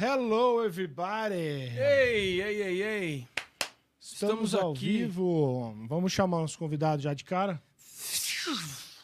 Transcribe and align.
Hello, 0.00 0.64
everybody! 0.64 1.34
Ei, 1.76 2.40
ei, 2.40 2.62
ei, 2.62 2.82
ei. 2.82 3.26
Estamos, 4.00 4.50
Estamos 4.50 4.54
ao 4.54 4.70
aqui. 4.72 4.98
vivo. 4.98 5.74
Vamos 5.88 6.12
chamar 6.12 6.42
os 6.42 6.54
convidados 6.54 7.02
já 7.02 7.12
de 7.14 7.24
cara? 7.24 7.60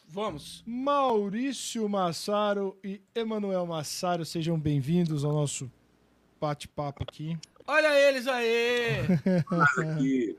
Vamos. 0.08 0.62
Maurício 0.64 1.88
Massaro 1.88 2.78
e 2.84 3.00
Emanuel 3.14 3.66
Massaro, 3.66 4.24
sejam 4.24 4.58
bem-vindos 4.58 5.24
ao 5.24 5.32
nosso 5.32 5.68
bate-papo 6.40 7.02
aqui. 7.02 7.36
Olha 7.66 7.92
eles 8.08 8.28
aí. 8.28 8.98
aqui. 9.80 10.38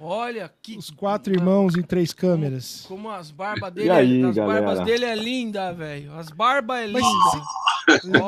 Olha 0.00 0.52
que 0.60 0.76
Os 0.76 0.90
quatro 0.90 1.32
irmãos 1.32 1.76
em 1.76 1.82
três 1.82 2.12
câmeras. 2.12 2.84
como 2.88 3.08
as 3.08 3.30
barbas 3.30 3.72
dele, 3.72 3.90
aí, 3.90 4.24
as 4.24 4.34
galera? 4.34 4.62
barbas 4.66 4.84
dele 4.84 5.04
é 5.04 5.14
linda, 5.14 5.72
velho. 5.72 6.12
As 6.14 6.28
barbas 6.28 6.80
é 6.80 6.86
Mas 6.88 7.02
linda. 7.04 7.46
Ó, 7.46 7.71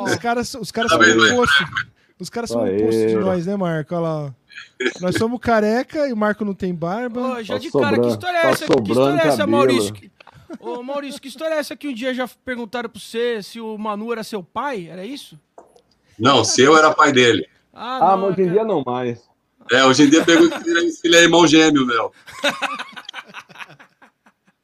Os 0.04 0.14
caras, 0.16 0.54
os 0.54 0.70
caras 0.70 0.90
Tá 0.90 0.96
são 0.98 1.06
vendo, 1.06 1.20
o 1.20 1.24
né? 1.26 1.32
oposto. 1.32 1.64
Os 2.18 2.30
caras 2.30 2.50
são 2.50 2.60
o 2.62 2.64
Aê. 2.64 2.76
oposto 2.82 3.06
de 3.06 3.14
nós, 3.16 3.46
né, 3.46 3.56
Marco? 3.56 3.94
Olha 3.94 4.02
lá. 4.02 4.34
Nós 5.00 5.16
somos 5.16 5.40
careca 5.40 6.06
e 6.08 6.12
o 6.12 6.16
Marco 6.16 6.44
não 6.44 6.54
tem 6.54 6.74
barba. 6.74 7.20
Ô, 7.38 7.42
já 7.42 7.54
Tá 7.54 7.60
de 7.60 7.70
cara, 7.70 7.98
que 8.00 8.08
história 8.08 8.38
é 8.38 8.42
tá 8.42 8.48
essa? 8.50 8.66
Que 8.66 8.90
história 8.90 9.20
é 9.20 9.26
essa. 9.28 9.46
Maurício? 9.46 9.92
Que- 9.94 10.10
Ô, 10.60 10.82
Maurício, 10.82 11.20
que 11.20 11.26
história 11.28 11.54
é 11.54 11.58
essa 11.58 11.74
que 11.74 11.88
um 11.88 11.92
dia 11.94 12.14
já 12.14 12.28
perguntaram 12.44 12.88
pra 12.88 13.00
você 13.00 13.42
se 13.42 13.60
o 13.60 13.76
Manu 13.76 14.12
era 14.12 14.22
seu 14.22 14.42
pai? 14.42 14.86
Era 14.88 15.04
isso? 15.04 15.38
Não, 16.18 16.44
seu 16.44 16.76
era 16.76 16.92
pai 16.94 17.10
dele. 17.12 17.48
Ah, 17.72 17.96
Ah, 17.96 18.16
não, 18.16 18.28
mas 18.28 18.38
hoje 18.38 18.42
em 18.48 18.52
dia 18.52 18.64
não 18.64 18.82
mais. 18.86 19.20
É, 19.72 19.84
hoje 19.84 20.04
em 20.04 20.10
dia 20.10 20.24
pergunta 20.24 20.62
se 20.62 20.70
ele 20.70 20.86
é- 20.86 20.90
se 20.90 21.00
ele 21.08 21.16
é 21.16 21.22
irmão 21.22 21.46
gêmeo, 21.46 21.84
meu. 21.84 22.12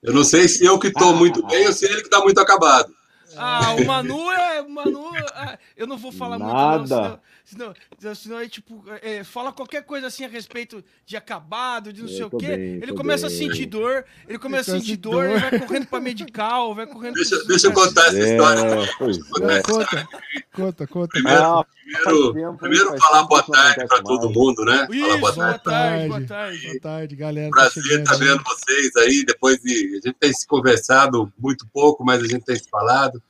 Eu 0.03 0.15
não 0.15 0.25
sei 0.25 0.49
se 0.49 0.65
eu 0.65 0.79
que 0.79 0.91
tô 0.93 1.13
muito 1.13 1.45
bem 1.47 1.67
ou 1.67 1.73
se 1.73 1.85
ele 1.87 2.03
que 2.03 2.09
tá 2.09 2.21
muito 2.21 2.39
acabado. 2.41 2.91
Ah, 3.37 3.75
o 3.75 3.85
Manu 3.87 4.31
é. 4.31 4.63
O 4.63 4.71
Manu. 4.71 5.11
ah, 5.35 5.59
eu 5.77 5.87
não 5.87 5.97
vou 5.97 6.13
falar 6.13 6.39
muito, 6.39 6.53
Nada. 6.53 6.79
não, 6.79 7.05
senão, 7.05 7.21
senão, 7.51 7.75
senão, 8.15 8.39
é 8.41 8.49
tipo. 8.49 8.85
é, 9.03 9.25
fala 9.25 9.53
qualquer 9.53 9.83
coisa 9.85 10.07
assim 10.07 10.25
a 10.25 10.29
respeito 10.29 10.83
de 11.05 11.17
acabado, 11.17 11.93
de 11.93 12.03
não 12.03 12.09
Eu 12.09 12.15
sei 12.17 12.25
o 12.25 12.31
quê. 12.31 12.47
bem, 12.47 12.59
ele 12.83 12.93
começa 12.95 13.27
a 13.27 13.29
bem. 13.29 13.39
sentir 13.39 13.67
dor, 13.67 14.05
ele 14.29 14.39
começa 14.39 14.73
a 14.73 14.75
Ele 14.75 14.83
sentir 14.85 14.97
dor, 14.97 15.13
dor. 15.13 15.25
ele 15.31 15.39
vai 15.41 15.59
correndo 15.61 15.87
pra 15.87 16.01
medical, 16.01 16.75
vai 16.75 16.87
correndo 16.87 17.15
Deixa, 17.15 17.37
pros 17.37 17.47
deixa 17.49 17.67
eu 17.67 17.73
contar 17.73 18.07
essa 18.07 18.19
história. 18.19 18.61
É, 18.61 18.87
pois 18.99 19.19
Não, 19.39 19.51
é. 19.51 19.63
conta, 19.63 20.09
conta, 20.55 20.87
conta. 20.87 21.09
Primeiro, 21.09 21.43
Ah, 21.43 21.65
primeiro, 21.65 22.33
tempo, 22.35 22.59
primeiro 22.59 22.99
falar 22.99 23.23
boa 23.25 23.43
tarde 23.43 23.75
para 23.75 23.85
acontece 23.85 24.03
todo 24.05 24.25
mais. 24.25 24.37
mundo, 24.37 24.65
né? 24.65 24.89
Isso, 24.91 25.01
Falar 25.07 25.19
boa 25.19 25.33
boa 25.33 25.59
tarde. 25.59 25.63
tarde, 25.65 26.09
boa 26.09 26.21
tarde. 26.27 26.67
Boa 26.67 26.81
tarde, 26.81 27.17
galera. 27.17 27.51
tá 27.51 27.57
Prazer 27.57 27.83
chegando 27.83 28.03
estar 28.03 28.15
aí. 28.15 28.21
vendo 28.21 28.43
vocês 28.45 28.97
aí. 28.97 29.25
Depois 29.25 29.59
de. 29.61 29.73
A 29.73 30.07
gente 30.09 30.17
tem 30.19 30.33
se 30.33 30.47
conversado 30.47 31.33
muito 31.39 31.67
pouco, 31.73 32.05
mas 32.05 32.23
a 32.23 32.27
gente 32.27 32.45
tem 32.45 32.57
se 32.57 32.69
falado. 32.71 33.23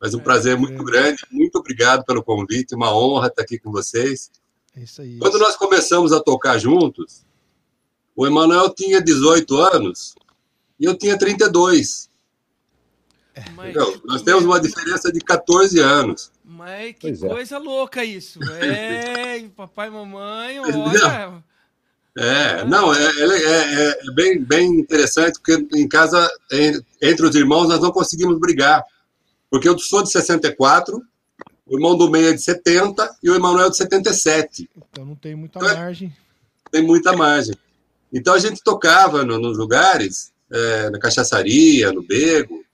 Mas 0.00 0.14
um 0.14 0.20
É, 0.20 0.22
prazer 0.22 0.56
muito 0.56 0.82
grande. 0.84 1.24
Muito 1.30 1.56
obrigado 1.58 2.04
pelo 2.04 2.22
convite. 2.22 2.74
Uma 2.74 2.94
honra 2.94 3.28
estar 3.28 3.42
aqui 3.42 3.58
com 3.58 3.70
vocês. 3.70 4.30
É 4.76 4.80
isso 4.82 5.00
aí. 5.00 5.18
Quando 5.18 5.38
nós 5.38 5.56
começamos 5.56 6.12
a 6.12 6.20
tocar 6.20 6.58
juntos, 6.58 7.24
o 8.14 8.26
Emanuel 8.26 8.70
tinha 8.74 9.00
18 9.00 9.56
anos 9.56 10.14
e 10.78 10.84
eu 10.84 10.96
tinha 10.96 11.16
32. 11.18 12.10
Mas, 13.56 13.70
Entendeu? 13.70 14.00
Nós 14.04 14.22
temos 14.22 14.44
uma 14.44 14.60
diferença 14.60 15.10
de 15.10 15.20
14 15.20 15.80
anos. 15.80 16.30
mas 16.44 16.92
que 16.94 17.00
Pois 17.00 17.22
é. 17.22 17.28
coisa 17.28 17.58
louca 17.58 18.04
isso. 18.04 18.38
É, 18.62 19.48
papai 19.56 19.88
e 19.88 19.90
mamãe, 19.90 20.60
olha. 20.60 21.42
É, 22.16 22.64
não, 22.64 22.94
é, 22.94 23.04
é- 23.04 23.42
é- 23.44 23.98
é 24.08 24.12
bem, 24.14 24.40
bem 24.40 24.68
interessante, 24.78 25.40
porque 25.40 25.66
em 25.76 25.88
casa, 25.88 26.30
en- 26.52 26.80
entre 27.02 27.26
os 27.26 27.34
irmãos, 27.34 27.68
nós 27.68 27.80
não 27.80 27.90
conseguimos 27.90 28.38
brigar. 28.38 28.84
Porque 29.54 29.68
eu 29.68 29.78
sou 29.78 30.02
de 30.02 30.10
64, 30.10 31.00
o 31.64 31.76
irmão 31.76 31.96
do 31.96 32.10
meio 32.10 32.30
é 32.30 32.32
de 32.32 32.42
70 32.42 33.08
e 33.22 33.30
o 33.30 33.36
Emanuel 33.36 33.68
é 33.68 33.70
de 33.70 33.76
77. 33.76 34.68
Então 34.90 35.04
não 35.04 35.14
tem 35.14 35.36
muita 35.36 35.60
É. 35.60 35.74
margem. 35.76 36.12
Tem 36.72 36.82
muita 36.82 37.12
margem. 37.16 37.54
Então 38.12 38.34
a 38.34 38.38
gente 38.40 38.60
tocava 38.64 39.22
no- 39.24 39.38
nos 39.38 39.56
lugares, 39.56 40.32
é, 40.52 40.90
na 40.90 40.98
cachaçaria, 40.98 41.92
no 41.92 42.02
bego, 42.02 42.64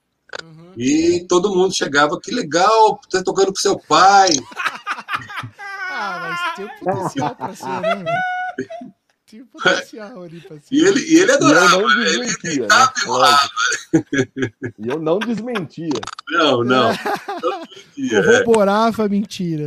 Uhum. 0.43 0.73
e 0.75 1.23
todo 1.29 1.53
mundo 1.55 1.71
chegava, 1.71 2.19
que 2.19 2.31
legal, 2.31 2.99
você 3.07 3.23
tocando 3.23 3.49
com 3.53 3.59
seu 3.59 3.77
pai. 3.77 4.29
Ah, 5.93 6.17
mas 6.19 6.55
tem 6.55 6.65
um 6.65 6.79
potencial 6.79 7.35
pra 7.35 7.53
ser, 7.55 7.65
né? 7.67 8.05
um 9.41 9.45
potencial 9.45 10.23
ali 10.23 10.39
pra 10.41 10.57
ser. 10.57 10.63
E 10.75 10.83
ele, 10.83 10.99
e 10.99 11.17
ele 11.19 11.31
E 11.31 11.33
eu 11.33 11.35
adorava. 11.35 11.77
não 11.77 11.89
Ele 11.89 12.25
desmentia, 12.25 12.67
né? 12.67 12.89
e 14.79 14.87
eu 14.87 14.99
não 14.99 15.19
desmentia. 15.19 15.89
Não, 16.31 16.63
não. 16.63 16.89
não 17.43 17.59
mentia. 17.61 18.23
Corroborava 18.23 19.05
a 19.05 19.09
mentira. 19.09 19.65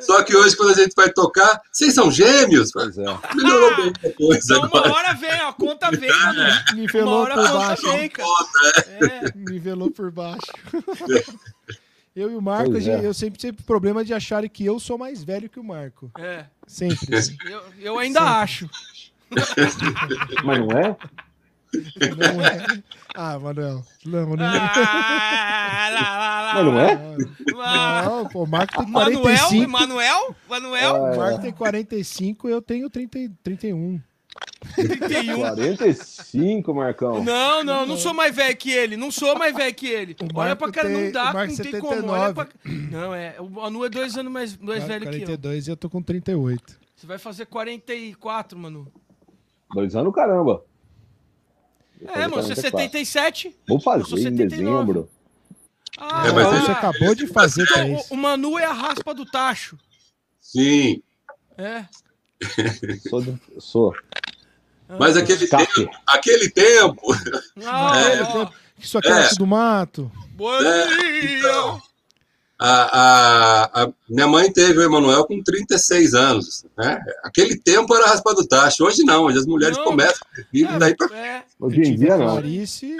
Só 0.00 0.22
que 0.22 0.34
hoje, 0.34 0.56
quando 0.56 0.70
a 0.70 0.74
gente 0.74 0.94
vai 0.96 1.10
tocar, 1.10 1.60
vocês 1.70 1.94
são 1.94 2.10
gêmeos? 2.10 2.72
Pois 2.72 2.96
é. 2.96 3.04
Melhorou 3.34 3.76
bem 3.76 3.92
a 4.04 4.12
coisa 4.16 4.40
Então 4.54 4.58
uma 4.60 4.66
agora. 4.78 4.92
hora 4.92 5.12
vem, 5.14 5.42
ó, 5.42 5.48
a 5.48 5.52
conta 5.52 5.90
vem, 5.90 6.08
mano. 6.10 6.40
Uma 6.40 6.74
Nivelou 6.74 7.20
hora 7.22 7.34
por 7.34 7.44
a 7.44 7.48
conta 7.50 7.66
baixo. 7.66 7.92
vem, 7.92 8.08
cara. 8.08 8.28
É. 8.88 9.32
Nivelou 9.36 9.90
por 9.90 10.10
baixo. 10.10 10.40
Eu 12.14 12.30
e 12.30 12.34
o 12.36 12.42
Marco, 12.42 12.70
Pois 12.72 12.86
a 12.88 12.92
gente- 12.92 13.04
é. 13.04 13.06
eu 13.06 13.14
sempre 13.14 13.38
tive 13.38 13.62
problema 13.62 14.04
de 14.04 14.12
acharem 14.12 14.50
que 14.50 14.64
eu 14.64 14.80
sou 14.80 14.98
mais 14.98 15.22
velho 15.22 15.48
que 15.48 15.60
o 15.60 15.64
Marco. 15.64 16.10
É, 16.18 16.44
Sempre. 16.66 17.14
assim. 17.16 17.36
eu, 17.48 17.62
eu 17.78 17.98
ainda 17.98 18.20
acho. 18.20 18.68
Mas 20.44 20.58
não 20.58 20.70
é? 20.76 20.96
Não 22.16 22.44
é. 22.44 22.82
Ah, 23.14 23.38
Manuel. 23.38 23.84
Não, 24.04 24.34
não 24.36 24.44
é. 24.44 24.58
Ah, 24.58 25.88
lá, 25.92 26.00
lá, 26.18 26.42
lá, 26.42 26.54
Mas 26.54 26.64
não 26.64 26.80
é? 26.80 28.04
Não, 28.04 28.28
pô, 28.28 28.42
o 28.42 28.46
Marco 28.48 28.76
tem 28.82 28.90
Manuel? 28.92 29.20
45. 29.20 29.70
Manuel? 29.70 30.36
Manuel? 30.48 30.94
O 31.02 31.06
É. 31.12 31.16
Marco 31.16 31.40
tem 31.42 31.52
45, 31.52 32.48
eu 32.48 32.60
tenho 32.60 32.90
30, 32.90 33.18
e 33.20 33.28
31. 33.28 34.00
31. 34.74 35.40
45, 35.40 36.74
Marcão. 36.74 37.24
Não, 37.24 37.64
não, 37.64 37.86
não 37.86 37.96
sou 37.96 38.12
mais 38.12 38.34
velho 38.34 38.56
que 38.56 38.70
ele. 38.70 38.96
Não 38.96 39.10
sou 39.10 39.36
mais 39.38 39.54
velho 39.54 39.74
que 39.74 39.86
ele. 39.86 40.14
Olha 40.34 40.54
pra 40.54 40.70
cara, 40.70 40.88
tem- 40.88 41.04
não 41.06 41.12
dá, 41.12 41.32
não 41.32 41.46
tem 41.46 41.56
79. 41.56 42.00
como. 42.02 42.12
Olha 42.12 42.34
pra... 42.34 42.48
Não, 42.64 43.14
é. 43.14 43.36
O 43.40 43.48
Manu 43.48 43.84
é 43.84 43.88
dois 43.88 44.16
anos 44.18 44.30
mais, 44.32 44.56
mais 44.58 44.84
velho 44.84 45.00
que 45.08 45.16
eu. 45.16 45.20
42 45.26 45.66
e 45.66 45.70
eu 45.70 45.76
tô 45.76 45.88
com 45.88 46.02
38. 46.02 46.78
Você 46.94 47.06
vai 47.06 47.18
fazer 47.18 47.46
44, 47.46 48.58
Manu. 48.58 48.86
Dois 49.74 49.96
anos, 49.96 50.14
caramba. 50.14 50.62
É, 52.02 52.26
mano, 52.28 52.42
você 52.42 52.52
é 52.66 52.70
44. 52.70 52.80
77. 52.80 53.56
Vou 53.68 53.76
Eu 53.78 53.80
sou 53.82 53.92
fazer 53.92 54.28
em 54.28 54.36
79. 54.36 54.46
dezembro. 54.46 55.08
Ah, 55.98 56.26
É, 56.28 56.32
mas 56.32 56.46
ah, 56.46 56.60
Você 56.60 56.70
acabou 56.70 57.14
de 57.14 57.26
fazer 57.26 57.62
então, 57.62 57.74
três. 57.76 58.10
o, 58.10 58.14
o 58.14 58.16
Manu 58.16 58.58
é 58.58 58.64
a 58.64 58.72
raspa 58.72 59.12
do 59.14 59.24
tacho. 59.26 59.76
Sim. 60.40 61.02
É. 61.58 61.84
Sou. 63.08 63.20
do- 63.20 63.38
sou. 63.58 63.94
Mas 64.98 65.16
aquele 65.16 65.44
Escape. 65.44 65.74
tempo, 65.74 65.90
aquele 66.06 66.50
tempo, 66.50 67.02
Ah, 67.64 68.00
É, 68.00 68.22
ó. 68.22 68.50
Isso 68.78 68.96
aqui 68.98 69.08
é 69.08 69.20
É. 69.20 69.28
tudo 69.28 69.46
mato. 69.46 70.10
É, 70.64 71.38
então. 71.38 71.82
a, 72.58 72.98
a- 72.98 73.82
a- 73.84 73.92
minha 74.08 74.26
mãe 74.26 74.50
teve 74.52 74.78
o 74.78 74.82
Emanuel 74.82 75.24
com 75.26 75.42
36 75.42 76.14
anos. 76.14 76.64
Né? 76.76 76.98
Aquele 77.22 77.58
tempo 77.58 77.94
era 77.94 78.06
raspa 78.06 78.34
do 78.34 78.46
tacho. 78.46 78.84
Hoje 78.84 79.02
não, 79.04 79.24
hoje 79.24 79.38
as 79.38 79.46
mulheres 79.46 79.76
Não. 79.78 79.84
começam 79.84 80.20
a 80.32 80.36
ter 80.36 80.46
filho, 80.50 80.78
daí 80.78 80.94
pra 80.96 81.14
É, 81.16 81.42
Hoje 81.58 81.76
eu 81.76 81.80
em 81.82 81.84
tive 81.92 81.96
dia 82.04 82.14
a 82.14 82.18
não. 82.18 82.26
Clarice. 82.32 82.96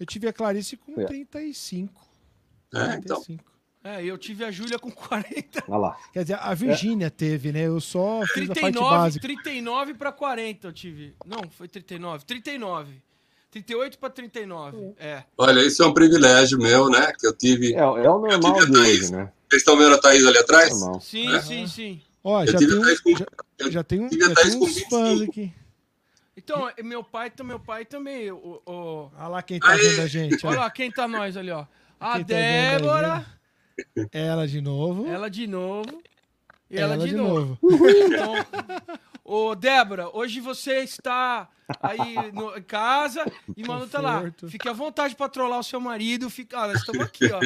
Eu 0.00 0.06
tive 0.06 0.28
a 0.28 0.32
Clarice 0.32 0.76
com 0.76 1.00
É. 1.00 1.04
35. 1.04 1.92
É, 2.74 2.94
então. 2.96 3.22
35. 3.86 4.00
é, 4.00 4.04
eu 4.04 4.18
tive 4.18 4.44
a 4.44 4.50
Júlia 4.50 4.78
com 4.78 4.90
40. 4.92 5.64
Olha 5.68 5.78
lá. 5.78 5.96
Quer 6.12 6.22
dizer, 6.22 6.38
a 6.40 6.54
Virgínia 6.54 7.10
teve, 7.10 7.52
né? 7.52 7.62
Eu 7.66 7.80
só 7.80 8.22
fiz 8.32 8.44
a 8.44 8.54
parte 8.54 8.60
39, 8.60 8.90
básica. 8.96 9.26
39 9.26 9.94
pra 9.94 10.12
40 10.12 10.68
eu 10.68 10.72
tive. 10.72 11.14
Não, 11.24 11.48
foi 11.50 11.68
39. 11.68 12.24
39. 12.24 13.02
38 13.50 13.98
pra 13.98 14.10
39. 14.10 14.94
É. 14.98 15.22
Olha, 15.38 15.60
isso 15.60 15.82
é 15.82 15.86
um 15.86 15.94
privilégio 15.94 16.58
meu, 16.58 16.90
né? 16.90 17.12
Que 17.18 17.26
eu 17.26 17.32
tive. 17.36 17.74
É, 17.74 17.78
é 17.78 17.82
o 18.10 18.18
normal 18.18 18.66
de 18.66 18.76
hoje, 18.76 19.12
né? 19.12 19.32
Vocês 19.48 19.62
estão 19.62 19.76
vendo 19.78 19.94
a 19.94 19.98
Thaís 19.98 20.26
ali 20.26 20.38
atrás? 20.38 20.70
Normal. 20.78 21.00
Sim, 21.00 21.34
É. 21.34 21.40
sim, 21.40 21.66
sim. 21.66 22.02
Ó, 22.22 22.42
Eu 22.42 22.52
já 22.52 22.58
tive 22.58 22.72
tem, 22.72 22.80
um, 22.80 22.96
com- 23.02 23.16
já, 23.18 23.26
eu 23.60 23.70
já 23.70 23.84
tem, 23.84 24.00
um, 24.00 24.08
já 24.10 24.34
tem 24.34 24.56
uns 24.56 24.74
25. 24.74 24.90
fãs 24.90 25.20
aqui. 25.22 25.52
Então, 26.36 26.68
é 26.76 26.82
meu 26.82 27.02
pai, 27.02 27.30
tá 27.30 27.42
meu 27.44 27.58
pai 27.60 27.84
também. 27.86 28.30
O, 28.30 28.60
o- 28.66 29.10
Olha 29.16 29.28
lá 29.28 29.42
quem 29.42 29.58
tá 29.60 29.70
Aí. 29.70 29.78
vendo 29.78 30.00
a 30.02 30.06
gente. 30.06 30.46
Olha 30.46 30.60
lá, 30.60 30.70
quem 30.70 30.90
tá 30.90 31.08
nós 31.08 31.36
ali, 31.36 31.50
ó. 31.50 31.64
A 31.98 32.14
Quem 32.16 32.24
tá 32.24 32.34
Débora, 32.34 33.26
Ela 34.12 34.46
de 34.46 34.60
novo. 34.60 35.06
ela 35.06 35.28
de 35.30 35.46
novo. 35.46 36.02
E 36.70 36.78
ela, 36.78 36.98
de, 36.98 37.06
de 37.10 37.14
novo. 37.14 37.56
Então, 37.62 38.34
ô, 39.24 39.54
Débora, 39.54 40.08
hoje 40.16 40.40
você 40.40 40.80
está 40.80 41.48
aí 41.80 42.32
no, 42.32 42.56
em 42.58 42.62
casa 42.62 43.24
e 43.56 43.62
Manu 43.64 43.86
tá 43.86 44.00
lá. 44.00 44.22
Fique 44.48 44.68
à 44.68 44.72
vontade 44.72 45.14
pra 45.14 45.28
trollar 45.28 45.60
o 45.60 45.62
seu 45.62 45.80
marido. 45.80 46.28
Fica, 46.28 46.58
ah, 46.58 46.66
nós 46.68 46.80
estamos 46.80 47.02
aqui, 47.02 47.26
ó. 47.32 47.38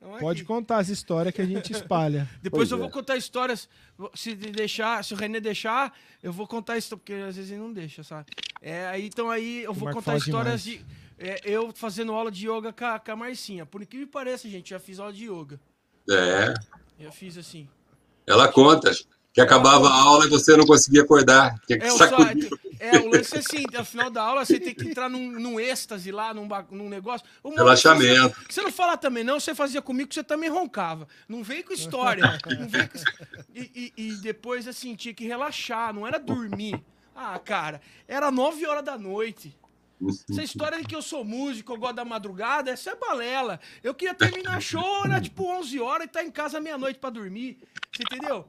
Tamo 0.00 0.18
Pode 0.18 0.40
aqui. 0.42 0.46
contar 0.46 0.76
as 0.78 0.88
histórias 0.90 1.34
que 1.34 1.40
a 1.40 1.46
gente 1.46 1.72
espalha. 1.72 2.28
Depois 2.42 2.68
Pois 2.68 2.70
eu 2.70 2.76
é. 2.78 2.80
vou 2.80 2.90
contar 2.90 3.16
histórias. 3.16 3.66
Se 4.14 4.34
de- 4.34 4.50
deixar, 4.52 5.02
se 5.02 5.14
o 5.14 5.16
René 5.16 5.40
deixar, 5.40 5.92
eu 6.22 6.32
vou 6.32 6.46
contar 6.46 6.76
isso, 6.76 6.96
porque 6.98 7.14
às 7.14 7.34
vezes 7.34 7.50
ele 7.50 7.60
não 7.60 7.72
deixa, 7.72 8.02
sabe? 8.04 8.26
É, 8.60 8.86
aí, 8.88 9.06
então 9.06 9.30
aí 9.30 9.62
eu 9.64 9.70
O 9.70 9.74
vou 9.74 9.90
contar 9.90 10.16
histórias 10.18 10.62
demais. 10.62 10.84
de. 10.86 11.07
É, 11.18 11.40
eu 11.44 11.72
fazendo 11.74 12.12
aula 12.12 12.30
de 12.30 12.48
yoga 12.48 12.72
com 12.72 12.84
a, 12.84 12.98
com 12.98 13.12
a 13.12 13.16
Marcinha. 13.16 13.66
Por 13.66 13.84
que 13.86 14.06
pareça, 14.06 14.48
gente, 14.48 14.70
já 14.70 14.78
fiz 14.78 14.98
aula 14.98 15.12
de 15.12 15.24
yoga. 15.30 15.60
É. 16.10 16.54
Eu 16.98 17.12
fiz 17.12 17.36
assim. 17.36 17.68
Ela 18.26 18.48
conta 18.48 18.90
que 19.32 19.40
acabava 19.40 19.88
a 19.88 19.92
aula 20.02 20.26
e 20.26 20.28
você 20.28 20.56
não 20.56 20.66
conseguia 20.66 21.02
acordar. 21.02 21.54
Tinha 21.66 21.78
que 21.78 21.84
É, 21.86 21.92
o, 21.92 21.96
só, 21.98 22.08
sacudir. 22.08 22.50
é, 22.80 22.98
o 22.98 23.08
lance 23.10 23.36
é 23.36 23.38
assim, 23.38 23.64
no 23.72 23.84
final 23.84 24.10
da 24.10 24.22
aula 24.22 24.44
você 24.44 24.58
tem 24.58 24.74
que 24.74 24.88
entrar 24.88 25.08
num, 25.08 25.30
num 25.32 25.60
êxtase 25.60 26.10
lá, 26.10 26.34
num, 26.34 26.48
num 26.70 26.88
negócio. 26.88 27.26
Maurício, 27.44 27.62
Relaxamento. 27.64 28.36
Você, 28.40 28.52
você 28.54 28.62
não 28.62 28.72
fala 28.72 28.96
também, 28.96 29.22
não, 29.22 29.38
você 29.38 29.54
fazia 29.54 29.80
comigo 29.82 30.08
que 30.08 30.14
você 30.14 30.24
também 30.24 30.48
roncava. 30.48 31.06
Não 31.28 31.42
vem 31.42 31.62
com 31.62 31.72
história. 31.72 32.38
Não 32.58 32.68
vem 32.68 32.88
com... 32.88 32.98
E, 33.54 33.92
e- 33.96 34.02
e 34.08 34.12
depois, 34.16 34.66
assim, 34.66 34.94
tinha 34.96 35.14
que 35.14 35.26
relaxar, 35.26 35.92
não 35.94 36.06
era 36.06 36.18
dormir. 36.18 36.82
Ah, 37.14 37.38
cara, 37.38 37.80
era 38.06 38.30
nove 38.30 38.66
horas 38.66 38.84
da 38.84 38.96
noite. 38.98 39.56
Essa 40.30 40.42
história 40.42 40.78
de 40.78 40.84
que 40.86 40.94
eu 40.94 41.02
sou 41.02 41.24
músico, 41.24 41.72
eu 41.72 41.76
gosto 41.78 41.96
da 41.96 42.04
madrugada, 42.04 42.70
essa 42.70 42.90
é 42.90 42.96
balela. 42.96 43.58
Eu 43.82 43.94
queria 43.94 44.14
terminar 44.14 44.60
show, 44.62 45.04
era 45.04 45.20
tipo 45.20 45.44
11 45.44 45.80
horas 45.80 46.06
e 46.06 46.10
tá 46.10 46.22
em 46.22 46.30
casa 46.30 46.60
meia-noite 46.60 46.98
pra 46.98 47.10
dormir. 47.10 47.58
Você 47.94 48.02
entendeu? 48.04 48.46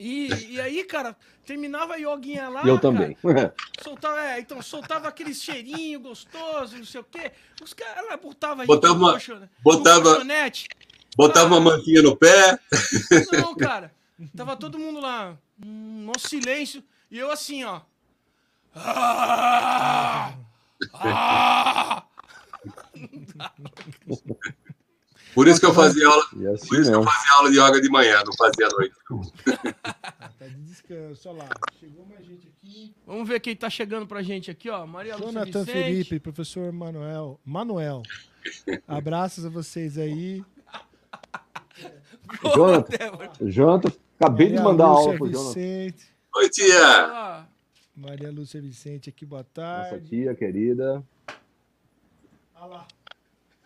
E, 0.00 0.54
e 0.54 0.60
aí, 0.60 0.82
cara, 0.82 1.16
terminava 1.46 1.94
a 1.94 1.96
yoguinha 1.96 2.48
lá. 2.48 2.62
Eu 2.62 2.80
cara, 2.80 2.80
também. 2.80 3.16
Soltava, 3.84 4.20
é, 4.20 4.40
então, 4.40 4.60
soltava 4.60 5.06
aquele 5.08 5.32
cheirinho 5.32 6.00
gostoso, 6.00 6.76
não 6.76 6.84
sei 6.84 7.00
o 7.00 7.04
quê. 7.04 7.30
Os 7.62 7.72
caras 7.72 8.20
botavam 8.20 8.66
Botava 8.66 8.94
uma- 8.94 9.18
botava- 9.62 10.02
colchonete. 10.14 10.66
Botava 11.16 11.46
uma 11.54 11.60
mantinha 11.60 12.02
no 12.02 12.16
pé. 12.16 12.58
Não, 13.32 13.54
cara. 13.56 13.92
Tava 14.36 14.56
todo 14.56 14.78
mundo 14.78 15.00
lá, 15.00 15.36
no 15.58 16.12
silêncio, 16.18 16.82
e 17.10 17.18
eu 17.18 17.30
assim, 17.30 17.62
ó. 17.64 17.80
Ah! 18.74 20.32
Ah! 20.94 22.04
Por 25.34 25.48
isso 25.48 25.58
que 25.58 25.64
eu 25.66 25.72
fazia 25.72 26.06
aula, 26.06 26.22
E 26.36 26.46
assim 26.46 26.66
por 26.68 26.78
isso 26.78 26.90
que 26.90 26.96
eu 26.96 27.00
mesmo. 27.00 27.04
fazia 27.10 27.32
aula 27.36 27.50
de 27.50 27.58
yoga 27.58 27.80
de 27.80 27.88
manhã, 27.88 28.22
não 28.24 28.32
fazia 28.34 28.66
à 28.66 28.70
noite. 28.70 28.94
Tá 30.38 30.46
de 30.46 30.62
descanso, 30.64 31.28
olha 31.30 31.38
lá. 31.44 31.48
Chegou 31.80 32.04
mais 32.06 32.24
gente 32.26 32.48
aqui. 32.48 32.94
Vamos 33.06 33.26
ver 33.26 33.40
quem 33.40 33.56
tá 33.56 33.70
chegando 33.70 34.06
pra 34.06 34.22
gente 34.22 34.50
aqui, 34.50 34.68
ó. 34.68 34.86
Maria 34.86 35.16
Lúcia 35.16 35.32
Jonathan 35.32 35.64
Vicente. 35.64 35.84
Felipe, 35.84 36.20
professor 36.20 36.70
Manuel. 36.70 37.40
Manuel. 37.44 38.02
Abraços 38.86 39.46
a 39.46 39.48
vocês 39.48 39.96
aí. 39.96 40.44
Jonathan. 42.54 42.96
Jonathan, 43.40 43.92
acabei 44.20 44.48
de 44.48 44.52
Maria 44.54 44.64
mandar 44.68 44.88
Lúcia 44.88 45.06
aula 45.06 45.16
pro 45.18 45.30
Jonathan. 45.30 45.48
Vicente. 45.48 46.12
Oi, 46.36 46.48
tia! 46.50 47.46
Maria 47.94 48.30
Lúcia 48.30 48.60
Vicente 48.60 49.08
aqui, 49.10 49.24
boa 49.26 49.42
Nossa 49.42 49.90
tarde. 49.90 50.08
tia 50.08 50.34
querida. 50.34 51.04
Olha 52.54 52.66
lá. 52.66 52.88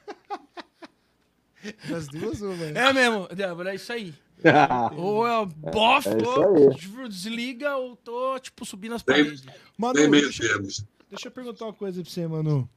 Das 1.88 2.06
duas, 2.06 2.40
uma. 2.42 2.64
É 2.64 2.92
mesmo, 2.92 3.26
Débora, 3.28 3.72
é 3.72 3.74
isso 3.74 3.92
aí. 3.92 4.14
Ou 4.96 5.26
é 5.26 5.44
bof, 5.46 6.06
É 6.08 6.16
isso 6.16 7.00
ou 7.00 7.08
desliga, 7.08 7.76
ou 7.76 7.96
tô, 7.96 8.38
tipo, 8.38 8.64
subindo 8.64 8.94
as 8.94 9.02
paredes. 9.02 9.44
Manu, 9.76 9.94
Tem 9.94 10.08
meio 10.08 10.24
deixa, 10.24 10.42
termos. 10.46 10.84
deixa 11.10 11.26
eu 11.26 11.32
perguntar 11.32 11.64
uma 11.64 11.72
coisa 11.72 12.00
pra 12.02 12.08
você, 12.10 12.24
Manu. 12.26 12.68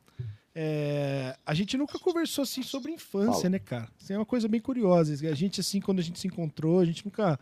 É, 0.56 1.38
a 1.46 1.54
gente 1.54 1.78
nunca 1.78 2.00
conversou 2.00 2.42
assim 2.44 2.64
sobre 2.64 2.92
infância, 2.94 3.34
Fala. 3.42 3.50
né, 3.50 3.60
cara? 3.60 3.90
Isso 4.00 4.12
é 4.12 4.18
uma 4.18 4.26
coisa 4.26 4.48
bem 4.48 4.60
curiosa. 4.62 5.14
A 5.30 5.36
gente, 5.36 5.60
assim, 5.62 5.80
quando 5.80 6.00
a 6.00 6.04
gente 6.04 6.18
se 6.20 6.26
encontrou, 6.28 6.80
a 6.80 6.86
gente 6.86 7.06
nunca. 7.06 7.40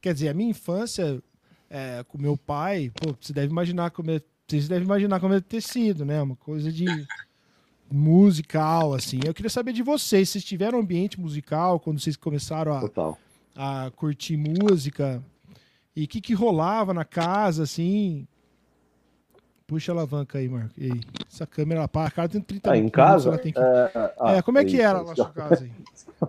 Quer 0.00 0.12
dizer, 0.14 0.28
a 0.28 0.34
minha 0.34 0.50
infância 0.50 1.20
é, 1.74 2.04
com 2.04 2.16
meu 2.16 2.36
pai, 2.36 2.92
pô, 2.94 3.12
você 3.20 3.32
deve 3.32 3.48
imaginar 3.48 3.90
como 3.90 4.08
é. 4.12 4.20
Vocês 4.46 4.68
devem 4.68 4.84
imaginar 4.84 5.18
como 5.18 5.32
deve 5.32 5.44
ter 5.46 5.60
sido, 5.60 6.04
né? 6.04 6.22
Uma 6.22 6.36
coisa 6.36 6.70
de 6.70 6.86
musical, 7.90 8.94
assim. 8.94 9.18
Eu 9.26 9.34
queria 9.34 9.50
saber 9.50 9.72
de 9.72 9.82
vocês, 9.82 10.28
vocês 10.28 10.44
tiveram 10.44 10.78
ambiente 10.78 11.20
musical 11.20 11.80
quando 11.80 11.98
vocês 11.98 12.16
começaram 12.16 12.74
a, 13.56 13.86
a 13.86 13.90
curtir 13.90 14.36
música 14.36 15.20
e 15.96 16.04
o 16.04 16.08
que, 16.08 16.20
que 16.20 16.34
rolava 16.34 16.94
na 16.94 17.04
casa, 17.04 17.64
assim. 17.64 18.28
Puxa 19.66 19.90
a 19.90 19.94
alavanca 19.94 20.38
aí, 20.38 20.48
Marco. 20.48 20.74
E 20.78 20.92
aí? 20.92 21.00
Essa 21.28 21.46
câmera, 21.46 21.82
a 21.82 22.10
cara 22.10 22.28
tem 22.28 22.40
30 22.40 22.70
Ah, 22.70 22.76
em 22.76 22.80
minutos, 22.80 22.94
casa? 22.96 23.28
ela 23.30 23.38
tem 23.38 23.52
que... 23.52 23.58
Ah, 23.58 24.34
é, 24.36 24.42
como 24.42 24.58
é 24.58 24.64
que 24.64 24.74
isso, 24.74 24.82
era 24.82 25.02
na 25.02 25.14
sua 25.16 25.30
casa 25.30 25.64
aí? 25.64 25.72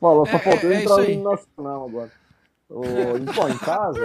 Falou, 0.00 0.24
só 0.24 0.36
É, 0.36 0.38
faltou 0.38 0.70
é, 0.70 0.74
é 0.74 0.82
entrar 0.82 1.08
no 1.08 1.30
nacional 1.32 1.88
agora. 1.88 2.27
Ô, 2.70 2.82
em- 3.16 3.24
casa, 3.58 4.00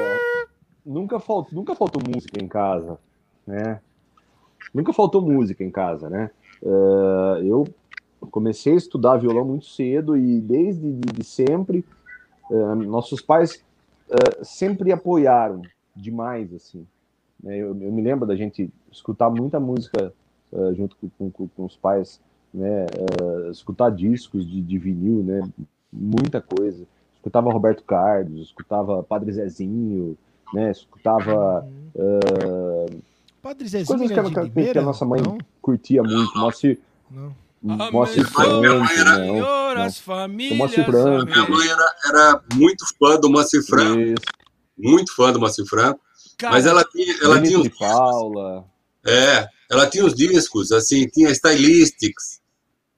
nunca 0.86 1.20
faltou, 1.20 1.54
nunca 1.54 1.76
faltou 1.76 2.02
música 2.06 2.42
em 2.44 2.48
casa, 2.48 2.98
né? 3.46 3.82
Nunca 4.74 4.94
faltou 4.94 5.22
música 5.22 5.64
em 5.64 5.70
casa, 5.72 6.10
né? 6.10 6.32
Eh, 6.64 7.42
eu 7.46 7.68
comecei 8.32 8.74
a 8.74 8.78
estudar 8.78 9.18
violão 9.18 9.46
muito 9.46 9.66
cedo 9.66 10.18
e 10.18 10.40
desde 10.42 10.92
de, 10.94 11.24
sempre, 11.24 11.86
eh, 12.52 12.76
nossos 12.76 13.22
pais 13.22 13.64
eh, 14.10 14.44
sempre 14.44 14.92
apoiaram 14.92 15.62
demais, 15.96 16.54
assim. 16.54 16.86
né? 17.44 17.58
Eu, 17.58 17.70
eu 17.70 17.92
me 17.92 18.02
lembro 18.02 18.26
da 18.26 18.36
gente 18.36 18.72
escutar 18.92 19.30
muita 19.30 19.60
música 19.60 20.14
eh, 20.54 20.74
junto 20.74 20.96
com, 21.18 21.30
com- 21.32 21.48
com 21.50 21.66
os 21.66 21.76
pais, 21.76 22.20
né? 22.54 22.86
Escutar 23.52 23.90
discos 23.92 24.48
de, 24.50 24.62
de 24.62 24.78
vinil, 24.78 25.24
né? 25.24 25.42
Muita 25.92 26.42
coisa. 26.42 26.86
Escutava 27.24 27.54
Roberto 27.54 27.84
Carlos, 27.86 28.48
escutava 28.48 29.02
Padre 29.02 29.32
Zezinho, 29.32 30.18
né? 30.54 30.72
Escutava 30.72 31.66
Padre 33.42 33.66
Zezinho 33.68 33.98
coisas 33.98 34.14
que, 34.14 34.20
a- 34.20 34.44
de 34.44 34.50
que 34.52 34.72
que 34.74 34.78
a 34.78 34.82
nossa 34.82 35.06
mãe 35.06 35.22
Não, 35.22 35.38
curtia 35.62 36.04
muito. 36.04 36.38
Moacir, 36.38 36.80
não. 37.10 37.34
Moacir 37.62 38.28
Franco, 38.30 38.62
não. 38.62 38.86
Senhoras, 38.88 39.96
não. 39.96 40.04
famílias. 40.16 40.58
Moacir 40.58 40.86
Franco. 40.86 41.26
Minha 41.32 41.50
mãe 41.50 41.68
era, 41.70 41.96
era 42.06 42.42
muito 42.56 42.86
fã 43.00 43.18
do 43.18 43.30
Moacir 43.30 43.66
Franco, 43.66 44.02
Isso, 44.02 44.16
muito 44.78 45.16
fã 45.16 45.32
do 45.32 45.40
Moacir 45.40 45.66
Franco, 45.66 46.02
Cara, 46.38 46.54
mas 46.56 46.66
ela 46.66 46.84
tinha, 46.84 47.16
ela 47.24 47.42
tinha 47.42 47.58
uns 47.58 47.64
de 47.64 47.70
Paula. 47.70 48.66
É, 49.08 49.48
ela 49.72 49.88
tinha 49.88 50.06
os 50.06 50.14
discos, 50.14 50.74
assim, 50.74 51.08
tinha 51.08 51.30
Stylistics, 51.32 52.42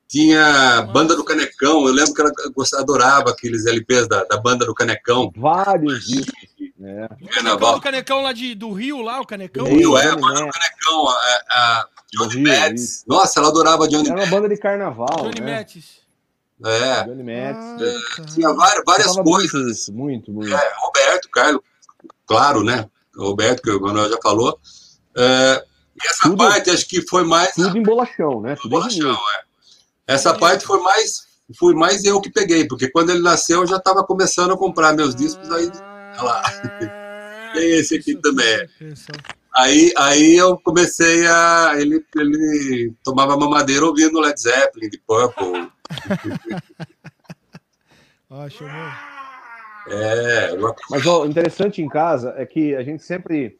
tinha 0.07 0.81
Banda 0.93 1.15
do 1.15 1.23
Canecão, 1.23 1.85
eu 1.87 1.93
lembro 1.93 2.13
que 2.13 2.21
ela 2.21 2.31
gostava, 2.55 2.83
adorava 2.83 3.31
aqueles 3.31 3.65
LPs 3.65 4.07
da, 4.07 4.23
da 4.23 4.37
Banda 4.37 4.65
do 4.65 4.73
Canecão, 4.73 5.31
Vários 5.35 6.05
discos, 6.05 6.33
né? 6.77 7.07
Canecão 7.09 7.27
Carnaval. 7.33 7.73
do 7.75 7.81
Canecão 7.81 8.21
lá 8.21 8.31
de, 8.33 8.53
do 8.55 8.71
Rio, 8.71 9.01
lá, 9.01 9.19
o 9.19 9.25
Canecão. 9.25 9.65
Rio, 9.65 9.75
Rio, 9.95 9.97
é, 9.97 10.09
Johnny 10.09 10.21
Banda 10.21 10.39
do 10.39 10.45
Mac, 10.45 10.53
Canecão, 10.53 11.07
a, 11.09 11.13
a 11.49 11.87
do 12.13 12.19
Johnny 12.27 12.33
Rio, 12.35 12.43
Metz. 12.43 13.03
Nossa, 13.07 13.39
ela 13.39 13.49
adorava 13.49 13.87
Johnny 13.87 14.05
Era 14.07 14.13
uma 14.15 14.19
Metz. 14.21 14.29
banda 14.31 14.49
de 14.49 14.57
carnaval, 14.57 15.17
Johnny 15.23 15.41
né? 15.41 15.57
Metz. 15.57 16.05
É, 16.63 17.03
Johnny 17.03 17.23
Metz. 17.23 17.59
Ah, 17.59 17.77
tá. 18.17 18.25
tinha 18.33 18.53
várias, 18.53 18.83
várias 18.85 19.15
coisas. 19.17 19.67
isso, 19.79 19.91
muito, 19.93 20.31
muito. 20.31 20.53
É, 20.55 20.73
Roberto, 20.77 21.29
Carlos, 21.29 21.61
claro, 22.25 22.63
né? 22.63 22.87
Roberto, 23.17 23.61
que 23.61 23.71
o 23.71 23.81
Manuel 23.81 24.09
já 24.09 24.17
falou. 24.21 24.57
É, 25.17 25.63
e 26.01 26.07
essa 26.07 26.23
Tudo- 26.23 26.37
parte 26.37 26.69
acho 26.69 26.87
que 26.87 27.01
foi 27.07 27.23
mais 27.25 27.53
Tudo 27.55 27.77
em 27.77 27.83
bolachão, 27.83 28.41
né? 28.41 28.55
Tudo 28.55 28.67
em 28.67 28.69
bolachão, 28.69 29.11
é. 29.13 29.44
Essa 30.07 30.33
parte 30.37 30.65
foi 30.65 30.79
mais, 30.81 31.25
fui 31.57 31.73
mais 31.73 32.03
eu 32.03 32.21
que 32.21 32.31
peguei, 32.31 32.67
porque 32.67 32.89
quando 32.89 33.09
ele 33.09 33.21
nasceu 33.21 33.61
eu 33.61 33.67
já 33.67 33.77
estava 33.77 34.03
começando 34.03 34.53
a 34.53 34.57
comprar 34.57 34.93
meus 34.93 35.15
discos, 35.15 35.51
aí, 35.51 35.71
lá. 36.21 36.43
Tem 37.53 37.71
esse 37.79 37.95
aqui 37.95 38.15
também. 38.17 38.67
Aí, 39.55 39.93
aí 39.97 40.35
eu 40.35 40.57
comecei 40.57 41.25
a. 41.25 41.73
Ele, 41.77 42.03
ele 42.15 42.93
tomava 43.03 43.37
mamadeira 43.37 43.85
ouvindo 43.85 44.19
Led 44.19 44.39
Zeppelin, 44.39 44.89
de 44.89 44.97
Purple. 44.99 45.71
Ó, 48.29 48.49
chamou. 48.49 48.91
É, 49.87 50.49
Mas 50.89 51.05
ó, 51.05 51.23
o 51.23 51.27
interessante 51.27 51.81
em 51.81 51.87
casa 51.87 52.33
é 52.37 52.45
que 52.45 52.75
a 52.75 52.81
gente 52.81 53.03
sempre 53.03 53.59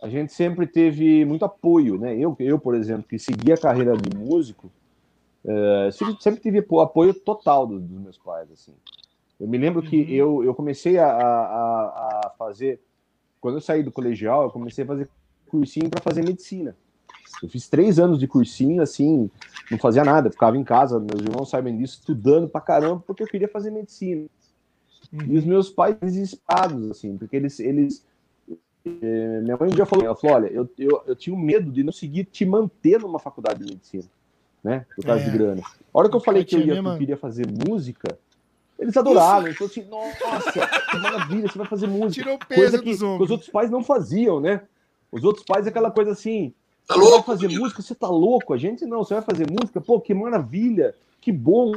a 0.00 0.08
gente 0.08 0.32
sempre 0.32 0.66
teve 0.66 1.24
muito 1.24 1.44
apoio, 1.44 1.98
né? 1.98 2.16
Eu, 2.16 2.34
eu 2.38 2.58
por 2.58 2.74
exemplo, 2.74 3.04
que 3.08 3.18
segui 3.18 3.52
a 3.52 3.58
carreira 3.58 3.96
de 3.96 4.16
músico, 4.16 4.72
eh, 5.46 5.90
sempre, 5.92 6.40
tive 6.40 6.58
apoio 6.80 7.14
total 7.14 7.66
dos, 7.66 7.82
dos 7.82 8.00
meus 8.00 8.18
pais, 8.18 8.50
assim. 8.52 8.74
Eu 9.38 9.48
me 9.48 9.56
lembro 9.56 9.82
que 9.82 9.96
Uhum. 10.02 10.08
eu, 10.08 10.44
eu 10.44 10.54
comecei 10.54 10.98
a, 10.98 11.06
a, 11.06 12.26
a 12.26 12.30
fazer, 12.38 12.80
quando 13.40 13.56
eu 13.56 13.60
saí 13.60 13.82
do 13.82 13.90
colegial, 13.92 14.44
eu 14.44 14.50
comecei 14.50 14.84
a 14.84 14.86
fazer 14.86 15.08
cursinho 15.48 15.88
para 15.88 16.02
fazer 16.02 16.22
medicina. 16.22 16.76
Eu 17.42 17.48
fiz 17.48 17.68
três 17.68 17.98
anos 17.98 18.18
de 18.18 18.26
cursinho, 18.26 18.82
assim, 18.82 19.30
não 19.70 19.78
fazia 19.78 20.04
nada, 20.04 20.30
ficava 20.30 20.56
em 20.58 20.64
casa, 20.64 20.98
meus 20.98 21.22
irmãos 21.22 21.48
sabem 21.48 21.76
disso, 21.76 21.98
estudando 22.00 22.48
pra 22.48 22.60
caramba, 22.60 23.02
porque 23.06 23.22
eu 23.22 23.26
queria 23.26 23.48
fazer 23.48 23.70
medicina. 23.70 24.26
E 25.12 25.36
os 25.36 25.44
meus 25.44 25.70
pais 25.70 25.96
desesperados, 26.00 26.90
assim, 26.90 27.16
porque 27.16 27.36
eles. 27.36 27.58
eles 27.60 28.04
eh, 28.84 29.40
minha 29.42 29.56
mãe 29.56 29.70
um 29.70 29.74
dia 29.74 29.86
falou, 29.86 30.04
ela 30.04 30.14
falou: 30.14 30.36
olha, 30.36 30.46
eu, 30.48 30.68
eu, 30.78 31.02
eu 31.06 31.16
tinha 31.16 31.36
medo 31.36 31.72
de 31.72 31.82
não 31.82 31.92
conseguir 31.92 32.24
te 32.24 32.44
manter 32.44 33.00
numa 33.00 33.18
faculdade 33.18 33.64
de 33.64 33.72
medicina, 33.72 34.04
né? 34.62 34.84
Por 34.96 35.04
causa 35.04 35.22
É. 35.22 35.24
de 35.30 35.30
grana. 35.36 35.62
A 35.62 35.98
hora 35.98 36.08
que 36.08 36.16
eu 36.16 36.20
falei 36.20 36.44
que 36.44 36.54
eu, 36.56 36.60
ia, 36.60 36.66
que 36.66 36.72
mesmo- 36.72 36.88
eu 36.90 36.98
queria 36.98 37.16
fazer 37.16 37.46
música, 37.68 38.18
eles 38.78 38.96
adoraram. 38.96 39.46
Eles 39.46 39.58
falaram 39.58 39.70
assim: 39.72 39.88
nossa, 39.88 40.52
que 40.90 40.96
maravilha, 40.98 41.48
você 41.48 41.58
vai 41.58 41.66
fazer 41.66 41.86
música. 41.88 42.22
Tirou 42.22 42.38
peso 42.38 42.60
Coisa 42.60 42.78
que, 42.78 42.84
que 42.96 43.04
os 43.04 43.30
outros 43.30 43.48
pais 43.50 43.70
não 43.70 43.82
faziam, 43.84 44.40
né? 44.40 44.62
Os 45.12 45.24
outros 45.24 45.44
pais, 45.44 45.66
aquela 45.66 45.90
coisa 45.90 46.12
assim: 46.12 46.54
Tá 46.86 46.94
você 46.94 47.00
vai 47.00 47.10
louco? 47.10 47.26
fazer 47.26 47.48
música, 47.48 47.82
você 47.82 47.94
tá 47.94 48.08
louco? 48.08 48.52
A 48.54 48.58
gente 48.58 48.84
não, 48.86 49.04
você 49.04 49.14
vai 49.14 49.22
fazer 49.22 49.46
música, 49.50 49.80
pô, 49.80 50.00
que 50.00 50.12
maravilha, 50.14 50.94
que 51.20 51.30
bom. 51.32 51.72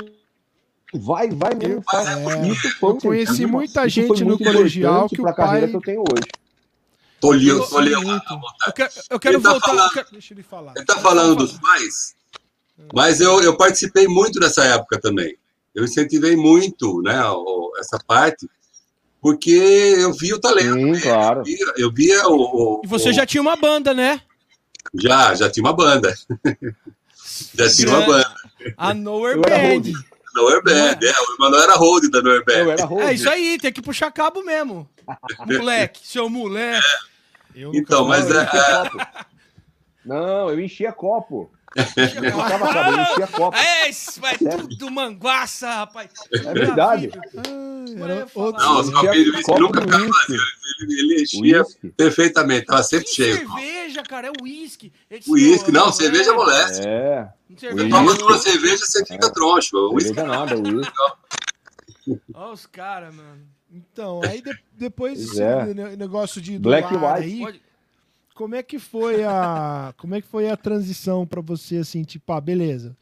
Vai, 0.96 1.28
vai 1.32 1.56
mesmo. 1.56 1.82
faz. 1.90 2.08
É, 2.08 2.48
Isso 2.48 2.70
foi 2.80 2.92
eu 2.92 2.98
conheci 2.98 3.32
incentivo, 3.32 3.52
muita 3.52 3.88
isso 3.88 3.96
gente 4.02 4.24
no 4.24 4.38
colegial 4.38 5.10
que 5.10 5.20
o 5.20 5.24
pra 5.24 5.34
carreira 5.34 5.62
pai- 5.62 5.72
que 5.72 5.76
eu 5.78 5.82
tenho 5.82 6.02
hoje. 6.02 6.30
Tô 7.20 7.32
li- 7.32 7.48
Eu 7.48 7.58
muito. 8.02 8.24
Eu 8.68 8.74
quero, 8.74 8.92
eu 9.10 9.20
quero 9.20 9.36
Ele 9.38 9.44
tá 9.44 9.50
voltar. 9.52 9.68
falando- 9.68 9.86
eu 9.86 9.92
quero- 9.94 10.08
Deixa 10.12 10.34
ele 10.36 10.44
falar. 10.44 10.72
Ele 10.76 10.82
está 10.82 10.98
falando 10.98 11.36
dos 11.36 11.58
pais, 11.58 12.16
mas 12.94 13.22
eu, 13.22 13.42
eu 13.42 13.56
participei 13.58 14.08
muito 14.08 14.40
dessa 14.40 14.64
época 14.64 15.00
também. 15.00 15.38
Eu 15.74 15.84
incentivei 15.84 16.36
muito 16.36 17.02
né, 17.02 17.20
essa 17.80 17.98
parte, 18.06 18.48
porque 19.22 19.52
eu 19.98 20.14
vi 20.14 20.34
o 20.34 20.40
talento. 20.40 20.74
Sim, 20.96 21.02
claro. 21.02 21.40
Eu 21.40 21.44
via, 21.46 21.74
eu 21.78 21.92
via 21.92 22.28
o, 22.28 22.36
o- 22.36 22.82
E 22.84 22.88
você 22.88 23.10
o- 23.10 23.14
já 23.14 23.26
tinha 23.26 23.42
uma 23.42 23.56
banda, 23.56 23.94
né? 23.94 24.22
já 24.96 25.34
já 25.34 25.50
tinha 25.50 25.64
uma 25.66 25.74
banda. 25.74 26.14
já 27.56 27.70
tinha 27.72 27.90
uma 27.90 28.02
banda. 28.02 28.36
A 28.78 28.94
Nowhere 28.94 29.40
Band. 29.40 29.70
hold. 29.72 29.88
Noer 30.36 30.64
Band, 30.64 30.98
é, 31.04 31.12
o 31.22 31.36
Emanuel 31.36 31.62
era 31.62 31.76
hold 31.76 32.10
da 32.10 32.20
Noer 32.22 32.44
Eu 32.48 32.66
Band. 32.66 32.72
era 32.72 32.86
hold. 32.86 33.02
É 33.04 33.14
isso 33.14 33.30
aí, 33.30 33.58
tem 33.60 33.72
que 33.72 33.82
puxar 33.84 34.12
cabo 34.12 34.44
mesmo. 34.44 34.90
Moleque, 35.46 36.00
seu 36.08 36.28
moleque. 36.30 36.84
Eu 37.56 37.68
nunca 37.68 37.78
Então, 37.80 38.08
mas 38.08 38.28
eu 38.30 38.40
é. 38.40 38.50
Não, 40.06 40.50
eu 40.50 40.60
enchia 40.60 40.92
copo. 40.92 41.52
Copo. 43.32 43.58
É, 43.58 43.90
isso 43.90 44.20
vai 44.22 44.38
tudo 44.38 44.92
manguaça, 44.92 45.68
rapaz. 45.70 46.10
É 46.32 46.54
verdade. 46.54 47.10
Ah, 47.38 47.42
Não, 47.48 49.14
uísque 49.14 49.44
copo 49.44 49.60
nunca 49.60 49.82
ficava. 49.82 50.06
Ele, 50.82 51.00
ele 51.00 51.22
enchia 51.24 51.62
Whisky. 51.62 51.90
perfeitamente, 51.90 52.62
estava 52.62 52.84
sempre 52.84 53.06
Que 53.06 53.16
cheio. 53.16 53.38
cerveja, 53.38 54.04
cara, 54.04 54.28
é 54.28 54.32
uísque. 54.42 54.92
Uísque, 55.28 55.72
não, 55.72 55.90
é- 55.90 55.92
cerveja 55.92 56.32
amolece. 56.32 56.82
É, 56.88 57.28
Cerveja 57.58 57.90
Toma 57.90 58.12
uma 58.24 58.38
cerveja, 58.40 58.78
você 58.86 59.06
fica 59.06 59.32
troncho. 59.32 59.76
O 59.78 59.94
uísque 59.96 60.20
cerveja 60.20 60.24
nada, 60.24 60.56
uísque. 60.58 60.94
Olha 62.34 62.52
os 62.54 62.66
caras, 62.66 63.14
mano. 63.14 63.42
Então, 63.76 64.22
aí 64.24 64.40
de- 64.40 64.56
depois 64.74 65.16
Pois 65.18 65.32
esse 65.32 65.42
é. 65.42 65.74
ne- 65.74 65.96
negócio 65.96 66.40
de 66.40 66.60
do 66.60 66.70
Black 66.70 66.94
lar 66.96 67.16
White. 67.18 67.26
aí, 67.34 67.40
Pode- 67.40 67.62
como 68.34 68.56
é 68.56 68.64
que 68.64 68.80
foi 68.80 69.24
a 69.24 69.94
como 69.98 70.16
é 70.16 70.22
que 70.22 70.28
foi 70.28 70.50
a 70.50 70.58
transição 70.58 71.26
pra 71.26 71.42
você 71.42 71.78
assim, 71.78 72.04
tipo, 72.04 72.32
ah, 72.34 72.42
beleza. 72.42 72.96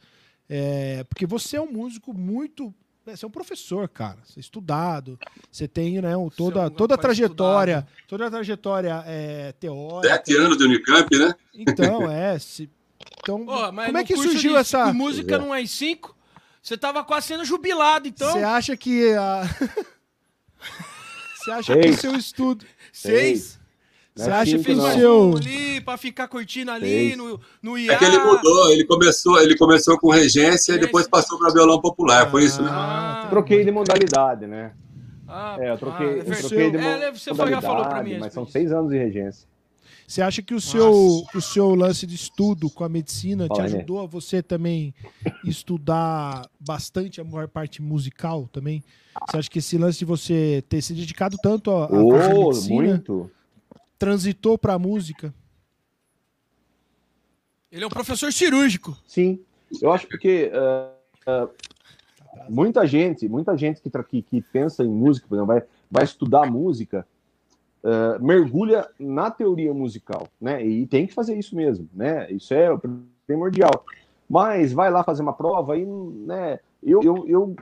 É, 0.48 1.04
porque 1.04 1.26
você 1.26 1.56
é 1.56 1.60
um 1.60 1.70
músico 1.72 2.12
muito 2.12 2.74
né, 3.04 3.16
você 3.16 3.24
é 3.24 3.28
um 3.28 3.30
professor, 3.32 3.88
cara. 3.88 4.18
Você 4.24 4.38
é 4.38 4.40
estudado. 4.40 5.18
Você 5.50 5.66
tem, 5.66 6.00
né, 6.00 6.16
o- 6.16 6.24
Você 6.30 6.34
é 6.34 6.36
toda, 6.36 6.66
um 6.66 6.70
toda 6.70 6.94
a 6.94 6.96
rapaz 6.96 7.16
trajetória, 7.18 7.78
estudado. 7.78 8.06
toda 8.08 8.26
a 8.26 8.30
trajetória 8.30 9.04
é, 9.06 9.52
teórica. 9.52 10.14
Sete 10.14 10.36
anos 10.36 10.56
de 10.58 10.64
Unicamp, 10.64 11.18
né? 11.18 11.34
Então, 11.54 12.08
é, 12.12 12.38
se, 12.38 12.70
então, 13.20 13.44
como 13.44 13.98
é 13.98 14.04
que 14.04 14.16
surgiu 14.16 14.52
de- 14.52 14.58
essa 14.58 14.86
de 14.86 14.92
música 14.92 15.34
é. 15.34 15.38
não 15.38 15.52
é 15.54 15.64
cinco? 15.66 16.16
Você 16.62 16.76
tava 16.76 17.02
quase 17.02 17.26
sendo 17.26 17.44
jubilado, 17.44 18.06
então. 18.06 18.30
Você 18.32 18.44
acha 18.44 18.76
que 18.76 19.12
a 19.14 19.42
Você 21.36 21.50
acha 21.50 21.72
que 21.74 21.80
o 21.80 21.82
Seis. 21.82 22.00
seu 22.00 22.14
estudo 22.16 22.64
Seis? 22.92 23.56
Não 23.56 23.61
Você 24.14 24.30
é 24.30 24.34
acha 24.34 24.58
que 24.58 24.64
Fez 24.64 24.76
não. 24.76 24.92
seu- 24.92 25.36
ali 25.36 25.80
pra 25.80 25.96
ficar 25.96 26.28
curtindo 26.28 26.70
ali 26.70 27.16
no, 27.16 27.40
no 27.62 27.78
IA. 27.78 27.92
É 27.92 27.96
que 27.98 28.04
ele 28.04 28.18
mudou, 28.18 28.70
ele 28.70 28.84
começou, 28.86 29.40
ele 29.40 29.56
começou 29.56 29.98
com 29.98 30.10
regência 30.10 30.74
e 30.74 30.78
depois 30.78 31.08
passou 31.08 31.38
para 31.38 31.52
violão 31.52 31.80
popular, 31.80 32.30
foi 32.30 32.44
isso, 32.44 32.62
né? 32.62 32.70
Ah, 32.70 33.26
Troquei 33.30 33.64
de 33.64 33.70
modalidade, 33.70 34.46
né? 34.46 34.72
Ah, 35.26 35.56
É, 35.60 35.70
eu 35.70 35.78
troquei, 35.78 36.06
ah, 36.06 36.10
eu 36.18 36.24
troquei 36.24 36.70
de 36.70 36.78
É, 36.78 37.10
você 37.10 37.24
já 37.30 37.34
falou 37.34 37.84
pra 37.86 38.02
modalidade, 38.02 38.08
mim. 38.14 38.18
Mas 38.20 38.32
são 38.34 38.46
seis 38.46 38.70
anos 38.72 38.90
de 38.90 38.98
regência. 38.98 39.46
Você 40.06 40.20
acha 40.22 40.42
que 40.42 40.54
o 40.54 40.60
seu, 40.60 41.24
o 41.34 41.40
seu 41.40 41.74
lance 41.74 42.06
de 42.06 42.14
estudo 42.14 42.68
com 42.70 42.84
a 42.84 42.88
medicina 42.88 43.44
te 43.46 43.48
Fala 43.48 43.62
né? 43.62 43.76
ajudou 43.76 44.00
a 44.00 44.06
você 44.06 44.42
também 44.42 44.94
estudar 45.42 46.48
bastante 46.60 47.20
a 47.20 47.24
maior 47.24 47.48
parte 47.48 47.80
musical 47.82 48.48
também? 48.52 48.84
Você 49.24 49.36
acha 49.38 49.50
que 49.50 49.58
esse 49.58 49.78
lance 49.78 49.98
de 50.00 50.04
você 50.04 50.62
ter 50.68 50.82
se 50.82 50.92
dedicado 50.92 51.38
tanto 51.38 51.70
a, 51.70 51.86
a 51.86 51.88
fazer 51.88 52.34
Oh, 52.34 52.38
medicina 52.38 52.98
muito. 52.98 53.30
Transitou 54.02 54.58
pra 54.58 54.80
música? 54.80 55.32
Ele 57.70 57.84
é 57.84 57.86
um 57.86 57.90
professor 57.90 58.32
cirúrgico. 58.32 58.96
Sim. 59.06 59.38
Eu 59.80 59.92
acho 59.92 60.08
porque 60.08 60.50
ah, 60.52 60.90
ah, 61.24 61.48
muita 62.48 62.84
gente, 62.84 63.28
muita 63.28 63.56
gente 63.56 63.80
que, 63.80 63.88
que, 64.02 64.22
que 64.22 64.42
pensa 64.42 64.82
em 64.82 64.88
música, 64.88 65.28
por 65.28 65.36
exemplo, 65.36 65.54
vai, 65.54 65.62
vai 65.88 66.02
estudar 66.02 66.50
música, 66.50 67.06
ah, 67.84 68.18
mergulha 68.20 68.90
na 68.98 69.30
teoria 69.30 69.72
musical, 69.72 70.26
né? 70.40 70.66
E 70.66 70.84
tem 70.84 71.06
que 71.06 71.14
fazer 71.14 71.38
isso 71.38 71.54
mesmo, 71.54 71.88
né? 71.94 72.28
Isso 72.28 72.52
é 72.52 72.70
primordial. 73.24 73.84
Mas 74.28 74.72
vai 74.72 74.90
lá 74.90 75.04
fazer 75.04 75.22
uma 75.22 75.32
prova 75.32 75.78
e, 75.78 75.86
né? 75.86 76.58
Eu, 76.82 77.04
eu, 77.04 77.28
eu 77.28 77.56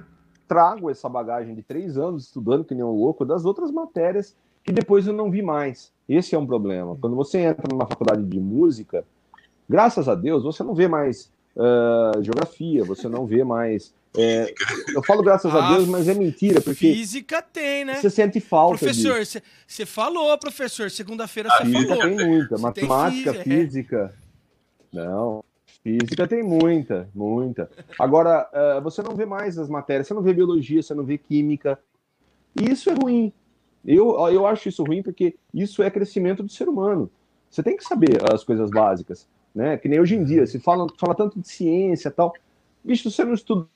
trago 0.48 0.88
essa 0.88 1.06
bagagem 1.06 1.54
de 1.54 1.62
três 1.62 1.98
anos 1.98 2.24
estudando 2.24 2.64
que 2.64 2.74
nem 2.74 2.82
um 2.82 2.96
louco 2.96 3.26
das 3.26 3.44
outras 3.44 3.70
matérias 3.70 4.34
que 4.70 4.74
depois 4.74 5.06
eu 5.06 5.12
não 5.12 5.30
vi 5.30 5.42
mais. 5.42 5.92
Esse 6.08 6.34
é 6.34 6.38
um 6.38 6.46
problema. 6.46 6.96
Quando 7.00 7.16
você 7.16 7.38
entra 7.38 7.66
numa 7.68 7.86
faculdade 7.86 8.22
de 8.24 8.38
música, 8.38 9.04
graças 9.68 10.08
a 10.08 10.14
Deus, 10.14 10.44
você 10.44 10.62
não 10.62 10.74
vê 10.74 10.86
mais 10.86 11.30
ah, 11.56 12.12
geografia, 12.20 12.84
você 12.84 13.08
não 13.08 13.26
vê 13.26 13.42
mais. 13.42 13.92
é, 14.16 14.52
eu 14.94 15.02
falo 15.02 15.22
graças 15.22 15.52
a 15.52 15.68
Ah, 15.68 15.74
Deus, 15.74 15.88
mas 15.88 16.06
é 16.08 16.14
mentira, 16.14 16.60
porque 16.60 16.92
Física 16.92 17.42
tem, 17.42 17.84
né? 17.84 17.96
você 17.96 18.10
sente 18.10 18.40
falta 18.40 18.78
Professor, 18.78 19.20
você 19.66 19.86
falou, 19.86 20.36
professor. 20.38 20.90
Segunda-feira 20.90 21.48
você 21.50 21.64
Física 21.64 21.96
falou. 21.96 22.16
tem 22.16 22.26
muita, 22.28 22.54
tem 22.54 22.62
matemática, 22.62 23.34
física, 23.34 23.40
é. 23.40 23.42
física. 23.42 24.14
Não, 24.92 25.44
física 25.82 26.26
tem 26.28 26.42
muita, 26.44 27.08
muita. 27.14 27.68
Agora, 27.98 28.48
ah, 28.52 28.80
você 28.80 29.02
não 29.02 29.16
vê 29.16 29.26
mais 29.26 29.58
as 29.58 29.68
matérias, 29.68 30.06
você 30.06 30.14
não 30.14 30.22
vê 30.22 30.32
biologia, 30.32 30.80
você 30.80 30.94
não 30.94 31.04
vê 31.04 31.18
química. 31.18 31.76
E 32.60 32.70
isso 32.70 32.88
é 32.88 32.94
ruim. 32.94 33.32
Eu, 33.84 34.16
eu 34.28 34.46
acho 34.46 34.68
isso 34.68 34.84
ruim 34.84 35.02
porque 35.02 35.34
isso 35.54 35.82
é 35.82 35.90
crescimento 35.90 36.42
do 36.42 36.50
ser 36.50 36.68
humano. 36.68 37.10
Você 37.50 37.62
tem 37.62 37.76
que 37.76 37.84
saber 37.84 38.18
as 38.32 38.44
coisas 38.44 38.70
básicas, 38.70 39.26
né? 39.54 39.76
Que 39.76 39.88
nem 39.88 40.00
hoje 40.00 40.14
em 40.16 40.24
dia, 40.24 40.46
se 40.46 40.58
fala, 40.60 40.86
fala 40.98 41.14
tanto 41.14 41.40
de 41.40 41.48
ciência 41.48 42.08
e 42.08 42.12
tal. 42.12 42.32
Bicho, 42.84 43.10
você 43.10 43.24
não 43.24 43.34
estudou 43.34 43.66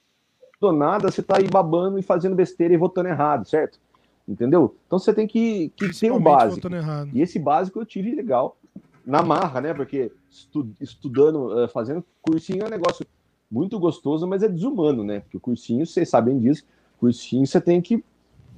nada, 0.72 1.10
você 1.10 1.22
tá 1.22 1.38
aí 1.38 1.48
babando 1.48 1.98
e 1.98 2.02
fazendo 2.02 2.36
besteira 2.36 2.72
e 2.74 2.76
votando 2.76 3.08
errado, 3.08 3.46
certo? 3.46 3.78
Entendeu? 4.26 4.74
Então 4.86 4.98
você 4.98 5.12
tem 5.12 5.26
que, 5.26 5.70
que 5.76 5.86
ter 6.00 6.10
o 6.10 6.14
básico. 6.20 6.60
E 7.12 7.20
esse 7.20 7.38
básico 7.38 7.80
eu 7.80 7.84
tive 7.86 8.14
legal. 8.14 8.56
Na 9.04 9.22
marra, 9.22 9.60
né? 9.60 9.74
Porque 9.74 10.10
estu- 10.30 10.70
estudando, 10.80 11.60
eh, 11.60 11.68
fazendo 11.68 12.02
cursinho 12.22 12.62
é 12.62 12.66
um 12.66 12.70
negócio 12.70 13.04
muito 13.50 13.78
gostoso, 13.78 14.26
mas 14.26 14.42
é 14.42 14.48
desumano, 14.48 15.04
né? 15.04 15.20
Porque 15.20 15.36
o 15.36 15.40
cursinho, 15.40 15.84
vocês 15.86 16.08
sabem 16.08 16.38
disso, 16.38 16.64
cursinho 16.98 17.46
você 17.46 17.60
tem 17.60 17.82
que. 17.82 18.02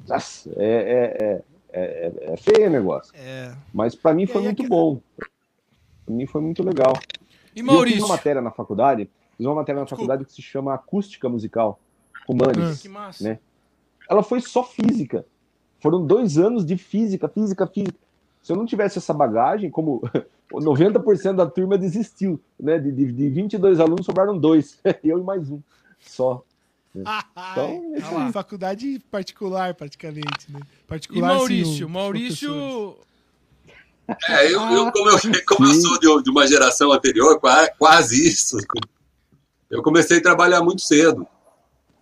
Nossa, 0.08 0.50
é, 0.56 0.64
é, 0.64 1.24
é, 1.24 1.82
é, 1.82 2.32
é 2.32 2.36
feio 2.36 2.68
o 2.68 2.70
negócio. 2.70 3.12
É. 3.16 3.52
Mas 3.72 3.94
para 3.94 4.14
mim 4.14 4.24
E 4.24 4.26
foi 4.26 4.42
muito 4.42 4.66
bom. 4.68 5.00
Para 6.04 6.14
mim 6.14 6.26
foi 6.26 6.40
muito 6.40 6.62
legal. 6.62 6.92
E 7.54 7.60
E 7.60 7.60
eu 7.60 7.64
fiz 7.64 7.74
Maurício? 7.74 8.04
uma 8.04 8.08
matéria 8.08 8.42
na 8.42 8.50
faculdade, 8.50 9.10
fiz 9.36 9.46
uma 9.46 9.54
matéria 9.54 9.80
na 9.80 9.86
faculdade 9.86 10.24
que 10.24 10.32
se 10.32 10.42
chama 10.42 10.74
Acústica 10.74 11.28
Musical, 11.28 11.78
Humanes. 12.28 12.82
Que 12.82 12.88
massa. 12.88 13.24
né? 13.24 13.38
ela 14.08 14.22
foi 14.22 14.40
só 14.40 14.62
física. 14.62 15.26
Foram 15.80 16.04
dois 16.04 16.38
anos 16.38 16.64
de 16.64 16.76
física, 16.76 17.28
física, 17.28 17.66
física. 17.66 17.98
Se 18.42 18.52
eu 18.52 18.56
não 18.56 18.64
tivesse 18.64 18.98
essa 18.98 19.12
bagagem, 19.12 19.70
como 19.70 20.02
90% 20.52 21.34
da 21.34 21.46
turma 21.46 21.76
desistiu, 21.76 22.40
né? 22.58 22.78
De, 22.78 22.92
de, 22.92 23.12
de 23.12 23.28
22 23.28 23.80
alunos, 23.80 24.06
sobraram 24.06 24.38
dois. 24.38 24.80
Eu 25.02 25.18
e 25.18 25.22
mais 25.22 25.50
um 25.50 25.60
só. 25.98 26.42
Então, 27.00 27.92
é 27.96 28.04
uma 28.08 28.32
faculdade 28.32 28.98
particular, 29.10 29.74
praticamente, 29.74 30.50
né? 30.50 30.60
E 30.60 30.86
Particular, 30.86 31.36
assim, 31.36 31.38
Maurício? 31.62 31.86
os 31.86 31.92
Maurício. 31.92 32.96
É, 34.28 34.46
eu, 34.46 34.60
eu, 34.70 34.92
como, 34.92 35.10
eu, 35.10 35.18
como 35.46 35.68
eu 35.68 35.74
sou 35.74 35.98
de, 35.98 36.22
de 36.22 36.30
uma 36.30 36.46
geração 36.46 36.92
anterior, 36.92 37.40
qua- 37.40 37.68
quase 37.76 38.28
isso, 38.28 38.56
eu 39.68 39.82
comecei 39.82 40.18
a 40.18 40.22
trabalhar 40.22 40.62
muito 40.62 40.82
cedo. 40.82 41.26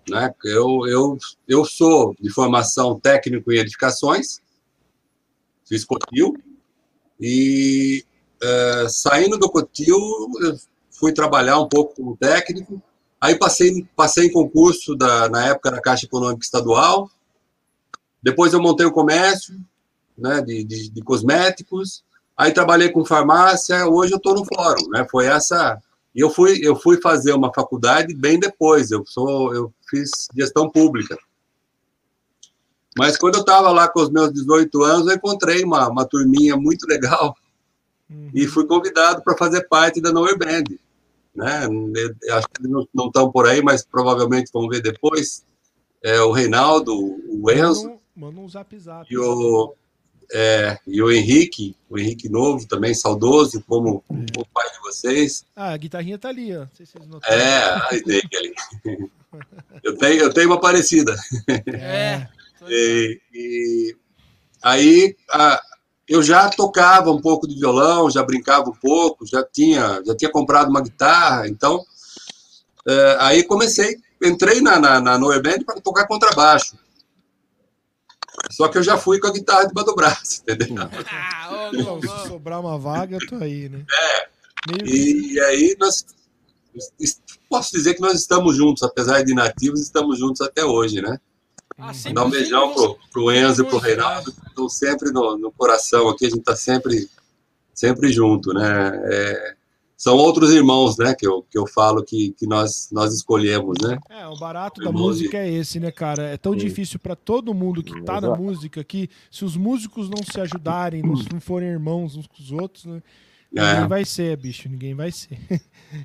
Né? 0.09 0.35
Eu, 0.45 0.87
eu, 0.87 1.19
eu 1.49 1.65
sou 1.65 2.15
de 2.21 2.31
formação 2.31 3.01
técnico 3.01 3.51
em 3.51 3.57
edificações, 3.59 4.43
fiz 5.67 5.83
Cotil, 5.83 6.35
e 7.19 8.05
eh, 8.43 8.87
saindo 8.91 9.39
do 9.39 9.49
Cotil, 9.49 9.97
eu 10.43 10.59
fui 10.91 11.11
trabalhar 11.15 11.59
um 11.59 11.67
pouco 11.69 11.95
como 11.95 12.17
técnico, 12.19 12.83
aí 13.21 13.39
passei, 13.39 13.87
passei 13.97 14.27
em 14.27 14.33
concurso 14.33 14.95
da, 14.95 15.29
na 15.29 15.47
época 15.47 15.71
da 15.71 15.81
Caixa 15.81 16.07
Econômica 16.07 16.45
Estadual, 16.45 17.11
depois 18.23 18.53
eu 18.53 18.61
montei 18.61 18.87
o 18.87 18.93
comércio, 18.93 19.55
né, 20.17 20.41
de, 20.43 20.65
de, 20.65 20.89
de 20.91 21.03
cosméticos. 21.03 22.03
Aí 22.37 22.53
trabalhei 22.53 22.91
com 22.91 23.05
farmácia. 23.05 23.87
Hoje 23.87 24.13
eu 24.13 24.17
estou 24.17 24.35
no 24.35 24.45
fórum, 24.45 24.89
né? 24.89 25.07
Foi 25.11 25.27
essa. 25.27 25.79
E 26.15 26.21
eu 26.21 26.31
fui 26.31 26.59
eu 26.63 26.75
fui 26.75 27.01
fazer 27.01 27.33
uma 27.33 27.53
faculdade 27.53 28.15
bem 28.15 28.41
depois. 28.41 28.91
Eu 28.91 29.05
sou 29.07 29.55
eu 29.55 29.73
fiz 29.89 30.11
gestão 30.35 30.71
pública. 30.71 31.17
Mas 32.97 33.19
quando 33.19 33.35
eu 33.35 33.41
estava 33.41 33.71
lá 33.71 33.89
com 33.89 34.01
os 34.01 34.11
meus 34.11 34.33
18 34.33 34.83
anos, 34.83 35.07
eu 35.09 35.15
encontrei 35.15 35.63
uma, 35.63 35.89
uma 35.89 36.05
turminha 36.05 36.57
muito 36.57 36.87
legal 36.87 37.37
Uhum. 38.09 38.31
e 38.35 38.47
fui 38.47 38.67
convidado 38.67 39.23
para 39.23 39.37
fazer 39.37 39.67
parte 39.69 40.01
da 40.01 40.13
Noer 40.13 40.39
Band. 40.39 40.65
Né? 41.35 41.67
Acho 42.33 42.49
que 42.49 42.63
eles 42.63 42.87
não 42.95 43.07
estão 43.07 43.31
por 43.31 43.47
aí, 43.47 43.61
mas 43.63 43.85
provavelmente 43.85 44.51
vão 44.53 44.69
ver 44.69 44.81
depois. 44.81 45.45
é, 46.03 46.21
o 46.21 46.31
Reinaldo, 46.33 46.93
o 46.95 47.51
Enzo. 47.51 47.85
Manda 47.85 47.95
um, 47.95 47.99
manda 48.15 48.41
um 48.41 48.49
zap 48.49 48.79
zap. 48.79 49.13
E 49.13 49.19
o, 49.19 49.75
é, 50.33 50.79
e 50.87 51.03
o 51.03 51.11
Henrique, 51.11 51.75
o 51.89 51.99
Henrique 51.99 52.29
Novo 52.29 52.67
também, 52.69 52.95
saudoso, 52.95 53.63
como 53.67 54.05
o 54.09 54.45
pai 54.53 54.71
de 54.71 54.81
vocês. 54.81 55.45
Ah, 55.57 55.71
a 55.73 55.77
guitarrinha 55.77 56.19
tá 56.19 56.29
ali, 56.29 56.55
ó. 56.57 56.61
Não 56.61 56.71
sei 56.75 56.87
se 56.87 56.93
vocês 56.93 57.09
notaram. 57.09 57.35
É, 57.35 57.65
a 57.65 57.89
Snake 57.93 58.37
ali. 58.37 58.55
Eu 59.83 59.97
tenho, 59.99 60.23
eu 60.23 60.33
tenho 60.33 60.49
uma 60.49 60.61
parecida. 60.61 61.15
É. 61.67 62.27
E, 62.67 63.21
e 63.35 63.97
aí 64.63 65.15
a, 65.29 65.61
eu 66.09 66.23
já 66.23 66.49
tocava 66.51 67.11
um 67.11 67.21
pouco 67.21 67.49
de 67.49 67.55
violão, 67.55 68.11
já 68.11 68.23
brincava 68.23 68.69
um 68.69 68.75
pouco, 68.75 69.27
já 69.27 69.43
tinha, 69.43 70.03
já 70.05 70.15
tinha 70.15 70.31
comprado 70.31 70.69
uma 70.69 70.83
guitarra, 70.83 71.49
então 71.49 71.85
é, 72.87 73.17
aí 73.21 73.43
comecei, 73.45 73.97
entrei 74.23 74.61
na, 74.61 74.79
na, 74.79 75.01
na 75.01 75.19
Noe 75.19 75.41
Band 75.41 75.65
para 75.65 75.81
tocar 75.81 76.07
contrabaixo. 76.07 76.77
Só 78.51 78.69
que 78.69 78.77
eu 78.79 78.83
já 78.83 78.99
fui 78.99 79.19
com 79.21 79.29
a 79.29 79.33
guitarra 79.33 79.67
debaixo 79.67 79.91
do 79.91 79.95
braço, 79.95 80.43
entendeu? 80.49 80.89
Ah, 81.11 81.71
Não, 81.73 82.01
não, 82.01 82.01
se 82.01 82.29
sobrar 82.29 82.61
uma 82.61 82.79
vaga, 82.79 83.17
eu 83.17 83.27
tô 83.27 83.37
aí, 83.37 83.69
né? 83.69 83.85
É. 83.91 84.35
Meio 84.67 84.87
E, 84.87 85.41
aí 85.41 85.77
nós 85.79 86.05
posso 87.49 87.71
dizer 87.73 87.95
que 87.95 88.01
nós 88.01 88.15
estamos 88.19 88.57
juntos, 88.57 88.83
apesar 88.83 89.23
de 89.23 89.35
nativos, 89.35 89.81
estamos 89.81 90.19
juntos 90.19 90.41
até 90.41 90.65
hoje, 90.65 91.01
né? 91.01 91.21
Ah, 91.77 91.93
Dar 92.13 92.25
um 92.25 92.31
beijão 92.31 92.73
pro, 92.73 92.99
pro 93.13 93.33
Enzo 93.33 93.63
e 93.63 93.65
pro 93.65 93.81
sempre 93.81 93.89
Reinaldo, 93.91 94.33
que 94.33 94.47
estão 94.47 94.69
sempre 94.69 95.11
no, 95.11 95.37
no 95.37 95.51
coração 95.51 96.09
aqui, 96.09 96.27
a 96.27 96.31
gente 96.31 96.39
está 96.39 96.55
sempre, 96.55 97.09
sempre 97.73 98.13
junto, 98.13 98.53
né? 98.55 99.01
É, 99.05 99.55
são 99.97 100.17
outros 100.17 100.51
irmãos, 100.51 100.99
né, 100.99 101.15
que 101.15 101.27
eu, 101.27 101.43
que 101.49 101.57
eu 101.57 101.67
falo 101.67 102.05
que, 102.05 102.33
que 102.33 102.47
nós, 102.47 102.91
nós 102.93 103.15
escolhemos, 103.15 103.79
né? 103.83 103.99
É, 104.11 104.27
o 104.27 104.37
barato 104.37 104.81
da 104.81 104.93
música 104.93 105.39
é 105.39 105.51
esse, 105.51 105.81
né, 105.81 105.91
cara? 105.91 106.25
É 106.25 106.37
tão 106.37 106.53
Sim. 106.53 106.59
difícil 106.59 106.99
pra 106.99 107.17
todo 107.17 107.55
mundo 107.55 107.83
que 107.83 108.03
tá 108.03 108.21
na 108.21 108.37
música 108.37 108.85
que 108.85 109.09
se 109.31 109.45
os 109.45 109.57
músicos 109.57 110.09
não 110.09 110.23
se 110.23 110.41
ajudarem, 110.41 111.03
não, 111.03 111.15
não 111.33 111.41
forem 111.41 111.69
irmãos 111.69 112.17
uns 112.17 112.27
com 112.27 112.41
os 112.41 112.53
outros, 112.53 112.85
né? 112.85 113.03
É. 113.57 113.75
Ninguém 113.75 113.89
vai 113.89 114.05
ser, 114.05 114.37
bicho, 114.37 114.69
ninguém 114.69 114.95
vai 114.95 115.13
ser. 115.13 115.39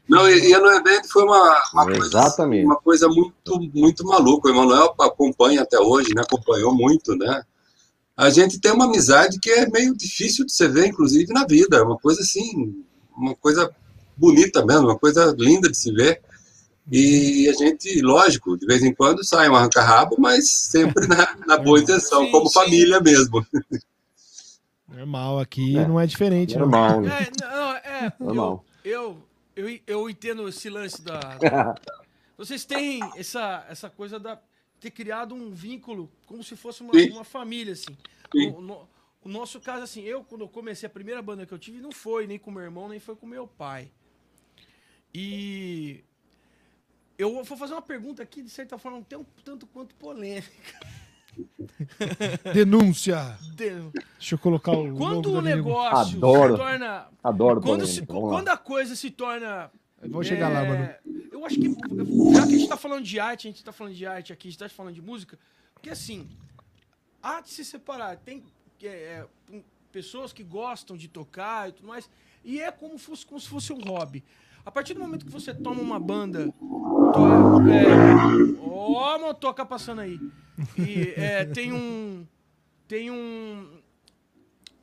Não, 0.08 0.30
e, 0.30 0.52
e 0.52 0.58
no 0.58 0.72
evento 0.72 1.10
foi 1.12 1.24
uma, 1.24 1.62
uma 1.74 1.86
coisa, 1.86 2.06
Exatamente. 2.06 2.66
uma 2.66 2.76
coisa 2.76 3.08
muito, 3.08 3.72
muito 3.74 4.06
maluca. 4.06 4.48
O 4.48 4.52
Emanuel 4.52 4.94
acompanha 5.00 5.64
até 5.64 5.80
hoje, 5.80 6.14
né? 6.14 6.22
Acompanhou 6.22 6.74
muito, 6.76 7.16
né? 7.16 7.42
A 8.16 8.30
gente 8.30 8.60
tem 8.60 8.72
uma 8.72 8.86
amizade 8.86 9.40
que 9.40 9.50
é 9.50 9.68
meio 9.70 9.96
difícil 9.96 10.46
de 10.46 10.52
você 10.52 10.68
ver, 10.68 10.88
inclusive, 10.88 11.34
na 11.34 11.46
vida. 11.46 11.78
É 11.78 11.82
uma 11.82 11.98
coisa 11.98 12.22
assim, 12.22 12.84
uma 13.18 13.34
coisa 13.36 13.74
bonita 14.16 14.64
mesmo, 14.64 14.88
uma 14.88 15.00
coisa 15.00 15.34
linda 15.38 15.70
de 15.70 15.78
se 15.78 15.92
ver. 15.92 16.22
E 16.92 17.48
a 17.50 17.54
gente, 17.54 18.02
lógico, 18.02 18.58
de 18.58 18.66
vez 18.66 18.84
em 18.84 18.94
quando 18.94 19.24
sai 19.24 19.50
um 19.50 19.56
arranca-rabo, 19.56 20.18
mas 20.20 20.50
sempre 20.50 21.08
na, 21.08 21.36
na 21.48 21.58
boa 21.58 21.80
intenção, 21.80 22.26
Sim, 22.26 22.32
como 22.32 22.48
sim. 22.48 22.54
família 22.54 23.00
mesmo. 23.00 23.44
Normal, 25.00 25.40
aqui 25.40 25.78
É. 25.78 25.88
não 25.88 26.00
é 26.00 26.06
diferente, 26.06 26.54
não. 26.54 26.62
Normal, 26.62 27.02
né? 27.02 27.10
É, 27.24 27.46
não, 27.46 27.72
é, 27.76 28.14
Normal. 28.20 28.66
eu, 28.84 29.24
eu, 29.56 29.70
eu, 29.70 29.80
eu 29.88 30.10
entendo 30.10 30.48
esse 30.48 30.70
lance 30.70 31.02
da. 31.04 31.76
Vocês 32.38 32.64
têm 32.66 33.00
essa, 33.18 33.66
essa 33.70 33.90
coisa 33.90 34.20
da 34.20 34.40
ter 34.80 34.92
criado 34.92 35.36
um 35.36 35.52
vínculo 35.52 36.10
como 36.26 36.42
se 36.44 36.56
fosse 36.56 36.82
uma, 36.82 36.94
uma 37.12 37.24
família, 37.24 37.74
assim. 37.74 37.98
Sim. 38.32 38.52
O, 38.52 38.62
no- 38.62 38.88
o 39.22 39.28
nosso 39.28 39.60
caso, 39.60 39.84
assim, 39.84 40.02
eu, 40.04 40.24
quando 40.24 40.42
eu 40.42 40.48
comecei 40.48 40.88
a 40.88 40.90
primeira 40.90 41.22
banda 41.22 41.46
que 41.46 41.54
eu 41.54 41.60
tive, 41.60 41.82
não 41.82 41.92
foi 41.92 42.26
nem 42.26 42.40
com 42.40 42.50
meu 42.52 42.64
irmão, 42.64 42.88
nem 42.88 43.00
foi 43.00 43.16
com 43.18 43.26
meu 43.28 43.46
pai. 43.46 43.92
E 45.14 46.02
eu 47.18 47.44
vou 47.44 47.58
fazer 47.58 47.74
uma 47.74 47.82
pergunta 47.82 48.24
aqui, 48.24 48.42
de 48.42 48.50
certa 48.50 48.78
forma, 48.78 48.98
um 49.00 49.04
tanto 49.44 49.68
quanto 49.68 49.94
polêmica. 49.96 50.80
Denúncia! 52.54 53.38
De- 53.56 53.90
Deixa 54.18 54.36
eu 54.36 54.40
colocar 54.40 54.72
o. 54.72 54.96
Quando 54.96 55.32
o 55.34 55.42
negócio 55.42 56.18
Adoro. 56.18 56.54
se 56.54 56.60
torna 56.60 57.08
Adoro 57.24 57.62
quando, 57.62 57.86
se- 57.88 58.06
quando 58.06 58.48
a 58.50 58.58
coisa 58.58 58.96
se 58.96 59.10
torna. 59.12 59.72
Eu 60.02 60.10
vou 60.10 60.24
chegar 60.24 60.50
lá, 60.50 60.64
mano. 60.64 60.90
Eu 61.32 61.46
acho 61.46 61.56
que, 61.56 61.70
já 62.34 62.48
que 62.48 62.56
a 62.56 62.58
gente 62.58 62.68
tá 62.70 62.78
falando 62.78 63.04
de 63.04 63.20
arte, 63.20 63.48
a 63.48 63.52
gente 63.52 63.64
tá 63.64 63.72
falando 63.72 63.94
de 63.94 64.06
arte 64.06 64.34
aqui, 64.34 64.48
a 64.48 64.52
gente 64.52 64.60
tá 64.60 64.70
falando 64.70 64.94
de 64.94 65.02
música, 65.02 65.38
porque 65.74 65.90
assim, 65.90 66.28
há 67.22 67.42
de 67.42 67.50
se 67.50 67.64
separar. 67.66 68.18
Tem 68.18 68.44
é, 68.84 68.88
é, 68.88 69.26
pessoas 69.92 70.32
que 70.32 70.44
gostam 70.44 70.96
de 70.96 71.08
tocar 71.08 71.70
e 71.70 71.72
tudo 71.74 71.88
mais, 71.88 72.10
e 72.44 72.60
é 72.62 72.72
como, 72.72 72.98
fosse, 72.98 73.26
como 73.26 73.40
se 73.40 73.48
fosse 73.48 73.74
um 73.74 73.80
hobby. 73.82 74.24
A 74.70 74.72
partir 74.72 74.94
do 74.94 75.00
momento 75.00 75.26
que 75.26 75.32
você 75.32 75.52
toma 75.52 75.82
uma 75.82 76.00
banda. 76.00 76.46
To, 76.46 77.60
é, 77.72 78.62
ó, 78.62 79.16
a 79.16 79.18
motoca 79.18 79.66
passando 79.66 80.02
aí. 80.02 80.20
E 80.78 81.12
é, 81.18 81.44
tem 81.44 81.74
um. 81.74 82.24
Tem 82.88 83.10
um 83.10 83.82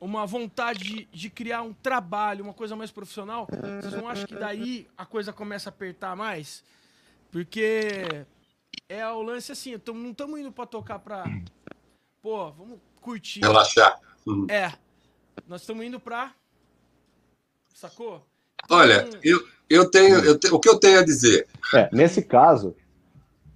uma 0.01 0.25
vontade 0.25 0.79
de, 0.79 1.05
de 1.05 1.29
criar 1.29 1.61
um 1.61 1.71
trabalho, 1.71 2.43
uma 2.43 2.53
coisa 2.53 2.75
mais 2.75 2.91
profissional, 2.91 3.47
vocês 3.81 3.93
não 3.93 4.09
acham 4.09 4.27
que 4.27 4.35
daí 4.35 4.87
a 4.97 5.05
coisa 5.05 5.31
começa 5.31 5.69
a 5.69 5.71
apertar 5.71 6.17
mais? 6.17 6.65
Porque 7.31 8.25
é 8.89 9.07
o 9.07 9.21
lance 9.21 9.53
assim, 9.53 9.71
não 9.87 10.11
estamos 10.11 10.37
indo 10.37 10.51
pra 10.51 10.65
tocar 10.65 10.99
pra. 10.99 11.23
Pô, 12.21 12.51
vamos 12.51 12.79
curtir. 12.99 13.39
Relaxar. 13.39 13.97
É. 14.49 14.73
Nós 15.47 15.61
estamos 15.61 15.85
indo 15.85 15.97
pra. 15.97 16.35
Sacou? 17.73 18.27
Olha, 18.69 19.09
eu, 19.23 19.43
eu 19.69 19.89
tenho, 19.89 20.19
eu 20.19 20.37
te- 20.37 20.49
o 20.51 20.59
que 20.59 20.69
eu 20.69 20.79
tenho 20.79 20.99
a 20.99 21.03
dizer? 21.05 21.47
É, 21.73 21.89
nesse 21.91 22.21
caso, 22.21 22.75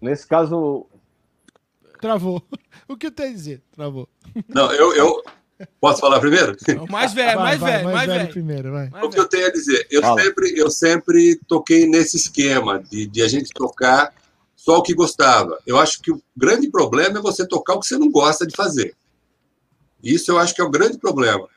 nesse 0.02 0.26
caso, 0.28 0.86
Travou. 2.00 2.42
O 2.88 2.98
que 2.98 3.06
eu 3.08 3.12
tenho 3.12 3.30
a 3.30 3.34
dizer? 3.34 3.62
Travou. 3.76 4.10
Não, 4.50 4.72
eu, 4.74 4.94
eu 4.96 5.24
posso 5.80 6.02
falar 6.02 6.20
primeiro? 6.20 6.58
é 6.68 6.74
o 6.74 6.92
mais 6.92 7.14
velho, 7.14 7.36
Vai, 7.36 7.44
mais 7.46 7.60
vai, 7.60 7.72
velho, 7.74 7.84
mais 7.92 8.08
velho. 8.10 8.30
primeiro, 8.30 8.72
vai. 8.72 8.90
mais 8.90 9.04
O 9.06 9.10
que 9.10 9.20
eu 9.20 9.24
velho. 9.24 9.30
tenho 9.30 9.46
a 9.48 9.52
dizer? 9.52 9.88
Eu 9.92 10.02
Fala. 10.02 10.22
sempre, 10.22 10.54
eu 10.58 10.70
sempre 10.72 11.40
toquei 11.48 11.88
nesse 11.88 12.18
esquema 12.18 12.80
de, 12.80 13.06
de 13.06 13.22
a 13.22 13.28
gente 13.28 13.54
tocar 13.54 14.14
só 14.56 14.78
o 14.80 14.82
que 14.82 14.94
gostava. 14.96 15.60
Eu 15.68 15.78
acho 15.80 16.02
que 16.02 16.12
o 16.12 16.22
grande 16.36 16.70
problema 16.70 17.20
é 17.20 17.22
você 17.22 17.48
tocar 17.48 17.76
o 17.76 17.80
que 17.80 17.86
você 17.88 17.98
não 17.98 18.10
gosta 18.10 18.46
de 18.48 18.56
fazer. 18.56 18.96
Isso 20.04 20.32
eu 20.32 20.40
acho 20.40 20.56
que 20.56 20.62
é 20.62 20.64
o 20.64 20.70
grande 20.72 20.98
problema. 20.98 21.48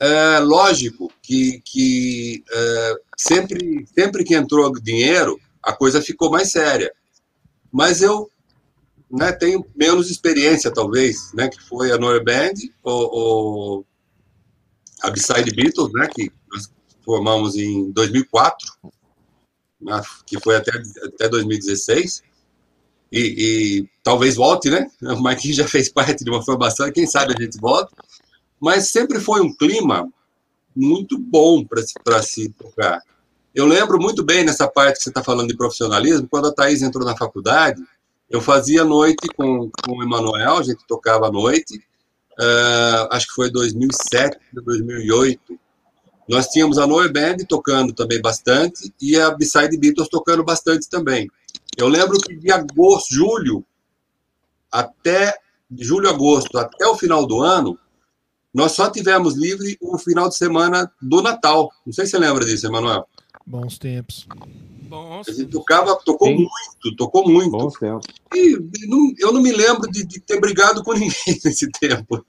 É 0.00 0.38
lógico 0.38 1.12
que, 1.22 1.60
que 1.62 2.42
é, 2.50 2.94
sempre, 3.18 3.86
sempre 3.94 4.24
que 4.24 4.34
entrou 4.34 4.72
dinheiro, 4.80 5.38
a 5.62 5.74
coisa 5.74 6.00
ficou 6.00 6.30
mais 6.30 6.50
séria. 6.50 6.90
Mas 7.70 8.00
eu 8.00 8.30
né, 9.10 9.30
tenho 9.32 9.64
menos 9.76 10.10
experiência, 10.10 10.72
talvez, 10.72 11.32
né, 11.34 11.48
que 11.48 11.60
foi 11.60 11.92
a 11.92 11.98
Noir 11.98 12.24
Band, 12.24 12.54
ou, 12.82 13.10
ou 13.12 13.86
a 15.02 15.10
Beside 15.10 15.54
Beatles, 15.54 15.92
né, 15.92 16.08
que 16.14 16.32
nós 16.50 16.70
formamos 17.04 17.56
em 17.56 17.90
2004, 17.90 18.72
né, 19.80 20.00
que 20.26 20.40
foi 20.40 20.56
até, 20.56 20.70
até 21.04 21.28
2016, 21.28 22.22
e, 23.12 23.18
e 23.18 23.88
talvez 24.04 24.36
volte, 24.36 24.70
né? 24.70 24.88
O 25.02 25.20
Marquinhos 25.20 25.56
já 25.56 25.66
fez 25.66 25.88
parte 25.88 26.24
de 26.24 26.30
uma 26.30 26.44
formação, 26.44 26.90
quem 26.92 27.06
sabe 27.06 27.34
a 27.36 27.42
gente 27.42 27.58
volta, 27.58 27.92
mas 28.60 28.88
sempre 28.88 29.18
foi 29.18 29.40
um 29.40 29.54
clima 29.54 30.08
muito 30.76 31.18
bom 31.18 31.64
para 31.64 31.82
se, 31.82 31.94
se 32.22 32.50
tocar. 32.50 33.02
Eu 33.54 33.66
lembro 33.66 33.98
muito 33.98 34.22
bem 34.22 34.44
nessa 34.44 34.68
parte 34.68 34.98
que 34.98 35.02
você 35.04 35.08
está 35.10 35.24
falando 35.24 35.48
de 35.48 35.56
profissionalismo, 35.56 36.28
quando 36.28 36.48
a 36.48 36.52
Thaís 36.52 36.82
entrou 36.82 37.04
na 37.04 37.16
faculdade, 37.16 37.82
eu 38.28 38.40
fazia 38.40 38.84
noite 38.84 39.26
com, 39.36 39.70
com 39.82 39.98
o 39.98 40.02
Emanuel, 40.02 40.58
a 40.58 40.62
gente 40.62 40.86
tocava 40.86 41.26
à 41.26 41.32
noite, 41.32 41.82
ah, 42.38 43.08
acho 43.12 43.26
que 43.26 43.34
foi 43.34 43.50
2007, 43.50 44.38
2008. 44.52 45.58
Nós 46.28 46.46
tínhamos 46.46 46.78
a 46.78 46.86
Noe 46.86 47.12
Band 47.12 47.38
tocando 47.48 47.92
também 47.92 48.20
bastante 48.20 48.92
e 49.00 49.18
a 49.18 49.32
Beside 49.32 49.76
Beatles 49.76 50.08
tocando 50.08 50.44
bastante 50.44 50.88
também. 50.88 51.28
Eu 51.76 51.88
lembro 51.88 52.18
que 52.18 52.36
de 52.36 52.52
agosto, 52.52 53.12
julho, 53.12 53.64
até 54.70 55.36
julho 55.76 56.08
agosto, 56.08 56.56
até 56.56 56.86
o 56.86 56.96
final 56.96 57.26
do 57.26 57.42
ano, 57.42 57.76
nós 58.52 58.72
só 58.72 58.90
tivemos 58.90 59.34
livre 59.36 59.76
o 59.80 59.98
final 59.98 60.28
de 60.28 60.36
semana 60.36 60.90
do 61.00 61.22
Natal. 61.22 61.70
Não 61.86 61.92
sei 61.92 62.04
se 62.04 62.12
você 62.12 62.18
lembra 62.18 62.44
disso, 62.44 62.66
Emanuel. 62.66 63.06
Bons 63.46 63.78
tempos. 63.78 64.26
Bom, 64.88 65.22
A 65.26 65.30
gente 65.30 65.46
tocava, 65.46 65.94
tocou 66.04 66.26
Sim. 66.28 66.34
muito, 66.38 66.96
tocou 66.96 67.28
muito. 67.28 67.50
bons 67.52 67.74
tempos. 67.78 68.06
E 68.34 68.58
não- 68.88 69.12
eu 69.18 69.32
não 69.32 69.40
me 69.40 69.52
lembro 69.52 69.88
de, 69.88 70.04
de 70.04 70.18
ter 70.20 70.40
brigado 70.40 70.82
com 70.82 70.92
ninguém 70.94 71.40
nesse 71.44 71.70
tempo. 71.70 72.24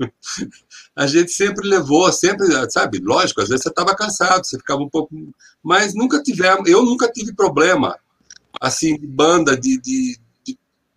A 0.96 1.08
gente 1.08 1.32
sempre 1.32 1.68
levou, 1.68 2.12
sempre, 2.14 2.46
sabe? 2.70 3.00
Lógico, 3.00 3.42
às 3.42 3.50
vezes 3.50 3.64
você 3.64 3.70
estava 3.70 3.96
cansado, 3.96 4.46
você 4.46 4.58
ficava 4.60 4.80
um 4.82 4.90
pouco. 4.90 5.10
Mas 5.64 5.96
nunca 5.96 6.22
tivemos, 6.22 6.70
eu 6.70 6.84
nunca 6.86 7.12
tive 7.12 7.34
problema, 7.34 7.98
assim, 8.60 8.96
de 8.96 9.08
banda, 9.08 9.58
de, 9.60 9.80
de 9.82 10.20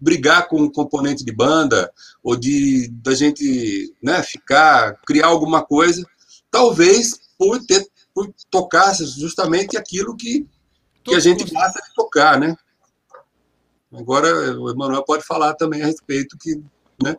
brigar 0.05 0.47
com 0.49 0.61
um 0.61 0.71
componente 0.71 1.25
de 1.25 1.33
banda, 1.33 1.91
ou 2.23 2.37
de 2.37 2.89
da 3.03 3.15
gente 3.15 3.93
né, 4.03 4.23
ficar, 4.23 5.01
criar 5.07 5.29
alguma 5.29 5.65
coisa, 5.65 6.07
talvez 6.51 7.19
por 7.39 7.59
ter 7.65 7.85
por 8.15 8.33
tocar 8.49 8.95
justamente 8.95 9.77
aquilo 9.77 10.17
que, 10.17 10.47
que 11.03 11.17
a 11.17 11.19
gente 11.19 11.43
gosta 11.53 11.81
de 11.81 11.95
tocar, 11.95 12.39
né? 12.39 12.55
Agora, 13.93 14.57
o 14.57 14.71
Emanuel 14.71 15.03
pode 15.05 15.25
falar 15.25 15.55
também 15.55 15.83
a 15.83 15.87
respeito 15.87 16.39
que, 16.39 16.63
né? 17.03 17.17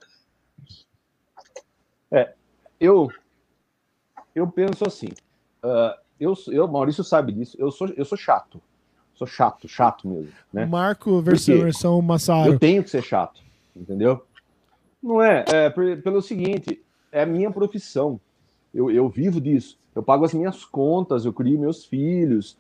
É, 2.10 2.34
eu, 2.80 3.10
eu 4.34 4.48
penso 4.48 4.86
assim, 4.88 5.10
uh, 5.62 6.00
eu, 6.18 6.34
eu, 6.48 6.66
Maurício 6.66 7.04
sabe 7.04 7.34
disso, 7.34 7.58
eu 7.60 7.72
sou, 7.72 7.90
eu 7.90 8.06
sou 8.06 8.18
chato, 8.18 8.62
sou 9.16 9.26
chato, 9.26 9.68
chato 9.68 10.08
mesmo, 10.08 10.32
né? 10.52 10.66
Marco 10.66 11.22
versão, 11.22 11.58
versão 11.58 12.02
Massaro. 12.02 12.54
Eu 12.54 12.60
tenho 12.60 12.84
que 12.84 12.90
ser 12.90 13.04
chato, 13.04 13.42
entendeu? 13.76 14.24
Não 15.02 15.22
é, 15.22 15.46
é 15.48 15.70
pelo 15.70 16.22
seguinte, 16.22 16.84
é 17.12 17.24
a 17.24 17.26
minha 17.26 17.50
profissão, 17.52 18.20
eu, 18.74 18.92
eu 18.92 19.08
vivo 19.08 19.40
disso, 19.40 19.78
eu 19.96 20.04
pago 20.04 20.26
as 20.26 20.34
minhas 20.34 20.66
contas, 20.66 21.26
eu 21.26 21.34
crio 21.34 21.60
meus 21.60 21.86
filhos, 21.86 22.58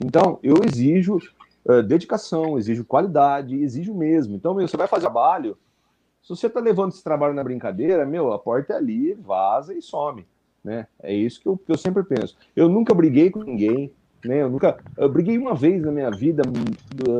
então 0.00 0.38
eu 0.42 0.56
exijo 0.64 1.18
uh, 1.64 1.82
dedicação, 1.82 2.58
exijo 2.58 2.84
qualidade, 2.84 3.56
exijo 3.56 3.94
mesmo. 3.94 4.36
Então, 4.36 4.54
meu, 4.54 4.66
você 4.66 4.76
vai 4.76 4.86
fazer 4.86 5.04
trabalho, 5.04 5.56
se 6.22 6.30
você 6.30 6.46
está 6.46 6.60
levando 6.60 6.92
esse 6.92 7.04
trabalho 7.04 7.34
na 7.34 7.44
brincadeira, 7.44 8.06
meu, 8.06 8.32
a 8.32 8.38
porta 8.38 8.72
é 8.72 8.76
ali, 8.76 9.14
vaza 9.14 9.74
e 9.74 9.82
some. 9.82 10.26
Né? 10.64 10.86
É 11.02 11.12
isso 11.12 11.40
que 11.40 11.46
eu, 11.46 11.58
que 11.58 11.70
eu 11.70 11.76
sempre 11.76 12.02
penso. 12.02 12.36
Eu 12.56 12.68
nunca 12.68 12.94
briguei 12.94 13.30
com 13.30 13.42
ninguém, 13.42 13.92
né? 14.24 14.42
Eu 14.42 14.50
nunca. 14.50 14.78
Eu 14.96 15.08
briguei 15.08 15.36
uma 15.38 15.54
vez 15.54 15.82
na 15.82 15.92
minha 15.92 16.10
vida, 16.10 16.42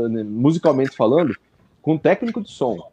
né, 0.09 0.23
musicalmente 0.23 0.97
falando, 0.97 1.35
com 1.83 1.95
um 1.95 1.99
técnico 1.99 2.41
de 2.41 2.51
som. 2.51 2.91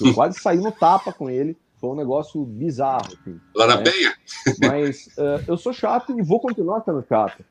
Eu 0.00 0.14
quase 0.14 0.40
saí 0.40 0.58
no 0.58 0.72
tapa 0.72 1.12
com 1.12 1.28
ele. 1.28 1.56
Foi 1.80 1.90
um 1.90 1.94
negócio 1.94 2.44
bizarro. 2.44 3.06
Assim, 3.06 3.40
Lá 3.54 3.66
na 3.66 3.76
né? 3.76 3.84
Penha? 3.84 4.14
Mas 4.60 5.06
uh, 5.16 5.42
eu 5.48 5.56
sou 5.56 5.72
chato 5.72 6.18
e 6.18 6.22
vou 6.22 6.40
continuar 6.40 6.82
sendo 6.82 7.04
chato. 7.08 7.44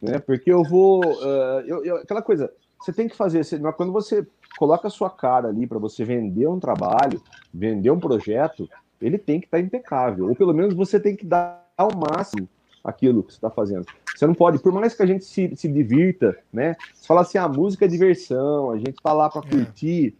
Né? 0.00 0.18
Porque 0.18 0.52
eu 0.52 0.62
vou. 0.62 1.00
Uh, 1.04 1.60
eu, 1.66 1.84
eu, 1.84 1.96
aquela 1.96 2.22
coisa, 2.22 2.52
você 2.80 2.92
tem 2.92 3.08
que 3.08 3.16
fazer. 3.16 3.44
Você, 3.44 3.58
quando 3.76 3.92
você 3.92 4.26
coloca 4.56 4.88
a 4.88 4.90
sua 4.90 5.10
cara 5.10 5.48
ali 5.48 5.66
para 5.66 5.78
você 5.78 6.04
vender 6.04 6.46
um 6.46 6.60
trabalho, 6.60 7.20
vender 7.52 7.90
um 7.90 7.98
projeto, 7.98 8.68
ele 9.00 9.18
tem 9.18 9.40
que 9.40 9.46
estar 9.46 9.58
tá 9.58 9.62
impecável. 9.62 10.28
Ou 10.28 10.36
pelo 10.36 10.54
menos 10.54 10.74
você 10.74 11.00
tem 11.00 11.16
que 11.16 11.26
dar 11.26 11.68
ao 11.76 11.90
máximo 11.94 12.48
aquilo 12.82 13.22
que 13.22 13.32
você 13.32 13.38
está 13.38 13.50
fazendo. 13.50 13.86
Você 14.14 14.26
não 14.26 14.34
pode, 14.34 14.58
por 14.58 14.72
mais 14.72 14.94
que 14.94 15.02
a 15.02 15.06
gente 15.06 15.24
se, 15.24 15.54
se 15.56 15.68
divirta, 15.68 16.36
né? 16.52 16.76
Você 16.94 17.06
fala 17.06 17.22
assim, 17.22 17.38
a 17.38 17.44
ah, 17.44 17.48
música 17.48 17.84
é 17.84 17.88
diversão, 17.88 18.70
a 18.70 18.76
gente 18.76 18.96
está 18.96 19.12
lá 19.12 19.28
para 19.28 19.46
é. 19.46 19.50
curtir, 19.50 20.14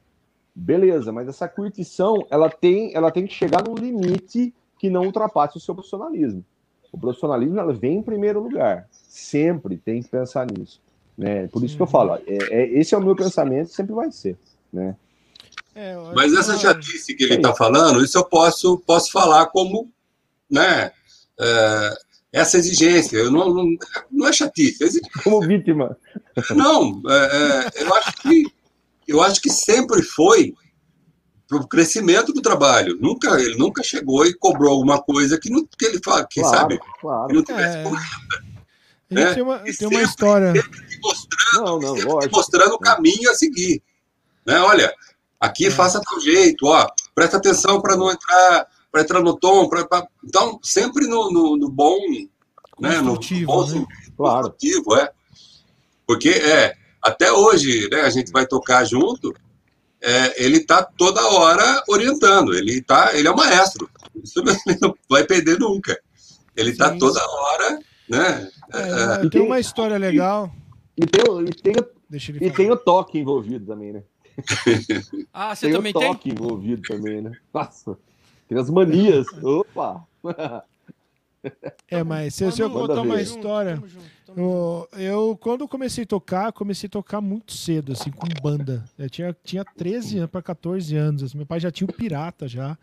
beleza, 0.54 1.12
mas 1.12 1.28
essa 1.28 1.48
curtição 1.48 2.26
ela 2.30 2.48
tem, 2.48 2.94
ela 2.94 3.10
tem 3.10 3.26
que 3.26 3.34
chegar 3.34 3.62
num 3.66 3.74
limite 3.74 4.54
que 4.78 4.88
não 4.88 5.04
ultrapasse 5.04 5.56
o 5.56 5.60
seu 5.60 5.74
profissionalismo. 5.74 6.44
O 6.92 6.98
profissionalismo 6.98 7.58
ela 7.58 7.72
vem 7.72 7.98
em 7.98 8.02
primeiro 8.02 8.40
lugar. 8.40 8.88
Sempre 8.90 9.76
tem 9.76 10.02
que 10.02 10.08
pensar 10.08 10.46
nisso. 10.46 10.80
Né? 11.16 11.46
Por 11.48 11.62
isso 11.62 11.76
que 11.76 11.82
eu 11.82 11.86
falo, 11.86 12.14
é, 12.14 12.22
é, 12.26 12.68
esse 12.78 12.94
é 12.94 12.98
o 12.98 13.02
meu 13.02 13.14
pensamento 13.14 13.68
sempre 13.68 13.94
vai 13.94 14.10
ser. 14.10 14.38
Né? 14.72 14.96
É, 15.74 15.94
Mas 16.14 16.32
essa 16.32 16.56
chatice 16.56 17.14
que 17.14 17.24
ele 17.24 17.34
está 17.34 17.54
falando, 17.54 18.02
isso 18.02 18.18
eu 18.18 18.24
posso, 18.24 18.78
posso 18.78 19.12
falar 19.12 19.46
como 19.46 19.90
né, 20.50 20.90
é, 21.38 21.94
essa 22.32 22.58
exigência. 22.58 23.16
Eu 23.16 23.30
não, 23.30 23.52
não, 23.52 23.76
não 24.10 24.28
é 24.28 24.32
chatice. 24.32 24.98
É. 24.98 25.22
Como 25.22 25.46
vítima. 25.46 25.96
Não, 26.50 27.02
é, 27.08 27.70
é, 27.76 27.82
eu, 27.82 27.94
acho 27.94 28.12
que, 28.22 28.44
eu 29.08 29.22
acho 29.22 29.40
que 29.40 29.50
sempre 29.50 30.02
foi 30.02 30.54
para 31.48 31.58
o 31.58 31.68
crescimento 31.68 32.32
do 32.32 32.40
trabalho. 32.40 32.96
Nunca, 33.00 33.40
ele 33.40 33.56
nunca 33.56 33.82
chegou 33.82 34.24
e 34.24 34.34
cobrou 34.34 34.70
alguma 34.70 35.02
coisa 35.02 35.38
que, 35.38 35.50
não, 35.50 35.66
que 35.66 35.84
ele 35.84 36.00
fala, 36.04 36.26
quem 36.30 36.42
claro, 36.42 36.58
sabe, 36.58 36.80
claro. 37.00 37.26
que 37.26 37.34
não 37.34 37.42
tivesse 37.42 37.76
é. 37.78 37.84
Né? 39.10 39.34
Tem 39.34 39.42
uma, 39.42 39.58
tem 39.58 39.88
uma 39.88 40.02
história. 40.02 40.52
Mostrando, 41.02 41.80
não, 41.80 41.96
não, 41.96 42.28
mostrando 42.30 42.74
o 42.74 42.78
caminho 42.78 43.28
a 43.28 43.34
seguir. 43.34 43.82
Né? 44.46 44.60
Olha, 44.60 44.94
aqui 45.40 45.66
é. 45.66 45.70
faça 45.70 46.00
tal 46.00 46.20
jeito, 46.20 46.66
ó, 46.66 46.86
presta 47.12 47.38
atenção 47.38 47.80
para 47.80 47.96
não 47.96 48.12
entrar, 48.12 48.68
para 48.90 49.02
entrar 49.02 49.22
no 49.22 49.36
tom. 49.36 49.68
Pra, 49.68 49.86
pra... 49.86 50.06
Então, 50.24 50.58
sempre 50.62 51.06
no, 51.06 51.30
no, 51.30 51.56
no 51.56 51.70
bom. 51.70 51.98
Né? 52.80 53.00
No 53.00 53.18
bom 53.46 53.66
né? 53.66 53.86
claro. 54.16 54.54
é. 54.98 55.10
Porque 56.06 56.30
é, 56.30 56.74
até 57.02 57.32
hoje, 57.32 57.88
né, 57.90 58.00
a 58.00 58.10
gente 58.10 58.30
vai 58.32 58.46
tocar 58.46 58.84
junto, 58.84 59.32
é, 60.02 60.44
ele 60.44 60.58
está 60.58 60.82
toda 60.82 61.24
hora 61.28 61.82
orientando, 61.88 62.54
ele, 62.54 62.82
tá, 62.82 63.14
ele 63.14 63.28
é 63.28 63.30
o 63.30 63.36
maestro. 63.36 63.88
Isso 64.22 64.40
ele 64.66 64.78
não 64.80 64.94
vai 65.08 65.24
perder 65.24 65.58
nunca. 65.58 65.98
Ele 66.56 66.70
está 66.70 66.96
toda 66.96 67.20
hora, 67.24 67.78
né? 68.08 68.50
É, 68.72 69.26
é, 69.26 69.28
tem 69.28 69.42
uma 69.42 69.60
história 69.60 69.96
legal. 69.96 70.52
E 70.96 71.06
tem, 71.06 71.22
e 71.46 71.54
tem, 71.54 71.74
e 72.40 72.50
tem 72.50 72.70
o 72.70 72.76
toque 72.76 73.18
envolvido 73.18 73.66
também, 73.66 73.92
né? 73.92 74.02
Ah, 75.32 75.54
você 75.54 75.66
tem 75.66 75.76
também 75.76 75.92
tem? 75.92 76.00
Tem 76.00 76.10
o 76.10 76.14
toque 76.14 76.30
envolvido 76.30 76.82
também, 76.82 77.20
né? 77.20 77.32
Nossa, 77.52 77.96
tem 78.50 78.58
as 78.58 78.68
manias. 78.68 79.26
Opa! 79.42 80.04
É, 81.88 82.02
mas 82.02 82.34
se, 82.34 82.50
se 82.50 82.60
eu 82.60 82.68
contar 82.68 83.00
uma 83.00 83.22
história, 83.22 83.80
eu, 84.36 84.88
eu, 84.92 85.38
quando 85.40 85.68
comecei 85.68 86.02
a 86.02 86.06
tocar, 86.06 86.52
comecei 86.52 86.88
a 86.88 86.90
tocar 86.90 87.20
muito 87.20 87.52
cedo, 87.52 87.92
assim, 87.92 88.10
com 88.10 88.26
banda. 88.42 88.84
Eu 88.98 89.08
tinha, 89.08 89.36
tinha 89.44 89.64
13 89.64 90.18
anos 90.18 90.30
para 90.30 90.42
14 90.42 90.96
anos. 90.96 91.22
Assim, 91.22 91.36
meu 91.36 91.46
pai 91.46 91.60
já 91.60 91.70
tinha 91.70 91.88
o 91.88 91.92
Pirata 91.92 92.48
já. 92.48 92.76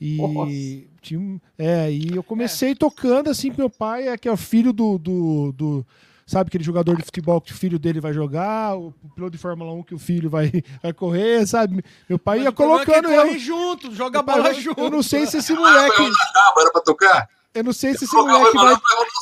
E, 0.00 0.88
tinha, 1.00 1.40
é, 1.56 1.92
e 1.92 2.16
eu 2.16 2.22
comecei 2.22 2.72
é. 2.72 2.74
tocando 2.74 3.30
assim 3.30 3.50
com 3.50 3.58
meu 3.58 3.70
pai, 3.70 4.08
é, 4.08 4.18
que 4.18 4.28
é 4.28 4.32
o 4.32 4.36
filho 4.36 4.72
do, 4.72 4.98
do, 4.98 5.52
do 5.52 5.86
sabe 6.30 6.46
aquele 6.46 6.62
jogador 6.62 6.96
de 6.96 7.02
futebol 7.02 7.40
que 7.40 7.50
o 7.50 7.54
filho 7.56 7.76
dele 7.76 8.00
vai 8.00 8.12
jogar, 8.12 8.76
o 8.76 8.94
piloto 9.16 9.32
de 9.32 9.38
Fórmula 9.38 9.72
1 9.72 9.82
que 9.82 9.94
o 9.96 9.98
filho 9.98 10.30
vai, 10.30 10.52
vai 10.80 10.92
correr, 10.92 11.44
sabe? 11.44 11.84
Meu 12.08 12.20
pai 12.20 12.36
Mas 12.36 12.44
ia 12.44 12.50
é 12.50 12.52
colocando 12.52 13.10
é 13.10 13.34
eu. 13.34 13.38
junto, 13.38 13.92
joga 13.92 14.22
bola 14.22 14.44
pai, 14.44 14.54
junto. 14.54 14.80
Eu 14.80 14.90
não 14.90 15.02
sei 15.02 15.26
se 15.26 15.38
esse 15.38 15.52
moleque. 15.52 16.02
Ah, 16.36 16.54
era 16.56 16.70
pra 16.70 16.80
tocar? 16.82 17.28
Eu 17.52 17.64
não 17.64 17.72
sei 17.72 17.94
se 17.94 18.04
esse 18.04 18.14
moleque 18.14 18.54
vai. 18.56 18.76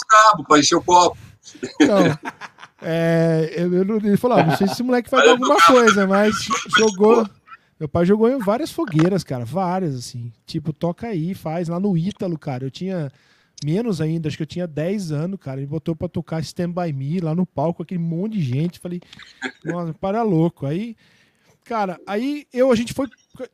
Cabos, 0.06 0.46
pra 0.46 0.58
encher 0.58 0.76
o 0.76 0.82
copo. 0.82 1.16
Não. 1.80 2.18
É, 2.82 3.54
eu, 3.56 3.72
eu, 3.72 3.96
ele 3.96 4.16
falou, 4.18 4.36
ah, 4.38 4.44
não 4.44 4.56
sei 4.56 4.66
se 4.66 4.74
esse 4.74 4.82
moleque 4.82 5.10
vai 5.10 5.24
dar 5.24 5.30
alguma 5.30 5.56
coisa, 5.66 6.06
mas 6.06 6.36
jogou. 6.76 7.26
Meu 7.80 7.88
pai 7.88 8.04
jogou 8.04 8.28
em 8.28 8.38
várias 8.38 8.70
fogueiras, 8.70 9.24
cara, 9.24 9.46
várias, 9.46 9.94
assim. 9.94 10.30
Tipo, 10.44 10.74
toca 10.74 11.06
aí, 11.06 11.34
faz 11.34 11.68
lá 11.68 11.80
no 11.80 11.96
Ítalo, 11.96 12.38
cara. 12.38 12.64
Eu 12.64 12.70
tinha 12.70 13.10
menos 13.64 14.00
ainda, 14.00 14.28
acho 14.28 14.36
que 14.36 14.42
eu 14.42 14.46
tinha 14.46 14.66
10 14.66 15.12
anos, 15.12 15.38
cara. 15.40 15.60
Ele 15.60 15.66
botou 15.66 15.94
pra 15.96 16.08
tocar 16.08 16.40
Stand 16.40 16.72
By 16.72 16.92
Me 16.92 17.20
lá 17.20 17.34
no 17.34 17.46
palco, 17.46 17.82
aquele 17.82 18.00
monte 18.00 18.34
de 18.34 18.42
gente. 18.42 18.78
Falei, 18.78 19.00
nossa, 19.64 19.94
para 19.94 20.22
louco. 20.22 20.66
Aí 20.66 20.96
Cara, 21.68 22.00
aí 22.06 22.46
eu, 22.50 22.72
a 22.72 22.74
gente 22.74 22.94
foi. 22.94 23.06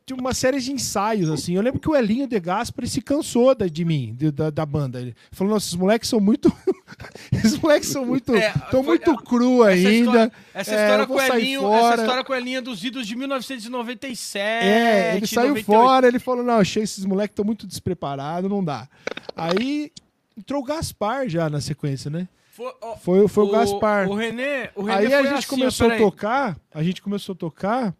Tinha 0.05 0.19
uma 0.19 0.33
série 0.33 0.59
de 0.59 0.71
ensaios, 0.71 1.29
assim. 1.29 1.55
Eu 1.55 1.61
lembro 1.61 1.79
que 1.79 1.89
o 1.89 1.95
Elinho 1.95 2.27
de 2.27 2.39
Gaspari 2.39 2.87
se 2.87 3.01
cansou 3.01 3.53
da, 3.53 3.67
de 3.67 3.85
mim, 3.85 4.15
de, 4.17 4.31
da, 4.31 4.49
da 4.49 4.65
banda. 4.65 4.99
Ele 4.99 5.15
falou: 5.31 5.53
Nossa, 5.53 5.67
esses 5.67 5.75
moleques 5.75 6.09
são 6.09 6.19
muito. 6.19 6.51
esses 7.31 7.57
moleques 7.57 7.89
são 7.89 8.05
muito. 8.05 8.35
Estão 8.35 8.79
é, 8.79 8.83
muito 8.83 9.11
é, 9.11 9.17
cru 9.17 9.63
ainda. 9.63 10.31
Essa 10.53 10.71
história, 10.71 11.03
é, 11.03 11.05
com 11.05 11.21
Elinho, 11.21 11.73
essa 11.73 12.01
história 12.01 12.23
com 12.23 12.33
o 12.33 12.35
Elinho 12.35 12.61
dos 12.61 12.83
idos 12.83 13.05
de 13.05 13.15
1997. 13.15 14.65
É, 14.65 15.17
ele 15.17 15.27
saiu 15.27 15.49
98. 15.49 15.65
fora, 15.65 16.07
ele 16.07 16.19
falou: 16.19 16.43
Não, 16.43 16.59
achei 16.59 16.83
esses 16.83 17.05
moleques 17.05 17.33
estão 17.33 17.45
muito 17.45 17.67
despreparados, 17.67 18.49
não 18.49 18.63
dá. 18.63 18.87
Aí 19.35 19.91
entrou 20.37 20.61
o 20.61 20.65
Gaspar 20.65 21.29
já 21.29 21.49
na 21.49 21.61
sequência, 21.61 22.09
né? 22.09 22.27
Foi, 22.51 22.71
foi, 23.01 23.27
foi 23.27 23.43
o, 23.43 23.47
o, 23.47 23.51
Gaspar. 23.51 24.09
O 24.09 24.15
René, 24.15 24.71
o 24.75 24.83
René 24.83 24.97
aí 24.97 25.13
a 25.13 25.23
gente 25.23 25.33
assim, 25.33 25.47
começou 25.47 25.91
a 25.91 25.97
tocar, 25.97 26.57
a 26.73 26.81
gente 26.81 27.01
começou 27.01 27.33
a 27.33 27.37
tocar 27.37 27.93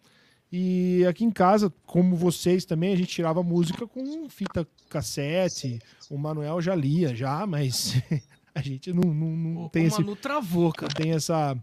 e 0.51 1.05
aqui 1.05 1.25
em 1.25 1.31
casa, 1.31 1.73
como 1.85 2.15
vocês 2.15 2.65
também, 2.65 2.93
a 2.93 2.95
gente 2.95 3.09
tirava 3.09 3.43
música 3.43 3.87
com 3.87 4.29
fita 4.29 4.67
cassete. 4.89 5.79
O 6.09 6.17
Manuel 6.17 6.61
já 6.61 6.75
lia, 6.75 7.15
já, 7.15 7.45
mas 7.45 7.95
a 8.53 8.61
gente 8.61 8.93
não, 8.93 9.13
não, 9.13 9.35
não 9.35 9.65
o, 9.65 9.69
tem 9.69 9.83
o 9.83 9.87
esse. 9.87 9.99
Manu 10.01 10.15
travou, 10.15 10.71
cara. 10.71 10.93
Tem 10.93 11.11
essa 11.11 11.57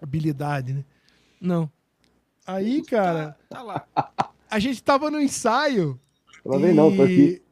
habilidade, 0.00 0.74
né? 0.74 0.84
Não. 1.40 1.70
Aí, 2.46 2.82
cara. 2.82 3.36
Tá, 3.48 3.56
tá 3.56 3.62
lá. 3.62 3.86
A 4.48 4.58
gente 4.58 4.82
tava 4.82 5.10
no 5.10 5.20
ensaio. 5.20 5.98
Travei 6.44 6.70
e... 6.70 6.74
não, 6.74 6.94
tô 6.94 7.02
aqui. 7.02 7.42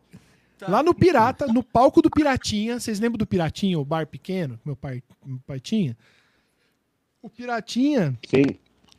Tá. 0.58 0.70
Lá 0.70 0.82
no 0.82 0.94
Pirata, 0.94 1.46
no 1.46 1.64
palco 1.64 2.00
do 2.00 2.10
Piratinha. 2.10 2.78
Vocês 2.78 3.00
lembram 3.00 3.18
do 3.18 3.26
Piratinha, 3.26 3.78
o 3.78 3.84
bar 3.84 4.06
pequeno 4.06 4.56
que 4.58 4.66
meu 4.66 4.76
pai, 4.76 5.02
meu 5.24 5.40
pai 5.46 5.58
tinha? 5.58 5.96
O 7.20 7.28
Piratinha. 7.28 8.16
Sim. 8.24 8.44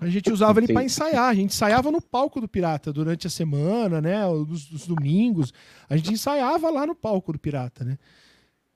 A 0.05 0.09
gente 0.09 0.31
usava 0.31 0.59
ele 0.59 0.71
para 0.71 0.83
ensaiar. 0.83 1.29
A 1.29 1.33
gente 1.33 1.51
ensaiava 1.51 1.91
no 1.91 1.99
palco 1.99 2.39
do 2.39 2.47
Pirata 2.47 2.93
durante 2.93 3.25
a 3.25 3.29
semana, 3.29 3.99
né? 3.99 4.25
Os, 4.27 4.71
os, 4.71 4.85
domingos. 4.85 5.51
A 5.89 5.97
gente 5.97 6.13
ensaiava 6.13 6.69
lá 6.69 6.85
no 6.85 6.93
palco 6.93 7.33
do 7.33 7.39
Pirata, 7.39 7.83
né? 7.83 7.97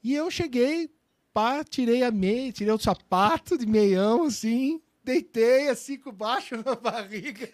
E 0.03 0.15
eu 0.15 0.31
cheguei, 0.31 0.89
pá, 1.31 1.63
tirei 1.63 2.03
a 2.03 2.09
meia, 2.09 2.51
tirei 2.51 2.73
o 2.73 2.79
sapato 2.79 3.59
de 3.59 3.67
meião, 3.67 4.23
assim, 4.23 4.81
deitei 5.03 5.69
assim 5.69 5.99
com 5.99 6.11
baixo 6.11 6.55
na 6.65 6.73
barriga. 6.75 7.47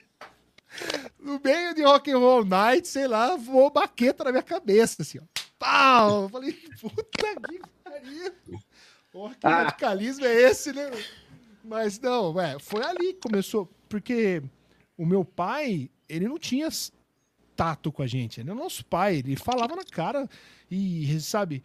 No 1.19 1.41
meio 1.43 1.75
de 1.75 1.83
rock 1.83 2.09
and 2.11 2.17
roll 2.17 2.45
night, 2.45 2.87
sei 2.87 3.09
lá, 3.09 3.35
voou 3.35 3.69
baqueta 3.69 4.23
na 4.23 4.31
minha 4.31 4.43
cabeça, 4.43 5.01
assim, 5.01 5.19
ó. 5.19 5.23
Pau! 5.59 6.23
Eu 6.23 6.29
falei, 6.29 6.53
puta 6.79 7.03
que 7.03 7.59
pariu! 7.83 8.33
Porra, 9.11 9.35
que 9.35 9.47
radicalismo 9.47 10.25
é 10.25 10.33
esse, 10.43 10.71
né? 10.71 10.91
Mas 11.65 11.99
não, 11.99 12.39
é, 12.39 12.59
foi 12.59 12.83
ali 12.83 13.13
que 13.13 13.21
começou. 13.21 13.69
Porque 13.89 14.41
o 14.97 15.05
meu 15.05 15.25
pai, 15.25 15.89
ele 16.07 16.27
não 16.27 16.37
tinha 16.37 16.69
tato 17.55 17.91
com 17.91 18.03
a 18.03 18.07
gente. 18.07 18.39
Ele 18.39 18.51
é 18.51 18.53
nosso 18.53 18.85
pai, 18.85 19.17
ele 19.17 19.35
falava 19.35 19.75
na 19.75 19.83
cara 19.83 20.29
e, 20.69 21.19
sabe. 21.19 21.63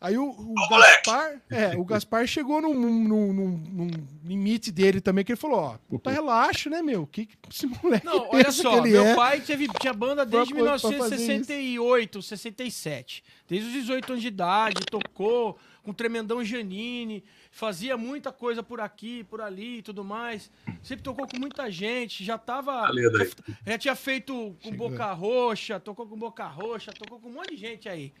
Aí 0.00 0.16
o, 0.16 0.30
o 0.30 0.54
Gaspar, 0.70 1.42
é, 1.50 1.76
o 1.76 1.84
Gaspar 1.84 2.26
chegou 2.26 2.58
num, 2.62 2.72
num- 2.72 3.32
num- 3.34 3.58
num 3.58 3.90
limite 4.24 4.72
dele 4.72 4.98
também, 4.98 5.22
que 5.22 5.32
ele 5.32 5.38
falou, 5.38 5.58
ó, 5.60 5.78
puta, 5.90 6.10
relaxa, 6.10 6.70
né, 6.70 6.80
meu? 6.80 7.06
Que, 7.06 7.26
que 7.26 7.36
esse 7.52 7.66
moleque 7.66 8.06
Não, 8.06 8.28
olha 8.32 8.50
só, 8.50 8.80
meu 8.80 9.04
é? 9.04 9.14
pai 9.14 9.42
teve, 9.42 9.68
tinha 9.78 9.92
banda 9.92 10.24
desde 10.24 10.54
Pra- 10.54 10.62
pra 10.64 10.78
fazer 10.78 10.94
1968, 10.96 12.22
67. 12.22 13.22
Desde 13.46 13.66
os 13.68 13.74
18 13.74 14.12
anos 14.12 14.22
de 14.22 14.28
idade, 14.28 14.86
tocou 14.86 15.58
com 15.82 15.90
o 15.90 15.94
Tremendão 15.94 16.42
Janine, 16.42 17.22
fazia 17.50 17.94
muita 17.98 18.32
coisa 18.32 18.62
por 18.62 18.80
aqui, 18.80 19.24
por 19.24 19.42
ali 19.42 19.78
e 19.78 19.82
tudo 19.82 20.02
mais. 20.02 20.50
Sempre 20.82 21.02
tocou 21.04 21.26
com 21.28 21.38
muita 21.38 21.70
gente, 21.70 22.24
já 22.24 22.38
tava. 22.38 22.86
Já, 22.92 23.26
já 23.72 23.78
tinha 23.78 23.94
feito 23.94 24.32
com 24.62 24.70
Chegou. 24.70 24.88
Boca 24.88 25.12
Roxa, 25.12 25.78
tocou 25.78 26.06
com 26.06 26.16
Boca 26.16 26.46
Roxa, 26.46 26.90
tocou 26.90 27.18
com 27.20 27.28
um 27.28 27.32
monte 27.32 27.50
de 27.50 27.56
gente 27.58 27.86
aí. 27.86 28.14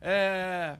É. 0.00 0.76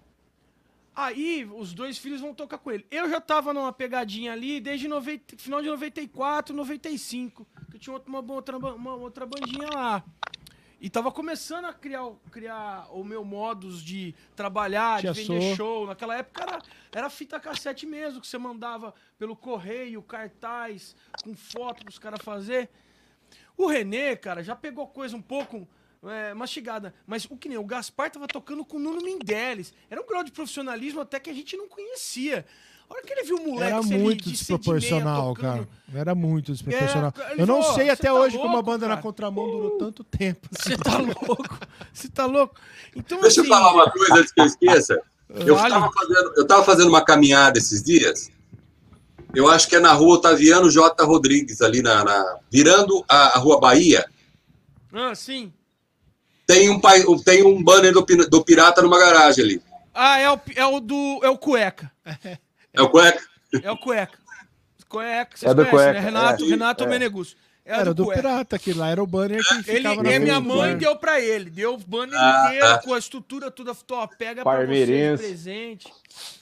Aí 1.00 1.48
os 1.54 1.72
dois 1.72 1.96
filhos 1.96 2.20
vão 2.20 2.34
tocar 2.34 2.58
com 2.58 2.72
ele. 2.72 2.84
Eu 2.90 3.08
já 3.08 3.20
tava 3.20 3.54
numa 3.54 3.72
pegadinha 3.72 4.32
ali 4.32 4.58
desde 4.58 4.88
90, 4.88 5.37
final 5.37 5.62
de 5.62 5.68
94, 5.68 6.52
95. 6.56 7.46
Que 7.70 7.76
eu 7.76 7.80
tinha 7.80 7.94
outra, 7.94 8.08
uma, 8.11 8.32
outra, 8.34 8.58
uma 8.58 8.94
outra 8.96 9.24
bandinha 9.24 9.68
lá. 9.72 10.02
E 10.80 10.90
tava 10.90 11.12
começando 11.12 11.66
a 11.66 11.72
criar, 11.72 12.04
o- 12.04 12.16
criar 12.32 12.88
o 12.90 13.04
meu 13.04 13.24
modus 13.24 13.80
de 13.80 14.12
trabalhar, 14.34 15.00
Tia 15.00 15.12
de 15.12 15.22
vender 15.22 15.50
Sô. 15.50 15.56
show. 15.56 15.87
Naquela 15.87 16.16
época 16.16 16.42
era, 16.42 16.58
era 16.92 17.11
fita 17.11 17.38
cassete 17.38 17.87
mesmo, 17.87 18.20
que 18.20 18.26
você 18.26 18.37
mandava 18.38 18.92
pelo 19.16 19.37
correio, 19.37 20.02
cartaz, 20.02 20.96
com 21.22 21.32
foto 21.37 21.84
pros 21.84 21.98
caras 21.98 22.20
fazer. 22.22 22.68
O 23.56 23.66
Renê, 23.68 24.16
cara, 24.16 24.42
já 24.42 24.56
pegou 24.56 24.87
coisa 24.88 25.16
um 25.16 25.22
pouco 25.22 25.68
é, 26.06 26.34
mastigada. 26.34 26.94
Mas 27.06 27.24
o 27.28 27.37
que 27.37 27.48
nem 27.48 27.58
o 27.58 27.64
Gaspar 27.64 28.11
tava 28.11 28.26
tocando 28.28 28.64
com 28.64 28.76
o 28.76 28.80
Nuno 28.80 29.02
Mendeles. 29.02 29.72
Era 29.90 30.00
um 30.00 30.06
grau 30.06 30.22
de 30.22 30.30
profissionalismo 30.32 31.00
até 31.00 31.18
que 31.18 31.30
a 31.30 31.34
gente 31.34 31.56
não 31.56 31.68
conhecia. 31.68 32.44
A 32.88 32.94
hora 32.94 33.02
que 33.02 33.12
ele 33.12 33.22
viu 33.24 33.37
o 33.37 33.50
moleque 33.50 33.72
Era 33.74 33.82
ele 33.87 33.98
muito 33.98 34.24
de 34.24 34.30
desproporcional, 34.32 35.34
Sedmeia 35.34 35.54
cara. 35.56 35.68
Era 35.94 36.14
muito 36.14 36.52
desproporcional. 36.52 37.12
É, 37.18 37.32
Eu 37.42 37.46
não 37.46 37.61
falou, 37.61 37.74
sei 37.76 37.84
"Cê 37.84 37.90
até 37.90 38.08
tá 38.08 38.14
hoje 38.14 38.37
como 38.38 38.48
a 38.48 38.52
louco, 38.52 38.62
banda 38.70 38.87
na 38.88 38.94
cara?" 38.94 39.02
contramão 39.02 39.46
durou 39.50 39.70
tanto 39.78 40.02
tempo. 40.04 40.48
assim. 40.58 40.70
Você 40.70 40.76
tá 40.78 40.96
louco? 40.98 41.58
Você 41.92 42.08
tá 42.08 42.26
louco? 42.26 42.54
Então, 42.96 43.20
Deixa 43.20 43.40
eu 43.40 43.42
assim, 43.44 43.52
falar 43.52 43.74
uma 43.74 43.90
coisa 43.90 44.14
antes 44.14 44.32
que 44.32 44.40
eu 44.40 44.46
esqueça. 44.46 45.02
Eu 45.28 45.54
Vale. 45.56 45.74
estava 45.74 45.92
fazendo, 45.92 46.32
eu 46.38 46.46
tava 46.46 46.64
fazendo 46.64 46.88
uma 46.88 47.04
caminhada 47.04 47.58
esses 47.58 47.82
dias. 47.82 48.30
Eu 49.34 49.46
acho 49.50 49.68
que 49.68 49.76
é 49.76 49.80
na 49.80 49.92
rua 49.92 50.14
Otaviano 50.14 50.70
J. 50.70 51.04
Rodrigues, 51.04 51.61
ali 51.61 51.82
na, 51.82 52.02
na- 52.02 52.38
virando 52.50 53.04
a, 53.06 53.37
a 53.37 53.38
rua 53.38 53.61
Bahia. 53.61 54.08
Ah, 54.90 55.14
sim. 55.14 55.52
Tem 56.48 56.70
um, 56.70 56.80
pai- 56.80 57.04
tem 57.26 57.44
um 57.44 57.62
banner 57.62 57.92
do, 57.92 58.00
do 58.00 58.42
Pirata 58.42 58.80
numa 58.80 58.98
garagem 58.98 59.44
ali. 59.44 59.62
Ah, 59.94 60.18
é 60.18 60.30
o, 60.32 60.40
é 60.56 60.64
o 60.64 60.80
do. 60.80 61.20
É 61.22 61.28
o 61.28 61.37
Cueca. 61.37 61.92
É 62.72 62.82
o 62.82 62.88
cueca? 62.90 63.20
É 63.62 63.70
o 63.72 63.76
Cueca. 63.78 64.18
Cueca, 64.88 65.37
vocês 65.37 65.50
É 65.50 65.54
do 65.54 65.66
conhecem, 65.66 65.87
né? 65.87 65.92
Cueca, 65.92 66.00
Renato, 66.00 66.44
é. 66.44 66.48
Renato 66.48 66.84
É. 66.84 66.87
Menegus. 66.87 67.37
É 67.64 67.80
Era 67.80 67.92
do 67.94 68.04
Cueca. 68.04 68.22
Pirata, 68.22 68.56
aquele 68.56 68.78
lá 68.78 68.88
era 68.90 69.02
o 69.02 69.06
banner 69.06 69.42
que 69.42 69.54
Ele, 69.70 69.78
ficava 69.78 70.02
na 70.02 70.12
e 70.12 70.18
minha 70.20 70.34
do 70.40 70.42
mãe 70.48 70.76
deu 70.76 70.94
pra 70.96 71.18
ele. 71.20 71.50
Deu 71.50 71.74
o 71.74 71.78
banner 71.78 72.16
Ah, 72.18 72.44
inteiro, 72.46 72.66
tá. 72.66 72.78
com 72.78 72.94
a 72.94 72.98
estrutura 72.98 73.50
toda. 73.50 73.74
Tô, 73.74 74.06
pega 74.16 74.42
pra 74.42 74.52
você 74.52 74.58
de 74.61 74.66
Parmeirense. 74.66 75.22
presente. 75.24 75.92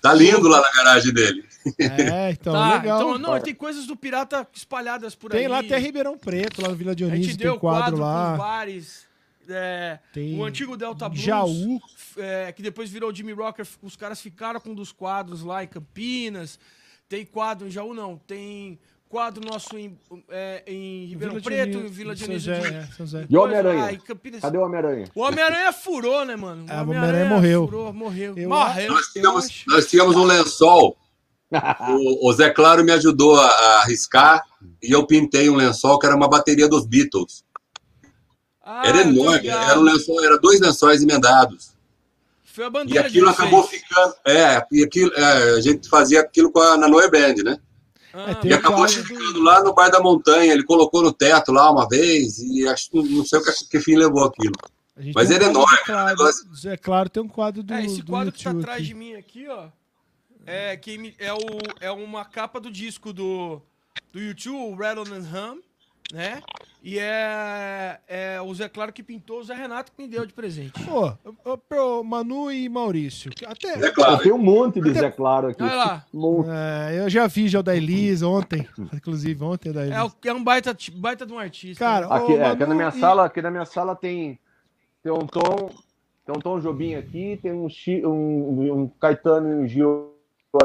Tá 0.02 0.12
lindo 0.12 0.46
lá 0.46 0.60
na 0.60 0.70
garagem 0.72 1.12
dele. 1.14 1.44
É, 1.78 2.30
então, 2.38 2.52
tá, 2.52 2.74
legal. 2.76 3.00
então, 3.00 3.18
não, 3.18 3.40
tem 3.40 3.54
coisas 3.54 3.86
do 3.86 3.96
pirata 3.96 4.46
espalhadas 4.52 5.14
por 5.14 5.32
aí. 5.32 5.38
tem 5.40 5.48
lá 5.48 5.60
até 5.60 5.78
Ribeirão 5.78 6.18
Preto, 6.18 6.60
lá 6.60 6.68
no 6.68 6.74
Vila 6.76 6.90
A 6.90 6.94
gente 6.94 7.08
Dionísio, 7.08 7.36
deu 7.38 7.52
tem 7.52 7.60
quadro 7.60 7.96
com 7.96 8.02
lá. 8.02 8.36
bares. 8.36 9.05
É, 9.48 9.98
Tem 10.12 10.38
o 10.38 10.44
antigo 10.44 10.76
Delta 10.76 11.08
Blues. 11.08 11.22
Jaú. 11.22 11.80
é, 12.16 12.52
que 12.52 12.62
depois 12.62 12.90
virou 12.90 13.14
Jimmy 13.14 13.32
Rocker. 13.32 13.66
Os 13.82 13.96
caras 13.96 14.20
ficaram 14.20 14.60
com 14.60 14.70
um 14.70 14.74
dos 14.74 14.92
quadros 14.92 15.42
lá 15.42 15.62
em 15.64 15.68
Campinas. 15.68 16.58
Tem 17.08 17.24
quadro 17.24 17.68
em 17.68 17.70
Jaú, 17.70 17.94
não. 17.94 18.16
Tem 18.26 18.78
quadro 19.08 19.44
nosso 19.48 19.78
em, 19.78 19.96
é, 20.28 20.62
em 20.66 21.04
Ribeirão 21.06 21.34
Vila 21.36 21.44
Preto, 21.44 21.78
em 21.78 21.86
Vila 21.86 22.14
Dionísio. 22.14 22.52
De- 22.54 22.66
é. 22.66 22.88
E 23.30 23.36
o 23.36 23.40
Homem-Aranha? 23.42 23.84
Ah, 23.84 23.92
em 23.92 23.98
Campinas. 23.98 24.40
Cadê 24.40 24.58
o 24.58 24.62
Homem-Aranha? 24.62 25.06
O 25.14 25.20
Homem-Aranha 25.22 25.72
furou, 25.72 26.24
né, 26.24 26.34
mano? 26.36 26.66
Ah, 26.68 26.80
o 26.80 26.82
Homem-Aranha 26.82 27.26
morreu. 27.26 27.64
Furou, 27.66 27.92
morreu. 27.92 28.34
Eu 28.36 28.48
morreu. 28.48 28.92
Nós 28.92 29.06
tínhamos, 29.12 29.64
nós 29.68 29.86
tínhamos 29.88 30.16
um 30.16 30.24
lençol. 30.24 30.96
O, 31.88 32.28
o 32.28 32.32
Zé 32.32 32.50
Claro 32.50 32.82
me 32.84 32.90
ajudou 32.90 33.38
a, 33.38 33.46
a 33.46 33.82
arriscar 33.82 34.42
e 34.82 34.90
eu 34.90 35.06
pintei 35.06 35.48
um 35.48 35.54
lençol 35.54 35.96
que 35.96 36.04
era 36.04 36.16
uma 36.16 36.28
bateria 36.28 36.68
dos 36.68 36.84
Beatles. 36.84 37.44
Ah, 38.68 38.82
Era 38.84 39.02
enorme, 39.02 39.46
era 39.48 39.78
um 39.78 39.82
lençol, 39.82 40.24
era 40.24 40.36
dois 40.38 40.58
lençóis 40.60 41.00
emendados. 41.00 41.70
Foi 42.44 42.64
a 42.64 42.66
E 42.66 42.70
bandeira 42.70 43.06
aquilo 43.06 43.26
de 43.26 43.32
acabou 43.32 43.62
ficando. 43.62 44.14
É, 44.26 44.66
e 44.72 44.82
aquilo, 44.82 45.12
é, 45.14 45.54
a 45.56 45.60
gente 45.60 45.88
fazia 45.88 46.20
aquilo 46.20 46.50
com 46.50 46.58
a, 46.58 46.76
na 46.76 46.88
Noe 46.88 47.08
Band, 47.08 47.34
né? 47.44 47.58
Ah, 48.12 48.30
É, 48.42 48.46
E 48.48 48.52
acabou 48.52 48.78
quadro 48.78 49.02
do- 49.02 49.06
ficando 49.06 49.40
lá 49.42 49.62
no 49.62 49.72
Bar 49.72 49.88
da 49.90 50.00
Montanha. 50.00 50.52
Ele 50.52 50.64
colocou 50.64 51.00
no 51.02 51.12
teto 51.12 51.52
lá 51.52 51.70
uma 51.70 51.86
vez 51.88 52.38
e 52.38 52.66
acho 52.66 52.90
que 52.90 53.00
não 53.02 53.24
sei 53.24 53.38
o 53.38 53.44
que, 53.44 53.52
que 53.68 53.80
fim 53.80 53.94
levou 53.96 54.24
aquilo. 54.24 54.54
Mas 55.14 55.28
tem 55.28 55.38
um 55.38 55.42
é 55.42 55.44
enorme, 55.44 55.78
Claro, 55.84 56.08
negócio- 56.08 56.46
É 56.68 56.76
claro, 56.76 57.08
tem 57.10 57.22
um 57.22 57.28
quadro 57.28 57.62
do, 57.62 57.72
É, 57.74 57.84
esse 57.84 58.00
do 58.02 58.10
quadro 58.10 58.32
que 58.32 58.42
tá 58.42 58.50
atrás 58.50 58.78
aqui. 58.78 58.86
de 58.88 58.94
mim 58.94 59.14
aqui, 59.14 59.46
ó. 59.48 59.68
É, 60.46 60.76
que 60.76 61.14
é, 61.18 61.32
o, 61.32 61.38
é 61.80 61.90
uma 61.90 62.24
capa 62.24 62.58
do 62.58 62.70
disco 62.70 63.12
do, 63.12 63.60
do 64.12 64.18
YouTube, 64.20 64.56
o 64.56 64.74
Rattle 64.74 65.12
and 65.14 65.24
Hum, 65.24 65.60
né? 66.12 66.42
E 66.82 67.00
é, 67.00 67.98
é 68.06 68.40
o 68.40 68.54
Zé 68.54 68.68
Claro 68.68 68.92
que 68.92 69.02
pintou, 69.02 69.40
o 69.40 69.42
Zé 69.42 69.54
Renato 69.54 69.90
que 69.90 70.00
me 70.00 70.06
deu 70.08 70.24
de 70.24 70.32
presente. 70.32 70.72
Pô, 70.84 71.58
pro 71.68 72.04
Manu 72.04 72.50
e 72.52 72.68
Maurício. 72.68 73.32
Até, 73.44 73.86
É 73.86 73.90
claro. 73.90 74.22
Tem 74.22 74.32
um 74.32 74.38
monte 74.38 74.80
de 74.80 74.92
Zé 74.92 75.10
Claro 75.10 75.48
aqui. 75.48 75.62
Olha 75.62 75.74
lá. 75.74 76.06
Um. 76.14 76.44
É, 76.48 77.00
eu 77.00 77.10
já 77.10 77.26
vi 77.26 77.48
já 77.48 77.58
o 77.58 77.62
da 77.62 77.74
Elisa 77.74 78.28
ontem. 78.28 78.68
Inclusive, 78.94 79.42
ontem 79.42 79.72
da 79.72 79.82
Elisa. 79.82 80.12
É, 80.24 80.28
é 80.28 80.32
um 80.32 80.44
baita, 80.44 80.76
baita 80.94 81.26
de 81.26 81.32
um 81.32 81.38
artista. 81.38 81.84
Cara? 81.84 82.06
Aqui, 82.06 82.34
é, 82.34 82.46
aqui 82.46 82.66
na 82.66 82.74
minha 82.74 82.88
e- 82.88 83.00
sala, 83.00 83.24
aqui 83.24 83.42
na 83.42 83.50
minha 83.50 83.64
sala 83.64 83.96
tem, 83.96 84.38
tem 85.02 85.12
um 85.12 85.26
Tom, 85.26 85.70
tem 86.24 86.36
um 86.36 86.40
Tom 86.40 86.60
Jobim 86.60 86.94
aqui, 86.94 87.36
tem 87.42 87.52
um, 87.52 87.66
um, 88.04 88.82
um 88.82 88.88
Caetano 89.00 89.48
e 89.48 89.64
um 89.64 89.66
Gil 89.66 90.14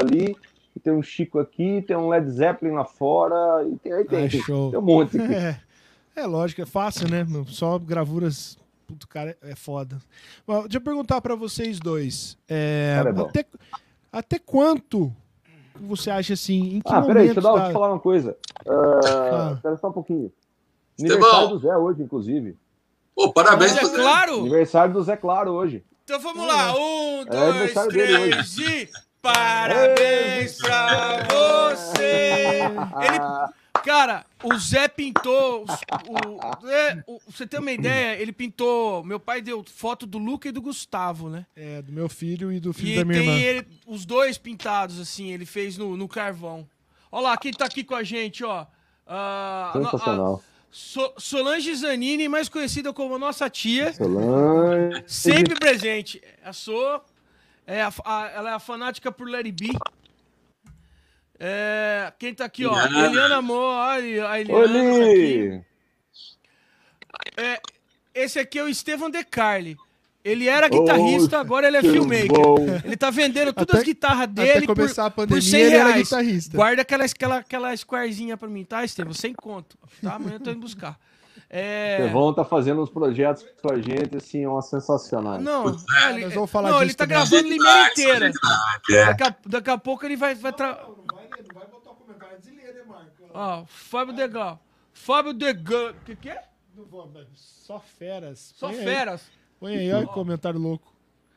ali, 0.00 0.36
tem 0.82 0.92
um 0.92 1.02
Chico 1.02 1.38
aqui, 1.38 1.82
tem 1.86 1.96
um 1.96 2.08
Led 2.08 2.30
Zeppelin 2.30 2.72
lá 2.74 2.84
fora, 2.84 3.64
e 3.68 3.76
tem, 3.78 3.92
aí 3.92 4.04
tem, 4.04 4.26
Ah, 4.26 4.28
tem, 4.30 4.40
show. 4.42 4.70
tem 4.70 4.78
um 4.78 4.82
monte 4.82 5.18
aqui. 5.20 5.32
É, 6.14 6.20
é 6.22 6.26
lógico, 6.26 6.60
é 6.60 6.66
fácil, 6.66 7.08
né? 7.08 7.26
Só 7.46 7.78
gravuras. 7.78 8.58
Puto, 8.86 9.08
cara, 9.08 9.34
é 9.40 9.54
foda. 9.54 9.98
Mas, 10.46 10.62
deixa 10.64 10.76
eu 10.76 10.80
perguntar 10.82 11.20
pra 11.22 11.34
vocês 11.34 11.78
dois. 11.80 12.36
É, 12.46 12.94
Cara, 12.98 13.08
é 13.08 13.12
bom. 13.14 13.22
até, 13.22 13.46
até 14.12 14.38
quanto 14.38 15.10
você 15.80 16.10
acha 16.10 16.34
assim? 16.34 16.76
Em 16.76 16.80
que 16.82 16.92
Ah, 16.92 16.96
momento 16.96 17.06
peraí, 17.08 17.24
deixa 17.26 17.40
eu, 17.40 17.42
dar, 17.42 17.48
tá- 17.52 17.56
deixa 17.56 17.68
eu 17.70 17.72
falar 17.72 17.88
uma 17.92 17.98
coisa. 18.00 18.36
Ah. 18.68 19.50
Uh, 19.52 19.54
espera 19.54 19.76
só 19.78 19.88
um 19.88 19.92
pouquinho. 19.92 20.30
Aniversário 21.00 21.48
do 21.48 21.58
Zé 21.60 21.76
hoje, 21.76 22.02
inclusive. 22.02 22.56
Pô, 23.14 23.32
parabéns 23.32 23.74
é 23.76 23.84
Zé. 23.86 23.94
claro! 23.96 24.40
Aniversário 24.40 24.92
do 24.92 25.02
Zé 25.02 25.16
Claro 25.16 25.50
hoje. 25.52 25.82
Então 26.04 26.20
vamos 26.20 26.46
lá. 26.46 26.74
Um, 26.76 27.24
dois, 27.24 27.42
aniversário 27.42 27.90
dele 27.92 28.30
três 28.30 28.58
e. 28.58 28.88
Parabéns 29.22 30.56
pra 30.58 31.22
você! 31.30 32.58
Ele 33.00 33.52
Cara, 33.84 34.24
o 34.44 34.56
Zé 34.58 34.86
pintou. 34.86 35.64
O, 35.64 36.66
Zé- 36.66 37.02
o- 37.06 37.20
você 37.28 37.44
tem 37.46 37.58
uma 37.58 37.72
ideia? 37.72 38.20
Ele 38.20 38.32
pintou. 38.32 39.02
Meu 39.02 39.18
pai 39.18 39.40
deu 39.42 39.64
foto 39.74 40.06
do 40.06 40.18
Luca 40.18 40.48
e 40.48 40.52
do 40.52 40.62
Gustavo, 40.62 41.28
né? 41.28 41.46
É, 41.56 41.82
do 41.82 41.90
meu 41.92 42.08
filho 42.08 42.52
e 42.52 42.60
do 42.60 42.72
filho 42.72 42.92
E 42.92 42.96
da 42.98 43.04
minha 43.04 43.18
tem 43.20 43.28
irmã. 43.28 43.40
ele- 43.40 43.66
os 43.86 44.04
dois 44.06 44.38
pintados, 44.38 45.00
assim, 45.00 45.32
ele 45.32 45.44
fez 45.44 45.76
no, 45.76 45.96
no 45.96 46.06
carvão. 46.06 46.68
Olha 47.10 47.22
lá, 47.30 47.36
quem 47.36 47.52
tá 47.52 47.64
aqui 47.64 47.82
com 47.82 47.94
a 47.96 48.04
gente, 48.04 48.44
ó. 48.44 48.66
Ah, 49.06 49.72
a- 49.74 49.78
a- 49.78 49.82
Sensacional. 49.84 50.42
So- 50.70 51.14
Solange 51.18 51.74
Zanini, 51.74 52.28
mais 52.28 52.48
conhecida 52.48 52.92
como 52.92 53.18
nossa 53.18 53.50
tia, 53.50 53.92
Solange. 53.92 55.02
sempre 55.08 55.54
presente. 55.56 56.22
A 56.44 56.52
So, 56.52 57.00
é 57.66 57.82
a- 57.82 57.92
a- 58.04 58.30
ela 58.34 58.50
é 58.50 58.54
a 58.54 58.58
fanática 58.58 59.10
por 59.12 59.28
Larry 59.28 59.52
B. 59.52 59.70
É, 61.38 62.12
quem 62.18 62.34
tá 62.34 62.44
aqui, 62.44 62.64
ó? 62.66 62.72
Eliana. 62.86 63.06
Eliana 63.06 63.36
Amor, 63.36 63.74
olha 63.74 64.28
a 64.30 64.40
Eliana. 64.40 65.64
tá! 67.34 67.42
É, 67.42 67.60
esse 68.14 68.38
aqui 68.38 68.58
é 68.58 68.62
o 68.62 68.68
Estevam 68.68 69.10
De 69.10 69.24
Carli. 69.24 69.76
Ele 70.24 70.46
era 70.48 70.68
guitarrista, 70.68 71.36
Oh, 71.38 71.40
agora 71.40 71.66
ele 71.66 71.78
é 71.78 71.80
que 71.80 71.90
filmmaker. 71.90 72.28
bom. 72.30 72.56
Ele 72.84 72.96
tá 72.96 73.10
vendendo 73.10 73.52
todas 73.52 73.70
Até- 73.70 73.78
as 73.78 73.84
guitarras 73.84 74.22
Até 74.28 74.54
dele 74.54 74.66
por, 74.66 74.76
começar 74.76 75.06
a 75.06 75.10
por 75.10 75.26
pandemia, 75.26 75.42
100 75.42 75.60
ele 75.60 75.74
era 75.74 75.88
reais. 75.88 76.02
guitarrista. 76.04 76.56
Guarda 76.56 76.82
aquela, 76.82 77.04
aquela, 77.04 77.36
aquela 77.38 77.76
squarezinha 77.76 78.36
pra 78.36 78.48
mim, 78.48 78.64
tá, 78.64 78.84
Estevam? 78.84 79.12
Sem 79.12 79.32
conto. 79.34 79.76
Tá? 80.00 80.14
Amanhã 80.14 80.34
eu 80.36 80.40
tô 80.40 80.50
indo 80.52 80.60
buscar. 80.60 80.96
É... 81.54 81.98
Estevão 81.98 82.32
tá 82.32 82.44
fazendo 82.46 82.82
uns 82.82 82.88
projetos 82.88 83.44
com 83.60 83.72
a 83.72 83.76
gente, 83.76 84.16
assim, 84.16 84.46
uma 84.46 84.62
sensacional. 84.62 85.38
Não, 85.38 85.68
é, 85.68 86.10
ele, 86.10 86.24
nós 86.24 86.34
vamos 86.34 86.50
falar 86.50 86.70
não, 86.70 86.78
disso 86.78 86.86
ele 86.86 86.94
tá 86.94 87.06
também. 87.06 87.18
gravando 87.18 87.48
Limeira 87.48 87.90
inteira. 87.90 88.32
É. 88.90 89.04
Daqui 89.04 89.22
a, 89.22 89.36
daqui 89.46 89.70
a 89.70 89.78
pouco 89.78 90.06
ele 90.06 90.16
vai, 90.16 90.34
vai 90.34 90.52
tra... 90.54 90.68
Não 90.82 90.96
vai, 91.14 91.66
botar 91.66 91.90
o 91.90 91.94
comentário 91.94 92.38
Ó, 93.34 93.64
Fábio 93.66 94.14
Degal. 94.14 94.64
Fábio 94.94 95.34
Degal. 95.34 95.90
O 95.90 95.94
que, 96.06 96.16
que 96.16 96.30
é? 96.30 96.42
Não 96.74 96.86
vou, 96.86 97.10
mas 97.12 97.26
Só 97.34 97.78
feras. 97.78 98.54
Só 98.56 98.68
Põe 98.68 98.78
aí, 98.78 98.84
feras. 98.84 99.22
Põe 99.60 99.76
aí, 99.76 99.92
olha 99.92 100.06
que 100.06 100.12
comentário 100.14 100.58
louco. 100.58 100.92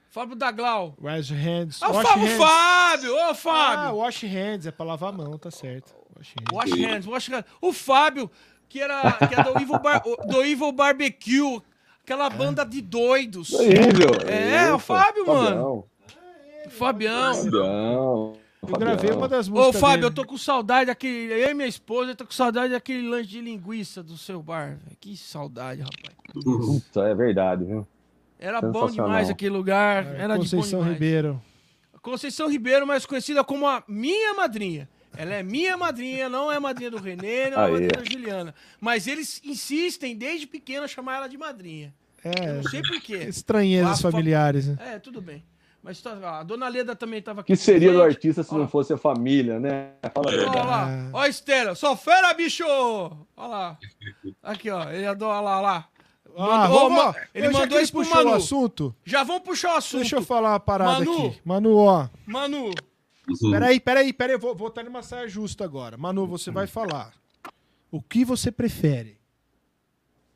Fábio 0.10 0.34
Daglau. 0.34 0.96
Your 1.02 1.38
hands. 1.38 1.84
Ah, 1.84 1.90
o 1.90 1.94
Wash 1.94 2.08
Fábio 2.08 2.26
hands. 2.26 2.38
Fábio! 2.38 3.16
Ô, 3.16 3.20
Ah, 3.20 3.36
Fábio! 3.36 3.96
wash 3.98 4.24
hands, 4.24 4.66
é 4.66 4.72
pra 4.72 4.86
lavar 4.86 5.10
a 5.10 5.12
mão, 5.12 5.38
tá 5.38 5.52
certo. 5.52 5.94
Wash 6.16 6.34
hands. 6.40 6.54
Wash 6.54 6.72
hands, 6.72 7.06
wash 7.06 7.28
hands. 7.28 7.46
O 7.60 7.74
Fábio, 7.74 8.32
que 8.70 8.80
era, 8.82 9.12
que 9.14 9.34
era 9.34 9.44
do, 9.44 9.58
Evil 9.62 9.80
Bar- 9.80 10.04
do 10.28 10.44
Evil 10.44 10.72
Barbecue. 10.72 11.62
Aquela 12.04 12.30
banda 12.30 12.64
de 12.64 12.82
doidos. 12.82 13.52
Horrível. 13.54 14.12
É, 14.28 14.72
o 14.74 14.78
Fábio, 14.78 15.26
mano. 15.26 15.86
Fabião. 16.70 17.34
Fabião. 17.34 18.34
Eu 18.68 18.76
gravei 18.80 19.12
uma 19.12 19.28
das 19.28 19.48
Ô, 19.48 19.52
músicas 19.52 19.80
Fábio, 19.82 19.96
dele. 19.98 20.06
eu 20.08 20.12
tô 20.14 20.26
com 20.26 20.38
saudade 20.38 20.88
daquele. 20.88 21.32
Eu 21.34 21.50
e 21.52 21.54
minha 21.54 21.68
esposa, 21.68 22.12
eu 22.12 22.16
tô 22.16 22.26
com 22.26 22.32
saudade 22.32 22.74
daquele 22.74 23.08
lanche 23.08 23.30
de 23.30 23.42
linguiça 23.42 24.02
do 24.02 24.18
seu 24.18 24.42
bar. 24.42 24.78
Que 25.00 25.16
saudade, 25.16 25.82
rapaz. 25.82 26.16
Puta, 26.44 27.02
é 27.02 27.14
verdade, 27.16 27.64
viu? 27.64 27.88
Era 28.40 28.62
bom 28.62 28.88
demais 28.90 29.30
aquele 29.30 29.52
lugar. 29.56 30.06
É, 30.16 30.22
Era 30.22 30.34
de 30.34 30.40
bom 30.40 30.40
Conceição 30.40 30.80
demais. 30.80 30.94
Ribeiro. 30.94 31.42
Conceição 32.02 32.50
Ribeiro, 32.50 32.86
mais 32.86 33.06
conhecida 33.06 33.44
como 33.44 33.68
a 33.68 33.84
minha 33.88 34.34
madrinha. 34.34 34.88
Ela 35.18 35.36
é 35.36 35.44
minha 35.44 35.76
madrinha, 35.78 36.28
não 36.30 36.52
é 36.52 36.60
madrinha 36.60 36.92
do 36.92 36.98
Renê, 36.98 37.50
não 37.50 37.60
é 37.62 37.66
Aí. 37.66 37.72
madrinha 37.72 37.92
da 37.92 38.04
Juliana. 38.04 38.56
Mas 38.80 39.08
eles 39.08 39.42
insistem 39.44 40.16
desde 40.16 40.46
pequena 40.48 40.86
a 40.86 40.88
chamar 40.88 41.18
ela 41.18 41.28
de 41.28 41.38
madrinha. 41.38 41.94
Eu 42.24 42.32
É, 42.32 42.54
não 42.54 42.64
sei 42.64 42.82
por 42.82 43.00
quê. 43.02 43.18
estranhezas 43.18 44.02
fa- 44.02 44.12
familiares, 44.12 44.68
né? 44.68 44.78
É, 44.96 45.00
tudo 45.00 45.22
bem. 45.22 45.44
Mas 45.84 46.02
tá, 46.02 46.18
ó, 46.24 46.28
a 46.40 46.44
dona 46.44 46.68
Leda 46.68 46.96
também 46.96 47.22
tava 47.22 47.40
O 47.40 47.42
aqui. 47.42 47.54
que 47.54 47.56
seria 47.58 47.94
do 47.94 48.02
artista 48.02 48.42
se 48.42 48.52
não 48.56 48.68
fosse 48.68 48.92
a 48.92 48.98
família, 48.98 49.60
né? 49.60 49.92
Fala 50.12 50.32
a 50.32 50.50
Olha 50.50 50.64
lá, 50.64 50.90
ó 51.14 51.20
a 51.20 51.30
Estela. 51.30 51.76
Sou 51.76 51.96
fera, 51.96 52.34
bicho! 52.34 52.64
Olha 52.66 53.48
lá. 53.48 53.78
Aqui, 54.42 54.72
ó. 54.72 54.90
Ele 54.90 55.06
adora, 55.06 55.36
olha 55.38 55.42
lá, 55.44 55.62
lá. 55.62 55.90
Ah, 56.38 56.68
Mandou- 56.68 56.80
vamos, 56.90 56.98
ma- 56.98 57.10
ó, 57.12 57.14
ele 57.36 57.48
eu 57.48 57.52
mandou 57.52 57.80
isso 57.80 57.92
pro 57.92 58.02
puxou 58.02 58.22
o 58.22 58.26
Manu. 58.26 58.36
assunto. 58.38 58.96
Já 59.06 59.24
vamos 59.24 59.44
puxar 59.44 59.76
o 59.76 59.78
assunto. 59.78 60.02
Deixa 60.02 60.16
eu 60.18 60.24
falar 60.24 60.54
uma 60.54 60.60
parada 60.60 60.92
Manu. 61.06 61.28
aqui. 61.28 61.40
Manu, 61.46 61.78
ó. 61.78 62.10
Manu, 62.26 62.72
Uhum. 63.28 63.52
Peraí, 63.52 63.80
peraí, 63.80 64.14
peraí. 64.14 64.36
Eu 64.36 64.40
vou, 64.40 64.56
vou 64.56 64.68
estar 64.68 64.84
numa 64.84 65.02
saia 65.02 65.28
justa 65.28 65.64
agora. 65.64 65.98
Manu, 65.98 66.28
você 66.28 66.52
vai 66.52 66.68
falar. 66.68 67.14
O 67.92 68.02
que 68.02 68.24
você 68.26 68.52
prefere? 68.52 69.20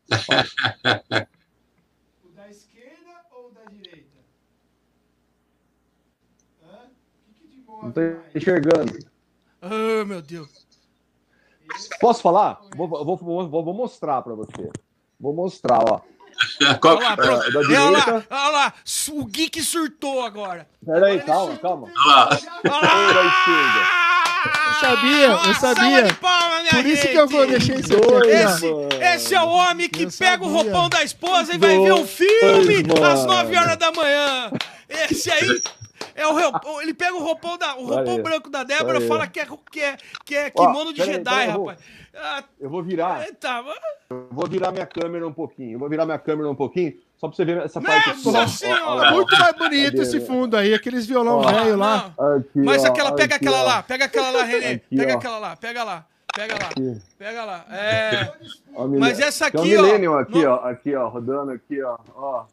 o 2.24 2.30
da 2.30 2.50
esquerda 2.50 3.26
ou 3.32 3.50
o 3.50 3.52
da 3.52 3.66
direita? 3.66 4.20
Hã? 6.64 6.88
O 6.88 7.34
que, 7.34 7.34
que 7.34 7.48
te 7.48 7.62
move 7.62 7.86
Não 7.86 7.92
tô 7.92 8.02
mais? 8.02 8.36
enxergando. 8.36 8.98
Ah, 9.62 10.06
meu 10.06 10.22
Deus. 10.22 10.68
Posso 12.00 12.22
falar? 12.22 12.66
Vou, 12.76 12.88
vou, 12.88 13.18
vou, 13.18 13.64
vou 13.64 13.74
mostrar 13.74 14.22
pra 14.22 14.34
você. 14.34 14.72
Vou 15.20 15.34
mostrar, 15.34 15.80
ó. 15.88 16.02
Qual- 16.82 16.96
Olha 16.98 17.06
lá, 17.08 17.14
ah, 17.14 17.18
pronto. 17.18 17.52
da 17.52 17.60
Olha 17.60 17.90
lá, 17.90 18.00
direita. 18.00 18.28
olha 18.30 18.50
lá. 18.50 18.74
O 19.12 19.26
Geek 19.26 19.62
surtou 19.64 20.26
agora. 20.26 20.68
Peraí, 20.86 21.20
calma, 21.22 21.58
calma. 21.58 21.88
olha 21.88 22.16
lá. 22.16 22.30
Olha 22.30 23.14
da 23.14 23.26
esquerda. 23.26 23.80
lá. 23.80 24.10
Eu 24.70 24.74
sabia, 24.80 25.28
eu 25.28 25.54
sabia. 25.56 26.18
Por 26.70 26.86
isso 26.86 27.02
gente. 27.02 27.08
que 27.12 27.18
eu 27.18 27.28
vou 27.28 27.46
deixar 27.46 27.74
isso 27.76 27.94
aqui. 27.94 28.08
Dois. 28.08 28.30
Esse, 28.30 28.66
esse 29.16 29.36
é 29.36 29.42
o 29.42 29.48
homem 29.50 29.90
que 29.90 30.04
Eu 30.04 30.12
pega 30.18 30.44
o 30.46 30.48
sabia. 30.48 30.64
roupão 30.72 30.90
da 30.90 31.04
esposa 31.04 31.54
e 31.54 31.58
vai 31.58 31.72
ver 31.78 31.92
um 31.92 31.98
Dois, 31.98 32.10
filme 32.12 32.84
mano. 32.84 33.06
às 33.06 33.26
9 33.26 33.58
horas 33.58 33.78
da 33.78 33.92
manhã. 33.92 34.52
Esse 34.88 35.30
aí 35.32 35.62
é 36.22 36.28
o 36.28 36.34
roupão, 36.40 36.82
ele 36.84 36.94
pega 36.94 37.16
o 37.16 37.20
roupão 37.24 37.58
da, 37.58 37.76
o 37.76 37.86
roupão 37.86 38.16
Aí. 38.16 38.22
branco 38.22 38.50
da 38.50 38.64
Débora, 38.64 39.00
Aí. 39.00 39.08
fala 39.08 39.28
que 39.28 39.40
é, 39.40 39.48
que 39.72 39.80
é, 39.82 39.98
que 40.26 40.36
é 40.36 40.52
Ó, 40.56 40.68
kimono 40.68 40.94
de 40.94 41.00
peraí, 41.02 41.14
Jedi, 41.16 41.30
peraí, 41.32 41.48
eu 41.48 41.54
vou- 41.54 41.66
rapaz. 41.68 41.80
Ah, 42.22 42.44
Eu 42.60 42.70
vou 42.70 42.84
virar, 42.84 43.24
eita, 43.26 43.64
eu 44.10 44.28
vou 44.32 44.48
virar 44.48 44.72
minha 44.72 44.86
câmera 44.86 45.26
um 45.26 45.32
pouquinho. 45.32 45.74
Eu 45.76 45.80
vou 45.80 45.88
virar 45.88 46.06
minha 46.06 46.18
câmera 46.18 46.50
um 46.50 46.56
pouquinho, 46.56 46.94
só 47.18 47.28
pra 47.28 47.36
você 47.38 47.46
ver 47.46 47.58
essa 47.64 47.80
parte. 47.80 48.10
Nossa 48.26 48.30
ó. 48.40 48.44
Ó, 48.44 48.48
Senhora! 48.48 48.84
ó, 48.86 49.10
ó. 49.10 49.12
Muito 49.14 49.40
mais 49.40 49.56
bonito 49.56 49.92
Cadê? 49.92 50.02
esse 50.02 50.20
fundo 50.22 50.58
aí, 50.58 50.74
aqueles 50.74 51.06
violão 51.06 51.38
Ó. 51.38 51.44
velho 51.52 51.78
lá. 51.78 52.08
Aqui, 52.38 52.50
Mas 52.56 52.84
ó, 52.84 52.88
aquela, 52.88 53.14
pega 53.16 53.36
aqui, 53.36 53.46
aquela 53.48 53.64
ó. 53.64 53.68
lá, 53.68 53.84
pega 53.84 54.06
aquela 54.06 54.32
lá, 54.32 54.44
Renê. 54.44 54.66
Aqui, 54.74 54.96
pega 54.98 55.14
ó. 55.14 55.18
aquela 55.18 55.38
lá, 55.40 55.56
pega 55.56 55.84
lá, 55.84 56.06
pega 56.36 56.54
lá, 56.56 56.66
Aqui. 56.70 57.02
pega 57.18 57.46
lá. 57.46 57.66
É, 57.70 58.34
Ó, 58.76 58.88
Mas 58.88 59.20
essa 59.20 59.46
um 59.46 59.48
aqui, 59.48 59.58
ó, 59.58 59.64
Millennium 59.64 60.18
aqui, 60.18 60.46
ó, 60.46 60.56
aqui, 60.66 60.96
ó, 60.96 61.08
rodando 61.08 61.52
aqui, 61.52 61.82
ó, 61.82 61.98
ó. 62.16 62.46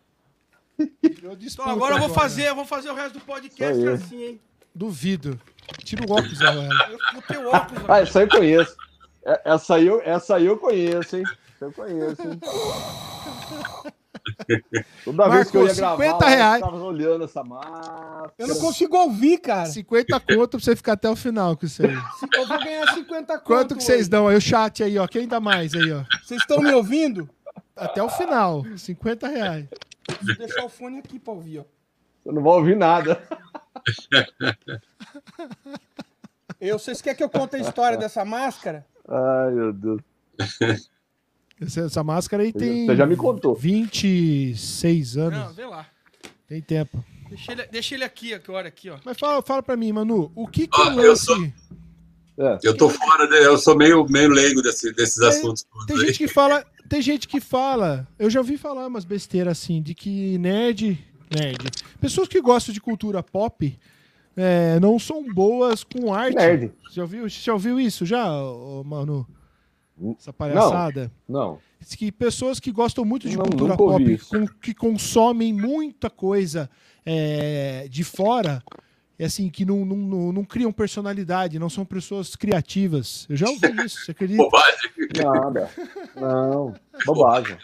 Então 0.79 1.65
agora 1.69 1.95
eu 1.97 1.99
vou 2.01 2.09
fazer, 2.11 2.49
eu 2.49 2.55
vou 2.55 2.65
fazer 2.65 2.91
o 2.91 2.95
resto 2.95 3.15
do 3.19 3.21
podcast 3.25 3.87
assim, 3.89 4.23
hein. 4.25 4.41
Duvido. 4.75 5.41
Tira 5.85 6.05
o 6.07 6.13
óculos 6.13 6.41
agora. 6.43 6.69
Eu 6.91 6.99
botei 7.15 7.37
o 7.39 7.49
óculos. 7.49 7.83
Ah, 7.89 8.01
essa 8.01 8.19
aí 8.21 8.25
eu 8.27 8.29
conheço. 8.31 8.77
É- 9.25 9.41
Essa 9.45 9.75
aí 9.75 9.87
eu, 9.87 10.01
essa 10.05 10.37
aí 10.37 10.47
eu 10.47 10.57
conheço, 10.59 11.17
hein? 11.17 11.25
Essa 11.55 11.65
eu 11.65 11.73
conheço, 11.73 12.23
hein? 12.23 12.41
Toda 15.05 15.29
vez 15.29 15.51
que 15.51 15.57
eu 15.57 15.67
ia 15.67 15.75
gravar, 15.75 16.05
50 16.05 16.25
eu 16.25 16.29
reais. 16.29 16.61
tava 16.61 16.77
olhando 16.83 17.25
essa 17.25 17.43
máscara. 17.43 18.33
Eu 18.39 18.49
não 18.49 18.57
consigo 18.59 18.97
ouvir, 18.97 19.39
cara. 19.39 19.67
50 19.67 20.21
conto 20.21 20.51
pra 20.51 20.61
você 20.61 20.77
ficar 20.77 20.93
até 20.93 21.09
o 21.09 21.17
final 21.17 21.57
com 21.57 21.67
isso 21.67 21.85
aí. 21.85 21.95
Eu 22.35 22.47
vou 22.47 22.59
ganhar 22.63 22.93
50 22.95 23.39
conto 23.39 23.45
Quanto 23.47 23.77
que 23.77 23.83
vocês 23.83 24.09
dão 24.09 24.29
aí? 24.29 24.37
O 24.37 24.41
chat 24.41 24.83
aí, 24.83 24.99
ó. 24.99 25.07
Quem 25.07 25.27
dá 25.27 25.41
mais 25.41 25.75
aí, 25.75 25.93
ó? 25.93 26.03
Vocês 26.23 26.41
estão 26.41 26.61
me 26.61 26.73
ouvindo? 26.73 27.29
Até 27.75 28.03
o 28.03 28.09
final. 28.09 28.65
50 28.77 29.29
reais. 29.29 29.67
Vou 30.23 30.37
deixar 30.37 30.65
o 30.65 30.69
fone 30.69 30.99
aqui 30.99 31.19
pra 31.19 31.33
ouvir, 31.33 31.59
ó. 31.61 31.65
Você 32.25 32.33
não 32.33 32.43
vai 32.43 32.53
ouvir 32.55 32.77
nada. 32.77 33.21
Eu, 36.61 36.79
vocês 36.79 37.03
querem 37.03 37.17
que 37.17 37.23
eu 37.23 37.29
conte 37.29 37.57
a 37.57 37.59
história 37.59 37.99
dessa 37.99 38.25
máscara? 38.25 38.87
Ai, 39.07 39.51
meu 39.53 39.73
Deus. 39.73 40.01
Essa, 41.61 41.81
essa 41.83 42.03
máscara 42.03 42.43
aí 42.43 42.53
tem. 42.53 42.87
Você 42.87 42.97
já 42.97 43.07
me 43.07 43.15
contou. 43.17 43.55
26 43.55 45.17
anos. 45.19 45.39
Não, 45.39 45.53
vê 45.53 45.67
lá. 45.67 45.87
Tem 46.49 46.63
tempo. 46.63 47.05
Deixa 47.29 47.53
ele, 47.53 47.67
deixa 47.67 47.95
ele 47.95 48.05
aqui, 48.05 48.33
agora, 48.33 48.69
aqui, 48.69 48.89
ó. 48.89 48.99
Mas 49.05 49.19
fala, 49.19 49.43
fala 49.43 49.63
pra 49.63 49.77
mim, 49.77 49.93
Manu. 49.93 50.33
O 50.35 50.47
que 50.47 50.67
que 50.67 50.81
o 50.81 50.85
eu 51.01 51.09
lance. 51.11 51.25
sou- 51.27 51.37
É. 52.39 52.59
Eu 52.63 52.77
tô 52.77 52.89
fora, 52.89 53.27
de, 53.27 53.37
eu 53.37 53.59
sou 53.59 53.77
meio, 53.77 54.07
meio 54.09 54.29
leigo 54.31 54.63
desse- 54.63 54.93
desses 54.95 55.21
É, 55.23 55.29
assuntos. 55.29 55.67
Tem 55.87 55.97
aí. 55.97 56.07
gente 56.07 56.19
que 56.19 56.29
fala. 56.29 56.65
Tem 56.89 57.01
gente 57.03 57.27
que 57.29 57.41
fala. 57.41 58.07
Eu 58.19 58.29
já 58.31 58.41
ouvi 58.41 58.57
falar 58.57 58.87
umas 58.87 59.05
besteiras 59.05 59.59
assim, 59.59 59.83
de 59.83 59.95
que 59.95 60.39
nerd. 60.39 60.99
Nerd. 61.35 61.71
Pessoas 62.01 62.29
que 62.29 62.41
gostam 62.41 62.73
de 62.73 62.81
cultura 62.81 63.23
pop 63.23 63.79
é, 64.37 64.79
não 64.81 64.99
são 64.99 65.23
boas 65.33 65.83
com 65.83 66.13
arte. 66.13 66.37
Nerd. 66.37 66.73
Você 66.85 66.95
já 66.95 67.03
ouviu, 67.03 67.29
já 67.29 67.53
ouviu 67.53 67.81
isso 67.81 68.05
já, 68.07 68.25
Manu? 68.85 69.27
Essa 70.19 70.33
palhaçada? 70.33 71.11
Não. 71.29 71.59
Diz 71.81 71.95
que 71.95 72.13
pessoas 72.13 72.61
que 72.61 72.71
gostam 72.71 73.05
muito 73.05 73.29
de 73.29 73.37
Não, 73.37 73.45
cultura 73.45 73.77
pop, 73.77 74.19
com- 74.29 74.47
que 74.61 74.75
consomem 74.75 75.53
muita 75.53 76.11
coisa 76.11 76.69
é, 77.05 77.87
de 77.89 78.05
fora, 78.05 78.63
é 79.19 79.25
assim, 79.25 79.49
que 79.49 79.65
não, 79.65 79.85
não, 79.85 79.97
não, 79.97 80.33
não 80.33 80.45
criam 80.45 80.71
personalidade, 80.71 81.59
não 81.59 81.71
são 81.71 81.85
pessoas 81.87 82.37
criativas. 82.37 83.27
Eu 83.31 83.37
já 83.37 83.49
ouvi 83.49 83.67
isso, 83.85 84.05
você 84.05 84.11
acredita? 84.11 84.43
Bobagem. 84.43 84.91
Nada. 85.17 85.71
Não. 86.15 86.75
Bobagem. 87.07 87.57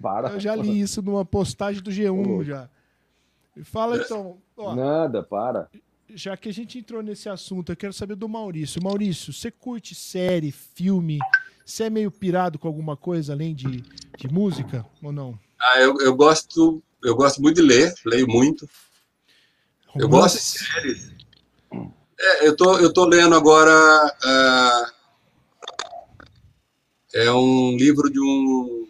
Para. 0.00 0.30
Eu 0.30 0.40
já 0.40 0.54
li 0.54 0.80
isso 0.80 1.00
numa 1.00 1.24
postagem 1.24 1.82
do 1.82 1.90
G1 1.90 2.28
Ô. 2.28 2.44
já. 2.44 2.68
E 3.56 3.64
Fala 3.64 3.96
então, 3.98 4.38
ó, 4.56 4.74
Nada, 4.74 5.22
para. 5.22 5.68
já 6.14 6.36
que 6.36 6.48
a 6.48 6.52
gente 6.52 6.78
entrou 6.78 7.02
nesse 7.02 7.28
assunto, 7.28 7.72
eu 7.72 7.76
quero 7.76 7.92
saber 7.92 8.14
do 8.14 8.28
Maurício. 8.28 8.82
Maurício, 8.82 9.32
você 9.32 9.50
curte 9.50 9.94
série, 9.94 10.50
filme? 10.50 11.18
Você 11.64 11.84
é 11.84 11.90
meio 11.90 12.10
pirado 12.10 12.58
com 12.58 12.68
alguma 12.68 12.96
coisa 12.96 13.32
além 13.32 13.54
de, 13.54 13.82
de 14.18 14.28
música 14.30 14.84
ou 15.02 15.12
não? 15.12 15.38
Ah, 15.58 15.80
eu, 15.80 15.96
eu 16.00 16.14
gosto, 16.14 16.82
eu 17.02 17.14
gosto 17.14 17.40
muito 17.40 17.56
de 17.56 17.62
ler, 17.62 17.94
leio 18.04 18.26
muito. 18.26 18.68
Eu 19.94 20.08
gosto 20.08 20.36
de 20.36 20.42
séries. 20.42 21.10
É, 22.18 22.46
eu 22.46 22.56
tô, 22.56 22.78
eu 22.78 22.92
tô 22.92 23.04
lendo 23.04 23.34
agora. 23.34 23.72
ah, 24.24 24.92
é 27.14 27.30
um 27.30 27.76
livro 27.76 28.10
de 28.10 28.18
um, 28.18 28.88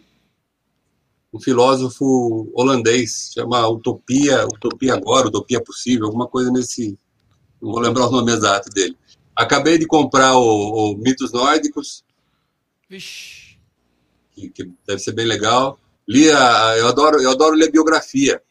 um 1.33 1.39
filósofo 1.39 2.49
holandês, 2.53 3.31
chama 3.33 3.67
Utopia, 3.67 4.45
Utopia 4.45 4.93
Agora, 4.93 5.27
Utopia 5.27 5.61
Possível, 5.61 6.05
alguma 6.05 6.27
coisa 6.27 6.49
nesse. 6.51 6.97
Não 7.61 7.71
vou 7.71 7.81
lembrar 7.81 8.07
o 8.07 8.11
nome 8.11 8.31
exato 8.31 8.69
dele. 8.69 8.97
Acabei 9.35 9.77
de 9.77 9.85
comprar 9.85 10.37
o, 10.37 10.93
o 10.93 10.97
Mitos 10.97 11.31
Nórdicos, 11.31 12.03
Vixe. 12.87 13.57
que, 14.31 14.49
que 14.49 14.71
deve 14.85 14.99
ser 14.99 15.13
bem 15.13 15.25
legal. 15.25 15.79
Li 16.07 16.29
a, 16.29 16.77
eu, 16.77 16.87
adoro, 16.87 17.21
eu 17.21 17.31
adoro 17.31 17.55
ler 17.55 17.71
biografia. 17.71 18.41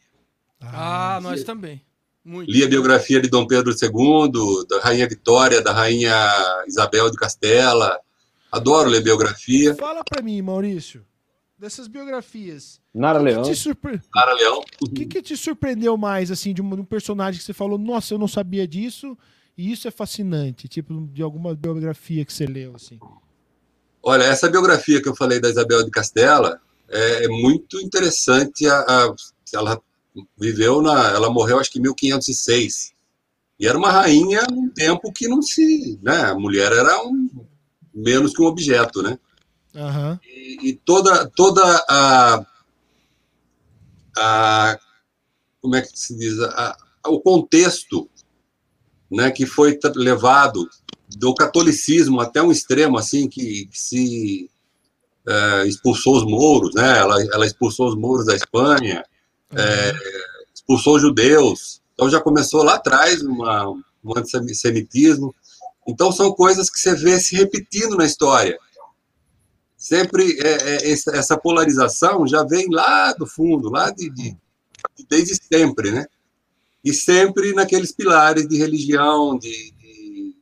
Ah, 0.59 1.19
nós 1.21 1.43
também. 1.43 1.81
Muito. 2.23 2.49
Li 2.49 2.63
a 2.63 2.67
biografia 2.67 3.21
de 3.21 3.29
Dom 3.29 3.45
Pedro 3.45 3.71
II, 3.73 4.65
da 4.69 4.79
Rainha 4.79 5.07
Vitória, 5.07 5.61
da 5.61 5.73
Rainha 5.73 6.15
Isabel 6.67 7.09
de 7.11 7.17
Castela. 7.17 7.99
Adoro 8.51 8.89
ler 8.89 9.01
biografia. 9.01 9.75
Fala 9.75 10.03
pra 10.03 10.21
mim, 10.21 10.41
Maurício, 10.41 11.05
dessas 11.57 11.87
biografias. 11.87 12.79
Nara 12.93 13.19
que, 13.19 13.25
Leão. 13.25 13.41
te 13.41 13.55
surpre- 13.55 13.99
Clara 14.11 14.33
Leão. 14.33 14.63
o 14.81 14.89
que 14.89 15.05
que 15.05 15.21
te 15.21 15.35
surpreendeu 15.35 15.97
mais, 15.97 16.31
assim, 16.31 16.53
de 16.53 16.61
um, 16.61 16.69
de 16.75 16.81
um 16.81 16.85
personagem 16.85 17.39
que 17.39 17.45
você 17.45 17.53
falou, 17.53 17.77
nossa, 17.77 18.13
eu 18.13 18.19
não 18.19 18.27
sabia 18.27 18.67
disso, 18.67 19.17
e 19.57 19.71
isso 19.71 19.87
é 19.87 19.91
fascinante, 19.91 20.67
tipo, 20.67 21.07
de 21.11 21.21
alguma 21.21 21.53
biografia 21.55 22.23
que 22.23 22.31
você 22.31 22.45
leu, 22.45 22.73
assim? 22.75 22.99
Olha, 24.01 24.23
essa 24.23 24.49
biografia 24.49 25.01
que 25.01 25.09
eu 25.09 25.15
falei 25.15 25.39
da 25.39 25.49
Isabel 25.49 25.83
de 25.83 25.89
Castela 25.91 26.59
é, 26.89 27.25
é 27.25 27.27
muito 27.27 27.79
interessante. 27.81 28.67
A, 28.67 28.79
a, 28.81 29.15
ela 29.53 29.81
viveu 30.37 30.81
na, 30.81 31.09
ela 31.09 31.29
morreu 31.31 31.59
acho 31.59 31.71
que 31.71 31.79
em 31.79 31.81
1506 31.81 32.93
e 33.59 33.67
era 33.67 33.77
uma 33.77 33.91
rainha 33.91 34.41
num 34.51 34.69
tempo 34.69 35.11
que 35.13 35.27
não 35.27 35.41
se, 35.41 35.99
né? 36.01 36.23
A 36.25 36.35
mulher 36.35 36.71
era 36.71 37.01
um 37.05 37.29
menos 37.93 38.33
que 38.33 38.41
um 38.41 38.45
objeto, 38.47 39.01
né? 39.01 39.17
Aham. 39.75 40.19
E, 40.25 40.69
e 40.69 40.73
toda 40.75 41.27
toda 41.35 41.61
a, 41.89 42.45
a 44.17 44.79
como 45.61 45.75
é 45.75 45.81
que 45.81 45.97
se 45.97 46.17
diz 46.17 46.39
a, 46.41 46.75
a- 47.03 47.09
o 47.09 47.19
contexto, 47.21 48.09
né? 49.09 49.31
Que 49.31 49.45
foi 49.45 49.79
levado 49.95 50.67
do 51.15 51.33
catolicismo 51.35 52.19
até 52.19 52.41
um 52.41 52.51
extremo 52.51 52.97
assim 52.97 53.29
que, 53.29 53.67
que 53.67 53.79
se 53.79 54.49
eh, 55.27 55.63
expulsou 55.67 56.17
os 56.17 56.23
mouros, 56.25 56.73
né? 56.73 56.97
Ela, 56.99 57.21
ela 57.33 57.45
expulsou 57.45 57.87
os 57.89 57.95
mouros 57.95 58.25
da 58.25 58.35
Espanha, 58.35 59.03
é, 59.57 59.93
expulsou 60.53 60.99
judeus. 60.99 61.81
Então 61.93 62.09
já 62.09 62.19
começou 62.19 62.63
lá 62.63 62.75
atrás 62.75 63.21
uma, 63.21 63.69
um 63.69 64.17
antissemitismo. 64.17 65.33
Então 65.87 66.11
são 66.11 66.31
coisas 66.33 66.69
que 66.69 66.79
você 66.79 66.95
vê 66.95 67.19
se 67.19 67.35
repetindo 67.35 67.95
na 67.95 68.05
história. 68.05 68.57
Sempre 69.77 70.39
é, 70.39 70.75
é, 70.87 70.91
essa, 70.91 71.37
polarização 71.37 72.25
já 72.25 72.43
vem 72.43 72.67
lá 72.69 73.11
do 73.13 73.27
fundo, 73.27 73.69
lá 73.69 73.89
de, 73.91 74.09
de- 74.09 74.37
de- 74.97 75.05
desde 75.09 75.35
sempre, 75.35 75.91
né? 75.91 76.05
E 76.83 76.93
sempre 76.93 77.53
naqueles 77.53 77.91
pilares 77.91 78.47
de 78.47 78.57
religião, 78.57 79.37
de, 79.37 79.71
de, 79.71 80.35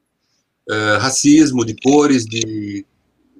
eh, 0.69 0.97
racismo, 0.97 1.63
de 1.65 1.75
cores, 1.75 2.25
de 2.25 2.85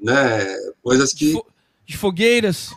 né, 0.01 0.55
coisas 0.84 1.11
que 1.13 1.39
De 1.86 1.97
fogueiras. 1.97 2.69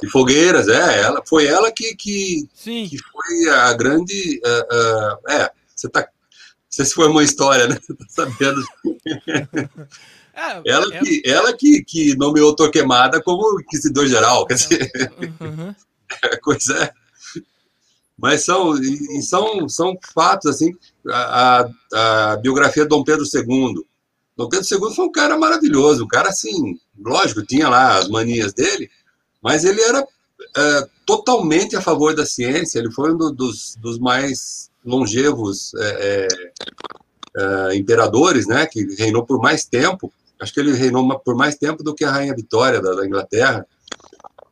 De 0.00 0.08
fogueiras, 0.10 0.68
é, 0.68 1.00
ela 1.02 1.22
foi 1.26 1.46
ela 1.46 1.70
que, 1.72 1.94
que, 1.94 2.48
Sim. 2.54 2.86
que 2.88 2.98
foi 2.98 3.48
a 3.50 3.72
grande. 3.72 4.40
ah, 4.44 4.66
ah, 4.70 5.32
é, 5.32 5.50
você 5.74 5.88
tá. 5.88 6.06
Você 6.68 6.84
se 6.84 6.94
formou 6.94 7.22
em 7.22 7.24
história, 7.24 7.66
né? 7.68 7.78
Você 7.80 7.94
tá 7.94 8.04
sabendo. 8.08 8.62
É, 10.38 10.60
Ela, 10.70 10.94
é- 10.94 11.00
que, 11.00 11.22
ela 11.24 11.56
que, 11.56 11.82
que 11.82 12.14
nomeou 12.14 12.54
Torquemada 12.54 13.22
como 13.22 13.58
inquisidor 13.58 14.06
geral, 14.06 14.44
quer 14.46 14.54
dizer, 14.56 14.92
Uhum. 15.40 15.74
coisa 16.42 16.76
é. 16.84 16.92
Mas 18.18 18.44
são, 18.44 18.74
e 18.78 19.22
são, 19.22 19.66
são 19.66 19.96
fatos, 20.14 20.50
assim, 20.50 20.74
a, 21.08 21.62
a- 21.62 22.32
a 22.32 22.36
biografia 22.36 22.82
de 22.82 22.90
Dom 22.90 23.02
Pedro 23.02 23.24
II. 23.24 23.82
Dom 24.36 24.48
Pedro 24.50 24.66
II 24.70 24.94
foi 24.94 25.06
um 25.06 25.10
cara 25.12 25.38
maravilhoso, 25.38 26.04
um 26.04 26.08
cara, 26.08 26.28
assim, 26.28 26.78
lógico, 26.98 27.42
tinha 27.42 27.70
lá 27.70 27.96
as 27.96 28.08
manias 28.08 28.52
dele, 28.52 28.90
mas 29.42 29.64
ele 29.64 29.80
era 29.80 30.06
é, 30.56 30.88
totalmente 31.06 31.76
a 31.76 31.80
favor 31.80 32.14
da 32.14 32.26
ciência, 32.26 32.78
ele 32.78 32.90
foi 32.90 33.12
um 33.12 33.16
do- 33.16 33.32
dos, 33.32 33.76
dos 33.80 33.98
mais 33.98 34.70
longevos 34.84 35.72
é, 35.74 36.26
é, 36.26 36.28
é, 37.72 37.76
imperadores, 37.76 38.46
né, 38.46 38.66
que 38.66 38.84
reinou 38.96 39.24
por 39.24 39.40
mais 39.40 39.64
tempo, 39.64 40.12
acho 40.40 40.52
que 40.52 40.60
ele 40.60 40.72
reinou 40.74 41.18
por 41.20 41.34
mais 41.34 41.56
tempo 41.56 41.82
do 41.82 41.94
que 41.94 42.04
a 42.04 42.10
Rainha 42.10 42.34
Vitória 42.34 42.80
da, 42.80 42.94
da 42.94 43.06
Inglaterra, 43.06 43.66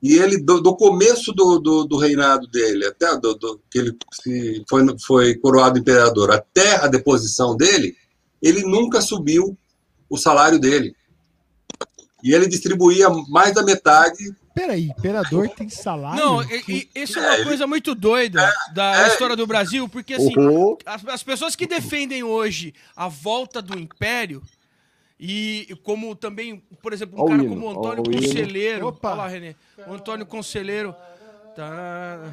e 0.03 0.17
ele, 0.19 0.37
do, 0.39 0.61
do 0.61 0.77
começo 0.77 1.33
do, 1.33 1.59
do, 1.59 1.85
do 1.85 1.97
reinado 1.97 2.47
dele, 2.47 2.87
até 2.87 3.17
do- 3.19 3.61
que 3.71 3.79
ele 3.79 3.97
se- 4.13 4.63
foi, 4.69 4.85
foi 4.99 5.35
coroado 5.37 5.79
imperador, 5.79 6.31
até 6.31 6.77
a 6.77 6.87
deposição 6.87 7.57
dele, 7.57 7.97
ele 8.43 8.63
nunca 8.63 9.01
subiu 9.01 9.57
o 10.11 10.19
salário 10.19 10.59
dele. 10.59 10.95
E 12.23 12.35
ele 12.35 12.47
distribuía 12.47 13.09
mais 13.29 13.55
da 13.55 13.63
metade. 13.63 14.35
Peraí, 14.55 14.85
imperador 14.89 15.49
tem 15.51 15.69
salário? 15.69 16.25
Não, 16.25 16.43
e, 16.43 16.89
e 16.95 17.01
isso 17.03 17.19
é 17.19 17.23
uma 17.23 17.31
É, 17.33 17.35
ele- 17.37 17.45
coisa 17.45 17.67
muito 17.67 17.95
doida 17.95 18.53
da 18.73 19.05
é. 19.05 19.09
história 19.09 19.35
do 19.35 19.47
Brasil, 19.47 19.89
porque 19.89 20.15
assim, 20.15 20.33
Oh, 20.39 20.79
as, 20.87 21.05
as 21.09 21.23
pessoas 21.25 21.57
que 21.57 21.67
defendem 21.67 22.23
hoje 22.23 22.73
a 22.95 23.09
volta 23.09 23.61
do 23.61 23.77
império, 23.79 24.41
e 25.19 25.77
como 25.83 26.15
também, 26.15 26.63
por 26.83 26.93
exemplo, 26.93 27.21
um 27.23 27.27
cara 27.27 27.43
hino, 27.43 27.49
como 27.55 27.67
o 27.67 27.71
Antônio. 27.71 28.05
Conselheiro. 28.05 28.87
Opa. 28.89 29.09
Olha 29.11 29.17
lá, 29.17 29.29
Renê. 29.29 29.57
O 29.87 29.93
Antônio 29.93 30.27
Conselheiro. 30.27 30.95
Tá, 31.57 32.33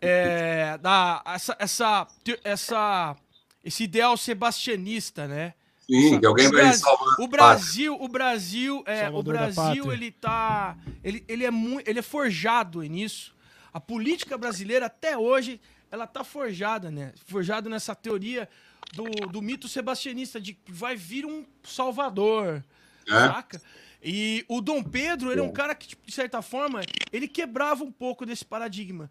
é, 0.00 0.78
da, 0.78 1.22
essa, 1.26 1.56
essa, 1.58 2.06
essa, 2.42 3.16
esse 3.64 3.84
ideal 3.84 4.16
sebastianista, 4.16 5.26
né? 5.28 5.54
Sim, 6.00 6.20
que 6.20 6.26
alguém 6.26 6.48
o, 6.48 6.52
vai 6.52 6.72
salvar. 6.72 7.20
o 7.20 7.28
Brasil, 7.28 7.96
o 8.00 8.08
Brasil, 8.08 8.82
é, 8.86 9.10
o 9.10 9.22
Brasil, 9.22 9.92
ele 9.92 10.10
tá, 10.10 10.76
ele, 11.04 11.24
ele 11.28 11.44
é 11.44 11.50
muito, 11.50 11.88
ele 11.88 11.98
é 11.98 12.02
forjado 12.02 12.80
nisso. 12.82 13.34
A 13.72 13.80
política 13.80 14.38
brasileira 14.38 14.86
até 14.86 15.16
hoje, 15.16 15.60
ela 15.90 16.06
tá 16.06 16.24
forjada, 16.24 16.90
né? 16.90 17.12
Forjado 17.26 17.68
nessa 17.68 17.94
teoria 17.94 18.48
do, 18.94 19.04
do 19.28 19.42
mito 19.42 19.68
sebastianista 19.68 20.40
de 20.40 20.54
que 20.54 20.72
vai 20.72 20.96
vir 20.96 21.26
um 21.26 21.44
salvador, 21.62 22.64
É. 23.06 23.10
saca? 23.12 23.62
E 24.02 24.44
o 24.48 24.60
Dom 24.60 24.82
Pedro, 24.82 25.30
ele 25.30 25.40
é 25.40 25.44
um 25.44 25.52
cara 25.52 25.74
que, 25.74 25.86
tipo, 25.88 26.04
de 26.04 26.12
certa 26.12 26.42
forma, 26.42 26.80
ele 27.12 27.28
quebrava 27.28 27.84
um 27.84 27.92
pouco 27.92 28.26
desse 28.26 28.44
paradigma. 28.44 29.08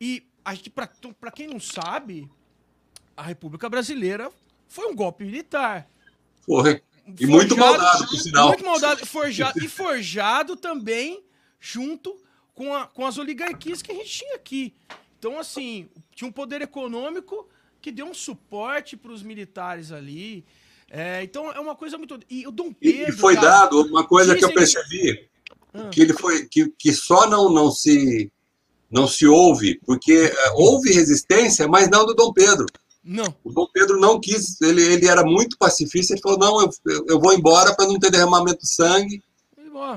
E 0.00 0.24
a 0.44 0.54
gente, 0.54 0.70
pra, 0.70 0.88
pra 1.18 1.30
quem 1.32 1.48
não 1.48 1.58
sabe, 1.58 2.30
a 3.16 3.22
República 3.22 3.68
Brasileira 3.68 4.30
foi 4.68 4.86
um 4.86 4.94
golpe 4.94 5.24
militar. 5.24 5.88
Foi. 6.62 6.82
E 7.18 7.26
muito 7.26 7.56
maldado, 7.56 8.06
por 8.06 8.16
sinal. 8.18 8.48
Muito 8.48 8.64
maldado. 8.64 9.04
Forjado, 9.06 9.58
e 9.64 9.68
forjado 9.68 10.56
também 10.56 11.22
junto 11.58 12.16
com, 12.54 12.74
a- 12.74 12.86
com 12.86 13.04
as 13.06 13.18
oligarquias 13.18 13.82
que 13.82 13.92
a 13.92 13.94
gente 13.94 14.08
tinha 14.10 14.34
aqui. 14.36 14.74
Então, 15.18 15.38
assim, 15.38 15.88
tinha 16.14 16.28
um 16.28 16.32
poder 16.32 16.62
econômico 16.62 17.48
que 17.80 17.90
deu 17.92 18.06
um 18.06 18.14
suporte 18.14 18.96
para 18.96 19.12
os 19.12 19.22
militares 19.22 19.90
ali. 19.92 20.44
É, 20.90 21.22
então, 21.22 21.50
é 21.52 21.60
uma 21.60 21.74
coisa 21.74 21.96
muito. 21.98 22.18
E 22.28 22.46
o 22.46 22.50
Dom 22.50 22.72
Pedro. 22.72 23.14
e 23.14 23.16
foi 23.18 23.34
cara, 23.34 23.46
dado 23.48 23.80
uma 23.82 24.04
coisa 24.04 24.34
que 24.36 24.44
eu 24.44 24.52
percebi, 24.52 25.28
Ah. 25.72 25.88
que 25.88 26.00
ele 26.00 26.12
foi 26.12 26.46
que, 26.46 26.68
que 26.78 26.92
só 26.92 27.28
não, 27.28 27.48
não 27.52 27.70
se 27.70 28.30
não 28.90 29.06
se 29.06 29.24
ouve, 29.26 29.78
porque 29.86 30.12
eh, 30.12 30.50
houve 30.54 30.92
resistência, 30.92 31.68
mas 31.68 31.88
não 31.88 32.04
do 32.04 32.12
Dom 32.12 32.32
Pedro. 32.32 32.66
Não. 33.12 33.34
O 33.42 33.50
Dom 33.50 33.66
Pedro 33.72 33.98
não 33.98 34.20
quis, 34.20 34.60
ele, 34.60 34.80
ele 34.80 35.08
era 35.08 35.24
muito 35.24 35.58
pacifista, 35.58 36.14
ele 36.14 36.20
falou, 36.20 36.38
não, 36.38 36.60
eu, 36.60 36.70
eu- 37.08 37.20
vou 37.20 37.32
embora 37.32 37.74
para 37.74 37.88
não 37.88 37.98
ter 37.98 38.08
derramamento 38.08 38.60
de 38.60 38.68
sangue, 38.72 39.20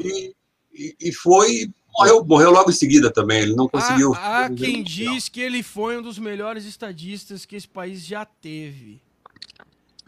E, 0.04 0.34
e, 0.74 0.96
e, 1.00 1.14
foi, 1.14 1.72
morreu, 1.96 2.26
morreu 2.26 2.50
logo 2.50 2.72
em 2.72 2.74
seguida 2.74 3.14
também, 3.14 3.44
ele 3.44 3.56
não 3.56 3.70
conseguiu. 3.70 4.16
Há, 4.16 4.46
há 4.46 4.50
quem 4.50 4.82
diz 4.82 5.30
que 5.30 5.40
ele 5.40 5.62
foi 5.62 5.96
um 5.96 6.02
dos 6.02 6.18
melhores 6.18 6.66
estadistas 6.66 7.46
que 7.46 7.56
esse 7.56 7.68
país 7.68 8.04
já 8.04 8.26
teve. 8.26 9.00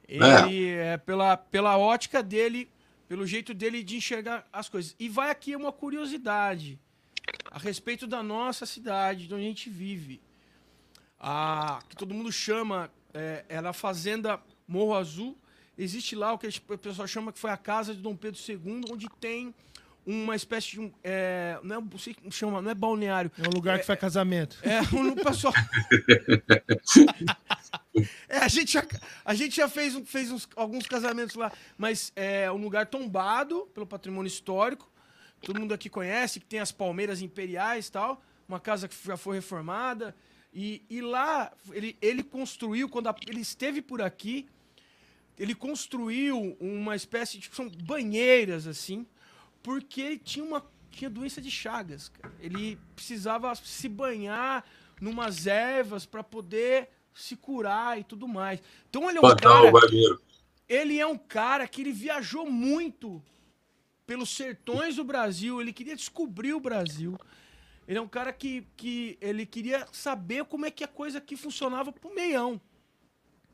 Ele, 0.08 0.70
é, 0.70 0.98
pela, 0.98 1.38
pela 1.38 1.78
ótica 1.78 2.24
dele, 2.24 2.68
pelo 3.08 3.28
jeito 3.28 3.54
dele 3.54 3.84
de 3.84 3.98
enxergar 3.98 4.48
as 4.52 4.68
coisas. 4.68 4.96
E 5.00 5.08
vai 5.08 5.30
aqui 5.30 5.56
uma 5.56 5.72
curiosidade 5.72 6.80
a 7.52 7.60
respeito 7.60 8.08
da 8.08 8.24
nossa 8.24 8.66
cidade, 8.66 9.28
de 9.28 9.34
onde 9.36 9.44
a 9.44 9.48
gente 9.48 9.70
vive. 9.70 10.20
A, 11.20 11.80
que 11.90 11.96
todo 11.96 12.14
mundo 12.14 12.32
chama, 12.32 12.92
é, 13.14 13.44
era 13.50 13.70
a 13.70 13.74
Fazenda 13.74 14.40
Morro 14.68 14.96
Azul. 14.96 15.38
Existe 15.78 16.16
lá 16.16 16.34
o 16.34 16.38
que 16.38 16.48
o 16.48 16.78
pessoal 16.78 17.08
chama 17.08 17.34
que 17.34 17.40
foi 17.40 17.52
a 17.52 17.58
casa 17.58 17.94
de 17.94 18.02
Dom 18.02 18.16
Pedro 18.16 18.40
II, 18.48 18.86
onde 18.92 19.08
tem 19.20 19.54
uma 20.06 20.36
espécie 20.36 20.72
de 20.72 20.80
um. 20.82 20.92
É, 21.04 21.60
não 21.64 21.78
é, 21.78 21.82
não 21.82 21.98
sei 21.98 22.14
como 22.14 22.32
chama, 22.32 22.62
não 22.62 22.72
é 22.72 22.76
balneário. 22.76 23.32
É 23.38 23.48
um 23.48 23.52
lugar 23.52 23.80
que 23.80 23.86
faz 23.86 24.00
casamento. 24.00 24.58
É, 24.62 24.82
o 24.82 25.16
pessoal. 25.16 25.54
é, 28.30 28.38
a 28.38 28.48
gente 28.48 28.74
já, 28.74 28.86
a 29.24 29.34
gente 29.34 29.56
já 29.56 29.68
fez, 29.68 29.96
um- 29.96 30.06
fez 30.06 30.32
uns- 30.32 30.48
alguns 30.56 30.86
casamentos 30.88 31.36
lá, 31.36 31.52
mas 31.78 32.12
é 32.16 32.52
um 32.52 32.58
lugar 32.58 32.86
tombado 32.88 33.68
pelo 33.74 33.86
patrimônio 33.88 34.28
histórico. 34.28 34.92
Todo 35.42 35.60
mundo 35.60 35.74
aqui 35.74 35.90
conhece, 35.90 36.40
que 36.40 36.46
tem 36.46 36.60
as 36.60 36.72
palmeiras 36.72 37.22
imperiais 37.22 37.88
e 37.88 37.92
tal. 37.92 38.22
Uma 38.48 38.60
casa 38.60 38.88
que 38.88 38.96
já 39.04 39.18
foi 39.18 39.38
reformada. 39.38 40.16
E, 40.58 40.82
e 40.90 41.02
lá 41.02 41.52
ele, 41.74 41.98
ele 42.02 42.24
construiu, 42.24 42.88
quando 42.88 43.08
a- 43.08 43.16
ele 43.28 43.42
esteve 43.42 43.82
por 43.82 44.02
aqui, 44.02 44.48
ele 45.38 45.54
construiu 45.54 46.56
uma 46.62 46.96
espécie 46.96 47.38
de. 47.38 47.50
São 47.54 47.68
banheiras, 47.70 48.66
assim, 48.66 49.06
porque 49.62 50.00
ele 50.00 50.18
tinha 50.20 50.46
uma 50.46 50.66
tinha 50.90 51.10
doença 51.10 51.42
de 51.42 51.52
Chagas. 51.52 52.08
Cara. 52.08 52.34
Ele 52.40 52.80
precisava 52.96 53.54
se 53.54 53.90
banhar 53.90 54.64
numas 55.02 55.46
ervas 55.46 56.06
para 56.06 56.24
poder 56.24 56.88
se 57.14 57.36
curar 57.36 58.00
e 58.00 58.04
tudo 58.06 58.26
mais. 58.26 58.62
Então 58.90 59.10
ele 59.10 59.18
é 59.18 59.22
um 59.22 59.36
cara, 59.36 59.72
ele 60.70 61.00
é 61.00 61.06
um 61.06 61.18
cara 61.18 61.68
que 61.68 61.82
ele 61.82 61.92
viajou 61.92 62.50
muito 62.50 63.22
pelos 64.08 64.30
sertões 64.30 64.96
do 64.96 65.04
Brasil, 65.04 65.60
ele 65.60 65.74
queria 65.74 65.96
descobrir 65.96 66.54
o 66.54 66.60
Brasil. 66.62 67.18
Ele 67.88 67.98
é 67.98 68.02
um 68.02 68.08
cara 68.08 68.34
que, 68.34 68.66
que 68.76 69.18
ele 69.22 69.46
queria 69.46 69.86
saber 69.92 70.46
como 70.46 70.66
é 70.66 70.72
que 70.72 70.84
a 70.84 70.88
coisa 70.88 71.20
aqui 71.20 71.36
funcionava 71.38 71.92
pro 71.92 72.14
meião. 72.14 72.60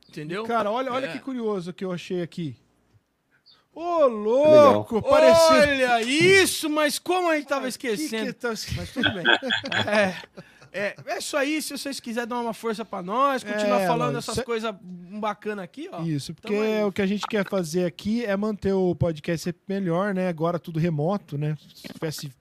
Entendeu? 0.09 0.43
Cara, 0.45 0.71
olha, 0.71 0.91
olha 0.91 1.05
É. 1.07 1.11
que 1.11 1.19
curioso 1.19 1.73
que 1.73 1.83
eu 1.83 1.91
achei 1.91 2.21
aqui. 2.21 2.55
Ô, 3.73 4.05
louco! 4.05 5.01
Pareceu... 5.01 5.55
Olha 5.57 6.01
isso, 6.01 6.69
mas 6.69 6.99
como 6.99 7.29
a 7.29 7.37
gente 7.37 7.47
tava 7.47 7.69
Que 7.71 7.77
que 7.77 7.87
esquecendo. 7.87 8.33
tá- 8.33 8.49
Mas 8.75 8.91
tudo 8.93 9.09
bem. 9.13 9.23
É, 10.73 10.87
é, 10.87 10.95
é 11.05 11.17
isso 11.17 11.35
aí. 11.37 11.61
Se 11.61 11.77
vocês 11.77 11.99
quiserem 11.99 12.27
dar 12.27 12.39
uma 12.39 12.53
força 12.53 12.83
pra 12.83 13.01
nós, 13.01 13.43
continuar 13.43 13.81
É, 13.81 13.87
falando 13.87 14.17
essas 14.17 14.35
cê- 14.35 14.43
coisas 14.43 14.73
bacanas 14.81 15.63
aqui, 15.63 15.89
ó. 15.91 16.01
Isso, 16.03 16.33
porque 16.33 16.53
o 16.85 16.91
que 16.91 17.01
a 17.01 17.05
gente 17.05 17.25
quer 17.27 17.47
fazer 17.49 17.85
aqui 17.85 18.23
é 18.25 18.35
manter 18.35 18.73
o 18.73 18.93
podcast 18.95 19.43
sempre 19.43 19.61
melhor, 19.67 20.13
né? 20.13 20.27
Agora 20.27 20.57
tudo 20.59 20.77
remoto, 20.79 21.37
né? 21.37 21.57
Se 21.75 21.93
tivesse 21.93 22.31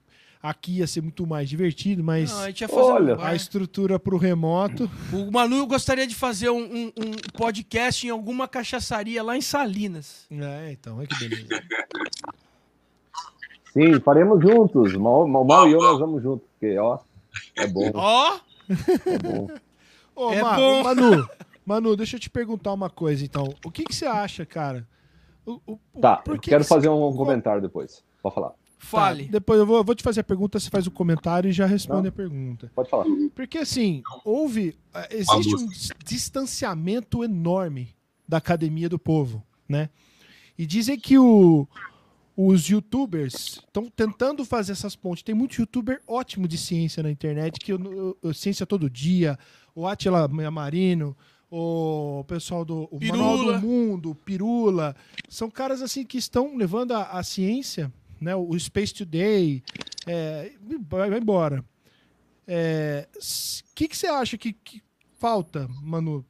aqui 0.41 0.77
ia 0.79 0.87
ser 0.87 1.01
muito 1.01 1.25
mais 1.27 1.47
divertido, 1.49 2.03
mas 2.03 2.31
Não, 2.31 2.39
a 2.41 2.47
gente 2.47 2.61
ia 2.61 2.67
fazer 2.67 2.81
Olha, 2.81 3.17
um, 3.17 3.21
a 3.21 3.35
estrutura 3.35 3.99
pro 3.99 4.17
remoto. 4.17 4.89
O 5.13 5.31
Manu 5.31 5.65
gostaria 5.67 6.07
de 6.07 6.15
fazer 6.15 6.49
um, 6.49 6.61
um- 6.63 6.87
um 6.97 7.11
podcast 7.37 8.05
em 8.05 8.09
alguma 8.09 8.47
cachaçaria 8.47 9.21
lá 9.23 9.37
em 9.37 9.41
Salinas. 9.41 10.25
É, 10.31 10.71
então, 10.71 10.97
olha 10.97 11.07
que 11.07 11.19
beleza. 11.29 11.47
Sim, 13.73 13.99
faremos 14.01 14.41
juntos. 14.41 14.93
Mal, 14.95 15.27
mal, 15.27 15.45
mal 15.45 15.67
e 15.67 15.71
eu 15.71 15.79
nós 15.79 15.99
vamos 15.99 16.21
juntos, 16.21 16.45
porque, 16.51 16.77
ó, 16.77 16.99
é 17.55 17.67
bom, 17.67 17.89
Ó, 17.93 18.39
é 19.05 19.17
bom. 19.17 19.47
Ô, 20.15 20.31
É 20.33 20.41
Ma- 20.41 20.55
bom. 20.55 20.83
Manu, 20.83 21.29
Manu, 21.65 21.95
deixa 21.95 22.17
eu 22.17 22.19
te 22.19 22.29
perguntar 22.29 22.73
uma 22.73 22.89
coisa, 22.89 23.23
então. 23.23 23.53
O 23.65 23.71
que, 23.71 23.83
que 23.85 23.95
você 23.95 24.05
acha, 24.05 24.45
cara? 24.45 24.85
O, 25.45 25.53
o- 25.65 25.79
o- 25.93 25.99
Tá, 26.01 26.17
por 26.17 26.35
eu 26.35 26.41
que 26.41 26.49
quero 26.49 26.63
que 26.63 26.69
fazer 26.69 26.89
você- 26.89 27.13
um 27.13 27.15
comentário 27.15 27.61
depois. 27.61 28.03
Pode 28.21 28.35
falar. 28.35 28.51
Fale. 28.85 29.25
Tá, 29.25 29.31
depois 29.33 29.59
eu 29.59 29.65
vou, 29.65 29.77
eu 29.77 29.83
vou 29.83 29.95
te 29.95 30.03
fazer 30.03 30.19
a 30.21 30.23
pergunta, 30.23 30.59
você 30.59 30.69
faz 30.69 30.87
o 30.87 30.91
comentário 30.91 31.49
e 31.49 31.53
já 31.53 31.65
responde 31.65 32.07
a 32.07 32.11
pergunta. 32.11 32.71
Pode 32.75 32.89
falar. 32.89 33.05
Porque 33.35 33.57
assim, 33.59 34.01
houve. 34.25 34.77
eh, 34.93 35.17
Existe 35.17 35.55
um 35.55 35.67
dis- 35.67 35.91
distanciamento 36.05 37.23
enorme 37.23 37.89
da 38.27 38.37
academia 38.37 38.89
do 38.89 38.97
povo, 38.99 39.43
né? 39.67 39.89
E 40.57 40.65
dizem 40.65 40.99
que 40.99 41.17
o- 41.17 41.67
os 42.35 42.67
youtubers 42.67 43.33
estão 43.65 43.89
tentando 43.89 44.43
fazer 44.45 44.71
essas 44.71 44.95
pontes. 44.95 45.21
Tem 45.23 45.35
muito 45.35 45.59
youtuber 45.59 46.01
ótimo 46.07 46.47
de 46.47 46.57
ciência 46.57 47.03
na 47.03 47.11
internet, 47.11 47.59
que 47.59 47.73
eu, 47.73 47.79
eu- 47.79 48.17
eu- 48.23 48.33
Ciência 48.33 48.65
Todo 48.65 48.89
Dia, 48.89 49.37
o 49.75 49.87
Atila 49.87 50.27
Marino, 50.27 51.15
o 51.49 52.23
pessoal 52.27 52.63
do 52.63 52.87
o 52.91 52.99
Manual 53.05 53.37
do 53.37 53.59
Mundo, 53.67 54.15
Pirula. 54.15 54.95
São 55.27 55.49
caras 55.51 55.81
assim 55.81 56.05
que 56.05 56.17
estão 56.17 56.55
levando 56.55 56.93
a, 56.93 57.03
a 57.11 57.23
ciência, 57.23 57.91
né? 58.21 58.35
O 58.35 58.57
Space 58.57 58.93
Today, 58.93 59.63
é, 60.05 60.51
vai, 60.87 61.17
embora. 61.17 61.65
O 62.47 63.73
que, 63.75 63.87
que 63.87 63.97
você 63.97 64.07
acha 64.07 64.37
que, 64.37 64.53
que 64.53 64.81
falta, 65.19 65.67
Manu, 65.81 66.25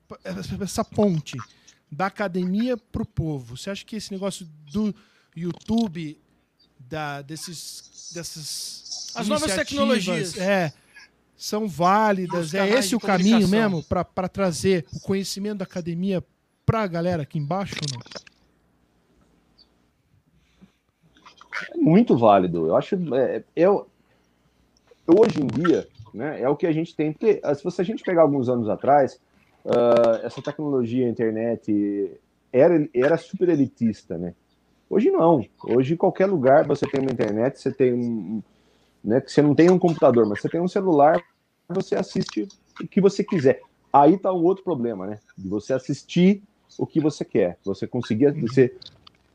essa- 0.62 0.84
ponte 0.86 1.38
da 1.92 2.06
academia 2.08 2.78
pro 2.78 3.06
povo? 3.06 3.58
Você 3.58 3.70
acha 3.70 3.84
que 3.86 3.96
esse 3.96 4.12
negócio 4.12 4.48
do 4.72 4.96
YouTube, 5.36 6.20
da, 6.80 7.22
desses, 7.22 8.12
dessas 8.14 9.12
As 9.16 9.28
novas 9.28 9.54
tecnologias. 9.56 10.38
é, 10.38 10.74
são 11.36 11.68
válidas? 11.68 12.54
É 12.54 12.70
esse 12.70 12.96
o 12.96 13.00
caminho 13.00 13.48
mesmo 13.48 13.84
para 13.84 14.28
trazer 14.30 14.86
o 14.94 15.00
conhecimento 15.00 15.60
da 15.60 15.64
academia 15.66 16.24
pra 16.66 16.86
galera 16.88 17.24
aqui 17.24 17.38
embaixo 17.40 17.76
ou 17.76 17.98
não? 17.98 18.31
É 21.70 21.78
muito 21.78 22.18
válido. 22.18 22.68
Eu 22.68 22.76
acho. 22.76 22.96
É, 23.16 23.44
eu, 23.56 23.88
hoje 25.08 25.42
em 25.42 25.48
dia, 25.48 25.88
né, 26.14 26.42
é 26.42 26.50
o 26.50 26.56
que 26.56 26.68
a 26.68 26.72
gente 26.72 26.96
tem. 26.96 27.12
Porque 27.12 27.40
ah, 27.44 27.54
se 27.54 27.82
a 27.82 27.84
gente 27.84 28.04
pegar 28.04 28.22
alguns 28.22 28.50
anos 28.50 28.70
atrás, 28.70 29.20
ah, 29.66 30.22
essa 30.24 30.42
tecnologia, 30.42 31.08
internet, 31.08 32.20
era, 32.52 32.88
era 32.94 33.18
super 33.18 33.50
elitista, 33.50 34.18
né? 34.18 34.34
Hoje 34.90 35.10
não. 35.10 35.46
Hoje, 35.64 35.94
em 35.94 35.98
qualquer 35.98 36.26
lugar, 36.26 36.68
você 36.68 36.86
tem 36.86 37.02
uma 37.02 37.12
internet, 37.12 37.60
você 37.60 37.72
tem 37.72 37.94
um. 37.94 38.42
Né, 39.04 39.20
que 39.20 39.32
você 39.32 39.42
não 39.42 39.56
tem 39.56 39.72
um 39.72 39.80
computador, 39.80 40.28
mas 40.28 40.42
você 40.42 40.50
tem 40.50 40.62
um 40.62 40.68
celular, 40.68 41.20
você 41.68 41.96
assiste 41.96 42.48
o 42.80 42.88
que 42.88 43.02
você 43.02 43.24
quiser. 43.24 43.62
Aí 43.92 44.18
tá 44.18 44.32
o 44.32 44.44
outro 44.44 44.64
problema, 44.64 45.08
né? 45.08 45.20
De 45.38 45.48
você 45.48 45.74
assistir 45.74 46.44
o 46.78 46.86
que 46.86 47.00
você 47.00 47.26
quer. 47.26 47.58
Você 47.64 47.88
conseguir 47.88 48.32
você 48.40 48.74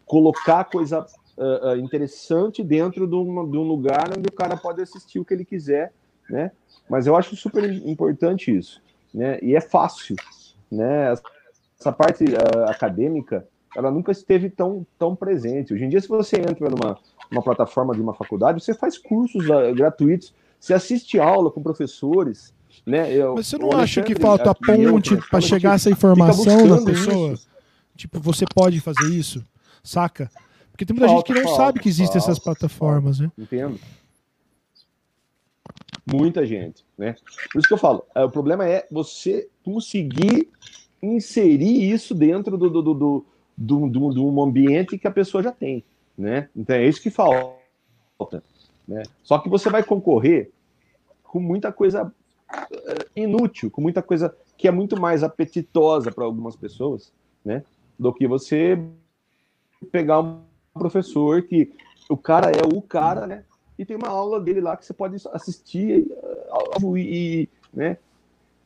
colocar 0.05 0.65
coisa 0.65 1.05
ah, 1.39 1.71
ah, 1.73 1.77
interessante 1.79 2.63
dentro 2.63 3.07
de, 3.07 3.15
uma- 3.15 3.47
de 3.49 3.57
um 3.57 3.63
lugar 3.63 4.11
onde 4.17 4.29
o 4.29 4.33
cara 4.33 4.57
pode 4.57 4.81
assistir 4.83 5.19
o 5.19 5.25
que 5.25 5.35
ele 5.35 5.45
quiser, 5.45 5.93
né? 6.29 6.51
Mas 6.89 7.07
eu 7.07 7.17
acho 7.17 7.35
super 7.37 7.65
importante 7.87 8.57
isso, 8.57 8.81
né? 9.13 9.39
E 9.43 9.55
é 9.57 9.61
fácil, 9.61 10.17
né? 10.71 11.13
Essa 11.79 11.93
parte 11.93 12.25
ah, 12.35 12.71
acadêmica, 12.71 13.47
ela 13.75 13.91
nunca 13.91 14.11
esteve 14.13 14.49
tão, 14.49 14.87
tão 14.99 15.15
presente. 15.15 15.75
Hoje 15.75 15.85
em 15.85 15.89
dia, 15.89 16.01
se 16.01 16.09
você 16.09 16.37
entra 16.37 16.71
numa, 16.71 16.99
numa 17.31 17.43
plataforma 17.43 17.95
de 17.95 18.01
uma 18.01 18.15
faculdade, 18.15 18.63
você 18.63 18.75
faz 18.75 18.97
cursos 18.97 19.45
gratuitos, 19.75 20.33
você 20.59 20.73
assiste 20.73 21.19
aula 21.21 21.51
com 21.51 21.63
professores, 21.63 22.55
né? 22.87 23.13
Eu- 23.13 23.35
Mas 23.35 23.47
você 23.47 23.59
não 23.59 23.73
acha 23.73 24.03
que 24.03 24.15
falta 24.15 24.51
aqui, 24.51 24.83
eu, 24.83 24.93
ponte 24.93 25.17
para 25.29 25.39
a 25.39 25.41
chegar 25.43 25.75
essa 25.75 25.91
informação 25.91 26.67
da 26.69 26.83
pessoa? 26.83 27.35
isso. 27.35 27.49
Tipo, 27.95 28.21
você 28.21 28.45
pode 28.55 28.81
fazer 28.81 29.07
isso, 29.07 29.45
saca? 29.83 30.31
Porque 30.77 30.85
tem 30.85 30.95
muita 30.95 31.09
gente 31.09 31.15
Falta, 31.15 31.27
que 31.27 31.35
não 31.35 31.43
falta, 31.45 31.57
sabe 31.57 31.81
que 31.81 31.89
existem 31.89 32.21
falta, 32.21 32.31
essas 32.31 32.39
plataformas, 32.39 33.19
né? 33.19 33.33
Entendo. 33.39 33.81
Muita 36.05 36.45
gente, 36.45 36.85
né? 36.99 37.17
Por 37.51 37.59
isso 37.59 37.67
que 37.67 37.73
eu 37.73 37.79
falo, 37.79 38.05
é, 38.15 38.23
o 38.23 38.31
problema 38.31 38.69
é 38.69 38.87
você 38.91 39.49
conseguir 39.65 40.51
inserir 41.03 41.91
isso 41.91 42.15
dentro 42.15 42.59
do, 42.59 42.69
do, 42.69 42.83
do, 42.83 42.95
do, 42.95 43.27
do, 43.57 43.89
do- 43.89 44.13
de 44.13 44.21
um 44.21 44.43
ambiente 44.43 44.99
que 44.99 45.09
a 45.09 45.11
pessoa 45.11 45.43
já 45.43 45.51
tem, 45.51 45.83
né? 46.17 46.51
Então 46.55 46.77
é 46.77 46.87
isso 46.87 47.01
que 47.01 47.09
falta, 47.09 48.45
né? 48.87 49.03
Só 49.23 49.39
que 49.39 49.49
você 49.49 49.71
vai 49.71 49.83
concorrer 49.83 50.51
com 51.23 51.41
muita 51.41 51.73
coisa 51.73 52.15
eh, 52.71 53.07
inútil, 53.17 53.71
com 53.71 53.81
muita 53.81 54.03
coisa 54.03 54.37
que 54.59 54.69
é 54.69 54.71
muito 54.71 55.01
mais 55.01 55.23
apetitosa 55.23 56.13
para 56.13 56.25
algumas 56.25 56.55
pessoas, 56.55 57.11
né? 57.43 57.65
Do 57.99 58.13
que 58.13 58.29
você 58.29 58.79
pegar 59.91 60.21
um 60.21 60.43
professor 60.77 61.43
que 61.43 61.73
o 62.09 62.17
cara 62.17 62.51
é 62.51 62.63
o 62.65 62.81
cara, 62.81 63.27
né? 63.27 63.45
E 63.79 63.85
tem 63.85 63.97
uma 63.97 64.09
aula 64.09 64.41
dele 64.41 64.61
lá 64.61 64.77
que 64.77 64.87
você 64.87 64.95
pode 64.95 65.17
assistir 65.33 66.07
eh, 66.11 66.97
e, 66.97 67.49
né? 67.73 67.99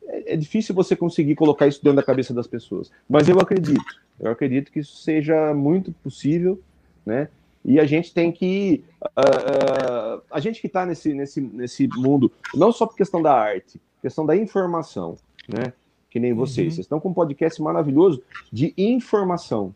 É, 0.03 0.33
é 0.33 0.37
difícil 0.37 0.73
você 0.73 0.95
conseguir 0.95 1.35
colocar 1.35 1.67
isso 1.67 1.83
dentro 1.83 1.97
da 1.97 2.03
cabeça 2.03 2.33
das 2.33 2.47
pessoas, 2.47 2.91
mas 3.09 3.27
eu 3.27 3.39
acredito, 3.39 3.83
eu 4.19 4.31
acredito 4.31 4.71
que 4.71 4.79
isso 4.79 4.97
seja 4.97 5.53
muito 5.53 5.91
possível, 6.03 6.59
né? 7.05 7.29
E 7.63 7.79
a 7.79 7.85
gente 7.85 8.13
tem 8.13 8.31
que 8.31 8.83
ah, 9.15 9.21
ah, 9.21 10.21
a 10.31 10.39
gente 10.39 10.59
que 10.61 10.67
está 10.67 10.85
nesse, 10.85 11.13
nesse, 11.13 11.41
nesse 11.41 11.87
mundo, 11.87 12.31
não 12.55 12.71
só 12.71 12.85
por 12.85 12.95
questão 12.95 13.21
da 13.21 13.33
arte, 13.33 13.79
questão 14.01 14.25
da 14.25 14.35
informação, 14.35 15.17
né? 15.47 15.73
Que 16.09 16.19
nem 16.19 16.33
vocês. 16.33 16.67
Uhum. 16.67 16.75
Vocês 16.75 16.85
estão 16.85 16.99
com 16.99 17.09
um 17.09 17.13
podcast 17.13 17.61
maravilhoso 17.61 18.21
de 18.51 18.73
informação, 18.77 19.73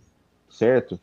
certo? 0.50 1.00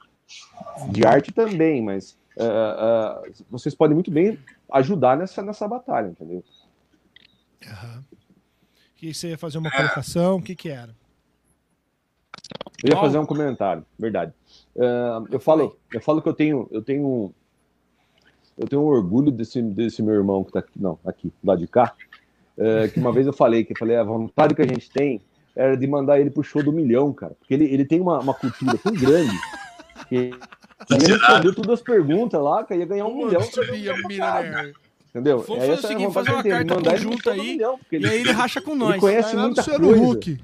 De 0.91 1.05
arte 1.05 1.33
também, 1.33 1.83
mas 1.83 2.17
ah, 2.39 3.23
ah, 3.25 3.31
vocês 3.51 3.75
podem 3.75 3.95
muito 3.95 4.11
bem 4.11 4.39
ajudar 4.71 5.17
nessa, 5.17 5.43
nessa 5.43 5.69
batalha, 5.69 6.09
entendeu? 6.09 6.43
Aham. 7.67 8.05
Que 8.97 9.13
você 9.13 9.31
ia 9.31 9.39
fazer 9.39 9.59
uma 9.59 9.71
colocação, 9.71 10.37
o 10.37 10.43
que 10.43 10.55
que 10.55 10.69
era? 10.69 10.95
Eu 12.83 12.91
ia 12.91 12.97
fazer 12.97 13.19
um 13.19 13.27
comentário, 13.27 13.85
verdade. 13.99 14.33
Ah, 14.79 15.23
eu 15.31 15.41
falo, 15.41 15.77
eu 15.93 16.01
falo 16.01 16.23
que 16.23 16.29
eu 16.29 16.35
tenho, 16.35 16.69
eu 16.71 16.83
tenho, 16.83 17.35
eu 18.57 18.67
tenho 18.67 18.83
um 18.83 18.87
orgulho 18.87 19.31
desse, 19.31 19.61
desse 19.61 20.03
meu 20.03 20.15
irmão 20.15 20.45
que 20.45 20.53
tá 20.53 20.61
aqui, 20.61 20.81
não, 20.81 20.99
aqui, 21.05 21.33
lá 21.45 21.55
de 21.55 21.67
cá, 21.67 21.95
eh, 22.57 22.89
que 22.89 23.01
uma 23.01 23.13
vez 23.13 23.27
eu 23.27 23.33
falei, 23.33 23.65
que 23.65 23.73
eu 23.73 23.79
falei, 23.79 23.97
a 23.97 24.05
vontade 24.05 24.55
que 24.55 24.63
a 24.63 24.67
gente 24.67 24.91
tem 24.91 25.21
era 25.55 25.77
de 25.77 25.87
mandar 25.87 26.21
ele 26.21 26.31
pro 26.31 26.43
show 26.43 26.63
do 26.63 26.73
milhão, 26.73 27.13
cara, 27.13 27.35
porque 27.35 27.53
ele, 27.53 27.65
ele 27.65 27.85
tem 27.85 28.01
uma, 28.01 28.21
uma 28.21 28.35
cultura 28.35 28.77
tão 28.79 28.93
grande 28.93 29.37
que 30.09 30.15
ele 30.91 31.07
respondeu 31.07 31.55
todas 31.55 31.71
as 31.79 31.81
perguntas 31.83 32.41
lá, 32.43 32.65
que 32.65 32.75
ia 32.75 32.87
ganhar 32.87 33.07
um 33.07 33.17
milhão, 33.27 33.41
entendeu? 35.11 35.39
Vamos 35.41 35.63
É 35.63 35.67
fazer 35.67 35.73
o 35.73 35.89
seguinte, 35.89 36.13
fazer 36.13 36.31
uma 36.31 36.41
ele 36.41 36.51
carta 36.51 36.75
ele 36.75 36.91
conjunta 36.91 37.31
aí, 37.33 37.41
milhão, 37.41 37.79
porque 37.79 37.99
E 37.99 38.07
aí 38.07 38.21
ele 38.21 38.33
racha 38.33 38.61
com 38.61 38.71
ele 38.73 38.81
nós. 38.81 39.01
conhece 39.01 39.29
Vai 39.29 39.37
lá 39.37 39.43
no 39.43 39.47
muita 39.49 39.61
Luciano 39.63 39.87
coisa. 39.89 40.05
Huck. 40.05 40.41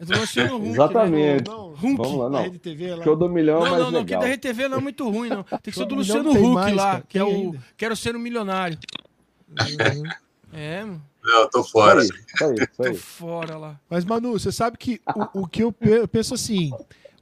Eu 0.00 0.06
tô 0.06 0.18
Luciano 0.18 0.56
Huck, 0.56 0.64
né? 0.64 0.70
Exatamente. 0.72 1.50
Não, 1.50 1.70
Huck. 1.72 1.80
Vamos 1.96 2.18
lá, 2.18 2.30
não. 2.30 2.42
Rede 2.42 2.58
TV 2.58 2.94
lá. 2.96 3.04
Show 3.04 3.16
do 3.16 3.28
milhão 3.28 3.58
é 3.58 3.64
Não, 3.64 3.70
mais 3.70 3.82
não, 3.82 3.90
não, 3.92 4.04
que 4.04 4.16
legal. 4.16 4.20
da 4.28 4.34
RTV 4.34 4.68
não 4.68 4.78
é 4.78 4.80
muito 4.80 5.08
ruim, 5.08 5.28
não. 5.28 5.42
Tem 5.44 5.58
que 5.62 5.72
ser 5.72 5.84
do 5.86 5.94
Luciano 5.94 6.30
Huck 6.30 6.54
mais, 6.54 6.74
lá, 6.76 6.90
cara, 6.92 7.04
que 7.08 7.18
é 7.18 7.24
o 7.24 7.28
ainda. 7.28 7.58
Quero 7.76 7.96
Ser 7.96 8.16
um 8.16 8.18
Milionário. 8.18 8.78
Uhum. 9.48 10.02
É, 10.52 10.84
mano. 10.84 11.02
Não, 11.24 11.48
tô 11.48 11.62
fora. 11.62 12.02
isso 12.02 12.12
aí, 12.40 12.54
isso 12.56 12.68
Tô 12.76 12.94
fora 12.94 13.56
lá. 13.56 13.80
Mas, 13.88 14.04
Manu, 14.04 14.32
você 14.32 14.50
sabe 14.50 14.76
que 14.76 15.00
o, 15.34 15.42
o 15.42 15.46
que 15.46 15.62
eu 15.62 15.72
penso 16.10 16.34
assim, 16.34 16.72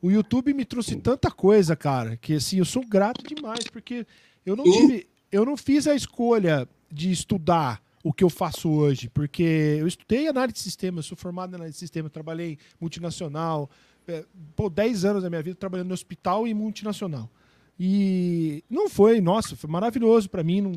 o 0.02 0.10
YouTube 0.10 0.54
me 0.54 0.64
trouxe 0.64 0.96
tanta 0.96 1.30
coisa, 1.30 1.76
cara, 1.76 2.16
que 2.16 2.34
assim, 2.34 2.58
eu 2.58 2.64
sou 2.64 2.84
grato 2.86 3.22
demais, 3.26 3.64
porque 3.70 4.06
eu 4.44 4.56
não 4.56 4.64
tive, 4.64 5.06
eu 5.30 5.44
não 5.44 5.56
fiz 5.56 5.86
a 5.86 5.94
escolha 5.94 6.68
de 6.90 7.10
estudar 7.10 7.82
o 8.02 8.12
que 8.12 8.24
eu 8.24 8.30
faço 8.30 8.70
hoje, 8.70 9.10
porque 9.10 9.42
eu 9.78 9.86
estudei 9.86 10.26
análise 10.26 10.54
de 10.54 10.60
sistema, 10.60 11.02
sou 11.02 11.16
formado 11.16 11.52
em 11.52 11.56
análise 11.56 11.74
de 11.74 11.80
sistema, 11.80 12.08
trabalhei 12.08 12.56
multinacional, 12.80 13.68
é, 14.08 14.24
pô, 14.56 14.70
10 14.70 15.04
anos 15.04 15.22
da 15.22 15.28
minha 15.28 15.42
vida 15.42 15.54
trabalhando 15.54 15.88
no 15.88 15.94
hospital 15.94 16.48
e 16.48 16.54
multinacional. 16.54 17.30
E 17.78 18.64
não 18.68 18.88
foi, 18.88 19.20
nossa, 19.20 19.54
foi 19.56 19.68
maravilhoso 19.70 20.28
para 20.28 20.42
mim, 20.42 20.60
não- 20.60 20.72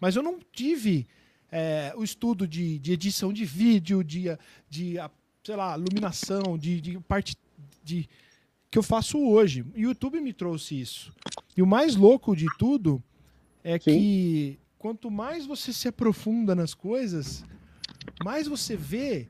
mas 0.00 0.16
eu 0.16 0.22
não 0.22 0.38
tive 0.52 1.06
é, 1.50 1.92
o 1.96 2.04
estudo 2.04 2.46
de, 2.46 2.78
de 2.78 2.92
edição 2.92 3.32
de 3.32 3.44
vídeo, 3.44 4.04
de, 4.04 4.24
de 4.68 4.96
sei 5.42 5.56
lá, 5.56 5.76
iluminação, 5.78 6.58
de, 6.58 6.80
de 6.80 6.98
parte 7.00 7.36
de 7.82 8.08
que 8.70 8.78
eu 8.78 8.82
faço 8.82 9.18
hoje. 9.18 9.62
O 9.74 9.78
YouTube 9.78 10.20
me 10.20 10.32
trouxe 10.32 10.80
isso. 10.80 11.12
E 11.56 11.62
o 11.62 11.66
mais 11.66 11.96
louco 11.96 12.36
de 12.36 12.46
tudo 12.58 13.02
é 13.64 13.78
que 13.78 14.58
quanto 14.78 15.10
mais 15.10 15.46
você 15.46 15.72
se 15.72 15.88
aprofunda 15.88 16.54
nas 16.54 16.74
coisas, 16.74 17.44
mais 18.24 18.46
você 18.46 18.76
vê 18.76 19.28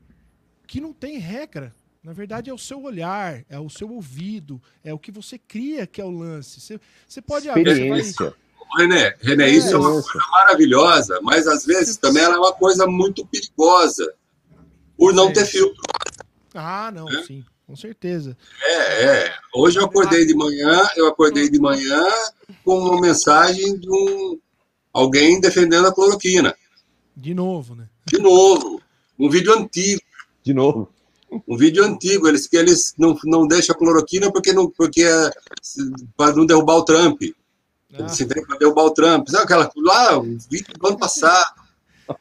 que 0.67 0.79
não 0.79 0.93
tem 0.93 1.17
regra. 1.17 1.73
Na 2.03 2.13
verdade, 2.13 2.49
é 2.49 2.53
o 2.53 2.57
seu 2.57 2.81
olhar, 2.83 3.43
é 3.49 3.59
o 3.59 3.69
seu 3.69 3.89
ouvido, 3.91 4.61
é 4.83 4.93
o 4.93 4.99
que 4.99 5.11
você 5.11 5.37
cria 5.37 5.85
que 5.85 5.99
é 5.99 6.05
o 6.05 6.09
lance. 6.11 6.61
Você, 6.61 6.79
você 7.07 7.21
pode 7.21 7.49
abrir, 7.49 7.63
vai- 7.89 7.99
Experiência. 7.99 8.33
René, 8.77 9.15
René, 9.19 9.45
É, 9.45 9.49
isso 9.49 9.73
é 9.73 9.77
uma 9.79 9.89
coisa 9.91 10.19
maravilhosa, 10.31 11.19
mas 11.23 11.47
às 11.47 11.65
vezes 11.65 11.97
também 11.97 12.21
ela 12.23 12.35
é 12.35 12.37
uma 12.37 12.53
coisa 12.53 12.85
muito 12.85 13.25
perigosa, 13.25 14.13
por 14.95 15.11
não 15.11 15.29
É. 15.29 15.33
ter 15.33 15.45
filtro. 15.47 15.81
Ah, 16.53 16.91
não, 16.93 17.09
É? 17.09 17.23
sim, 17.23 17.43
com 17.69 17.75
certeza. 17.75 18.35
É, 18.63 19.05
é. 19.05 19.33
Hoje 19.53 19.77
eu 19.77 19.85
acordei 19.85 20.25
de 20.25 20.33
manhã, 20.33 20.89
eu 20.97 21.05
acordei 21.05 21.47
de 21.47 21.59
manhã 21.59 22.03
com 22.65 22.79
uma 22.79 22.99
mensagem 22.99 23.77
de 23.77 23.87
um 23.87 24.39
alguém 24.91 25.39
defendendo 25.39 25.85
a 25.87 25.93
cloroquina. 25.93 26.55
De 27.15 27.31
novo, 27.35 27.75
né? 27.75 27.87
De 28.07 28.17
novo, 28.17 28.81
um 29.19 29.29
vídeo 29.29 29.53
antigo, 29.53 30.01
De 30.43 30.51
novo. 30.51 30.89
um 31.47 31.55
vídeo 31.55 31.85
antigo, 31.85 32.27
eles 32.27 32.47
que 32.47 32.57
eles 32.57 32.95
não, 32.97 33.15
não 33.25 33.47
deixam 33.47 33.75
a 33.75 33.77
cloroquina 33.77 34.31
porque 34.31 34.51
não 34.51 34.67
porque 34.71 35.03
é, 35.03 35.29
para 36.17 36.35
não 36.35 36.47
derrubar 36.47 36.77
o 36.77 36.85
Trump. 36.85 37.21
Ah, 37.93 37.99
Eles 37.99 38.13
se 38.13 38.25
para 38.25 38.57
derrubar 38.57 38.85
o 38.85 38.91
Trump. 38.91 39.27
Sabe 39.29 39.43
aquela 39.43 39.71
lá, 39.77 40.17
um 40.17 40.39
vídeo 40.49 40.73
do 40.75 40.87
ano 40.87 40.97
passado. 40.97 41.53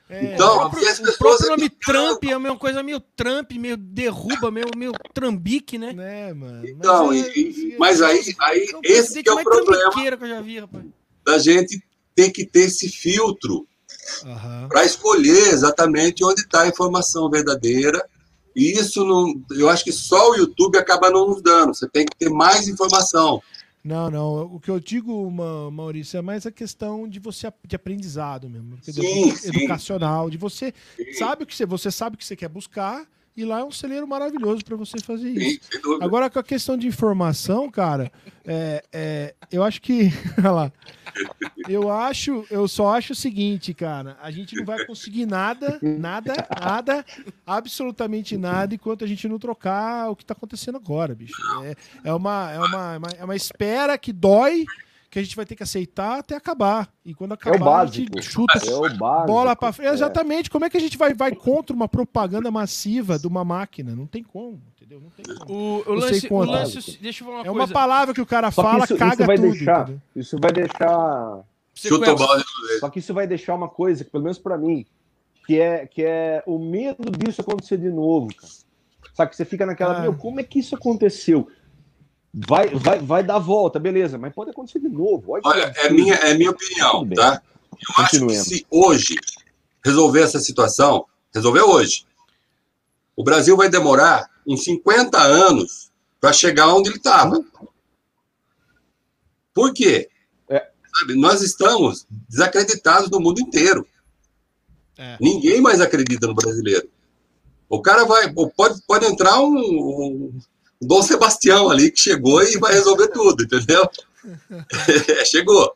É, 0.08 0.34
Então, 0.34 0.56
O 0.56 0.58
próprio, 0.60 0.84
e 0.84 0.88
as 0.88 0.98
o 0.98 1.02
pessoas 1.02 1.16
próprio 1.18 1.48
nome 1.50 1.64
acreditam. 1.66 1.92
Trump 2.18 2.24
é 2.24 2.36
uma 2.36 2.56
coisa 2.56 2.82
meio 2.82 3.00
Trump, 3.00 3.52
meio 3.52 3.76
derruba, 3.76 4.50
meio, 4.50 4.66
meio 4.76 4.92
trambique, 5.14 5.78
né? 5.78 5.92
né, 5.92 6.32
mano? 6.34 6.66
Então, 6.68 7.06
Mas 7.08 7.16
e- 7.16 7.28
é- 7.28 7.38
e- 7.38 7.76
mas 7.78 8.02
aí, 8.02 8.34
aí 8.40 8.68
É 8.72 8.76
o 8.76 8.80
esse 8.84 9.22
que 9.22 9.28
é 9.28 9.32
o 9.32 9.42
problema 9.42 9.78
trambiqueiro 9.78 10.18
que 10.18 10.24
eu 10.24 10.28
já 10.28 10.40
vi, 10.40 10.58
rapaz. 10.60 10.84
da 11.24 11.38
gente 11.38 11.82
ter 12.14 12.30
que 12.30 12.44
ter 12.46 12.60
esse 12.66 12.88
filtro 12.88 13.66
Aham. 14.24 14.68
para 14.68 14.84
escolher 14.84 15.48
exatamente 15.52 16.24
onde 16.24 16.40
está 16.42 16.62
a 16.62 16.68
informação 16.68 17.28
verdadeira. 17.30 18.04
E 18.56 18.72
isso 18.72 19.04
não, 19.04 19.40
eu 19.52 19.68
acho 19.68 19.84
que 19.84 19.92
só 19.92 20.30
o 20.30 20.34
YouTube 20.34 20.76
acaba 20.78 21.10
não 21.10 21.28
nos 21.28 21.40
dando. 21.42 21.74
Você 21.74 21.88
tem 21.88 22.04
que 22.04 22.16
ter 22.16 22.28
mais 22.28 22.66
informação. 22.66 23.40
Não, 23.88 24.10
não. 24.10 24.42
O 24.54 24.60
que 24.60 24.70
eu 24.70 24.78
digo, 24.78 25.30
Ma- 25.30 25.70
Maurício, 25.70 26.18
é 26.18 26.22
mais 26.22 26.44
a 26.44 26.50
questão 26.52 27.08
de 27.08 27.18
você 27.18 27.50
de 27.66 27.74
aprendizado 27.74 28.48
mesmo, 28.48 28.76
de 28.76 28.92
Sim, 28.92 29.00
edu- 29.28 29.36
sim. 29.36 29.48
educacional, 29.48 30.28
de 30.28 30.36
você 30.36 30.74
sabe 31.18 31.44
o 31.44 31.46
que 31.46 31.56
você, 31.56 31.64
você 31.64 31.90
sabe 31.90 32.14
o 32.14 32.18
que 32.18 32.24
você 32.24 32.36
quer 32.36 32.48
buscar 32.48 33.06
e 33.36 33.44
lá 33.44 33.60
é 33.60 33.64
um 33.64 33.70
celeiro 33.70 34.06
maravilhoso 34.06 34.64
para 34.64 34.76
você 34.76 34.98
fazer 35.00 35.30
isso. 35.30 35.60
Sim. 35.72 35.78
Agora, 36.02 36.28
com 36.28 36.38
a 36.38 36.42
questão 36.42 36.76
de 36.76 36.86
informação, 36.86 37.70
cara, 37.70 38.12
é, 38.44 38.84
é, 38.92 39.34
eu 39.50 39.62
acho 39.62 39.80
que. 39.80 40.10
Olha 40.38 40.50
lá. 40.50 40.72
Eu 41.68 41.90
acho, 41.90 42.44
eu 42.50 42.66
só 42.68 42.94
acho 42.96 43.12
o 43.12 43.16
seguinte, 43.16 43.74
cara. 43.74 44.16
A 44.22 44.30
gente 44.30 44.54
não 44.56 44.64
vai 44.64 44.84
conseguir 44.86 45.26
nada, 45.26 45.78
nada, 45.82 46.34
nada, 46.60 47.04
absolutamente 47.46 48.36
nada, 48.36 48.74
enquanto 48.74 49.04
a 49.04 49.06
gente 49.06 49.28
não 49.28 49.38
trocar 49.38 50.10
o 50.10 50.16
que 50.16 50.24
tá 50.24 50.32
acontecendo 50.32 50.76
agora, 50.76 51.14
bicho. 51.14 51.34
É, 51.64 52.08
é, 52.10 52.14
uma, 52.14 52.50
é, 52.52 52.58
uma, 52.58 52.98
é 53.18 53.24
uma- 53.24 53.36
espera 53.36 53.96
que 53.98 54.12
dói, 54.12 54.64
que 55.10 55.18
a 55.18 55.22
gente 55.22 55.34
vai 55.34 55.46
ter 55.46 55.56
que 55.56 55.62
aceitar 55.62 56.18
até 56.18 56.36
acabar. 56.36 56.88
E 57.04 57.14
quando 57.14 57.32
acabar, 57.32 57.80
a 57.80 57.86
gente 57.86 58.10
básico. 58.10 58.32
chuta 58.32 58.58
É 58.58 58.74
o 58.74 58.80
básico. 58.96 59.26
bola 59.26 59.56
pra 59.56 59.72
frente. 59.72 59.88
É. 59.88 59.92
Exatamente. 59.94 60.50
Como 60.50 60.64
é 60.64 60.70
que 60.70 60.76
a 60.76 60.80
gente 60.80 60.98
vai, 60.98 61.14
vai 61.14 61.34
contra 61.34 61.74
uma 61.74 61.88
propaganda 61.88 62.50
massiva 62.50 63.18
de 63.18 63.26
uma 63.26 63.44
máquina? 63.44 63.94
Não 63.96 64.06
tem 64.06 64.22
como, 64.22 64.60
entendeu? 64.76 65.00
Não 65.00 65.08
tem 65.10 65.24
como. 65.36 65.50
O, 65.50 65.82
o 65.90 65.94
lance, 65.94 66.28
o 66.30 66.38
lance, 66.44 66.98
deixa 67.00 67.22
eu 67.24 67.26
falar 67.28 67.38
uma 67.40 67.46
É 67.46 67.50
uma 67.50 67.58
coisa. 67.60 67.72
palavra 67.72 68.14
que 68.14 68.20
o 68.20 68.26
cara 68.26 68.50
Só 68.50 68.62
fala, 68.62 68.84
isso, 68.84 68.94
isso 68.94 68.98
caga 68.98 69.26
vai 69.26 69.36
tudo. 69.36 69.50
deixar. 69.52 69.82
entendeu? 69.82 70.02
Isso 70.14 70.38
vai 70.40 70.52
deixar. 70.52 71.40
Chuta 71.74 71.94
o 71.94 71.98
Sequência. 72.06 72.26
balde. 72.26 72.44
Só 72.80 72.90
que 72.90 72.98
isso 72.98 73.14
vai 73.14 73.26
deixar 73.26 73.54
uma 73.54 73.68
coisa, 73.68 74.04
que 74.04 74.10
pelo 74.10 74.24
menos 74.24 74.38
pra 74.38 74.58
mim, 74.58 74.84
que 75.46 75.58
é, 75.58 75.86
que 75.86 76.02
é 76.04 76.42
o 76.46 76.58
medo 76.58 77.10
disso 77.12 77.40
acontecer 77.40 77.78
de 77.78 77.88
novo, 77.88 78.28
cara. 78.34 78.52
Sabe 79.14 79.30
que 79.30 79.36
você 79.36 79.44
fica 79.44 79.64
naquela, 79.64 79.96
Ah. 79.96 80.02
meu, 80.02 80.14
como 80.14 80.38
é 80.38 80.42
que 80.42 80.58
isso 80.58 80.74
aconteceu? 80.76 81.48
Vai, 82.32 82.68
vai, 82.68 82.98
vai 82.98 83.22
dar 83.22 83.38
volta, 83.38 83.78
beleza, 83.78 84.18
mas 84.18 84.34
pode 84.34 84.50
acontecer 84.50 84.80
de 84.80 84.88
novo. 84.88 85.32
Olha, 85.32 85.42
Olha, 85.44 85.72
é 85.76 85.90
minha, 85.90 86.14
é 86.14 86.34
minha 86.34 86.50
opinião, 86.50 87.08
tá? 87.10 87.42
Eu 87.72 88.04
acho 88.04 88.26
que 88.26 88.34
se 88.34 88.66
hoje 88.70 89.16
resolver 89.84 90.22
essa 90.22 90.38
situação, 90.38 91.06
resolver 91.34 91.62
hoje, 91.62 92.04
o 93.16 93.24
Brasil 93.24 93.56
vai 93.56 93.68
demorar 93.68 94.30
uns 94.46 94.64
50 94.64 95.18
anos 95.18 95.90
para 96.20 96.32
chegar 96.32 96.72
onde 96.74 96.90
ele 96.90 96.98
estava. 96.98 97.42
Por 99.54 99.72
quê? 99.72 100.08
É. 100.48 100.68
Sabe, 100.98 101.14
nós 101.14 101.42
estamos 101.42 102.06
desacreditados 102.28 103.10
no 103.10 103.20
mundo 103.20 103.40
inteiro. 103.40 103.86
É. 104.96 105.16
Ninguém 105.20 105.60
mais 105.60 105.80
acredita 105.80 106.26
no 106.26 106.34
brasileiro. 106.34 106.88
O 107.68 107.80
cara 107.80 108.04
vai. 108.04 108.32
Pode, 108.32 108.82
pode 108.86 109.06
entrar 109.06 109.40
um, 109.40 109.56
um 109.56 110.38
Dom 110.80 111.02
Sebastião 111.02 111.68
ali 111.70 111.90
que 111.90 111.98
chegou 112.00 112.42
e 112.42 112.58
vai 112.58 112.72
resolver 112.72 113.08
tudo, 113.08 113.42
entendeu? 113.44 113.88
É, 115.20 115.24
chegou. 115.24 115.72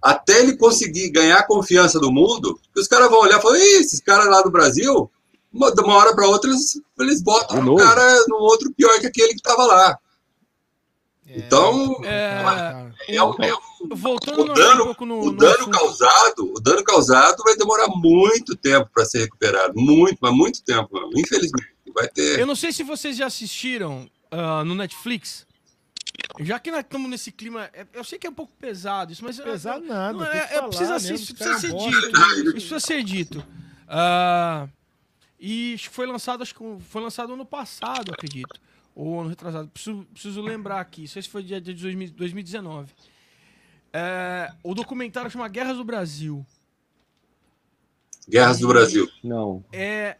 Até 0.00 0.38
ele 0.40 0.56
conseguir 0.56 1.10
ganhar 1.10 1.38
a 1.40 1.46
confiança 1.46 1.98
do 1.98 2.10
mundo, 2.10 2.58
os 2.74 2.86
caras 2.88 3.10
vão 3.10 3.20
olhar 3.20 3.38
e 3.38 3.42
falar: 3.42 3.58
"Ih, 3.58 3.78
esses 3.80 4.00
caras 4.00 4.26
lá 4.28 4.40
do 4.42 4.50
Brasil, 4.50 5.10
uma, 5.52 5.70
de 5.74 5.82
uma 5.82 5.94
hora 5.96 6.14
para 6.14 6.26
outra, 6.26 6.48
eles, 6.48 6.80
eles 6.98 7.20
botam 7.20 7.58
o 7.58 7.62
novo? 7.62 7.82
cara 7.82 8.24
no 8.28 8.36
outro 8.36 8.72
pior 8.72 8.98
que 9.00 9.06
aquele 9.06 9.30
que 9.30 9.34
estava 9.40 9.66
lá. 9.66 9.98
Então, 11.26 12.00
É, 12.02 12.42
Cara, 12.42 12.94
é, 13.08 13.22
um- 13.22 13.34
é 13.40 13.54
um- 13.54 13.94
voltando 13.94 14.40
o 14.42 14.46
no- 14.46 14.54
dano- 14.54 14.82
um 14.82 14.86
pouco 14.86 15.04
no, 15.06 15.20
o 15.20 15.24
no 15.26 15.36
dano 15.36 15.54
assunto. 15.54 15.70
causado, 15.70 16.52
o 16.56 16.60
dano 16.60 16.82
causado 16.82 17.42
vai 17.44 17.56
demorar 17.56 17.86
muito 17.88 18.56
tempo 18.56 18.88
para 18.92 19.04
ser 19.04 19.18
recuperado, 19.20 19.74
muito, 19.76 20.18
mas 20.20 20.32
muito 20.32 20.62
tempo, 20.64 20.88
mano. 20.92 21.10
infelizmente. 21.14 21.68
Vai 21.94 22.08
ter. 22.08 22.38
Eu 22.40 22.46
não 22.46 22.56
sei 22.56 22.72
se 22.72 22.82
vocês 22.82 23.16
já 23.16 23.26
assistiram 23.26 24.08
ah, 24.30 24.64
no 24.64 24.74
Netflix. 24.74 25.46
Já 26.40 26.58
que 26.58 26.70
nós 26.70 26.80
estamos 26.80 27.08
nesse 27.10 27.32
clima, 27.32 27.70
é- 27.72 27.86
eu 27.92 28.04
sei 28.04 28.18
que 28.18 28.26
é 28.26 28.30
um 28.30 28.34
pouco 28.34 28.52
pesado 28.58 29.12
isso, 29.12 29.24
mas 29.24 29.38
pesado 29.38 29.84
nada. 29.84 30.12
Não, 30.12 30.24
é, 30.24 30.38
é, 30.38 30.62
precisa, 30.62 30.94
mesmo, 30.94 31.14
isso 31.16 31.34
precisa 31.34 31.58
ser 31.58 31.70
bosta. 31.72 31.90
dito. 31.90 32.08
Isso 32.10 32.52
precisa 32.52 32.80
ser 32.80 33.02
dito. 33.04 33.44
E 35.38 35.76
foi 35.90 36.06
lançado, 36.06 36.42
acho 36.42 36.54
que 36.54 36.62
foi 36.80 37.02
lançado 37.02 37.32
ano 37.32 37.46
passado, 37.46 38.12
acredito. 38.12 38.60
Ou 38.94 39.20
ano 39.20 39.30
retrasado. 39.30 39.68
Preciso, 39.68 40.06
preciso 40.12 40.42
lembrar 40.42 40.80
aqui. 40.80 41.02
Não 41.02 41.08
sei 41.08 41.22
se 41.22 41.28
foi 41.28 41.42
dia 41.42 41.60
de 41.60 41.72
2000 41.72 42.10
2019. 42.10 42.92
É, 43.92 44.52
o 44.62 44.74
documentário 44.74 45.30
chama 45.30 45.48
Guerras 45.48 45.76
do 45.76 45.84
Brasil. 45.84 46.44
Guerras 48.28 48.58
do 48.58 48.68
Brasil. 48.68 49.08
Não. 49.24 49.64
É. 49.72 50.16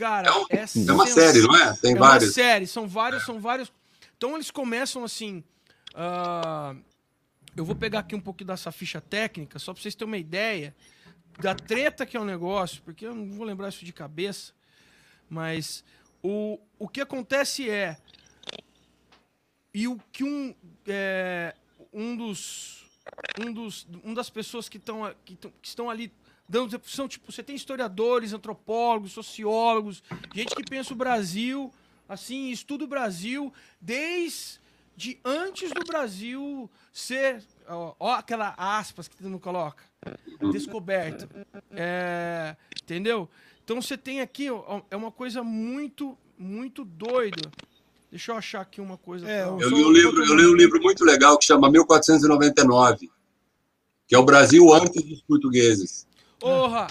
Cara, 0.00 0.28
É 0.28 0.32
um- 0.32 0.46
é, 0.48 0.64
É 0.88 0.92
uma 0.92 1.06
série, 1.06 1.42
não 1.42 1.54
é? 1.54 1.74
Tem 1.76 1.92
é 1.92 1.94
uma 1.94 2.08
vários. 2.08 2.32
série, 2.32 2.66
são 2.66 2.88
vários, 2.88 3.22
são 3.26 3.38
vários. 3.38 3.70
Então 4.16 4.34
eles 4.34 4.50
começam 4.50 5.04
assim. 5.04 5.44
ah, 5.94 6.74
eu 7.54 7.64
vou 7.66 7.74
pegar 7.76 7.98
aqui 7.98 8.14
um 8.14 8.20
pouquinho 8.20 8.46
dessa 8.48 8.72
ficha 8.72 8.98
técnica, 9.00 9.58
só 9.58 9.74
pra 9.74 9.82
vocês 9.82 9.94
terem 9.94 10.10
uma 10.10 10.16
ideia 10.16 10.74
da 11.40 11.54
treta 11.54 12.06
que 12.06 12.16
é 12.16 12.20
o 12.20 12.24
negócio, 12.24 12.80
porque 12.82 13.04
eu 13.06 13.14
não 13.14 13.30
vou 13.32 13.44
lembrar 13.44 13.68
isso 13.68 13.84
de 13.84 13.92
cabeça. 13.92 14.52
Mas 15.28 15.84
o, 16.22 16.58
o 16.78 16.88
que 16.88 17.00
acontece 17.02 17.68
é. 17.68 17.98
E 19.74 19.86
o 19.86 19.98
que 20.10 20.24
um. 20.24 20.54
é, 20.86 21.54
um 21.92 22.16
dos. 22.16 22.84
Um 23.38 23.52
dos. 23.52 23.86
Um 24.04 24.14
das 24.14 24.30
pessoas 24.30 24.68
que 24.68 24.78
estão 24.78 25.14
que, 25.24 25.36
tão- 25.36 25.52
que 25.60 25.68
estão 25.68 25.90
ali 25.90 26.10
São, 26.84 27.06
tipo, 27.06 27.30
você 27.30 27.42
tem 27.42 27.54
historiadores, 27.54 28.32
antropólogos, 28.32 29.12
sociólogos, 29.12 30.02
gente 30.34 30.54
que 30.54 30.64
pensa 30.64 30.92
o 30.92 30.96
Brasil, 30.96 31.72
assim, 32.08 32.50
estuda 32.50 32.84
o 32.84 32.88
Brasil 32.88 33.52
desde 33.80 35.18
antes 35.24 35.70
do 35.70 35.84
Brasil 35.84 36.68
ser. 36.92 37.42
Ó, 37.68 37.94
ó 38.00 38.12
aquela 38.14 38.54
aspas 38.56 39.06
que 39.06 39.22
mundo 39.22 39.38
coloca. 39.38 39.84
Descoberto. 40.52 41.28
É, 41.70 42.56
entendeu? 42.82 43.28
Então 43.64 43.80
você 43.80 43.96
tem 43.96 44.20
aqui, 44.20 44.50
ó, 44.50 44.82
é 44.90 44.96
uma 44.96 45.12
coisa 45.12 45.44
muito, 45.44 46.18
muito 46.36 46.84
doida. 46.84 47.50
Deixa 48.10 48.32
eu 48.32 48.36
achar 48.36 48.62
aqui 48.62 48.80
uma 48.80 48.98
coisa. 48.98 49.28
É, 49.30 49.44
Eu 49.44 49.68
li, 49.68 49.84
um 49.84 49.92
livro, 49.92 50.24
eu 50.24 50.34
li 50.34 50.46
um 50.46 50.56
livro 50.56 50.82
muito 50.82 51.04
legal 51.04 51.38
que 51.38 51.44
chama 51.44 51.70
1499, 51.70 53.08
que 54.08 54.16
é 54.16 54.18
o 54.18 54.24
Brasil 54.24 54.74
antes 54.74 55.00
dos 55.04 55.22
portugueses. 55.22 56.09
Porra, 56.40 56.86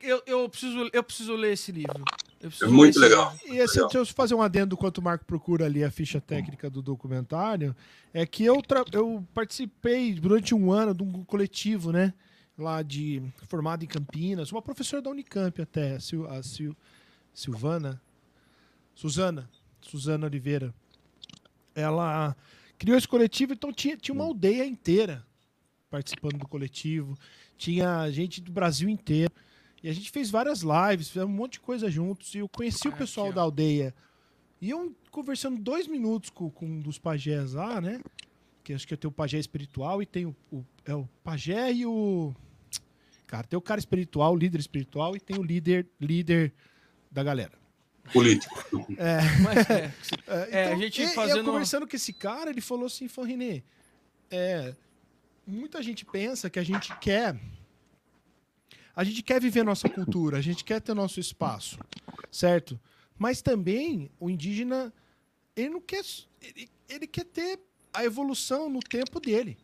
eu, 0.00 0.22
eu, 0.26 0.48
preciso, 0.48 0.90
eu 0.92 1.02
preciso 1.02 1.34
ler 1.34 1.52
esse 1.52 1.70
livro. 1.72 2.02
Eu 2.40 2.50
É 2.62 2.66
muito 2.70 2.98
legal. 3.00 3.34
E 3.46 3.56
esse, 3.56 3.76
Legal. 3.76 3.88
deixa 3.88 3.98
eu 3.98 4.06
fazer 4.06 4.34
um 4.34 4.42
adendo 4.42 4.74
enquanto 4.74 4.98
o 4.98 5.02
Marco 5.02 5.24
procura 5.24 5.64
ali 5.64 5.82
a 5.82 5.90
ficha 5.90 6.20
técnica 6.20 6.68
do 6.68 6.82
documentário. 6.82 7.74
É 8.12 8.26
que 8.26 8.44
eu, 8.44 8.60
tra- 8.62 8.84
eu 8.92 9.26
participei 9.32 10.12
durante 10.14 10.54
um 10.54 10.70
ano 10.70 10.94
de 10.94 11.02
um 11.02 11.24
coletivo, 11.24 11.92
né? 11.92 12.12
Lá 12.58 12.82
de. 12.82 13.22
formado 13.48 13.84
em 13.84 13.88
Campinas, 13.88 14.52
uma 14.52 14.62
professora 14.62 15.02
da 15.02 15.10
Unicamp 15.10 15.60
até, 15.60 15.96
a, 15.96 16.00
Sil, 16.00 16.24
a 16.28 16.42
Sil- 16.44 16.76
Silvana. 17.32 18.00
Suzana. 18.94 19.48
Suzana 19.80 20.26
Oliveira. 20.26 20.74
Ela 21.74 22.36
criou 22.78 22.96
esse 22.96 23.08
coletivo, 23.08 23.52
então 23.52 23.72
tinha, 23.72 23.96
tinha 23.96 24.14
uma 24.14 24.24
aldeia 24.24 24.64
inteira 24.64 25.24
participando 25.90 26.38
do 26.38 26.48
coletivo. 26.48 27.16
Tinha 27.56 28.10
gente 28.10 28.40
do 28.40 28.52
Brasil 28.52 28.88
inteiro. 28.88 29.32
E 29.82 29.88
a 29.88 29.92
gente 29.92 30.10
fez 30.10 30.30
várias 30.30 30.62
lives, 30.62 31.08
fizemos 31.08 31.32
um 31.32 31.36
monte 31.36 31.52
de 31.54 31.60
coisa 31.60 31.90
juntos. 31.90 32.34
E 32.34 32.38
eu 32.38 32.48
conheci 32.48 32.88
o 32.88 32.92
pessoal 32.92 33.32
da 33.32 33.42
aldeia. 33.42 33.94
E 34.60 34.70
eu 34.70 34.94
conversando 35.10 35.60
dois 35.60 35.86
minutos 35.86 36.30
com, 36.30 36.50
com 36.50 36.66
um 36.66 36.80
dos 36.80 36.98
pajés 36.98 37.52
lá, 37.52 37.80
né? 37.80 38.00
Que 38.64 38.72
acho 38.72 38.86
que 38.86 38.96
tem 38.96 39.08
o 39.08 39.12
pajé 39.12 39.38
espiritual 39.38 40.02
e 40.02 40.06
tem 40.06 40.26
o, 40.26 40.34
o- 40.50 40.64
é 40.84 40.94
o 40.94 41.08
pajé 41.22 41.72
e 41.72 41.86
o. 41.86 42.34
Cara, 43.26 43.46
tem 43.46 43.56
o 43.56 43.60
cara 43.62 43.78
espiritual, 43.78 44.32
o 44.32 44.36
líder 44.36 44.58
espiritual, 44.60 45.14
e 45.16 45.20
tem 45.20 45.38
o 45.38 45.42
líder, 45.42 45.86
líder 46.00 46.52
da 47.10 47.22
galera. 47.22 47.52
Político. 48.12 48.54
Mas 49.42 49.68
é, 49.70 49.92
É, 50.26 50.48
É, 50.68 50.72
a 50.72 50.76
gente 50.76 51.00
e- 51.00 51.04
e 51.04 51.08
fazendo- 51.08 51.38
Eu 51.38 51.44
conversando 51.44 51.86
com 51.88 51.94
esse 51.96 52.12
cara, 52.12 52.50
ele 52.50 52.60
falou 52.60 52.86
assim, 52.86 53.08
falou, 53.08 53.28
Renê, 53.30 53.62
é, 54.30 54.74
muita 55.46 55.82
gente 55.82 56.04
pensa 56.04 56.50
que 56.50 56.58
a 56.58 56.62
gente 56.64 56.96
quer. 56.98 57.38
A 58.94 59.04
gente 59.04 59.22
quer 59.22 59.40
viver 59.40 59.62
nossa 59.62 59.88
cultura, 59.88 60.38
a 60.38 60.40
gente 60.40 60.64
quer 60.64 60.80
ter 60.80 60.94
nosso 60.94 61.20
espaço, 61.20 61.78
certo? 62.30 62.80
Mas 63.18 63.42
também 63.42 64.10
o 64.18 64.30
indígena, 64.30 64.92
ele 65.54 65.70
não 65.70 65.80
quer. 65.80 66.02
Ele, 66.40 66.68
ele 66.88 67.06
quer 67.06 67.24
ter 67.24 67.60
a 67.92 68.04
evolução 68.04 68.68
no 68.70 68.80
tempo 68.80 69.20
dele. 69.20 69.56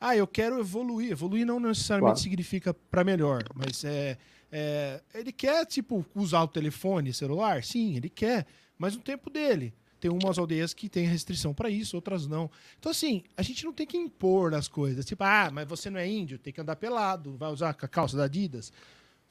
Ah, 0.00 0.16
eu 0.16 0.26
quero 0.26 0.58
evoluir. 0.58 1.12
Evoluir 1.12 1.46
não 1.46 1.60
necessariamente 1.60 2.14
Claro. 2.14 2.22
significa 2.22 2.74
para 2.74 3.04
melhor, 3.04 3.44
mas 3.54 3.84
é, 3.84 4.16
é, 4.50 5.00
ele 5.14 5.30
quer, 5.30 5.64
tipo, 5.66 6.04
usar 6.14 6.42
o 6.42 6.48
telefone 6.48 7.12
celular? 7.12 7.62
Sim, 7.62 7.96
ele 7.96 8.08
quer, 8.08 8.46
mas 8.78 8.96
no 8.96 9.02
tempo 9.02 9.28
dele. 9.30 9.74
Tem 10.00 10.10
umas 10.10 10.38
aldeias 10.38 10.72
que 10.72 10.88
tem 10.88 11.04
restrição 11.06 11.52
para 11.52 11.68
isso, 11.68 11.94
outras 11.94 12.26
não. 12.26 12.50
Então, 12.78 12.90
assim, 12.90 13.22
a 13.36 13.42
gente 13.42 13.64
não 13.64 13.72
tem 13.72 13.86
que 13.86 13.98
impor 13.98 14.54
as 14.54 14.66
coisas. 14.66 15.04
Tipo, 15.04 15.24
ah, 15.24 15.50
mas 15.52 15.68
você 15.68 15.90
não 15.90 16.00
é 16.00 16.08
índio, 16.08 16.38
tem 16.38 16.52
que 16.52 16.60
andar 16.60 16.74
pelado, 16.76 17.36
vai 17.36 17.52
usar 17.52 17.68
a 17.70 17.74
calça 17.74 18.16
da 18.16 18.24
Adidas. 18.24 18.72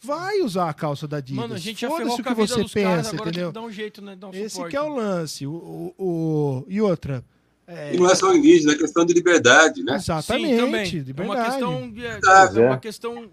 Vai 0.01 0.39
usar 0.41 0.69
a 0.69 0.73
calça 0.73 1.07
da 1.07 1.17
Adidas. 1.17 1.41
Mano, 1.41 1.55
a 1.55 1.57
gente 1.57 1.81
já 1.81 1.89
ferrou 1.89 2.13
o 2.13 2.17
que 2.17 2.23
vida 2.23 2.35
você 2.35 2.61
dos 2.63 2.73
caras, 2.73 2.97
pensa, 2.97 3.09
agora 3.09 3.23
tem 3.23 3.29
entendeu? 3.31 3.47
que 3.49 3.53
dar 3.53 3.61
um 3.63 3.71
jeito, 3.71 4.01
né? 4.01 4.17
Um 4.23 4.29
Esse 4.29 4.49
suporte. 4.51 4.69
que 4.71 4.77
é 4.77 4.81
o 4.81 4.95
lance. 4.95 5.45
O, 5.47 5.51
o, 5.51 5.93
o- 5.97 6.65
E 6.69 6.79
outra. 6.81 7.25
é, 7.67 7.95
E 7.95 7.97
não 7.97 8.09
é 8.09 8.15
só 8.15 8.33
indígena, 8.33 8.73
é 8.73 8.77
questão 8.77 9.03
de 9.05 9.13
liberdade, 9.13 9.83
né? 9.83 9.95
Exatamente, 9.95 10.51
Sim, 10.51 10.57
também. 10.57 10.81
É 10.87 10.89
liberdade. 10.89 11.29
uma 11.39 11.45
questão, 11.45 11.91
de, 11.91 12.05
é 12.05 12.19
Pois 12.21 12.55
é. 12.57 12.65
uma 12.67 12.77
questão 12.77 13.29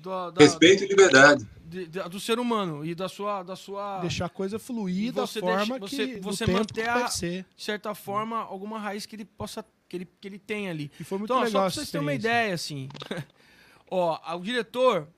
da, 0.00 0.30
da- 0.30 0.44
Respeito 0.44 0.84
e 0.84 0.88
liberdade. 0.88 1.46
de- 1.64 1.86
de- 1.86 2.08
do 2.08 2.18
ser 2.18 2.38
humano 2.38 2.84
e 2.84 2.94
da 2.94 3.08
sua, 3.08 3.42
da 3.42 3.54
sua 3.56 4.00
Deixar 4.00 4.26
a 4.26 4.28
coisa 4.28 4.58
fluir 4.58 5.12
da 5.12 5.22
você 5.26 5.40
forma 5.40 5.78
deixa- 5.78 5.96
que 5.96 5.96
você- 5.96 6.16
no 6.16 6.22
você 6.22 6.46
manter 6.46 6.82
que 6.84 6.88
a- 6.88 7.06
de 7.06 7.44
certa 7.56 7.94
forma, 7.94 8.38
alguma 8.38 8.78
raiz 8.78 9.06
que 9.06 9.14
ele 9.16 9.24
possa. 9.24 9.64
que 9.88 9.96
ele, 9.96 10.08
que 10.20 10.28
ele 10.28 10.38
tem 10.38 10.68
ali. 10.70 10.88
E 11.00 11.04
foi 11.04 11.18
muito 11.18 11.32
Então, 11.32 11.42
legal 11.42 11.62
só 11.62 11.66
pra 11.66 11.70
vocês 11.70 11.90
terem 11.90 12.06
uma 12.06 12.14
ideia, 12.14 12.54
assim. 12.54 12.88
ó, 13.90 14.18
a- 14.22 14.36
o 14.36 14.40
diretor 14.40 15.08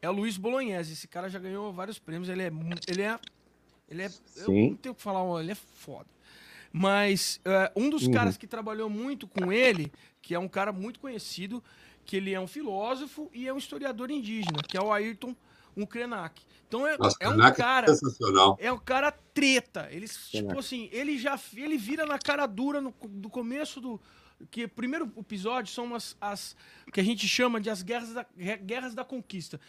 é 0.00 0.08
o 0.08 0.12
Luiz 0.12 0.36
Bolognese. 0.38 0.94
Esse 0.94 1.06
cara 1.06 1.28
já 1.28 1.38
ganhou 1.38 1.70
vários 1.72 1.98
prêmios. 1.98 2.28
Ele 2.30 2.42
é. 2.42 2.50
Ele 2.88 3.02
é. 3.02 3.18
Ele 3.88 4.02
é. 4.02 4.06
Eu 4.06 4.46
Sim. 4.46 4.68
não 4.70 4.76
tenho 4.76 4.92
o 4.92 4.96
que 4.96 5.02
falar, 5.02 5.40
ele 5.42 5.52
é 5.52 5.54
foda. 5.54 6.06
Mas 6.72 7.40
é, 7.44 7.70
um 7.76 7.88
dos 7.88 8.06
Uhum. 8.06 8.12
caras 8.12 8.36
que 8.36 8.46
trabalhou 8.46 8.88
muito 8.90 9.26
com 9.26 9.52
ele, 9.52 9.92
que 10.20 10.34
é 10.34 10.38
um 10.38 10.48
cara 10.48 10.72
muito 10.72 10.98
conhecido, 11.00 11.62
que 12.06 12.16
ele 12.16 12.32
é 12.32 12.40
um 12.40 12.46
filósofo 12.46 13.28
e 13.34 13.46
é 13.48 13.52
um 13.52 13.58
historiador 13.58 14.10
indígena, 14.10 14.62
que 14.66 14.76
é 14.76 14.80
o 14.80 14.92
Ayrton 14.92 15.34
Ukrenak. 15.76 16.40
Então 16.68 16.86
é, 16.86 16.96
Nossa, 16.96 17.16
é 17.20 17.28
um 17.28 17.32
Kanak 17.32 17.56
cara. 17.56 17.90
é 17.90 17.94
sensacional. 17.94 18.56
É 18.60 18.72
o 18.72 18.78
cara 18.80 19.10
treta. 19.12 19.88
Ele, 19.90 20.06
tipo 20.08 20.58
assim, 20.58 20.88
ele 20.92 21.18
já 21.18 21.38
ele 21.54 21.76
vira 21.76 22.06
na 22.06 22.18
cara 22.18 22.46
dura 22.46 22.80
no, 22.80 22.94
do 23.08 23.28
começo 23.28 23.80
do. 23.80 24.00
Que 24.50 24.64
o 24.64 24.68
primeiro 24.68 25.10
episódio 25.18 25.72
são 25.72 25.94
as, 25.94 26.16
as. 26.20 26.56
que 26.92 27.00
a 27.00 27.02
gente 27.02 27.26
chama 27.26 27.60
de 27.60 27.70
as 27.70 27.82
guerras 27.82 28.12
da, 28.12 28.26
guerras 28.62 28.94
da 28.94 29.04
conquista. 29.04 29.60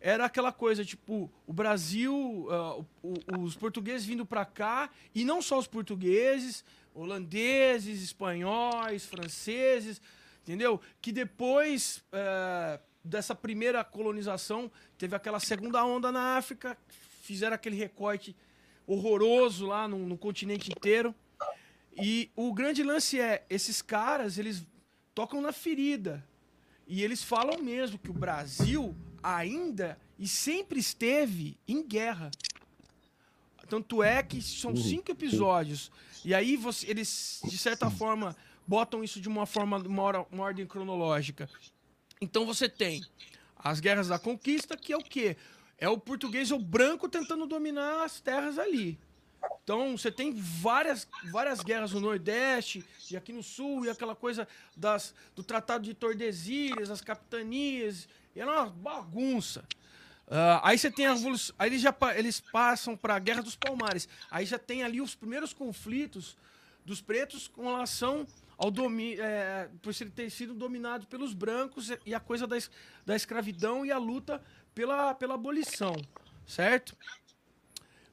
Era 0.00 0.26
aquela 0.26 0.52
coisa, 0.52 0.84
tipo, 0.84 1.30
o 1.46 1.52
Brasil, 1.52 2.46
ah, 2.50 2.76
o- 3.02 3.42
os 3.42 3.56
portugueses 3.56 4.06
vindo 4.06 4.26
pra 4.26 4.44
cá, 4.44 4.90
e 5.14 5.24
não 5.24 5.40
só 5.40 5.58
os 5.58 5.66
portugueses, 5.66 6.64
holandeses, 6.94 8.02
espanhóis, 8.02 9.04
franceses, 9.06 10.00
entendeu? 10.46 10.80
Que 11.02 11.10
depois 11.10 12.04
eh, 12.12 12.78
dessa 13.02 13.34
primeira 13.34 13.82
colonização, 13.82 14.70
teve 14.96 15.16
aquela 15.16 15.40
segunda 15.40 15.84
onda 15.84 16.12
na 16.12 16.36
África, 16.36 16.78
fizeram 17.22 17.56
aquele 17.56 17.74
recorte 17.74 18.34
horroroso 18.86 19.66
lá 19.66 19.88
no, 19.88 19.98
no 19.98 20.16
continente 20.16 20.70
inteiro. 20.70 21.12
E 22.00 22.30
o 22.36 22.52
grande 22.54 22.84
lance 22.84 23.18
é, 23.20 23.44
esses 23.50 23.82
caras, 23.82 24.38
eles 24.38 24.64
tocam 25.12 25.40
na 25.40 25.50
ferida. 25.52 26.24
E 26.86 27.02
eles 27.02 27.24
falam 27.24 27.60
mesmo 27.60 27.98
que 27.98 28.10
o 28.10 28.14
Brasil 28.14 28.94
ainda 29.20 29.98
e 30.16 30.28
sempre 30.28 30.78
esteve 30.78 31.58
em 31.66 31.82
guerra. 31.82 32.30
Tanto 33.68 34.00
é 34.02 34.22
que 34.22 34.40
são 34.40 34.70
Uhum, 34.70 34.76
cinco 34.76 35.10
episódios. 35.10 35.90
E 36.24 36.32
aí 36.32 36.56
você- 36.56 36.88
eles, 36.88 37.40
de 37.44 37.58
certa 37.58 37.90
forma, 37.90 38.36
botam 38.66 39.04
isso 39.04 39.20
de 39.20 39.28
uma 39.28 39.46
forma, 39.46 39.78
uma, 39.78 40.26
uma 40.30 40.44
ordem 40.44 40.66
cronológica. 40.66 41.48
Então 42.20 42.44
você 42.46 42.68
tem 42.68 43.04
as 43.56 43.80
guerras 43.80 44.08
da 44.08 44.18
conquista, 44.18 44.76
que 44.76 44.92
é 44.92 44.96
o 44.96 45.02
quê? 45.02 45.36
É 45.78 45.88
o 45.88 45.98
português 45.98 46.50
ou 46.50 46.58
branco 46.58 47.08
tentando 47.08 47.46
dominar 47.46 48.04
as 48.04 48.20
terras 48.20 48.58
ali. 48.58 48.98
Então 49.62 49.96
você 49.96 50.10
tem 50.10 50.32
várias, 50.32 51.06
várias 51.30 51.60
guerras 51.60 51.92
no 51.92 52.00
Nordeste 52.00 52.84
e 53.10 53.16
aqui 53.16 53.32
no 53.32 53.42
Sul, 53.42 53.84
e 53.84 53.90
aquela 53.90 54.14
coisa 54.14 54.48
das, 54.76 55.14
do 55.34 55.42
Tratado 55.42 55.84
de 55.84 55.94
Tordesilhas, 55.94 56.90
as 56.90 57.00
capitanias. 57.00 58.08
E 58.34 58.40
era 58.40 58.50
uma 58.50 58.66
bagunça. 58.66 59.64
Ah, 60.28 60.60
aí 60.62 60.78
você 60.78 60.90
tem 60.90 61.06
a 61.06 61.14
revolução. 61.14 61.54
Aí 61.58 61.68
eles, 61.68 61.82
já, 61.82 61.94
eles 62.16 62.40
passam 62.40 62.96
para 62.96 63.16
a 63.16 63.18
Guerra 63.18 63.42
dos 63.42 63.56
Palmares. 63.56 64.08
Aí 64.30 64.46
já 64.46 64.58
tem 64.58 64.82
ali 64.82 65.00
os 65.00 65.14
primeiros 65.14 65.52
conflitos 65.52 66.36
dos 66.84 67.00
pretos 67.00 67.48
com 67.48 67.64
relação 67.64 68.26
ao 68.58 68.70
domínio. 68.70 69.18
por 69.82 69.92
ele 70.00 70.10
ter 70.10 70.30
sido 70.30 70.54
dominado 70.54 71.06
pelos 71.06 71.34
brancos 71.34 71.90
e 72.04 72.14
a 72.14 72.20
coisa 72.20 72.46
da, 72.46 72.56
es- 72.56 72.70
da 73.04 73.14
escravidão 73.16 73.84
e 73.84 73.92
a 73.92 73.98
luta 73.98 74.42
pela, 74.74 75.14
pela 75.14 75.34
abolição. 75.34 75.94
Certo? 76.46 76.96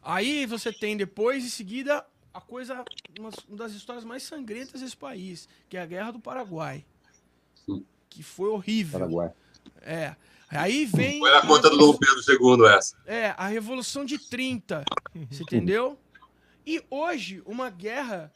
Aí 0.01 0.45
você 0.45 0.71
tem 0.71 0.97
depois, 0.97 1.45
em 1.45 1.49
seguida, 1.49 2.05
a 2.33 2.41
coisa, 2.41 2.83
uma, 3.17 3.29
uma 3.47 3.57
das 3.57 3.71
histórias 3.73 4.03
mais 4.03 4.23
sangrentas 4.23 4.81
desse 4.81 4.97
país, 4.97 5.47
que 5.69 5.77
é 5.77 5.81
a 5.81 5.85
Guerra 5.85 6.11
do 6.11 6.19
Paraguai. 6.19 6.85
Sim. 7.65 7.85
Que 8.09 8.21
foi 8.21 8.49
horrível. 8.49 8.99
Paraguai. 8.99 9.31
É. 9.81 10.15
Aí 10.49 10.85
vem. 10.85 11.19
Foi 11.19 11.33
a 11.35 11.41
conta 11.41 11.69
do 11.69 11.77
Dom 11.77 11.97
Pedro 11.97 12.57
II 12.59 12.67
essa. 12.75 12.95
É, 13.05 13.33
a 13.37 13.47
Revolução 13.47 14.03
de 14.05 14.17
30. 14.19 14.83
Você 15.31 15.41
entendeu? 15.43 15.97
E 16.65 16.83
hoje, 16.89 17.41
uma 17.45 17.69
guerra 17.69 18.31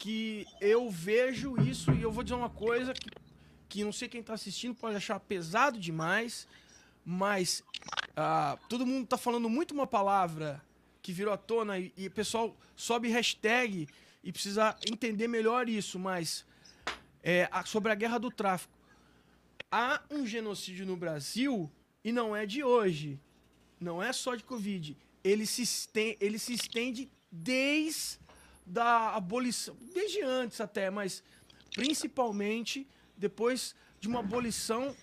que 0.00 0.46
eu 0.62 0.88
vejo 0.90 1.60
isso, 1.60 1.92
e 1.92 2.00
eu 2.00 2.10
vou 2.10 2.24
dizer 2.24 2.34
uma 2.34 2.48
coisa 2.48 2.94
que, 2.94 3.10
que 3.68 3.84
não 3.84 3.92
sei 3.92 4.08
quem 4.08 4.22
tá 4.22 4.32
assistindo 4.32 4.74
pode 4.74 4.96
achar 4.96 5.20
pesado 5.20 5.78
demais, 5.78 6.48
mas 7.04 7.62
ah, 8.16 8.56
todo 8.68 8.86
mundo 8.86 9.06
tá 9.06 9.18
falando 9.18 9.48
muito 9.50 9.72
uma 9.74 9.86
palavra 9.86 10.60
que 11.02 11.12
virou 11.12 11.34
à 11.34 11.36
tona 11.36 11.78
e, 11.78 11.92
e 11.98 12.06
o 12.06 12.10
pessoal 12.10 12.56
sobe 12.74 13.08
hashtag 13.08 13.86
e 14.24 14.32
precisa 14.32 14.74
entender 14.90 15.28
melhor 15.28 15.68
isso, 15.68 15.98
mas 15.98 16.46
é, 17.22 17.46
a- 17.52 17.64
sobre 17.66 17.92
a 17.92 17.94
guerra 17.94 18.18
do 18.18 18.30
tráfico. 18.30 18.72
Há 19.70 20.00
um 20.10 20.26
genocídio 20.26 20.86
no 20.86 20.96
Brasil 20.96 21.70
e 22.02 22.10
não 22.10 22.34
é 22.34 22.46
de 22.46 22.64
hoje. 22.64 23.20
Não 23.78 24.02
é 24.02 24.12
só 24.14 24.34
de 24.34 24.44
Covid. 24.44 24.96
Ele 25.22 25.44
se 25.46 25.62
estende, 25.62 26.16
ele 26.20 26.38
se 26.38 26.54
estende 26.54 27.10
desde 27.30 28.18
da 28.70 29.14
abolição, 29.16 29.76
desde 29.92 30.22
antes 30.22 30.60
até, 30.60 30.90
mas 30.90 31.22
principalmente 31.74 32.86
depois 33.16 33.74
de 33.98 34.06
uma 34.08 34.20
abolição 34.20 34.94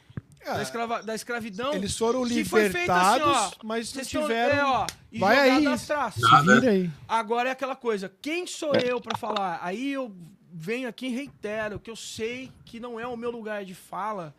da, 0.43 0.59
É, 0.59 0.61
escrava- 0.61 1.03
da 1.03 1.13
escravidão. 1.13 1.73
Eles 1.73 1.97
foram 1.97 2.25
que 2.25 2.45
foi 2.45 2.69
feita 2.69 2.79
libertados, 2.93 3.27
assim, 3.37 3.55
ó, 3.59 3.65
mas 3.67 3.93
não 3.93 4.03
tiveram. 4.05 4.55
É, 4.57 4.63
ó, 4.63 4.87
Vai 5.19 5.49
aí. 5.49 6.89
Agora 7.07 7.49
é 7.49 7.51
aquela 7.51 7.75
coisa, 7.75 8.11
quem 8.21 8.47
sou 8.47 8.73
eu 8.75 9.01
pra 9.01 9.17
falar? 9.17 9.59
Aí 9.61 9.91
eu 9.91 10.15
venho 10.51 10.87
aqui 10.87 11.07
e 11.07 11.09
reitero 11.09 11.79
que 11.79 11.89
eu 11.91 11.95
sei 11.95 12.51
que 12.65 12.79
não 12.79 12.97
é 12.99 13.05
o 13.05 13.17
meu 13.17 13.29
lugar 13.29 13.65
de 13.65 13.75
fala, 13.75 14.33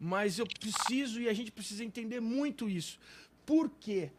mas 0.00 0.38
eu 0.38 0.46
preciso 0.46 1.20
e 1.20 1.28
a 1.28 1.34
gente 1.34 1.52
precisa 1.52 1.84
entender 1.84 2.20
muito 2.20 2.68
isso. 2.68 2.98
Por 3.44 3.68
quê? 3.78 4.10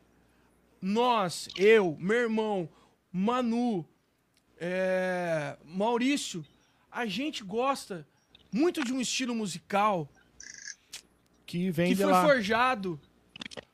nós, 0.82 1.50
eu, 1.56 1.98
meu 2.00 2.16
irmão, 2.18 2.70
Manu, 3.12 3.84
é, 4.60 5.58
Maurício, 5.66 6.44
a 6.92 7.06
gente 7.06 7.44
gosta 7.44 8.06
muito 8.52 8.84
de 8.84 8.94
um 8.94 9.02
estilo 9.02 9.36
musical 9.36 10.08
Que 11.46 11.70
vem 11.70 11.90
que 11.90 11.96
de 11.96 12.04
foi 12.04 12.12
lá. 12.12 12.24
forjado. 12.26 13.00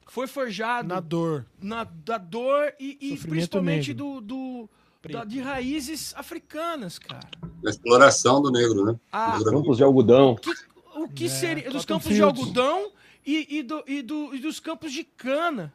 Foi 0.07 0.27
forjado 0.27 0.87
Na 0.89 0.99
dor. 0.99 1.45
na, 1.61 1.83
da 1.85 2.17
dor 2.17 2.73
e, 2.79 2.97
e 2.99 3.17
principalmente 3.17 3.93
negro. 3.93 4.19
do, 4.19 4.21
do- 4.21 4.69
da- 5.09 5.23
de 5.23 5.39
raízes 5.39 6.13
africanas, 6.15 6.99
cara. 6.99 7.27
A 7.65 7.69
exploração 7.69 8.41
do 8.41 8.51
negro, 8.51 8.83
né? 8.85 8.99
Ah, 9.11 9.37
Negro- 9.37 9.53
Campos 9.59 9.77
de 9.77 9.83
algodão. 9.83 10.35
que- 10.35 10.51
o 10.95 11.07
que 11.07 11.25
É, 11.25 11.29
seria 11.29 11.71
dos 11.71 11.85
campos 11.85 12.13
de 12.13 12.21
algodão 12.21 12.91
e, 13.25 13.57
e 13.59 13.63
do- 13.63 13.83
e 13.87 14.01
do- 14.01 14.35
e 14.35 14.39
dos 14.39 14.59
campos 14.59 14.91
de 14.91 15.03
cana, 15.05 15.73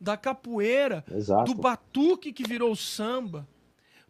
da 0.00 0.16
capoeira, 0.16 1.04
Exato. 1.12 1.52
do 1.52 1.60
batuque 1.60 2.32
que 2.32 2.44
virou 2.44 2.74
samba, 2.76 3.46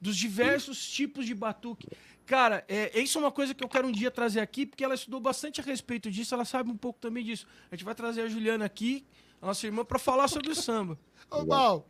dos 0.03 0.17
diversos 0.17 0.85
tipos 0.87 1.25
de 1.25 1.35
batuque. 1.35 1.89
Cara, 2.27 2.65
é, 2.69 2.99
isso 3.01 3.19
é 3.19 3.21
uma 3.21 3.33
coisa 3.33 3.55
que 3.55 3.63
eu 3.63 3.69
quero 3.69 3.87
um 3.89 3.93
dia 3.93 4.11
trazer 4.11 4.41
aqui, 4.41 4.67
porque 4.67 4.85
ela 4.85 4.95
estudou 4.95 5.21
bastante 5.21 5.61
a 5.61 5.65
respeito 5.65 6.11
disso, 6.11 6.35
ela 6.35 6.45
sabe 6.45 6.71
um 6.71 6.77
pouco 6.77 6.99
também 7.01 7.25
disso. 7.25 7.47
A 7.71 7.75
gente 7.77 7.85
vai 7.85 7.95
trazer 7.95 8.23
a 8.23 8.29
Juliana 8.29 8.65
aqui, 8.65 9.05
a 9.41 9.47
nossa 9.47 9.67
irmã, 9.67 9.85
para 9.85 9.99
falar 9.99 10.29
sobre 10.29 10.51
o 10.51 10.55
samba. 10.55 10.99
Ô, 11.31 11.45
Mal. 11.45 11.87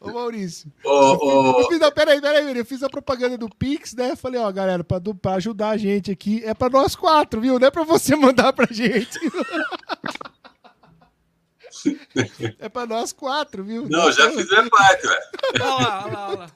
Ô, 0.00 0.10
Maurício. 0.12 0.72
Ô, 0.82 0.90
ô, 0.90 1.60
Eu 1.60 1.68
fiz, 1.68 1.78
não, 1.78 1.92
peraí, 1.92 2.20
peraí, 2.20 2.42
peraí, 2.44 2.58
eu 2.58 2.64
fiz 2.64 2.82
a 2.82 2.88
propaganda 2.88 3.36
do 3.36 3.48
Pix, 3.54 3.94
né? 3.94 4.16
Falei, 4.16 4.40
ó, 4.40 4.50
galera, 4.50 4.82
pra, 4.82 4.98
do- 4.98 5.14
pra 5.14 5.34
ajudar 5.34 5.70
a 5.70 5.76
gente 5.76 6.10
aqui, 6.10 6.42
é 6.44 6.54
pra 6.54 6.70
nós 6.70 6.96
quatro, 6.96 7.40
viu? 7.40 7.58
Não 7.58 7.68
é 7.68 7.70
pra 7.70 7.84
você 7.84 8.16
mandar 8.16 8.52
pra 8.54 8.66
gente. 8.70 9.18
é 12.58 12.68
pra 12.68 12.86
nós 12.86 13.12
quatro, 13.12 13.64
viu? 13.64 13.88
não, 13.88 14.10
já 14.12 14.30
fizemos 14.32 14.68
parte, 14.70 15.06
velho. 15.06 15.20
Olha 15.60 15.64
lá, 15.64 16.04
olha 16.04 16.12
lá, 16.14 16.28
olha 16.28 16.38
lá. 16.38 16.50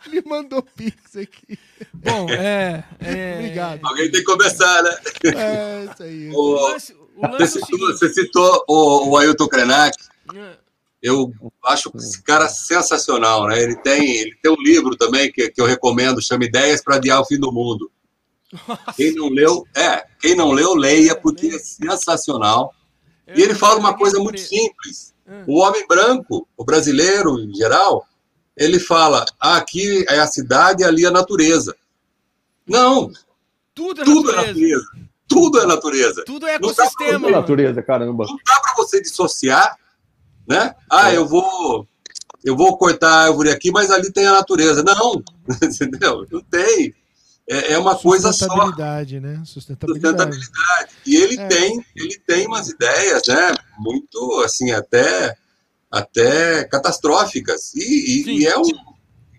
Ele 0.06 0.22
mandou 0.26 0.62
Pix 0.62 1.16
aqui. 1.16 1.58
Bom, 1.92 2.28
é. 2.30 2.84
é 3.00 3.34
Obrigado. 3.38 3.80
Alguém 3.82 4.10
tem 4.10 4.20
que 4.20 4.26
começar, 4.26 4.82
né? 4.82 4.96
É, 5.24 5.84
isso 5.84 6.02
aí. 6.02 6.30
O 6.34 6.38
Ô, 6.38 6.68
lance, 6.68 6.96
o 7.16 7.26
lance 7.26 7.38
Você 7.38 7.58
é 7.58 7.62
o 7.62 7.66
citou, 7.66 7.88
você 7.88 8.08
citou 8.08 8.64
o, 8.68 9.10
o 9.10 9.16
Ailton 9.18 9.48
Krenak. 9.48 9.96
é, 10.34 10.56
Eu 11.02 11.32
acho 11.64 11.90
esse 11.96 12.22
cara 12.22 12.48
sensacional, 12.48 13.46
né? 13.46 13.62
Ele 13.62 13.76
tem, 13.76 14.16
ele 14.16 14.34
tem 14.42 14.50
um 14.50 14.62
livro 14.62 14.96
também 14.96 15.30
que, 15.30 15.50
que 15.50 15.60
eu 15.60 15.66
recomendo, 15.66 16.22
chama 16.22 16.44
Ideias 16.44 16.82
para 16.82 16.96
Adiar 16.96 17.20
o 17.20 17.26
Fim 17.26 17.38
do 17.38 17.52
Mundo. 17.52 17.90
Quem 18.96 19.14
não 19.14 19.28
leu, 19.28 19.64
é, 19.76 20.04
quem 20.20 20.34
não 20.34 20.50
leu, 20.50 20.74
leia, 20.74 21.14
porque 21.14 21.48
é 21.48 21.58
sensacional. 21.58 22.74
E 23.36 23.42
ele 23.42 23.54
fala 23.54 23.78
uma 23.78 23.96
coisa 23.96 24.18
muito 24.18 24.40
simples. 24.40 25.14
É. 25.26 25.44
O 25.46 25.60
homem 25.60 25.86
branco, 25.86 26.48
o 26.56 26.64
brasileiro 26.64 27.38
em 27.38 27.54
geral, 27.54 28.04
ele 28.56 28.78
fala: 28.78 29.24
ah, 29.40 29.56
aqui 29.56 30.04
é 30.08 30.18
a 30.18 30.26
cidade 30.26 30.82
e 30.82 30.86
ali 30.86 31.06
a 31.06 31.10
natureza. 31.10 31.74
Não, 32.66 33.10
Tudo 33.74 34.02
é 34.02 34.04
tudo 34.04 34.30
é 34.30 34.36
natureza. 34.36 34.46
natureza. 34.52 34.86
Tudo 35.28 35.60
é 35.60 35.66
natureza. 35.66 36.24
Tudo 36.24 36.46
é 36.46 36.58
Não 36.58 36.60
dá 36.60 36.68
Tudo 36.68 36.80
ecossistema. 36.82 37.28
é 37.28 37.30
natureza, 37.30 37.82
caramba. 37.82 38.24
Não 38.26 38.36
dá 38.36 38.60
para 38.60 38.74
você 38.76 39.00
dissociar, 39.00 39.76
né? 40.48 40.74
Ah, 40.90 41.12
eu 41.14 41.26
vou, 41.26 41.86
eu 42.44 42.56
vou 42.56 42.76
cortar 42.76 43.08
a 43.10 43.22
árvore 43.26 43.50
aqui, 43.50 43.70
mas 43.70 43.90
ali 43.90 44.12
tem 44.12 44.26
a 44.26 44.32
natureza. 44.32 44.82
Não, 44.82 45.22
entendeu? 45.62 46.26
Não 46.30 46.40
tem. 46.42 46.94
É, 47.48 47.72
é 47.72 47.78
uma 47.78 47.96
coisa 47.96 48.32
só. 48.32 48.44
Sustentabilidade, 48.46 49.20
né? 49.20 49.42
Sustentabilidade. 49.44 50.34
Sustentabilidade. 50.34 50.92
E 51.06 51.16
ele 51.16 51.40
É. 51.40 51.46
tem, 51.48 51.84
ele 51.96 52.18
tem 52.26 52.46
umas 52.46 52.68
ideias, 52.68 53.22
né? 53.28 53.54
Muito 53.78 54.42
assim, 54.44 54.70
até, 54.72 55.36
até 55.90 56.64
catastróficas. 56.64 57.74
E, 57.74 57.80
e- 58.20 58.24
Sim. 58.24 58.30
e 58.38 58.46
é 58.46 58.56
um, 58.58 58.62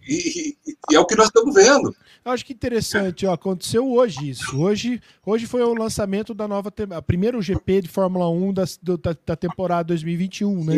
e, 0.08 0.58
e- 0.91 0.95
é 0.95 0.99
o 0.99 1.06
que 1.06 1.16
nós 1.16 1.28
estamos 1.28 1.54
vendo. 1.56 1.95
Eu 2.24 2.32
acho 2.32 2.45
que 2.45 2.54
interessante, 2.54 3.26
ó, 3.26 3.34
aconteceu 3.34 3.89
hoje 3.91 4.30
isso. 4.30 4.56
Hoje, 4.62 5.02
hoje 5.26 5.47
foi 5.47 5.62
o 5.64 5.74
lançamento 5.74 6.34
da 6.36 6.47
nova, 6.47 6.72
a 6.95 7.02
primeiro 7.02 7.41
GP 7.41 7.82
de 7.82 7.88
Fórmula 7.88 8.30
1 8.30 8.54
das- 8.54 8.78
do- 8.82 8.97
da, 8.97 9.16
da 9.26 9.36
temporada 9.36 9.86
2021, 9.86 10.64
né? 10.64 10.78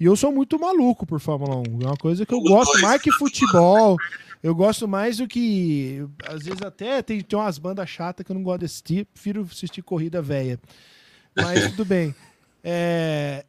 E 0.00 0.04
eu 0.06 0.16
sou 0.16 0.32
muito 0.32 0.58
maluco 0.58 1.06
por 1.06 1.20
Fórmula 1.20 1.56
1. 1.56 1.62
É 1.82 1.86
uma 1.86 1.96
coisa 1.96 2.24
que 2.26 2.32
eu 2.34 2.38
Os 2.38 2.48
gosto 2.48 2.72
dois. 2.72 2.82
mais 2.82 3.02
que 3.02 3.12
futebol. 3.12 3.96
Eu 4.42 4.54
gosto 4.54 4.88
mais 4.88 5.18
do 5.18 5.28
que. 5.28 6.02
Às 6.26 6.42
vezes 6.44 6.62
até 6.62 7.02
tem, 7.02 7.20
tem 7.20 7.38
umas 7.38 7.58
bandas 7.58 7.88
chatas 7.90 8.24
que 8.24 8.32
eu 8.32 8.34
não 8.34 8.42
gosto 8.42 8.60
de 8.60 8.64
assistir. 8.64 9.04
Prefiro 9.12 9.46
assistir 9.48 9.82
corrida 9.82 10.22
velha. 10.22 10.58
Mas 11.36 11.70
tudo 11.70 11.84
bem. 11.84 12.14
É, 12.64 13.44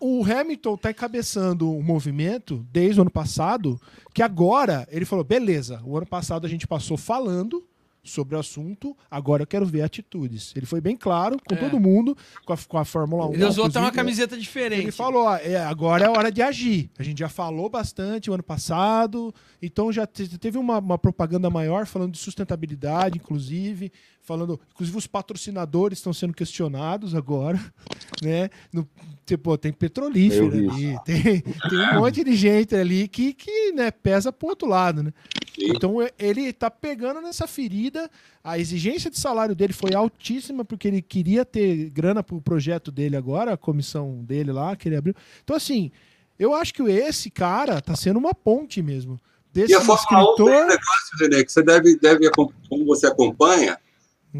o 0.00 0.24
Hamilton 0.24 0.76
tá 0.76 0.90
encabeçando 0.90 1.70
um 1.70 1.82
movimento 1.82 2.64
desde 2.70 3.00
o 3.00 3.02
ano 3.02 3.10
passado 3.10 3.80
que 4.12 4.22
agora 4.22 4.86
ele 4.90 5.04
falou: 5.04 5.24
beleza, 5.24 5.80
o 5.84 5.96
ano 5.96 6.06
passado 6.06 6.46
a 6.46 6.50
gente 6.50 6.66
passou 6.66 6.96
falando 6.96 7.64
sobre 8.04 8.36
o 8.36 8.38
assunto, 8.38 8.96
agora 9.10 9.42
eu 9.42 9.46
quero 9.46 9.64
ver 9.66 9.80
atitudes. 9.82 10.52
Ele 10.54 10.66
foi 10.66 10.80
bem 10.80 10.96
claro 10.96 11.36
com 11.48 11.54
É. 11.54 11.58
todo 11.58 11.80
mundo, 11.80 12.16
com 12.44 12.52
a, 12.52 12.56
com 12.56 12.78
a 12.78 12.84
Fórmula 12.84 13.26
1. 13.28 13.34
Ele 13.34 13.44
usou 13.46 13.64
até 13.64 13.80
uma 13.80 13.90
camiseta 13.90 14.36
diferente. 14.36 14.82
ele 14.82 14.92
falou, 14.92 15.24
ó, 15.24 15.36
é, 15.36 15.56
agora 15.56 16.04
é 16.04 16.08
hora 16.10 16.30
de 16.30 16.42
agir. 16.42 16.90
A 16.98 17.02
gente 17.02 17.18
já 17.18 17.28
falou 17.28 17.68
bastante 17.68 18.30
o 18.30 18.34
ano 18.34 18.42
passado, 18.42 19.34
então 19.62 19.90
já 19.90 20.06
te- 20.06 20.38
teve 20.38 20.58
uma, 20.58 20.78
uma 20.78 20.98
propaganda 20.98 21.48
maior 21.50 21.86
falando 21.86 22.12
de 22.12 22.18
sustentabilidade, 22.18 23.16
inclusive, 23.18 23.90
falando, 24.20 24.60
inclusive 24.72 24.98
os 24.98 25.06
patrocinadores 25.06 25.98
estão 25.98 26.12
sendo 26.12 26.34
questionados 26.34 27.14
agora, 27.14 27.58
né? 28.22 28.50
No, 28.72 28.86
tipo, 29.24 29.56
tem 29.56 29.72
petrolífero 29.72 30.46
ali, 30.48 30.98
tem, 31.04 31.40
tem 31.40 31.78
um 31.92 32.00
monte 32.00 32.22
de 32.22 32.34
gente 32.36 32.74
ali 32.74 33.08
que, 33.08 33.32
que 33.32 33.72
né, 33.72 33.90
pesa 33.90 34.30
pro 34.32 34.48
outro 34.48 34.68
lado, 34.68 35.02
né? 35.02 35.12
Sim. 35.54 35.70
Então 35.70 36.02
e- 36.02 36.12
ele 36.18 36.52
tá 36.52 36.70
pegando 36.70 37.20
nessa 37.20 37.46
ferida. 37.46 38.10
A 38.42 38.58
exigência 38.58 39.10
de 39.10 39.18
salário 39.18 39.54
dele 39.54 39.72
foi 39.72 39.94
altíssima 39.94 40.64
porque 40.64 40.88
ele 40.88 41.00
queria 41.00 41.44
ter 41.44 41.90
grana 41.90 42.22
pro 42.22 42.40
projeto 42.40 42.90
dele 42.90 43.16
agora, 43.16 43.52
a 43.52 43.56
comissão 43.56 44.24
dele 44.24 44.52
lá 44.52 44.74
que 44.76 44.88
ele 44.88 44.96
abriu. 44.96 45.14
Então 45.42 45.54
assim, 45.56 45.90
eu 46.38 46.54
acho 46.54 46.74
que 46.74 46.82
esse 46.82 47.30
cara 47.30 47.80
tá 47.80 47.94
sendo 47.94 48.18
uma 48.18 48.34
ponte 48.34 48.82
mesmo. 48.82 49.18
Desse 49.52 49.72
E 49.72 49.74
a 49.76 49.80
Fórmula 49.80 50.32
1 50.32 50.34
tem 50.34 50.44
um 50.44 50.48
escritor. 50.48 50.66
negócio, 50.66 51.18
René, 51.20 51.44
que 51.44 51.52
você 51.52 51.62
deve, 51.62 51.96
deve 51.98 52.30
como 52.30 52.52
você 52.84 53.06
acompanha, 53.06 53.78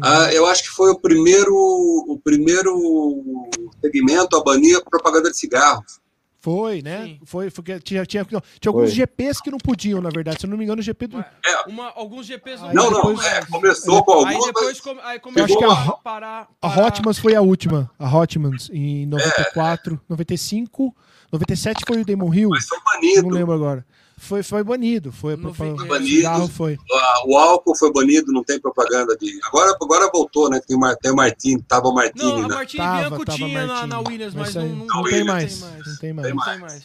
ah, 0.01 0.29
eu 0.33 0.45
acho 0.45 0.63
que 0.63 0.69
foi 0.69 0.89
o 0.91 0.99
primeiro, 0.99 1.55
o 1.55 2.19
primeiro 2.21 3.49
segmento 3.79 4.35
a 4.35 4.43
banir 4.43 4.75
a 4.77 4.81
propaganda 4.81 5.31
de 5.31 5.37
cigarros. 5.37 6.01
Foi, 6.45 6.83
né? 6.83 7.03
Sim. 7.05 7.19
Foi, 7.25 7.49
foi 7.49 7.63
que 7.63 7.79
tinha, 7.79 8.05
tinha, 8.05 8.21
não, 8.31 8.39
tinha 8.59 8.69
alguns 8.69 8.89
Foi. 8.89 8.95
GPs 8.97 9.41
que 9.41 9.49
não 9.49 9.57
podiam, 9.57 9.99
na 9.99 10.09
verdade. 10.11 10.39
Se 10.41 10.45
eu 10.45 10.49
não 10.51 10.55
me 10.55 10.63
engano, 10.63 10.79
o 10.79 10.83
GP 10.83 11.07
do. 11.07 11.17
Ué, 11.17 11.25
Uma, 11.65 11.89
alguns 11.95 12.27
GPs 12.27 12.61
Aí 12.63 12.71
Não, 12.75 12.91
não, 12.91 12.97
depois- 12.97 13.25
é, 13.25 13.45
começou 13.45 14.03
com 14.05 14.11
Aí 14.11 14.35
algumas, 14.35 14.45
depois, 14.45 14.79
come- 14.79 15.01
aí 15.03 15.15
Eu 15.17 15.21
começou 15.21 15.43
acho 15.45 15.57
que 15.57 15.63
a 15.65 15.93
a 15.93 15.97
parar. 15.97 16.47
A 16.61 16.67
Hotmans 16.67 17.17
foi 17.17 17.33
a 17.33 17.41
última. 17.41 17.89
A 17.97 18.07
Hotmans, 18.15 18.69
em 18.71 19.07
94, 19.07 19.99
95, 20.07 20.95
97 21.31 21.83
foi 21.87 22.01
o 22.01 22.05
Damon 22.05 22.31
Hill. 22.31 22.49
mas 22.49 22.67
foi 22.67 22.77
Não 22.77 22.83
banido. 23.01 23.29
lembro 23.29 23.53
agora. 23.55 23.83
Foi, 24.25 24.41
foi 24.43 24.63
banido. 24.63 25.11
Foi 25.11 25.35
Não 25.35 25.53
pro- 25.53 25.53
foi 25.53 25.87
banido. 25.87 26.47
foi. 26.49 26.77
O 27.25 27.37
álcool 27.37 27.75
foi 27.75 27.91
banido, 27.93 28.31
não 28.31 28.43
tem 28.43 28.59
propaganda 28.59 29.15
de. 29.17 29.39
Agora, 29.45 29.75
agora 29.79 30.09
voltou, 30.11 30.49
né? 30.49 30.59
Tem 30.67 30.77
tem 31.01 31.11
o 31.11 31.15
Martini, 31.15 31.61
tava 31.61 31.87
o 31.87 31.93
Martini, 31.93 32.23
Não, 32.31 32.37
a 32.45 32.47
né? 32.47 32.55
Martini 32.55 32.83
Tava, 32.83 32.99
Bianco 33.09 33.25
tava 33.25 33.37
tinha 33.37 33.59
na, 33.61 33.67
Martini. 33.67 33.89
na 33.89 33.99
Williams, 33.99 34.33
mas, 34.33 34.55
Mas 34.55 34.55
não, 34.55 34.63
não, 34.69 34.75
não 34.75 34.85
não 34.95 35.03
tem 35.03 35.13
Williams. 35.19 35.27
mais. 35.27 35.61
Não 35.61 35.69
Não 35.85 35.97
tem 35.97 36.13
Não 36.13 36.35
mais. 36.35 36.45
tem 36.51 36.59
mais. 36.59 36.83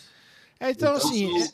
É, 0.61 0.71
então, 0.71 0.95
Então, 0.97 1.09
assim, 1.09 1.49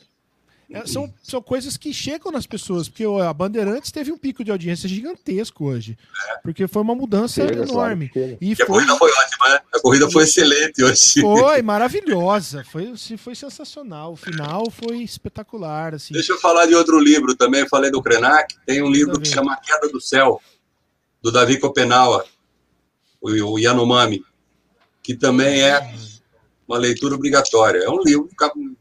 é- 0.71 0.79
é- 0.79 0.87
são, 0.87 1.12
são 1.23 1.41
coisas 1.43 1.77
que 1.77 1.93
chegam 1.93 2.33
nas 2.33 2.47
pessoas, 2.47 2.89
porque 2.89 3.05
a 3.05 3.33
Bandeirantes 3.33 3.91
teve 3.93 4.11
um 4.12 4.19
pico 4.19 4.43
de 4.45 4.51
audiência 4.51 4.89
gigantesco 4.89 5.64
hoje. 5.64 5.97
Porque 6.43 6.67
foi 6.67 6.83
uma 6.83 6.95
mudança 6.95 7.47
Chega, 7.47 7.62
enorme. 7.62 8.09
claro. 8.09 8.39
E 8.41 8.49
E 8.51 8.53
a 8.53 8.57
foi, 8.57 8.67
corrida 8.67 8.97
foi 8.97 9.11
ótima, 9.12 9.49
né? 9.51 9.61
A 9.75 9.81
corrida 9.81 10.11
foi 10.11 10.25
excelente 10.25 10.83
hoje. 10.83 11.21
foi 11.21 11.62
maravilhosa. 11.62 12.64
Foi, 12.64 12.95
foi 13.17 13.35
sensacional. 13.35 14.12
O 14.12 14.17
final 14.17 14.71
foi 14.71 14.99
espetacular. 15.03 15.95
Assim. 15.95 16.14
Deixa 16.14 16.33
eu 16.33 16.41
falar 16.41 16.67
de 16.67 16.75
outro 16.75 16.99
livro 16.99 17.35
também, 17.37 17.61
eu 17.61 17.69
falei 17.69 17.91
do 17.91 18.03
Krenak. 18.03 18.57
Tem 18.67 18.83
um 18.83 18.91
livro 18.91 19.21
que 19.21 19.29
chama 19.29 19.53
A 19.53 19.57
Queda 19.57 19.89
do 19.89 20.01
Céu, 20.01 20.41
do 21.23 21.31
Davi 21.33 21.59
Kopenawa, 21.59 22.25
o, 23.21 23.31
o 23.53 23.59
Yanomami, 23.59 24.25
que 25.03 25.14
também 25.14 25.62
é 25.62 25.95
uma 26.67 26.79
leitura 26.79 27.14
obrigatória. 27.14 27.79
É 27.79 27.89
um 27.91 28.03
livro 28.03 28.29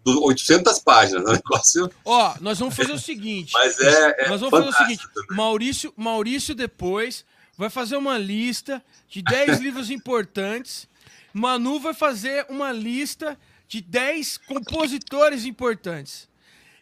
de 0.05 0.11
800 0.11 0.79
páginas, 0.79 1.23
é 1.25 1.29
um 1.29 1.33
negócio, 1.33 1.91
Ó, 2.03 2.35
nós 2.41 2.59
vamos 2.59 2.75
fazer 2.75 2.91
o 2.91 2.99
seguinte. 2.99 3.51
mas 3.53 3.79
é, 3.79 4.25
é 4.25 4.29
Nós 4.29 4.41
vamos 4.41 4.57
fazer 4.57 4.69
o 4.69 4.73
seguinte: 4.73 5.07
também. 5.13 5.37
Maurício, 5.37 5.93
Maurício 5.95 6.55
depois 6.55 7.25
vai 7.57 7.69
fazer 7.69 7.95
uma 7.95 8.17
lista 8.17 8.83
de 9.07 9.21
10 9.21 9.59
livros 9.61 9.89
importantes. 9.89 10.87
Manu 11.33 11.79
vai 11.79 11.93
fazer 11.93 12.45
uma 12.49 12.71
lista 12.71 13.37
de 13.67 13.81
10 13.81 14.37
compositores 14.39 15.45
importantes. 15.45 16.29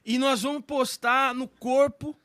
E 0.06 0.18
nós 0.18 0.42
vamos 0.42 0.64
postar 0.66 1.34
no 1.34 1.48
corpo 1.48 2.16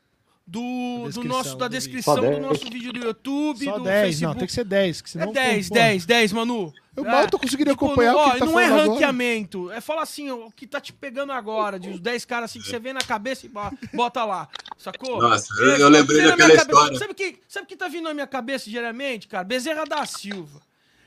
do, 0.49 1.09
do 1.13 1.23
nosso, 1.23 1.55
da 1.55 1.67
descrição 1.67 2.15
do 2.15 2.21
10. 2.21 2.41
nosso 2.41 2.65
vídeo 2.69 2.91
do 2.91 2.99
YouTube, 3.05 3.65
Só 3.65 3.77
do 3.77 3.83
10, 3.83 4.05
Facebook. 4.07 4.25
não, 4.33 4.35
tem 4.39 4.47
que 4.47 4.53
ser 4.53 4.63
10, 4.65 5.01
que 5.01 5.09
senão... 5.11 5.29
É 5.29 5.33
10, 5.33 5.69
pô, 5.69 5.73
10, 5.75 6.05
10, 6.05 6.33
Manu. 6.33 6.73
Eu 6.95 7.05
É, 7.05 7.11
mal 7.11 7.27
tô 7.29 7.37
conseguindo 7.37 7.69
tipo, 7.71 7.85
acompanhar 7.85 8.13
não, 8.13 8.19
o 8.19 8.23
ó, 8.23 8.31
que 8.31 8.39
tá 8.39 8.45
não 8.45 8.59
é 8.59 8.63
falando 8.63 8.79
agora. 8.81 8.91
ranqueamento. 8.93 9.71
É 9.71 9.79
fala 9.79 10.01
assim, 10.01 10.29
ó, 10.31 10.47
o 10.47 10.51
que 10.51 10.65
tá 10.65 10.81
te 10.81 10.91
pegando 10.91 11.31
agora, 11.31 11.79
de 11.79 11.89
os 11.89 11.99
10 11.99 12.25
caras 12.25 12.49
assim 12.49 12.59
que 12.59 12.67
você 12.67 12.79
vê 12.79 12.91
na 12.91 12.99
cabeça 13.01 13.45
e 13.45 13.49
bo- 13.49 13.71
bota 13.93 14.25
lá. 14.25 14.49
Sacou? 14.77 15.21
Nossa, 15.21 15.47
É, 15.61 15.65
eu, 15.65 15.77
eu 15.77 15.89
lembrei 15.89 16.23
daquela 16.23 16.37
cabeça- 16.49 16.61
história. 16.63 16.97
Sabe 16.97 17.11
o 17.11 17.15
que, 17.15 17.39
sabe 17.47 17.67
que 17.67 17.75
tá 17.77 17.87
vindo 17.87 18.03
na 18.05 18.13
minha 18.13 18.27
cabeça 18.27 18.69
diariamente, 18.69 19.27
cara? 19.27 19.43
Bezerra 19.43 19.85
da 19.85 20.05
Silva. 20.05 20.61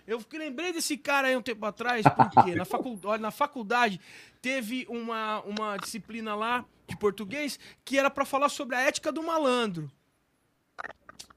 Eu 0.06 0.20
lembrei 0.32 0.72
desse 0.72 0.96
cara 0.96 1.28
aí 1.28 1.36
um 1.36 1.42
tempo 1.42 1.64
atrás, 1.66 2.04
porque 2.16 2.54
na, 2.54 2.64
facu- 2.66 2.98
olha, 3.04 3.20
na 3.20 3.30
faculdade 3.30 4.00
teve 4.40 4.86
uma, 4.88 5.40
uma 5.42 5.76
disciplina 5.76 6.34
lá 6.34 6.64
de 6.92 6.98
português 6.98 7.58
que 7.84 7.98
era 7.98 8.10
pra 8.10 8.24
falar 8.24 8.48
sobre 8.48 8.76
a 8.76 8.80
ética 8.80 9.10
do 9.10 9.22
malandro. 9.22 9.90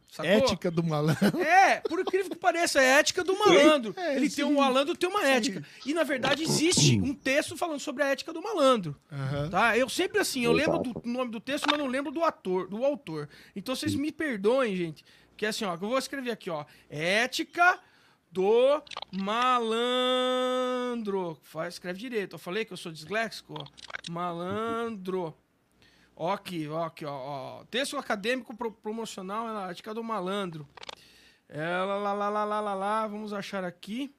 Sacou? 0.09 0.31
Ética 0.31 0.71
do 0.71 0.81
malandro. 0.81 1.41
É, 1.41 1.81
por 1.81 1.99
incrível 1.99 2.31
que 2.31 2.37
pareça, 2.37 2.81
é 2.81 2.93
a 2.95 2.99
ética 2.99 3.21
do 3.21 3.37
malandro. 3.37 3.93
É, 3.97 4.15
Ele 4.15 4.29
sim. 4.29 4.37
tem 4.37 4.45
um 4.45 4.55
malandro 4.55 4.95
tem 4.95 5.09
uma 5.09 5.25
ética. 5.27 5.61
E 5.85 5.93
na 5.93 6.03
verdade 6.03 6.41
existe 6.41 6.97
um 7.01 7.13
texto 7.13 7.57
falando 7.57 7.81
sobre 7.81 8.01
a 8.01 8.07
ética 8.07 8.31
do 8.31 8.41
malandro. 8.41 8.95
Aham. 9.11 9.49
Tá? 9.49 9.77
Eu 9.77 9.89
sempre 9.89 10.19
assim, 10.19 10.45
eu 10.45 10.53
lembro 10.53 10.79
do 10.79 11.01
nome 11.03 11.31
do 11.31 11.41
texto, 11.41 11.67
mas 11.69 11.77
não 11.77 11.87
lembro 11.87 12.13
do 12.13 12.23
ator, 12.23 12.69
do 12.69 12.85
autor. 12.85 13.27
Então 13.53 13.75
vocês 13.75 13.93
me 13.93 14.09
perdoem, 14.09 14.73
gente. 14.75 15.03
Que 15.35 15.45
é 15.45 15.49
assim, 15.49 15.65
ó, 15.65 15.75
que 15.75 15.83
eu 15.83 15.89
vou 15.89 15.97
escrever 15.97 16.31
aqui, 16.31 16.49
ó. 16.49 16.63
Ética 16.89 17.77
do 18.31 18.81
malandro. 19.11 20.17
Faz, 21.41 21.73
escreve 21.75 21.99
direito. 21.99 22.35
Eu 22.35 22.39
falei 22.39 22.63
que 22.63 22.71
eu 22.71 22.77
sou 22.77 22.89
disléxico, 22.91 23.55
ó. 23.59 23.65
Malandro. 24.09 25.35
Ó 26.15 26.31
aqui, 26.31 26.67
ó 26.69 26.85
aqui, 26.85 27.05
ó, 27.05 27.13
ó. 27.13 27.65
Texto 27.65 27.97
acadêmico 27.97 28.55
pro- 28.55 28.71
promocional 28.71 29.47
é 29.49 29.65
a 29.65 29.71
ética 29.71 29.93
do 29.93 30.03
malandro. 30.03 30.67
É, 31.49 31.61
lá, 31.67 31.97
lá, 31.97 32.13
lá, 32.13 32.29
lá, 32.29 32.43
lá, 32.45 32.59
lá, 32.61 32.73
lá, 32.73 33.07
vamos 33.07 33.33
achar 33.33 33.63
aqui. 33.63 34.13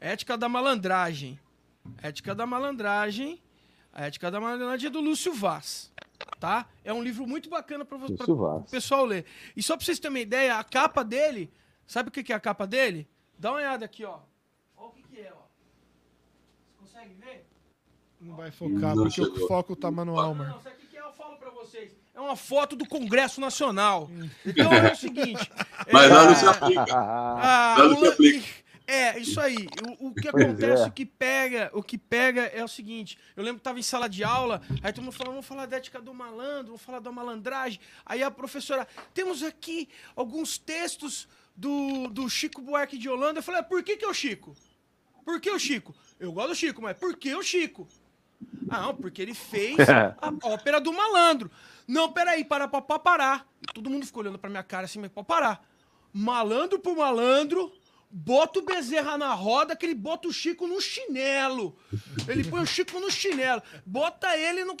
Ética 0.00 0.36
da 0.36 0.48
malandragem. 0.48 1.38
Ética 2.02 2.34
da 2.34 2.46
malandragem. 2.46 3.42
A 3.92 4.06
ética 4.06 4.30
da 4.30 4.40
malandragem 4.40 4.88
é 4.88 4.90
do 4.90 5.00
Lúcio 5.00 5.32
Vaz. 5.32 5.92
Tá? 6.40 6.66
É 6.84 6.92
um 6.92 7.02
livro 7.02 7.26
muito 7.26 7.48
bacana 7.48 7.84
para 7.84 7.96
o 7.98 8.64
pessoal 8.70 9.04
ler. 9.04 9.24
E 9.56 9.62
só 9.62 9.76
para 9.76 9.84
vocês 9.84 9.98
terem 9.98 10.14
uma 10.14 10.20
ideia, 10.20 10.58
a 10.58 10.64
capa 10.64 11.02
dele. 11.04 11.52
Sabe 11.86 12.08
o 12.08 12.12
que 12.12 12.22
que 12.22 12.32
é 12.32 12.36
a 12.36 12.40
capa 12.40 12.66
dele? 12.66 13.08
Dá 13.38 13.50
uma 13.50 13.58
olhada 13.58 13.84
aqui, 13.84 14.04
ó. 14.04 14.18
Olha 14.76 14.88
o 14.88 14.92
que, 14.92 15.02
que 15.02 15.20
é, 15.20 15.32
ó. 15.32 15.46
Vocês 16.80 16.92
conseguem 16.92 17.16
ver? 17.16 17.45
Não 18.26 18.36
vai 18.36 18.50
focar, 18.50 18.94
Não 18.94 19.04
porque 19.04 19.20
o 19.20 19.24
chegou. 19.26 19.48
foco 19.48 19.76
tá 19.76 19.90
manual, 19.90 20.28
Não, 20.28 20.34
mano. 20.34 20.50
não, 20.50 20.58
isso 20.58 20.68
aqui 20.68 20.86
que 20.86 20.96
é, 20.96 21.00
eu 21.00 21.12
falo 21.12 21.36
pra 21.36 21.50
vocês. 21.50 21.92
É 22.14 22.20
uma 22.20 22.36
foto 22.36 22.74
do 22.76 22.86
Congresso 22.88 23.40
Nacional. 23.40 24.10
Então 24.44 24.72
é 24.72 24.92
o 24.92 24.96
seguinte. 24.96 25.50
Mas 25.92 26.10
é, 26.10 26.34
se 26.34 26.46
aplica. 26.46 26.84
ah, 26.88 27.76
não 27.78 27.94
o 27.94 27.98
se 28.00 28.06
aplica. 28.08 28.46
É, 28.88 29.18
isso 29.18 29.40
aí. 29.40 29.66
O, 29.98 30.08
o 30.08 30.14
que 30.14 30.30
Pois 30.30 30.44
acontece, 30.44 30.82
é. 30.84 30.86
o 30.86 30.92
que 30.92 31.04
pega, 31.04 31.70
o 31.74 31.82
que 31.82 31.98
pega 31.98 32.42
é 32.42 32.62
o 32.62 32.68
seguinte. 32.68 33.18
Eu 33.36 33.42
lembro 33.42 33.58
que 33.58 33.64
tava 33.64 33.78
em 33.80 33.82
sala 33.82 34.08
de 34.08 34.22
aula, 34.22 34.62
aí 34.82 34.92
todo 34.92 35.02
mundo 35.04 35.12
falando, 35.12 35.32
vamos 35.34 35.46
falar 35.46 35.66
da 35.66 35.76
ética 35.76 36.00
do 36.00 36.14
malandro, 36.14 36.66
vamos 36.68 36.82
falar 36.82 37.00
da 37.00 37.10
malandragem. 37.10 37.80
Aí 38.04 38.22
a 38.22 38.30
professora, 38.30 38.86
temos 39.12 39.42
aqui 39.42 39.88
alguns 40.14 40.56
textos 40.56 41.26
do, 41.56 42.06
do 42.08 42.28
Chico 42.30 42.60
Buarque 42.62 42.96
de 42.96 43.08
Holanda. 43.08 43.40
Eu 43.40 43.42
falei, 43.42 43.60
ah, 43.60 43.64
por 43.64 43.82
que 43.82 43.96
que 43.96 44.04
é 44.04 44.08
o 44.08 44.14
Chico? 44.14 44.54
Por 45.24 45.40
que 45.40 45.50
o 45.50 45.58
Chico? 45.58 45.92
Eu 46.20 46.30
gosto 46.32 46.50
do 46.50 46.54
Chico, 46.54 46.80
mas 46.80 46.96
por 46.96 47.16
que 47.16 47.34
o 47.34 47.42
Chico? 47.42 47.88
Ah, 48.68 48.82
não, 48.82 48.94
porque 48.94 49.22
ele 49.22 49.34
fez 49.34 49.76
a 49.88 50.14
ópera 50.44 50.80
do 50.80 50.92
malandro. 50.92 51.50
Não, 51.86 52.10
peraí, 52.10 52.44
para, 52.44 52.66
para, 52.66 52.82
para, 52.82 52.98
parar. 52.98 53.46
Todo 53.72 53.88
mundo 53.90 54.04
ficou 54.06 54.22
olhando 54.22 54.38
pra 54.38 54.50
minha 54.50 54.62
cara 54.62 54.86
assim, 54.86 54.98
mas 54.98 55.10
pode 55.10 55.26
parar. 55.26 55.64
Malandro 56.12 56.78
por 56.78 56.96
malandro, 56.96 57.70
bota 58.10 58.58
o 58.58 58.64
Bezerra 58.64 59.16
na 59.16 59.34
roda, 59.34 59.76
que 59.76 59.86
ele 59.86 59.94
bota 59.94 60.26
o 60.26 60.32
Chico 60.32 60.66
no 60.66 60.80
chinelo. 60.80 61.76
Ele 62.26 62.42
põe 62.42 62.60
o 62.60 62.66
Chico 62.66 62.98
no 62.98 63.10
chinelo. 63.10 63.62
Bota 63.84 64.36
ele 64.36 64.64
no... 64.64 64.74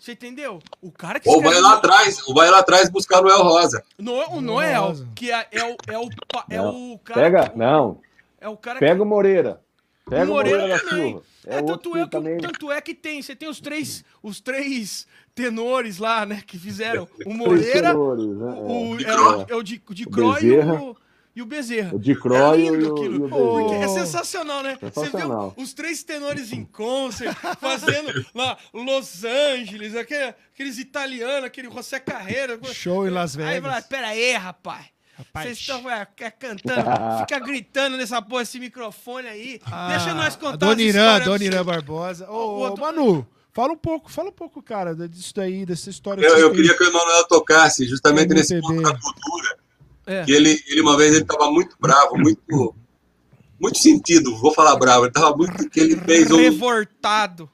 Você 0.00 0.12
entendeu? 0.12 0.60
O 0.80 0.90
cara 0.90 1.20
que 1.20 1.28
Ou 1.28 1.42
vai 1.42 1.60
lá 1.60 1.74
atrás, 1.74 2.26
ou 2.26 2.34
vai 2.34 2.48
lá 2.50 2.60
atrás 2.60 2.88
buscar 2.88 3.20
Noel 3.20 3.42
Rosa. 3.42 3.84
No- 3.98 4.30
o 4.30 4.40
Noel, 4.40 4.82
Rosa. 4.84 5.08
que 5.14 5.30
é, 5.30 5.46
é 5.50 5.64
o, 5.64 5.76
é, 5.88 5.98
o, 5.98 6.08
é 6.48 6.62
o 6.62 6.98
cara... 7.04 7.20
Pega, 7.20 7.50
que- 7.50 7.58
não. 7.58 8.00
É 8.40 8.48
o 8.48 8.56
cara 8.56 8.78
Pega 8.78 9.02
o 9.02 9.06
Moreira. 9.06 9.60
Pega 10.08 10.24
o 10.24 10.28
Moreira 10.28 10.60
Moreira, 10.60 10.82
da 10.84 10.88
também. 10.90 11.10
Silva. 11.10 11.24
É, 11.46 11.58
É, 11.58 11.62
tanto, 11.62 11.92
que 11.92 11.98
é 11.98 12.04
que, 12.04 12.10
também. 12.10 12.38
tanto 12.38 12.72
é 12.72 12.80
que 12.80 12.94
tem. 12.94 13.22
Você 13.22 13.36
tem 13.36 13.48
os 13.48 13.60
três, 13.60 14.04
os 14.22 14.40
três 14.40 15.06
tenores 15.34 15.98
lá, 15.98 16.26
né? 16.26 16.42
Que 16.46 16.58
fizeram. 16.58 17.08
O 17.24 17.32
Moreira, 17.32 17.90
tenores, 17.90 18.26
né? 18.26 18.54
o, 18.66 18.96
De 18.96 19.04
é, 19.04 19.12
Croy. 19.14 19.36
o, 19.36 19.46
é 19.48 19.54
o 19.54 19.62
de, 19.62 19.82
o 19.88 19.94
de 19.94 20.06
Croy 20.06 20.44
e 20.44 20.58
o, 20.58 20.96
e 21.36 21.42
o 21.42 21.46
Bezerra. 21.46 21.94
O 21.94 21.98
de 21.98 22.12
É 22.12 22.14
Croy 22.14 22.60
e 22.66 22.68
lindo 22.70 22.88
o, 22.88 22.92
aquilo. 22.98 23.14
e 23.14 23.18
o 23.22 23.28
Pô, 23.28 23.72
é 23.74 23.88
sensacional, 23.88 24.62
né? 24.62 24.76
Sensacional. 24.80 25.50
Você 25.50 25.56
vê 25.56 25.62
os 25.62 25.72
três 25.74 26.02
tenores 26.02 26.52
em 26.52 26.64
concert, 26.64 27.36
fazendo 27.60 28.24
lá 28.34 28.56
Los 28.72 29.22
Angeles, 29.24 29.94
aquele- 29.94 30.34
aqueles 30.54 30.78
italianos, 30.78 31.44
aquele 31.44 31.70
José 31.70 32.00
Carreira. 32.00 32.58
Show 32.72 33.06
em 33.06 33.10
Las 33.10 33.36
Aí 33.36 33.60
fala, 33.60 33.74
Vegas. 33.74 33.86
pera 33.86 34.08
aí, 34.08 34.32
rapaz. 34.32 34.86
Vocês 35.34 35.58
estão 35.58 35.90
é, 35.90 36.06
é, 36.18 36.30
cantando, 36.30 36.82
fica 37.20 37.38
gritando 37.40 37.96
nessa 37.96 38.20
porra, 38.20 38.42
esse 38.42 38.58
microfone 38.60 39.26
aí. 39.28 39.60
Deixa 39.88 40.12
nós 40.14 40.36
contar 40.36 40.54
Ah, 40.66 40.68
Dona 40.70 40.82
Irã, 40.82 41.20
Dona 41.20 41.38
do 41.38 41.44
Irã 41.44 41.64
Barbosa. 41.64 42.30
Ô, 42.30 42.34
O 42.34 42.36
ô, 42.36 42.58
outro- 42.68 42.82
Manu, 42.82 43.26
fala 43.52 43.72
um 43.72 43.76
pouco, 43.76 44.10
fala 44.10 44.28
um 44.28 44.32
pouco, 44.32 44.62
cara, 44.62 44.94
disso 45.08 45.32
daí, 45.34 45.64
dessa 45.64 45.88
história. 45.88 46.20
Eu, 46.22 46.34
que 46.34 46.40
eu 46.42 46.52
queria 46.52 46.76
que 46.76 46.84
o 46.84 46.88
Emanuel 46.88 47.24
tocasse 47.26 47.86
justamente 47.86 48.28
Tem 48.28 48.36
nesse 48.36 48.60
ponto 48.60 48.82
da 48.82 48.92
cultura. 48.98 49.58
É. 50.06 50.24
Que 50.24 50.32
ele, 50.32 50.62
ele 50.68 50.80
uma 50.82 50.96
vez 50.96 51.12
ele 51.14 51.22
estava 51.22 51.50
muito 51.50 51.76
bravo, 51.80 52.16
muito 52.18 52.74
muito 53.58 53.78
sentido, 53.78 54.36
vou 54.36 54.52
falar 54.52 54.76
bravo, 54.76 55.04
ele 55.04 55.08
estava 55.08 55.34
muito 55.34 55.68
que 55.70 55.80
ele 55.80 55.96
fez 55.96 56.30
um 56.30 56.36
Revoltado. 56.36 57.50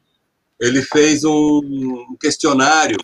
ele 0.60 0.82
fez 0.82 1.22
um 1.24 2.16
questionário 2.20 2.96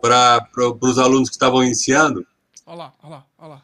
para 0.00 0.46
os 0.82 0.98
alunos 0.98 1.28
que 1.28 1.36
estavam 1.36 1.62
iniciando. 1.62 2.26
Olha 2.66 2.76
lá, 2.78 2.92
olha 3.02 3.10
lá, 3.10 3.26
olha 3.38 3.48
lá. 3.48 3.62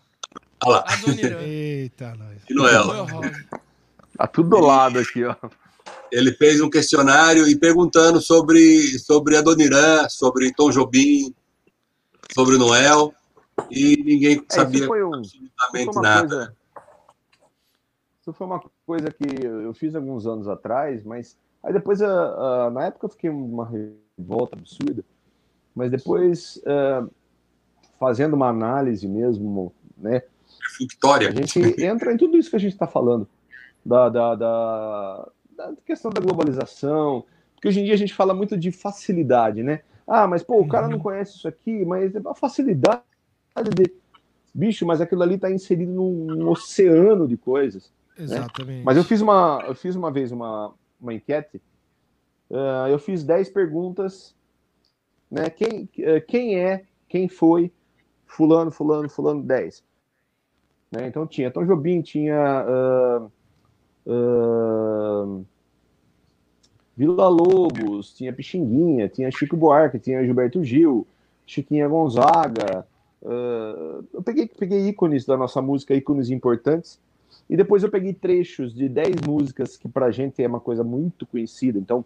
Olha 0.64 0.72
lá, 0.76 0.84
A 0.86 0.96
Dona 0.96 1.20
Irã. 1.20 1.38
Eita, 1.42 2.14
nós. 2.16 2.44
de 2.46 2.54
Noel. 2.54 2.84
Rosa. 3.06 3.48
Tá 4.16 4.26
tudo 4.26 4.50
do 4.50 4.60
lado 4.60 4.98
aqui, 4.98 5.24
ó. 5.24 5.34
Ele 6.12 6.32
fez 6.32 6.60
um 6.60 6.68
questionário 6.68 7.48
e 7.48 7.56
perguntando 7.56 8.20
sobre, 8.20 8.98
sobre 8.98 9.36
a 9.36 9.42
Dona 9.42 9.62
Irã, 9.62 10.08
sobre 10.08 10.52
Tom 10.52 10.70
Jobim, 10.70 11.34
sobre 12.34 12.56
o 12.56 12.58
Noel, 12.58 13.14
e 13.70 13.96
ninguém 14.02 14.44
É, 14.50 14.54
sabia 14.54 14.78
isso 14.80 14.86
foi, 14.86 15.02
um, 15.04 15.14
absolutamente 15.14 15.90
uma 15.96 16.02
nada. 16.02 16.28
coisa. 16.28 16.56
Isso 18.20 18.32
foi 18.34 18.46
uma 18.46 18.62
coisa 18.86 19.10
que 19.10 19.44
eu 19.46 19.72
fiz 19.72 19.94
alguns 19.94 20.26
anos 20.26 20.46
atrás, 20.46 21.02
mas 21.04 21.38
aí 21.62 21.72
depois, 21.72 22.02
ah, 22.02 22.66
ah, 22.66 22.70
na 22.70 22.84
época 22.86 23.06
eu 23.06 23.10
fiquei 23.10 23.30
uma 23.30 23.66
revolta 23.66 24.56
absurda, 24.56 25.02
mas 25.74 25.90
depois, 25.90 26.60
ah, 26.66 27.06
fazendo 28.00 28.32
uma 28.32 28.48
análise 28.48 29.06
mesmo, 29.06 29.72
né, 29.96 30.22
Victória. 30.78 31.28
a 31.28 31.32
gente 31.32 31.60
entra 31.84 32.14
em 32.14 32.16
tudo 32.16 32.38
isso 32.38 32.48
que 32.48 32.56
a 32.56 32.60
gente 32.60 32.72
está 32.72 32.86
falando, 32.86 33.28
da, 33.84 34.08
da, 34.08 34.34
da, 34.34 35.28
da 35.54 35.72
questão 35.84 36.10
da 36.10 36.20
globalização, 36.20 37.24
porque 37.54 37.68
hoje 37.68 37.80
em 37.80 37.84
dia 37.84 37.92
a 37.92 37.98
gente 37.98 38.14
fala 38.14 38.32
muito 38.32 38.56
de 38.56 38.72
facilidade, 38.72 39.62
né? 39.62 39.82
Ah, 40.06 40.26
mas 40.26 40.42
pô, 40.42 40.58
o 40.58 40.66
cara 40.66 40.88
não 40.88 40.98
conhece 40.98 41.36
isso 41.36 41.46
aqui, 41.46 41.84
mas 41.84 42.14
é 42.14 42.20
a 42.26 42.34
facilidade 42.34 43.02
de. 43.76 43.92
Bicho, 44.52 44.84
mas 44.84 45.00
aquilo 45.00 45.22
ali 45.22 45.36
está 45.36 45.48
inserido 45.48 45.92
num, 45.92 46.24
num 46.24 46.48
oceano 46.48 47.28
de 47.28 47.36
coisas. 47.36 47.92
Exatamente. 48.18 48.82
Mas 48.82 48.96
eu 48.96 49.04
fiz 49.04 49.20
uma, 49.20 49.62
eu 49.68 49.74
fiz 49.74 49.94
uma 49.94 50.10
vez 50.10 50.32
uma, 50.32 50.74
uma 51.00 51.14
enquete, 51.14 51.62
ah, 52.50 52.88
eu 52.90 52.98
fiz 52.98 53.22
10 53.22 53.50
perguntas, 53.50 54.34
né? 55.30 55.48
Quem, 55.50 55.88
eh, 55.98 56.20
quem 56.20 56.58
é, 56.58 56.84
quem 57.08 57.28
foi, 57.28 57.70
fulano, 58.30 58.70
fulano, 58.70 59.08
fulano, 59.08 59.42
10. 59.42 59.82
Né? 60.90 61.08
Então 61.08 61.26
tinha 61.26 61.50
Tom 61.50 61.64
Jobim, 61.64 62.00
tinha 62.00 62.36
ah, 62.40 63.26
ah, 64.08 65.38
Vila 66.96 67.28
Lobos, 67.28 68.12
tinha 68.14 68.32
Pixinguinha, 68.32 69.08
tinha 69.08 69.30
Chico 69.30 69.56
Buarque, 69.56 69.98
tinha 69.98 70.24
Gilberto 70.24 70.62
Gil, 70.62 71.06
Chiquinha 71.46 71.88
Gonzaga. 71.88 72.86
ah, 73.24 74.00
eu 74.12 74.22
peguei, 74.22 74.46
peguei 74.46 74.88
ícones 74.88 75.24
da 75.24 75.36
nossa 75.36 75.60
música, 75.60 75.94
ícones 75.94 76.30
importantes, 76.30 76.98
e 77.48 77.56
depois 77.56 77.82
eu 77.82 77.90
peguei 77.90 78.12
trechos 78.12 78.72
de 78.74 78.88
10 78.88 79.20
músicas 79.26 79.76
que 79.76 79.88
pra 79.88 80.10
gente 80.10 80.42
é 80.42 80.46
uma 80.46 80.60
coisa 80.60 80.84
muito 80.84 81.26
conhecida. 81.26 81.78
Então, 81.78 82.04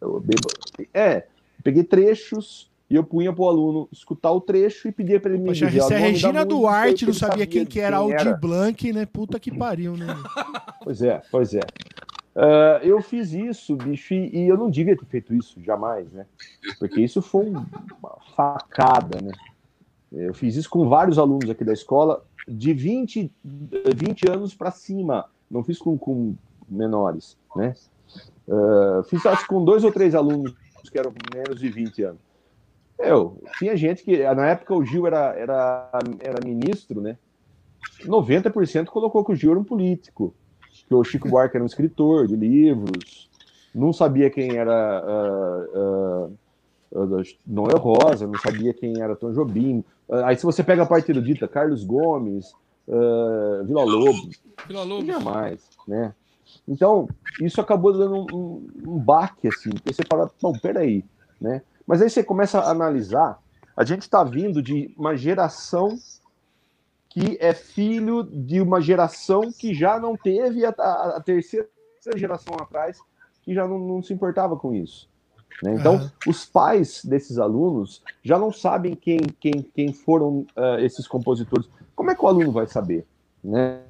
eu 0.00 0.20
bebo- 0.20 0.48
é, 0.94 1.26
peguei 1.62 1.82
trechos 1.84 2.70
e 2.88 2.94
eu 2.94 3.02
punha 3.02 3.32
pro 3.32 3.46
aluno 3.46 3.88
escutar 3.90 4.30
o 4.30 4.40
trecho 4.40 4.86
e 4.88 4.92
pedia 4.92 5.18
para 5.18 5.32
ele 5.32 5.40
me 5.40 5.48
Poxa, 5.48 5.66
dizer 5.66 5.82
se 5.82 5.94
a 5.94 5.98
nome 5.98 6.00
da 6.00 6.08
Regina 6.08 6.44
Duarte 6.44 7.04
não 7.04 7.10
ele 7.10 7.18
sabia 7.18 7.46
quem 7.46 7.66
que 7.66 7.80
era 7.80 7.96
quem 7.96 8.14
Aldir 8.14 8.40
Blanc, 8.40 8.92
né? 8.92 9.06
Puta 9.06 9.40
que 9.40 9.50
pariu, 9.50 9.96
né? 9.96 10.06
Pois 10.84 11.02
é, 11.02 11.20
pois 11.32 11.52
é. 11.52 11.60
Uh, 12.36 12.78
eu 12.84 13.02
fiz 13.02 13.32
isso, 13.32 13.74
bicho, 13.74 14.14
e 14.14 14.46
eu 14.46 14.56
não 14.56 14.70
devia 14.70 14.96
ter 14.96 15.04
feito 15.06 15.34
isso, 15.34 15.60
jamais, 15.60 16.12
né? 16.12 16.26
Porque 16.78 17.00
isso 17.00 17.20
foi 17.20 17.46
uma 17.46 17.66
facada, 18.36 19.20
né? 19.20 19.32
Eu 20.12 20.32
fiz 20.32 20.54
isso 20.54 20.70
com 20.70 20.88
vários 20.88 21.18
alunos 21.18 21.50
aqui 21.50 21.64
da 21.64 21.72
escola, 21.72 22.22
de 22.46 22.72
20, 22.72 23.32
20 23.96 24.30
anos 24.30 24.54
para 24.54 24.70
cima, 24.70 25.24
não 25.50 25.64
fiz 25.64 25.78
com, 25.78 25.98
com 25.98 26.36
menores, 26.68 27.36
né? 27.56 27.74
Uh, 28.46 29.02
fiz 29.04 29.26
acho 29.26 29.44
com 29.48 29.64
dois 29.64 29.82
ou 29.82 29.90
três 29.90 30.14
alunos 30.14 30.54
que 30.88 30.98
eram 30.98 31.12
menos 31.34 31.58
de 31.58 31.68
20 31.68 32.02
anos. 32.04 32.20
Eu, 32.98 33.40
tinha 33.58 33.76
gente 33.76 34.02
que, 34.02 34.22
na 34.34 34.48
época 34.48 34.74
o 34.74 34.84
Gil 34.84 35.06
era, 35.06 35.34
era, 35.34 35.90
era 36.20 36.46
ministro, 36.46 37.00
né? 37.00 37.18
90% 38.04 38.86
colocou 38.86 39.24
que 39.24 39.32
o 39.32 39.36
Gil 39.36 39.50
era 39.50 39.60
um 39.60 39.64
político 39.64 40.34
que 40.86 40.94
o 40.94 41.04
Chico 41.04 41.28
Buarque 41.28 41.56
era 41.56 41.64
um 41.64 41.66
escritor 41.66 42.26
de 42.26 42.36
livros, 42.36 43.28
não 43.74 43.92
sabia 43.92 44.30
quem 44.30 44.56
era 44.56 45.04
uh, 45.04 46.28
uh, 46.92 47.12
uh, 47.18 47.22
Noel 47.46 47.78
Rosa, 47.78 48.26
não 48.26 48.38
sabia 48.38 48.72
quem 48.72 49.00
era 49.00 49.16
Tom 49.16 49.32
Jobim. 49.32 49.84
aí 50.24 50.36
se 50.36 50.44
você 50.44 50.62
pega 50.62 50.82
a 50.82 50.86
parte 50.86 51.10
erudita, 51.10 51.48
Carlos 51.48 51.84
Gomes, 51.84 52.52
uh, 52.86 53.64
Vila 53.64 53.84
Lobo, 53.84 54.30
Vila 54.66 54.84
Lobo. 54.84 55.06
jamais, 55.06 55.68
né? 55.86 56.14
Então, 56.66 57.08
isso 57.40 57.60
acabou 57.60 57.92
dando 57.92 58.14
um, 58.14 58.26
um, 58.32 58.68
um 58.86 58.98
baque, 58.98 59.48
assim, 59.48 59.70
porque 59.70 59.92
você 59.92 60.02
fala, 60.08 60.30
não, 60.42 60.52
peraí, 60.52 61.04
né? 61.40 61.60
Mas 61.86 62.02
aí 62.02 62.10
você 62.10 62.22
começa 62.22 62.58
a 62.58 62.70
analisar, 62.70 63.38
a 63.76 63.84
gente 63.84 64.02
está 64.02 64.24
vindo 64.24 64.62
de 64.62 64.92
uma 64.96 65.16
geração 65.16 65.96
que 67.08 67.38
é 67.40 67.54
filho 67.54 68.24
de 68.24 68.60
uma 68.60 68.80
geração 68.80 69.50
que 69.52 69.72
já 69.72 69.98
não 69.98 70.16
teve 70.16 70.64
a, 70.66 70.74
a, 70.76 71.16
a 71.16 71.20
terceira 71.20 71.68
geração 72.14 72.54
atrás 72.54 72.98
que 73.42 73.54
já 73.54 73.66
não, 73.66 73.78
não 73.78 74.02
se 74.02 74.12
importava 74.12 74.56
com 74.56 74.74
isso. 74.74 75.08
Né? 75.62 75.74
Então, 75.74 75.94
uhum. 75.94 76.10
os 76.26 76.44
pais 76.44 77.04
desses 77.04 77.38
alunos 77.38 78.02
já 78.22 78.38
não 78.38 78.52
sabem 78.52 78.94
quem, 78.94 79.18
quem, 79.40 79.62
quem 79.62 79.92
foram 79.92 80.40
uh, 80.56 80.78
esses 80.80 81.06
compositores. 81.06 81.68
Como 81.94 82.10
é 82.10 82.14
que 82.14 82.24
o 82.24 82.28
aluno 82.28 82.52
vai 82.52 82.66
saber? 82.66 83.06
Né? 83.42 83.80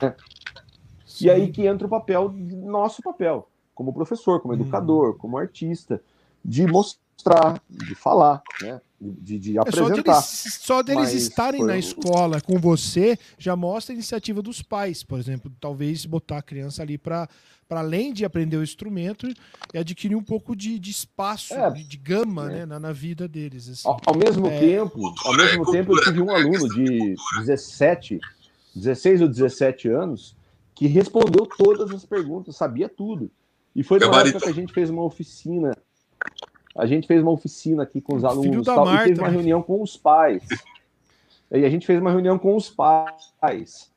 E 1.20 1.30
aí 1.30 1.50
que 1.50 1.66
entra 1.66 1.86
o 1.86 1.90
papel, 1.90 2.30
nosso 2.30 3.02
papel, 3.02 3.48
como 3.74 3.92
professor, 3.92 4.40
como 4.40 4.54
educador, 4.54 5.10
uhum. 5.10 5.18
como 5.18 5.38
artista, 5.38 6.00
de 6.44 6.66
mostrar, 6.66 7.05
de 7.68 7.94
falar, 7.94 8.42
né? 8.62 8.80
de, 9.00 9.38
de 9.38 9.58
apresentar. 9.58 9.92
É 9.92 9.94
só 9.96 10.02
deles, 10.02 10.58
só 10.60 10.82
deles 10.82 11.12
estarem 11.12 11.60
foi... 11.60 11.68
na 11.68 11.78
escola 11.78 12.40
com 12.40 12.58
você 12.58 13.18
já 13.38 13.54
mostra 13.54 13.92
a 13.92 13.94
iniciativa 13.94 14.40
dos 14.40 14.62
pais, 14.62 15.02
por 15.02 15.18
exemplo, 15.18 15.52
talvez 15.60 16.06
botar 16.06 16.38
a 16.38 16.42
criança 16.42 16.82
ali 16.82 16.96
para 16.98 17.28
para 17.68 17.80
além 17.80 18.12
de 18.12 18.24
aprender 18.24 18.56
o 18.56 18.62
instrumento 18.62 19.26
e 19.74 19.76
adquirir 19.76 20.14
um 20.14 20.22
pouco 20.22 20.54
de, 20.54 20.78
de 20.78 20.92
espaço, 20.92 21.52
é, 21.52 21.68
de, 21.72 21.82
de, 21.82 21.96
gama, 21.96 22.48
é. 22.48 22.58
né, 22.58 22.66
na, 22.66 22.78
na, 22.78 22.92
vida 22.92 23.26
deles. 23.26 23.68
Assim. 23.68 23.88
Ao, 23.88 24.00
ao, 24.06 24.16
mesmo 24.16 24.46
é... 24.46 24.60
tempo, 24.60 25.12
ao 25.24 25.36
mesmo 25.36 25.68
tempo, 25.72 25.92
eu 25.92 26.00
tive 26.04 26.22
um 26.22 26.30
aluno 26.30 26.68
de 26.68 27.16
17, 27.40 28.20
16 28.72 29.22
ou 29.22 29.28
17 29.28 29.88
anos 29.88 30.36
que 30.76 30.86
respondeu 30.86 31.44
todas 31.58 31.90
as 31.90 32.04
perguntas, 32.04 32.54
sabia 32.54 32.88
tudo. 32.88 33.32
E 33.74 33.82
foi 33.82 33.98
na 33.98 34.06
época 34.20 34.40
que 34.40 34.48
a 34.48 34.54
gente 34.54 34.72
fez 34.72 34.88
uma 34.88 35.02
oficina 35.02 35.76
a 36.76 36.86
gente 36.86 37.06
fez 37.06 37.22
uma 37.22 37.32
oficina 37.32 37.82
aqui 37.82 38.00
com 38.00 38.16
os 38.16 38.24
alunos 38.24 38.66
tal, 38.66 38.84
Marta, 38.84 39.04
e 39.04 39.08
teve 39.08 39.20
uma 39.20 39.28
né? 39.28 39.34
reunião 39.34 39.62
com 39.62 39.82
os 39.82 39.96
pais. 39.96 40.42
E 41.50 41.64
a 41.64 41.70
gente 41.70 41.86
fez 41.86 42.00
uma 42.00 42.10
reunião 42.10 42.38
com 42.38 42.54
os 42.54 42.68
pais. 42.68 43.90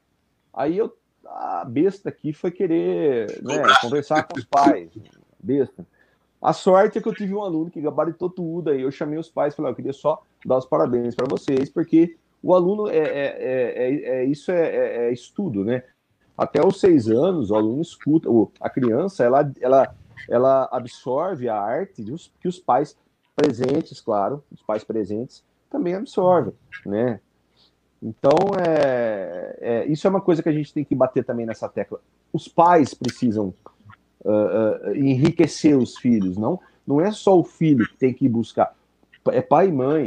Aí 0.53 0.77
eu, 0.77 0.95
a 1.25 1.65
besta 1.65 2.09
aqui 2.09 2.31
foi 2.31 2.51
querer 2.51 3.41
né, 3.43 3.61
conversar 3.81 4.23
com 4.23 4.37
os 4.37 4.45
pais. 4.45 4.89
Besta. 5.39 5.85
A 6.41 6.53
sorte 6.53 6.97
é 6.97 7.01
que 7.01 7.07
eu 7.07 7.13
tive 7.13 7.33
um 7.33 7.43
aluno 7.43 7.69
que 7.69 7.81
gabaritou 7.81 8.29
tudo 8.29 8.69
aí. 8.69 8.81
Eu 8.81 8.91
chamei 8.91 9.19
os 9.19 9.29
pais 9.29 9.53
e 9.53 9.57
falei: 9.57 9.71
eu 9.71 9.75
queria 9.75 9.93
só 9.93 10.21
dar 10.45 10.57
os 10.57 10.65
parabéns 10.65 11.15
para 11.15 11.27
vocês, 11.27 11.69
porque 11.69 12.15
o 12.41 12.53
aluno 12.53 12.87
é, 12.87 12.97
é, 12.97 13.35
é, 13.37 14.09
é 14.21 14.25
isso 14.25 14.51
é, 14.51 15.07
é, 15.07 15.11
estudo, 15.11 15.65
né? 15.65 15.83
Até 16.37 16.65
os 16.65 16.79
seis 16.79 17.09
anos, 17.09 17.51
o 17.51 17.55
aluno 17.55 17.81
escuta, 17.81 18.29
a 18.61 18.69
criança 18.69 19.25
ela, 19.25 19.51
ela 19.59 19.93
ela 20.27 20.67
absorve 20.71 21.47
a 21.47 21.55
arte 21.55 22.03
que 22.39 22.47
os 22.47 22.59
pais 22.59 22.97
presentes, 23.35 24.01
claro, 24.01 24.43
os 24.51 24.61
pais 24.61 24.83
presentes 24.83 25.43
também 25.69 25.95
absorvem, 25.95 26.53
né? 26.85 27.19
Então, 28.01 28.37
é, 28.65 29.57
é, 29.59 29.85
isso 29.87 30.07
é 30.07 30.09
uma 30.09 30.21
coisa 30.21 30.41
que 30.41 30.49
a 30.49 30.53
gente 30.53 30.73
tem 30.73 30.83
que 30.83 30.95
bater 30.95 31.23
também 31.23 31.45
nessa 31.45 31.67
tecla. 31.67 31.99
Os 32.31 32.47
pais 32.47 32.93
precisam 32.93 33.53
uh, 34.23 34.89
uh, 34.89 34.95
enriquecer 34.95 35.77
os 35.77 35.97
filhos, 35.97 36.37
não, 36.37 36.59
não 36.87 37.01
é 37.01 37.11
só 37.11 37.37
o 37.37 37.43
filho 37.43 37.87
que 37.87 37.97
tem 37.97 38.13
que 38.13 38.25
ir 38.25 38.29
buscar, 38.29 38.73
é 39.31 39.41
pai 39.41 39.67
e 39.67 39.71
mãe, 39.71 40.05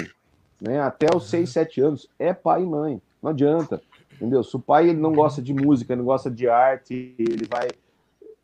né? 0.61 0.81
Até 0.81 1.07
os 1.15 1.29
6, 1.29 1.51
7 1.51 1.81
anos, 1.81 2.09
é 2.19 2.33
pai 2.33 2.63
e 2.63 2.67
mãe, 2.67 3.01
não 3.23 3.31
adianta, 3.31 3.83
entendeu? 4.15 4.43
Se 4.43 4.57
o 4.57 4.61
pai 4.61 4.89
ele 4.89 4.99
não 4.99 5.13
gosta 5.13 5.43
de 5.43 5.53
música, 5.53 5.97
não 5.97 6.05
gosta 6.05 6.31
de 6.31 6.49
arte, 6.49 7.15
ele 7.19 7.47
vai 7.47 7.69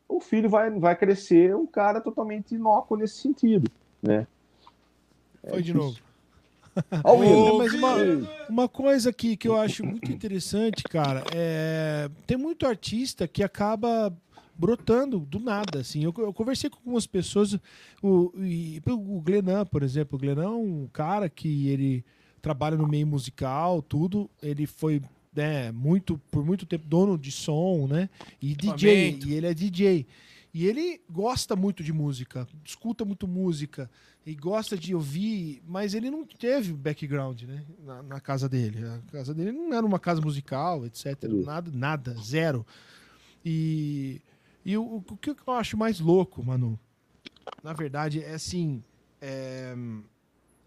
o 0.09 0.21
filho 0.21 0.49
vai, 0.49 0.71
vai 0.71 0.97
crescer 0.97 1.55
um 1.55 1.67
cara 1.67 2.01
totalmente 2.01 2.55
inócuo 2.55 2.97
nesse 2.97 3.19
sentido, 3.19 3.71
né? 4.03 4.27
Foi 5.49 5.59
é 5.61 5.63
de 5.63 5.75
novo. 5.75 5.99
Oh, 7.05 7.59
mas 7.59 7.75
uma, 7.75 7.97
uma 8.49 8.69
coisa 8.69 9.13
que, 9.13 9.37
que 9.37 9.49
eu 9.49 9.57
acho 9.61 9.85
muito 9.85 10.13
interessante, 10.13 10.85
cara, 10.85 11.25
é 11.35 12.09
tem 12.25 12.37
muito 12.37 12.67
artista 12.67 13.27
que 13.27 13.43
acaba 13.43 14.17
brotando 14.55 15.21
do 15.21 15.39
nada, 15.39 15.81
assim. 15.81 16.05
Eu, 16.05 16.13
eu 16.19 16.33
conversei 16.33 16.71
com 16.71 16.79
algumas 16.79 17.07
pessoas, 17.07 17.59
o, 18.03 18.33
e, 18.37 18.83
o 18.87 19.21
Glenan, 19.21 19.65
por 19.67 19.83
exemplo, 19.83 20.17
o 20.17 20.21
Glenan 20.21 20.45
é 20.45 20.49
um 20.49 20.89
cara 20.93 21.29
que 21.29 21.69
ele 21.69 22.05
trabalha 22.41 22.77
no 22.77 22.87
meio 22.87 23.07
musical, 23.07 23.83
tudo, 23.83 24.31
ele 24.43 24.67
foi 24.67 25.03
né, 25.39 25.71
muito, 25.71 26.19
por 26.33 26.45
muito 26.45 26.67
tempo 26.67 26.85
dono 26.89 27.17
de 27.17 27.31
som, 27.31 27.87
né? 27.87 28.11
E 28.43 28.57
DJ, 28.57 29.21
e 29.25 29.35
ele 29.35 29.47
é 29.47 29.55
DJ. 29.55 30.05
E 30.53 30.67
ele 30.67 31.01
gosta 31.09 31.55
muito 31.55 31.85
de 31.85 31.93
música, 31.93 32.45
escuta 32.65 33.05
muito 33.05 33.29
música 33.29 33.89
e 34.27 34.35
gosta 34.35 34.77
de 34.77 34.97
ouvir, 34.97 35.63
mas 35.65 35.95
ele 35.95 36.11
não 36.11 36.25
teve 36.25 36.73
background, 36.73 37.43
né? 37.43 37.65
Na, 37.85 38.03
na 38.03 38.21
casa 38.21 38.49
dele. 38.49 38.85
A 38.85 39.13
casa 39.13 39.33
dele 39.33 39.53
não 39.53 39.73
era 39.73 39.87
uma 39.87 40.01
casa 40.01 40.21
musical, 40.21 40.85
etc. 40.85 41.23
Nada, 41.45 41.71
nada, 41.73 42.17
zero. 42.21 42.67
E, 43.45 44.21
e 44.65 44.77
o, 44.77 44.97
o 44.97 45.17
que 45.17 45.31
eu 45.31 45.53
acho 45.53 45.77
mais 45.77 46.01
louco, 46.01 46.45
mano, 46.45 46.77
na 47.63 47.73
verdade, 47.73 48.25
é 48.25 48.35
assim. 48.35 48.83
É, 49.23 49.73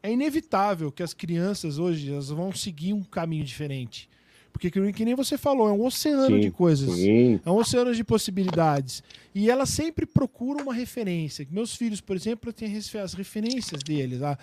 é 0.02 0.14
inevitável 0.14 0.93
que 0.93 1.03
as 1.03 1.14
crianças 1.14 1.77
hoje 1.77 2.10
elas 2.10 2.30
vão 2.30 2.53
seguir 2.53 2.93
um 2.93 3.03
caminho 3.03 3.43
diferente. 3.43 4.10
Porque 4.52 4.69
que 4.69 5.06
nem 5.06 5.15
você 5.15 5.38
falou, 5.38 5.69
é 5.69 5.72
um 5.72 5.86
oceano 5.86 6.36
sim, 6.36 6.40
de 6.40 6.52
coisas. 6.52 6.94
Sim. 6.94 7.40
É 7.45 7.49
um 7.49 7.56
oceano 7.56 7.94
de 7.94 8.03
possibilidades. 8.03 9.03
E 9.34 9.49
elas 9.49 9.69
sempre 9.69 10.06
procuram 10.06 10.65
uma 10.65 10.73
referência. 10.73 11.48
Meus 11.49 11.76
filhos, 11.76 12.02
por 12.02 12.15
exemplo, 12.15 12.52
têm 12.52 12.76
as 12.76 13.14
referências 13.14 13.82
deles. 13.82 14.22
Ah, 14.22 14.38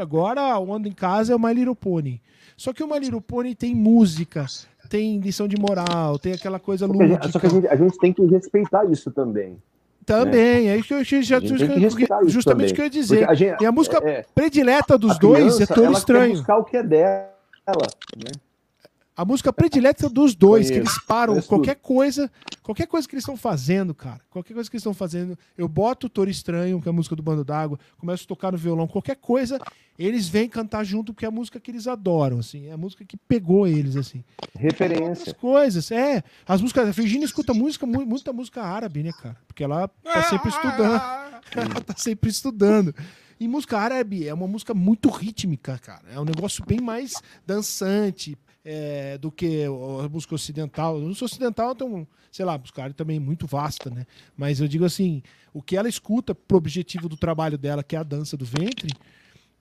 agora 0.00 0.58
o 0.58 0.72
Ando 0.72 0.88
em 0.88 0.92
Casa 0.92 1.32
é 1.32 1.36
o 1.36 1.38
My 1.38 1.52
Little 1.52 1.74
Pony. 1.74 2.22
Só 2.56 2.72
que 2.72 2.82
o 2.82 2.88
My 2.88 2.98
Little 2.98 3.20
Pony 3.20 3.54
tem 3.54 3.74
música, 3.74 4.46
tem 4.88 5.18
lição 5.18 5.46
de 5.46 5.56
moral, 5.56 6.18
tem 6.18 6.32
aquela 6.32 6.58
coisa 6.58 6.86
só 6.86 6.92
lúdica. 6.92 7.28
Só 7.30 7.38
que 7.38 7.46
a 7.46 7.50
gente, 7.50 7.68
a 7.68 7.76
gente 7.76 7.98
tem 7.98 8.12
que 8.12 8.24
respeitar 8.26 8.84
isso 8.90 9.10
também. 9.10 9.58
Também, 10.04 10.64
né? 10.64 10.70
é 10.70 10.76
isso 10.78 10.88
que 10.88 10.94
eu 10.94 11.22
já 11.22 11.38
justamente 12.26 12.72
o 12.72 12.74
que 12.74 12.80
eu 12.80 12.84
ia 12.84 12.90
dizer. 12.90 13.28
A 13.28 13.34
gente, 13.34 13.62
e 13.62 13.66
a 13.66 13.70
música 13.70 14.00
é, 14.02 14.10
é 14.10 14.24
predileta 14.34 14.96
dos 14.96 15.18
dois 15.18 15.60
é 15.60 15.66
todo 15.66 15.92
estranho. 15.92 16.32
buscar 16.32 16.56
o 16.56 16.64
que 16.64 16.78
é 16.78 16.82
dela, 16.82 17.30
né? 18.16 18.32
A 19.18 19.24
música 19.24 19.52
predileta 19.52 20.08
dos 20.08 20.32
dois, 20.32 20.70
que 20.70 20.76
eles 20.76 20.96
param 21.04 21.42
qualquer 21.42 21.74
coisa, 21.74 22.30
qualquer 22.62 22.86
coisa 22.86 23.08
que 23.08 23.16
eles 23.16 23.24
estão 23.24 23.36
fazendo, 23.36 23.92
cara. 23.92 24.20
Qualquer 24.30 24.54
coisa 24.54 24.70
que 24.70 24.76
eles 24.76 24.82
estão 24.82 24.94
fazendo, 24.94 25.36
eu 25.56 25.66
boto 25.66 26.06
o 26.06 26.08
Toro 26.08 26.30
Estranho, 26.30 26.80
que 26.80 26.88
é 26.88 26.90
a 26.90 26.92
música 26.92 27.16
do 27.16 27.22
Bando 27.22 27.44
d'Água, 27.44 27.80
começo 27.98 28.22
a 28.22 28.28
tocar 28.28 28.52
no 28.52 28.58
violão, 28.58 28.86
qualquer 28.86 29.16
coisa, 29.16 29.58
eles 29.98 30.28
vêm 30.28 30.48
cantar 30.48 30.84
junto 30.84 31.12
porque 31.12 31.24
é 31.24 31.28
a 31.28 31.32
música 31.32 31.58
que 31.58 31.68
eles 31.68 31.88
adoram, 31.88 32.38
assim, 32.38 32.68
é 32.68 32.70
a 32.70 32.76
música 32.76 33.04
que 33.04 33.16
pegou 33.16 33.66
eles, 33.66 33.96
assim. 33.96 34.22
Referência. 34.54 35.32
As 35.32 35.32
coisas, 35.32 35.90
é. 35.90 36.22
As 36.46 36.62
músicas, 36.62 36.88
a 36.88 36.92
Virginia 36.92 37.24
escuta 37.24 37.52
música, 37.52 37.84
muita 37.86 38.32
música 38.32 38.62
árabe, 38.62 39.02
né, 39.02 39.10
cara? 39.20 39.36
Porque 39.48 39.64
ela 39.64 39.88
tá 39.88 40.22
sempre 40.30 40.48
estudando. 40.48 41.02
ela 41.56 41.80
tá 41.84 41.94
sempre 41.96 42.30
estudando. 42.30 42.94
E 43.40 43.48
música 43.48 43.78
árabe 43.78 44.28
é 44.28 44.32
uma 44.32 44.46
música 44.46 44.74
muito 44.74 45.08
rítmica, 45.08 45.76
cara. 45.78 46.04
É 46.12 46.20
um 46.20 46.24
negócio 46.24 46.64
bem 46.64 46.80
mais 46.80 47.14
dançante, 47.44 48.38
é, 48.70 49.16
do 49.16 49.32
que 49.32 49.64
a 49.64 50.08
música 50.10 50.34
ocidental. 50.34 50.96
A 50.96 51.00
música 51.00 51.24
ocidental 51.24 51.74
tem, 51.74 52.06
sei 52.30 52.44
lá, 52.44 52.58
música 52.58 52.92
também 52.92 53.18
muito 53.18 53.46
vasta, 53.46 53.88
né? 53.88 54.06
Mas 54.36 54.60
eu 54.60 54.68
digo 54.68 54.84
assim, 54.84 55.22
o 55.54 55.62
que 55.62 55.74
ela 55.74 55.88
escuta 55.88 56.34
pro 56.34 56.58
objetivo 56.58 57.08
do 57.08 57.16
trabalho 57.16 57.56
dela, 57.56 57.82
que 57.82 57.96
é 57.96 57.98
a 57.98 58.02
dança 58.02 58.36
do 58.36 58.44
ventre, 58.44 58.90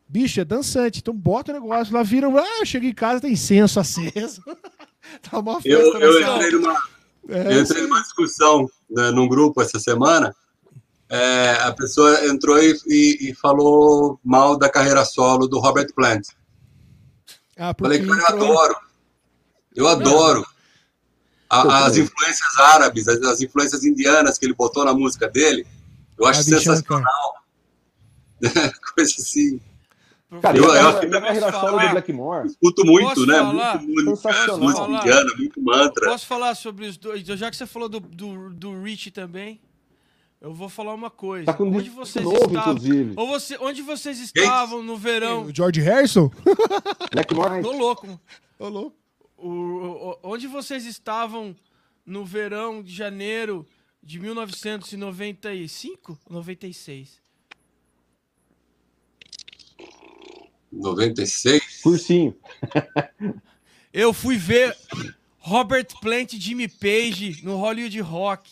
bicho, 0.10 0.42
é 0.42 0.46
dançante. 0.46 1.00
Então 1.00 1.14
bota 1.14 1.52
o 1.52 1.56
negócio 1.56 1.94
lá, 1.94 2.04
viram, 2.04 2.38
ah, 2.38 2.66
chega 2.66 2.86
em 2.86 2.94
casa, 2.94 3.22
tem 3.22 3.32
incenso 3.32 3.80
aceso. 3.80 4.42
tá 5.24 5.40
uma 5.40 5.62
festa. 5.62 5.70
Eu, 5.70 6.02
eu 6.02 6.36
entrei, 6.36 6.52
numa, 6.52 6.78
é, 7.30 7.56
eu 7.56 7.62
entrei 7.62 7.84
numa 7.84 8.02
discussão 8.02 8.70
né, 8.90 9.10
num 9.12 9.28
grupo 9.28 9.62
essa 9.62 9.80
semana 9.80 10.36
é, 11.10 11.52
a 11.62 11.72
pessoa 11.72 12.26
entrou 12.26 12.62
e, 12.62 12.78
e, 12.86 13.30
e, 13.30 13.34
falou 13.36 14.20
mal 14.22 14.58
da 14.58 14.68
carreira 14.70 15.06
solo 15.06 15.48
do 15.48 15.60
Robert 15.60 15.88
Plant. 15.96 16.28
Ah, 17.58 17.74
Falei, 17.80 18.06
cara, 18.06 18.20
eu 18.20 18.28
adoro. 18.28 18.87
Eu 19.78 19.88
adoro. 19.88 20.46
A, 21.50 21.86
as 21.86 21.96
influências 21.96 22.58
árabes, 22.60 23.08
as, 23.08 23.22
as, 23.22 23.42
influências 23.42 23.86
indianas 23.86 24.38
que 24.38 24.46
ele 24.46 24.54
botou 24.54 24.84
na 24.84 24.94
música 24.94 25.30
dele, 25.30 25.66
eu 26.20 26.26
acho 26.26 26.40
Ravi 26.40 26.50
sensacional. 26.62 27.36
Coisa 28.96 29.14
assim. 29.18 29.62
Cara, 30.42 30.58
Eu- 30.58 30.66
eu, 30.66 31.02
eu- 31.04 31.52
falar? 31.54 31.92
Blackmore. 31.92 32.48
Escuto 32.48 32.86
muito, 32.86 33.26
né? 33.26 33.38
falar? 33.38 33.78
Muito, 33.82 33.94
muito, 33.94 34.16
Sensacional. 34.18 34.60
música 34.60 34.82
Falar? 34.82 34.98
indiana, 35.00 35.34
muito 35.38 35.62
mantra. 35.62 36.10
Posso 36.10 36.26
falar 36.26 36.56
sobre 36.56 36.86
os 36.86 36.98
dois? 36.98 37.26
Já 37.26 37.50
que 37.50 37.56
você 37.56 37.66
falou 37.66 37.88
do, 37.88 38.02
do, 38.02 38.50
do 38.50 38.84
Rich 38.84 39.12
também, 39.12 39.62
eu 40.42 40.54
vou 40.54 40.68
falar 40.68 40.94
uma 40.94 41.10
coisa. 41.10 41.46
Tá 41.46 41.54
com 41.54 41.72
onde 41.74 41.90
vocês 41.90 42.26
novo, 42.26 42.36
estavam? 42.46 42.74
inclusive. 42.74 43.14
Ou 43.16 43.28
você, 43.28 43.58
onde 43.62 43.82
vocês 43.82 44.20
estavam 44.20 44.84
no 44.84 44.98
verão? 44.98 45.44
O 45.46 45.56
George 45.56 45.80
Harrison? 45.80 46.30
Blackmore. 47.14 47.62
Tô 47.62 47.72
louco. 47.72 48.20
Ô, 48.60 48.68
louco. 48.68 48.98
O, 49.38 50.18
onde 50.24 50.48
vocês 50.48 50.86
estavam 50.86 51.56
no 52.06 52.26
verão 52.26 52.82
de 52.82 52.94
janeiro 52.94 53.68
de 54.02 54.20
1995? 54.20 56.18
96. 56.30 57.22
96. 60.72 61.82
Cursinho. 61.82 62.36
Eu 63.94 64.12
fui 64.14 64.38
ver 64.38 64.76
Robert 65.40 65.88
Plant 66.02 66.34
e 66.34 66.40
Jimmy 66.40 66.68
Page 66.68 67.42
no 67.44 67.56
Hollywood 67.58 68.00
Rock, 68.02 68.52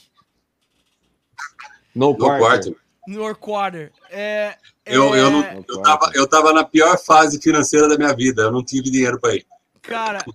No, 1.94 2.12
No 2.12 2.18
quarto. 2.18 2.40
quarto. 2.40 2.76
no 3.08 3.22
Orquarter. 3.22 3.92
É, 4.10 4.58
Eu, 4.86 5.14
é, 5.14 5.20
eu, 5.20 5.30
não, 5.32 5.44
eu, 5.68 5.82
tava, 5.82 6.12
eu 6.16 6.28
tava 6.28 6.54
na 6.54 6.64
pior 6.64 6.98
fase 6.98 7.40
financeira 7.42 7.88
da 7.88 7.98
minha 7.98 8.14
vida. 8.16 8.44
Eu 8.44 8.52
não 8.52 8.64
tive 8.64 8.90
dinheiro 8.90 9.20
para 9.20 9.36
ir. 9.36 9.46
Cara, 9.82 10.26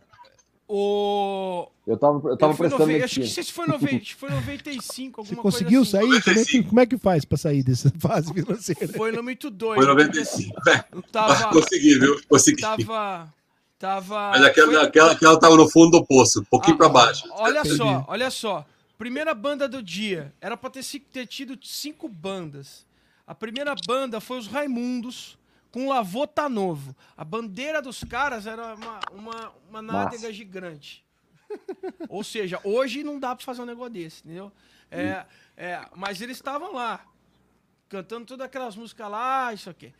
o. 0.73 1.69
Eu 1.87 1.97
tava, 1.97 2.29
eu 2.29 2.37
tava 2.37 2.53
eu 2.53 2.57
prestando 2.57 2.87
nove- 2.87 3.03
Acho 3.03 3.21
que 3.21 3.27
se 3.27 3.45
foi, 3.53 3.67
nove- 3.67 3.87
acho 3.97 3.99
que 4.01 4.15
foi 4.15 4.31
95, 4.31 5.25
Você 5.25 5.33
alguma 5.33 5.43
conseguiu 5.43 5.81
coisa 5.83 5.99
assim. 5.99 6.09
sair? 6.11 6.23
Como 6.23 6.39
é, 6.39 6.45
que, 6.45 6.63
como 6.63 6.81
é 6.81 6.87
que 6.87 6.99
faz 6.99 7.25
pra 7.25 7.37
sair 7.39 7.63
dessa 7.63 7.91
fase 7.99 8.33
financeira? 8.33 8.89
Foi 8.93 9.11
no 9.13 9.23
muito 9.23 9.51
doido. 9.51 9.83
Foi 9.83 9.87
porque, 9.87 10.19
95. 10.19 10.61
assim, 10.71 10.81
Eu 10.93 11.03
tava. 11.03 11.49
Consegui, 11.53 11.99
viu? 11.99 12.21
Consegui. 12.29 12.61
Tava. 12.63 13.35
Tava. 13.79 14.31
Mas 14.31 14.43
aquela, 14.43 14.73
foi- 14.73 14.83
aquela, 14.83 15.13
aquela 15.13 15.41
tava 15.41 15.57
no 15.57 15.69
fundo 15.69 15.99
do 15.99 16.07
poço, 16.07 16.41
um 16.41 16.45
pouquinho 16.45 16.75
Ah, 16.75 16.79
para 16.79 16.89
baixo. 16.89 17.25
Olha 17.33 17.65
só, 17.65 18.05
olha 18.09 18.31
só. 18.31 18.65
Primeira 18.99 19.35
banda 19.35 19.67
do 19.67 19.83
dia. 19.83 20.33
Era 20.41 20.57
pra 20.57 20.69
ter, 20.71 20.85
ter 21.13 21.27
tido 21.27 21.59
cinco 21.63 22.07
bandas. 22.09 22.85
A 23.27 23.35
primeira 23.35 23.75
banda 23.87 24.21
foi 24.21 24.39
os 24.39 24.47
Raimundos 24.47 25.39
com 25.71 25.89
Lavô 25.89 26.27
Tá 26.27 26.49
Novo. 26.49 26.95
A 27.17 27.25
bandeira 27.25 27.81
dos 27.81 28.03
caras 28.05 28.47
era 28.47 28.75
uma, 28.75 29.01
uma, 29.13 29.53
uma 29.69 29.83
nádega 29.83 30.23
Massa. 30.23 30.33
gigante. 30.33 31.05
Ou 32.09 32.23
seja, 32.23 32.61
hoje 32.65 33.03
não 33.03 33.19
dá 33.19 33.35
pra 33.35 33.45
fazer 33.45 33.63
um 33.63 33.67
negócio 33.67 33.93
desse, 33.93 34.23
entendeu? 34.25 34.53
É, 34.91 35.25
é, 35.57 35.81
mas 35.95 36.21
eles 36.21 36.37
estavam 36.37 36.73
lá, 36.73 37.05
cantando 37.89 38.27
todas 38.27 38.47
aquelas 38.47 38.77
músicas 38.77 39.09
lá, 39.11 39.53
isso 39.55 39.71
aqui. 39.71 39.93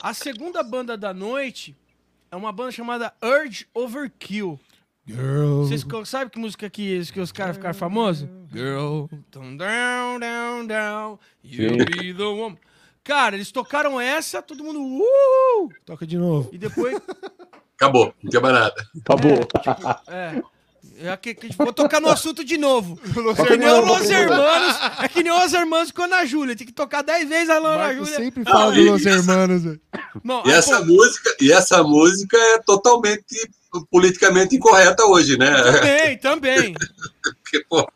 A 0.00 0.12
segunda 0.12 0.62
banda 0.62 0.96
da 0.96 1.12
noite 1.14 1.76
é 2.30 2.36
uma 2.36 2.52
banda 2.52 2.72
chamada 2.72 3.14
Urge 3.22 3.66
Overkill. 3.74 4.58
Girl. 5.06 5.64
Vocês 5.64 5.84
sabem 6.06 6.30
que 6.30 6.38
música 6.38 6.70
que, 6.70 7.04
que 7.12 7.20
os 7.20 7.30
caras 7.30 7.56
ficaram 7.56 7.74
famosos? 7.74 8.28
Girl, 8.50 9.06
down, 9.30 10.18
down, 10.18 10.66
down, 10.66 11.18
you 11.42 11.76
be 11.76 12.14
the 12.14 12.24
woman. 12.24 12.58
Cara, 13.04 13.36
eles 13.36 13.52
tocaram 13.52 14.00
essa, 14.00 14.40
todo 14.40 14.64
mundo, 14.64 14.80
uh! 14.82 15.68
Toca 15.84 16.06
de 16.06 16.16
novo. 16.16 16.48
E 16.52 16.56
depois, 16.58 16.98
Acabou, 17.76 18.14
não 18.22 18.30
tinha 18.30 18.40
mais 18.40 18.54
nada. 18.54 18.86
Acabou. 19.00 19.38
é... 20.08 20.42
É 20.96 21.16
que, 21.16 21.34
que- 21.34 21.48
vou 21.56 21.72
tocar 21.72 22.00
no 22.00 22.08
assunto 22.08 22.44
de 22.44 22.56
novo. 22.56 22.96
É 23.36 23.44
que 23.46 23.56
nem 23.56 23.68
o 23.68 23.76
Hermanos. 23.76 23.98
Los 24.00 24.10
Hermanos, 24.10 24.76
é 25.02 25.08
que 25.08 25.22
nem 25.24 25.32
o 25.32 25.38
Los 25.38 25.52
Hermanos 25.52 25.90
com 25.90 26.02
a 26.02 26.04
Ana 26.04 26.24
Júlia. 26.24 26.54
Tem 26.54 26.66
que 26.66 26.72
tocar 26.72 27.02
10 27.02 27.28
vezes 27.28 27.50
a 27.50 27.56
Ana 27.56 27.92
Júlia. 27.94 28.16
sempre 28.16 28.44
fala 28.44 28.66
Não, 28.66 28.74
dos 28.74 28.86
Los 28.86 29.02
e 29.04 29.08
essa- 29.08 29.16
Hermanos. 29.18 29.62
velho. 29.64 29.80
Não, 30.22 30.42
E 30.46 30.50
aí, 30.50 30.56
essa 30.56 30.78
pô, 30.78 30.84
música, 30.86 31.36
e 31.40 31.52
essa 31.52 31.82
música 31.82 32.36
é 32.38 32.58
totalmente 32.60 33.24
politicamente 33.90 34.56
incorreta 34.56 35.04
hoje, 35.06 35.36
né? 35.38 35.50
também, 35.62 36.18
também. 36.18 36.74
Porque, 37.22 37.64
pô, 37.68 37.86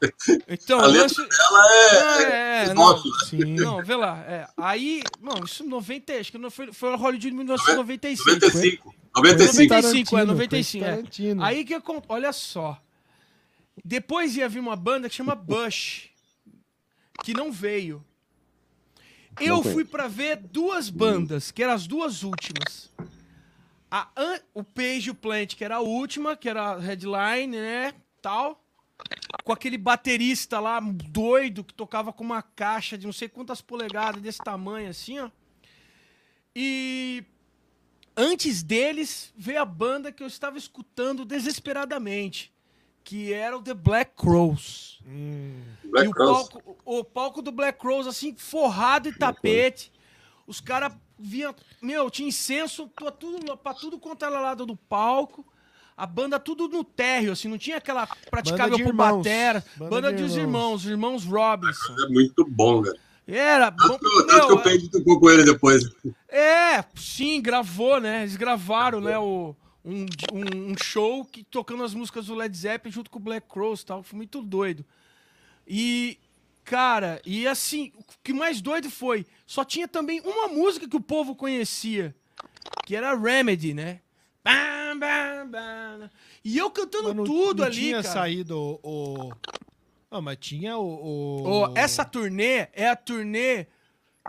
Então, 0.48 0.80
a 0.80 0.86
letra 0.86 1.02
lance... 1.02 1.16
dela 1.28 1.66
é, 1.70 2.22
É, 2.22 2.62
é, 2.64 2.74
não, 2.74 2.94
pedófila. 2.94 3.14
Sim. 3.28 3.54
Não, 3.56 3.84
vê 3.84 3.94
lá. 3.96 4.18
É. 4.26 4.46
Aí, 4.56 5.02
não, 5.20 5.44
isso 5.44 5.64
90, 5.64 6.12
acho 6.14 6.32
que 6.32 6.38
não 6.38 6.50
foi, 6.50 6.72
foi 6.72 6.90
o 6.92 6.96
Hollywood 6.96 7.28
de 7.28 7.34
1995. 7.34 8.30
95. 8.30 8.94
95. 9.16 9.74
95, 9.74 9.74
é, 9.74 9.80
Tarantino, 9.82 10.26
95, 10.26 10.84
foi 10.84 11.26
é. 11.26 11.34
Aí 11.40 11.64
que 11.64 11.74
acon- 11.74 12.02
olha 12.08 12.32
só. 12.32 12.80
Depois 13.84 14.36
ia 14.36 14.48
vir 14.48 14.60
uma 14.60 14.76
banda 14.76 15.08
que 15.08 15.14
chama 15.14 15.34
Bush, 15.34 16.08
que 17.22 17.32
não 17.34 17.50
veio. 17.52 18.04
Eu 19.40 19.62
fui 19.62 19.84
pra 19.84 20.08
ver 20.08 20.36
duas 20.36 20.90
bandas, 20.90 21.50
que 21.52 21.62
eram 21.62 21.72
as 21.74 21.86
duas 21.86 22.22
últimas. 22.24 22.90
A 23.90 24.08
o 24.52 24.62
Page 24.62 25.10
o 25.10 25.14
Plant, 25.14 25.54
que 25.54 25.64
era 25.64 25.76
a 25.76 25.80
última, 25.80 26.36
que 26.36 26.48
era 26.48 26.72
a 26.72 26.78
headline, 26.78 27.56
né, 27.56 27.94
tal. 28.20 28.62
Com 29.44 29.52
aquele 29.52 29.78
baterista 29.78 30.60
lá, 30.60 30.80
doido, 30.80 31.64
que 31.64 31.72
tocava 31.72 32.12
com 32.12 32.24
uma 32.24 32.42
caixa 32.42 32.98
de 32.98 33.06
não 33.06 33.12
sei 33.12 33.28
quantas 33.28 33.60
polegadas, 33.60 34.20
desse 34.20 34.38
tamanho, 34.38 34.90
assim, 34.90 35.18
ó. 35.20 35.30
E 36.54 37.24
antes 38.16 38.62
deles 38.62 39.32
veio 39.36 39.62
a 39.62 39.64
banda 39.64 40.10
que 40.10 40.22
eu 40.22 40.26
estava 40.26 40.58
escutando 40.58 41.24
desesperadamente, 41.24 42.52
que 43.04 43.32
era 43.32 43.56
o 43.56 43.62
The 43.62 43.74
Black 43.74 44.12
Crows. 44.16 45.00
Black 45.84 46.06
e 46.06 46.10
o 46.10 46.14
palco, 46.14 46.78
o 46.84 47.04
palco 47.04 47.40
do 47.40 47.52
Black 47.52 47.78
Crows, 47.78 48.06
assim, 48.06 48.34
forrado 48.36 49.08
em 49.08 49.12
tapete. 49.12 49.92
Os 50.46 50.60
caras 50.60 50.92
vinham. 51.18 51.54
Meu, 51.82 52.10
tinha 52.10 52.28
incenso 52.28 52.88
pra 52.88 53.10
tudo, 53.10 53.56
pra 53.56 53.74
tudo 53.74 53.98
quanto 53.98 54.24
era 54.24 54.40
lado 54.40 54.64
do 54.66 54.76
palco. 54.76 55.44
A 55.96 56.06
banda 56.06 56.38
tudo 56.38 56.68
no 56.68 56.84
térreo, 56.84 57.32
assim, 57.32 57.48
não 57.48 57.58
tinha 57.58 57.76
aquela 57.78 58.06
praticável 58.30 58.76
de 58.76 58.82
por 58.84 58.90
irmãos. 58.90 59.16
batera. 59.18 59.64
Banda 59.76 59.90
Banda, 59.90 60.12
de 60.12 60.22
dos 60.22 60.36
irmãos, 60.36 60.84
irmãos. 60.84 60.84
os 60.84 60.86
irmãos 60.86 61.24
Robinson. 61.24 61.96
É 62.04 62.08
muito 62.08 62.44
bom, 62.44 62.82
cara. 62.82 62.96
Era. 63.26 63.70
Bom, 63.72 63.88
Tanto 63.88 63.98
que 63.98 64.06
eu- 64.06 64.26
tanto 64.26 64.40
que 64.40 64.46
meu, 64.46 64.56
o 64.56 64.62
Pedro 64.62 64.88
tocou 64.90 65.20
com 65.20 65.30
ele 65.30 65.44
depois. 65.44 65.82
é, 66.28 66.84
sim, 66.94 67.42
gravou, 67.42 68.00
né? 68.00 68.20
Eles 68.22 68.36
gravaram, 68.36 69.00
né, 69.00 69.18
o, 69.18 69.56
um, 69.84 70.06
um, 70.32 70.70
um 70.72 70.74
show 70.80 71.24
que, 71.24 71.42
tocando 71.44 71.82
as 71.82 71.92
músicas 71.94 72.26
do 72.26 72.34
Led 72.34 72.56
Zeppelin 72.56 72.92
junto 72.94 73.10
com 73.10 73.18
o 73.18 73.22
Black 73.22 73.46
Cross 73.48 73.80
e 73.82 73.86
tal. 73.86 74.02
Foi 74.04 74.16
muito 74.16 74.40
doido. 74.40 74.84
E, 75.66 76.16
cara, 76.68 77.20
e 77.24 77.46
assim, 77.46 77.92
o 77.96 78.04
que 78.22 78.32
mais 78.32 78.60
doido 78.60 78.90
foi, 78.90 79.24
só 79.46 79.64
tinha 79.64 79.88
também 79.88 80.20
uma 80.20 80.48
música 80.48 80.86
que 80.86 80.96
o 80.96 81.00
povo 81.00 81.34
conhecia, 81.34 82.14
que 82.84 82.94
era 82.94 83.16
Remedy, 83.18 83.72
né? 83.72 84.00
Bam, 84.44 84.98
bam, 84.98 85.48
bam. 85.50 86.10
E 86.44 86.58
eu 86.58 86.70
cantando 86.70 87.14
não- 87.14 87.24
tudo 87.24 87.60
não 87.60 87.66
ali, 87.66 87.76
tinha 87.76 88.02
cara. 88.02 88.14
saído 88.14 88.78
o... 88.82 89.32
Ah, 90.10 90.20
mas 90.20 90.36
tinha 90.40 90.76
o... 90.76 91.64
O... 91.68 91.72
essa 91.76 92.04
turnê 92.04 92.68
é 92.72 92.88
a 92.88 92.96
turnê. 92.96 93.66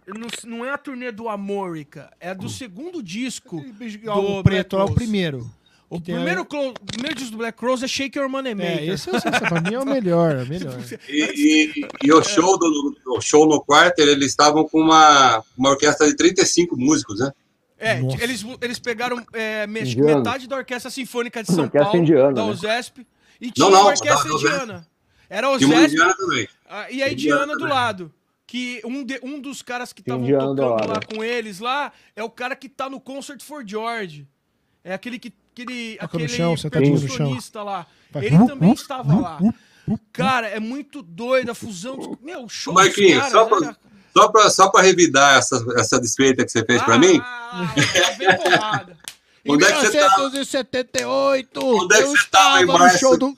Não, 0.07 0.27
não 0.45 0.65
é 0.65 0.71
a 0.71 0.77
turnê 0.77 1.11
do 1.11 1.27
Amorica, 1.29 2.11
é 2.19 2.33
do 2.33 2.47
segundo 2.49 3.03
disco. 3.03 3.59
Do 3.61 4.11
o 4.11 4.21
Black 4.21 4.43
preto 4.43 4.75
é 4.77 4.79
o 4.79 4.81
Rose. 4.83 4.95
primeiro. 4.95 5.49
O 5.89 5.99
primeiro, 5.99 6.41
a- 6.41 6.43
o 6.43 6.73
primeiro 6.85 7.15
disco 7.15 7.31
do 7.31 7.37
Black 7.37 7.59
Rose 7.65 7.83
é 7.83 7.87
Shake 7.87 8.17
Your 8.19 8.29
Money 8.29 8.53
Maker. 8.53 8.77
É, 8.77 8.85
esse 8.85 9.09
é. 9.09 9.19
Pra 9.19 9.59
mim 9.61 9.73
é 9.73 9.79
o 9.79 9.85
melhor, 9.85 10.35
é 10.35 10.43
o 10.43 10.47
melhor. 10.47 10.77
E, 11.09 11.23
e- 11.81 11.87
e 12.03 12.13
o 12.13 12.21
show 12.23 12.57
do 12.59 12.95
o 13.07 13.21
show 13.21 13.47
no 13.47 13.59
quarter, 13.61 14.07
eles 14.07 14.27
estavam 14.27 14.67
com 14.67 14.79
uma, 14.79 15.43
uma 15.57 15.69
orquestra 15.71 16.07
de 16.07 16.15
35 16.15 16.77
músicos, 16.77 17.19
né? 17.19 17.31
É, 17.79 17.99
Nossa. 18.01 18.21
eles, 18.23 18.45
eles 18.61 18.77
pegaram 18.77 19.25
é, 19.33 19.65
metade 19.65 20.47
da 20.47 20.57
Orquestra 20.57 20.91
Sinfônica 20.91 21.41
de 21.41 21.51
São 21.51 21.63
Orquestra 21.63 21.85
Paulo, 21.91 22.01
indiana, 22.01 22.33
da 22.33 22.45
né? 22.45 22.51
USESP, 22.51 23.07
e 23.39 23.51
tinha 23.51 23.65
Não, 23.65 23.71
não, 23.71 23.81
uma 23.83 23.89
orquestra 23.91 24.33
USESP. 24.35 24.53
indiana. 24.53 24.87
Era 25.29 25.47
a 25.47 25.51
USESP 25.51 25.95
e 26.91 27.01
a 27.01 27.11
Indiana 27.11 27.55
do 27.57 27.65
lado. 27.65 28.13
Que 28.45 28.81
um, 28.83 29.03
de- 29.03 29.19
um 29.23 29.39
dos 29.39 29.61
caras 29.61 29.93
que 29.93 30.01
estavam 30.01 30.27
tocando 30.27 30.61
lado. 30.69 30.87
lá 30.87 30.99
com 31.01 31.23
eles 31.23 31.59
lá 31.59 31.93
é 32.15 32.23
o 32.23 32.29
cara 32.31 32.55
que 32.55 32.67
tá 32.67 32.89
no 32.89 32.99
Concert 32.99 33.41
for 33.43 33.63
George. 33.65 34.27
É 34.83 34.91
aquele 34.93 35.19
que. 35.19 35.31
Aquele, 35.63 35.93
Toca 35.97 36.17
no 36.17 36.23
aquele 36.23 36.27
chão, 36.37 36.57
sentadinho 36.57 36.93
no 36.93 36.99
chão. 36.99 37.07
percussionista 37.09 37.63
lá. 37.63 37.85
Vai. 38.11 38.25
Ele 38.25 38.35
Uh, 38.37 38.47
também 38.47 38.69
uh, 38.69 38.73
estava 38.73 39.19
lá. 39.19 39.39
Cara, 40.13 40.47
é 40.47 40.59
muito 40.59 41.01
doido 41.01 41.49
a 41.51 41.55
fusão. 41.55 41.97
Dos... 41.97 42.17
Meu, 42.21 42.47
show 42.47 42.73
Marquinhos, 42.73 43.23
dos 43.23 43.31
só 43.31 43.45
pra- 43.45 43.57
era- 43.67 43.77
Só 44.13 44.27
para 44.29 44.49
só 44.49 44.69
pra 44.69 44.81
revidar 44.81 45.37
essa, 45.37 45.63
essa 45.77 45.99
desfeita 45.99 46.43
que 46.45 46.51
você 46.51 46.63
fez 46.65 46.81
pra 46.83 46.97
mim, 46.97 47.19
Ah. 47.23 48.85
Em 49.45 49.51
Onde 49.53 49.63
é 49.65 49.71
que 49.71 49.79
você 49.85 49.99
tava? 49.99 50.15
1978, 50.17 51.59
Onde 51.63 51.95
é 51.95 52.01
que 52.01 52.07
você 52.07 52.27
tava 52.29 52.59
em 52.59 52.63
estava 52.63 52.65
no 52.65 52.79
março? 52.79 53.17
do... 53.17 53.37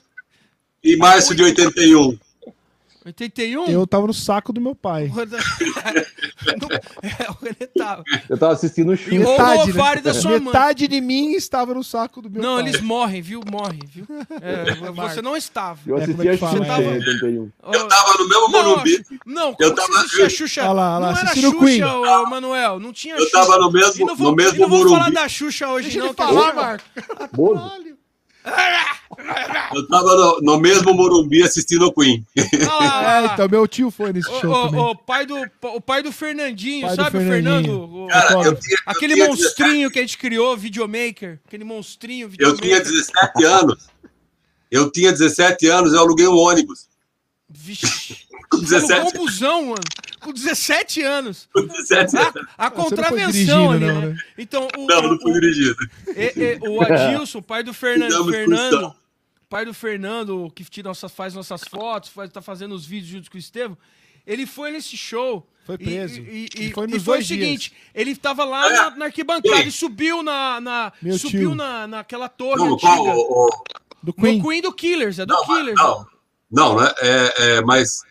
em 0.84 0.96
março 0.96 1.34
de 1.34 1.42
81. 1.42 2.18
81? 3.04 3.66
Eu 3.66 3.86
tava 3.86 4.06
no 4.06 4.14
saco 4.14 4.52
do 4.52 4.60
meu 4.60 4.74
pai. 4.74 5.06
O 5.08 5.12
Renan- 5.12 5.38
Não- 6.60 6.68
é, 7.02 7.30
o 7.30 7.78
tava. 7.78 8.04
Eu 8.28 8.38
tava 8.38 8.52
assistindo 8.52 8.90
o 8.90 8.94
E 8.94 8.96
Xuxa. 8.96 9.14
o 9.16 9.18
Metade, 9.30 9.72
né? 9.72 10.00
da 10.02 10.14
sua 10.14 10.30
mãe. 10.32 10.40
Metade 10.40 10.86
de 10.88 11.00
mim 11.00 11.32
estava 11.32 11.74
no 11.74 11.82
saco 11.82 12.22
do 12.22 12.30
meu 12.30 12.40
Não, 12.42 12.56
pai. 12.60 12.68
eles 12.68 12.80
morrem, 12.80 13.20
viu? 13.22 13.40
Morrem, 13.50 13.80
viu? 13.86 14.06
É, 14.40 14.74
você 14.92 15.20
não 15.20 15.36
estava. 15.36 15.78
Eu 15.86 15.96
É, 15.98 16.00
como 16.06 16.12
assisti 16.22 16.28
é 16.28 16.30
a 16.30 16.34
que 16.34 16.38
fala? 16.40 16.52
Xuxa 16.58 16.74
Você 16.74 16.82
em 16.82 16.94
81. 16.98 17.50
Eu 17.72 17.88
tava 17.88 18.12
no 18.18 18.28
mesmo 18.28 18.40
Não, 18.42 18.50
Morumbi. 18.50 19.04
Não, 19.26 19.56
Eu 19.58 19.74
tava- 19.74 19.92
você 20.02 20.22
a 20.22 20.30
Xuxa? 20.30 20.60
Olha 20.62 20.72
lá, 20.72 20.96
olha 20.96 21.06
lá, 21.06 21.12
não 21.12 21.18
era 21.20 21.34
Xuxa, 21.34 21.58
Queen. 21.58 21.82
ô, 21.84 22.26
Manuel. 22.26 22.78
Não 22.80 22.92
tinha 22.92 23.14
Eu 23.16 23.20
Xuxa. 23.24 23.32
tava 23.32 23.58
no 23.58 23.70
E 23.70 23.72
mesmo, 23.72 24.06
não 24.06 24.16
vou, 24.16 24.30
no 24.30 24.36
mesmo 24.36 24.56
e 24.56 24.58
não 24.60 24.68
vou 24.68 24.88
falar 24.88 25.10
da 25.10 25.28
Xuxa 25.28 25.68
hoje, 25.68 25.84
Deixa 25.88 25.98
não. 25.98 26.06
ele 26.06 26.14
que 26.14 26.22
a 26.22 26.26
falar, 26.26 26.54
Marco. 26.54 26.84
Bozo. 27.32 27.72
Eu 29.74 29.86
tava 29.88 30.14
no, 30.16 30.40
no 30.40 30.58
mesmo 30.60 30.92
Morumbi 30.94 31.42
assistindo 31.42 31.86
o 31.86 31.92
Queen. 31.92 32.26
Olha 32.36 33.22
É, 33.30 33.34
então 33.34 33.48
meu 33.48 33.66
tio 33.68 33.90
foi 33.90 34.12
nesse 34.12 34.28
O, 34.28 34.40
show 34.40 34.50
o- 34.52 34.66
também. 34.66 34.80
o 34.80 34.94
pai 34.96 35.26
do, 35.26 35.36
o 35.74 35.80
pai 35.80 36.02
do 36.02 36.10
Fernandinho, 36.12 36.86
Pai 36.86 36.96
do 36.96 37.02
sabe 37.02 37.18
o 37.18 37.20
Fernandinho. 37.20 37.62
Fernando? 37.74 38.04
O- 38.04 38.08
Cara, 38.08 38.24
eu 38.32 38.36
Concordo. 38.38 38.60
tinha, 38.60 38.76
eu 38.76 38.82
aquele 38.86 39.14
tinha 39.14 39.26
monstrinho 39.28 39.90
que 39.90 39.98
a 39.98 40.02
gente 40.02 40.18
criou, 40.18 40.56
videomaker. 40.56 41.40
Aquele 41.46 41.64
monstrinho, 41.64 42.26
Eu 42.38 42.56
tinha 42.56 42.80
videomaker. 42.80 42.92
17 42.92 43.44
anos. 43.44 43.86
Eu 44.70 44.90
tinha 44.90 45.12
17 45.12 45.66
anos, 45.68 45.92
eu 45.92 46.00
aluguei 46.00 46.26
um 46.26 46.36
ônibus. 46.36 46.86
Vixe. 47.48 48.16
Com 48.52 48.58
Você 48.58 48.74
alugou 48.76 49.00
17, 49.00 49.16
um 49.16 49.20
busão, 49.24 49.64
mano. 49.66 49.80
Com 50.20 50.32
17 50.32 51.02
anos. 51.02 51.48
com 51.52 51.66
17 51.66 52.16
anos. 52.16 52.36
A, 52.56 52.66
a 52.66 52.70
não 52.70 52.76
foi 52.76 52.84
contravenção 52.84 53.70
ali, 53.72 53.86
não, 53.86 54.00
né? 54.00 54.06
né? 54.08 54.16
Então, 54.38 54.68
o, 54.78 54.86
Não, 54.86 55.02
não 55.02 55.14
o- 55.16 55.20
fui 55.20 55.32
dirigido. 55.32 55.76
E- 56.08 56.32
e- 56.36 56.68
o 56.68 56.80
Adilson, 56.84 57.38
o 57.38 57.42
pai 57.42 57.62
do 57.64 57.72
Fernando, 57.74 58.30
Fernando, 58.30 58.94
pai 59.48 59.64
do 59.64 59.74
Fernando, 59.74 60.52
que 60.54 60.64
tira 60.64 60.88
nossas, 60.88 61.10
faz 61.10 61.34
nossas 61.34 61.62
fotos, 61.68 62.10
faz, 62.10 62.30
tá 62.30 62.40
fazendo 62.40 62.74
os 62.74 62.86
vídeos 62.86 63.10
junto 63.10 63.30
com 63.30 63.36
o 63.36 63.40
Estevam, 63.40 63.76
ele 64.26 64.46
foi 64.46 64.70
nesse 64.70 64.96
show. 64.96 65.48
Foi 65.64 65.76
e- 65.76 65.78
preso. 65.78 66.20
E, 66.20 66.22
e, 66.22 66.62
E 66.64 66.68
e 66.68 66.72
foi 66.72 66.88
foi, 66.88 67.18
nos 67.18 67.24
o 67.24 67.28
seguinte: 67.28 67.72
ele 67.94 68.14
tava 68.16 68.44
lá 68.44 68.68
na, 68.70 68.90
na 68.96 69.04
arquibancada 69.06 69.62
Sim. 69.62 69.68
e 69.68 69.72
subiu 69.72 70.22
na. 70.22 70.60
na 70.60 70.92
Meu 71.00 71.18
subiu 71.18 71.50
tio. 71.50 71.54
na, 71.54 71.86
naquela 71.86 72.28
torre 72.28 72.58
Não, 72.58 72.74
antiga. 72.74 72.88
qual, 72.92 73.06
o, 73.16 73.46
o, 73.46 73.50
Do 74.02 74.06
No 74.06 74.12
Queen. 74.14 74.42
Queen 74.42 74.60
do 74.62 74.72
Killers, 74.72 75.18
é 75.20 75.24
do 75.26 75.32
não, 75.34 75.44
Killers. 75.46 75.76
não, 75.80 76.06
não, 76.50 76.80
né? 76.80 76.92
É, 77.00 77.34
é, 77.56 77.60
mas 77.62 78.02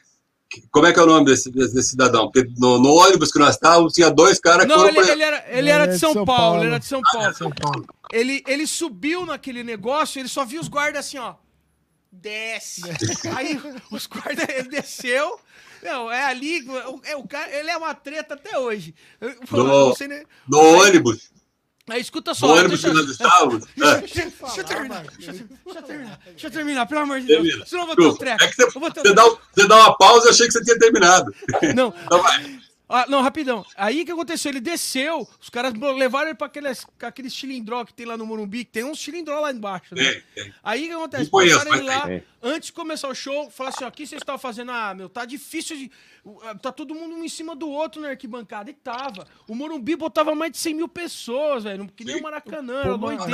como 0.72 0.86
é 0.88 0.94
que 0.94 1.00
é 1.00 1.04
o 1.04 1.06
nome 1.06 1.26
desse, 1.26 1.50
desse, 1.52 1.82
cidadão? 1.84 2.30
Porque 2.32 2.50
no, 2.58 2.78
no 2.80 2.90
ônibus 2.94 3.32
que 3.32 3.40
nós 3.40 3.56
estávamos, 3.56 3.94
tinha 3.94 4.10
dois 4.10 4.40
caras 4.40 4.66
que 4.66 4.70
Não, 4.72 4.84
ele, 4.86 4.94
presos. 4.96 5.12
ele 5.12 5.24
era, 5.24 5.46
ele 5.50 5.70
era 5.70 5.86
de 5.88 5.98
São, 6.00 6.26
Paulo, 6.26 6.60
ele 6.60 6.68
era 6.68 6.80
de 6.80 6.86
São 6.86 7.02
Paulo. 7.02 7.34
São 7.34 7.50
Paulo. 7.52 7.86
Ele, 8.12 8.44
ele 8.48 8.68
subiu 8.68 9.26
naquele 9.26 9.64
negócio, 9.64 10.20
ele 10.20 10.28
só 10.28 10.44
viu 10.44 10.60
os 10.60 10.68
guardas 10.68 11.06
assim, 11.06 11.18
ó. 11.18 11.36
Desce. 12.12 12.82
Aí 13.36 13.60
os 13.90 14.06
guardas, 14.08 14.46
ele 14.50 14.68
desceu. 14.70 15.40
Não, 15.82 16.12
é 16.12 16.26
ali, 16.26 16.62
o- 16.70 17.02
é, 17.06 17.16
o 17.16 17.26
cara, 17.28 17.50
ele 17.58 17.70
é 17.72 17.78
uma 17.78 17.96
treta 17.96 18.36
até 18.36 18.60
hoje. 18.60 18.94
Eu, 19.20 19.30
eu 19.30 19.38
No- 19.52 19.88
não 19.88 19.96
sei 19.96 20.08
nem- 20.08 20.24
No 20.48 20.60
ônibus, 20.60 21.31
Aí 21.90 22.00
escuta 22.00 22.32
no 22.32 22.36
só. 22.36 22.48
ônibus 22.48 22.82
deixa, 22.82 22.90
que 22.90 22.94
nós 22.96 23.10
estávamos. 23.10 23.66
deixa, 23.76 23.92
É, 23.96 24.00
deixa, 24.00 24.22
deixa 24.42 24.62
eu 24.62 24.64
terminar. 24.64 25.04
Deixa, 25.18 25.32
eu- 25.32 25.82
terminar. 25.84 26.20
Deixa 26.26 26.48
eu 26.48 26.52
terminar, 26.52 26.86
pelo 26.86 27.02
amor 27.02 27.20
de 27.22 27.28
Deus. 27.28 27.42
termina. 27.44 27.66
Senão 27.66 27.82
eu 27.84 27.88
vou 27.88 27.96
ter 27.96 28.06
um 28.06 28.16
treco. 28.16 28.44
É 28.44 28.48
que 28.48 28.56
você, 28.56 28.66
você 28.80 29.14
dá, 29.14 29.24
você 29.54 29.68
dá 29.68 29.76
uma 29.76 29.98
pausa, 29.98 30.28
eu 30.28 30.32
achei 30.32 30.48
que 30.48 30.54
você 30.54 30.64
tinha 30.64 30.80
terminado. 30.80 31.34
Não, 31.76 31.94
Então 32.06 32.22
vai. 32.22 32.61
Ah, 32.94 33.06
não, 33.08 33.22
rapidão. 33.22 33.66
Aí 33.78 34.02
o 34.02 34.06
que 34.06 34.12
aconteceu? 34.12 34.52
Ele 34.52 34.60
desceu, 34.60 35.26
os 35.40 35.50
caras 35.50 35.74
levaram 35.74 36.28
ele 36.28 36.36
pra 36.36 36.48
aqueles, 36.48 36.86
aqueles 37.02 37.34
cilindró 37.34 37.86
que 37.86 37.94
tem 37.94 38.06
lá 38.06 38.18
no 38.18 38.26
Morumbi, 38.26 38.66
que 38.66 38.72
tem 38.72 38.84
uns 38.84 39.00
cilindró 39.02 39.40
lá 39.40 39.52
embaixo, 39.52 39.96
né? 39.96 40.04
Tem, 40.04 40.24
tem. 40.44 40.54
Aí 40.62 40.84
o 40.84 40.88
que 40.88 40.94
acontece? 40.94 41.24
Não 41.24 41.32
conheço, 41.32 41.58
Passaram 41.58 41.78
ele 41.78 41.88
lá, 41.88 42.08
tem. 42.08 42.24
antes 42.44 42.68
de 42.68 42.74
começar 42.74 43.08
o 43.08 43.16
show, 43.16 43.50
falaram 43.50 43.76
assim: 43.76 43.86
ó, 43.86 43.88
o 43.88 43.92
que 43.92 44.06
vocês 44.06 44.22
estavam 44.22 44.40
fazendo? 44.40 44.72
Ah, 44.72 44.94
meu, 44.94 45.08
tá 45.08 45.24
difícil 45.24 45.78
de. 45.78 45.92
Tá 46.62 46.72
todo 46.72 46.94
mundo 46.94 47.16
um 47.16 47.24
em 47.24 47.30
cima 47.30 47.56
do 47.56 47.70
outro 47.70 48.02
na 48.02 48.10
arquibancada. 48.10 48.70
E 48.70 48.74
tava. 48.74 49.26
O 49.48 49.56
Morumbi 49.56 49.96
botava 49.96 50.36
mais 50.36 50.52
de 50.52 50.58
100 50.58 50.74
mil 50.74 50.88
pessoas, 50.88 51.64
velho. 51.64 51.90
Que 51.96 52.04
nem 52.04 52.18
o 52.18 52.22
Maracanã, 52.24 52.84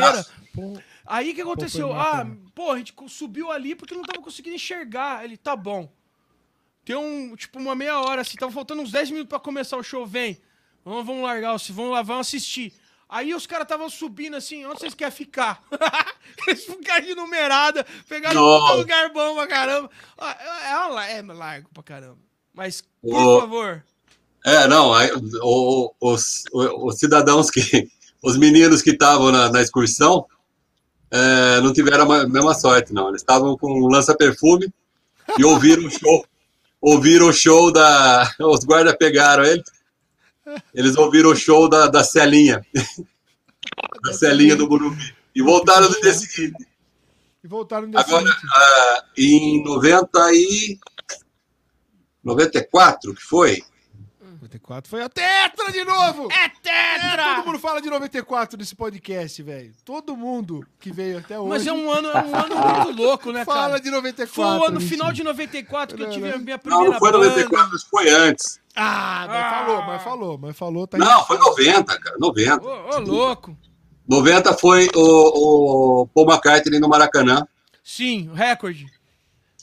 era. 0.03 0.25
Pô, 0.53 0.77
Aí 1.05 1.31
o 1.31 1.35
que 1.35 1.41
aconteceu? 1.41 1.91
Ah, 1.93 2.27
pô, 2.53 2.71
a 2.71 2.77
gente 2.77 2.93
subiu 3.09 3.51
ali 3.51 3.75
porque 3.75 3.95
não 3.95 4.03
tava 4.03 4.23
conseguindo 4.23 4.55
enxergar. 4.55 5.23
Ele, 5.25 5.35
tá 5.35 5.55
bom. 5.55 5.91
Tem 6.87 6.95
um, 6.95 7.35
tipo, 7.35 7.59
uma 7.59 7.75
meia 7.75 7.99
hora, 7.99 8.21
assim, 8.21 8.37
tava 8.37 8.49
faltando 8.53 8.81
uns 8.81 8.91
10 8.91 9.11
minutos 9.11 9.27
pra 9.27 9.41
começar 9.41 9.75
o 9.75 9.83
show, 9.83 10.07
vem. 10.07 10.39
Vamos, 10.85 11.05
vamos 11.05 11.21
largar, 11.21 11.53
o- 11.53 11.73
vamos 11.73 11.91
lá, 11.91 12.01
vamos 12.01 12.27
assistir. 12.27 12.71
Aí 13.09 13.33
os 13.35 13.45
caras 13.45 13.65
estavam 13.65 13.89
subindo 13.89 14.37
assim, 14.37 14.65
onde 14.65 14.79
vocês 14.79 14.93
querem 14.93 15.13
ficar? 15.13 15.61
Eles 16.47 16.63
ficaram 16.63 17.05
de 17.05 17.13
numerada, 17.13 17.85
pegaram 18.07 18.41
um 18.41 18.75
lugar 18.77 19.11
bom 19.11 19.35
pra 19.35 19.47
caramba. 19.47 19.91
Ah, 20.17 20.37
É, 20.39 21.11
é, 21.13 21.17
é 21.17 21.21
largo 21.21 21.67
pra 21.73 21.83
caramba. 21.83 22.19
Mas, 22.53 22.81
por 23.01 23.13
Ô. 23.13 23.41
favor. 23.41 23.83
É, 24.45 24.65
não, 24.69 24.93
aí, 24.93 25.11
o- 25.41 25.93
os, 25.99 26.45
o- 26.53 26.87
os 26.87 26.97
cidadãos 26.97 27.51
que. 27.51 27.89
Os 28.23 28.37
meninos 28.37 28.81
que 28.81 28.91
estavam 28.91 29.29
na, 29.31 29.49
na 29.51 29.61
excursão 29.61 30.25
é, 31.11 31.61
não 31.61 31.71
tiveram 31.71 32.09
a 32.11 32.27
mesma 32.27 32.53
sorte, 32.53 32.91
não. 32.93 33.09
Eles 33.09 33.21
estavam 33.21 33.55
com 33.57 33.71
um 33.71 33.87
lança-perfume 33.87 34.73
e 35.37 35.43
ouviram 35.45 35.85
o 35.85 35.91
show. 35.91 36.25
Ouviram 36.81 37.29
o 37.29 37.33
show 37.33 37.71
da. 37.71 38.31
Os 38.39 38.63
guardas 38.63 38.95
pegaram 38.97 39.43
ele. 39.43 39.63
Eles 40.73 40.95
ouviram 40.95 41.31
o 41.31 41.35
show 41.35 41.69
da, 41.69 41.87
da 41.87 42.03
Celinha. 42.03 42.65
Da 44.03 44.13
Celinha 44.13 44.55
do 44.55 44.67
Burumbi. 44.67 45.15
E 45.35 45.41
voltaram 45.41 45.89
no 45.89 46.01
dia 46.01 46.13
seguinte. 46.13 46.65
E 47.43 47.47
voltaram 47.47 47.87
no 47.87 47.97
Agora, 47.97 48.25
ah, 48.55 49.05
em 49.17 49.63
90 49.63 50.33
e. 50.33 50.79
94, 52.23 53.13
que 53.13 53.21
foi? 53.21 53.61
94 54.47 54.89
foi 54.89 55.03
a 55.03 55.09
tetra 55.09 55.71
de 55.71 55.83
novo! 55.83 56.29
É 56.31 56.45
É, 56.45 56.49
tetra! 56.49 57.35
todo 57.35 57.45
mundo 57.47 57.59
fala 57.59 57.81
de 57.81 57.89
94 57.89 58.57
nesse 58.57 58.75
podcast, 58.75 59.43
velho. 59.43 59.71
Todo 59.83 60.15
mundo 60.15 60.65
que 60.79 60.91
veio 60.91 61.17
até 61.19 61.37
hoje 61.37 61.49
Mas 61.49 61.67
é 61.67 61.73
um 61.73 61.91
ano, 61.91 62.07
é 62.09 62.23
um 62.23 62.35
ano 62.35 62.55
muito 62.55 63.01
louco, 63.01 63.31
né, 63.31 63.45
cara? 63.45 63.59
fala 63.59 63.79
de 63.79 63.91
94. 63.91 64.33
Foi 64.33 64.45
o 64.45 64.63
ano 64.65 64.79
final 64.79 65.11
de 65.11 65.23
94 65.23 65.97
que 65.97 66.03
eu 66.03 66.09
tive 66.09 66.31
a 66.31 66.37
minha 66.37 66.57
primeira 66.57 66.91
não 66.91 66.99
foi 66.99 67.11
banda. 67.11 67.25
94, 67.27 67.75
isso 67.75 67.87
foi 67.89 68.09
antes. 68.09 68.59
Ah, 68.75 69.25
mas 69.27 69.37
Ah. 69.37 69.49
falou, 69.65 69.81
mas 69.85 70.03
falou, 70.03 70.37
mas 70.37 70.57
falou. 70.57 70.87
Tá 70.87 70.97
Não, 70.97 71.25
foi 71.25 71.37
90, 71.37 71.99
cara, 71.99 72.15
90. 72.19 72.63
Ô, 72.65 72.95
ô, 72.95 72.99
louco. 72.99 73.57
90 74.07 74.53
foi 74.57 74.87
o, 74.95 76.01
o 76.03 76.07
Paul 76.07 76.27
McCartney 76.29 76.79
no 76.79 76.87
Maracanã. 76.87 77.45
Sim, 77.83 78.29
recorde. 78.33 78.85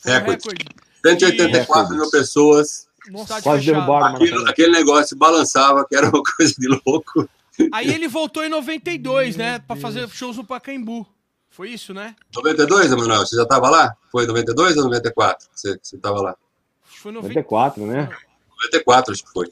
Recorde. 0.05 0.31
recorde. 0.49 0.65
184 1.07 1.59
Recorde. 1.59 1.95
mil 1.95 2.11
pessoas. 2.11 2.87
Estádio 3.07 3.43
Quase 3.43 3.65
fechado. 3.65 3.65
derrubaram 3.87 4.17
Aquilo, 4.17 4.49
aquele 4.49 4.73
negócio 4.73 5.17
balançava, 5.17 5.87
que 5.87 5.95
era 5.97 6.09
uma 6.09 6.23
coisa 6.23 6.55
de 6.59 6.69
louco. 6.69 7.29
Aí 7.73 7.93
ele 7.93 8.09
voltou 8.09 8.45
em 8.45 8.49
92, 8.49 9.37
Meu 9.37 9.47
né? 9.47 9.59
Pra 9.61 9.75
Deus. 9.77 9.83
fazer 9.83 10.09
shows 10.09 10.37
no 10.37 10.45
Pacaembu. 10.45 11.07
Foi 11.51 11.71
isso, 11.71 11.95
né? 11.95 12.17
92, 12.35 12.91
Emanuel? 12.91 13.21
Você 13.25 13.37
já 13.37 13.45
estava 13.45 13.71
lá? 13.71 13.95
Foi 14.11 14.27
92 14.27 14.77
ou 14.77 14.85
94? 14.85 15.47
Você 15.55 15.79
estava 15.85 16.21
lá? 16.21 16.31
Acho 16.85 16.95
que 16.95 16.99
Foi 17.01 17.13
90... 17.13 17.29
94, 17.29 17.87
né? 17.87 18.09
94, 18.51 19.13
acho 19.13 19.25
que 19.25 19.31
foi. 19.33 19.49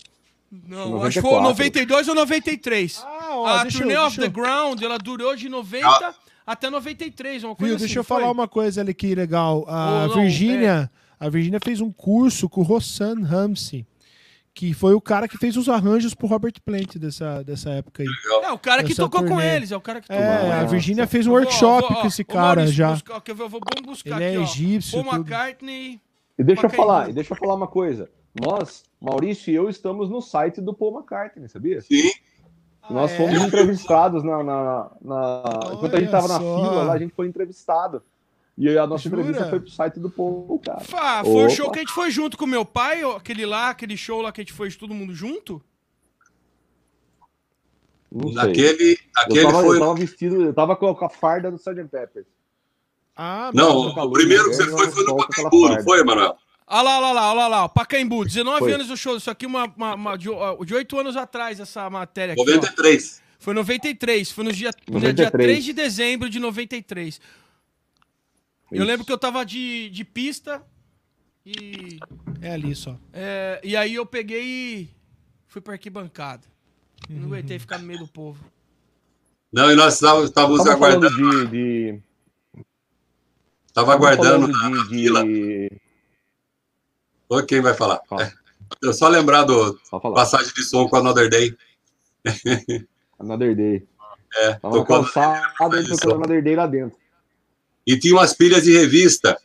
Não, 0.50 1.02
acho 1.04 1.14
que 1.14 1.20
foi 1.22 1.30
94. 1.40 1.48
92 1.48 2.08
ou 2.08 2.14
93. 2.14 3.02
Ah, 3.06 3.28
ó, 3.36 3.46
a 3.46 3.62
deixa, 3.62 3.78
turnê 3.78 3.96
eu, 3.96 4.02
of 4.04 4.16
deixa, 4.16 4.20
the 4.20 4.26
eu- 4.26 4.42
Ground, 4.44 4.82
ela 4.82 4.98
durou 4.98 5.36
de 5.36 5.48
90 5.48 6.14
até 6.44 6.68
93, 6.68 7.44
uma 7.44 7.54
coisa 7.54 7.68
viu, 7.68 7.76
assim. 7.76 7.84
deixa 7.86 8.00
eu 8.00 8.04
falar 8.04 8.30
uma 8.32 8.48
coisa 8.48 8.80
ali 8.80 8.92
que 8.92 9.14
legal. 9.14 9.64
A 9.68 10.08
Virgínia, 10.08 10.90
a 11.26 11.28
Virgínia 11.30 11.60
fez 11.62 11.80
um 11.80 11.92
curso 11.92 12.48
com 12.48 12.60
o 12.60 12.64
Rossan 12.64 13.22
Ramsey, 13.22 13.86
que 14.54 14.74
foi 14.74 14.92
o 14.94 15.00
cara 15.00 15.26
que 15.28 15.38
fez 15.38 15.56
os 15.56 15.68
arranjos 15.68 16.14
pro 16.14 16.26
Robert 16.26 16.54
Plant 16.64 16.96
dessa, 16.96 17.42
dessa 17.42 17.70
época 17.70 18.02
aí. 18.02 18.08
É, 18.44 18.52
o 18.52 18.58
cara 18.58 18.82
que 18.84 18.94
tocou 18.94 19.22
com 19.22 19.28
turnê. 19.28 19.56
eles, 19.56 19.72
é 19.72 19.76
o 19.76 19.80
cara 19.80 20.00
que 20.00 20.08
tocou. 20.08 20.22
É, 20.22 20.52
a 20.52 20.56
Nossa. 20.56 20.66
Virgínia 20.66 21.06
fez 21.06 21.26
um 21.26 21.30
vou- 21.30 21.38
workshop 21.40 21.88
vou- 21.88 21.98
ó, 21.98 22.00
com 22.02 22.06
esse 22.08 22.24
cara 22.24 22.56
Maurício, 22.56 22.72
já. 22.74 22.90
busca- 22.92 23.22
eu 23.28 23.34
vou, 23.36 23.60
buscar 23.84 24.16
Ele 24.16 24.24
é 24.24 24.28
aqui, 24.28 24.36
ó. 24.38 24.42
egípcio, 24.42 25.04
Paul. 25.04 25.14
McCartney... 25.16 26.00
E 26.38 26.44
deixa 26.44 26.66
eu 26.66 26.70
falar, 26.70 27.10
e 27.10 27.12
deixa 27.12 27.32
eu 27.32 27.36
falar 27.36 27.54
uma 27.54 27.66
coisa. 27.68 28.10
Nós, 28.38 28.82
Maurício 29.00 29.50
e 29.50 29.54
eu, 29.54 29.68
estamos 29.68 30.10
no 30.10 30.20
site 30.20 30.60
do 30.60 30.74
Paul 30.74 30.96
McCartney, 30.98 31.48
sabia? 31.48 31.80
Sim. 31.82 32.10
Nós 32.90 33.12
é? 33.12 33.16
fomos 33.16 33.40
entrevistados 33.42 34.24
na, 34.24 34.42
na, 34.42 34.90
na- 35.00 35.70
enquanto 35.74 35.94
a 35.94 36.00
gente 36.00 36.10
tava 36.10 36.26
na 36.28 36.38
só. 36.40 36.56
fila 36.56 36.82
lá, 36.82 36.92
a 36.94 36.98
gente 36.98 37.14
foi 37.14 37.28
entrevistado. 37.28 38.02
E 38.56 38.76
a 38.76 38.86
nossa 38.86 39.08
Jura? 39.08 39.22
entrevista 39.22 39.48
foi 39.50 39.60
pro 39.60 39.70
site 39.70 39.98
do 39.98 40.10
Paul, 40.10 40.60
cara. 40.64 40.80
Fá, 40.80 41.22
foi 41.24 41.32
o 41.32 41.46
Opa. 41.46 41.50
show 41.50 41.70
que 41.70 41.78
a 41.78 41.82
gente 41.82 41.92
foi 41.92 42.10
junto 42.10 42.36
com 42.36 42.46
meu 42.46 42.64
pai, 42.64 43.02
ó, 43.02 43.16
aquele 43.16 43.46
lá, 43.46 43.70
aquele 43.70 43.96
show 43.96 44.20
lá 44.20 44.30
que 44.30 44.40
a 44.40 44.44
gente 44.44 44.52
foi 44.52 44.70
todo 44.72 44.92
mundo 44.94 45.14
junto? 45.14 45.62
Não 48.10 48.30
sei. 48.32 48.42
Aquele, 48.42 48.92
Eu 48.92 48.98
aquele 49.16 49.42
tava, 49.46 49.62
foi. 49.62 49.76
eu 49.76 49.80
tava 49.80 49.94
vestido, 49.94 50.42
eu 50.42 50.52
tava 50.54 50.76
com 50.76 51.04
a, 51.04 51.08
farda 51.08 51.50
do 51.50 51.56
Sgt. 51.56 51.88
Pepper. 51.90 52.26
Ah, 53.16 53.50
Não, 53.54 53.88
o 53.88 54.12
primeiro 54.12 54.44
que 54.50 54.54
você 54.56 54.70
foi 54.70 54.90
foi 54.90 55.04
no 55.04 55.16
Pacaembu, 55.16 55.82
foi, 55.82 56.00
Emanuel? 56.00 56.36
Olha 56.66 56.82
lá, 56.82 56.98
olha 57.00 57.12
lá, 57.12 57.30
olha 57.34 57.46
lá, 57.48 57.64
ó, 57.64 57.68
Pacaembu, 57.68 58.24
19 58.24 58.58
Foi. 58.60 58.72
anos 58.72 58.88
do 58.88 58.96
show, 58.96 59.16
isso 59.16 59.30
aqui 59.30 59.44
uma, 59.44 59.64
uma, 59.76 59.94
uma- 59.94 60.16
de, 60.18 60.30
ó, 60.30 60.62
de 60.64 60.74
8 60.74 60.98
anos 60.98 61.16
atrás, 61.16 61.60
essa 61.60 61.88
matéria 61.90 62.32
aqui, 62.32 62.40
ó. 62.40 62.44
93. 62.44 63.20
Foi 63.38 63.52
93, 63.54 64.30
foi 64.30 64.44
no 64.44 64.52
dia, 64.52 64.70
no 64.88 65.00
dia 65.00 65.08
93. 65.10 65.30
3 65.32 65.64
de 65.64 65.72
dezembro 65.72 66.30
de 66.30 66.38
93. 66.38 67.20
Eu 68.72 68.78
Isso. 68.78 68.86
lembro 68.86 69.04
que 69.06 69.12
eu 69.12 69.18
tava 69.18 69.44
de, 69.44 69.90
de 69.90 70.02
pista, 70.04 70.62
E, 71.44 71.98
É 72.40 72.52
ali 72.54 72.74
só. 72.74 72.96
é, 73.12 73.60
e 73.62 73.76
aí 73.76 73.94
eu 73.94 74.06
peguei 74.06 74.42
e 74.42 74.88
fui 75.46 75.60
pra 75.60 75.74
arquibancada. 75.74 76.42
Eu 77.08 77.16
Uhum. 77.16 77.22
Não 77.22 77.28
aguentei 77.28 77.58
ficar 77.58 77.78
no 77.78 77.84
meio 77.86 77.98
do 77.98 78.06
povo. 78.08 78.44
Não, 79.52 79.70
e 79.70 79.74
nós 79.74 79.94
estávamos 79.94 80.30
falando 80.32 80.70
aguardando, 80.70 81.10
de. 81.10 81.46
de 81.48 82.00
estava 83.66 83.88
tava 83.88 83.92
aguardando 83.94 84.48
na 84.48 84.68
de, 84.70 84.88
fila. 84.88 85.24
de... 85.24 85.70
Oi, 87.28 87.46
quem 87.46 87.60
vai 87.60 87.74
falar? 87.74 88.00
Fala. 88.08 88.32
Eu 88.80 88.92
só 88.94 89.08
lembrar 89.08 89.42
do 89.44 89.78
passagem 90.14 90.52
de 90.54 90.62
som 90.62 90.88
com 90.88 90.96
a 90.96 91.00
Another 91.00 91.28
Day. 91.28 91.54
Another 93.18 93.54
Day. 93.54 93.86
É, 94.36 94.54
Tava 94.54 94.74
tocou 94.78 95.02
calçada 95.02 95.80
e 95.80 95.88
tocou 95.88 96.14
Another 96.14 96.42
Day 96.42 96.56
lá 96.56 96.66
dentro. 96.66 97.01
E 97.86 97.98
tinha 97.98 98.14
umas 98.14 98.32
pilhas 98.32 98.62
de 98.62 98.72
revista. 98.72 99.38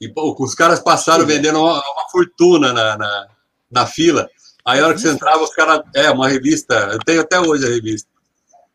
E 0.00 0.08
pô, 0.08 0.34
os 0.38 0.54
caras 0.54 0.80
passaram 0.80 1.26
vendendo 1.26 1.60
uma, 1.60 1.74
uma 1.74 2.08
fortuna 2.10 2.72
na, 2.72 2.96
na, 2.96 3.28
na 3.70 3.86
fila. 3.86 4.28
Aí, 4.64 4.80
a 4.80 4.86
hora 4.86 4.94
que 4.94 5.00
você 5.00 5.10
entrava, 5.10 5.42
os 5.42 5.54
caras. 5.54 5.82
É, 5.94 6.10
uma 6.10 6.28
revista. 6.28 6.74
Eu 6.92 6.98
tenho 7.00 7.20
até 7.20 7.38
hoje 7.40 7.66
a 7.66 7.68
revista. 7.68 8.08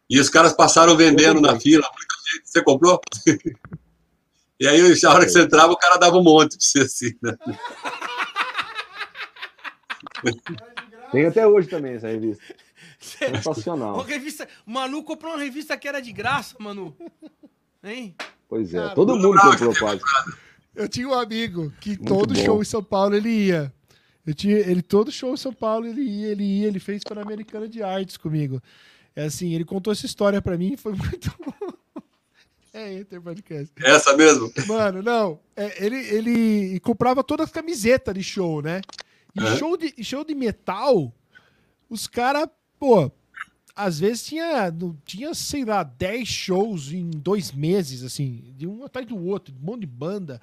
E 0.09 0.19
os 0.19 0.29
caras 0.29 0.53
passaram 0.53 0.95
vendendo 0.95 1.41
na 1.41 1.59
fila. 1.59 1.87
Muita 1.87 2.15
gente. 2.31 2.49
Você 2.49 2.63
comprou? 2.63 3.01
e 4.59 4.67
aí, 4.67 4.79
a 4.81 5.09
hora 5.09 5.25
que 5.25 5.31
você 5.31 5.41
entrava, 5.41 5.73
o 5.73 5.77
cara 5.77 5.97
dava 5.97 6.17
um 6.17 6.23
monte 6.23 6.57
pra 6.57 6.65
você 6.65 6.79
assim. 6.81 7.13
Né? 7.21 7.35
Tem 11.11 11.25
até 11.25 11.47
hoje 11.47 11.67
também 11.67 11.93
essa 11.95 12.07
revista. 12.07 12.43
Uma 13.27 13.37
Sensacional. 13.37 14.01
revista. 14.01 14.47
Manu 14.65 15.03
comprou 15.03 15.33
uma 15.33 15.41
revista 15.41 15.77
que 15.77 15.87
era 15.87 16.01
de 16.01 16.11
graça, 16.11 16.55
Manu. 16.59 16.95
Hein? 17.85 18.15
Pois 18.49 18.73
é. 18.73 18.77
Cara, 18.77 18.95
Todo 18.95 19.15
mundo 19.17 19.39
comprou 19.39 19.73
quase. 19.77 20.01
Eu 20.75 20.89
tinha 20.89 21.07
um 21.07 21.13
amigo 21.13 21.71
que 21.79 21.91
Muito 21.91 22.05
todo 22.05 22.33
bom. 22.33 22.43
show 22.43 22.61
em 22.61 22.65
São 22.65 22.83
Paulo 22.83 23.15
ele 23.15 23.29
ia. 23.29 23.73
Eu 24.25 24.33
tinha, 24.33 24.57
ele 24.57 24.81
todo 24.81 25.11
show 25.11 25.33
em 25.33 25.37
São 25.37 25.53
Paulo 25.53 25.85
ele 25.85 26.01
ia, 26.01 26.27
ele 26.29 26.43
ia, 26.43 26.67
ele 26.67 26.79
fez 26.79 27.03
Pan-Americana 27.03 27.67
de 27.69 27.83
Artes 27.83 28.17
comigo. 28.17 28.61
É 29.15 29.25
assim, 29.25 29.53
ele 29.53 29.63
contou 29.63 29.93
essa 29.93 30.05
história 30.05 30.41
pra 30.41 30.57
mim, 30.57 30.75
foi 30.75 30.91
muito 30.97 31.31
É, 32.73 32.93
Enter 32.93 33.21
Podcast. 33.21 33.71
Essa 33.81 34.17
mesmo? 34.17 34.51
Mano, 34.67 35.01
não, 35.01 35.39
é, 35.55 35.85
ele, 35.85 35.95
ele 35.95 36.79
comprava 36.81 37.23
todas 37.23 37.45
as 37.45 37.51
camisetas 37.51 38.13
de 38.13 38.23
show, 38.23 38.61
né? 38.61 38.81
E 39.33 39.57
show, 39.57 39.77
de, 39.77 40.03
show 40.03 40.25
de 40.25 40.33
metal, 40.35 41.13
os 41.89 42.07
caras, 42.07 42.49
pô, 42.79 43.11
às 43.75 43.99
vezes 43.99 44.25
tinha, 44.25 44.73
tinha, 45.05 45.33
sei 45.33 45.65
lá, 45.65 45.83
10 45.83 46.27
shows 46.27 46.91
em 46.93 47.09
dois 47.09 47.51
meses, 47.51 48.03
assim, 48.03 48.53
de 48.57 48.65
um 48.65 48.83
atrás 48.85 49.05
do 49.07 49.17
outro, 49.23 49.53
um 49.61 49.65
monte 49.65 49.81
de 49.81 49.87
banda. 49.87 50.39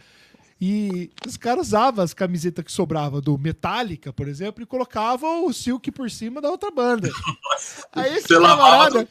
E 0.64 1.10
os 1.26 1.36
caras 1.36 1.68
usavam 1.68 2.04
as 2.04 2.14
camisetas 2.14 2.64
que 2.64 2.70
sobrava 2.70 3.20
do 3.20 3.36
Metallica, 3.36 4.12
por 4.12 4.28
exemplo, 4.28 4.62
e 4.62 4.66
colocavam 4.66 5.44
o 5.46 5.52
Silk 5.52 5.90
por 5.90 6.09
cima 6.09 6.40
da 6.40 6.48
outra 6.50 6.70
banda. 6.70 7.10
Aí 7.92 8.14
esse 8.14 8.28
camarada. 8.28 9.09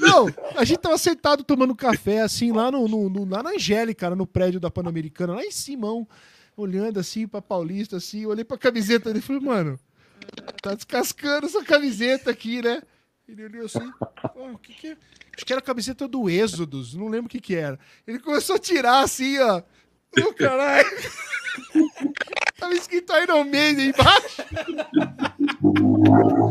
Não, 0.00 0.26
a 0.56 0.64
gente 0.64 0.78
tava 0.80 0.98
sentado 0.98 1.44
tomando 1.44 1.72
café, 1.76 2.22
assim, 2.22 2.50
lá, 2.50 2.72
no, 2.72 2.88
no- 2.88 3.08
no- 3.08 3.28
lá 3.28 3.44
na 3.44 3.50
Angélica, 3.50 4.00
cara, 4.00 4.16
no 4.16 4.26
prédio 4.26 4.58
da 4.58 4.72
Pan-Americana, 4.72 5.34
lá 5.34 5.44
em 5.44 5.52
Simão, 5.52 6.04
olhando 6.56 6.98
assim 6.98 7.28
pra 7.28 7.40
Paulista, 7.40 7.98
assim, 7.98 8.26
olhei 8.26 8.44
pra 8.44 8.58
camiseta 8.58 9.10
dele 9.10 9.20
e 9.20 9.22
falei, 9.22 9.40
mano, 9.42 9.78
tá 10.60 10.74
descascando 10.74 11.46
essa 11.46 11.62
camiseta 11.62 12.28
aqui, 12.32 12.60
né? 12.60 12.82
Ele 13.28 13.44
olhou 13.44 13.66
assim, 13.66 13.92
"Pô, 14.34 14.50
o 14.52 14.58
que 14.58 14.72
que 14.72 14.86
é? 14.88 14.96
Acho 15.36 15.44
que 15.44 15.52
era 15.52 15.60
a 15.60 15.64
camiseta 15.64 16.08
do 16.08 16.28
Êxodos, 16.30 16.94
não 16.94 17.08
lembro 17.08 17.26
o 17.26 17.28
que 17.28 17.40
que 17.40 17.54
era. 17.54 17.78
Ele 18.06 18.18
começou 18.18 18.56
a 18.56 18.58
tirar 18.58 19.00
assim, 19.00 19.38
ó. 19.38 19.62
Ô, 20.26 20.32
caralho. 20.32 20.88
Tava 22.58 22.74
escrito 22.74 23.12
Iron 23.16 23.44
Maiden 23.44 23.90
embaixo. 23.90 24.42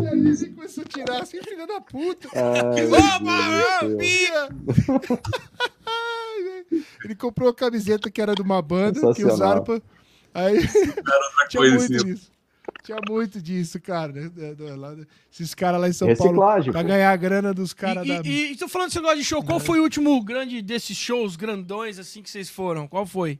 E 0.03 0.07
aí 0.07 0.19
ele 0.19 0.49
começou 0.53 0.83
a 0.83 0.87
tirar 0.87 1.21
assim, 1.21 1.41
filha 1.41 1.67
da 1.67 1.81
puta. 1.81 2.29
Ai, 2.33 3.95
pia! 3.97 4.49
Ele 7.03 7.15
comprou 7.15 7.49
a 7.49 7.53
camiseta 7.55 8.11
que 8.11 8.21
era 8.21 8.35
de 8.35 8.41
uma 8.41 8.61
banda 8.61 9.13
que 9.13 9.25
usaram 9.25 9.63
pra. 9.63 9.81
Aí 10.33 10.59
tinha 11.49 11.61
muito 11.63 11.95
assim. 11.95 12.05
disso. 12.05 12.31
Tinha 12.87 12.99
muito 13.09 13.41
disso, 13.41 13.81
cara. 13.81 14.13
né? 14.13 14.29
Da- 14.29 14.75
lá- 14.77 14.95
Esses 15.31 15.53
caras 15.53 15.81
lá 15.81 15.89
em 15.89 15.93
São 15.93 16.07
Paulo. 16.15 16.23
Reciclagem, 16.31 16.71
Pra 16.71 16.81
pô. 16.81 16.87
ganhar 16.87 17.11
a 17.11 17.15
grana 17.17 17.53
dos 17.53 17.73
caras 17.73 18.07
da. 18.07 18.21
e, 18.23 18.53
e 18.53 18.55
tô 18.55 18.67
falando 18.69 18.87
desse 18.87 18.97
negócio 18.99 19.17
de 19.19 19.25
show, 19.25 19.43
qual 19.43 19.59
foi 19.59 19.79
o 19.79 19.83
último 19.83 20.23
grande 20.23 20.61
desses 20.61 20.95
shows 20.95 21.35
grandões 21.35 21.99
assim 21.99 22.21
que 22.23 22.29
vocês 22.29 22.49
foram? 22.49 22.87
Qual 22.87 23.05
foi? 23.05 23.39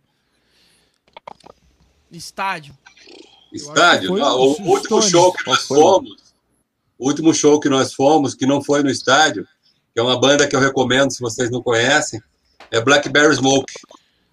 Estádio. 2.12 2.78
Estádio? 3.54 4.10
foi 4.10 4.20
Não, 4.20 4.38
o 4.38 4.48
último 4.50 4.80
Stones. 5.02 5.10
show 5.10 5.34
que 5.34 5.48
nós 5.50 5.66
fomos, 5.66 6.18
o 7.00 7.08
último 7.08 7.34
show 7.34 7.60
que 7.60 7.70
nós 7.70 7.94
fomos, 7.94 8.36
que 8.36 8.46
não 8.46 8.62
foi 8.62 8.84
no 8.84 8.90
estádio, 8.90 9.48
que 9.94 10.00
é 10.00 10.04
uma 10.04 10.20
banda 10.20 10.48
que 10.48 10.56
eu 10.56 10.60
recomendo 10.60 11.12
se 11.12 11.22
vocês 11.22 11.50
não 11.50 11.62
conhecem, 11.62 12.22
é 12.70 12.82
Blackberry 12.82 13.34
Smoke. 13.36 13.74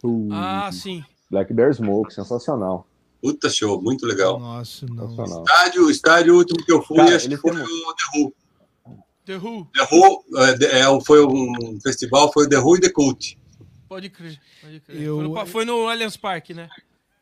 Uh, 0.02 0.28
Ah, 0.32 0.70
sim. 0.72 1.04
Black 1.30 1.52
Bear 1.52 1.72
Smoke, 1.72 2.12
sensacional. 2.12 2.86
Puta 3.24 3.48
show, 3.48 3.80
muito 3.80 4.04
legal. 4.04 4.38
Nossa, 4.38 4.84
não. 4.84 5.08
Estádio, 5.40 5.86
o 5.86 5.90
estádio 5.90 6.36
último 6.36 6.62
que 6.62 6.70
eu 6.70 6.82
fui, 6.82 6.98
Cara, 6.98 7.16
acho 7.16 7.26
que 7.26 7.38
foi 7.38 7.52
o 7.52 7.54
The 7.56 8.18
Who. 8.18 8.34
The 9.24 9.36
Who, 9.38 9.64
The 9.72 9.88
Who 9.90 10.24
é, 10.36 10.80
é, 10.80 11.00
foi 11.06 11.24
um 11.24 11.80
festival, 11.80 12.30
foi 12.30 12.44
o 12.44 12.48
The 12.50 12.58
Who 12.58 12.76
e 12.76 12.80
The 12.82 12.90
Cult. 12.90 13.38
pode 13.88 14.10
crer. 14.10 14.38
Pode 14.60 14.80
crer. 14.80 15.00
Eu- 15.00 15.16
Foi, 15.16 15.28
no, 15.28 15.46
foi 15.46 15.64
no 15.64 15.88
Allianz 15.88 16.18
Parque, 16.18 16.52
né? 16.52 16.68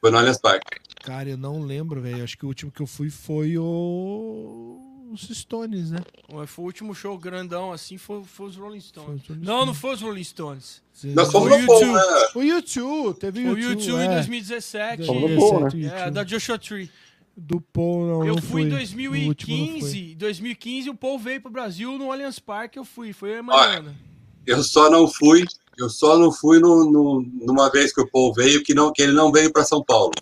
Foi 0.00 0.10
no 0.10 0.18
Allianz 0.18 0.38
Parque. 0.40 0.66
Cara, 1.04 1.28
eu 1.30 1.36
não 1.36 1.60
lembro, 1.62 2.00
velho. 2.02 2.24
Acho 2.24 2.36
que 2.36 2.44
o 2.44 2.48
último 2.48 2.72
que 2.72 2.82
eu 2.82 2.86
fui 2.88 3.08
foi 3.08 3.56
o. 3.56 4.80
Os 5.14 5.28
Stones, 5.36 5.90
né? 5.90 5.98
Foi 6.47 6.64
o 6.64 6.66
último 6.66 6.94
show 6.94 7.16
grandão 7.18 7.72
assim, 7.72 7.98
foi, 7.98 8.22
foi 8.24 8.47
os 8.47 8.56
Rolling 8.56 8.80
Stones. 8.80 9.22
Foi 9.26 9.36
os 9.36 9.43
Não, 9.43 9.66
não 9.66 9.74
foi 9.74 9.94
os 9.94 10.01
Rolling 10.02 10.24
Stones. 10.24 10.82
Nós 11.05 11.30
Foi 11.30 11.40
fomos 11.40 11.56
o 11.56 11.59
no 11.60 11.66
Paul, 11.66 11.80
YouTube. 11.80 11.94
né? 11.94 12.28
o 12.34 12.43
YouTube, 12.43 13.18
teve 13.18 13.48
o 13.48 13.52
o 13.55 13.59
YouTube. 13.59 14.01
Em 14.02 14.06
é. 14.09 14.14
2017. 14.14 15.06
Fomos 15.06 15.30
no 15.30 15.36
Paul, 15.39 15.60
né? 15.60 15.70
É, 16.06 16.10
da 16.10 16.22
Joshua 16.24 16.59
Tree. 16.59 16.90
Do 17.36 17.60
Paul, 17.60 18.06
não, 18.06 18.26
Eu 18.26 18.34
não 18.36 18.43
fui 18.43 18.62
em 18.62 18.68
O 18.72 18.76
último 19.28 19.56
não 19.56 19.66
foi. 19.80 19.80
2015. 19.80 20.14
2015 20.16 20.90
o 20.90 20.94
Paul 20.94 21.18
veio 21.18 21.40
pro 21.40 21.51
Brasil 21.51 21.97
no 21.98 22.12
Allianz 22.12 22.39
Parque, 22.39 22.78
eu 22.78 22.84
fui. 22.84 23.12
Foi 23.12 23.30
eu 23.30 23.36
e 23.36 23.39
a 23.39 23.43
Mariana. 23.43 23.97
Eu 24.47 24.62
só 24.62 24.90
não 24.90 25.09
fui, 25.09 25.44
eu 25.78 25.89
só 25.89 26.18
não 26.18 26.30
fui 26.30 26.59
no, 26.59 26.90
no- 26.90 27.22
numa 27.47 27.70
vez 27.70 27.93
que 27.93 28.01
o 28.01 28.06
Paul 28.10 28.34
veio, 28.34 28.62
que, 28.62 28.74
não, 28.74 28.93
que 28.93 29.01
ele 29.01 29.12
não 29.12 29.32
veio 29.32 29.51
para 29.52 29.64
São 29.64 29.82
Paulo. 29.82 30.12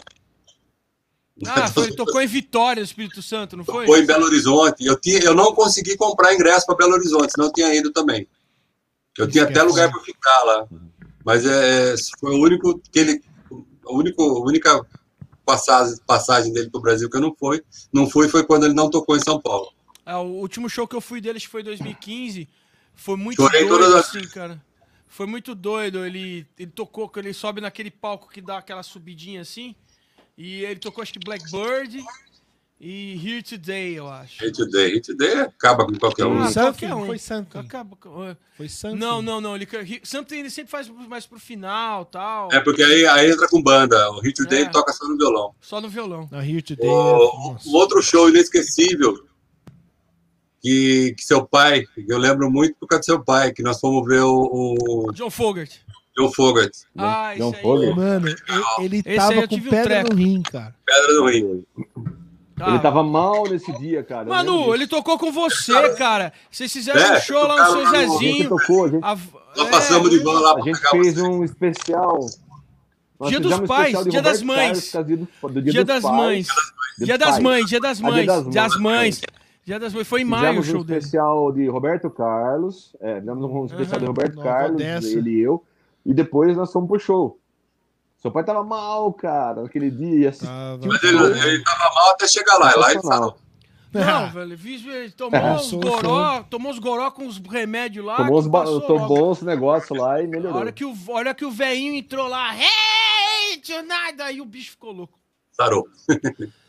Ah, 1.46 1.68
foi, 1.68 1.84
ele 1.84 1.96
tocou 1.96 2.20
em 2.20 2.26
Vitória, 2.26 2.82
Espírito 2.82 3.22
Santo, 3.22 3.56
não 3.56 3.64
foi? 3.64 3.86
Foi 3.86 4.00
em 4.00 4.06
Belo 4.06 4.26
Horizonte. 4.26 4.84
Eu, 4.84 5.00
tinha, 5.00 5.20
eu 5.20 5.34
não 5.34 5.54
consegui 5.54 5.96
comprar 5.96 6.34
ingresso 6.34 6.66
para 6.66 6.76
Belo 6.76 6.94
Horizonte, 6.94 7.32
senão 7.32 7.46
eu 7.46 7.52
tinha 7.52 7.74
ido 7.74 7.90
também. 7.90 8.28
Eu 9.16 9.28
tinha 9.28 9.44
até 9.44 9.62
lugar 9.62 9.90
para 9.90 10.00
ficar 10.00 10.42
lá. 10.44 10.66
Mas 11.24 11.44
é, 11.44 11.94
foi 12.18 12.34
o 12.34 12.42
único 12.42 12.80
que 12.92 12.98
ele. 12.98 13.22
A 13.86 13.92
único, 13.92 14.22
a 14.22 14.40
única 14.44 14.86
passagem, 15.44 15.96
passagem 16.06 16.52
dele 16.52 16.70
para 16.70 16.78
o 16.78 16.82
Brasil 16.82 17.08
que 17.10 17.16
eu 17.16 17.20
não 17.20 17.34
fui. 17.34 17.62
Não 17.92 18.08
fui 18.08 18.28
foi 18.28 18.44
quando 18.44 18.64
ele 18.64 18.74
não 18.74 18.90
tocou 18.90 19.16
em 19.16 19.20
São 19.20 19.40
Paulo. 19.40 19.72
É, 20.06 20.14
o 20.16 20.22
último 20.22 20.68
show 20.68 20.86
que 20.86 20.96
eu 20.96 21.00
fui 21.00 21.20
dele, 21.20 21.36
acho 21.36 21.46
que 21.46 21.52
foi 21.52 21.62
em 21.62 21.64
2015. 21.64 22.48
Foi 22.94 23.16
muito 23.16 23.42
Chorei 23.42 23.66
doido, 23.66 23.96
as 23.96 24.06
assim, 24.06 24.26
cara. 24.28 24.62
Foi 25.06 25.26
muito 25.26 25.54
doido. 25.54 26.04
Ele, 26.04 26.46
ele 26.58 26.70
tocou, 26.70 27.10
ele 27.16 27.32
sobe 27.32 27.60
naquele 27.60 27.90
palco 27.90 28.30
que 28.30 28.40
dá 28.40 28.58
aquela 28.58 28.82
subidinha 28.82 29.40
assim. 29.40 29.74
E 30.36 30.64
ele 30.64 30.80
tocou, 30.80 31.02
acho 31.02 31.12
que 31.12 31.18
Blackbird 31.18 32.02
e 32.80 33.12
Here 33.22 33.42
Today, 33.42 33.92
eu 33.98 34.08
acho. 34.08 34.42
Hit 34.42 34.56
Today. 34.56 34.92
Hit 34.94 35.06
Today 35.12 35.40
acaba 35.40 35.84
com 35.84 35.94
qualquer 35.98 36.24
um. 36.24 36.38
Ah, 36.40 36.50
Something, 36.50 36.88
qualquer 36.88 36.94
um. 36.94 37.06
foi 37.06 37.18
something. 37.18 37.58
Acaba 37.58 37.96
com- 37.96 38.36
Foi 38.56 38.68
something. 38.70 38.96
Não, 38.98 39.20
não, 39.20 39.38
não. 39.40 39.54
Ele, 39.54 39.68
Something 40.02 40.36
ele 40.38 40.48
sempre 40.50 40.70
faz 40.70 40.88
mais 40.88 41.26
pro 41.26 41.38
final 41.38 42.06
tal. 42.06 42.48
É 42.52 42.58
porque 42.60 42.82
aí, 42.82 43.06
aí 43.06 43.30
entra 43.30 43.46
com 43.48 43.62
banda. 43.62 44.10
O 44.12 44.20
Hit 44.20 44.34
Today 44.42 44.60
É. 44.60 44.62
ele 44.62 44.70
toca 44.70 44.92
só 44.94 45.06
no 45.06 45.18
violão. 45.18 45.54
Só 45.60 45.78
no 45.80 45.90
violão. 45.90 46.26
Na 46.30 46.42
Here 46.42 46.62
Today. 46.62 46.88
O, 46.88 46.90
é- 46.90 47.68
o 47.68 47.74
outro 47.74 48.00
show 48.02 48.30
inesquecível 48.30 49.26
que, 50.62 51.14
que 51.16 51.22
seu 51.24 51.44
pai, 51.46 51.84
que 51.94 52.04
eu 52.08 52.18
lembro 52.18 52.50
muito 52.50 52.76
por 52.78 52.86
causa 52.86 53.00
do 53.02 53.04
seu 53.04 53.22
pai, 53.24 53.52
que 53.52 53.62
nós 53.62 53.78
fomos 53.80 54.06
ver 54.06 54.20
o, 54.22 54.76
o 55.08 55.12
John 55.12 55.30
Fogart. 55.30 55.70
John 56.20 56.32
Fogart, 56.32 56.72
Ah, 56.96 57.34
John. 57.36 57.52
Mano, 57.96 58.28
ele 58.80 59.02
tava 59.02 59.46
com 59.48 59.54
um 59.56 59.60
pedra 59.62 59.82
treco. 59.84 60.10
no 60.10 60.16
rim, 60.16 60.42
cara. 60.42 60.74
Pedra 60.86 61.14
do 61.14 61.26
Rio. 61.28 61.64
Ah, 62.62 62.70
Ele 62.70 62.78
tava 62.80 63.02
mal 63.02 63.44
nesse 63.48 63.72
dia, 63.78 64.02
cara. 64.02 64.28
Manu, 64.28 64.74
ele 64.74 64.86
tocou 64.86 65.18
com 65.18 65.32
você, 65.32 65.94
cara. 65.94 66.30
Vocês 66.50 66.70
fizeram 66.70 67.00
É, 67.00 67.16
um 67.16 67.20
show 67.22 67.46
lá 67.46 67.56
no 67.56 67.72
seu 67.72 67.74
no- 67.84 67.88
A 67.88 67.98
gente 68.02 68.10
Zezinho. 68.18 68.48
tocou, 68.50 68.84
a 68.84 68.88
gente, 68.90 69.02
A- 69.04 69.18
Nós 69.56 69.66
é, 69.66 69.70
passamos 69.70 70.10
de 70.10 70.18
van 70.18 70.40
lá 70.40 70.50
a 70.50 70.54
para 70.56 70.64
gente 70.64 70.90
fez 70.90 71.14
você. 71.14 71.22
um 71.22 71.42
especial. 71.42 72.20
Nós 73.18 73.30
Dia 73.30 73.40
dos 73.40 73.52
um 73.58 73.66
Pais, 73.66 74.04
de 74.04 74.10
Dia 74.10 74.20
das 74.22 74.42
Mães. 74.42 74.90
Carlos 74.92 75.10
do- 75.18 75.26
do 75.48 75.62
Dia 75.62 75.84
dos 75.84 75.94
das 75.94 76.02
Pais. 76.02 76.14
Mães. 76.16 76.46
Dia 76.98 77.16
das. 77.18 77.38
Mães, 77.38 77.66
Dia 77.66 77.80
das 77.80 77.98
Dia 77.98 78.10
Mães. 78.10 78.26
Dia 78.26 78.62
das 78.62 78.76
Mães. 78.76 79.20
Dia 79.64 79.78
das 79.78 79.94
Mães. 79.94 80.06
Foi 80.08 80.20
em 80.20 80.24
maio 80.24 80.60
o 80.60 80.62
show 80.62 80.80
um 80.80 80.84
dele. 80.84 80.98
especial 80.98 81.52
de 81.52 81.66
Roberto 81.66 82.10
Carlos. 82.10 82.94
É, 83.00 83.20
fizemos 83.20 83.42
um 83.50 83.64
especial 83.64 83.92
Aham. 83.92 84.00
de 84.00 84.06
Roberto 84.06 84.34
Nova 84.36 84.48
Carlos, 84.48 84.74
Odessa. 84.74 85.08
ele 85.18 85.30
e 85.30 85.40
eu. 85.40 85.64
E 86.04 86.14
depois 86.14 86.56
nós 86.56 86.72
fomos 86.72 86.88
pro 86.88 86.98
show. 86.98 87.38
Seu 88.18 88.30
pai 88.30 88.44
tava 88.44 88.62
mal, 88.62 89.12
cara, 89.12 89.62
naquele 89.62 89.90
dia. 89.90 90.32
Tava... 90.32 90.80
Mas 90.86 91.02
ele, 91.02 91.18
ele 91.48 91.64
tava 91.64 91.94
mal 91.94 92.10
até 92.10 92.26
chegar 92.28 92.58
lá. 92.58 92.72
E 92.72 92.76
lá 92.76 92.90
ele 92.92 93.02
falou. 93.02 93.36
Não, 93.92 94.30
velho, 94.32 94.56
vi- 94.56 94.88
ele 94.88 95.10
tomou 95.10 95.40
É, 95.40 95.52
uns 95.54 95.72
goró, 95.72 96.42
tomou 96.48 96.70
uns 96.70 96.78
goró 96.78 97.10
com 97.10 97.26
os 97.26 97.38
remédios 97.38 98.04
lá. 98.04 98.16
Tomou, 98.16 98.38
os 98.38 98.46
ba- 98.46 98.64
tomou 98.64 99.30
os 99.30 99.42
negócios 99.42 99.98
lá 99.98 100.20
e 100.20 100.26
A 100.26 100.28
melhorou. 100.28 100.58
hora 100.58 100.72
que 100.72 100.84
o, 100.84 100.94
a 101.08 101.12
hora 101.12 101.34
que 101.34 101.44
o 101.44 101.50
velhinho 101.50 101.94
entrou 101.94 102.28
lá, 102.28 102.54
hey, 102.54 103.56
tonight, 103.66 104.20
aí 104.22 104.40
o 104.40 104.44
bicho 104.44 104.72
ficou 104.72 104.92
louco. 104.92 105.18
Sarou. 105.52 105.86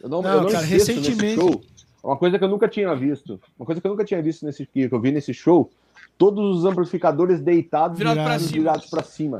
Eu 0.01 0.09
não, 0.09 0.21
Não, 0.21 0.29
eu 0.31 0.41
não 0.43 0.51
cara, 0.51 0.65
recentemente- 0.65 1.15
nesse 1.21 1.35
show. 1.35 1.61
Uma 2.03 2.17
coisa 2.17 2.39
que 2.39 2.43
eu 2.43 2.47
nunca 2.49 2.67
tinha 2.67 2.95
visto. 2.95 3.39
Uma 3.59 3.65
coisa 3.65 3.79
que 3.79 3.85
eu 3.85 3.91
nunca 3.91 4.03
tinha 4.03 4.21
visto 4.23 4.43
nesse 4.45 4.65
que 4.65 4.89
eu 4.91 4.99
vi 4.99 5.11
nesse 5.11 5.33
show. 5.33 5.69
Todos 6.21 6.57
os 6.59 6.65
amplificadores 6.65 7.41
deitados 7.41 7.97
Virado 7.97 8.17
pra 8.23 8.37
virados, 8.37 8.85
pra 8.91 9.01
cima. 9.03 9.39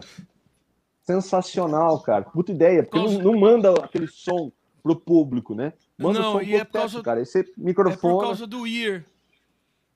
Sensacional, 1.03 2.01
cara. 2.01 2.23
Puta 2.25 2.51
ideia. 2.51 2.81
Porque 2.83 2.97
Causa- 2.97 3.17
não, 3.21 3.31
não 3.33 3.39
manda 3.39 3.71
aquele 3.83 4.07
som 4.07 4.51
pro 4.81 4.95
público, 4.95 5.53
né? 5.53 5.73
Manda 5.97 6.19
Não, 6.19 6.29
o 6.29 6.31
som 6.33 6.41
e 6.41 6.45
pro 6.47 6.55
é 6.55 6.59
por 6.59 6.65
teto, 6.65 6.71
causa- 6.71 7.01
cara. 7.03 7.21
Esse 7.21 7.39
É 7.39 7.43
por 7.43 7.51
microfone. 7.57 8.19
causa 8.21 8.47
do 8.47 8.65
ear. 8.65 9.03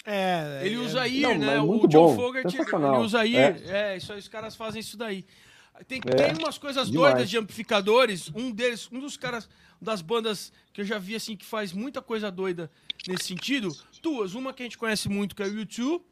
É, 0.06 0.62
Ele 0.64 0.76
é- 0.76 0.78
usa 0.78 1.07
é- 1.07 1.12
ear, 1.12 1.40
não, 1.40 1.45
né? 1.48 1.56
é 1.56 1.62
o 1.62 1.88
John 1.88 2.16
Fogerty, 2.16 2.56
ele 2.56 2.98
usa 2.99 3.26
ear. 3.28 3.56
É. 3.68 3.98
isso 3.98 4.14
aí, 4.14 4.20
os 4.20 4.28
caras 4.28 4.56
fazem 4.56 4.80
isso 4.80 4.95
daí. 4.95 5.26
Tem, 5.88 5.99
É, 6.06 6.12
tem 6.14 6.38
umas 6.38 6.60
coisas 6.60 6.90
demais. 6.91 7.14
doidas 7.16 7.30
de 7.32 7.38
amplificadores. 7.40 8.32
Um 8.36 8.52
deles, 8.52 8.88
um 8.91 8.99
dos 8.99 9.18
caras 9.18 9.49
das 9.82 10.02
bandas 10.03 10.53
que 10.72 10.82
eu 10.82 10.86
já 10.86 10.99
vi 10.99 11.16
assim 11.16 11.36
que 11.36 11.44
faz 11.45 11.74
muita 11.74 12.02
coisa 12.02 12.30
doida 12.32 12.70
nesse 13.07 13.26
sentido. 13.26 13.70
Duas, 14.03 14.36
uma 14.36 14.53
que 14.53 14.62
a 14.62 14.66
gente 14.66 14.78
conhece 14.78 15.10
muito 15.10 15.36
que 15.36 15.41
é 15.41 15.48
o 15.48 15.49
YouTube. 15.60 16.03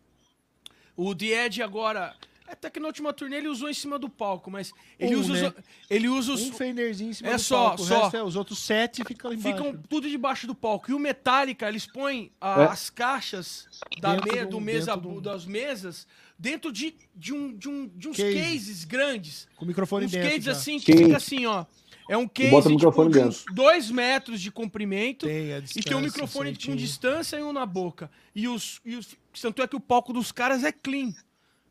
O 0.96 1.14
The 1.16 1.46
Edge 1.46 1.62
agora, 1.62 2.16
até 2.48 2.70
que 2.70 2.80
na 2.80 2.88
última 2.88 3.12
turnê 3.14 3.38
ele 3.38 3.48
usou 3.48 3.70
em 3.70 3.74
cima 3.74 3.98
do 3.98 4.08
palco, 4.10 4.52
mas 4.52 4.72
ele 5.00 5.16
Um, 5.16 5.20
usa 5.20 5.34
os, 5.34 5.42
né? 5.42 5.54
ele 5.90 6.08
usa 6.10 6.34
os 6.34 6.42
Um 6.42 6.54
Fenderzinho 6.54 7.10
em 7.10 7.14
cima 7.14 7.30
É 7.30 7.34
do 7.36 7.40
só, 7.40 7.70
palco, 7.70 7.82
o 7.82 7.86
só. 7.86 8.02
resto 8.04 8.18
é- 8.18 8.24
os 8.24 8.36
outros 8.36 8.60
sete 8.60 9.04
ficam 9.04 9.34
embaixo. 9.34 9.58
ficam 9.58 9.82
tudo 9.90 10.08
debaixo 10.10 10.46
do 10.46 10.54
palco. 10.54 10.92
E 10.92 10.94
o 10.94 11.00
Metallica, 11.00 11.68
eles 11.68 11.86
põem 11.88 12.32
ah, 12.40 12.62
É. 12.62 12.66
as 12.66 12.90
caixas 12.90 13.68
da 14.00 14.12
um- 14.14 14.18
do 14.50 14.62
mesa, 14.62 14.92
dentro 14.96 15.02
de 15.12 15.18
um- 15.18 15.22
das 15.22 15.46
mesas 15.46 16.06
dentro 16.38 16.74
de, 16.74 16.94
de, 17.16 17.32
um, 17.34 17.56
de, 17.56 17.70
um, 17.70 17.88
de 17.88 18.10
uns 18.10 18.18
Case. 18.18 18.34
cases 18.38 18.84
grandes. 18.84 19.48
Com 19.56 19.64
o 19.64 19.68
microfone 19.68 20.08
uns 20.08 20.12
dentro. 20.12 20.28
cases 20.30 20.44
já. 20.46 20.52
assim, 20.52 20.78
que 20.80 20.92
Case. 20.92 21.04
fica 21.06 21.18
assim, 21.18 21.46
ó. 21.46 21.64
É 22.08 22.18
um 22.18 22.28
case 22.28 22.50
bota 22.50 22.68
o 22.68 22.72
tipo, 22.72 22.76
microfone 22.76 23.12
de 23.12 23.54
dois 23.54 23.90
metros 23.90 24.42
de 24.42 24.52
comprimento. 24.52 25.26
Tem 25.26 25.54
a 25.54 25.60
E 25.60 25.82
tem 25.82 25.96
um 25.96 26.02
microfone 26.02 26.50
com 26.50 26.56
certinho. 26.56 26.78
distância 26.78 27.38
e 27.38 27.44
um 27.44 27.54
na 27.54 27.66
boca. 27.66 28.12
E 28.36 28.48
os, 28.48 28.82
e 28.84 28.96
os. 28.96 29.16
Tanto 29.42 29.62
é 29.62 29.68
que 29.68 29.76
o 29.76 29.80
palco 29.80 30.12
dos 30.12 30.32
caras 30.32 30.64
é 30.64 30.72
clean. 30.72 31.14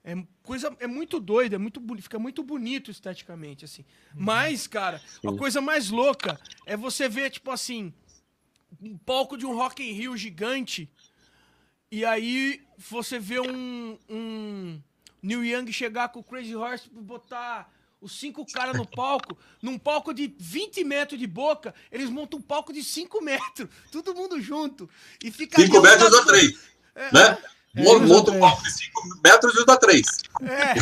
É 0.04 0.16
coisa. 0.42 0.74
É 0.80 0.86
muito 0.86 1.20
doido, 1.20 1.54
é 1.54 1.58
muito. 1.58 1.80
Fica 2.00 2.18
muito 2.18 2.42
bonito 2.42 2.90
esteticamente, 2.90 3.64
assim. 3.64 3.82
Uhum. 4.14 4.22
Mas, 4.24 4.66
cara, 4.66 5.00
a 5.24 5.32
coisa 5.36 5.60
mais 5.60 5.90
louca 5.90 6.40
é 6.66 6.76
você 6.76 7.08
ver, 7.08 7.30
tipo 7.30 7.50
assim, 7.50 7.92
um 8.80 8.96
palco 8.96 9.36
de 9.36 9.46
um 9.46 9.54
Rock 9.54 9.82
in 9.82 9.92
Rio 9.92 10.16
gigante. 10.16 10.90
E 11.90 12.04
aí 12.04 12.60
você 12.76 13.18
vê 13.18 13.40
um. 13.40 13.98
um 14.08 14.80
Neil 15.22 15.44
Young 15.44 15.72
chegar 15.72 16.08
com 16.08 16.18
o 16.18 16.24
Crazy 16.24 16.56
Horse 16.56 16.90
e 16.92 17.00
botar 17.00 17.70
os 18.02 18.18
cinco 18.18 18.44
caras 18.44 18.76
no 18.76 18.86
palco, 18.86 19.38
num 19.62 19.78
palco 19.78 20.12
de 20.12 20.34
20 20.38 20.82
metros 20.84 21.18
de 21.18 21.26
boca, 21.26 21.72
eles 21.90 22.10
montam 22.10 22.38
um 22.40 22.42
palco 22.42 22.72
de 22.72 22.82
5 22.82 23.22
metros, 23.22 23.68
todo 23.90 24.14
mundo 24.14 24.40
junto. 24.40 24.90
E 25.22 25.30
fica 25.30 25.56
5 25.62 25.78
ali 25.78 25.78
um 25.78 25.82
metros 25.90 26.10
do- 26.10 26.26
3. 26.26 26.58
É, 26.94 27.14
Né? 27.14 27.38
É, 27.74 27.80
um 27.90 28.04
de 28.04 28.70
5 28.70 29.20
metros 29.24 29.54
e 29.54 29.58
usa 29.62 29.76
3. 29.78 30.06
É. 30.42 30.74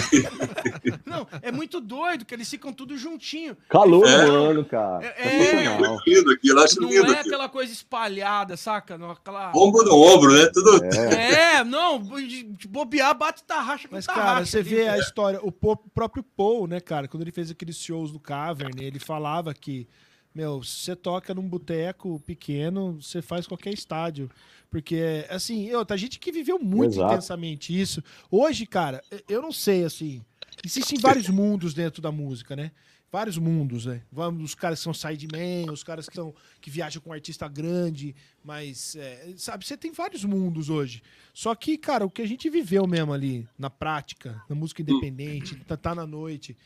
Não, 1.08 1.24
é 1.40 1.52
muito 1.52 1.80
doido 1.80 2.24
que 2.24 2.34
eles 2.34 2.50
ficam 2.50 2.72
tudo 2.72 2.96
juntinho. 2.98 3.56
Calor 3.68 4.04
É. 4.08 4.26
no 4.26 4.32
ano, 4.34 4.64
cara. 4.64 5.04
É, 5.04 5.14
é. 5.16 5.30
Sensacional. 5.46 5.78
Muito 5.90 6.02
lindo 6.10 6.32
aquilo, 6.32 6.58
eu 6.58 6.64
acho 6.64 6.80
Não 6.80 6.88
lindo 6.88 7.06
é 7.06 7.10
aquilo. 7.10 7.20
aquela 7.20 7.48
coisa 7.48 7.72
espalhada, 7.72 8.56
saca? 8.56 8.98
Não, 8.98 9.12
aquela... 9.12 9.52
Ombro 9.54 9.84
no 9.84 9.94
ombro, 9.94 10.34
né? 10.34 10.50
Tudo. 10.52 10.84
É. 10.84 11.58
É, 11.58 11.64
não, 11.64 12.02
de 12.02 12.66
bobear, 12.68 13.16
bate 13.16 13.44
tarraxa 13.44 13.86
com 13.86 13.94
Mas, 13.94 14.06
tarraxa. 14.06 14.26
cara, 14.26 14.46
você 14.46 14.58
ali. 14.58 14.68
vê 14.68 14.88
a 14.88 14.98
história, 14.98 15.38
o 15.42 15.52
próprio 15.52 16.24
Paul, 16.36 16.66
né, 16.66 16.80
cara, 16.80 17.06
quando 17.06 17.22
ele 17.22 17.30
fez 17.32 17.52
aqueles 17.52 17.76
shows 17.76 18.12
no 18.12 18.18
Cavern, 18.18 18.82
ele 18.84 18.98
falava 18.98 19.54
que, 19.54 19.86
meu, 20.34 20.62
se 20.62 20.84
você 20.84 20.96
toca 20.96 21.34
num 21.34 21.48
boteco 21.48 22.20
pequeno, 22.20 23.00
você 23.00 23.20
faz 23.20 23.46
qualquer 23.46 23.74
estádio. 23.74 24.30
Porque, 24.70 25.26
assim, 25.28 25.66
eu, 25.66 25.84
tá 25.84 25.96
gente 25.96 26.18
que 26.18 26.30
viveu 26.30 26.58
muito 26.58 26.94
Exato. 26.94 27.12
intensamente 27.12 27.78
isso. 27.78 28.02
Hoje, 28.30 28.64
cara, 28.64 29.02
eu 29.28 29.42
não 29.42 29.50
sei, 29.50 29.84
assim, 29.84 30.24
existem 30.64 30.98
vários 30.98 31.28
mundos 31.28 31.74
dentro 31.74 32.00
da 32.00 32.12
música, 32.12 32.54
né? 32.54 32.70
Vários 33.12 33.36
mundos, 33.36 33.86
né? 33.86 34.02
Vamos, 34.12 34.44
os 34.44 34.54
caras 34.54 34.78
que 34.78 34.84
são 34.84 34.94
sidemen, 34.94 35.68
os 35.68 35.82
caras 35.82 36.08
que, 36.08 36.14
são, 36.14 36.32
que 36.60 36.70
viajam 36.70 37.02
com 37.02 37.10
um 37.10 37.12
artista 37.12 37.48
grande, 37.48 38.14
mas, 38.44 38.94
é, 38.94 39.34
sabe, 39.36 39.66
você 39.66 39.76
tem 39.76 39.90
vários 39.90 40.24
mundos 40.24 40.68
hoje. 40.68 41.02
Só 41.34 41.52
que, 41.56 41.76
cara, 41.76 42.06
o 42.06 42.10
que 42.10 42.22
a 42.22 42.28
gente 42.28 42.48
viveu 42.48 42.86
mesmo 42.86 43.12
ali, 43.12 43.48
na 43.58 43.68
prática, 43.68 44.40
na 44.48 44.54
música 44.54 44.82
independente, 44.82 45.56
tá, 45.66 45.76
tá 45.76 45.92
na 45.92 46.06
noite. 46.06 46.56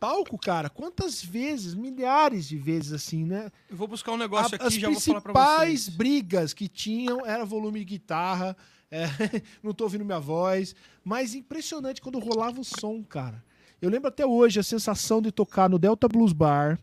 Palco, 0.00 0.36
cara, 0.38 0.68
quantas 0.68 1.22
vezes, 1.22 1.74
milhares 1.74 2.48
de 2.48 2.56
vezes 2.56 2.92
assim, 2.92 3.24
né? 3.24 3.50
Eu 3.70 3.76
vou 3.76 3.86
buscar 3.86 4.12
um 4.12 4.16
negócio 4.16 4.54
A- 4.54 4.56
aqui 4.56 4.66
as 4.66 4.74
e 4.74 4.80
já 4.80 4.90
vou 4.90 5.00
falar 5.00 5.20
pra 5.20 5.32
principais 5.32 5.82
vocês. 5.84 5.96
brigas 5.96 6.52
que 6.54 6.68
tinham 6.68 7.24
era 7.24 7.44
volume 7.44 7.78
de 7.80 7.84
guitarra, 7.84 8.56
é, 8.90 9.04
não 9.62 9.72
tô 9.72 9.84
ouvindo 9.84 10.04
minha 10.04 10.18
voz, 10.18 10.74
mas 11.04 11.34
impressionante 11.34 12.00
quando 12.00 12.18
rolava 12.18 12.60
o 12.60 12.64
som, 12.64 13.02
cara. 13.04 13.42
Eu 13.80 13.90
lembro 13.90 14.08
até 14.08 14.24
hoje 14.26 14.58
a 14.60 14.62
sensação 14.62 15.20
de 15.22 15.30
tocar 15.32 15.68
no 15.68 15.78
Delta 15.78 16.08
Blues 16.08 16.32
Bar, 16.32 16.78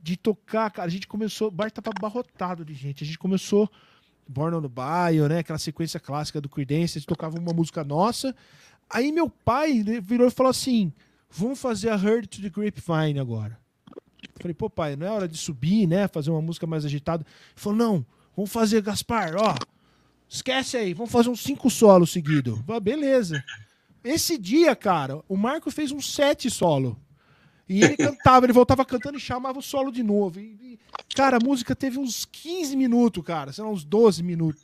de 0.00 0.16
tocar, 0.16 0.70
cara, 0.70 0.86
a 0.86 0.90
gente 0.90 1.06
começou, 1.08 1.48
o 1.48 1.50
bar 1.50 1.70
tava 1.70 1.90
abarrotado 1.96 2.64
de 2.64 2.74
gente, 2.74 3.02
a 3.04 3.06
gente 3.06 3.18
começou 3.18 3.70
Born 4.28 4.56
on 4.56 4.62
the 4.62 4.68
Bayou, 4.68 5.28
né, 5.28 5.38
aquela 5.40 5.58
sequência 5.58 5.98
clássica 6.00 6.40
do 6.40 6.48
Creedence, 6.48 6.98
a 6.98 7.00
gente 7.00 7.08
tocava 7.08 7.38
uma 7.38 7.52
música 7.52 7.82
nossa, 7.84 8.34
aí 8.90 9.10
meu 9.12 9.28
pai 9.28 9.82
né, 9.84 10.00
virou 10.00 10.26
e 10.26 10.30
falou 10.30 10.50
assim, 10.50 10.92
vamos 11.32 11.60
fazer 11.60 11.88
a 11.88 11.96
Heard 11.96 12.28
to 12.28 12.42
the 12.42 12.48
Grapevine 12.48 13.18
agora. 13.18 13.58
Falei, 14.40 14.54
pô, 14.54 14.68
pai, 14.68 14.96
não 14.96 15.06
é 15.06 15.10
hora 15.10 15.28
de 15.28 15.36
subir, 15.36 15.86
né? 15.86 16.08
Fazer 16.08 16.30
uma 16.30 16.42
música 16.42 16.66
mais 16.66 16.84
agitada. 16.84 17.24
Ele 17.24 17.54
falou, 17.56 17.78
não, 17.78 18.06
vamos 18.36 18.50
fazer, 18.50 18.82
Gaspar, 18.82 19.34
ó. 19.36 19.54
Esquece 20.28 20.76
aí, 20.76 20.94
vamos 20.94 21.12
fazer 21.12 21.28
uns 21.28 21.40
cinco 21.40 21.70
solos 21.70 22.10
seguidos. 22.10 22.60
Falei, 22.66 22.80
beleza. 22.80 23.42
Esse 24.02 24.36
dia, 24.36 24.74
cara, 24.74 25.22
o 25.28 25.36
Marco 25.36 25.70
fez 25.70 25.92
um 25.92 26.00
sete 26.00 26.50
solo. 26.50 26.98
E 27.68 27.82
ele 27.82 27.96
cantava, 27.96 28.44
ele 28.44 28.52
voltava 28.52 28.84
cantando 28.84 29.16
e 29.16 29.20
chamava 29.20 29.58
o 29.58 29.62
solo 29.62 29.92
de 29.92 30.02
novo. 30.02 30.40
E, 30.40 30.56
e, 30.60 30.78
cara, 31.14 31.36
a 31.36 31.44
música 31.44 31.74
teve 31.74 31.98
uns 31.98 32.24
15 32.24 32.76
minutos, 32.76 33.22
cara, 33.24 33.52
sei 33.52 33.62
lá, 33.62 33.70
uns 33.70 33.84
12 33.84 34.22
minutos. 34.22 34.62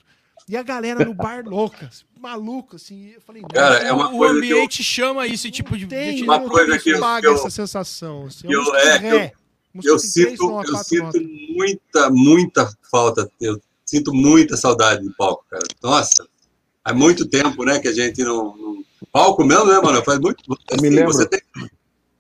E 0.49 0.57
a 0.57 0.63
galera 0.63 1.05
no 1.05 1.13
bar 1.15 1.45
louca, 1.47 1.91
maluca, 2.19 2.77
assim. 2.77 3.11
Eu 3.15 3.21
falei, 3.21 3.43
Cara, 3.53 3.77
é 3.79 3.93
uma 3.93 4.11
o, 4.11 4.15
o 4.15 4.19
coisa 4.19 4.41
que 4.41 4.49
eu- 4.49 4.57
ambiente 4.57 4.83
chama 4.83 5.27
esse 5.27 5.51
tipo 5.51 5.77
de... 5.77 5.87
tem, 5.87 6.17
de- 6.17 6.23
Uma 6.25 6.39
não 6.39 6.49
coisa 6.49 6.79
que 6.79 6.91
eu- 6.91 7.01
paga 7.01 7.29
eu- 7.29 7.35
essa 7.35 7.51
sensação. 7.51 8.27
Assim, 8.27 8.51
eu- 8.51 8.75
é, 8.77 8.97
eu- 8.97 9.01
ré. 9.01 9.33
Eu 9.75 9.83
três 9.97 10.03
sinto, 10.13 10.65
eu 10.67 10.77
sinto 10.79 11.03
notas. 11.05 11.23
muita, 11.51 12.11
muita 12.11 12.73
falta. 12.91 13.31
Eu 13.41 13.61
sinto 13.85 14.13
muita 14.15 14.57
saudade 14.57 15.03
de 15.07 15.15
palco, 15.15 15.45
cara. 15.51 15.63
Nossa, 15.83 16.27
há 16.83 16.93
muito 16.95 17.27
tempo, 17.29 17.65
né, 17.65 17.79
que 17.79 17.87
a 17.89 17.93
gente 17.93 18.25
não. 18.25 18.57
não- 18.57 18.79
Palco 19.13 19.45
mesmo, 19.45 19.67
né, 19.67 19.79
mano? 19.81 20.03
Faz 20.03 20.19
muito. 20.19 20.43
Eu 20.49 20.57
me 20.81 20.89
assim, 20.89 20.97
lembro. 20.97 21.13
você 21.13 21.27
tem- 21.29 21.41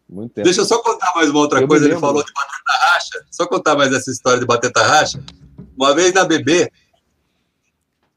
Muito 0.08 0.32
tempo. 0.34 0.44
Deixa 0.44 0.60
eu 0.60 0.64
só 0.64 0.78
contar 0.82 1.12
mais 1.14 1.28
uma 1.30 1.40
outra 1.40 1.58
Eu 1.58 1.62
me 1.62 1.68
coisa. 1.68 1.84
Ele 1.86 1.98
falou 1.98 2.22
de 2.24 2.32
bater 2.32 2.62
tarraxa. 2.66 3.26
Só 3.30 3.46
contar 3.46 3.74
mais 3.76 3.92
essa 3.92 4.10
história 4.10 4.38
de 4.38 4.46
bater 4.46 4.70
tarraxa. 4.70 5.20
Uma 5.76 5.94
vez 5.94 6.12
na 6.14 6.24
BB, 6.24 6.70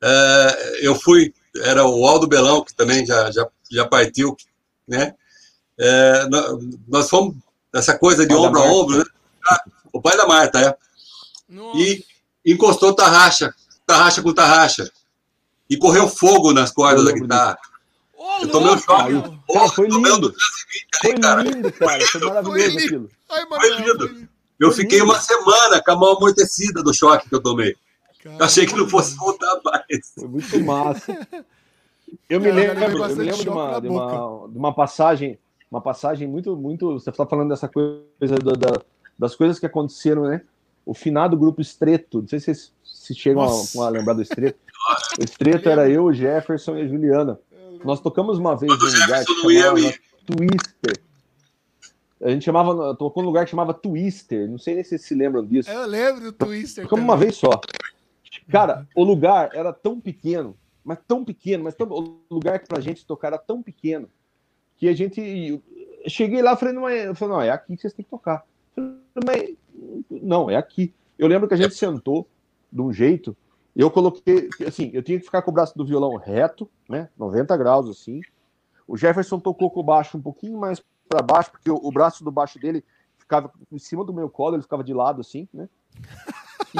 eh, 0.02 0.80
eu 0.82 0.96
fui. 0.96 1.34
Era 1.64 1.86
o 1.86 2.06
Aldo 2.08 2.28
Belão, 2.28 2.64
que 2.64 2.74
também 2.74 3.06
já, 3.06 3.30
já, 3.32 3.46
já 3.70 3.86
partiu, 3.86 4.36
né? 4.88 5.14
Nó- 6.30 6.60
nós 6.88 7.10
fomos 7.10 7.36
essa 7.74 7.98
coisa 7.98 8.26
de 8.26 8.34
ombro 8.34 8.62
a 8.62 8.66
ombro, 8.66 8.98
né? 9.00 9.04
Ah, 9.50 9.64
O 9.94 10.02
pai 10.02 10.16
da 10.16 10.26
Marta, 10.28 10.60
é. 10.60 10.76
Nossa. 11.50 11.78
E 11.80 12.06
encostou 12.46 12.94
tarraxa, 12.96 13.54
tarraxa 13.86 14.22
com 14.22 14.34
tarraxa. 14.34 14.90
E 15.70 15.78
correu 15.78 16.08
fogo 16.08 16.54
nas 16.54 16.72
cordas 16.72 17.04
da 17.06 17.12
guitarra. 17.12 17.58
Ô, 18.16 18.42
Eu 18.44 18.50
tomei 18.50 18.72
um 18.74 18.78
choque. 18.78 19.14
Cara, 19.54 19.70
foi 19.70 19.88
tomei 19.90 20.12
um 20.12 20.16
lindo. 20.16 20.30
220 20.30 20.90
Foi 21.02 21.44
lindo, 21.44 21.72
cara. 21.74 22.06
Foi 22.08 22.20
maravilhoso 22.22 22.78
aquilo. 22.78 23.10
Ai, 23.30 23.46
Foi 23.48 23.70
lindo. 23.78 24.28
Eu 24.60 24.72
Foi 24.72 24.82
fiquei 24.84 25.00
lindo. 25.00 25.12
uma 25.12 25.20
semana 25.20 25.82
com 25.84 25.92
a 25.92 25.96
mão 25.96 26.16
amortecida 26.18 26.84
do 26.84 26.94
choque 26.94 27.28
que 27.28 27.36
eu 27.36 27.42
tomei. 27.42 27.76
Eu 28.26 28.44
achei 28.46 28.66
que 28.66 28.76
não 28.76 28.88
fosse 28.88 29.16
voltar 29.18 29.60
mais. 29.64 30.14
Foi 30.16 30.28
muito 30.28 30.60
massa. 30.64 31.28
Eu 32.30 32.40
me 32.42 32.52
lembro, 32.52 32.84
eu 32.84 32.90
me 32.90 32.96
lembro 33.24 33.36
de 33.44 33.50
uma, 33.50 33.80
de, 33.82 33.88
uma, 33.88 34.48
de 34.50 34.58
uma 34.58 34.74
passagem, 34.74 35.40
uma 35.70 35.82
passagem 35.82 36.28
muito, 36.28 36.56
muito. 36.58 36.94
Você 36.94 37.10
está 37.10 37.26
falando 37.26 37.50
dessa 37.50 37.68
coisa 37.68 38.36
da- 38.44 38.54
da- 38.54 38.82
das 39.18 39.36
coisas 39.36 39.60
que 39.60 39.66
aconteceram, 39.66 40.24
né? 40.24 40.42
O 40.86 40.94
finado 40.94 41.38
grupo 41.38 41.62
Estreto. 41.62 42.22
Não 42.22 42.28
sei 42.28 42.40
se 42.40 42.46
vocês 42.46 42.74
se 42.84 43.14
chegam 43.16 43.44
a, 43.44 43.86
a 43.86 43.90
lembrar 43.90 44.14
do 44.14 44.22
Estreto. 44.22 44.60
O 45.20 45.24
Estreto 45.24 45.70
era 45.70 45.88
eu, 45.88 46.06
o 46.06 46.14
Jefferson 46.14 46.76
e 46.78 46.82
a 46.82 46.88
Juliana. 46.88 47.40
Nós 47.86 48.02
tocamos 48.02 48.40
uma 48.40 48.56
vez 48.58 48.72
num 48.72 48.80
lugar 49.02 49.24
que 49.24 49.34
chamava. 49.34 49.94
Twister. 50.26 51.00
A 52.24 52.30
gente 52.30 52.46
chamava, 52.46 52.96
tocou 52.96 53.22
num 53.24 53.30
lugar 53.30 53.46
que 53.46 53.52
chamava 53.52 53.74
Twister. 53.76 54.50
Não 54.50 54.58
sei 54.58 54.74
nem 54.76 54.84
se 54.84 54.90
vocês 54.90 55.06
se 55.06 55.14
lembram 55.16 55.46
disso. 55.46 55.70
Eu 55.70 55.86
lembro 55.86 56.22
do 56.24 56.32
Twister. 56.32 56.84
Ficamos 56.84 57.04
uma 57.04 57.16
vez 57.18 57.36
só. 57.36 57.50
Cara, 58.52 58.88
o 58.96 59.04
lugar 59.04 59.50
era 59.54 59.72
tão 59.72 60.00
pequeno, 60.00 60.58
mas 60.84 61.00
tão 61.08 61.24
pequeno, 61.24 61.64
mas 61.64 61.74
tão, 61.74 61.88
o 61.90 62.20
lugar 62.30 62.60
que 62.60 62.68
pra 62.68 62.82
gente 62.82 63.06
tocar 63.06 63.30
era 63.30 63.38
tão 63.38 63.64
pequeno 63.64 64.10
que 64.78 64.88
a 64.88 64.94
gente. 64.94 65.62
Cheguei 66.08 66.42
lá, 66.42 66.58
falei, 66.58 66.74
não 66.74 66.90
é, 66.90 67.14
falei, 67.14 67.36
não, 67.36 67.42
é 67.42 67.52
aqui 67.52 67.76
que 67.76 67.82
vocês 67.82 67.94
têm 67.94 68.04
que 68.04 68.10
tocar. 68.10 68.44
Falei, 68.76 68.98
mas, 69.26 69.56
não, 70.10 70.50
é 70.50 70.56
aqui. 70.56 70.94
Eu 71.18 71.28
lembro 71.28 71.48
que 71.48 71.54
a 71.54 71.58
gente 71.58 71.76
sentou 71.76 72.28
de 72.72 72.82
um 72.82 72.92
jeito, 72.92 73.38
eu 73.76 73.92
coloquei, 73.92 74.50
assim, 74.66 74.90
eu 74.94 75.04
tinha 75.04 75.20
que 75.20 75.26
ficar 75.26 75.44
com 75.44 75.52
o 75.52 75.54
braço 75.54 75.78
do 75.78 75.86
violão 75.86 76.16
reto, 76.16 76.70
né, 76.90 77.10
90 77.18 77.56
graus, 77.58 77.90
assim. 77.90 78.22
O 78.88 78.98
Jefferson 78.98 79.40
tocou 79.40 79.70
com 79.70 79.80
o 79.80 79.84
baixo 79.84 80.18
um 80.18 80.22
pouquinho 80.22 80.60
mais 80.60 80.84
para 81.08 81.22
baixo, 81.22 81.52
porque 81.52 81.70
o, 81.70 81.76
o 81.76 81.92
braço 81.92 82.24
do 82.24 82.32
baixo 82.32 82.58
dele 82.58 82.84
ficava 83.18 83.52
em 83.72 83.78
cima 83.78 84.04
do 84.04 84.14
meu 84.14 84.30
colo, 84.30 84.56
ele 84.56 84.64
ficava 84.64 84.84
de 84.84 84.94
lado, 84.94 85.22
assim, 85.22 85.48
né. 85.54 85.70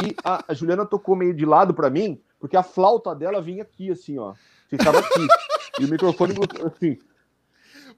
E 0.04 0.16
a, 0.24 0.44
a 0.48 0.54
Juliana 0.54 0.86
tocou 0.86 1.16
meio 1.16 1.34
de 1.34 1.46
lado 1.46 1.74
para 1.74 1.90
mim, 1.90 2.20
porque 2.40 2.58
a 2.58 2.64
flauta 2.64 3.14
dela 3.16 3.42
vinha 3.42 3.64
aqui, 3.64 3.92
assim, 3.92 4.18
ó. 4.18 4.34
Ficava 4.68 5.00
aqui. 5.00 5.28
e 5.80 5.86
o 5.86 5.90
microfone, 5.90 6.34
assim. 6.66 6.98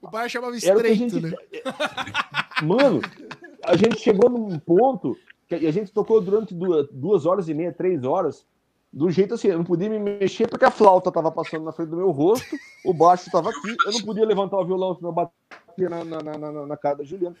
O 0.02 0.10
bar 0.10 0.28
chamava 0.28 0.56
estreito, 0.56 0.94
gente- 0.94 1.20
né? 1.20 1.32
Mano, 2.62 3.00
a 3.64 3.76
gente 3.76 3.98
chegou 3.98 4.28
num 4.28 4.58
ponto 4.58 5.16
que 5.48 5.54
a 5.54 5.72
gente 5.72 5.92
tocou 5.92 6.20
durante 6.20 6.54
duas, 6.54 6.86
duas 6.90 7.26
horas 7.26 7.48
e 7.48 7.54
meia, 7.54 7.72
três 7.72 8.04
horas, 8.04 8.46
do 8.92 9.10
jeito 9.10 9.34
assim, 9.34 9.48
eu 9.48 9.58
não 9.58 9.64
podia 9.64 9.88
me 9.90 9.98
mexer 9.98 10.48
porque 10.48 10.64
a 10.64 10.70
flauta 10.70 11.10
tava 11.10 11.30
passando 11.30 11.64
na 11.64 11.72
frente 11.72 11.88
do 11.90 11.96
meu 11.96 12.10
rosto, 12.10 12.56
o 12.84 12.94
baixo 12.94 13.30
tava 13.30 13.50
aqui, 13.50 13.76
eu 13.86 13.92
não 13.92 14.00
podia 14.02 14.24
levantar 14.24 14.56
o 14.58 14.64
violão, 14.64 14.94
senão 14.94 15.10
eu 15.10 15.14
batia 15.14 15.88
na, 15.90 16.04
na, 16.04 16.22
na, 16.38 16.66
na 16.66 16.76
cara 16.76 16.96
da 16.96 17.04
Juliana. 17.04 17.34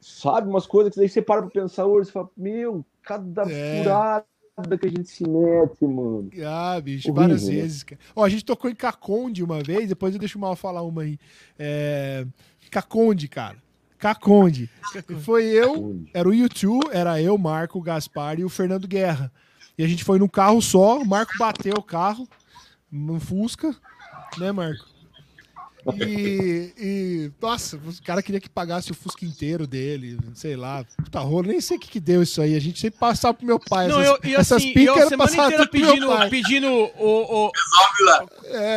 Sabe, 0.00 0.48
umas 0.48 0.66
coisas 0.66 0.92
que 0.92 0.98
daí 0.98 1.08
você 1.08 1.20
para 1.20 1.42
pra 1.42 1.50
pensar 1.50 1.86
hoje, 1.86 2.06
você 2.06 2.12
fala, 2.12 2.30
meu, 2.36 2.84
cada 3.02 3.42
É. 3.50 3.82
furada 3.82 4.78
que 4.78 4.86
a 4.86 4.90
gente 4.90 5.08
se 5.08 5.28
mete, 5.28 5.84
mano. 5.84 6.30
Ah, 6.44 6.80
bicho, 6.80 7.08
Horrível, 7.08 7.14
várias 7.14 7.48
né? 7.48 7.54
vezes, 7.54 7.82
cara. 7.82 8.00
Ó, 8.16 8.24
a 8.24 8.28
gente 8.28 8.44
tocou 8.44 8.70
em 8.70 8.74
Caconde 8.74 9.44
uma 9.44 9.62
vez, 9.62 9.88
depois 9.88 10.14
eu 10.14 10.18
deixo 10.20 10.38
o 10.38 10.40
Mal 10.40 10.56
falar 10.56 10.82
uma 10.82 11.02
aí. 11.02 11.18
É... 11.58 12.26
Caconde, 12.70 13.28
cara. 13.28 13.56
Caconde. 13.98 14.70
Foi 15.22 15.44
eu, 15.44 16.02
era 16.14 16.26
o 16.26 16.32
YouTube, 16.32 16.88
era 16.90 17.20
eu, 17.20 17.36
Marco, 17.36 17.78
o 17.78 17.82
Gaspar 17.82 18.38
e 18.40 18.44
o 18.44 18.48
Fernando 18.48 18.88
Guerra. 18.88 19.30
E 19.76 19.84
a 19.84 19.86
gente 19.86 20.04
foi 20.04 20.18
num 20.18 20.28
carro 20.28 20.62
só, 20.62 20.98
o 20.98 21.06
Marco 21.06 21.32
bateu 21.38 21.74
o 21.76 21.82
carro, 21.82 22.26
no 22.90 23.20
Fusca, 23.20 23.74
né, 24.38 24.50
Marco? 24.52 24.86
E, 25.98 26.72
e, 26.78 27.30
nossa, 27.40 27.76
o 27.76 28.02
cara 28.04 28.22
queria 28.22 28.40
que 28.40 28.48
pagasse 28.48 28.90
o 28.90 28.94
Fusca 28.94 29.24
inteiro 29.24 29.66
dele, 29.66 30.18
sei 30.34 30.56
lá, 30.56 30.84
puta 31.02 31.20
rolo, 31.20 31.48
nem 31.48 31.60
sei 31.60 31.76
o 31.76 31.80
que, 31.80 31.88
que 31.88 32.00
deu 32.00 32.22
isso 32.22 32.40
aí. 32.42 32.54
A 32.54 32.60
gente 32.60 32.78
sempre 32.78 32.98
passava 32.98 33.34
pro 33.34 33.46
meu 33.46 33.58
pai. 33.58 33.88
Não, 33.88 34.00
essas, 34.00 34.18
eu, 34.22 34.30
e 34.30 34.34
essas 34.34 34.52
assim, 34.58 34.72
picas 34.72 34.96
eu 35.02 35.08
semana 35.08 35.32
inteira 35.32 35.66
pedindo, 35.66 36.30
pedindo 36.30 36.68
o, 36.68 37.46
o, 37.46 37.50
Resolve 37.50 38.02
lá. 38.04 38.26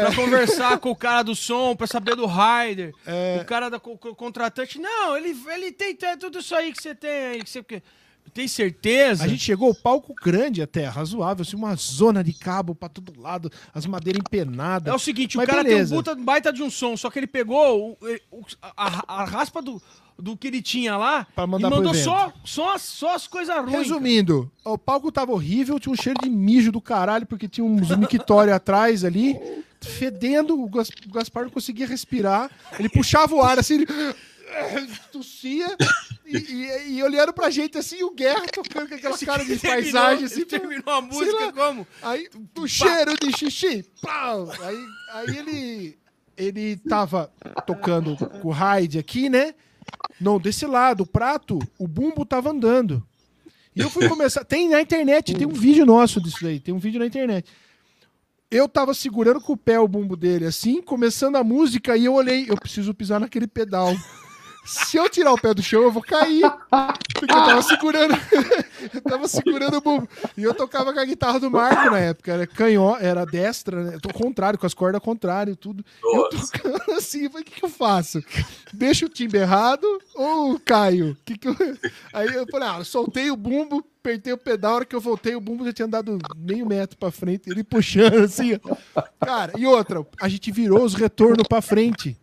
pra 0.06 0.16
conversar 0.16 0.78
com 0.80 0.92
o 0.92 0.96
cara 0.96 1.24
do 1.24 1.36
som, 1.36 1.76
pra 1.76 1.88
saber 1.88 2.16
do 2.16 2.26
rider. 2.26 2.94
É. 3.06 3.40
O 3.42 3.46
cara 3.46 3.70
da 3.70 3.80
co- 3.80 3.98
contratante, 3.98 4.80
não, 4.80 5.18
ele, 5.18 5.36
ele 5.48 5.72
tem, 5.72 5.96
tem 5.96 6.18
tudo 6.18 6.40
isso 6.40 6.56
aí 6.56 6.72
que 6.72 6.82
você 6.82 6.96
tem 6.96 7.10
aí, 7.12 7.44
que 7.44 7.50
você 7.50 7.64
tem 8.34 8.48
certeza? 8.48 9.24
A 9.24 9.28
gente 9.28 9.44
chegou 9.44 9.68
ao 9.70 9.76
palco 9.76 10.14
grande 10.14 10.62
até, 10.62 10.86
razoável, 10.88 11.42
assim, 11.44 11.56
uma 11.56 11.76
zona 11.76 12.24
de 12.24 12.34
cabo 12.34 12.74
pra 12.76 12.90
todo 12.90 13.20
lado, 13.20 13.52
as 13.74 13.86
madeiras 13.86 14.22
empenadas. 14.26 14.92
É 14.92 14.96
o 14.96 15.00
seguinte, 15.00 15.38
Mas 15.38 15.46
o 15.48 15.50
cara 15.50 15.64
beleza. 15.64 15.90
tem 15.90 16.00
um 16.00 16.04
puta 16.04 16.16
baita 16.16 16.52
de 16.52 16.62
um 16.64 16.70
som, 16.70 16.96
só 16.98 17.10
que 17.10 17.20
ele 17.20 17.28
pegou 17.28 17.98
o- 18.02 18.08
o- 18.32 18.46
a, 18.62 19.22
a 19.22 19.26
raspa 19.26 19.62
do, 19.62 19.82
do 20.18 20.36
que 20.38 20.48
ele 20.48 20.62
tinha 20.62 20.96
lá 20.98 21.28
e 21.38 21.42
mandou 21.48 21.94
só, 21.94 22.32
só, 22.46 22.76
as- 22.76 22.82
só 22.84 23.16
as 23.16 23.28
coisas 23.28 23.56
ruins. 23.56 23.72
cara. 23.72 23.78
Resumindo, 23.84 24.52
o 24.64 24.78
palco 24.78 25.12
tava 25.12 25.32
horrível, 25.32 25.80
tinha 25.80 25.92
um 25.94 25.96
cheiro 25.96 26.20
de 26.22 26.30
mijo 26.30 26.72
do 26.72 26.82
caralho, 26.82 27.26
porque 27.26 27.48
tinha 27.48 27.66
uns 27.66 27.96
mictório 27.98 28.54
atrás 28.56 29.04
ali, 29.04 29.40
fedendo, 29.82 30.60
o 30.60 30.70
Gaspar 31.12 31.44
não 31.44 31.50
conseguia 31.52 31.86
respirar, 31.86 32.50
ele 32.80 32.90
puxava 32.90 33.36
o 33.36 33.42
ar 33.42 33.60
assim, 33.60 33.76
ele 33.76 33.88
tossia, 35.12 35.76
e, 36.38 36.54
e- 36.54 36.92
e 36.98 37.04
olhando 37.04 37.32
pra 37.34 37.50
gente 37.50 37.78
assim, 37.78 38.04
o 38.04 38.12
Guerra 38.12 38.46
tocando 38.48 38.90
com 38.90 38.96
aquela 38.96 39.18
cara 39.18 39.44
de 39.46 39.58
Terminou- 39.58 39.84
paisagem 39.84 40.26
assim, 40.26 40.46
terminou 40.46 40.94
a 40.94 41.02
música 41.02 41.46
lá. 41.46 41.54
como? 41.54 41.88
Aí, 42.02 42.28
o 42.58 42.68
cheiro 42.68 43.14
de 43.20 43.32
xixi. 43.38 43.86
Pau! 44.02 44.50
Aí, 44.62 44.86
aí 45.14 45.38
ele, 45.38 45.98
ele 46.38 46.78
tava 46.78 47.32
tocando 47.68 48.16
com 48.42 48.48
o 48.48 48.52
Hyde 48.52 49.00
aqui, 49.00 49.30
né? 49.30 49.54
Não, 50.20 50.40
desse 50.40 50.66
lado, 50.66 51.04
o 51.04 51.08
prato, 51.08 51.60
o 51.78 51.88
bumbo 51.88 52.26
tava 52.26 52.50
andando. 52.52 53.06
E 53.76 53.82
eu 53.82 53.90
fui 53.90 54.08
começar. 54.08 54.44
Tem 54.46 54.70
na 54.70 54.80
internet, 54.82 55.34
tem 55.34 55.48
um 55.48 55.52
vídeo 55.54 55.86
nosso 55.86 56.22
disso 56.22 56.38
daí, 56.42 56.60
tem 56.60 56.74
um 56.74 56.78
vídeo 56.80 57.00
na 57.00 57.06
internet. 57.08 57.50
Eu 58.52 58.70
tava 58.70 58.94
segurando 58.94 59.42
com 59.42 59.54
o 59.54 59.58
pé 59.58 59.80
o 59.80 59.88
bumbo 59.88 60.16
dele 60.16 60.46
assim, 60.46 60.80
começando 60.80 61.38
a 61.38 61.44
música, 61.44 61.98
e 61.98 62.06
eu 62.06 62.14
olhei, 62.14 62.46
eu 62.48 62.56
preciso 62.56 62.94
pisar 62.94 63.20
naquele 63.20 63.48
pedal. 63.48 63.92
Se 64.66 64.98
eu 64.98 65.10
tirar 65.10 65.34
o 65.34 65.40
pé 65.40 65.54
do 65.54 65.62
chão, 65.62 65.84
eu 65.84 65.92
vou 65.92 66.02
cair. 66.02 66.50
Porque 67.14 67.34
eu 67.34 67.46
tava 67.46 67.62
segurando. 67.62 68.14
eu 68.94 69.02
tava 69.02 69.28
segurando 69.28 69.78
o 69.78 69.82
bumbo. 69.82 70.10
E 70.38 70.44
eu 70.44 70.54
tocava 70.54 70.94
com 70.94 71.00
a 71.00 71.06
guitarra 71.06 71.40
do 71.40 71.52
Marco 71.52 71.92
na 71.92 72.00
época. 72.00 72.32
Era 72.32 72.48
canhó, 72.48 72.98
era 72.98 73.26
destra, 73.26 73.84
né? 73.84 73.98
Tô 74.02 74.10
contrário, 74.14 74.58
com 74.58 74.66
as 74.66 74.74
cordas 74.74 75.02
contrário, 75.02 75.56
tudo. 75.56 75.84
Eu 76.04 76.30
tocando 76.30 76.92
assim, 76.94 77.26
eu 77.26 77.30
falei, 77.30 77.44
o 77.44 77.46
que, 77.46 77.60
que 77.60 77.66
eu 77.66 77.70
faço? 77.70 78.24
Deixo 78.72 79.06
o 79.06 79.10
timbre 79.10 79.40
errado 79.40 79.86
ou 80.16 80.60
caio? 80.60 81.18
Que 81.26 81.38
que 81.38 81.48
eu... 81.48 81.56
Aí 82.14 82.28
eu 82.34 82.48
falei, 82.48 82.68
ah, 82.68 82.78
eu 82.80 82.86
soltei 82.86 83.30
o 83.32 83.36
bumbo, 83.36 83.84
apertei 84.00 84.34
o 84.34 84.38
pedal, 84.38 84.72
a 84.72 84.76
hora 84.76 84.86
que 84.86 84.96
eu 84.96 85.02
voltei, 85.02 85.36
o 85.36 85.42
bumbo 85.42 85.66
já 85.66 85.74
tinha 85.74 85.86
andado 85.86 86.18
meio 86.36 86.66
metro 86.66 86.98
pra 86.98 87.12
frente, 87.12 87.50
ele 87.50 87.64
puxando 87.64 88.24
assim, 88.24 88.60
ó. 88.96 89.02
Cara, 89.26 89.54
e 89.58 89.66
outra, 89.66 90.06
a 90.22 90.30
gente 90.30 90.52
virou 90.52 90.84
os 90.84 90.94
retornos 90.94 91.48
pra 91.48 91.62
frente. 91.62 92.18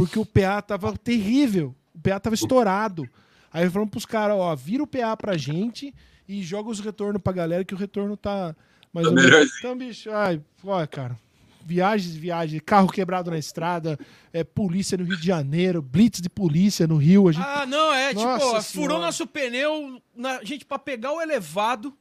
Porque 0.00 0.18
o 0.18 0.24
PA 0.24 0.62
tava 0.62 0.96
terrível. 0.96 1.74
O 1.94 2.00
PA 2.00 2.18
tava 2.18 2.34
estourado. 2.34 3.06
Aí 3.52 3.68
falamos 3.68 3.90
pros 3.90 4.06
caras, 4.06 4.36
ó, 4.36 4.56
vira 4.56 4.82
o 4.82 4.86
PA 4.86 5.14
pra 5.14 5.36
gente 5.36 5.94
e 6.26 6.42
joga 6.42 6.70
os 6.70 6.80
retornos 6.80 7.20
pra 7.20 7.32
galera, 7.32 7.64
que 7.64 7.74
o 7.74 7.76
retorno 7.76 8.16
tá 8.16 8.56
mais 8.94 9.06
Tá 9.06 9.10
ou 9.10 9.16
menos. 9.16 9.50
Então, 9.58 9.76
bicho, 9.76 10.10
ai, 10.10 10.40
ó, 10.64 10.86
cara. 10.86 11.18
Viagens, 11.62 12.14
viagens, 12.14 12.62
carro 12.64 12.88
quebrado 12.88 13.30
na 13.30 13.36
estrada, 13.36 13.98
é, 14.32 14.42
polícia 14.42 14.96
no 14.96 15.04
Rio 15.04 15.18
de 15.18 15.26
Janeiro, 15.26 15.82
blitz 15.82 16.20
de 16.20 16.30
polícia 16.30 16.86
no 16.86 16.96
Rio. 16.96 17.28
A 17.28 17.32
gente... 17.32 17.44
Ah, 17.46 17.66
não, 17.66 17.92
é, 17.92 18.14
Nossa 18.14 18.26
tipo, 18.26 18.32
ó, 18.32 18.38
Senhora. 18.38 18.62
furou 18.62 19.00
nosso 19.00 19.26
pneu, 19.26 20.00
na, 20.16 20.42
gente, 20.42 20.64
pra 20.64 20.78
pegar 20.78 21.12
o 21.12 21.20
elevado 21.20 21.94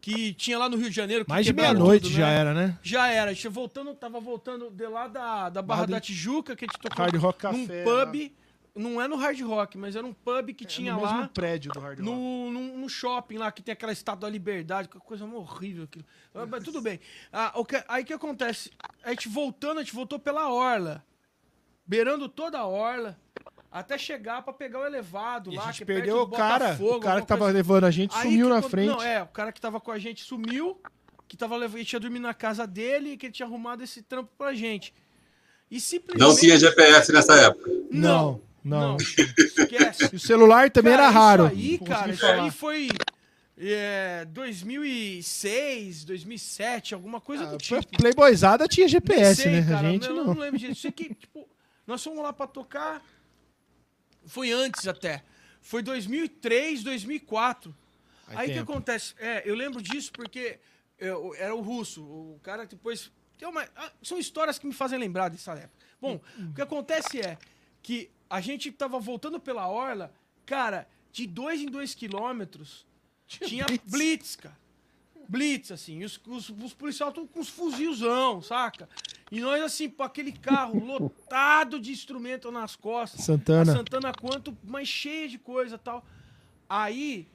que 0.00 0.32
tinha 0.34 0.58
lá 0.58 0.68
no 0.68 0.76
Rio 0.76 0.88
de 0.88 0.96
Janeiro. 0.96 1.24
que 1.24 1.30
mais 1.30 1.44
de 1.46 1.52
meia-noite 1.52 2.04
tudo, 2.04 2.14
já 2.14 2.26
né? 2.26 2.34
era, 2.34 2.54
né? 2.54 2.78
Já 2.82 3.08
era. 3.08 3.30
A 3.30 3.34
gente 3.34 3.48
voltando, 3.48 3.94
tava 3.94 4.18
voltando 4.20 4.70
de 4.70 4.86
lá 4.86 5.06
da, 5.08 5.48
da 5.50 5.60
Barra 5.62 5.86
da 5.86 6.00
Tijuca, 6.00 6.56
que 6.56 6.64
a 6.64 6.68
gente 6.68 6.78
tocou 6.80 7.04
Hard 7.04 7.16
Rock 7.16 7.44
num 7.46 7.66
Café, 7.66 7.84
pub. 7.84 8.32
Não 8.72 9.02
é 9.02 9.08
no 9.08 9.16
Hard 9.16 9.38
Rock, 9.42 9.76
mas 9.76 9.96
era 9.96 10.06
um 10.06 10.12
pub 10.12 10.54
que 10.54 10.64
tinha 10.64 10.92
É 10.92 10.94
no 10.94 11.00
mesmo 11.02 11.20
lá 11.20 11.28
prédio 11.28 11.72
do 11.72 11.80
Hard 11.80 11.98
Rock. 11.98 12.08
no, 12.10 12.50
no, 12.52 12.78
no 12.78 12.88
shopping 12.88 13.36
lá, 13.36 13.50
que 13.50 13.62
tem 13.62 13.72
aquela 13.72 13.92
estátua 13.92 14.28
da 14.28 14.30
liberdade, 14.32 14.88
que 14.88 14.98
coisa 15.00 15.24
horrível 15.26 15.84
aquilo. 15.84 16.04
Ah, 16.34 16.46
Mas 16.46 16.62
tudo 16.64 16.80
bem. 16.80 17.00
Ah, 17.32 17.52
o 17.56 17.64
que- 17.64 17.82
aí 17.88 18.02
o 18.04 18.06
que 18.06 18.12
acontece? 18.12 18.70
A 19.02 19.10
gente 19.10 19.28
voltando, 19.28 19.78
a 19.78 19.82
gente 19.82 19.92
voltou 19.94 20.18
pela 20.20 20.48
orla. 20.52 21.04
Beirando 21.84 22.28
toda 22.28 22.58
a 22.60 22.66
orla. 22.66 23.18
Até 23.72 23.96
chegar 23.96 24.42
pra 24.42 24.52
pegar 24.52 24.80
o 24.80 24.86
elevado 24.86 25.52
E 25.52 25.56
lá. 25.56 25.62
a 25.64 25.66
gente 25.66 25.84
perdeu 25.84 26.22
o 26.22 26.28
cara, 26.28 26.76
o 26.80 26.98
cara 26.98 27.20
que 27.20 27.26
tava 27.28 27.38
coisa 27.44 27.50
assim. 27.50 27.56
levando 27.56 27.84
a 27.84 27.90
gente 27.90 28.14
Aí 28.16 28.22
sumiu 28.24 28.46
que 28.46 28.52
na 28.52 28.58
acon- 28.58 28.68
frente. 28.68 28.88
Não, 28.88 29.02
é, 29.02 29.22
o 29.22 29.26
cara 29.28 29.52
que 29.52 29.60
tava 29.60 29.80
com 29.80 29.92
a 29.92 29.98
gente 29.98 30.24
sumiu, 30.24 30.80
que 31.28 31.36
tava 31.36 31.56
levando, 31.56 31.76
ele 31.78 31.84
tinha 31.84 32.00
dormido 32.00 32.22
na 32.22 32.34
casa 32.34 32.66
dele 32.66 33.10
e 33.12 33.16
que 33.16 33.26
ele 33.26 33.32
tinha 33.32 33.46
arrumado 33.46 33.84
esse 33.84 34.02
trampo 34.02 34.30
pra 34.36 34.52
gente. 34.54 34.92
E 35.70 35.80
simplesmente. 35.80 36.20
Não 36.26 36.36
tinha 36.36 36.58
GPS 36.58 37.12
nessa 37.12 37.34
época. 37.36 37.70
Não, 37.92 38.40
não. 38.64 38.96
esquece. 38.96 40.10
E 40.12 40.16
o 40.16 40.18
celular 40.18 40.68
também 40.70 40.92
Cara, 40.92 41.04
era 41.04 41.12
raro. 41.12 41.46
Isso 41.46 41.54
aí, 41.54 41.78
Não 41.80 41.86
cara, 41.86 42.10
isso 42.10 42.20
falar. 42.26 42.42
aí 42.42 42.50
foi 42.50 42.88
é, 43.56 44.24
2006, 44.24 46.04
2007, 46.04 46.94
alguma 46.94 47.20
coisa 47.20 47.44
Ah, 47.44 47.46
do 47.52 47.58
tipo. 47.58 47.86
Playboyzada 47.98 48.66
tinha 48.66 48.88
GPS, 48.88 49.42
sei, 49.42 49.52
né? 49.60 49.62
cara, 49.68 49.86
a 49.88 49.90
gente 49.92 50.08
eu 50.08 50.14
não. 50.16 50.24
não 50.34 50.34
lembro 50.40 50.58
disso. 50.58 50.80
Sei 50.80 50.90
que, 50.90 51.14
tipo, 51.14 51.46
nós 51.86 52.02
fomos 52.02 52.22
lá 52.22 52.32
pra 52.32 52.46
tocar. 52.48 53.00
Foi 54.26 54.50
antes 54.50 54.86
até. 54.86 55.22
Foi 55.60 55.82
2003, 55.82 56.82
2004. 56.82 57.74
Faz 58.26 58.38
Aí 58.38 58.50
o 58.50 58.52
que 58.52 58.58
acontece? 58.58 59.14
É, 59.18 59.42
eu 59.48 59.54
lembro 59.54 59.82
disso 59.82 60.12
porque 60.12 60.58
eu- 60.98 61.34
era 61.36 61.54
o 61.54 61.60
russo. 61.60 62.02
O 62.02 62.40
cara 62.42 62.64
depois. 62.66 63.10
Tem 63.38 63.48
uma, 63.48 63.66
ah, 63.76 63.92
são 64.02 64.18
histórias 64.18 64.58
que 64.58 64.66
me 64.66 64.72
fazem 64.72 64.98
lembrar 64.98 65.28
dessa 65.28 65.52
época. 65.52 65.84
Bom, 66.00 66.20
o 66.38 66.54
que 66.54 66.60
acontece 66.62 67.20
é 67.20 67.38
que 67.82 68.10
a 68.28 68.40
gente 68.40 68.70
tava 68.70 68.98
voltando 68.98 69.40
pela 69.40 69.66
orla, 69.68 70.12
cara, 70.46 70.86
de 71.12 71.26
dois 71.26 71.60
em 71.60 71.66
dois 71.66 71.94
quilômetros 71.94 72.86
tinha 73.26 73.64
blitz, 73.86 74.36
cara. 74.36 74.56
blitz, 75.28 75.70
assim. 75.72 76.04
Os, 76.04 76.20
os, 76.26 76.50
os 76.50 76.74
policiais 76.74 77.10
estão 77.10 77.26
com 77.26 77.40
os 77.40 77.48
fuzilzão, 77.48 78.40
saca? 78.42 78.88
E 79.30 79.40
nós, 79.40 79.62
assim, 79.62 79.88
com 79.88 80.02
aquele 80.02 80.32
carro 80.32 80.84
lotado 80.84 81.78
de 81.78 81.92
instrumento 81.92 82.50
nas 82.50 82.74
costas. 82.74 83.24
Santana. 83.24 83.72
A 83.72 83.76
Santana 83.76 84.12
quanto, 84.12 84.56
mas 84.64 84.88
cheia 84.88 85.28
de 85.28 85.38
coisa 85.38 85.76
e 85.76 85.78
tal. 85.78 86.04
Aí. 86.68 87.28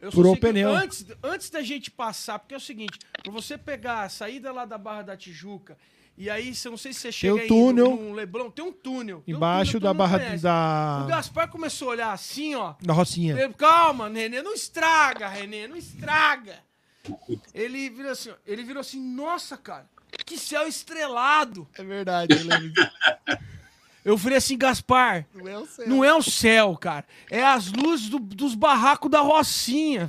Eu 0.00 0.10
Furou 0.10 0.32
o 0.34 0.36
pneu. 0.38 0.70
Antes, 0.74 1.04
antes 1.22 1.50
da 1.50 1.60
gente 1.62 1.90
passar, 1.90 2.38
porque 2.38 2.54
é 2.54 2.56
o 2.56 2.60
seguinte, 2.60 2.98
pra 3.22 3.30
você 3.30 3.58
pegar 3.58 4.02
a 4.02 4.08
saída 4.08 4.50
lá 4.50 4.64
da 4.64 4.78
Barra 4.78 5.02
da 5.02 5.16
Tijuca, 5.16 5.76
e 6.16 6.28
aí, 6.30 6.54
você- 6.54 6.68
não 6.70 6.76
sei 6.78 6.92
se 6.94 7.00
você 7.00 7.12
chega 7.12 7.34
o 7.34 7.38
aí 7.38 7.46
túnel. 7.46 7.90
no, 7.90 8.08
no 8.08 8.12
Leblon, 8.14 8.50
tem 8.50 8.64
um 8.64 8.72
túnel. 8.72 9.22
Tem 9.24 9.34
um 9.34 9.36
Embaixo 9.38 9.72
túnel, 9.72 9.82
da 9.92 9.94
barra 9.94 10.18
conhece. 10.18 10.36
O 10.38 10.42
da, 10.42 11.06
Gaspar 11.08 11.48
começou 11.50 11.88
a 11.88 11.90
olhar 11.92 12.12
assim, 12.12 12.54
ó. 12.54 12.74
da 12.82 12.92
Rocinha. 12.94 13.38
Ele, 13.38 13.52
Calma, 13.54 14.08
Renê, 14.08 14.40
não 14.42 14.54
estraga, 14.54 15.28
Renê, 15.28 15.66
não 15.68 15.76
estraga. 15.76 16.58
Ele 17.54 17.88
virou 17.90 18.12
assim, 18.12 18.30
ó, 18.30 18.34
ele 18.46 18.62
virou 18.62 18.80
assim, 18.80 19.00
nossa, 19.00 19.56
cara, 19.56 19.88
que 20.24 20.38
céu 20.38 20.66
estrelado. 20.66 21.68
É 21.76 21.82
verdade, 21.84 22.34
eu 22.36 22.44
lembro. 22.46 22.72
Eu 24.02 24.16
falei 24.16 24.38
assim, 24.38 24.56
Gaspar, 24.56 25.26
Não 25.34 25.46
é 25.46 25.58
o 25.58 25.66
céu. 25.66 25.86
não 25.86 26.02
é 26.02 26.14
o 26.14 26.22
céu, 26.22 26.74
cara, 26.74 27.04
é 27.30 27.42
as 27.44 27.70
luzes 27.70 28.08
do- 28.08 28.18
dos 28.18 28.54
barracos 28.54 29.10
da 29.10 29.20
Rocinha. 29.20 30.08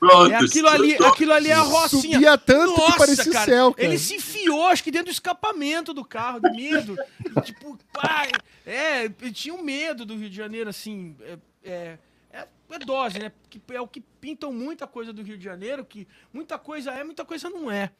Pronto. 0.00 0.32
É 0.32 0.34
aquilo 0.34 0.68
ali, 0.68 0.96
aquilo 0.96 1.32
ali 1.32 1.50
é 1.50 1.52
a 1.52 1.60
Rocinha. 1.60 2.14
Subia 2.14 2.36
tanto 2.36 2.74
que 2.74 2.98
parecia 2.98 3.30
o 3.30 3.44
céu, 3.44 3.72
cara. 3.74 3.86
Ele 3.86 3.96
se 3.96 4.16
enfiou, 4.16 4.66
acho 4.66 4.82
que 4.82 4.90
dentro 4.90 5.06
do 5.06 5.12
escapamento 5.12 5.94
do 5.94 6.04
carro, 6.04 6.40
de 6.40 6.50
medo. 6.50 6.96
E, 7.24 7.40
tipo, 7.46 7.78
pai, 7.92 8.28
é, 8.66 9.04
ele 9.04 9.32
tinha 9.32 9.54
um 9.54 9.62
medo 9.62 10.04
do 10.04 10.16
Rio 10.16 10.28
de 10.28 10.36
Janeiro, 10.36 10.68
assim, 10.68 11.14
é, 11.20 11.38
é, 11.62 11.98
é- 12.32 12.48
é 12.72 12.78
dose, 12.80 13.20
né? 13.20 13.30
Que 13.48 13.62
é 13.72 13.80
o 13.80 13.86
que 13.86 14.00
pintam 14.00 14.52
muita 14.52 14.88
coisa 14.88 15.12
do 15.12 15.22
Rio 15.22 15.38
de 15.38 15.44
Janeiro, 15.44 15.84
que 15.84 16.08
muita 16.32 16.58
coisa 16.58 16.90
é, 16.90 17.04
muita 17.04 17.24
coisa 17.24 17.48
não 17.48 17.70
é. 17.70 17.92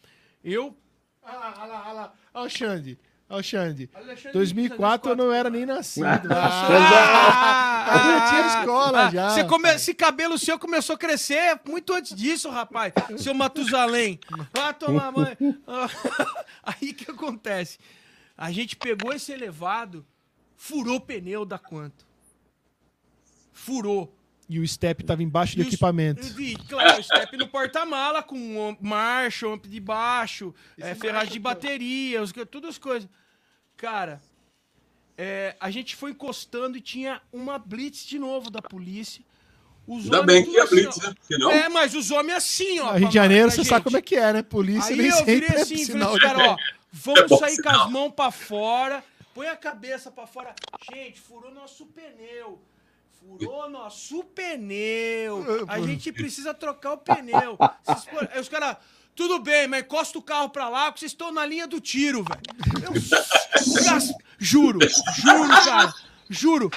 Eu... 0.42 0.76
Olha 1.22 1.38
lá, 1.38 1.54
olha 1.58 1.66
lá, 1.72 1.82
olha 1.84 1.92
lá. 1.92 2.12
Olha 2.34 2.46
o 2.46 2.50
Xande. 2.50 2.98
Olha 3.28 3.40
o 3.40 3.44
Xande. 3.44 3.88
Alexandre 3.94 4.32
2004 4.32 5.12
eu 5.12 5.16
não 5.16 5.32
era 5.32 5.48
nem 5.48 5.64
nascido. 5.64 6.04
Ah, 6.32 7.86
Ah, 7.86 7.96
eu 7.96 8.10
já 8.18 8.28
tinha 8.28 8.60
escola 8.60 9.10
já. 9.10 9.30
Você 9.30 9.44
come... 9.44 9.68
Esse 9.74 9.94
cabelo 9.94 10.36
seu 10.38 10.58
começou 10.58 10.94
a 10.94 10.98
crescer 10.98 11.60
muito 11.66 11.92
antes 11.92 12.14
disso, 12.14 12.50
rapaz. 12.50 12.92
Seu 13.18 13.32
Matusalém. 13.34 14.18
Vai 14.52 14.74
tomar 14.74 15.12
banho. 15.12 15.36
Aí 16.62 16.90
o 16.90 16.94
que 16.94 17.10
acontece? 17.10 17.78
A 18.36 18.50
gente 18.50 18.74
pegou 18.76 19.12
esse 19.12 19.30
elevado, 19.32 20.04
furou 20.56 20.96
o 20.96 21.00
pneu 21.00 21.44
da 21.44 21.58
quanto? 21.58 22.06
Furou. 23.52 24.12
E 24.52 24.58
o 24.58 24.66
step 24.66 25.04
tava 25.04 25.22
embaixo 25.22 25.54
do 25.54 25.60
E 25.60 25.62
os- 25.62 25.68
equipamento. 25.68 26.40
E, 26.42 26.56
claro, 26.56 27.00
step 27.04 27.36
no 27.36 27.46
porta-mala, 27.46 28.20
com 28.20 28.36
um 28.36 28.76
marcha, 28.80 29.46
amp 29.46 29.64
de 29.66 29.78
baixo, 29.78 30.52
é, 30.76 30.92
ferragem 30.96 31.32
de 31.34 31.38
bateria, 31.38 32.20
os, 32.20 32.32
todas 32.50 32.70
as 32.70 32.78
coisas. 32.78 33.08
Cara, 33.76 34.20
é, 35.16 35.54
a 35.60 35.70
gente 35.70 35.94
foi 35.94 36.10
encostando 36.10 36.76
e 36.76 36.80
tinha 36.80 37.22
uma 37.32 37.60
blitz 37.60 38.04
de 38.04 38.18
novo 38.18 38.50
da 38.50 38.60
polícia. 38.60 39.22
Os 39.86 40.04
Ainda 40.04 40.20
homens 40.22 40.44
bem 40.44 40.50
que 40.52 40.58
é 40.58 40.62
assim, 40.62 40.74
Blitz, 40.74 40.96
né? 40.98 41.14
Porque 41.18 41.38
não. 41.38 41.50
É, 41.52 41.68
mas 41.68 41.94
os 41.94 42.10
homens 42.10 42.36
assim, 42.38 42.80
ó. 42.80 42.92
No 42.92 42.98
Rio 42.98 43.08
de 43.08 43.14
Janeiro, 43.14 43.50
você 43.52 43.64
sabe 43.64 43.76
gente. 43.76 43.84
como 43.84 43.96
é 43.98 44.02
que 44.02 44.16
é, 44.16 44.32
né? 44.32 44.42
Polícia 44.42 44.90
Aí 44.92 44.96
nem 45.00 45.10
eu 45.10 45.24
virei 45.24 45.48
é 45.48 45.60
assim, 45.62 45.74
falei 45.74 45.84
sinal 45.84 46.14
de... 46.14 46.20
caras, 46.20 46.42
ó, 46.48 46.52
É 46.54 46.56
vamos 46.92 47.26
bom 47.28 47.38
sair 47.38 47.56
com 47.56 47.62
sinal. 47.62 47.84
as 47.86 47.90
mãos 47.92 48.10
pra 48.12 48.30
fora, 48.30 49.04
põe 49.34 49.46
a 49.48 49.56
cabeça 49.56 50.10
pra 50.10 50.26
fora. 50.26 50.54
Gente, 50.92 51.20
furou 51.20 51.52
nosso 51.54 51.86
pneu. 51.86 52.60
Furou 53.20 53.68
nosso 53.70 54.24
pneu. 54.24 55.64
A 55.68 55.80
gente 55.80 56.10
precisa 56.12 56.52
trocar 56.54 56.94
o 56.94 56.98
pneu. 56.98 57.56
Aí 58.32 58.40
os 58.40 58.48
caras, 58.48 58.76
tudo 59.14 59.38
bem, 59.38 59.68
mas 59.68 59.82
encosta 59.82 60.18
o 60.18 60.22
carro 60.22 60.48
pra 60.50 60.68
lá, 60.68 60.86
porque 60.86 61.00
vocês 61.00 61.12
estão 61.12 61.30
na 61.30 61.44
linha 61.46 61.66
do 61.66 61.80
tiro, 61.80 62.24
velho. 62.24 62.94
Eu- 62.94 64.20
Juro, 64.38 64.78
juro, 65.16 65.48
cara. 65.64 65.92
Juro. 66.32 66.70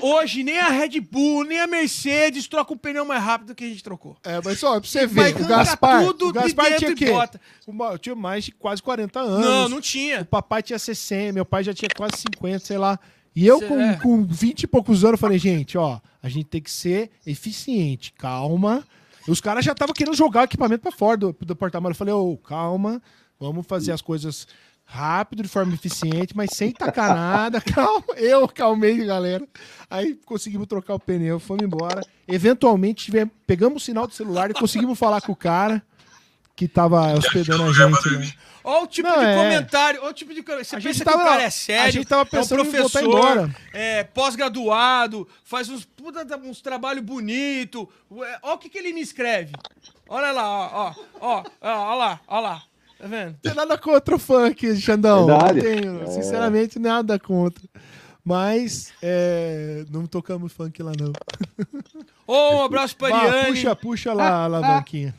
Hoje 0.00 0.42
nem 0.42 0.58
a 0.58 0.68
Red 0.68 0.98
Bull, 1.00 1.44
nem 1.44 1.60
a 1.60 1.66
Mercedes 1.66 2.48
troca 2.48 2.72
o 2.72 2.76
pneu 2.76 3.04
mais 3.04 3.22
rápido 3.22 3.54
que 3.54 3.62
a 3.64 3.68
gente 3.68 3.82
trocou. 3.84 4.16
É, 4.24 4.40
mas 4.42 4.58
só, 4.58 4.80
pra 4.80 4.88
você 4.88 5.06
ver, 5.06 5.36
o 5.36 5.46
Gaspar, 5.46 6.04
tudo 6.06 6.28
o 6.28 6.32
Gaspar 6.32 6.70
de 6.72 6.78
tinha 6.78 6.90
o 6.90 6.92
e 6.92 7.12
bota. 7.12 7.40
Uma- 7.66 7.98
tinha 7.98 8.14
mais 8.14 8.44
de 8.46 8.52
quase 8.52 8.82
40 8.82 9.20
anos. 9.20 9.44
Não, 9.44 9.68
não 9.68 9.76
O 9.78 9.80
tinha. 9.82 10.24
papai 10.24 10.62
tinha 10.62 10.78
60, 10.78 11.32
meu 11.34 11.44
pai 11.44 11.62
já 11.62 11.74
tinha 11.74 11.88
quase 11.94 12.16
50, 12.16 12.60
sei 12.60 12.78
lá. 12.78 12.98
E 13.34 13.46
eu, 13.46 13.60
com, 13.60 13.80
é. 13.80 13.96
com 13.96 14.24
20 14.24 14.62
e 14.62 14.66
poucos 14.66 15.04
anos, 15.04 15.18
falei, 15.18 15.38
gente, 15.38 15.76
ó, 15.76 16.00
a 16.22 16.28
gente 16.28 16.46
tem 16.46 16.60
que 16.60 16.70
ser 16.70 17.10
eficiente, 17.26 18.12
calma. 18.12 18.84
E 19.26 19.30
os 19.30 19.40
caras 19.40 19.64
já 19.64 19.72
estavam 19.72 19.94
querendo 19.94 20.14
jogar 20.14 20.42
o 20.42 20.44
equipamento 20.44 20.82
pra 20.82 20.92
fora 20.92 21.16
do, 21.16 21.36
do 21.40 21.56
porta-malas. 21.56 21.96
Eu 21.96 21.98
falei, 21.98 22.14
ô, 22.14 22.36
calma, 22.36 23.02
vamos 23.40 23.66
fazer 23.66 23.92
as 23.92 24.00
coisas 24.00 24.46
rápido, 24.84 25.42
de 25.42 25.48
forma 25.48 25.74
eficiente, 25.74 26.36
mas 26.36 26.50
sem 26.52 26.70
tacar 26.70 27.14
nada, 27.14 27.60
calma. 27.62 28.04
Eu 28.16 28.46
calmei, 28.46 29.04
galera. 29.04 29.46
Aí 29.90 30.14
conseguimos 30.24 30.66
trocar 30.66 30.94
o 30.94 31.00
pneu, 31.00 31.40
fomos 31.40 31.64
embora. 31.64 32.02
Eventualmente, 32.28 33.06
tivemos, 33.06 33.32
pegamos 33.46 33.82
o 33.82 33.84
sinal 33.84 34.06
do 34.06 34.14
celular 34.14 34.50
e 34.50 34.54
conseguimos 34.54 34.98
falar 34.98 35.20
com 35.20 35.32
o 35.32 35.36
cara 35.36 35.82
que 36.54 36.68
tava 36.68 37.14
hospedando 37.14 37.64
a 37.64 37.72
gente, 37.72 38.10
né? 38.10 38.32
Olha 38.66 38.82
o 38.84 38.86
tipo 38.86 39.06
Não, 39.06 39.18
de 39.18 39.24
é. 39.26 39.36
comentário. 39.36 40.00
Olha 40.00 40.10
o 40.10 40.14
tipo 40.14 40.32
de. 40.32 40.40
Você 40.40 40.52
A 40.52 40.56
pensa 40.56 40.80
gente 40.80 40.98
que 40.98 41.04
tava- 41.04 41.22
o 41.22 41.26
cara 41.26 41.42
é 41.42 41.46
a 41.46 41.50
sério, 41.50 41.92
gente 41.92 42.06
tava 42.06 42.22
é 42.22 42.24
um 42.24 42.26
pensando 42.28 42.60
em 42.62 42.64
voltar 42.64 42.80
professor, 42.80 43.02
embora. 43.04 43.56
é 43.74 44.04
pós-graduado, 44.04 45.28
faz 45.44 45.68
uns, 45.68 45.84
puta, 45.84 46.26
uns 46.38 46.62
trabalhos 46.62 47.04
bonitos. 47.04 47.86
Olha 48.10 48.54
o 48.54 48.58
que, 48.58 48.68
que 48.70 48.78
ele 48.78 48.92
me 48.94 49.02
escreve. 49.02 49.52
Olha 50.08 50.32
lá, 50.32 50.48
ó, 50.48 50.70
ó, 50.72 50.94
ó, 51.20 51.44
ó, 51.60 51.92
ó 51.92 51.94
lá, 51.94 52.20
ó 52.26 52.40
lá. 52.40 52.62
Tá 52.98 53.06
vendo? 53.06 53.26
Não 53.32 53.34
tem 53.42 53.54
nada 53.54 53.76
contra 53.76 54.14
o 54.16 54.18
funk, 54.18 54.76
Xandão. 54.80 55.26
Verdade. 55.26 55.54
Não 55.84 55.98
tenho, 55.98 56.06
sinceramente, 56.12 56.78
nada 56.78 57.18
contra. 57.18 57.62
Mas 58.24 58.92
é, 59.02 59.84
não 59.90 60.06
tocamos 60.06 60.50
funk 60.52 60.82
lá, 60.82 60.92
não. 60.98 61.12
Ô, 62.26 62.56
um 62.56 62.62
abraço 62.62 62.96
pra 62.96 63.14
Ariane. 63.14 63.48
puxa, 63.48 63.76
puxa 63.76 64.12
lá 64.14 64.28
a 64.28 64.44
alavanquinha. 64.44 65.14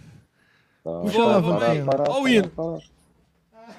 Puxa 0.84 1.19
a 1.22 1.23
alavanquinha. 1.35 1.85
Ó 2.09 2.22
o 2.22 2.27
hino. 2.27 2.51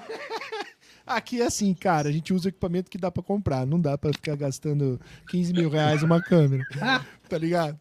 Aqui 1.07 1.41
é 1.41 1.47
assim, 1.47 1.73
cara, 1.73 2.09
a 2.09 2.13
gente 2.13 2.35
usa 2.35 2.47
o 2.47 2.49
equipamento 2.49 2.91
que 2.91 2.99
dá 2.99 3.13
pra 3.13 3.23
comprar. 3.23 3.65
Não 3.65 3.79
dá 3.81 3.97
pra 3.97 4.11
ficar 4.13 4.35
gastando 4.35 5.01
15 5.31 5.53
mil 5.53 5.71
reais 5.71 6.03
uma 6.03 6.21
câmera. 6.23 6.63
Tá 7.29 7.37
ligado? 7.39 7.77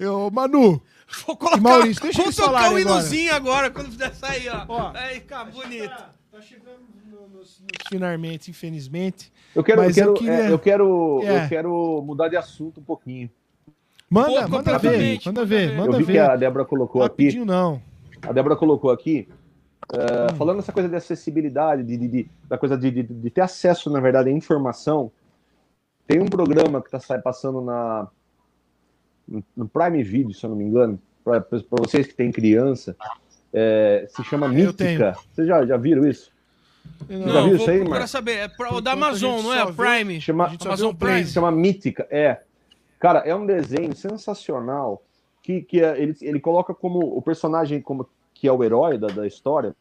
Eu, 0.00 0.28
Manu, 0.32 0.82
Vou 1.24 1.36
colocar, 1.36 1.58
E 1.58 1.60
Maurício, 1.60 2.02
deixa 2.02 2.16
vou 2.18 2.26
eles 2.26 2.34
tocar 2.34 2.50
um 2.50 2.56
agora. 2.66 2.80
hinozinho 2.80 3.32
agora, 3.32 3.70
quando 3.70 3.90
puder 3.90 4.12
sair, 4.16 4.48
ó. 4.48 4.64
Ó. 4.66 4.90
Aí 4.96 5.20
fica 5.20 5.44
bonito. 5.44 5.94
Tá 6.32 6.40
chegando 6.40 6.80
no- 7.08 7.28
nos, 7.38 7.60
nos 7.60 7.68
finalmente, 7.88 8.50
infelizmente. 8.50 9.32
Eu 9.54 9.62
quero, 9.62 9.80
eu 9.80 9.86
Mas 9.86 9.96
eu 9.96 10.12
quero, 10.12 10.14
queria- 10.14 10.34
é, 10.46 10.50
eu 10.50 10.58
quero, 10.58 11.20
É. 11.22 11.44
eu 11.44 11.48
quero 11.48 12.02
mudar 12.04 12.26
de 12.28 12.36
assunto 12.36 12.80
um 12.80 12.82
pouquinho. 12.82 13.30
Manda, 14.10 14.42
Pô, 14.42 14.48
manda 14.48 14.76
ver, 14.76 14.90
manda 14.98 15.20
manda 15.26 15.44
ver, 15.44 15.68
ver. 15.68 15.76
manda 15.76 15.92
eu 15.92 15.98
vi 16.00 16.06
que 16.06 16.12
ver. 16.12 16.18
a 16.30 16.34
Débora 16.34 16.64
colocou 16.64 17.04
aqui. 17.04 17.22
Rapidinho 17.26 17.44
não. 17.44 17.80
A 18.22 18.32
Débora 18.32 18.56
colocou 18.56 18.90
aqui, 18.90 19.28
é, 19.92 20.32
Hum. 20.32 20.36
falando 20.36 20.58
essa 20.60 20.72
coisa 20.72 20.88
de 20.88 20.96
acessibilidade, 20.96 21.82
de, 21.82 21.96
de- 21.96 22.08
de- 22.08 22.30
da 22.48 22.56
coisa 22.58 22.76
de, 22.76 22.90
de- 22.90 23.02
de 23.02 23.30
ter 23.30 23.40
acesso, 23.40 23.90
na 23.90 24.00
verdade, 24.00 24.28
à 24.28 24.32
informação. 24.32 25.10
Tem 26.06 26.20
um 26.20 26.26
programa 26.26 26.80
que 26.82 26.94
está 26.96 27.18
passando 27.18 27.60
na, 27.60 28.08
no- 29.56 29.68
Prime 29.68 30.02
Video, 30.02 30.32
se 30.34 30.44
eu 30.44 30.50
não 30.50 30.56
me 30.56 30.64
engano, 30.64 31.00
para 31.24 31.44
vocês 31.70 32.06
que 32.06 32.14
têm 32.14 32.32
criança, 32.32 32.96
é, 33.52 34.06
se 34.08 34.22
chama. 34.24 34.48
Mítica. 34.48 35.16
Vocês 35.32 35.46
já, 35.46 35.64
já 35.66 35.76
viram 35.76 36.06
isso? 36.06 36.30
Eu 37.08 37.20
Já 37.20 37.26
Não, 37.26 37.44
viu 37.48 37.56
isso 37.56 37.70
aí, 37.70 37.84
Marcos? 37.88 38.10
saber. 38.10 38.32
É 38.36 38.48
pra- 38.48 38.74
o 38.74 38.80
da 38.80 38.90
a 38.90 38.94
Amazon, 38.94 39.42
não 39.42 39.52
é? 39.52 39.64
vê- 39.66 39.72
Prime. 39.72 40.20
Chama, 40.20 40.44
A 40.46 40.64
Amazon 40.66 40.94
Prime. 40.94 41.12
Prime. 41.14 41.26
se 41.26 41.32
chama 41.32 41.50
Mítica, 41.50 42.06
é. 42.10 42.40
Cara, 42.98 43.20
é 43.20 43.34
um 43.34 43.46
desenho 43.46 43.94
sensacional 43.94 45.02
que, 45.42 45.62
que 45.62 45.80
é- 45.82 46.00
ele, 46.00 46.16
ele 46.20 46.40
coloca 46.40 46.74
como 46.74 46.98
o 47.16 47.22
personagem 47.22 47.80
como 47.80 48.08
que 48.40 48.48
é 48.48 48.52
o 48.52 48.64
herói 48.64 48.96
da, 48.96 49.08
da 49.08 49.26
história, 49.26 49.76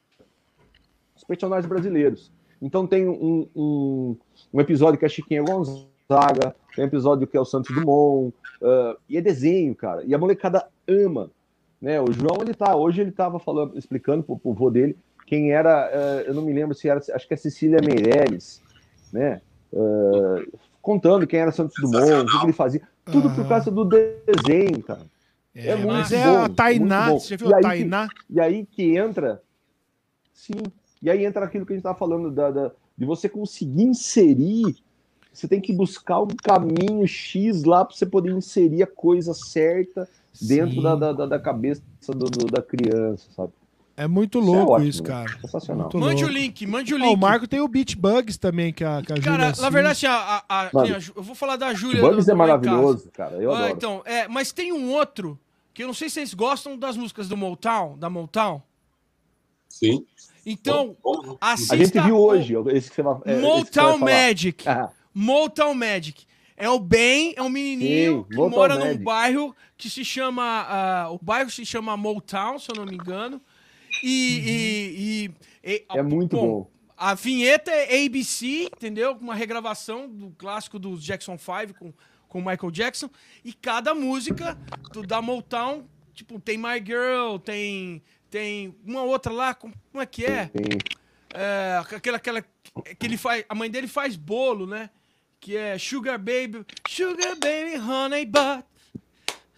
os 1.15 1.23
personagens 1.23 1.65
brasileiros. 1.65 2.29
Então 2.61 2.85
tem 2.85 3.07
um, 3.07 3.47
um, 3.55 4.17
um 4.53 4.59
episódio 4.59 4.99
que 4.99 5.05
é 5.05 5.09
Chiquinha 5.09 5.41
Gonzaga, 5.41 6.53
tem 6.75 6.83
um 6.83 6.87
episódio 6.87 7.25
que 7.25 7.37
é 7.37 7.39
o 7.39 7.45
Santos 7.45 7.73
Dumont, 7.73 8.35
ah, 8.61 8.97
e 9.07 9.17
é 9.17 9.21
desenho, 9.21 9.73
cara. 9.73 10.03
E 10.03 10.13
a 10.13 10.17
molecada 10.17 10.67
ama. 10.85 11.31
Né? 11.81 12.01
O 12.01 12.11
João, 12.11 12.41
ele 12.41 12.53
tá, 12.53 12.75
hoje 12.75 12.99
ele 12.99 13.13
tava 13.13 13.39
falando, 13.39 13.77
explicando 13.77 14.23
pro, 14.23 14.37
pro 14.37 14.53
vô 14.53 14.69
dele 14.69 14.97
quem 15.25 15.53
era, 15.53 15.85
ah, 15.85 16.23
eu 16.27 16.33
não 16.33 16.41
me 16.41 16.51
lembro 16.51 16.75
se 16.75 16.89
era, 16.89 16.99
acho 16.99 17.25
que 17.25 17.33
é 17.33 17.37
Cecília 17.37 17.79
Meirelles, 17.81 18.61
né? 19.13 19.39
Ah, 19.73 20.43
contando 20.81 21.25
quem 21.25 21.39
era 21.39 21.53
Santos 21.53 21.75
Dumont, 21.79 22.25
o 22.25 22.25
que, 22.25 22.45
ele 22.45 22.53
fazia. 22.53 22.81
Tudo 23.05 23.29
por 23.29 23.47
causa 23.47 23.71
do 23.71 23.85
desenho, 23.85 24.83
cara. 24.83 25.05
É, 25.55 25.69
É 25.69 25.75
muito 25.75 25.87
mas 25.87 26.11
é 26.11 26.23
bom, 26.23 26.37
a 26.43 26.49
Tainá, 26.49 27.11
você 27.11 27.29
já 27.29 27.37
viu 27.37 27.49
E 27.49 27.53
a 27.53 27.57
aí 27.57 27.61
que- 27.61 27.67
Tainá? 27.69 28.07
E 28.29 28.39
aí 28.39 28.65
que 28.65 28.97
entra. 28.97 29.41
Sim. 30.33 30.53
E 31.01 31.09
aí 31.09 31.25
entra 31.25 31.45
aquilo 31.45 31.65
que 31.65 31.73
a 31.73 31.75
gente 31.75 31.81
estava 31.81 31.97
falando, 31.97 32.29
da, 32.31 32.51
da- 32.51 32.71
de 32.97 33.05
você 33.05 33.27
conseguir 33.29 33.83
inserir. 33.83 34.75
Você 35.33 35.47
tem 35.47 35.61
que 35.61 35.71
buscar 35.71 36.19
um 36.21 36.27
caminho 36.27 37.07
X 37.07 37.63
lá 37.63 37.85
para 37.85 37.95
você 37.95 38.05
poder 38.05 38.31
inserir 38.31 38.83
a 38.83 38.87
coisa 38.87 39.33
certa 39.33 40.07
dentro 40.41 40.81
da, 40.81 40.95
da- 40.95 41.25
da 41.25 41.39
cabeça 41.39 41.81
do, 42.07 42.25
do- 42.25 42.45
da 42.47 42.61
criança, 42.61 43.27
sabe? 43.35 43.53
É 44.01 44.07
muito 44.07 44.39
Isso 44.39 44.47
é 44.47 44.51
louco 44.55 44.81
isso, 44.81 45.03
né? 45.03 45.09
cara. 45.09 45.39
Sensacional. 45.41 45.83
Muito 45.83 45.99
Mande 45.99 46.23
o 46.23 46.27
louco. 46.27 46.39
link, 46.41 46.65
mande 46.67 46.93
o 46.93 46.97
Ah, 46.97 46.99
link. 47.01 47.13
o 47.13 47.17
Marco 47.17 47.47
tem 47.47 47.59
o 47.59 47.67
Beat 47.67 47.95
Bugs 47.95 48.37
também, 48.37 48.71
que 48.71 48.83
a, 48.83 49.01
que 49.01 49.11
a 49.11 49.19
Cara, 49.21 49.47
Júlia 49.51 49.61
na 49.61 49.69
verdade, 49.69 49.91
assim, 49.91 50.05
a, 50.07 50.43
a- 50.47 50.61
a- 50.67 50.69
eu 51.15 51.21
vou 51.23 51.35
falar 51.35 51.55
da 51.57 51.73
Júlia. 51.73 52.01
Bugs 52.01 52.25
do- 52.25 52.31
é 52.31 52.33
maravilhoso, 52.33 53.09
cara. 53.11 53.35
Eu 53.35 53.51
Ah, 53.51 53.57
adoro. 53.57 53.73
então, 53.73 54.01
é, 54.05 54.27
mas 54.27 54.51
tem 54.53 54.71
um 54.71 54.89
outro 54.91 55.37
que 55.73 55.83
eu 55.83 55.87
não 55.87 55.93
sei 55.93 56.07
se 56.09 56.13
vocês 56.15 56.33
gostam 56.33 56.77
das 56.77 56.95
músicas 56.95 57.27
do 57.27 57.35
Motown, 57.35 57.97
da 57.97 58.09
Motown. 58.09 58.61
Sim. 59.67 60.05
Então, 60.45 60.95
Bom, 61.03 61.37
assista 61.39 61.75
A 61.75 61.77
gente 61.77 61.99
viu 61.99 62.15
o 62.15 62.21
hoje. 62.21 62.53
Esse 62.73 62.89
que 62.89 62.95
você 62.95 63.01
vai, 63.03 63.13
é, 63.25 63.31
esse 63.33 63.41
que 63.41 63.41
você 63.41 63.41
Motown. 63.81 63.97
Magic. 63.97 64.67
Ah, 64.69 64.89
Motown 65.13 65.73
Magic. 65.73 66.25
É 66.57 66.69
o 66.69 66.79
Ben, 66.79 67.33
é 67.37 67.41
um 67.43 67.49
menininho 67.49 68.23
Sim, 68.23 68.29
que 68.29 68.35
Motown 68.35 68.49
mora 68.57 68.75
num 68.77 68.97
bairro 68.97 69.55
que 69.77 69.89
se 69.89 70.03
chama. 70.03 70.43
ah, 70.67 71.09
o 71.11 71.19
bairro 71.21 71.49
se 71.49 71.65
chama 71.65 71.95
Motown, 71.95 72.57
se 72.59 72.69
eu 72.71 72.75
não 72.75 72.85
me 72.85 72.95
engano. 72.95 73.41
E. 74.03 74.39
e- 74.45 75.31
e- 75.65 75.73
e- 75.75 75.85
É 75.89 76.01
muito 76.01 76.35
bom. 76.37 76.71
A 76.97 77.13
vinheta 77.13 77.71
é 77.71 78.05
ABC, 78.05 78.65
entendeu? 78.75 79.13
Uma 79.21 79.33
regravação 79.33 80.09
do 80.09 80.31
clássico 80.37 80.77
dos 80.77 81.03
Jackson 81.03 81.37
5 81.37 81.73
com 81.79 81.93
com 82.27 82.39
Michael 82.41 82.69
Jackson. 82.69 83.09
E 83.43 83.51
cada 83.51 83.95
música 83.95 84.55
do, 84.93 85.01
da 85.01 85.19
Motown, 85.19 85.83
tipo, 86.13 86.39
tem 86.39 86.57
My 86.59 86.77
Girl, 86.85 87.37
tem. 87.43 88.03
Tem 88.29 88.75
uma 88.85 89.01
outra 89.01 89.33
lá, 89.33 89.55
como 89.55 89.73
como 89.91 90.03
é 90.03 90.05
que 90.05 90.23
é? 90.25 90.51
É, 91.33 91.79
aquela, 91.95 92.17
aquela 92.17 92.41
que 92.43 93.05
ele 93.05 93.17
faz, 93.17 93.43
a 93.49 93.55
mãe 93.55 93.71
dele 93.71 93.87
faz 93.87 94.15
bolo, 94.15 94.67
né? 94.67 94.91
Que 95.39 95.57
é 95.57 95.75
Sugar 95.79 96.19
Baby, 96.19 96.63
Sugar 96.87 97.35
Baby 97.35 97.77
Honey 97.79 98.25
Butt. 98.27 98.63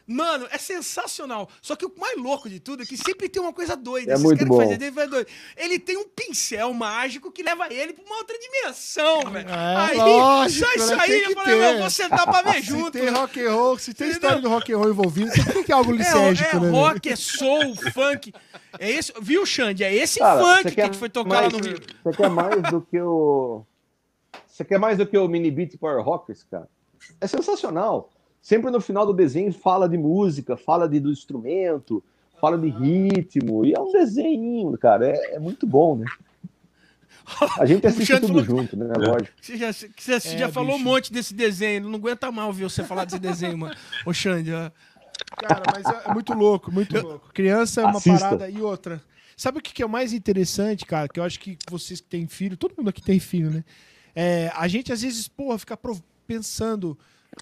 Mano, 0.07 0.47
é 0.51 0.57
sensacional. 0.57 1.47
Só 1.61 1.75
que 1.75 1.85
o 1.85 1.91
mais 1.97 2.17
louco 2.17 2.49
de 2.49 2.59
tudo 2.59 2.83
é 2.83 2.85
que 2.85 2.97
sempre 2.97 3.29
tem 3.29 3.41
uma 3.41 3.53
coisa 3.53 3.75
doida. 3.77 4.11
É 4.11 4.13
Esses 4.15 4.23
muito 4.25 4.45
bom. 4.45 4.57
fazem 4.57 4.77
dele 4.77 4.91
faz 4.91 5.09
doido. 5.09 5.27
Ele 5.55 5.79
tem 5.79 5.97
um 5.97 6.07
pincel 6.07 6.73
mágico 6.73 7.31
que 7.31 7.41
leva 7.43 7.71
ele 7.71 7.93
pra 7.93 8.03
uma 8.03 8.17
outra 8.17 8.37
dimensão, 8.37 9.21
velho. 9.31 9.49
É, 9.49 9.75
aí, 9.77 9.97
lógico, 9.97 10.65
só 10.67 10.73
isso 10.75 10.95
né? 10.95 11.01
aí, 11.01 11.23
eu 11.23 11.31
falei, 11.33 11.55
meu, 11.59 11.77
vou 11.79 11.89
sentar 11.89 12.23
pra 12.23 12.41
ver 12.41 12.59
Se 12.61 12.67
junto. 12.67 12.91
tem 12.91 13.03
né? 13.03 13.11
rock 13.11 13.39
and 13.45 13.51
roll, 13.53 13.77
se 13.77 13.93
tem 13.93 14.07
Entendeu? 14.09 14.21
história 14.29 14.41
do 14.41 14.49
rock 14.49 14.73
and 14.73 14.77
roll 14.77 14.89
envolvido, 14.89 15.31
tem 15.31 15.43
que 15.45 15.63
ter 15.63 15.73
algo 15.73 15.93
É, 15.93 15.97
licérgico, 15.97 16.57
é 16.57 16.59
né? 16.59 16.69
rock, 16.69 17.09
é 17.09 17.15
soul, 17.15 17.75
funk. 17.93 18.33
É 18.79 18.89
esse, 18.91 19.13
viu, 19.21 19.45
Xande? 19.45 19.83
É 19.83 19.93
esse 19.93 20.19
Cara, 20.19 20.41
funk 20.41 20.71
que 20.75 20.81
a 20.81 20.85
gente 20.85 20.97
foi 20.97 21.09
tocar 21.09 21.29
mais- 21.29 21.53
lá 21.53 21.59
no 21.59 21.65
Rio. 21.65 21.79
Você 22.03 22.17
quer 22.17 22.29
mais 22.29 22.61
do 22.63 22.81
que 22.81 22.99
o. 23.01 23.63
Você 24.47 24.65
quer 24.65 24.79
mais 24.79 24.97
do 24.97 25.05
que 25.05 25.17
o 25.17 25.27
Mini 25.27 25.49
Beat 25.51 25.77
Power 25.77 26.01
Rockers, 26.03 26.43
cara? 26.49 26.67
É 27.19 27.27
sensacional. 27.27 28.09
Sempre 28.41 28.71
no 28.71 28.81
final 28.81 29.05
do 29.05 29.13
desenho 29.13 29.53
fala 29.53 29.87
de 29.87 29.97
música, 29.97 30.57
fala 30.57 30.89
de, 30.89 30.99
do 30.99 31.11
instrumento, 31.11 32.03
fala 32.39 32.57
de 32.57 32.69
ritmo. 32.69 33.63
E 33.65 33.73
é 33.73 33.79
um 33.79 33.91
desenho, 33.91 34.75
cara. 34.77 35.07
É, 35.07 35.35
é 35.35 35.39
muito 35.39 35.67
bom, 35.67 35.95
né? 35.97 36.05
A 37.59 37.65
gente 37.65 37.85
assiste 37.85 38.13
tudo 38.19 38.27
falou- 38.27 38.43
junto, 38.43 38.75
né? 38.75 38.91
Lógico. 38.97 39.31
Você 39.39 39.55
já, 39.57 39.71
você 39.71 40.15
É, 40.15 40.37
já 40.39 40.49
falou 40.49 40.75
um 40.75 40.79
monte 40.79 41.13
desse 41.13 41.33
desenho. 41.33 41.87
Não 41.87 41.95
aguenta 41.95 42.31
mal 42.31 42.51
ver 42.51 42.63
você 42.63 42.83
falar 42.83 43.05
desse 43.05 43.19
desenho, 43.19 43.57
mano. 43.57 43.75
Ô, 44.05 44.11
Xande, 44.13 44.51
ó. 44.51 44.71
Cara, 45.37 45.61
mas 45.73 45.85
é 45.85 46.09
é 46.09 46.13
muito 46.13 46.33
louco, 46.33 46.71
muito 46.71 46.99
louco. 46.99 47.29
Criança 47.33 47.81
é 47.81 47.85
uma 47.85 47.97
Assista. 47.99 48.19
parada 48.25 48.49
e 48.49 48.59
outra. 48.61 49.01
Sabe 49.37 49.59
o 49.59 49.61
que 49.61 49.81
é 49.81 49.85
o 49.85 49.89
mais 49.89 50.13
interessante, 50.13 50.85
cara? 50.85 51.07
Que 51.07 51.19
eu 51.19 51.23
acho 51.23 51.39
que 51.39 51.57
vocês 51.69 52.01
que 52.01 52.07
têm 52.07 52.27
filho, 52.27 52.57
todo 52.57 52.73
mundo 52.77 52.89
aqui 52.89 53.01
tem 53.01 53.19
filho, 53.19 53.51
né? 53.51 53.63
É, 54.15 54.51
a 54.55 54.67
gente 54.67 54.91
às 54.91 55.01
vezes, 55.03 55.27
porra, 55.27 55.57
fica 55.59 55.77
pensando. 56.27 56.97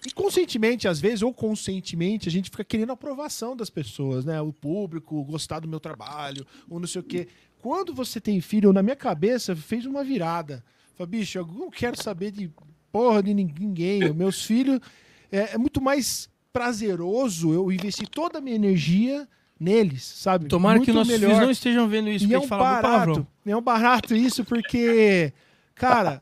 Inconscientemente, 0.06 0.88
às 0.88 1.00
vezes, 1.00 1.22
ou 1.22 1.32
conscientemente, 1.32 2.28
a 2.28 2.32
gente 2.32 2.50
fica 2.50 2.64
querendo 2.64 2.90
a 2.90 2.94
aprovação 2.94 3.54
das 3.54 3.68
pessoas, 3.68 4.24
né? 4.24 4.40
O 4.40 4.52
público, 4.52 5.22
gostar 5.24 5.60
do 5.60 5.68
meu 5.68 5.78
trabalho, 5.80 6.46
ou 6.68 6.80
não 6.80 6.86
sei 6.86 7.00
o 7.00 7.04
quê. 7.04 7.28
Quando 7.60 7.92
você 7.92 8.18
tem 8.20 8.40
filho, 8.40 8.72
na 8.72 8.82
minha 8.82 8.96
cabeça, 8.96 9.54
fez 9.54 9.84
uma 9.84 10.02
virada. 10.02 10.64
Falei, 10.94 11.20
bicho, 11.20 11.36
eu 11.38 11.46
não 11.46 11.70
quero 11.70 12.02
saber 12.02 12.30
de 12.30 12.50
porra 12.90 13.22
de 13.22 13.34
nin- 13.34 13.54
ninguém. 13.58 14.04
Os 14.04 14.16
meus 14.16 14.42
filhos. 14.44 14.80
É, 15.30 15.54
é 15.54 15.58
muito 15.58 15.80
mais 15.80 16.28
prazeroso 16.52 17.52
eu 17.52 17.70
investir 17.70 18.08
toda 18.08 18.38
a 18.38 18.40
minha 18.40 18.56
energia 18.56 19.28
neles, 19.58 20.02
sabe? 20.02 20.46
Tomara 20.46 20.76
muito 20.78 20.86
que 20.86 20.92
nossos 20.92 21.12
filhos 21.14 21.38
não 21.38 21.50
estejam 21.50 21.86
vendo 21.88 22.08
isso, 22.08 22.26
e 22.26 22.32
é 22.34 22.38
um 22.38 22.46
fala 22.46 22.80
barato. 22.80 23.26
É 23.44 23.54
um 23.56 23.60
barato 23.60 24.16
isso, 24.16 24.44
porque, 24.44 25.32
cara, 25.74 26.18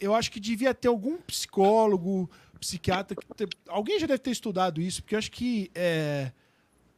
eu 0.00 0.14
acho 0.14 0.30
que 0.30 0.40
devia 0.40 0.74
ter 0.74 0.88
algum 0.88 1.16
psicólogo, 1.18 2.28
psiquiatra. 2.60 3.16
que 3.16 3.26
te- 3.46 3.56
Alguém 3.68 3.98
já 3.98 4.06
deve 4.06 4.18
ter 4.20 4.30
estudado 4.30 4.80
isso, 4.80 5.02
porque 5.02 5.14
eu 5.14 5.18
acho 5.18 5.30
que 5.32 5.70
é, 5.74 6.30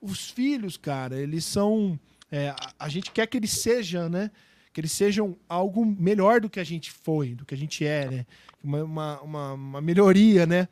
os 0.01 0.29
filhos, 0.31 0.77
cara, 0.77 1.19
eles 1.21 1.45
são. 1.45 1.99
é, 2.31 2.49
a, 2.51 2.73
a 2.81 2.89
gente 2.89 3.11
quer 3.11 3.27
que 3.27 3.37
eles 3.37 3.51
sejam, 3.53 4.09
né? 4.09 4.31
Que 4.73 4.81
eles 4.81 4.93
sejam 4.93 5.37
algo 5.49 5.85
melhor 5.85 6.41
do 6.41 6.49
que 6.51 6.59
a 6.59 6.65
gente 6.65 6.91
foi, 6.91 7.35
do 7.35 7.45
que 7.45 7.55
a 7.55 7.59
gente 7.59 7.87
é, 7.87 8.11
né? 8.11 8.27
Uma, 8.63 8.83
uma, 8.85 9.21
uma, 9.23 9.53
uma 9.53 9.81
melhoria, 9.81 10.47
né? 10.47 10.69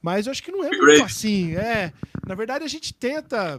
Mas 0.00 0.26
eu 0.26 0.32
acho 0.32 0.42
que 0.42 0.52
não 0.52 0.62
é 0.64 0.70
muito 0.70 1.02
assim. 1.02 1.54
É, 1.56 1.92
na 2.26 2.34
verdade, 2.34 2.64
a 2.64 2.68
gente 2.68 2.92
tenta 2.92 3.58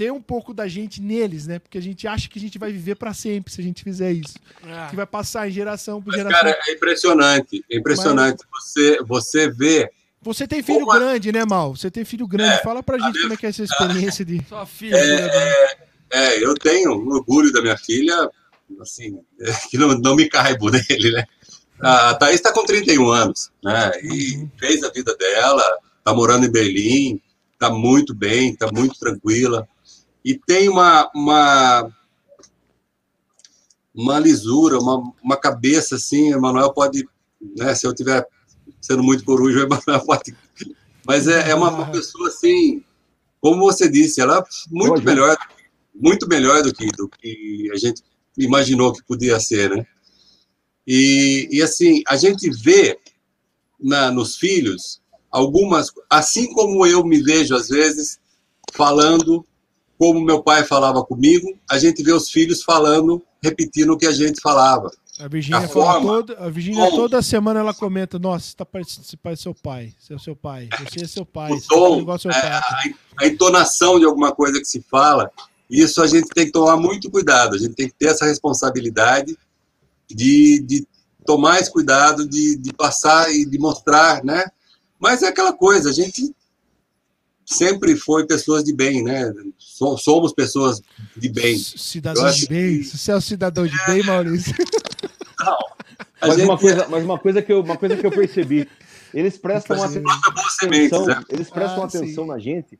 ter 0.00 0.10
um 0.10 0.20
pouco 0.22 0.54
da 0.54 0.66
gente 0.66 1.02
neles, 1.02 1.46
né? 1.46 1.58
Porque 1.58 1.76
a 1.76 1.82
gente 1.82 2.08
acha 2.08 2.26
que 2.26 2.38
a 2.38 2.40
gente 2.40 2.58
vai 2.58 2.72
viver 2.72 2.94
pra 2.94 3.12
sempre 3.12 3.52
se 3.52 3.60
a 3.60 3.64
gente 3.64 3.82
fizer 3.84 4.10
isso. 4.12 4.32
É. 4.66 4.88
Que 4.88 4.96
vai 4.96 5.04
passar 5.04 5.46
em 5.46 5.50
geração 5.52 6.00
por 6.00 6.08
Mas, 6.12 6.16
geração. 6.22 6.40
cara, 6.40 6.58
é 6.68 6.72
impressionante. 6.72 7.62
É 7.70 7.76
impressionante. 7.76 8.42
Você, 8.50 8.98
você 9.04 9.50
vê. 9.50 9.90
Você 10.22 10.46
tem 10.46 10.62
filho 10.62 10.84
Uma- 10.84 10.98
grande, 10.98 11.30
né, 11.30 11.44
Mal? 11.44 11.76
Você 11.76 11.90
tem 11.90 12.02
filho 12.02 12.26
grande. 12.26 12.62
Fala 12.62 12.82
pra 12.82 12.96
gente 12.98 13.10
minha- 13.12 13.22
como 13.24 13.34
é 13.34 13.36
que 13.36 13.44
é 13.44 13.50
essa 13.50 13.62
experiência 13.62 14.24
de. 14.24 14.40
Sua 14.48 14.64
filha. 14.64 14.96
né? 14.96 15.68
É, 16.10 16.42
eu 16.42 16.54
tenho 16.54 16.92
um 16.94 17.08
orgulho 17.08 17.52
da 17.52 17.60
minha 17.60 17.76
filha, 17.76 18.30
assim, 18.80 19.18
que 19.70 19.76
não, 19.76 19.88
não 19.98 20.16
me 20.16 20.30
caibo 20.30 20.70
nele, 20.70 21.10
né? 21.12 21.24
A 21.78 22.14
Thaís 22.14 22.36
está 22.36 22.52
com 22.54 22.64
31 22.64 23.06
anos, 23.10 23.50
né? 23.62 23.90
E 24.02 24.36
Uhum. 24.36 24.50
fez 24.58 24.82
a 24.82 24.90
vida 24.90 25.14
dela, 25.18 25.62
está 25.98 26.14
morando 26.14 26.46
em 26.46 26.50
Berlim, 26.50 27.20
está 27.52 27.68
muito 27.68 28.14
bem, 28.14 28.52
está 28.52 28.70
muito 28.72 28.98
tranquila. 28.98 29.68
E 30.24 30.34
tem 30.34 30.68
uma, 30.68 31.10
uma, 31.14 31.90
uma 33.94 34.18
lisura, 34.18 34.78
uma, 34.78 35.12
uma 35.22 35.36
cabeça 35.36 35.96
assim, 35.96 36.32
Emanuel 36.32 36.72
pode, 36.72 37.08
né? 37.56 37.74
Se 37.74 37.86
eu 37.86 37.94
tiver 37.94 38.26
sendo 38.80 39.02
muito 39.02 39.24
coruja, 39.24 39.60
o 39.60 39.62
Emanuel 39.62 40.04
pode. 40.06 40.34
Mas 41.06 41.26
é, 41.26 41.50
é 41.50 41.54
uma, 41.54 41.90
pessoa 41.90 42.28
assim, 42.28 42.84
como 43.40 43.60
você 43.60 43.88
disse, 43.88 44.20
ela 44.20 44.38
é 44.38 44.44
muito 44.70 45.02
melhor, 45.02 45.36
muito 45.94 46.28
melhor 46.28 46.62
do 46.62 46.72
que, 46.72 46.86
do 46.88 47.08
que 47.08 47.70
a 47.72 47.76
gente 47.76 48.02
imaginou 48.36 48.92
que 48.92 49.02
podia 49.02 49.40
ser, 49.40 49.70
né? 49.70 49.86
E, 50.86 51.48
e 51.50 51.62
assim, 51.62 52.02
a 52.06 52.16
gente 52.16 52.50
vê 52.50 52.98
na, 53.78 54.10
nos 54.10 54.36
filhos 54.36 55.00
algumas, 55.30 55.90
assim 56.08 56.52
como 56.52 56.86
eu 56.86 57.04
me 57.04 57.22
vejo 57.22 57.54
às 57.54 57.68
vezes 57.68 58.18
falando 58.72 59.44
como 60.00 60.18
meu 60.18 60.42
pai 60.42 60.64
falava 60.64 61.04
comigo, 61.04 61.46
a 61.70 61.76
gente 61.76 62.02
vê 62.02 62.10
os 62.10 62.30
filhos 62.30 62.62
falando, 62.62 63.22
repetindo 63.42 63.92
o 63.92 63.98
que 63.98 64.06
a 64.06 64.12
gente 64.12 64.40
falava. 64.40 64.90
A 65.18 65.28
Virgínia 65.28 65.68
fala 65.68 66.00
toda, 66.00 66.38
a 66.38 66.48
Virgínia 66.48 66.88
tom. 66.88 66.96
toda 66.96 67.20
semana 67.20 67.60
ela 67.60 67.74
comenta: 67.74 68.18
Nossa, 68.18 68.56
tá 68.56 68.66
você 68.72 69.14
parece 69.22 69.42
seu 69.42 69.54
pai. 69.54 69.92
Você 69.98 70.14
é 70.14 70.16
o 70.16 70.18
seu 70.18 70.34
pai. 70.34 70.70
Você 70.88 71.04
é 71.04 71.06
seu 71.06 71.26
pai. 71.26 71.52
O 71.52 71.60
tá 71.60 71.66
tom, 71.68 72.18
seu 72.18 72.30
é, 72.30 72.40
pai. 72.40 72.50
a, 72.50 73.24
a 73.24 73.26
entonação 73.26 73.98
de 73.98 74.06
alguma 74.06 74.32
coisa 74.32 74.58
que 74.58 74.64
se 74.64 74.82
fala, 74.90 75.30
isso 75.68 76.00
a 76.00 76.06
gente 76.06 76.28
tem 76.30 76.46
que 76.46 76.52
tomar 76.52 76.78
muito 76.78 77.10
cuidado, 77.10 77.54
a 77.54 77.58
gente 77.58 77.74
tem 77.74 77.86
que 77.86 77.94
ter 77.98 78.06
essa 78.06 78.24
responsabilidade 78.24 79.36
de, 80.08 80.60
de 80.60 80.86
tomar 81.26 81.60
esse 81.60 81.70
cuidado, 81.70 82.26
de, 82.26 82.56
de 82.56 82.72
passar 82.72 83.30
e 83.30 83.44
de 83.44 83.58
mostrar, 83.58 84.24
né? 84.24 84.46
Mas 84.98 85.22
é 85.22 85.28
aquela 85.28 85.52
coisa, 85.52 85.90
a 85.90 85.92
gente 85.92 86.34
sempre 87.54 87.96
foi 87.96 88.26
pessoas 88.26 88.62
de 88.64 88.72
bem, 88.74 89.02
né? 89.02 89.32
So- 89.58 89.96
Somos 89.98 90.32
pessoas 90.32 90.80
de 91.16 91.28
bem. 91.28 91.58
Cidadão 91.58 92.30
de 92.30 92.46
bem. 92.46 92.78
que- 92.78 92.84
Você 92.84 93.10
é 93.10 93.16
o 93.16 93.20
cidadão 93.20 93.66
de 93.66 93.76
bem, 93.86 94.02
Maurício. 94.04 94.54
A 96.22 96.26
Mas 96.28 96.36
gente 96.36 96.44
uma, 96.48 96.58
coisa, 96.58 96.86
mas 96.88 97.02
uma, 97.04 97.18
coisa 97.18 97.40
que 97.42 97.50
eu, 97.50 97.60
uma 97.62 97.76
coisa 97.78 97.96
que 97.96 98.04
eu 98.06 98.10
percebi, 98.10 98.68
eles 99.14 99.38
prestam 99.38 99.76
sementes, 99.88 100.22
atenção, 100.92 101.06
né? 101.06 101.24
eles 101.30 101.48
prestam 101.48 101.82
Ah, 101.82 101.86
atenção 101.86 102.24
sim. 102.24 102.30
na 102.30 102.38
gente 102.38 102.78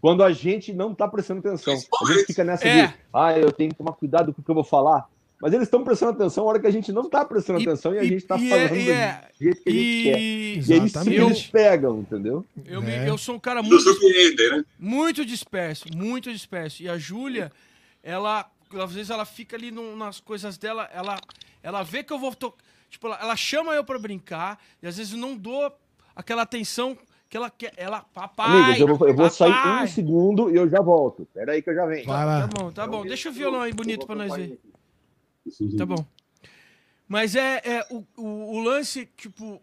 quando 0.00 0.22
a 0.24 0.32
gente 0.32 0.72
não 0.72 0.94
tá 0.94 1.06
prestando 1.06 1.40
atenção. 1.46 1.74
A 1.74 2.12
gente 2.12 2.24
fica 2.24 2.42
nessa 2.44 2.66
É. 2.66 2.86
de, 2.86 2.94
ah, 3.12 3.38
eu 3.38 3.52
tenho 3.52 3.70
que 3.70 3.76
tomar 3.76 3.92
cuidado 3.92 4.32
com 4.32 4.40
o 4.40 4.44
que 4.44 4.50
eu 4.50 4.54
vou 4.54 4.64
falar. 4.64 5.06
Mas 5.40 5.52
eles 5.52 5.66
estão 5.68 5.84
prestando 5.84 6.12
atenção 6.12 6.44
na 6.44 6.50
hora 6.50 6.58
que 6.60 6.66
a 6.66 6.70
gente 6.70 6.90
não 6.90 7.08
tá 7.08 7.24
prestando 7.24 7.60
atenção 7.60 7.94
e 7.94 7.98
a 7.98 8.04
gente 8.04 8.24
tá 8.26 8.36
e 8.36 8.48
falando 8.48 8.72
é- 8.72 8.80
e 8.80 8.84
do 8.84 8.90
é- 8.90 9.28
jeito 9.40 9.62
que 9.62 9.68
a 9.68 9.72
gente 9.72 10.02
quer. 10.02 10.18
E 10.18 10.54
E 10.58 10.72
eles, 10.72 10.94
Exatamente. 10.94 11.20
eles 11.22 11.46
pegam, 11.46 11.98
entendeu? 12.00 12.44
eu, 12.66 12.82
me- 12.82 12.90
É. 12.92 13.08
eu 13.08 13.16
sou 13.16 13.36
um 13.36 13.38
cara 13.38 13.62
muito 13.62 13.84
né? 13.84 14.64
muito 14.78 15.24
disperso, 15.24 15.84
muito 15.96 16.32
disperso. 16.32 16.82
E 16.82 16.88
a 16.88 16.98
Júlia, 16.98 17.52
ela, 18.02 18.50
às 18.82 18.92
vezes 18.92 19.10
ela 19.10 19.24
fica 19.24 19.54
ali 19.56 19.70
no- 19.70 19.96
nas 19.96 20.18
coisas 20.18 20.58
dela, 20.58 20.90
ela, 20.92 21.16
ela 21.62 21.82
vê 21.84 22.02
que 22.02 22.12
eu 22.12 22.18
vou. 22.18 22.34
to- 22.34 22.54
Tipo, 22.90 23.06
ela, 23.08 23.18
ela 23.20 23.36
chama 23.36 23.74
eu 23.74 23.84
pra 23.84 23.98
brincar, 23.98 24.58
e 24.82 24.86
às 24.88 24.96
vezes 24.96 25.12
eu 25.12 25.18
não 25.18 25.36
dou 25.36 25.70
aquela 26.16 26.42
atenção 26.42 26.96
que 27.28 27.36
ela 27.36 27.50
quer. 27.50 27.72
Ela, 27.76 28.00
papai. 28.00 28.60
Amigos, 28.72 28.80
eu 28.80 28.96
vou, 28.96 29.06
eu 29.08 29.14
vou 29.14 29.28
sair 29.30 29.52
um 29.84 29.86
segundo 29.86 30.50
e 30.50 30.56
eu 30.56 30.68
já 30.68 30.80
volto. 30.80 31.28
Pera 31.34 31.52
aí 31.52 31.60
que 31.62 31.68
eu 31.70 31.74
já 31.74 31.84
venho. 31.86 32.06
Vai 32.06 32.24
lá. 32.24 32.40
Tá 32.40 32.46
bom, 32.46 32.72
tá 32.72 32.86
bom. 32.86 33.04
Deixa 33.04 33.28
o 33.28 33.32
violão 33.32 33.60
aí 33.60 33.72
bonito 33.74 34.06
pra 34.06 34.16
nós 34.16 34.34
ver. 34.34 34.58
Tá 35.76 35.86
bom. 35.86 36.04
Mas 37.06 37.34
é, 37.34 37.62
é 37.64 37.86
o, 37.90 38.04
o, 38.16 38.56
o 38.56 38.60
lance, 38.60 39.08
tipo, 39.16 39.62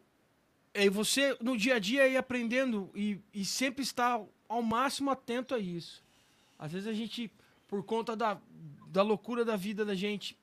é 0.73 0.89
você 0.89 1.37
no 1.41 1.55
dia 1.57 1.75
a 1.75 1.79
dia 1.79 2.07
ir 2.07 2.17
aprendendo 2.17 2.89
e, 2.95 3.19
e 3.33 3.45
sempre 3.45 3.83
estar 3.83 4.19
ao 4.49 4.61
máximo 4.61 5.11
atento 5.11 5.53
a 5.53 5.59
isso. 5.59 6.03
Às 6.57 6.71
vezes 6.71 6.87
a 6.87 6.93
gente, 6.93 7.31
por 7.67 7.83
conta 7.83 8.15
da, 8.15 8.37
da 8.87 9.03
loucura 9.03 9.45
da 9.45 9.55
vida 9.55 9.85
da 9.85 9.93
gente, 9.93 10.37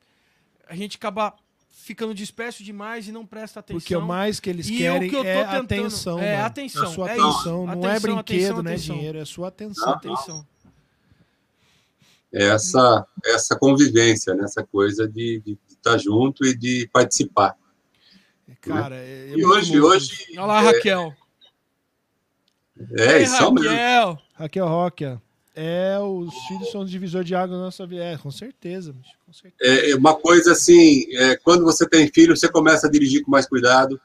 a 0.68 0.76
gente 0.76 0.96
acaba 0.96 1.34
ficando 1.68 2.14
disperso 2.14 2.62
demais 2.62 3.08
e 3.08 3.12
não 3.12 3.26
presta 3.26 3.58
atenção. 3.60 3.80
Porque 3.80 3.96
o 3.96 4.02
mais 4.02 4.38
que 4.38 4.48
eles 4.50 4.68
E 4.68 4.76
querem 4.76 5.10
que 5.10 5.16
é 5.16 5.42
tentando- 5.44 5.64
atenção. 5.64 6.18
é 6.20 6.32
mano. 6.34 6.46
atenção, 6.46 6.84
É 6.84 6.86
sua 6.86 7.08
é 7.08 7.12
atenção. 7.12 7.30
isso. 7.30 7.48
Não 7.48 7.68
é 7.68 7.72
Atenção, 7.72 8.00
brinquedo, 8.14 8.20
atenção, 8.20 8.62
não 8.62 8.70
é 8.70 8.74
atenção. 8.74 8.94
dinheiro, 8.96 9.18
é 9.18 9.24
sua 9.24 9.48
atenção. 9.48 9.88
Atenção. 9.90 10.46
É 12.32 12.44
essa, 12.44 13.06
essa 13.26 13.56
convivência, 13.56 14.34
né? 14.34 14.44
essa 14.44 14.62
coisa 14.64 15.06
de 15.06 15.42
estar 15.68 15.98
junto 15.98 16.46
e 16.46 16.56
de 16.56 16.88
participar. 16.92 17.56
Cara, 18.60 18.96
é, 18.96 19.30
é 19.30 19.34
E 19.36 19.44
hoje, 19.44 19.80
hoje 19.80 20.26
Olha 20.32 20.46
lá, 20.46 20.60
Raquel. 20.60 21.14
é, 22.96 23.18
Ei, 23.18 23.24
isso 23.24 23.52
mesmo. 23.52 23.68
Raquel. 23.68 24.18
Raquel 24.34 24.68
Roque, 24.68 25.18
é, 25.54 25.98
os 25.98 26.34
filhos 26.46 26.70
são 26.70 26.80
o 26.80 26.86
divisor 26.86 27.22
de 27.22 27.34
água 27.34 27.56
na 27.56 27.64
nossa 27.64 27.86
vida. 27.86 28.02
É, 28.02 28.16
com 28.16 28.30
certeza, 28.30 28.92
bicho, 28.92 29.14
com 29.26 29.32
certeza. 29.32 29.70
É 29.70 29.90
é 29.90 29.96
uma 29.96 30.14
coisa 30.14 30.52
assim, 30.52 31.04
é, 31.14 31.36
quando 31.36 31.64
você 31.64 31.86
tem 31.86 32.08
filho, 32.08 32.36
você 32.36 32.48
começa 32.48 32.86
a 32.86 32.90
dirigir 32.90 33.22
com 33.22 33.30
mais 33.30 33.46
cuidado. 33.46 34.00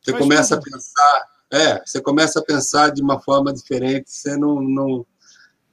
Você 0.00 0.12
Faz 0.12 0.22
começa 0.22 0.56
tudo. 0.56 0.68
a 0.68 0.72
pensar, 0.72 1.26
é, 1.52 1.82
você 1.84 2.00
começa 2.00 2.38
a 2.38 2.44
pensar 2.44 2.90
de 2.90 3.02
uma 3.02 3.20
forma 3.20 3.52
diferente, 3.52 4.10
você 4.10 4.36
não, 4.36 4.62
não, 4.62 5.06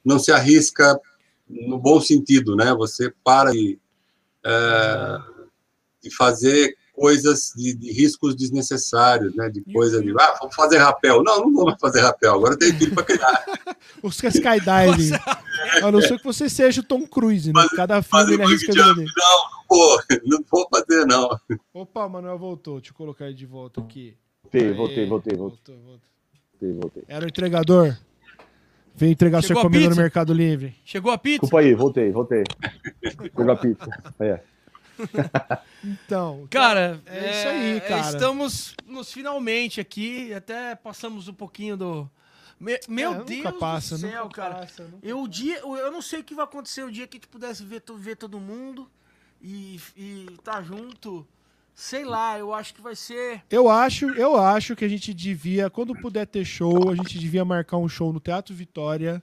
não 0.06 0.20
se 0.20 0.32
arrisca 0.32 1.00
no 1.48 1.80
bom 1.80 2.00
sentido, 2.00 2.56
né? 2.56 2.74
Você 2.76 3.14
para 3.24 3.52
de, 3.52 3.80
é, 4.46 5.18
de 6.04 6.16
fazer 6.16 6.76
coisas 6.94 7.52
de, 7.56 7.76
de 7.76 7.92
riscos 7.92 8.36
desnecessários, 8.36 9.36
né? 9.36 9.50
De 9.50 9.62
coisa 9.74 10.02
de, 10.02 10.12
ah, 10.18 10.38
vamos 10.40 10.56
fazer 10.56 10.78
rapel. 10.78 11.24
Não, 11.24 11.42
não 11.42 11.54
vou 11.54 11.66
mais 11.66 11.80
fazer 11.80 12.02
rapel, 12.02 12.34
agora 12.34 12.58
tenho 12.58 12.78
filho 12.78 12.96
para 12.96 13.04
criar. 13.04 13.46
Os 14.02 14.20
que 14.20 14.28
é 14.28 14.30
skydiving. 14.30 15.12
A 15.84 15.92
não 15.92 16.02
ser 16.02 16.18
que 16.18 16.24
você 16.24 16.50
seja 16.50 16.82
o 16.82 16.84
Tom 16.84 17.06
Cruise, 17.06 17.52
né? 17.52 17.68
Cada 17.76 18.02
filme 18.02 18.34
ele 18.34 18.44
arrisca 18.44 18.72
a 18.72 18.76
vida 18.76 18.96
dele. 18.96 19.12
Pô, 19.68 20.02
não 20.26 20.44
vou 20.50 20.68
fazer, 20.70 21.06
não. 21.06 21.40
Opa, 21.74 22.08
Manuel 22.08 22.38
voltou. 22.38 22.80
Deixa 22.80 22.92
eu 22.92 22.96
colocar 22.96 23.26
ele 23.26 23.34
de 23.34 23.46
volta 23.46 23.82
aqui. 23.82 24.16
Voltei, 24.44 24.74
voltei, 24.74 25.06
voltei, 25.06 25.36
voltei, 25.36 25.76
voltou, 25.76 26.00
voltou. 26.60 26.82
voltei. 26.82 27.04
Era 27.08 27.26
o 27.26 27.28
entregador. 27.28 27.98
Vem 28.96 29.12
entregar 29.12 29.42
Chegou 29.42 29.62
sua 29.62 29.70
comida 29.70 29.90
no? 29.90 29.96
Mercado 29.96 30.34
Livre. 30.34 30.76
Chegou 30.86 31.12
a 31.12 31.18
pizza? 31.18 31.42
Desculpa 31.42 31.60
aí, 31.60 31.74
voltei, 31.74 32.12
voltei. 32.12 32.44
Pegou 33.36 33.52
a 33.52 33.56
pizza. 33.58 33.88
É. 34.20 34.40
Então, 35.84 36.48
Cara, 36.50 37.02
É 37.06 37.30
isso 37.40 37.48
aí, 37.50 37.82
cara. 37.82 38.10
Estamos 38.10 38.76
nos 38.88 39.12
finalmente 39.12 39.80
aqui, 39.82 40.34
até 40.34 40.74
passamos 40.74 41.28
um 41.28 41.34
pouquinho 41.34 41.76
do. 41.78 42.10
Me- 42.60 42.80
meu 42.88 43.12
é, 43.12 43.18
nunca 43.18 43.26
Deus 43.26 43.60
passa, 43.60 43.96
do 43.96 44.02
céu, 44.02 44.24
nunca 44.24 44.42
cara. 44.42 44.56
passa, 44.56 44.88
Eu, 45.04 45.22
o 45.22 45.28
dia, 45.28 45.60
eu 45.60 45.92
não 45.92 46.02
sei 46.02 46.22
o 46.22 46.24
que 46.24 46.34
vai 46.34 46.46
acontecer 46.46 46.84
o 46.84 46.92
dia 46.92 47.06
que 47.06 47.18
a 47.18 47.20
gente 47.20 47.28
pudesse 47.28 47.64
ver, 47.66 47.84
ver 47.98 48.16
todo 48.16 48.40
mundo 48.40 48.90
e, 49.42 49.80
e 49.98 50.26
tá 50.44 50.62
junto. 50.62 51.28
Sei 51.76 52.06
lá, 52.06 52.40
eu 52.40 52.54
acho 52.54 52.74
que 52.74 52.82
vai 52.82 52.96
ser. 52.96 53.42
Eu 53.52 53.70
acho, 53.70 54.06
eu 54.12 54.38
acho 54.38 54.76
que 54.78 54.86
a 54.86 54.88
gente 54.88 55.14
devia, 55.14 55.70
quando 55.70 55.94
puder 55.94 56.26
ter 56.26 56.46
show, 56.46 56.90
a 56.90 56.96
gente 56.96 57.20
devia 57.20 57.44
marcar 57.44 57.76
um 57.78 57.90
show 57.90 58.14
no 58.14 58.20
Teatro 58.22 58.56
Vitória 58.56 59.22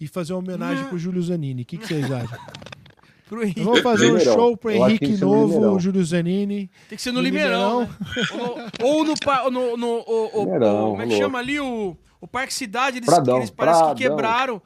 e 0.00 0.08
fazer 0.08 0.32
uma 0.32 0.38
homenagem 0.38 0.82
Não. 0.84 0.88
pro 0.88 0.98
Júlio 0.98 1.22
Zanini. 1.22 1.62
O 1.62 1.66
que, 1.66 1.76
que 1.76 1.86
vocês 1.86 2.10
acham? 2.10 2.38
Pro 3.28 3.42
Henrique. 3.42 3.62
Vamos 3.62 3.80
fazer 3.80 4.12
um 4.12 4.20
show 4.20 4.54
pro 4.58 4.70
Eu 4.70 4.86
Henrique 4.86 5.06
que 5.06 5.16
Novo, 5.16 5.54
Limeirão. 5.54 5.80
Júlio 5.80 6.04
Zanini. 6.04 6.70
Tem 6.88 6.96
que 6.96 7.02
ser 7.02 7.12
no 7.12 7.18
No 7.18 7.22
Limeirão. 7.22 7.80
Limeirão. 7.80 8.56
né? 8.56 8.70
Ou, 8.82 8.88
ou 8.98 9.04
no, 9.06 9.14
pa- 9.18 9.50
no, 9.50 9.74
no, 9.74 9.86
o- 9.86 10.30
o- 10.40 10.44
Limeirão, 10.44 10.90
Como 10.90 11.02
é 11.02 11.04
que 11.06 11.10
louco. 11.12 11.24
chama 11.24 11.38
ali? 11.38 11.58
O, 11.58 11.96
o 12.20 12.28
Parque 12.28 12.52
Cidade. 12.52 12.98
Eles, 12.98 13.06
Pradão, 13.08 13.38
eles 13.38 13.48
parece 13.48 13.78
que 13.78 13.84
Pradão. 13.84 13.94
quebraram. 13.96 14.62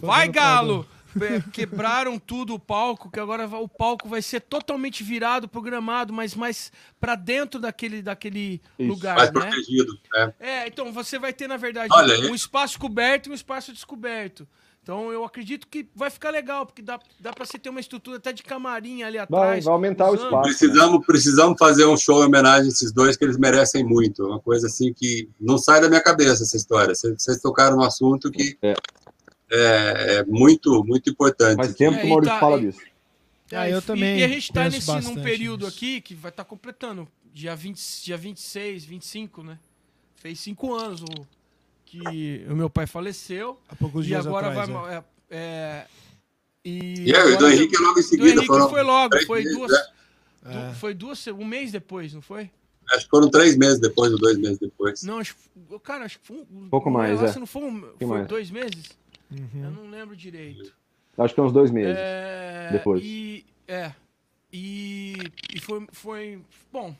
Vai, 0.00 0.26
Galo! 0.28 0.84
Pe- 1.18 1.42
Quebraram 1.52 2.18
tudo 2.18 2.54
o 2.54 2.58
palco, 2.58 3.10
que 3.10 3.20
agora 3.20 3.46
o 3.46 3.68
palco 3.68 4.08
vai 4.08 4.22
ser 4.22 4.40
totalmente 4.40 5.02
virado 5.04 5.48
pro 5.48 5.60
gramado, 5.62 6.12
mas 6.12 6.34
mais 6.34 6.72
pra 7.00 7.14
dentro 7.14 7.60
daquele, 7.60 8.02
daquele 8.02 8.60
Isso. 8.78 8.88
lugar, 8.88 9.16
Mais 9.16 9.30
né? 9.32 9.40
protegido. 9.40 9.92
Né? 10.12 10.34
É, 10.40 10.66
então 10.66 10.92
você 10.92 11.18
vai 11.18 11.32
ter, 11.32 11.46
na 11.48 11.56
verdade, 11.56 11.88
Olha, 11.92 12.18
um 12.20 12.24
eu- 12.28 12.34
espaço 12.34 12.78
coberto 12.78 13.28
e 13.28 13.32
um 13.32 13.34
espaço 13.34 13.72
descoberto. 13.72 14.46
Então 14.82 15.12
eu 15.12 15.24
acredito 15.24 15.68
que 15.68 15.86
vai 15.94 16.10
ficar 16.10 16.30
legal, 16.30 16.66
porque 16.66 16.82
dá, 16.82 16.98
dá 17.20 17.32
pra 17.32 17.46
você 17.46 17.56
ter 17.56 17.68
uma 17.68 17.78
estrutura 17.78 18.16
até 18.16 18.32
de 18.32 18.42
camarim 18.42 19.04
ali 19.04 19.16
Vai, 19.16 19.22
atrás. 19.24 19.64
vai 19.64 19.72
aumentar 19.74 20.06
o 20.10 20.14
usando. 20.14 20.24
espaço. 20.24 20.42
Precisamos, 20.48 21.06
precisamos 21.06 21.56
fazer 21.56 21.86
um 21.86 21.96
show 21.96 22.20
em 22.24 22.26
homenagem 22.26 22.64
a 22.66 22.68
esses 22.68 22.90
dois, 22.92 23.16
que 23.16 23.24
eles 23.24 23.38
merecem 23.38 23.84
muito. 23.84 24.26
Uma 24.26 24.40
coisa 24.40 24.66
assim 24.66 24.92
que 24.92 25.28
não 25.40 25.56
sai 25.56 25.80
da 25.80 25.88
minha 25.88 26.00
cabeça 26.02 26.42
essa 26.42 26.56
história. 26.56 26.96
Vocês, 26.96 27.14
vocês 27.16 27.40
tocaram 27.40 27.76
no 27.76 27.84
assunto 27.84 28.28
que 28.28 28.58
É. 28.60 28.74
é, 29.52 30.14
é 30.16 30.24
muito, 30.24 30.82
muito 30.84 31.10
importante. 31.10 31.56
Faz 31.56 31.74
tempo 31.74 31.96
É, 31.96 32.00
que 32.00 32.06
o 32.06 32.10
Maurício 32.10 32.32
tá- 32.34 32.40
fala 32.40 32.58
e- 32.58 32.60
disso. 32.66 32.80
Ah, 33.52 33.68
eu 33.68 33.78
e- 33.78 33.82
também 33.82 34.18
E 34.18 34.24
a 34.24 34.28
gente 34.28 34.50
tá 34.52 34.64
penso 34.64 34.94
nesse, 34.94 35.08
num 35.14 35.22
período 35.22 35.66
aqui 35.66 36.00
que 36.00 36.14
vai 36.14 36.30
estar 36.30 36.44
completando. 36.44 37.06
Dia, 37.34 37.54
20, 37.54 37.80
dia 38.04 38.16
26, 38.16 38.84
25, 38.84 39.42
né? 39.42 39.58
Fez 40.16 40.40
cinco 40.40 40.74
anos 40.74 41.02
o, 41.02 41.26
que 41.84 42.44
o 42.48 42.54
meu 42.56 42.70
pai 42.70 42.86
faleceu. 42.86 43.58
Há 43.68 43.76
poucos 43.76 44.04
E 44.04 44.08
dias 44.08 44.26
agora 44.26 44.48
atrás, 44.48 44.68
vai. 44.70 44.94
é. 44.94 44.96
é, 44.96 45.04
é, 45.30 45.86
e 46.64 47.08
E 47.08 47.14
aí, 47.14 47.22
o 47.22 47.28
do 47.30 47.34
agora 47.36 47.54
Henrique 47.54 47.76
logo 47.78 47.92
em 47.98 48.02
do 48.02 48.02
seguida. 48.02 48.30
Henrique 48.30 48.46
Foram 48.46 48.70
foi 48.70 48.82
logo, 48.82 49.26
foi 49.26 49.38
meses, 49.42 49.56
duas. 49.58 49.70
né? 49.72 49.86
É. 50.44 50.68
du- 50.70 50.74
Foi 50.76 50.94
duas, 50.94 51.26
um 51.28 51.44
mês 51.44 51.70
depois, 51.72 52.12
não 52.14 52.20
foi? 52.22 52.50
Acho 52.90 53.04
que 53.04 53.10
foram 53.10 53.30
três 53.30 53.56
meses 53.56 53.78
depois, 53.80 54.12
ou 54.12 54.18
dois 54.18 54.36
meses 54.38 54.58
depois. 54.58 55.02
Não, 55.04 55.18
acho, 55.18 55.34
que- 55.36 55.78
cara, 55.80 56.04
acho 56.04 56.18
que 56.20 56.26
foi 56.26 56.36
um. 56.38 56.68
Pouco 56.68 56.90
mais, 56.90 57.12
negócio, 57.14 57.36
é. 57.36 57.40
Não 57.40 57.46
foi, 57.46 57.62
um, 57.62 57.80
foi 57.98 58.06
mais. 58.06 58.26
dois 58.26 58.50
meses? 58.50 58.90
Uhum. 59.40 59.64
Eu 59.64 59.70
não 59.70 59.90
lembro 59.90 60.16
direito. 60.16 60.72
Acho 61.16 61.34
que 61.34 61.40
é 61.40 61.42
uns 61.42 61.52
dois 61.52 61.70
meses. 61.70 61.96
É, 61.98 62.70
depois. 62.72 63.02
E, 63.04 63.44
é. 63.66 63.92
E, 64.52 65.16
e 65.54 65.60
foi, 65.60 65.86
foi. 65.92 66.40
Bom. 66.72 66.94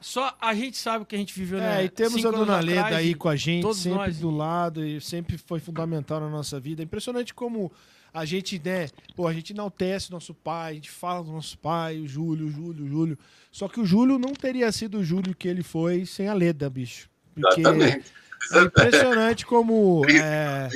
Só 0.00 0.36
a 0.40 0.54
gente 0.54 0.76
sabe 0.76 1.02
o 1.02 1.06
que 1.06 1.16
a 1.16 1.18
gente 1.18 1.34
viveu, 1.34 1.58
né? 1.58 1.82
É, 1.82 1.84
e 1.84 1.88
temos 1.88 2.14
cinco 2.14 2.28
a 2.28 2.30
Dona 2.30 2.60
Leda 2.60 2.80
atrás, 2.82 2.96
aí 2.96 3.14
com 3.14 3.28
a 3.28 3.34
gente, 3.34 3.74
sempre 3.74 3.98
nós. 3.98 4.18
do 4.20 4.30
lado 4.30 4.86
e 4.86 5.00
sempre 5.00 5.36
foi 5.36 5.58
fundamental 5.58 6.20
na 6.20 6.28
nossa 6.28 6.60
vida. 6.60 6.82
É 6.82 6.84
impressionante 6.84 7.34
como 7.34 7.72
a 8.14 8.24
gente, 8.24 8.60
né, 8.64 8.88
pô, 9.16 9.26
a 9.26 9.32
gente 9.32 9.52
enaltece 9.52 10.10
nosso 10.10 10.32
pai, 10.32 10.72
a 10.72 10.74
gente 10.74 10.90
fala 10.90 11.24
do 11.24 11.32
nosso 11.32 11.58
pai, 11.58 11.98
o 11.98 12.06
Júlio, 12.06 12.46
o 12.46 12.50
Júlio, 12.50 12.84
o 12.84 12.88
Júlio. 12.88 13.18
Só 13.50 13.68
que 13.68 13.80
o 13.80 13.84
Júlio 13.84 14.18
não 14.18 14.32
teria 14.32 14.70
sido 14.70 14.98
o 14.98 15.04
Júlio 15.04 15.34
que 15.34 15.48
ele 15.48 15.64
foi 15.64 16.06
sem 16.06 16.28
a 16.28 16.34
Leda, 16.34 16.70
bicho. 16.70 17.10
Porque 17.34 17.60
Exatamente. 17.60 18.12
É 18.52 18.62
impressionante 18.62 19.44
como 19.46 20.02
é, 20.08 20.68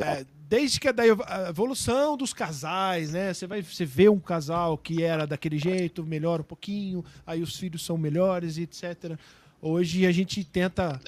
é, 0.00 0.26
desde 0.48 0.80
que 0.80 0.88
a, 0.88 0.94
evo- 1.06 1.24
a 1.26 1.48
evolução 1.50 2.16
dos 2.16 2.32
casais, 2.32 3.12
né? 3.12 3.32
Você 3.32 3.46
vai 3.46 3.62
você 3.62 3.84
vê 3.84 4.08
um 4.08 4.18
casal 4.18 4.76
que 4.76 5.02
era 5.02 5.26
daquele 5.26 5.58
jeito, 5.58 6.04
melhora 6.04 6.42
um 6.42 6.44
pouquinho, 6.44 7.04
aí 7.26 7.42
os 7.42 7.56
filhos 7.56 7.84
são 7.84 7.96
melhores 7.96 8.56
e 8.56 8.62
etc. 8.62 9.16
Hoje 9.62 10.06
a 10.06 10.12
gente 10.12 10.42
tenta 10.42 10.98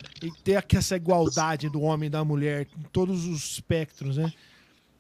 ter 0.45 0.57
aqui 0.57 0.77
essa 0.77 0.95
igualdade 0.95 1.69
do 1.71 1.81
homem 1.81 2.07
e 2.09 2.11
da 2.11 2.23
mulher 2.23 2.67
em 2.79 2.83
todos 2.93 3.25
os 3.25 3.53
espectros, 3.53 4.19
né? 4.19 4.33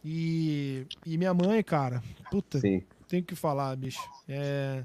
E, 0.05 0.85
e 1.07 1.16
minha 1.16 1.32
mãe, 1.32 1.62
cara, 1.62 2.03
puta, 2.31 2.59
Sim. 2.59 2.82
tenho 3.09 3.23
que 3.23 3.36
falar, 3.36 3.77
bicho. 3.77 4.01
É, 4.28 4.85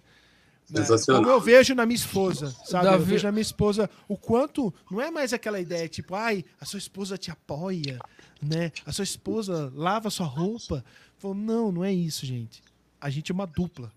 né, 0.69 0.81
Sensacional. 0.81 1.21
Como 1.23 1.33
eu 1.35 1.39
vejo 1.41 1.73
na 1.75 1.85
minha 1.85 1.95
esposa, 1.95 2.55
sabe? 2.65 2.87
Eu 2.87 2.91
Davi- 2.91 3.05
vejo 3.05 3.25
na 3.25 3.31
minha 3.31 3.41
esposa 3.41 3.89
o 4.07 4.17
quanto. 4.17 4.73
Não 4.91 5.01
é 5.01 5.09
mais 5.09 5.33
aquela 5.33 5.59
ideia, 5.59 5.87
tipo, 5.87 6.13
ai, 6.15 6.43
a 6.59 6.65
sua 6.65 6.77
esposa 6.79 7.17
te 7.17 7.31
apoia, 7.31 7.99
né? 8.41 8.71
A 8.85 8.91
sua 8.91 9.03
esposa 9.03 9.71
lava 9.75 10.09
sua 10.09 10.25
roupa. 10.25 10.83
Falou, 11.17 11.35
não, 11.35 11.71
não 11.71 11.83
é 11.85 11.91
isso, 11.93 12.25
gente. 12.25 12.61
A 12.99 13.09
gente 13.09 13.31
é 13.31 13.33
uma 13.33 13.47
dupla 13.47 13.91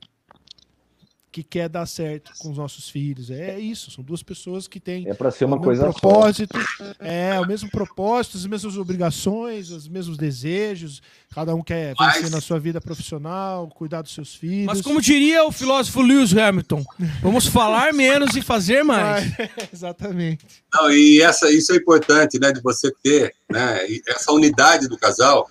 que 1.32 1.44
quer 1.44 1.68
dar 1.68 1.86
certo 1.86 2.32
com 2.38 2.50
os 2.50 2.56
nossos 2.58 2.88
filhos. 2.88 3.30
É 3.30 3.58
isso, 3.58 3.90
são 3.90 4.02
duas 4.02 4.20
pessoas 4.22 4.66
que 4.66 4.80
têm 4.80 5.08
É 5.08 5.14
pra 5.14 5.30
ser 5.30 5.44
uma 5.44 5.56
o 5.56 5.60
coisa 5.60 5.82
só. 5.86 5.92
propósito, 5.92 6.58
é 6.98 7.38
o 7.38 7.46
mesmo 7.46 7.70
propósito, 7.70 8.36
as 8.36 8.46
mesmas 8.46 8.76
obrigações, 8.76 9.70
os 9.70 9.86
mesmos 9.86 10.16
desejos. 10.16 11.00
Cada 11.32 11.54
um 11.54 11.62
quer 11.62 11.94
vencer 11.96 12.22
Mas- 12.22 12.30
na 12.32 12.40
sua 12.40 12.58
vida 12.58 12.80
profissional, 12.80 13.68
cuidar 13.68 14.02
dos 14.02 14.12
seus 14.12 14.34
filhos. 14.34 14.66
Mas 14.66 14.80
como 14.82 15.00
diria 15.00 15.44
o 15.44 15.52
filósofo 15.52 16.00
Lewis 16.02 16.36
Hamilton, 16.36 16.84
vamos 17.22 17.46
falar 17.46 17.92
menos 17.92 18.34
e 18.34 18.42
fazer 18.42 18.82
mais. 18.82 19.24
Exatamente. 19.72 20.44
Não, 20.74 20.90
e 20.90 21.20
essa, 21.22 21.48
isso 21.50 21.72
é 21.72 21.76
importante, 21.76 22.40
né, 22.40 22.50
de 22.52 22.60
você 22.60 22.92
ter, 23.02 23.32
né, 23.48 23.78
essa 24.08 24.32
unidade 24.32 24.88
do 24.88 24.98
casal. 24.98 25.48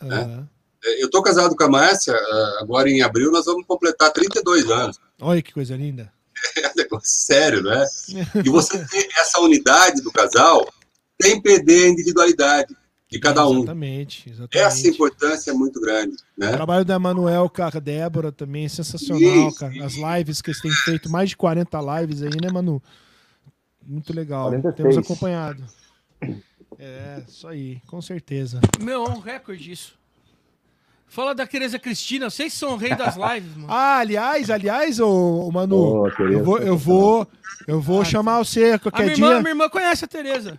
Aham. 0.00 0.48
Eu 0.82 1.06
estou 1.06 1.22
casado 1.22 1.56
com 1.56 1.64
a 1.64 1.68
Márcia, 1.68 2.14
ah, 2.14 2.58
agora 2.60 2.88
em 2.88 3.02
abril 3.02 3.30
nós 3.32 3.46
vamos 3.46 3.66
completar 3.66 4.12
32 4.12 4.70
anos. 4.70 4.98
Olha 5.20 5.42
que 5.42 5.52
coisa 5.52 5.76
linda. 5.76 6.12
é 6.56 6.68
um 6.68 6.72
negócio 6.76 7.08
sério, 7.08 7.62
né? 7.62 7.84
E 8.44 8.48
você 8.48 8.78
ter 8.86 9.08
essa 9.18 9.40
unidade 9.40 10.00
do 10.02 10.12
casal 10.12 10.66
sem 11.20 11.40
perder 11.40 11.86
a 11.86 11.88
individualidade 11.88 12.76
de 13.10 13.18
cada 13.18 13.46
um. 13.48 13.58
Exatamente, 13.58 14.28
exatamente. 14.28 14.58
Essa 14.58 14.88
importância 14.88 15.50
é 15.50 15.54
muito 15.54 15.80
grande, 15.80 16.16
O 16.36 16.40
né? 16.40 16.52
trabalho 16.52 16.84
da 16.84 16.94
Emanuel, 16.94 17.48
cara, 17.48 17.80
Débora 17.80 18.30
também 18.30 18.66
é 18.66 18.68
sensacional, 18.68 19.48
Isso, 19.48 19.58
cara. 19.58 19.84
As 19.84 19.94
lives 19.94 20.42
que 20.42 20.50
eles 20.50 20.60
têm 20.60 20.70
feito, 20.70 21.10
mais 21.10 21.30
de 21.30 21.36
40 21.36 22.00
lives 22.00 22.22
aí, 22.22 22.40
né, 22.40 22.50
Manu? 22.52 22.82
Muito 23.84 24.12
legal. 24.14 24.50
46. 24.50 24.76
Temos 24.76 24.98
acompanhado. 24.98 25.64
É, 26.78 27.22
isso 27.26 27.48
aí, 27.48 27.80
com 27.86 28.00
certeza. 28.02 28.60
Meu, 28.78 29.04
é 29.06 29.08
um 29.08 29.18
recorde 29.18 29.72
isso. 29.72 29.98
Fala 31.08 31.34
da 31.34 31.46
Tereza 31.46 31.78
Cristina, 31.78 32.28
vocês 32.30 32.52
são 32.52 32.72
o 32.74 32.76
rei 32.76 32.94
das 32.94 33.16
lives, 33.18 33.56
mano. 33.56 33.66
Ah, 33.68 33.98
aliás, 33.98 34.50
aliás, 34.50 35.00
ô, 35.00 35.46
ô, 35.48 35.50
Manu, 35.50 36.10
Tereza, 36.16 36.38
eu 36.38 36.44
vou, 36.44 36.58
eu 36.58 36.76
vou, 36.76 37.28
eu 37.66 37.80
vou 37.80 38.02
Ah, 38.02 38.04
chamar 38.04 38.38
você 38.38 38.72
A 38.72 38.78
qualquer 38.78 39.02
minha 39.04 39.14
irmã, 39.14 39.28
dia. 39.28 39.38
minha 39.38 39.50
irmã 39.50 39.68
conhece 39.68 40.04
a 40.04 40.08
Tereza. 40.08 40.58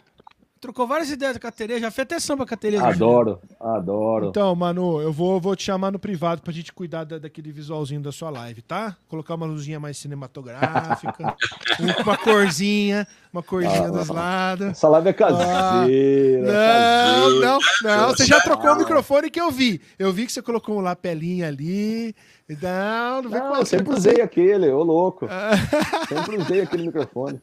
Trocou 0.62 0.86
várias 0.86 1.10
ideias 1.10 1.38
com 1.38 1.48
a 1.48 1.52
Tereza, 1.52 1.80
já 1.80 1.90
fez 1.92 2.04
até 2.04 2.20
samba 2.20 2.46
com 2.46 2.54
a 2.54 2.58
Tereza. 2.58 2.86
Adoro, 2.86 3.40
adoro. 3.58 4.28
Então, 4.28 4.54
Manu, 4.56 5.00
eu 5.02 5.12
vou, 5.14 5.40
vou 5.40 5.56
te 5.56 5.64
chamar 5.64 5.90
no 5.90 5.98
privado 5.98 6.42
pra 6.42 6.52
gente 6.52 6.74
cuidar 6.74 7.06
da- 7.06 7.18
daquele 7.18 7.50
visualzinho 7.50 8.02
da 8.02 8.12
sua 8.12 8.30
live, 8.30 8.62
tá? 8.62 8.98
Colocar 9.08 9.36
uma 9.36 9.46
luzinha 9.46 9.80
mais 9.80 9.98
cinematográfica, 9.98 11.34
um- 11.80 12.04
uma 12.04 12.18
corzinha, 12.18 13.08
uma 13.32 13.42
corzinha 13.42 13.88
Ah, 13.88 13.92
dos 13.92 14.08
lados. 14.10 14.68
Essa 14.68 14.90
live 14.90 15.08
é 15.10 15.14
caseira. 15.14 16.48
Não, 16.52 16.52
caseira. 16.52 17.46
não, 17.46 17.60
não. 17.84 18.08
Você 18.10 18.26
já 18.26 18.42
trocou 18.42 18.72
o 18.74 18.78
microfone 18.78 19.30
que 19.30 19.40
eu 19.40 19.50
vi. 19.52 19.80
Eu 19.98 20.12
vi 20.12 20.26
que 20.26 20.32
você 20.34 20.42
colocou 20.42 20.78
um 20.78 20.82
lapelinha 20.82 21.48
ali. 21.48 22.14
Não, 22.62 23.22
não 23.22 23.30
vem 23.30 23.40
com 23.42 23.48
Não, 23.48 23.56
eu 23.58 23.66
sempre 23.66 23.94
usei 23.94 24.20
aquele, 24.22 24.70
ô 24.72 24.84
louco. 24.84 25.26
Ah. 25.30 25.52
Sempre 26.10 26.38
usei 26.38 26.62
aquele 26.62 26.84
microfone. 26.88 27.40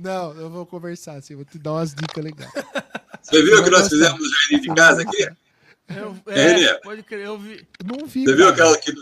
Não, 0.00 0.32
eu 0.32 0.48
vou 0.48 0.64
conversar 0.64 1.16
assim, 1.16 1.36
vou 1.36 1.44
te 1.44 1.58
dar 1.58 1.72
umas 1.72 1.94
dicas 1.94 2.24
legais. 2.24 2.50
Você 3.20 3.42
viu 3.42 3.60
o 3.60 3.64
que 3.64 3.68
nós 3.68 3.86
fizemos 3.86 4.18
no 4.18 4.26
jardim 4.26 4.60
de 4.60 4.74
casa 4.74 5.02
aqui? 5.02 5.28
Eu, 5.94 6.16
é, 6.28 6.62
é. 6.62 6.74
pode 6.78 7.02
crer, 7.02 7.26
eu 7.26 7.38
vi. 7.38 7.66
Não 7.84 8.06
vi. 8.06 8.24
Você 8.24 8.34
viu 8.34 8.46
cara. 8.46 8.50
aquela 8.50 8.78
que 8.78 8.92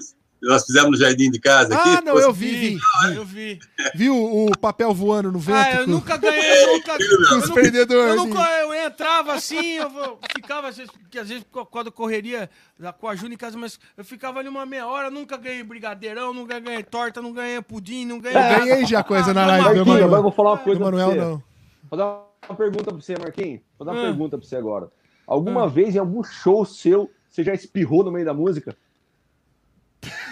nós 0.42 0.64
fizemos 0.64 0.90
no 0.92 0.96
jardim 0.96 1.30
de 1.30 1.40
casa 1.40 1.74
aqui? 1.74 1.88
Ah, 1.98 2.00
não, 2.00 2.18
eu 2.18 2.32
vi, 2.32 2.50
vi. 2.76 2.78
Eu 3.14 3.24
vi. 3.24 3.58
Viu 3.94 4.14
o 4.16 4.56
papel 4.58 4.94
voando 4.94 5.32
no 5.32 5.38
vento? 5.38 5.56
Ah, 5.56 5.72
eu 5.80 5.84
com- 5.84 5.90
nunca 5.90 6.16
ganhei, 6.18 6.66
nunca. 6.66 6.96
com 6.96 7.02
Eu, 7.02 7.20
os 7.38 7.48
nunca, 7.48 7.54
perdedores. 7.54 8.10
eu, 8.16 8.16
nunca, 8.26 8.40
eu 8.60 8.74
entrava 8.86 9.34
assim, 9.34 9.74
eu 9.76 10.18
ficava, 10.36 10.68
às 10.68 10.76
vezes, 10.76 10.92
porque 10.92 11.18
às 11.18 11.28
vezes 11.28 11.44
quando 11.50 11.86
eu 11.86 11.92
correria 11.92 12.48
da- 12.78 12.92
com 12.92 13.08
a 13.08 13.16
Júlia 13.16 13.34
em 13.34 13.38
casa, 13.38 13.58
mas 13.58 13.78
eu 13.96 14.04
ficava 14.04 14.38
ali 14.38 14.48
uma 14.48 14.64
meia 14.64 14.86
hora, 14.86 15.10
nunca 15.10 15.36
ganhei 15.36 15.62
brigadeirão, 15.62 16.32
nunca 16.32 16.58
ganhei 16.60 16.82
torta, 16.82 17.20
não 17.20 17.32
ganhei 17.32 17.60
pudim, 17.60 18.04
não 18.06 18.20
ganhei. 18.20 18.38
Eu 18.38 18.64
ganhei 18.66 18.86
já 18.86 19.02
coisa 19.02 19.34
na 19.34 19.42
Ah, 19.42 19.46
live 19.46 19.64
Marquinhos, 19.64 19.86
Marquinhos, 19.86 20.06
agora 20.06 20.18
eu 20.18 20.22
vou 20.22 20.32
falar 20.32 20.50
uma 20.52 20.58
coisa 20.58 20.78
você. 20.80 21.14
não. 21.16 21.42
Vou 21.90 21.98
dar 21.98 22.22
uma 22.48 22.56
pergunta 22.56 22.84
pra 22.92 23.00
você, 23.00 23.14
Marquinhos. 23.18 23.60
Vou 23.78 23.84
dar 23.86 23.92
uma 23.92 24.00
Ah. 24.02 24.04
pergunta 24.04 24.38
pra 24.38 24.46
você 24.46 24.56
agora. 24.56 24.88
Alguma 25.26 25.68
vez 25.68 25.94
em 25.94 25.98
algum 25.98 26.22
show 26.22 26.64
seu, 26.64 27.10
você 27.28 27.42
já 27.44 27.52
espirrou 27.52 28.02
no 28.04 28.10
meio 28.12 28.24
da 28.24 28.32
música? 28.32 28.76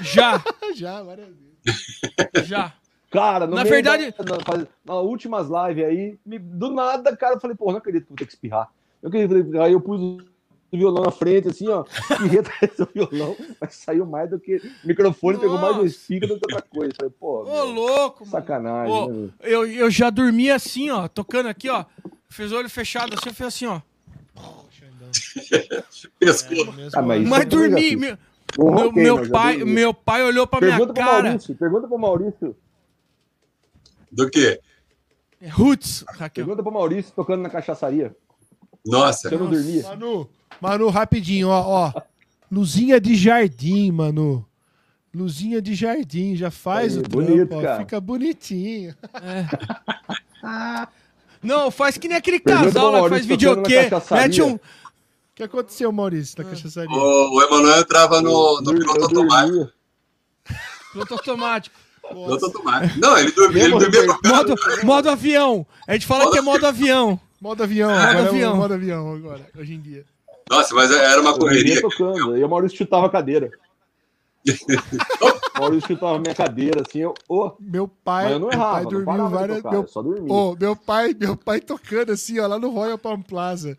Já, 0.03 0.43
Já, 0.77 1.03
várias 1.03 1.29
vezes. 1.29 2.47
já. 2.49 2.73
Cara, 3.11 3.47
Na 3.47 3.65
verdade- 3.65 4.13
da, 4.19 4.57
na, 4.57 4.67
nas 4.85 5.05
últimas 5.05 5.47
lives 5.49 5.85
aí, 5.85 6.19
me- 6.27 6.39
do 6.39 6.71
nada, 6.73 7.17
cara, 7.17 7.37
eu 7.37 7.41
falei, 7.41 7.57
pô, 7.57 7.71
não 7.71 7.79
acredito 7.79 8.03
que 8.07 8.13
eu 8.13 8.17
vou 8.17 8.19
ter 8.19 8.27
que 8.27 8.33
espirrar. 8.33 8.69
Eu 9.03 9.09
acredito, 9.09 9.61
aí 9.61 9.73
eu 9.73 9.81
pus 9.81 10.01
o 10.01 10.77
violão 10.77 11.05
na 11.05 11.13
frente, 11.13 11.49
assim, 11.49 11.69
ó, 11.69 11.85
espirrei 12.11 12.41
atrás 12.41 12.77
do 12.77 12.89
violão, 12.93 13.37
mas 13.61 13.75
saiu 13.77 14.05
mais 14.05 14.29
do 14.29 14.39
que. 14.41 14.57
O 14.57 14.87
microfone 14.87 15.39
pegou 15.39 15.57
mais 15.57 15.77
do 15.77 15.83
Nossa. 15.83 15.87
espirro 15.95 16.27
do 16.27 16.41
que 16.41 16.53
outra 16.53 16.63
coisa. 16.69 16.93
Falei, 16.97 17.13
pô, 17.19 17.43
Ô, 17.43 17.45
meu, 17.45 17.65
louco, 17.67 18.21
mano. 18.27 18.31
sacanagem. 18.33 18.93
Ô, 18.95 19.09
né? 19.09 19.29
eu, 19.43 19.67
eu 19.67 19.91
já 19.91 20.11
dormi 20.11 20.51
assim, 20.51 20.91
ó, 20.91 21.07
tocando 21.09 21.49
aqui, 21.49 21.71
ó. 21.71 21.85
Fez 22.29 22.51
o 22.53 22.57
olho 22.57 22.69
fechado 22.69 23.15
assim, 23.15 23.29
eu 23.29 23.35
fiz 23.35 23.47
assim, 23.47 23.67
ó. 23.67 23.81
Pescou. 26.19 26.75
Ah, 26.95 27.03
mas 27.03 27.27
Mas 27.29 27.39
já 27.41 27.45
dormi. 27.45 27.97
Meu, 27.97 28.19
Meu, 28.59 28.69
roqueiro, 28.69 29.17
meu 29.17 29.31
pai, 29.31 29.57
meu 29.65 29.95
pai 29.95 30.23
olhou 30.25 30.47
pra 30.47 30.61
minha 30.61 30.73
Pergunta 30.73 30.95
pro 30.95 31.05
cara. 31.05 31.23
Maurício, 31.25 31.55
pergunta 31.55 31.89
pro 31.89 31.99
Maurício. 31.99 32.57
Do 34.11 34.31
quê? 34.31 34.61
Roots, 35.51 36.05
Raquel. 36.09 36.45
Pergunta 36.45 36.63
pro 36.63 36.73
Maurício 36.73 37.13
tocando 37.15 37.43
na 37.43 37.51
cachaçaria. 37.51 38.17
Nossa. 38.85 39.29
Se 39.29 39.35
eu 39.35 39.39
não 39.39 39.51
dormia. 39.51 39.83
Manu, 39.83 40.29
Manu, 40.61 40.89
rapidinho, 40.89 41.49
ó, 41.49 41.93
ó. 41.93 41.93
Luzinha 42.51 43.01
de 43.01 43.15
jardim, 43.15 43.91
Manu. 43.91 44.47
Luzinha 45.13 45.61
de 45.61 45.75
jardim, 45.75 46.37
já 46.37 46.51
faz 46.51 46.95
Aí, 46.95 47.01
o 47.01 47.03
trampo, 47.03 47.27
bonito, 47.27 47.55
ó, 47.55 47.63
cara. 47.63 47.79
fica 47.79 48.01
bonitinho. 48.01 48.95
Não, 51.43 51.71
faz 51.71 51.97
que 51.97 52.09
nem 52.09 52.17
aquele 52.17 52.41
Pergunta 52.41 52.67
casal 52.67 52.91
lá 52.91 53.03
que 53.03 53.09
faz 53.09 53.27
cachaçaria. 53.27 54.23
Mete 54.23 54.43
um. 54.43 54.59
O 55.37 55.39
que 55.39 55.43
aconteceu, 55.43 55.93
Maurício, 55.93 56.35
na 56.43 56.49
cachaçaria? 56.49 56.97
O, 56.97 57.35
o 57.37 57.43
Emanuel 57.43 57.81
entrava 57.81 58.23
no, 58.23 58.59
no 58.63 58.73
piloto 58.75 59.03
automático. 59.05 59.69
Piloto 60.93 61.13
automático. 61.13 61.77
Piloto 62.09 62.47
automático. 62.47 62.99
Não, 62.99 63.19
ele 63.19 63.31
dormia, 63.33 63.65
ele 63.65 63.79
dormia 63.79 64.07
tocando. 64.07 64.35
Modo, 64.35 64.55
modo 64.83 65.11
avião. 65.11 65.67
A 65.87 65.93
gente 65.93 66.07
fala 66.07 66.31
que 66.31 66.39
é 66.39 66.41
modo 66.41 66.67
avião. 66.67 67.21
Modo 67.39 67.63
avião, 67.63 67.91
Modo 67.91 68.03
é 68.03 68.23
o 68.23 68.29
avião. 68.29 68.57
modo 68.57 68.75
avião 68.75 69.13
agora, 69.15 69.47
hoje 69.59 69.75
em 69.75 69.81
dia. 69.83 70.07
Nossa, 70.49 70.75
mas 70.75 70.91
era 70.91 71.21
uma 71.21 71.39
correria. 71.39 71.83
tocando. 71.83 72.35
E 72.39 72.43
o 72.43 72.49
Maurício 72.49 72.79
chutava 72.79 73.05
a 73.05 73.11
cadeira. 73.11 73.51
o 74.47 75.61
Maurício 75.61 75.87
chutava 75.89 76.17
a 76.17 76.19
minha 76.19 76.35
cadeira, 76.35 76.83
assim, 76.89 77.01
eu. 77.01 77.13
ô, 77.29 77.53
Meu 77.61 77.87
pai, 77.87 78.25
mas 78.25 78.33
eu 78.33 78.41
meu 78.41 78.53
errava, 78.53 78.73
pai 78.73 78.85
dormiu 78.87 79.29
várias. 79.29 79.57
tocar, 79.59 79.71
meu, 79.71 79.83
eu 79.83 79.89
só 79.89 80.01
dormia. 80.01 80.33
Ô, 80.33 80.57
meu 80.59 80.75
pai, 80.75 81.15
meu 81.19 81.37
pai 81.37 81.61
tocando 81.61 82.13
assim, 82.13 82.39
ó, 82.39 82.47
lá 82.47 82.59
no 82.59 82.71
Royal 82.71 82.97
Palm 82.97 83.21
Plaza. 83.21 83.77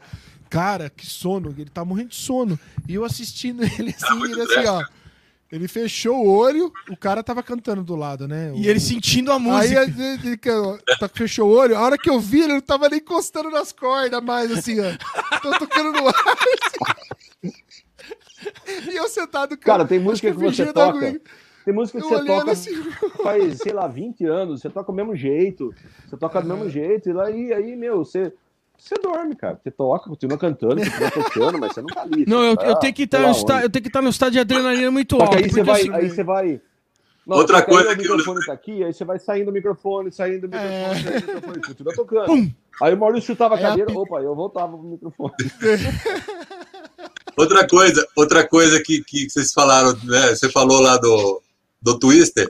Cara, 0.49 0.89
que 0.89 1.05
sono, 1.05 1.53
ele 1.57 1.69
tá 1.69 1.83
morrendo 1.85 2.09
de 2.09 2.15
sono. 2.15 2.59
E 2.87 2.93
eu 2.95 3.03
assistindo 3.03 3.63
ele 3.79 3.95
assim, 3.97 4.23
ele 4.23 4.41
assim, 4.41 4.65
ó. 4.67 4.83
Ele 5.49 5.65
fechou 5.69 6.25
o 6.25 6.27
olho, 6.29 6.73
o 6.89 6.97
cara 6.97 7.23
tava 7.23 7.41
cantando 7.41 7.81
do 7.81 7.95
lado, 7.95 8.27
né? 8.27 8.51
E 8.53 8.67
O- 8.67 8.69
ele 8.69 8.81
sentindo 8.81 9.31
a 9.31 9.35
Aí 9.35 9.41
música. 9.41 9.81
ele, 9.83 10.01
ele, 10.01 10.27
ele 10.27 10.37
tá- 10.99 11.07
fechou 11.07 11.49
o 11.49 11.53
olho, 11.53 11.77
a 11.77 11.81
hora 11.81 11.97
que 11.97 12.09
eu 12.09 12.19
vi, 12.19 12.41
ele 12.41 12.53
não 12.55 12.61
tava 12.61 12.89
nem 12.89 12.99
encostando 12.99 13.49
nas 13.49 13.71
cordas 13.71 14.21
mais, 14.21 14.51
assim, 14.51 14.75
ó. 14.81 15.39
Tô 15.41 15.57
tocando 15.57 15.93
no 15.93 16.07
ar. 16.07 16.13
assim. 17.43 17.53
E 18.91 18.95
eu 18.95 19.07
sentado 19.09 19.57
Cara, 19.57 19.85
tem 19.85 19.99
música 19.99 20.31
que 20.31 20.37
você 20.37 20.71
toca. 20.71 20.99
comigo. 20.99 21.19
Tem 21.65 21.73
música 21.73 21.99
que 21.99 22.05
Eu 22.05 22.09
você 22.09 22.25
toca 22.25 22.51
assim, 22.51 22.71
faz, 23.23 23.57
sei 23.57 23.73
lá, 23.73 23.87
20 23.87 24.25
anos, 24.25 24.61
você 24.61 24.69
toca 24.69 24.91
do 24.91 24.95
mesmo 24.95 25.15
jeito, 25.15 25.73
você 26.07 26.15
toca 26.15 26.41
do 26.41 26.47
mesmo 26.47 26.69
jeito, 26.69 27.09
e 27.09 27.19
aí, 27.19 27.53
aí 27.53 27.75
meu, 27.75 27.97
você, 28.05 28.31
você 28.77 28.95
dorme, 29.01 29.35
cara. 29.35 29.59
Você 29.61 29.71
toca, 29.71 30.09
continua 30.09 30.37
cantando, 30.37 30.75
continua 30.77 31.11
tocando, 31.11 31.57
mas 31.59 31.73
você 31.73 31.81
não 31.81 31.87
tá 31.87 32.01
ali. 32.03 32.25
Não, 32.27 32.43
eu, 32.43 32.55
tá, 32.57 32.65
eu 32.67 32.75
tenho 32.75 32.93
que 32.93 33.03
estar 33.03 33.17
sei 33.17 33.25
no 33.27 33.31
onde. 33.53 33.63
eu 33.65 33.69
tenho 33.69 33.83
que 33.83 33.89
estar 33.89 34.01
no 34.01 34.09
estado 34.09 34.31
de 34.31 34.39
adrenalina 34.39 34.91
muito 34.91 35.15
alto. 35.21 35.31
que 35.37 35.43
aí 35.43 35.49
você 35.49 35.63
vai, 35.63 35.81
assim- 35.81 35.91
aí 35.93 36.09
você 36.09 36.23
vai. 36.23 36.61
Não, 37.25 37.37
Outra 37.37 37.57
só 37.59 37.65
que 37.65 37.71
coisa 37.71 37.91
o 37.91 37.95
que 37.97 38.07
eu- 38.07 38.15
microfone 38.17 38.45
tá 38.45 38.53
aqui, 38.53 38.83
aí 38.85 38.93
você 38.93 39.03
vai 39.03 39.19
saindo 39.19 39.47
do 39.47 39.51
microfone, 39.51 40.11
saindo 40.13 40.47
do 40.47 40.47
microfone, 40.47 40.73
É. 40.75 40.93
saindo 41.03 41.19
do 41.25 41.33
microfone, 41.35 41.61
continua 41.61 41.93
tocando. 41.95 42.25
Pum. 42.27 42.51
Aí 42.81 42.93
o 42.93 42.97
Maurício 42.97 43.27
chutava 43.27 43.55
a 43.55 43.59
É 43.59 43.65
a 43.65 43.69
cadeira, 43.69 43.91
opa, 43.91 44.21
eu 44.21 44.33
voltava 44.35 44.77
pro 44.77 44.87
microfone. 44.87 45.33
Outra 47.35 47.67
coisa, 47.67 48.07
outra 48.15 48.47
coisa 48.47 48.81
que, 48.81 49.03
que 49.03 49.29
vocês 49.29 49.53
falaram, 49.53 49.93
né? 50.03 50.29
Você 50.35 50.49
falou 50.49 50.81
lá 50.81 50.97
do, 50.97 51.41
do 51.79 51.99
Twister. 51.99 52.47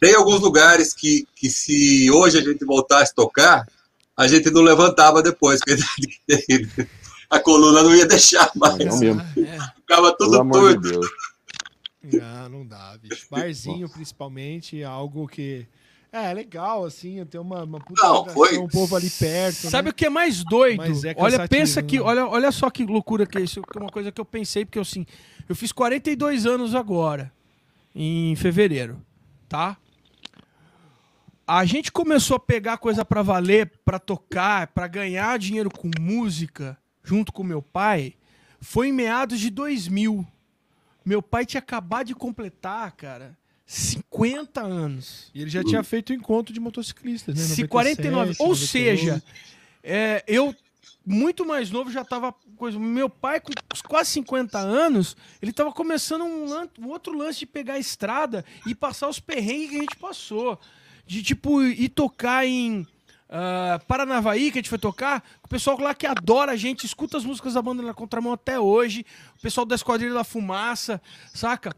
Tem 0.00 0.14
alguns 0.14 0.40
lugares 0.40 0.94
que, 0.94 1.26
que 1.36 1.50
se 1.50 2.10
hoje 2.10 2.38
a 2.38 2.40
gente 2.40 2.64
voltasse 2.64 3.12
a 3.12 3.14
tocar, 3.14 3.66
a 4.16 4.28
gente 4.28 4.50
não 4.50 4.62
levantava 4.62 5.22
depois, 5.22 5.60
porque 5.60 5.80
a 7.30 7.38
coluna 7.40 7.82
não 7.82 7.94
ia 7.94 8.06
deixar 8.06 8.50
mais. 8.54 8.78
Não 8.78 8.98
mesmo. 8.98 9.20
É. 9.20 9.58
Ficava 9.76 10.16
tudo 10.16 10.50
torto. 10.50 11.00
Ah, 12.22 12.48
não 12.48 12.66
dá, 12.66 12.96
bicho. 13.00 13.26
Barzinho, 13.30 13.88
principalmente, 13.88 14.80
é 14.80 14.84
algo 14.84 15.28
que. 15.28 15.66
É, 16.12 16.30
é 16.30 16.34
legal, 16.34 16.84
assim, 16.84 17.24
ter 17.26 17.38
uma, 17.38 17.62
uma 17.62 17.78
puta 17.78 18.02
Não, 18.02 18.24
foi- 18.30 18.58
um 18.58 18.66
povo 18.66 18.96
ali 18.96 19.08
perto. 19.08 19.70
Sabe 19.70 19.86
né? 19.86 19.90
o 19.90 19.94
que 19.94 20.06
é 20.06 20.10
mais 20.10 20.42
doido? 20.42 20.78
Mas 20.78 21.04
é 21.04 21.14
olha, 21.16 21.46
pensa 21.46 21.80
que, 21.82 21.98
né? 21.98 22.02
olha, 22.02 22.26
olha 22.26 22.50
só 22.50 22.68
que 22.68 22.84
loucura 22.84 23.24
que 23.26 23.38
é 23.38 23.42
isso. 23.42 23.60
é 23.60 23.78
Uma 23.78 23.90
coisa 23.90 24.10
que 24.10 24.20
eu 24.20 24.24
pensei, 24.24 24.64
porque 24.64 24.80
assim, 24.80 25.06
eu 25.48 25.54
fiz 25.54 25.70
42 25.70 26.46
anos 26.46 26.74
agora, 26.74 27.32
em 27.94 28.34
fevereiro, 28.34 29.00
tá? 29.48 29.76
A 31.52 31.64
gente 31.64 31.90
começou 31.90 32.36
a 32.36 32.40
pegar 32.40 32.78
coisa 32.78 33.04
pra 33.04 33.22
valer, 33.22 33.72
pra 33.84 33.98
tocar, 33.98 34.68
pra 34.68 34.86
ganhar 34.86 35.36
dinheiro 35.38 35.68
com 35.68 35.90
música, 35.98 36.78
junto 37.02 37.32
com 37.32 37.42
meu 37.42 37.60
pai, 37.60 38.14
foi 38.60 38.88
em 38.88 38.92
meados 38.92 39.40
de 39.40 39.50
2000. 39.50 40.24
Meu 41.04 41.20
pai 41.20 41.44
tinha 41.44 41.58
acabado 41.58 42.06
de 42.06 42.14
completar, 42.14 42.92
cara, 42.92 43.36
50 43.66 44.60
anos. 44.60 45.28
E 45.34 45.40
ele 45.42 45.50
já 45.50 45.64
tinha 45.64 45.82
feito 45.82 46.10
o 46.10 46.14
encontro 46.14 46.54
de 46.54 46.60
motociclistas, 46.60 47.34
né? 47.34 47.40
Se 47.42 47.62
97, 47.62 47.68
49. 47.68 48.30
Ou 48.38 48.48
98. 48.50 48.66
seja, 48.70 49.22
é, 49.82 50.22
eu, 50.28 50.54
muito 51.04 51.44
mais 51.44 51.68
novo, 51.70 51.90
já 51.90 52.04
tava. 52.04 52.32
Coisa, 52.56 52.78
meu 52.78 53.08
pai, 53.08 53.40
com 53.40 53.50
quase 53.88 54.10
50 54.10 54.56
anos, 54.58 55.16
ele 55.42 55.52
tava 55.52 55.72
começando 55.72 56.22
um, 56.22 56.44
lan- 56.44 56.68
um 56.78 56.88
outro 56.88 57.16
lance 57.16 57.40
de 57.40 57.46
pegar 57.46 57.74
a 57.74 57.78
estrada 57.78 58.44
e 58.66 58.74
passar 58.74 59.08
os 59.08 59.18
perrengues 59.18 59.70
que 59.70 59.76
a 59.78 59.80
gente 59.80 59.96
passou. 59.96 60.60
De 61.10 61.24
tipo 61.24 61.60
ir 61.60 61.88
tocar 61.88 62.46
em 62.46 62.86
ah, 63.28 63.80
Paranavaí, 63.88 64.52
que 64.52 64.58
a 64.58 64.62
gente 64.62 64.68
foi 64.68 64.78
tocar. 64.78 65.24
O 65.42 65.48
pessoal 65.48 65.76
lá 65.80 65.92
que 65.92 66.06
adora 66.06 66.52
a 66.52 66.56
gente, 66.56 66.86
escuta 66.86 67.16
as 67.16 67.24
músicas 67.24 67.54
da 67.54 67.62
banda 67.62 67.82
na 67.82 67.92
contramão 67.92 68.32
até 68.32 68.60
hoje. 68.60 69.04
O 69.36 69.42
pessoal 69.42 69.66
da 69.66 69.74
Esquadrilha 69.74 70.14
da 70.14 70.22
Fumaça, 70.22 71.02
saca? 71.34 71.74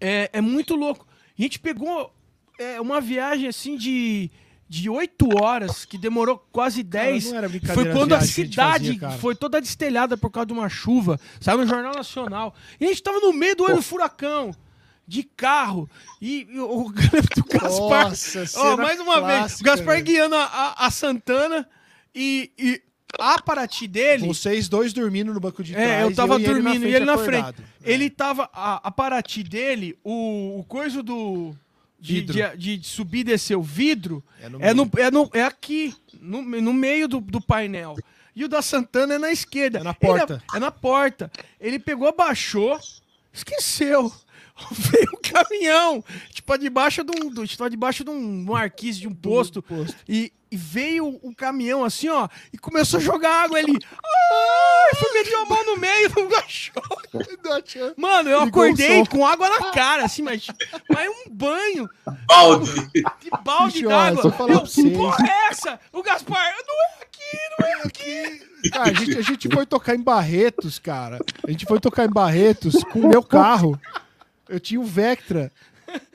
É, 0.00 0.30
é 0.32 0.40
muito 0.40 0.74
louco. 0.74 1.06
A 1.38 1.42
gente 1.42 1.58
pegou 1.58 2.10
é, 2.58 2.80
uma 2.80 3.02
viagem 3.02 3.46
assim 3.46 3.76
de. 3.76 4.30
De 4.70 4.90
oito 4.90 5.26
horas, 5.42 5.86
que 5.86 5.96
demorou 5.96 6.36
quase 6.52 6.82
dez. 6.82 7.30
não 7.30 7.38
era 7.38 7.48
foi 7.48 7.58
brincadeira 7.58 7.90
quando 7.94 8.12
a 8.12 8.20
cidade 8.20 8.98
fazia, 8.98 9.18
foi 9.18 9.34
toda 9.34 9.62
destelhada 9.62 10.14
por 10.14 10.30
causa 10.30 10.48
de 10.48 10.52
uma 10.52 10.68
chuva. 10.68 11.18
Saiu 11.40 11.56
no 11.56 11.66
Jornal 11.66 11.94
Nacional. 11.94 12.54
E 12.78 12.84
a 12.84 12.88
gente 12.88 13.02
tava 13.02 13.18
no 13.18 13.32
meio 13.32 13.56
do 13.56 13.64
olho 13.64 13.76
do 13.76 13.82
furacão. 13.82 14.54
De 15.08 15.22
carro. 15.22 15.88
E, 16.20 16.46
e 16.50 16.60
o, 16.60 16.84
do 16.84 17.44
Gaspar. 17.50 18.08
Nossa, 18.10 18.44
cena 18.46 18.76
mais 18.76 19.00
uma 19.00 19.14
vez, 19.22 19.36
o 19.36 19.38
clássica, 19.38 19.70
Gaspar 19.70 20.02
guiando 20.02 20.34
a, 20.36 20.74
a- 20.76 20.90
Santana 20.90 21.66
e, 22.14 22.50
e 22.58 22.82
a 23.18 23.40
Paraty 23.40 23.88
dele. 23.88 24.26
Vocês 24.26 24.68
dois 24.68 24.92
dormindo 24.92 25.32
no 25.32 25.40
banco 25.40 25.64
de 25.64 25.72
trás. 25.72 25.88
É, 25.88 26.02
eu 26.02 26.14
tava 26.14 26.34
e 26.38 26.44
ele 26.44 26.52
dormindo 26.52 26.86
e 26.86 26.94
ele 26.94 27.06
na 27.06 27.16
frente. 27.16 27.40
acordado. 27.40 27.64
É. 27.82 27.90
Ele 27.90 28.10
tava. 28.10 28.50
A, 28.52 28.86
a 28.88 28.90
Paraty 28.90 29.42
dele, 29.42 29.98
o, 30.04 30.58
o 30.60 30.64
coiso 30.64 31.02
do. 31.02 31.54
De, 32.00 32.22
de, 32.22 32.56
de 32.56 32.86
subir 32.86 33.20
e 33.20 33.24
descer 33.24 33.56
o 33.56 33.62
vidro 33.62 34.22
É 34.40 34.48
no 34.48 34.60
é, 34.62 34.72
no, 34.72 34.90
é, 34.98 35.10
no, 35.10 35.30
é 35.32 35.42
aqui, 35.42 35.92
no, 36.20 36.42
no 36.42 36.72
meio 36.72 37.08
do, 37.08 37.18
do 37.20 37.40
painel. 37.40 37.96
E 38.36 38.44
o 38.44 38.48
da 38.48 38.62
Santana 38.62 39.14
é 39.14 39.18
na 39.18 39.32
esquerda. 39.32 39.80
É 39.80 39.82
na 39.82 39.90
Ele 39.90 39.98
porta. 39.98 40.42
é, 40.54 40.60
na 40.60 40.70
porta. 40.70 41.32
Ele 41.58 41.76
pegou, 41.78 42.06
abaixou, 42.06 42.78
esqueceu. 43.32 44.12
Veio 44.70 45.10
um 45.14 45.20
caminhão, 45.22 46.04
tipo, 46.30 46.58
debaixo 46.58 47.04
de 47.04 47.12
um, 47.12 47.30
do, 47.30 47.46
tipo, 47.46 47.68
debaixo 47.70 48.04
de 48.04 48.10
um, 48.10 48.44
de 48.44 48.50
um 48.50 48.56
arquise 48.56 49.00
de 49.00 49.08
um 49.08 49.14
posto. 49.14 49.62
posto. 49.62 49.96
E, 50.08 50.32
e 50.50 50.56
veio 50.56 51.20
um 51.22 51.32
caminhão 51.32 51.84
assim, 51.84 52.08
ó, 52.08 52.26
e 52.52 52.58
começou 52.58 52.98
a 52.98 53.02
jogar 53.02 53.44
água 53.44 53.58
ali. 53.58 53.76
Ai, 53.82 54.98
foi 54.98 55.12
meteu 55.12 55.42
a 55.42 55.44
mão 55.44 55.66
no 55.66 55.76
meio 55.76 56.08
do 56.08 56.28
cachorro. 56.28 57.02
Mano, 57.96 58.30
eu 58.30 58.40
acordei 58.40 59.04
com 59.06 59.26
água 59.26 59.48
na 59.48 59.70
cara, 59.72 60.04
assim, 60.04 60.22
mas, 60.22 60.46
mas 60.88 61.08
um 61.08 61.30
banho 61.30 61.88
Balde. 62.26 62.88
de 63.20 63.30
balde 63.44 63.82
d'água. 63.82 64.34
Eu, 64.48 64.60
vocês. 64.60 64.96
porra 64.96 65.26
é 65.26 65.50
essa? 65.50 65.78
O 65.92 66.02
Gaspar, 66.02 66.54
não 66.66 66.74
é 66.74 67.02
aqui, 67.02 67.38
não 67.58 67.66
é 67.66 67.72
aqui. 67.84 68.48
Cara, 68.70 68.90
a 68.90 68.94
gente, 68.94 69.18
a 69.18 69.22
gente 69.22 69.48
foi 69.48 69.66
tocar 69.66 69.94
em 69.94 70.02
Barretos, 70.02 70.78
cara. 70.78 71.18
A 71.46 71.50
gente 71.50 71.66
foi 71.66 71.78
tocar 71.78 72.06
em 72.06 72.10
Barretos 72.10 72.82
com 72.84 73.00
o 73.00 73.08
meu 73.08 73.22
carro. 73.22 73.78
Eu 74.48 74.60
tinha 74.60 74.80
um 74.80 74.84
Vectra. 74.84 75.52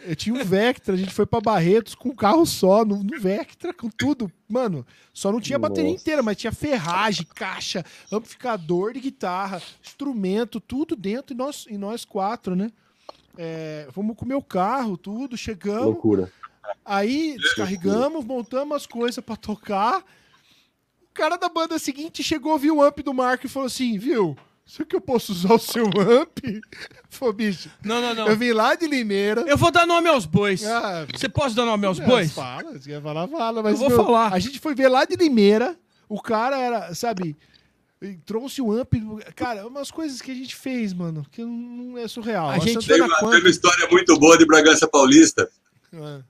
Eu 0.05 0.15
tinha 0.15 0.35
um 0.35 0.43
Vectra, 0.43 0.93
a 0.93 0.97
gente 0.97 1.13
foi 1.13 1.25
pra 1.25 1.41
Barretos 1.41 1.95
com 1.95 2.09
um 2.09 2.15
carro 2.15 2.45
só, 2.45 2.85
no, 2.85 3.03
no 3.03 3.19
Vectra, 3.19 3.73
com 3.73 3.89
tudo. 3.89 4.31
Mano, 4.47 4.85
só 5.11 5.31
não 5.31 5.41
tinha 5.41 5.57
bateria 5.57 5.89
Nossa. 5.89 6.01
inteira, 6.01 6.21
mas 6.21 6.37
tinha 6.37 6.51
ferragem, 6.51 7.25
caixa, 7.33 7.83
amplificador 8.11 8.93
de 8.93 8.99
guitarra, 8.99 9.61
instrumento, 9.83 10.59
tudo 10.59 10.95
dentro, 10.95 11.33
e 11.33 11.37
nós, 11.37 11.65
e 11.67 11.77
nós 11.77 12.05
quatro, 12.05 12.55
né? 12.55 12.69
É, 13.35 13.87
fomos 13.91 14.15
com 14.15 14.25
o 14.25 14.27
meu 14.27 14.43
carro, 14.43 14.95
tudo, 14.95 15.35
chegamos. 15.35 15.85
Loucura. 15.85 16.31
Aí 16.85 17.35
descarregamos, 17.37 18.23
montamos 18.23 18.75
as 18.75 18.85
coisas 18.85 19.23
pra 19.23 19.35
tocar. 19.35 19.99
O 19.99 21.13
cara 21.13 21.37
da 21.37 21.49
banda 21.49 21.77
seguinte 21.79 22.23
chegou, 22.23 22.57
viu 22.57 22.77
o 22.77 22.83
amp 22.83 22.99
do 22.99 23.13
Marco 23.13 23.45
e 23.45 23.49
falou 23.49 23.67
assim: 23.67 23.97
Viu, 23.97 24.37
será 24.65 24.87
que 24.87 24.95
eu 24.95 25.01
posso 25.01 25.31
usar 25.31 25.53
o 25.53 25.59
seu 25.59 25.85
amp? 25.85 26.39
Falou, 27.09 27.33
bicho, 27.33 27.69
Não, 27.83 28.01
não, 28.01 28.13
não. 28.15 28.27
eu 28.27 28.35
vim 28.37 28.51
lá 28.51 28.73
de 28.75 28.87
Limeira. 28.87 29.41
Eu 29.47 29.57
vou 29.57 29.71
dar 29.71 29.85
nome 29.85 30.09
aos 30.09 30.25
bois. 30.25 30.63
Ah, 30.65 31.05
Você 31.13 31.29
pode 31.29 31.53
dar 31.55 31.65
nome 31.65 31.85
aos 31.85 31.99
é, 31.99 32.05
bois? 32.05 32.31
Fala, 32.31 32.79
se 32.79 32.89
quer 32.89 33.01
falar, 33.01 33.27
fala. 33.27 33.61
Mas, 33.61 33.79
Eu 33.81 33.89
vou 33.89 34.05
falar. 34.05 34.33
A 34.33 34.39
gente 34.39 34.59
foi 34.59 34.73
ver 34.73 34.87
lá 34.89 35.05
de 35.05 35.15
Limeira. 35.15 35.77
O 36.09 36.21
cara 36.21 36.57
era, 36.57 36.93
sabe, 36.95 37.35
e 38.01 38.15
trouxe 38.25 38.61
o 38.61 38.71
amp. 38.71 38.93
Cara, 39.35 39.65
umas 39.67 39.89
coisas 39.91 40.21
que 40.21 40.31
a 40.31 40.35
gente 40.35 40.55
fez, 40.55 40.91
mano, 40.93 41.25
que 41.31 41.43
não, 41.43 41.97
é 41.97 42.07
surreal. 42.07 42.49
A 42.49 42.59
gente- 42.59 42.85
Teve 42.85 42.99
Santana 43.01 43.19
uma, 43.21 43.31
teve 43.31 43.43
uma 43.45 43.49
história 43.49 43.87
muito 43.89 44.19
boa 44.19 44.37
de 44.37 44.45
Bragança 44.45 44.87
Paulista. 44.87 45.49
Ah, 45.93 46.21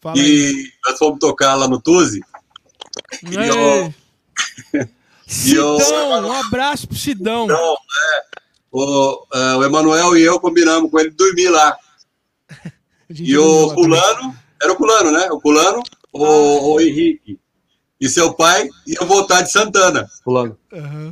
Fala 0.00 0.16
aí. 0.20 0.52
E 0.52 0.72
nós 0.84 0.98
fomos 0.98 1.18
tocar 1.20 1.54
lá 1.54 1.66
no 1.68 1.80
Tuzi. 1.80 2.20
E 3.22 3.34
eu- 3.34 3.94
Sidão, 5.32 6.28
um 6.28 6.32
abraço 6.32 6.86
pro 6.88 6.96
Sidão. 6.96 7.44
Então, 7.44 7.74
é, 7.74 8.22
o, 8.70 9.26
é, 9.34 9.54
o 9.56 9.64
Emanuel 9.64 10.16
e 10.16 10.22
eu 10.22 10.38
combinamos 10.40 10.90
com 10.90 10.98
ele 11.00 11.10
dormir 11.10 11.48
lá. 11.48 11.76
E 13.14 13.36
o. 13.36 13.74
Culano, 13.74 14.34
era 14.62 14.72
o 14.72 14.76
Culano, 14.76 15.10
né? 15.12 15.28
O 15.30 15.38
Culano, 15.38 15.82
o, 16.14 16.72
o 16.74 16.80
Henrique 16.80 17.38
e 18.00 18.08
seu 18.08 18.32
pai 18.32 18.66
iam 18.86 19.06
voltar 19.06 19.42
de 19.42 19.52
Santana. 19.52 20.08
Fulano. 20.24 20.58
Aham. 20.72 21.10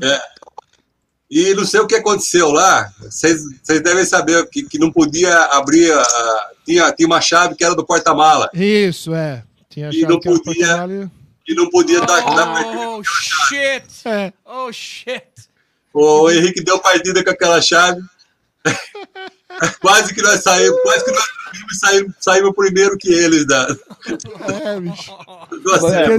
E 1.30 1.52
não 1.54 1.64
sei 1.66 1.78
o 1.80 1.86
que 1.86 1.94
aconteceu 1.96 2.50
lá. 2.50 2.90
Vocês 3.02 3.42
devem 3.82 4.04
saber 4.06 4.48
que, 4.48 4.62
que 4.62 4.78
não 4.78 4.90
podia 4.90 5.36
abrir. 5.52 5.92
a- 5.92 6.50
tinha, 6.64 6.90
tinha 6.92 7.06
uma 7.06 7.20
chave 7.20 7.54
que 7.54 7.62
era 7.64 7.74
do 7.76 7.84
porta-mala. 7.84 8.48
Isso, 8.54 9.14
é. 9.14 9.44
Tinha 9.68 9.90
E 9.92 10.02
não 10.02 10.18
que 10.18 10.28
era 10.28 10.38
podia-. 10.42 11.10
E 11.50 11.54
não 11.54 11.68
podia 11.68 12.00
dar. 12.02 12.20
dar 12.34 12.64
Oh, 12.76 13.02
shit. 13.02 13.84
É. 14.04 14.32
Oh, 14.44 14.72
shit. 14.72 15.24
O 15.92 16.30
Henrique 16.30 16.62
deu 16.62 16.78
partida 16.78 17.24
com 17.24 17.30
aquela 17.30 17.60
chave. 17.60 18.00
quase 19.80 20.14
que 20.14 20.22
nós 20.22 20.42
saímos, 20.44 20.80
quase 20.82 21.04
que 21.04 21.10
nós 21.10 21.24
saímos, 21.24 21.78
saímos, 21.80 22.14
saímos 22.20 22.54
primeiro 22.54 22.96
que 22.96 23.12
eles 23.12 23.44
da, 23.46 23.66
É, 24.62 24.78
bicho. 24.80 25.12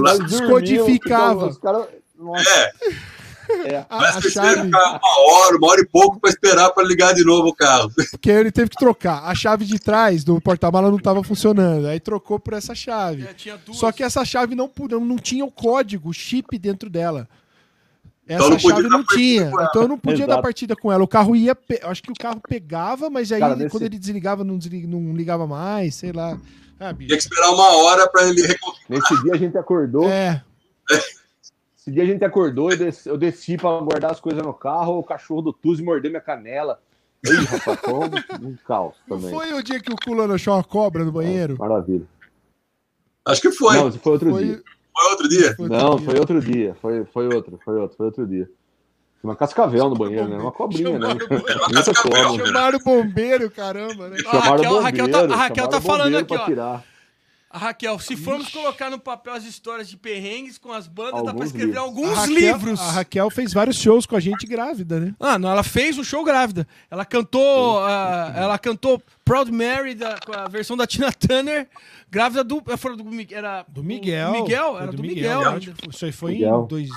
nós- 0.18 0.18
descodificava. 0.30 1.46
Os 1.46 1.56
caras. 1.58 1.86
Nossa, 2.18 2.50
É, 2.50 2.72
é. 3.66 3.86
A, 3.88 3.98
mas 3.98 4.16
a 4.16 4.20
chave, 4.22 4.62
ficar 4.62 5.00
uma 5.00 5.20
hora, 5.44 5.56
uma 5.56 5.68
hora 5.70 5.80
e 5.80 5.86
pouco 5.86 6.18
para 6.20 6.30
esperar 6.30 6.70
para 6.70 6.84
ligar 6.86 7.14
de 7.14 7.24
novo 7.24 7.48
o 7.48 7.54
carro. 7.54 7.90
porque 8.10 8.30
ele 8.30 8.50
teve 8.52 8.70
que 8.70 8.76
trocar. 8.76 9.24
A 9.24 9.34
chave 9.34 9.64
de 9.64 9.78
trás 9.78 10.24
do 10.24 10.40
porta-mala 10.40 10.90
não 10.90 10.96
estava 10.98 11.22
funcionando. 11.22 11.86
Aí 11.86 12.00
trocou 12.00 12.38
por 12.38 12.54
essa 12.54 12.74
chave. 12.74 13.22
É, 13.24 13.32
tinha 13.34 13.56
duas. 13.56 13.78
Só 13.78 13.90
que 13.92 14.02
essa 14.02 14.24
chave 14.24 14.54
não, 14.54 14.70
não, 14.90 15.00
não 15.04 15.16
tinha 15.16 15.44
o 15.44 15.50
código, 15.50 16.08
o 16.10 16.12
chip 16.12 16.58
dentro 16.58 16.88
dela. 16.90 17.28
Essa 18.26 18.36
Então 18.36 18.50
não 18.50 18.56
podia 18.56 18.70
chave 18.76 18.82
dar 18.88 18.88
não 18.96 19.04
tinha. 19.04 19.50
Então 19.68 19.82
eu 19.82 19.88
não 19.88 19.98
podia 19.98 20.26
dar 20.26 20.34
Exato. 20.34 20.42
partida 20.42 20.76
com 20.76 20.92
ela. 20.92 21.02
O 21.02 21.08
carro 21.08 21.34
ia. 21.34 21.54
pe- 21.54 21.80
eu 21.82 21.88
Acho 21.90 22.02
que 22.02 22.10
o 22.12 22.14
carro 22.14 22.40
pegava, 22.48 23.10
mas 23.10 23.32
aí 23.32 23.40
Cara, 23.40 23.56
nesse- 23.56 23.70
quando 23.70 23.82
ele 23.82 23.98
desligava, 23.98 24.44
não, 24.44 24.56
deslig- 24.56 24.86
não 24.86 25.12
ligava 25.14 25.46
mais, 25.46 25.94
sei 25.96 26.12
lá. 26.12 26.38
Ah. 26.78 26.92
Tinha 26.94 27.08
que 27.08 27.14
esperar 27.14 27.50
uma 27.50 27.76
hora 27.82 28.08
para 28.08 28.28
ele 28.28 28.42
reconstruir. 28.46 28.86
Nesse 28.88 29.22
dia 29.22 29.32
a 29.34 29.36
gente 29.36 29.56
acordou. 29.58 30.08
É, 30.08 30.42
Esse 31.82 31.90
dia 31.90 32.04
a 32.04 32.06
gente 32.06 32.24
acordou, 32.24 32.70
eu 32.70 32.76
desci, 32.78 33.08
eu 33.08 33.18
desci 33.18 33.56
pra 33.56 33.80
guardar 33.80 34.12
as 34.12 34.20
coisas 34.20 34.40
no 34.40 34.54
carro, 34.54 35.00
o 35.00 35.02
cachorro 35.02 35.42
do 35.42 35.52
Tuzi 35.52 35.82
mordeu 35.82 36.12
minha 36.12 36.20
canela. 36.20 36.80
Ih, 37.26 37.44
rapaz, 37.44 37.80
foi 37.80 37.92
um, 37.92 38.46
um 38.50 38.56
caos 38.64 38.94
não 39.08 39.16
também. 39.18 39.34
foi 39.34 39.52
o 39.52 39.62
dia 39.64 39.80
que 39.80 39.92
o 39.92 39.96
Culano 39.96 40.32
achou 40.34 40.54
uma 40.54 40.62
cobra 40.62 41.04
no 41.04 41.10
banheiro? 41.10 41.56
Maravilha. 41.58 42.06
Acho 43.26 43.40
que 43.42 43.50
foi. 43.50 43.74
Não, 43.76 43.90
foi 43.90 44.12
outro 44.12 44.30
Foi, 44.30 44.44
dia. 44.44 44.62
Foi 44.94 45.10
outro 45.10 45.28
dia. 45.28 45.56
foi 45.56 45.68
Não, 45.68 45.98
foi 45.98 46.18
outro 46.20 46.40
dia. 46.40 46.76
Foi, 46.80 47.04
foi 47.04 47.34
outro, 47.34 47.58
foi 47.64 47.80
outro, 47.80 47.96
foi 47.96 48.06
outro 48.06 48.26
dia. 48.28 48.48
Uma 49.20 49.34
cascavel 49.34 49.88
no 49.88 49.96
banheiro, 49.96 50.28
né? 50.28 50.36
Uma 50.36 50.52
cobrinha, 50.52 50.98
né? 50.98 51.08
Chamaram 51.08 51.56
uma 51.56 51.68
Muita 51.74 51.94
cobra. 51.94 52.46
Chamaram 52.46 52.78
o 52.78 52.82
bombeiro, 52.84 53.50
caramba, 53.50 54.08
né? 54.08 54.18
Ah, 54.26 54.30
Chamaram 54.30 54.50
Raquel- 54.50 54.80
Raquel 54.82 55.06
bombeiro, 55.06 55.28
tá- 55.28 55.34
a 55.34 55.36
Raquel 55.36 55.68
tá 55.68 55.80
falando 55.80 56.16
aqui, 56.16 56.34
ó. 56.36 56.44
tirar. 56.44 56.84
A 57.52 57.58
Raquel, 57.58 57.98
se 57.98 58.16
formos 58.16 58.48
colocar 58.48 58.88
no 58.88 58.98
papel 58.98 59.34
as 59.34 59.44
histórias 59.44 59.86
de 59.86 59.94
perrengues 59.98 60.56
com 60.56 60.72
as 60.72 60.86
bandas, 60.86 61.16
dá 61.16 61.20
pra 61.20 61.30
Alguns 61.32 61.46
escrever 61.48 61.66
livros. 61.66 61.84
alguns 61.84 62.10
a 62.16 62.20
Raquel, 62.22 62.34
livros. 62.34 62.80
A 62.80 62.90
Raquel 62.92 63.30
fez 63.30 63.52
vários 63.52 63.76
shows 63.76 64.06
com 64.06 64.16
a 64.16 64.20
gente 64.20 64.46
grávida, 64.46 64.98
né? 64.98 65.14
Ah, 65.20 65.38
não, 65.38 65.50
ela 65.50 65.62
fez 65.62 65.98
o 65.98 66.04
show 66.04 66.24
grávida. 66.24 66.66
Ela 66.90 67.04
cantou, 67.04 67.78
ah, 67.84 68.32
ela 68.34 68.58
cantou 68.58 69.02
Proud 69.22 69.52
Mary 69.52 69.94
da, 69.94 70.18
com 70.24 70.32
a 70.32 70.48
versão 70.48 70.78
da 70.78 70.86
Tina 70.86 71.12
Turner, 71.12 71.68
grávida 72.10 72.42
do, 72.42 72.56
eh, 72.66 73.26
era 73.34 73.66
Do 73.68 73.84
Miguel. 73.84 74.32
do 74.32 74.42
Miguel, 74.42 74.72
Foi 74.72 74.82
era 74.82 74.92
do, 74.92 75.02
Miguel. 75.02 75.60
que 75.60 75.90
Isso 75.90 76.04
aí 76.06 76.12
foi 76.12 76.32
Miguel. 76.32 76.62
em 76.64 76.68
dois... 76.68 76.88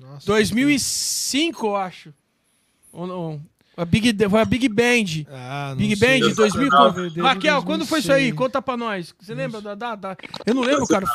Nossa, 0.00 0.26
2005, 0.26 1.64
eu 1.66 1.76
acho. 1.76 2.14
Ou 2.92 3.06
não? 3.06 3.40
A 3.76 3.84
Big, 3.84 4.16
foi 4.28 4.40
a 4.40 4.44
Big 4.44 4.68
Band. 4.68 5.26
Ah, 5.28 5.74
Big 5.76 5.96
sei. 5.96 6.20
Band, 6.20 6.34
2000. 6.34 6.70
Tava 6.70 6.92
dele 6.92 7.20
em 7.20 7.22
Raquel, 7.22 7.62
quando 7.62 7.84
foi 7.84 7.98
isso 7.98 8.10
aí? 8.10 8.32
2006. 8.32 8.34
Conta 8.38 8.62
pra 8.62 8.76
nós. 8.76 9.14
Você 9.20 9.34
lembra 9.34 9.60
da 9.60 9.74
data? 9.74 10.16
Eu 10.46 10.54
não 10.54 10.62
lembro, 10.62 10.86
cara. 10.86 11.06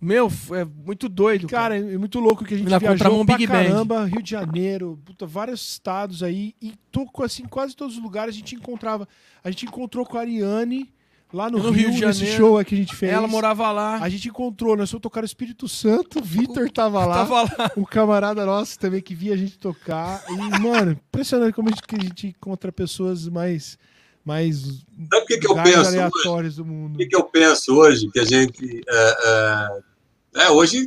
Meu, 0.00 0.30
é 0.52 0.64
muito 0.64 1.08
doido. 1.08 1.46
Cara, 1.46 1.78
Cara, 1.78 1.94
é 1.94 1.96
muito 1.96 2.20
louco 2.20 2.44
que 2.44 2.54
a 2.54 2.58
gente 2.58 2.68
Na 2.68 2.78
viajou 2.78 3.24
pra 3.24 3.36
Big 3.36 3.46
Band. 3.46 3.64
caramba, 3.64 4.04
Rio 4.04 4.22
de 4.22 4.30
Janeiro, 4.30 5.00
puta, 5.04 5.24
vários 5.24 5.66
estados 5.66 6.22
aí, 6.22 6.54
e 6.60 6.74
tocou 6.92 7.24
assim, 7.24 7.44
quase 7.44 7.74
todos 7.74 7.96
os 7.96 8.02
lugares 8.02 8.34
a 8.34 8.38
gente 8.38 8.54
encontrava. 8.54 9.08
A 9.42 9.50
gente 9.50 9.64
encontrou 9.66 10.04
com 10.04 10.18
a 10.18 10.20
Ariane 10.20 10.92
lá 11.36 11.50
no, 11.50 11.58
No 11.58 11.70
Rio, 11.70 11.90
Rio 11.90 11.98
de 12.00 12.06
nesse 12.06 12.20
Janeiro. 12.20 12.36
show 12.38 12.64
que 12.64 12.74
a 12.74 12.78
gente 12.78 12.94
fez. 12.96 13.12
ela 13.12 13.26
morava 13.28 13.70
lá. 13.70 13.98
A 13.98 14.08
gente 14.08 14.28
encontrou, 14.28 14.76
nós 14.76 14.90
fomos 14.90 15.02
tocar 15.02 15.22
o 15.22 15.26
Espírito 15.26 15.68
Santo, 15.68 16.18
o 16.18 16.22
Vitor 16.22 16.70
tava 16.70 17.04
lá. 17.04 17.14
Tava 17.16 17.42
lá. 17.42 17.70
Um 17.76 17.84
camarada 17.84 18.44
nosso 18.46 18.78
também 18.78 19.00
que 19.02 19.14
via 19.14 19.34
a 19.34 19.36
gente 19.36 19.58
tocar. 19.58 20.24
E, 20.30 20.58
mano, 20.60 20.92
impressionante 20.92 21.54
como 21.54 21.68
a 21.68 21.72
gente, 21.72 21.82
que 21.82 21.96
a 21.96 22.02
gente 22.02 22.26
encontra 22.28 22.72
pessoas 22.72 23.28
mais, 23.28 23.78
mais 24.24 24.62
Sabe 24.62 25.22
o 25.22 25.26
que, 25.26 25.38
que 25.38 25.46
eu 25.46 25.54
penso? 25.54 25.78
hoje? 25.80 25.88
aleatórios 25.88 26.56
do 26.56 26.62
O 26.62 26.66
mundo. 26.66 26.96
que, 26.98 27.06
que 27.06 27.14
eu 27.16 27.24
penso 27.24 27.74
hoje? 27.76 28.10
Que 28.10 28.20
a 28.20 28.24
gente. 28.24 28.80
É, 28.88 29.16
é, 29.24 30.44
é, 30.46 30.50
hoje, 30.50 30.86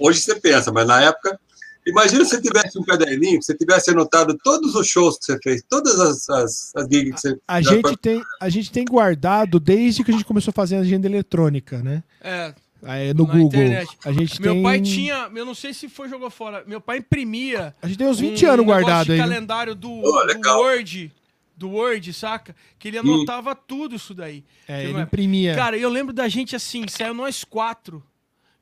hoje 0.00 0.20
você 0.20 0.34
pensa, 0.40 0.72
mas 0.72 0.86
na 0.86 1.02
época. 1.02 1.38
Imagina 1.86 2.24
se 2.24 2.30
você 2.30 2.42
tivesse 2.42 2.78
um 2.78 2.82
caderninho, 2.82 3.40
se 3.40 3.46
você 3.46 3.56
tivesse 3.56 3.90
anotado 3.90 4.36
todos 4.42 4.74
os 4.74 4.86
shows 4.88 5.18
que 5.18 5.24
você 5.26 5.38
fez, 5.42 5.62
todas 5.68 5.98
as, 6.00 6.28
as, 6.28 6.72
as 6.74 6.88
gigs 6.90 7.12
que 7.14 7.20
você 7.20 7.38
A 7.46 7.60
gente, 7.60 7.96
tem, 7.96 8.22
a 8.40 8.48
gente 8.48 8.72
tem 8.72 8.84
guardado 8.84 9.60
desde 9.60 10.02
que 10.02 10.10
a 10.10 10.14
gente 10.14 10.24
começou 10.24 10.50
a 10.50 10.54
fazer 10.54 10.76
a 10.76 10.80
agenda 10.80 11.06
eletrônica, 11.06 11.82
né? 11.82 12.02
É, 12.20 12.52
Aí, 12.82 13.12
no 13.14 13.26
Na 13.26 13.32
Google. 13.32 13.46
internet. 13.46 13.88
A 14.04 14.12
gente 14.12 14.40
meu 14.40 14.54
tem... 14.54 14.62
pai 14.62 14.80
tinha, 14.80 15.30
eu 15.34 15.44
não 15.44 15.54
sei 15.54 15.72
se 15.72 15.88
foi 15.88 16.08
jogou 16.08 16.30
fora, 16.30 16.62
meu 16.66 16.80
pai 16.80 16.98
imprimia 16.98 17.74
A 17.80 17.86
gente 17.88 17.98
tem 17.98 18.06
uns 18.06 18.20
20 18.20 18.44
um 18.46 18.50
anos 18.50 18.66
guardado 18.66 19.12
aí. 19.12 19.18
né? 19.18 19.24
calendário 19.24 19.74
do, 19.74 19.90
Oh, 19.90 20.24
do. 20.24 20.48
Word, 20.48 21.12
do 21.56 21.70
Word, 21.70 22.12
saca? 22.12 22.54
Que 22.78 22.88
ele 22.88 22.98
anotava 22.98 23.54
tudo 23.54 23.96
isso 23.96 24.12
daí. 24.14 24.44
É, 24.68 24.84
ele 24.84 24.92
uma- 24.92 25.02
imprimia. 25.02 25.54
Cara, 25.54 25.76
eu 25.76 25.88
lembro 25.88 26.12
da 26.12 26.28
gente 26.28 26.54
assim, 26.54 26.84
saiu 26.88 27.14
nós 27.14 27.44
quatro. 27.44 28.02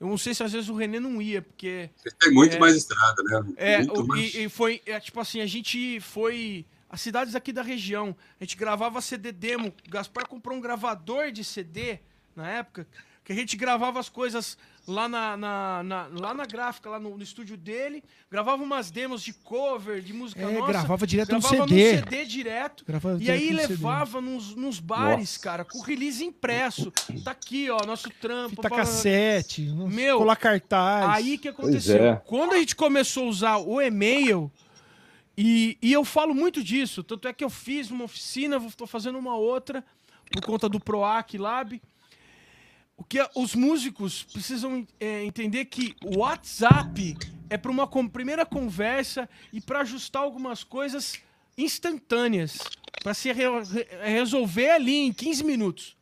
Eu 0.01 0.09
não 0.09 0.19
sei 0.19 0.35
se 0.35 0.43
às 0.43 0.53
vezes 0.53 0.69
o 0.69 0.75
René 0.75 0.99
não 1.01 1.23
ia, 1.23 1.41
porque 1.41 1.89
tem 2.21 2.33
muito 2.33 2.57
É. 2.57 2.59
mais 2.59 2.75
estrada, 2.75 3.23
né? 3.23 3.55
é, 3.57 3.81
o- 3.83 4.07
mais. 4.07 4.35
e, 4.35 4.45
e 4.45 4.49
foi, 4.49 4.83
é, 4.87 4.99
tipo 5.01 5.19
assim, 5.21 5.41
a 5.41 5.47
gente 5.47 6.01
foi. 6.01 6.65
As 6.91 7.01
cidades 7.01 7.35
aqui 7.35 7.53
da 7.53 7.63
região, 7.63 8.15
a 8.41 8.45
gente 8.45 8.57
gravava 8.57 9.01
CD 9.01 9.33
demo. 9.33 9.69
O 9.87 9.91
Gaspar 9.91 10.29
comprou 10.29 10.57
um 10.57 10.61
gravador 10.61 11.33
de 11.33 11.43
CD 11.43 11.99
na 12.37 12.49
época, 12.49 12.87
que 13.25 13.33
a 13.33 13.35
gente 13.35 13.57
gravava 13.57 13.99
as 13.99 14.09
coisas 14.11 14.59
lá 14.87 15.09
na, 15.09 15.35
na- 15.35 15.83
na- 15.83 16.07
lá 16.13 16.35
na 16.35 16.45
gráfica, 16.45 16.91
lá 16.91 17.01
no, 17.01 17.17
no 17.17 17.23
estúdio 17.23 17.57
dele. 17.57 18.05
Gravava 18.31 18.63
umas 18.63 18.91
demos 18.91 19.23
de 19.23 19.33
cover, 19.33 20.03
de 20.03 20.13
música 20.13 20.43
É, 20.43 20.53
nossa. 20.53 20.67
gravava 20.73 21.07
direto 21.07 21.33
no 21.33 21.41
gravava 21.41 21.67
CD. 21.69 21.93
num 21.95 21.99
CD 22.01 22.25
direto. 22.27 22.85
Gravava 22.87 23.23
E 23.23 23.31
aí 23.31 23.51
no 23.51 23.61
CD. 23.63 23.73
levava 23.75 24.21
nos, 24.21 24.55
nos 24.55 24.79
bares, 24.81 25.19
Nossa. 25.31 25.41
cara, 25.41 25.65
com 25.65 25.81
release 25.81 26.23
impresso. 26.23 26.93
Tá 27.25 27.31
aqui, 27.31 27.71
ó, 27.71 27.79
nosso 27.87 28.11
trampo. 28.21 28.57
Fita 28.57 28.69
pá, 28.69 28.77
cassete, 28.77 29.63
Meu, 29.63 30.19
colar 30.19 30.37
cartaz. 30.37 31.09
Aí 31.09 31.39
que 31.39 31.49
aconteceu? 31.49 32.05
é. 32.05 32.23
Quando 32.27 32.53
a 32.53 32.59
gente 32.59 32.77
começou 32.77 33.25
a 33.25 33.29
usar 33.31 33.57
o 33.57 33.81
e-mail, 33.81 34.53
e, 35.37 35.79
e 35.81 35.93
eu 35.93 36.05
falo 36.05 36.35
muito 36.35 36.63
disso, 36.63 37.03
tanto 37.03 37.27
é 37.27 37.33
que 37.33 37.43
eu 37.43 37.49
fiz 37.51 37.91
uma 37.91 38.05
oficina, 38.05 38.57
estou 38.59 38.87
fazendo 38.87 39.19
uma 39.19 39.35
outra, 39.35 39.83
por 40.31 40.43
conta 40.43 40.69
do 40.69 40.79
PROAC 40.79 41.39
Lab. 41.39 41.81
O 42.97 43.03
que 43.05 43.19
a- 43.19 43.31
os 43.35 43.55
músicos 43.55 44.23
precisam 44.23 44.87
é, 45.01 45.25
entender 45.25 45.65
que 45.67 45.95
o 46.05 46.19
WhatsApp 46.19 47.17
é 47.51 47.57
para 47.57 47.71
uma 47.71 47.87
primeira 48.09 48.47
conversa 48.47 49.29
e 49.53 49.61
para 49.61 49.81
ajustar 49.81 50.23
algumas 50.23 50.63
coisas 50.65 51.15
instantâneas, 51.59 52.59
para 53.03 53.15
se 53.15 53.33
re- 53.33 53.45
re- 53.63 53.89
resolver 54.05 54.71
ali 54.71 54.97
em 54.97 55.13
15 55.13 55.43
minutos. 55.45 55.97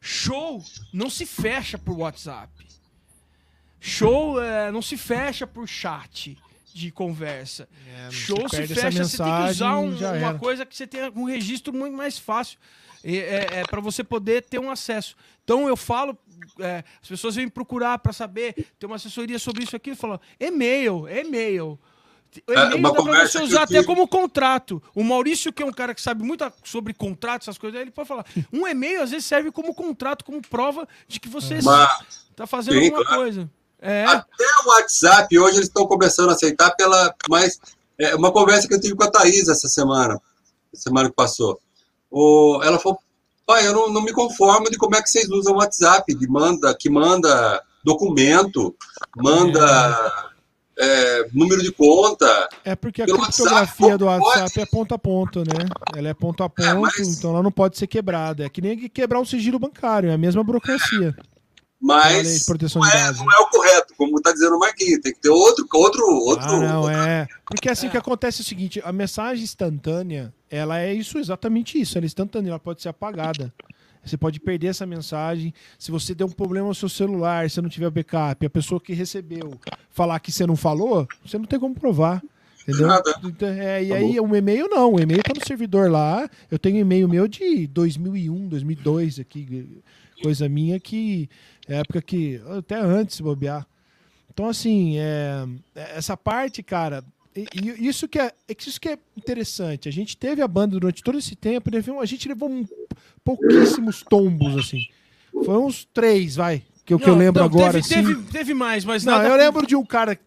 Show 0.00 0.62
não 0.92 1.08
se 1.10 1.24
fecha 1.26 1.78
por 1.78 1.96
WhatsApp. 1.98 2.50
Show 3.80 4.40
é, 4.40 4.70
não 4.70 4.80
se 4.82 4.96
fecha 4.96 5.46
por 5.46 5.66
chat 5.68 6.36
de 6.72 6.90
conversa. 6.90 7.68
É, 7.86 8.10
Show 8.10 8.48
se 8.48 8.56
fecha, 8.74 9.04
você 9.04 9.16
tem 9.16 9.26
que 9.26 9.50
usar 9.50 9.78
um- 9.78 9.90
uma 10.18 10.38
coisa 10.38 10.66
que 10.66 10.76
você 10.76 10.86
tenha 10.86 11.10
um 11.14 11.24
registro 11.24 11.72
muito 11.72 11.96
mais 11.96 12.18
fácil. 12.18 12.58
É, 13.04 13.16
é, 13.16 13.60
é 13.60 13.62
para 13.64 13.80
você 13.80 14.02
poder 14.02 14.42
ter 14.44 14.58
um 14.58 14.70
acesso. 14.70 15.14
Então 15.44 15.68
eu 15.68 15.76
falo, 15.76 16.16
é, 16.58 16.82
as 17.02 17.08
pessoas 17.08 17.36
vêm 17.36 17.48
procurar 17.48 17.98
para 17.98 18.12
saber, 18.12 18.66
ter 18.78 18.86
uma 18.86 18.96
assessoria 18.96 19.38
sobre 19.38 19.64
isso 19.64 19.76
aqui, 19.76 19.94
falam, 19.94 20.18
e-mail, 20.40 21.06
e-mail. 21.08 21.78
É, 22.48 22.52
e-mail 22.52 22.78
uma 22.78 22.92
dá 22.92 23.02
para 23.02 23.28
você 23.28 23.42
usar 23.42 23.62
até 23.62 23.82
como 23.84 24.08
contrato. 24.08 24.82
O 24.94 25.04
Maurício, 25.04 25.52
que 25.52 25.62
é 25.62 25.66
um 25.66 25.72
cara 25.72 25.94
que 25.94 26.00
sabe 26.00 26.24
muito 26.24 26.50
sobre 26.64 26.94
contratos, 26.94 27.46
essas 27.46 27.58
coisas, 27.58 27.78
ele 27.78 27.90
pode 27.90 28.08
falar. 28.08 28.24
Um 28.52 28.66
e-mail 28.66 29.02
às 29.02 29.10
vezes 29.10 29.26
serve 29.26 29.52
como 29.52 29.74
contrato, 29.74 30.24
como 30.24 30.40
prova 30.40 30.88
de 31.06 31.20
que 31.20 31.28
você 31.28 31.56
está 31.56 32.46
fazendo 32.46 32.78
Sim, 32.78 32.86
alguma 32.86 33.04
claro. 33.04 33.20
coisa. 33.20 33.50
É. 33.86 34.06
até 34.06 34.44
o 34.64 34.68
WhatsApp 34.68 35.38
hoje 35.38 35.56
eles 35.56 35.68
estão 35.68 35.86
começando 35.86 36.30
a 36.30 36.32
aceitar 36.32 36.70
pela. 36.70 37.14
Mas 37.28 37.60
é, 37.98 38.14
uma 38.14 38.32
conversa 38.32 38.66
que 38.66 38.72
eu 38.72 38.80
tive 38.80 38.96
com 38.96 39.04
a 39.04 39.10
Thaís 39.10 39.46
essa 39.46 39.68
semana, 39.68 40.18
semana 40.72 41.10
que 41.10 41.14
passou. 41.14 41.60
Ela 42.62 42.78
falou: 42.78 42.98
pai, 43.46 43.66
eu 43.66 43.72
não, 43.72 43.92
não 43.92 44.02
me 44.02 44.12
conformo 44.12 44.70
de 44.70 44.76
como 44.78 44.96
é 44.96 45.02
que 45.02 45.08
vocês 45.10 45.28
usam 45.30 45.54
o 45.54 45.58
WhatsApp, 45.58 46.14
de 46.14 46.28
manda, 46.28 46.74
que 46.78 46.88
manda 46.88 47.62
documento, 47.84 48.74
manda 49.16 50.32
é, 50.78 51.28
número 51.32 51.62
de 51.62 51.70
conta. 51.72 52.48
É 52.64 52.74
porque 52.74 53.02
a 53.02 53.06
criptografia 53.06 53.86
WhatsApp, 53.86 53.98
do 53.98 54.04
WhatsApp 54.06 54.60
é 54.60 54.66
ponto 54.66 54.94
a 54.94 54.98
ponto, 54.98 55.40
né? 55.40 55.66
Ela 55.96 56.08
é 56.08 56.14
ponto 56.14 56.42
a 56.42 56.48
ponto, 56.48 56.66
É, 56.66 56.74
mas- 56.74 57.18
então 57.18 57.30
ela 57.30 57.42
não 57.42 57.52
pode 57.52 57.76
ser 57.78 57.86
quebrada. 57.86 58.44
É 58.44 58.48
que 58.48 58.60
nem 58.60 58.88
quebrar 58.88 59.20
um 59.20 59.24
sigilo 59.24 59.58
bancário, 59.58 60.10
é 60.10 60.14
a 60.14 60.18
mesma 60.18 60.42
burocracia. 60.42 61.12
De 61.12 61.33
Mas 61.84 62.46
não 62.74 62.86
é, 62.86 62.90
dados. 62.90 63.20
não 63.20 63.26
é 63.26 63.40
o 63.40 63.46
correto, 63.50 63.94
como 63.98 64.16
está 64.16 64.32
dizendo 64.32 64.56
o 64.56 64.58
Marquinhos. 64.58 65.00
Tem 65.00 65.12
que 65.12 65.20
ter 65.20 65.28
outro. 65.28 65.66
outro, 65.74 66.02
outro 66.06 66.46
Ah, 66.46 66.58
não, 66.58 66.90
é. 66.90 67.28
Porque 67.44 67.68
assim, 67.68 67.88
o 67.88 67.90
que 67.90 67.98
acontece 67.98 68.40
é 68.40 68.42
o 68.42 68.46
seguinte, 68.46 68.80
a 68.82 68.90
mensagem 68.90 69.44
instantânea, 69.44 70.32
ela 70.50 70.80
é 70.80 70.94
isso, 70.94 71.18
exatamente 71.18 71.78
isso. 71.78 71.98
Ela 71.98 72.06
é 72.06 72.08
instantânea, 72.08 72.50
ela 72.50 72.58
pode 72.58 72.80
ser 72.80 72.88
apagada. 72.88 73.52
Você 74.02 74.16
pode 74.16 74.40
perder 74.40 74.68
essa 74.68 74.86
mensagem. 74.86 75.52
Se 75.78 75.90
você 75.90 76.14
der 76.14 76.24
um 76.24 76.30
problema 76.30 76.68
no 76.68 76.74
seu 76.74 76.88
celular, 76.88 77.48
se 77.50 77.60
não 77.60 77.68
tiver 77.68 77.90
backup, 77.90 78.46
a 78.46 78.50
pessoa 78.50 78.80
que 78.80 78.92
recebeu 78.92 79.58
falar 79.90 80.20
que 80.20 80.32
você 80.32 80.46
não 80.46 80.56
falou, 80.56 81.06
você 81.24 81.36
não 81.38 81.44
tem 81.44 81.58
como 81.58 81.74
provar. 81.74 82.22
Entendeu? 82.66 82.86
Nada. 82.86 83.14
Então, 83.22 83.48
é, 83.48 83.84
e 83.84 83.92
aí, 83.92 84.20
um 84.20 84.34
e-mail 84.34 84.68
não. 84.68 84.94
O 84.94 85.00
e-mail 85.00 85.22
tá 85.22 85.34
no 85.38 85.46
servidor 85.46 85.90
lá. 85.90 86.28
Eu 86.50 86.58
tenho 86.58 86.78
e-mail 86.78 87.06
meu 87.06 87.28
de 87.28 87.66
2001, 87.66 88.48
2002 88.48 89.20
aqui. 89.20 89.82
Coisa 90.22 90.48
minha 90.48 90.80
que. 90.80 91.28
É 91.68 91.76
época 91.76 92.00
que. 92.02 92.40
Até 92.58 92.76
antes, 92.78 93.16
se 93.16 93.22
bobear. 93.22 93.66
Então, 94.32 94.48
assim, 94.48 94.96
é, 94.98 95.46
essa 95.74 96.16
parte, 96.16 96.62
cara. 96.62 97.04
E, 97.36 97.46
e 97.54 97.88
isso, 97.88 98.06
que 98.06 98.18
é, 98.18 98.32
é 98.48 98.56
isso 98.66 98.80
que 98.80 98.88
é 98.88 98.98
interessante. 99.16 99.88
A 99.88 99.92
gente 99.92 100.16
teve 100.16 100.40
a 100.42 100.48
banda 100.48 100.78
durante 100.78 101.02
todo 101.02 101.18
esse 101.18 101.34
tempo, 101.34 101.70
levou- 101.70 102.00
a 102.00 102.06
gente 102.06 102.28
levou 102.28 102.48
um- 102.48 102.64
pouquíssimos 103.24 104.02
tombos, 104.08 104.56
assim. 104.56 104.86
Foi 105.44 105.56
uns 105.58 105.84
três, 105.92 106.36
vai. 106.36 106.62
Que, 106.84 106.94
o 106.94 106.98
que 106.98 107.08
eu 107.08 107.14
lembro 107.16 107.40
não, 107.40 107.46
agora, 107.46 107.72
teve, 107.72 107.78
assim. 107.78 107.94
teve, 107.94 108.22
teve 108.30 108.54
mais, 108.54 108.84
mas 108.84 109.04
Não, 109.04 109.14
nada. 109.14 109.28
eu 109.28 109.36
lembro 109.36 109.66
de 109.66 109.74
um 109.74 109.84
cara 109.84 110.18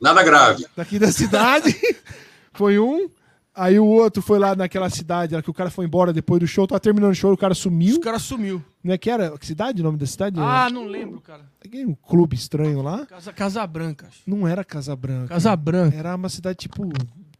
Nada 0.00 0.22
grave. 0.22 0.66
daqui 0.76 0.98
da 0.98 1.10
cidade. 1.12 1.74
foi 2.52 2.78
um. 2.78 3.08
Aí 3.54 3.78
o 3.78 3.86
outro 3.86 4.20
foi 4.20 4.38
lá 4.38 4.56
naquela 4.56 4.90
cidade, 4.90 5.40
que 5.40 5.50
o 5.50 5.54
cara 5.54 5.70
foi 5.70 5.84
embora 5.86 6.12
depois 6.12 6.40
do 6.40 6.46
show. 6.46 6.66
Tava 6.66 6.80
terminando 6.80 7.12
o 7.12 7.14
show, 7.14 7.32
o 7.32 7.36
cara 7.38 7.54
sumiu. 7.54 8.00
caras 8.00 8.22
sumiu. 8.22 8.62
Não 8.84 8.92
é 8.92 8.98
que 8.98 9.08
era? 9.10 9.36
Que 9.38 9.46
cidade? 9.46 9.80
O 9.80 9.84
nome 9.84 9.96
da 9.96 10.04
cidade? 10.06 10.38
Ah, 10.38 10.68
não 10.68 10.84
lembro, 10.84 11.18
cara. 11.18 11.50
É 11.72 11.86
um 11.86 11.94
clube 11.94 12.36
estranho 12.36 12.82
lá. 12.82 13.06
Casa, 13.06 13.32
Casa 13.32 13.66
Branca. 13.66 14.08
acho. 14.08 14.20
Não 14.26 14.46
era 14.46 14.62
Casa 14.62 14.94
Branca. 14.94 15.28
Casa 15.28 15.56
Branca. 15.56 15.96
Era 15.96 16.14
uma 16.14 16.28
cidade 16.28 16.58
tipo 16.58 16.86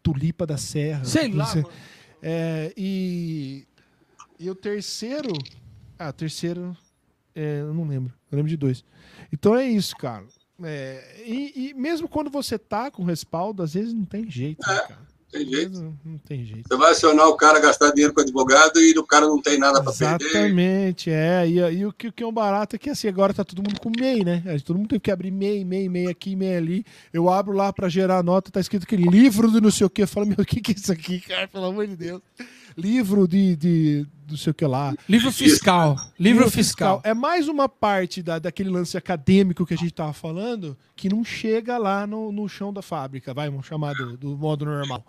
Tulipa 0.03 0.47
da 0.47 0.57
Serra. 0.57 1.05
Sei 1.05 1.31
lá, 1.31 1.45
sei. 1.45 1.63
mano. 1.63 1.75
É, 2.23 2.73
e, 2.77 3.67
e 4.41 4.49
o 4.49 4.55
terceiro. 4.55 5.33
Ah, 5.99 6.09
o 6.09 6.13
terceiro. 6.15 6.75
é, 7.35 7.61
eu 7.61 7.75
não 7.75 7.87
lembro. 7.87 8.11
Eu 8.33 8.37
lembro 8.37 8.49
de 8.49 8.57
dois. 8.57 8.83
Então 9.31 9.55
é 9.55 9.67
isso, 9.67 9.95
cara. 9.97 10.25
É, 10.63 11.23
e, 11.27 11.69
e 11.71 11.75
mesmo 11.75 12.09
quando 12.09 12.31
você 12.31 12.59
tá 12.59 12.91
com 12.91 13.05
respaldo, 13.05 13.63
às 13.63 13.75
vezes 13.75 13.93
não 13.93 14.07
tem 14.07 14.31
jeito, 14.31 14.67
né, 14.67 14.79
cara? 14.81 15.14
Tem 15.35 15.45
jeito. 15.49 15.81
Não, 15.81 15.99
não 16.05 16.19
tem 16.19 16.45
jeito. 16.45 16.69
Você 16.69 16.77
vai 16.77 16.93
acionar 16.93 17.27
o 17.27 17.37
cara, 17.37 17.59
gastar 17.59 17.91
dinheiro 17.91 18.15
com 18.15 18.21
advogado 18.21 18.81
e 18.81 18.97
o 18.97 19.05
cara 19.05 19.27
não 19.27 19.43
tem 19.43 19.59
nada 19.59 19.83
para 19.83 19.93
perder. 19.93 20.27
Exatamente, 20.27 21.11
é. 21.11 21.49
E, 21.49 21.59
e 21.59 21.85
o, 21.85 21.93
que, 21.93 22.07
o 22.07 22.13
que 22.13 22.23
é 22.23 22.27
um 22.27 22.33
barato 22.33 22.77
é 22.77 22.79
que 22.79 22.89
assim, 22.89 23.09
agora 23.09 23.35
tá 23.35 23.43
todo 23.43 23.59
mundo 23.59 23.81
com 23.81 23.91
MEI, 23.91 24.23
né? 24.25 24.43
Todo 24.65 24.77
mundo 24.77 24.91
tem 24.91 25.01
que 25.01 25.11
abrir 25.11 25.33
MEI, 25.33 25.65
MEI, 25.65 25.89
MEI 25.89 26.07
aqui, 26.07 26.37
MEI 26.37 26.57
ali. 26.57 26.87
Eu 27.13 27.29
abro 27.29 27.53
lá 27.53 27.73
pra 27.73 27.89
gerar 27.89 28.23
nota, 28.23 28.53
tá 28.53 28.61
escrito 28.61 28.85
aquele 28.85 29.09
livro 29.11 29.51
do 29.51 29.61
não 29.61 29.73
sei 29.73 29.85
o 29.85 29.91
que. 29.91 30.03
Eu 30.03 30.09
falo, 30.09 30.27
meu, 30.27 30.37
o 30.39 30.45
que, 30.45 30.61
que 30.61 30.71
é 30.71 30.75
isso 30.77 30.93
aqui, 30.93 31.19
cara? 31.21 31.49
Pelo 31.49 31.65
amor 31.65 31.89
de 31.89 31.97
Deus. 31.97 32.23
Livro 32.77 33.27
de, 33.27 33.57
de 33.57 34.07
não 34.29 34.37
sei 34.37 34.51
o 34.51 34.55
que 34.55 34.67
lá. 34.67 34.95
Livro 35.09 35.31
fiscal. 35.33 35.97
Livro 36.19 36.51
fiscal. 36.51 37.01
É 37.05 37.13
mais 37.15 37.49
uma 37.49 37.69
parte 37.69 38.23
da, 38.23 38.39
daquele 38.39 38.71
lance 38.71 38.97
acadêmico 38.97 39.65
que 39.67 39.75
a 39.75 39.77
gente 39.77 39.93
tava 39.93 40.13
falando 40.13 40.77
que 40.97 41.09
não 41.09 41.25
chega 41.25 41.77
lá 41.79 42.07
no, 42.07 42.31
no 42.33 42.49
chão 42.49 42.73
da 42.73 42.83
fábrica, 42.83 43.33
vai, 43.35 43.51
vamos 43.51 43.67
chamar 43.67 43.95
do, 43.95 44.17
do 44.17 44.37
modo 44.37 44.65
normal. 44.65 45.05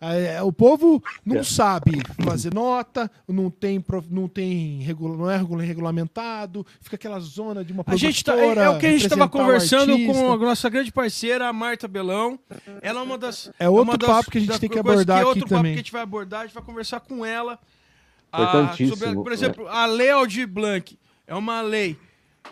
É, 0.00 0.42
o 0.42 0.52
povo 0.52 1.02
não 1.24 1.36
É. 1.38 1.42
sabe 1.42 1.92
fazer 2.22 2.52
nota, 2.52 3.10
não 3.26 3.48
tem, 3.48 3.80
pro- 3.80 4.04
não 4.10 4.28
tem 4.28 4.80
regula, 4.82 5.16
não 5.16 5.30
é 5.30 5.36
regula- 5.38 5.62
regulamentado, 5.62 6.66
fica 6.82 6.96
aquela 6.96 7.18
zona 7.20 7.64
de 7.64 7.72
uma 7.72 7.82
A 7.86 7.96
gente 7.96 8.22
tá, 8.22 8.36
é, 8.36 8.54
é 8.54 8.68
o 8.68 8.78
que 8.78 8.84
a 8.86 8.90
gente 8.90 9.04
estava 9.04 9.26
conversando 9.28 9.92
artista. 9.92 10.12
com 10.12 10.32
a 10.32 10.36
nossa 10.36 10.68
grande 10.68 10.92
parceira, 10.92 11.48
a 11.48 11.52
Marta 11.54 11.88
Belão. 11.88 12.38
Ela 12.82 13.00
é 13.00 13.02
uma 13.02 13.16
das. 13.16 13.50
É 13.58 13.66
outro 13.68 13.84
uma 13.92 13.96
das- 13.96 14.10
papo 14.10 14.30
que 14.30 14.36
a 14.36 14.40
gente 14.42 14.50
das 14.50 14.58
tem 14.58 14.68
que 14.68 14.78
abordar 14.78 15.18
é 15.18 15.20
aqui 15.20 15.28
outro 15.28 15.42
papo 15.44 15.54
também. 15.54 15.72
que 15.72 15.78
a 15.78 15.82
gente 15.82 15.92
vai 15.92 16.02
abordar, 16.02 16.40
a 16.40 16.44
gente 16.46 16.54
vai 16.54 16.64
conversar 16.64 17.00
com 17.00 17.24
ela. 17.24 17.58
Importantíssimo, 18.42 18.96
sobre, 18.96 19.14
por 19.14 19.32
exemplo, 19.32 19.68
a 19.68 19.86
Lei 19.86 20.10
Aldir 20.10 20.48
Blanc 20.48 20.98
é 21.26 21.34
uma 21.34 21.60
lei 21.60 21.96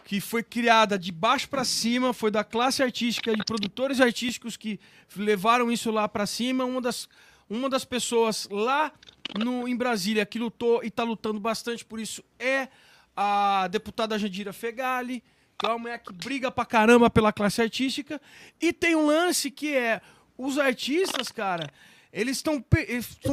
que 0.05 0.21
foi 0.21 0.43
criada 0.43 0.99
de 0.99 1.13
baixo 1.13 1.49
para 1.49 1.65
cima, 1.65 2.13
foi 2.13 2.31
da 2.31 2.43
classe 2.43 2.83
artística, 2.83 3.35
de 3.35 3.45
produtores 3.45 4.01
artísticos 4.01 4.57
que 4.57 4.81
levaram 5.17 5.71
isso 5.71 5.91
lá 5.91 6.09
para 6.09 6.27
cima. 6.27 6.65
Uma 6.65 6.81
das, 6.81 7.09
Uma 7.49 7.69
das 7.69 7.85
pessoas 7.85 8.49
lá 8.51 8.93
no, 9.39 9.69
em 9.69 9.77
Brasília 9.77 10.25
que 10.25 10.39
lutou 10.39 10.83
e 10.83 10.89
está 10.89 11.03
lutando 11.03 11.39
bastante 11.39 11.85
por 11.85 12.01
isso 12.01 12.25
é 12.39 12.69
a 13.17 13.69
deputada 13.69 14.19
Jandira 14.19 14.53
Fegali, 14.53 15.23
que 15.59 15.67
é 15.67 15.69
uma 15.69 15.79
mulher 15.79 15.99
que 15.99 16.13
briga 16.13 16.51
pra 16.51 16.65
caramba 16.65 17.11
pela 17.11 17.33
classe 17.33 17.61
artística. 17.61 18.21
E 18.61 18.73
tem 18.73 18.97
um 18.97 19.07
lance 19.07 19.51
que 19.51 19.75
é 19.77 20.01
os 20.37 20.59
artistas, 20.59 21.31
cara, 21.31 21.71
eles 22.13 22.37
estão 22.37 22.61
per 22.61 22.87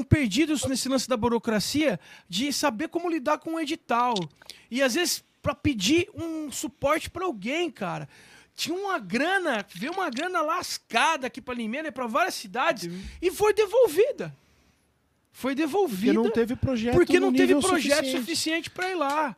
perdidos 0.07 0.63
nesse 0.65 0.87
lance 0.87 1.07
da 1.07 1.17
burocracia 1.17 1.99
de 2.27 2.53
saber 2.53 2.87
como 2.87 3.09
lidar 3.09 3.39
com 3.39 3.55
o 3.55 3.59
edital. 3.59 4.15
E 4.71 4.81
às 4.81 4.93
vezes 4.93 5.23
para 5.41 5.55
pedir 5.55 6.09
um 6.13 6.51
suporte 6.51 7.09
para 7.09 7.25
alguém, 7.25 7.69
cara. 7.69 8.07
Tinha 8.55 8.77
uma 8.77 8.99
grana, 8.99 9.65
veio 9.73 9.93
uma 9.93 10.09
grana 10.09 10.41
lascada 10.41 11.27
aqui 11.27 11.41
para 11.41 11.53
Limeira 11.53 11.87
e 11.87 11.91
para 11.91 12.07
várias 12.07 12.35
cidades 12.35 12.89
e 13.21 13.31
foi 13.31 13.53
devolvida. 13.53 14.35
Foi 15.39 15.55
devolvida. 15.55 16.13
Porque 16.13 16.27
não 16.27 16.29
teve 16.33 16.55
projeto 16.57 16.93
Porque 16.95 17.17
não 17.17 17.31
teve 17.31 17.55
projeto 17.55 17.95
suficiente. 17.95 18.19
suficiente 18.19 18.69
para 18.69 18.89
ir 18.91 18.95
lá. 18.95 19.33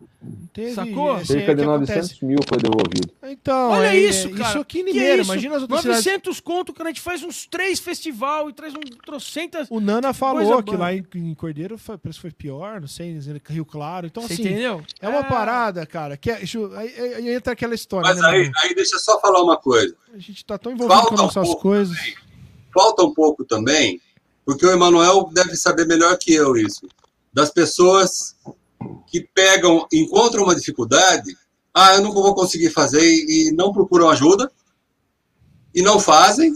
Teve, 0.51 0.73
Sacou? 0.73 1.11
assim, 1.13 1.21
é 1.21 1.25
Cerca 1.37 1.53
de 1.53 1.61
que 1.61 1.67
900 1.67 1.95
acontece. 1.95 2.25
mil 2.25 2.39
foi 2.49 2.57
devolvido. 2.57 3.13
Então, 3.21 3.69
Olha 3.69 3.85
é- 3.95 3.95
isso, 3.99 4.27
é- 4.27 4.31
cara. 4.31 4.49
Isso 4.49 4.57
aqui 4.61 4.79
em 4.79 4.83
Limeira, 4.85 5.21
isso? 5.21 5.31
imagina 5.31 5.55
as 5.57 5.61
outras 5.61 5.81
cidades. 5.81 6.03
900 6.03 6.39
conto, 6.39 6.73
cara, 6.73 6.89
a 6.89 6.91
gente 6.91 7.01
faz 7.01 7.21
uns 7.21 7.45
três 7.45 7.79
festival 7.79 8.49
e 8.49 8.53
traz 8.53 8.73
um 8.73 8.79
trocentas. 9.05 9.67
O 9.69 9.79
Nana 9.79 10.11
falou 10.11 10.63
que 10.63 10.71
boa. 10.71 10.79
lá 10.79 10.93
em, 10.95 11.05
em 11.13 11.35
Cordeiro 11.35 11.77
foi, 11.77 11.99
parece 11.99 12.17
que 12.17 12.21
foi 12.23 12.31
pior, 12.31 12.81
não 12.81 12.87
sei, 12.87 13.15
Rio 13.47 13.63
Claro. 13.63 14.07
Então, 14.07 14.23
Você 14.23 14.33
assim, 14.33 14.41
entendeu? 14.41 14.83
é 14.99 15.07
uma 15.07 15.19
Ah, 15.19 15.23
parada, 15.25 15.85
cara, 15.85 16.17
que 16.17 16.31
é, 16.31 16.41
aí, 16.77 17.13
aí- 17.15 17.29
entra 17.35 17.53
aquela 17.53 17.75
história, 17.75 18.09
Mas 18.09 18.19
né, 18.19 18.27
aí, 18.27 18.51
aí 18.63 18.73
deixa 18.73 18.95
eu 18.95 18.99
só 18.99 19.19
falar 19.21 19.43
uma 19.43 19.55
coisa. 19.55 19.95
A 20.11 20.17
gente 20.17 20.43
tá 20.43 20.57
tão 20.57 20.71
envolvido 20.71 20.95
Falta 20.99 21.09
com 21.15 21.21
um 21.21 21.25
nossas 21.25 21.45
pouco 21.47 21.61
coisas. 21.61 21.95
Falta 22.73 23.03
um 23.03 23.13
pouco 23.13 23.45
também, 23.45 24.01
porque 24.45 24.65
o 24.65 24.71
Emanuel 24.71 25.29
deve 25.33 25.55
saber 25.55 25.85
melhor 25.85 26.17
que 26.17 26.33
eu 26.33 26.55
isso, 26.55 26.87
das 27.33 27.49
pessoas 27.51 28.35
que 29.07 29.21
pegam, 29.33 29.87
encontram 29.91 30.43
uma 30.43 30.55
dificuldade, 30.55 31.35
ah, 31.73 31.95
eu 31.95 32.01
não 32.01 32.11
vou 32.11 32.33
conseguir 32.35 32.69
fazer 32.71 33.01
e 33.03 33.51
não 33.53 33.71
procuram 33.71 34.09
ajuda, 34.09 34.51
e 35.73 35.81
não 35.81 35.99
fazem, 35.99 36.53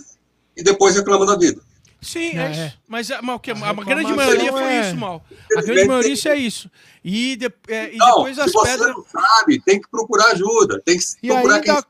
e 0.57 0.63
depois 0.63 0.95
reclamam 0.95 1.25
da 1.25 1.37
vida. 1.37 1.61
Sim, 2.01 2.37
é, 2.37 2.43
É, 2.47 2.51
isso. 2.51 2.59
é. 2.61 2.73
Mas, 2.87 3.09
mas 3.23 3.41
que? 3.41 3.51
A, 3.51 3.69
A 3.69 3.73
grande 3.73 4.13
maioria 4.13 4.51
foi 4.51 4.61
é- 4.63 4.81
isso, 4.81 4.95
mal. 4.97 5.25
A 5.57 5.61
grande 5.61 5.85
maioria 5.85 6.13
isso 6.13 6.27
é 6.27 6.35
isso. 6.37 6.69
E, 7.03 7.35
de- 7.35 7.51
é, 7.67 7.93
e 7.93 7.97
Não, 7.97 8.07
depois 8.17 8.35
se 8.35 8.41
as 8.41 8.51
você 8.51 8.71
pedras. 8.71 8.95
não 8.95 9.05
sabe, 9.05 9.59
tem 9.61 9.81
que 9.81 9.89
procurar 9.89 10.31
ajuda, 10.31 10.81
tem 10.85 10.97
que 10.99 11.05
E 11.23 11.27
procurar 11.27 11.55
ainda, 11.55 11.65
quem 11.65 11.73
sabe, 11.73 11.87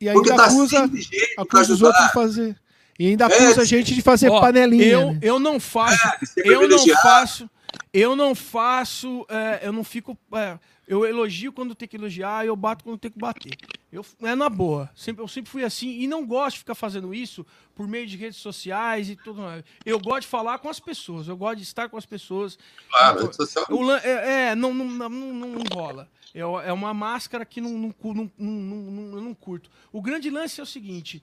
e 0.00 0.12
porque 0.12 0.30
ainda 0.30 0.42
tá 0.42 0.48
acusa, 0.48 0.90
acusa 1.38 1.72
os 1.72 1.82
outros 1.82 2.06
de 2.06 2.12
fazer. 2.12 2.56
E 2.98 3.08
ainda 3.08 3.24
É, 3.26 3.28
acusa 3.28 3.62
a 3.62 3.64
gente 3.64 3.94
de 3.94 4.02
fazer 4.02 4.28
Ó, 4.30 4.40
panelinha. 4.40 4.84
eu, 4.86 5.12
né? 5.12 5.18
eu 5.22 5.38
não 5.38 5.58
faço. 5.58 5.96
ser 6.26 6.46
eu 6.46 6.68
não 6.68 6.78
faço. 6.96 7.50
Eu 7.92 8.16
não 8.16 8.34
faço. 8.34 9.26
é, 9.28 9.60
eu 9.66 9.72
não 9.72 9.82
fico. 9.84 10.16
é, 10.34 10.58
eu 10.86 11.06
elogio 11.06 11.52
quando 11.52 11.74
tem 11.74 11.88
que 11.88 11.96
elogiar 11.96 12.44
e 12.44 12.48
eu 12.48 12.56
bato 12.56 12.84
quando 12.84 12.98
tem 12.98 13.10
que 13.10 13.18
bater. 13.18 13.56
Eu, 13.90 14.04
é 14.22 14.34
na 14.34 14.48
boa. 14.48 14.90
Sempre, 14.94 15.22
eu 15.22 15.28
sempre 15.28 15.50
fui 15.50 15.64
assim 15.64 15.88
e 16.00 16.06
não 16.06 16.26
gosto 16.26 16.54
de 16.54 16.58
ficar 16.60 16.74
fazendo 16.74 17.14
isso 17.14 17.46
por 17.74 17.86
meio 17.88 18.06
de 18.06 18.16
redes 18.16 18.38
sociais 18.38 19.08
e 19.08 19.16
tudo 19.16 19.42
mais. 19.42 19.64
Eu 19.86 19.98
gosto 19.98 20.22
de 20.22 20.26
falar 20.28 20.58
com 20.58 20.68
as 20.68 20.80
pessoas. 20.80 21.28
Eu 21.28 21.36
gosto 21.36 21.56
de 21.58 21.62
estar 21.62 21.88
com 21.88 21.96
as 21.96 22.04
pessoas. 22.06 22.58
Claro, 22.90 23.30
Então, 23.32 23.80
lan- 23.82 24.00
é, 24.02 24.50
é, 24.50 24.54
não, 24.54 24.72
não, 24.74 24.84
não, 24.86 25.08
não, 25.08 25.48
não 25.48 25.62
rola. 25.72 26.08
É, 26.34 26.40
é 26.40 26.72
uma 26.72 26.92
máscara 26.94 27.44
que 27.44 27.60
não, 27.60 27.70
não, 27.70 27.94
não, 28.02 28.14
não, 28.14 28.30
não, 28.38 28.76
não- 28.92 29.16
eu 29.18 29.22
não 29.22 29.34
curto. 29.34 29.70
O 29.92 30.00
grande 30.02 30.28
lance 30.30 30.58
é 30.60 30.62
o 30.62 30.66
seguinte: 30.66 31.22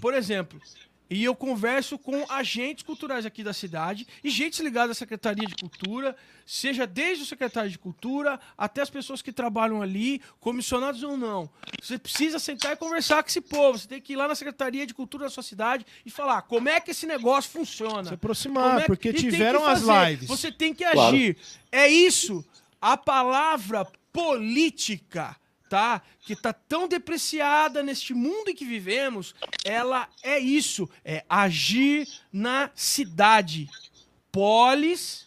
por 0.00 0.14
exemplo, 0.14 0.60
e 1.10 1.22
eu 1.24 1.34
converso 1.36 1.98
com 1.98 2.24
agentes 2.30 2.82
culturais 2.82 3.26
aqui 3.26 3.44
da 3.44 3.52
cidade 3.52 4.06
e 4.24 4.30
gente 4.30 4.62
ligada 4.62 4.92
à 4.92 4.94
Secretaria 4.94 5.46
de 5.46 5.54
Cultura, 5.56 6.16
seja 6.46 6.86
desde 6.86 7.24
o 7.24 7.26
secretário 7.26 7.68
de 7.70 7.78
Cultura 7.78 8.40
até 8.56 8.80
as 8.80 8.88
pessoas 8.88 9.20
que 9.20 9.30
trabalham 9.30 9.82
ali, 9.82 10.22
comissionados 10.40 11.02
ou 11.02 11.14
não. 11.18 11.50
Você 11.82 11.98
precisa 11.98 12.38
sentar 12.38 12.72
e 12.72 12.76
conversar 12.76 13.22
com 13.22 13.28
esse 13.28 13.42
povo. 13.42 13.76
Você 13.78 13.86
tem 13.86 14.00
que 14.00 14.14
ir 14.14 14.16
lá 14.16 14.26
na 14.26 14.34
Secretaria 14.34 14.86
de 14.86 14.94
Cultura 14.94 15.24
da 15.24 15.30
sua 15.30 15.42
cidade 15.42 15.84
e 16.06 16.10
falar 16.10 16.40
como 16.42 16.70
é 16.70 16.80
que 16.80 16.92
esse 16.92 17.06
negócio 17.06 17.50
funciona. 17.50 18.04
Se 18.08 18.14
aproximar, 18.14 18.78
é 18.78 18.80
que- 18.82 18.86
porque 18.86 19.10
e 19.10 19.12
tiveram 19.14 19.66
as 19.66 19.82
lives. 19.82 20.26
Você 20.28 20.50
tem 20.50 20.72
que 20.72 20.82
Claro. 20.90 21.14
agir. 21.14 21.36
É 21.70 21.86
isso. 21.88 22.42
A 22.80 22.96
palavra 22.96 23.86
política, 24.10 25.36
tá? 25.72 26.02
Que 26.20 26.36
tá 26.36 26.52
tão 26.52 26.86
depreciada 26.86 27.82
neste 27.82 28.12
mundo 28.12 28.50
em 28.50 28.54
que 28.54 28.62
vivemos, 28.62 29.34
ela 29.64 30.06
é 30.22 30.38
isso. 30.38 30.86
É 31.02 31.24
agir 31.26 32.06
na 32.30 32.70
cidade. 32.74 33.70
Polis, 34.30 35.26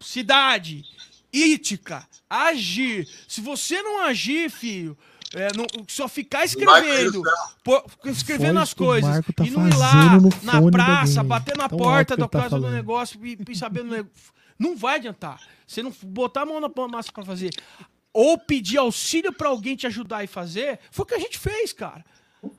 cidade. 0.00 0.86
Ítica, 1.30 2.08
agir. 2.30 3.06
Se 3.28 3.42
você 3.42 3.82
não 3.82 4.00
agir, 4.00 4.50
filho, 4.50 4.96
é, 5.34 5.48
não- 5.54 5.66
só 5.86 6.08
ficar 6.08 6.46
escrevendo, 6.46 7.22
pô, 7.62 7.84
escrevendo 8.06 8.58
as 8.58 8.72
coisas 8.72 9.22
tá 9.34 9.44
e 9.44 9.50
não 9.50 9.68
ir 9.68 9.76
lá 9.76 10.18
na 10.42 10.70
praça, 10.70 11.12
gente. 11.12 11.26
bater 11.26 11.56
na 11.58 11.68
Tão 11.68 11.76
porta 11.78 12.16
da 12.16 12.22
ele 12.24 12.30
tá 12.30 12.40
casa 12.40 12.58
do 12.58 12.70
negócio 12.70 13.20
e, 13.24 13.38
e 13.50 13.54
sabendo. 13.54 14.08
Não 14.58 14.74
vai 14.74 14.96
adiantar. 14.96 15.38
Você 15.66 15.82
não 15.82 15.92
botar 16.04 16.42
a 16.42 16.46
mão 16.46 16.58
na 16.58 16.70
massa 16.88 17.12
pra 17.12 17.22
fazer. 17.24 17.50
Ou 18.12 18.36
pedir 18.38 18.78
auxílio 18.78 19.32
pra 19.32 19.48
alguém 19.48 19.76
te 19.76 19.86
ajudar 19.86 20.24
e 20.24 20.26
fazer, 20.26 20.78
foi 20.90 21.04
o 21.04 21.06
que 21.06 21.14
a 21.14 21.18
gente 21.18 21.38
fez, 21.38 21.72
cara. 21.72 22.04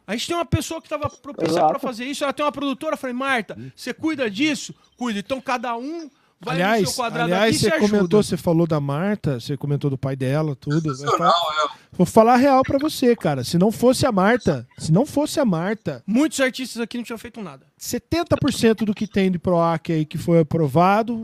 A 0.05 0.13
gente 0.13 0.27
tem 0.27 0.35
uma 0.35 0.45
pessoa 0.45 0.81
que 0.81 0.87
tava 0.87 1.09
propícia 1.09 1.53
Exato. 1.53 1.69
pra 1.69 1.79
fazer 1.79 2.05
isso, 2.05 2.23
ela 2.23 2.31
tem 2.31 2.45
uma 2.45 2.51
produtora, 2.51 2.93
eu 2.93 2.97
falei, 2.97 3.15
Marta, 3.15 3.57
você 3.75 3.93
cuida 3.93 4.29
disso? 4.29 4.73
Cuida. 4.95 5.19
Então 5.19 5.41
cada 5.41 5.75
um 5.75 6.09
vai 6.39 6.55
no 6.57 6.63
Aliás, 6.63 6.89
seu 6.89 6.95
quadrado 7.03 7.25
aliás 7.33 7.55
aqui 7.55 7.65
e 7.65 7.69
você 7.69 7.79
comentou, 7.79 8.21
você 8.23 8.37
falou 8.37 8.67
da 8.67 8.79
Marta, 8.79 9.39
você 9.39 9.57
comentou 9.57 9.89
do 9.89 9.97
pai 9.97 10.15
dela, 10.15 10.55
tudo. 10.55 10.89
Eu 10.89 10.95
Sensacional, 10.95 11.33
falo- 11.33 11.73
é. 11.75 11.81
Vou 11.93 12.05
falar 12.05 12.33
a 12.33 12.37
real 12.37 12.61
pra 12.63 12.77
você, 12.77 13.15
cara. 13.15 13.43
Se 13.43 13.57
não 13.57 13.71
fosse 13.71 14.05
a 14.05 14.11
Marta, 14.11 14.67
se 14.77 14.91
não 14.91 15.05
fosse 15.05 15.39
a 15.39 15.45
Marta, 15.45 16.03
Muitos 16.07 16.39
artistas 16.39 16.79
aqui 16.81 16.97
não 16.97 17.03
tinham 17.03 17.17
feito 17.17 17.41
nada. 17.41 17.65
70% 17.79 18.85
do 18.85 18.93
que 18.93 19.07
tem 19.07 19.31
de 19.31 19.39
PROAC 19.39 19.91
aí 19.91 20.05
que 20.05 20.17
foi 20.17 20.39
aprovado, 20.39 21.21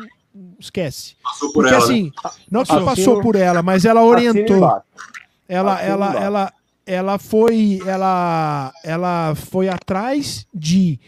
esquece. 0.60 1.16
Passou 1.24 1.52
por 1.52 1.64
Porque 1.64 1.76
ela. 1.76 1.88
né? 1.88 1.94
assim, 1.94 2.12
não 2.50 2.64
que 2.64 2.86
passou 2.86 3.22
por 3.22 3.36
ela, 3.36 3.62
mas 3.62 3.86
ela 3.86 4.04
orientou. 4.04 4.82
Ela, 5.48 5.82
ela, 5.82 6.16
ela, 6.16 6.54
ela 6.86 7.18
foi, 7.20 7.80
ela, 7.86 8.74
ela 8.84 9.36
foi 9.36 9.70
atrás 9.70 10.46
de 10.54 11.00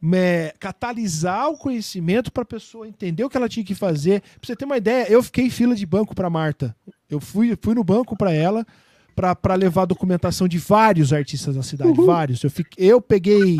me, 0.00 0.50
catalisar 0.58 1.48
o 1.48 1.56
conhecimento 1.56 2.32
para 2.32 2.42
a 2.42 2.46
pessoa 2.46 2.88
entender 2.88 3.24
o 3.24 3.30
que 3.30 3.36
ela 3.36 3.48
tinha 3.48 3.64
que 3.64 3.74
fazer. 3.74 4.20
Pra 4.20 4.46
você 4.46 4.56
ter 4.56 4.64
uma 4.64 4.76
ideia, 4.76 5.06
eu 5.08 5.22
fiquei 5.22 5.46
em 5.46 5.50
fila 5.50 5.76
de 5.76 5.86
banco 5.86 6.14
para 6.14 6.28
Marta. 6.28 6.74
Eu 7.08 7.20
fui, 7.20 7.56
fui 7.60 7.74
no 7.74 7.84
banco 7.84 8.16
para 8.16 8.32
ela 8.32 8.66
para 9.14 9.54
levar 9.54 9.84
documentação 9.84 10.48
de 10.48 10.58
vários 10.58 11.12
artistas 11.12 11.54
da 11.54 11.62
cidade, 11.62 11.92
vários. 12.04 12.42
Eu, 12.42 12.50
fiquei, 12.50 12.90
eu 12.90 13.00
peguei, 13.00 13.56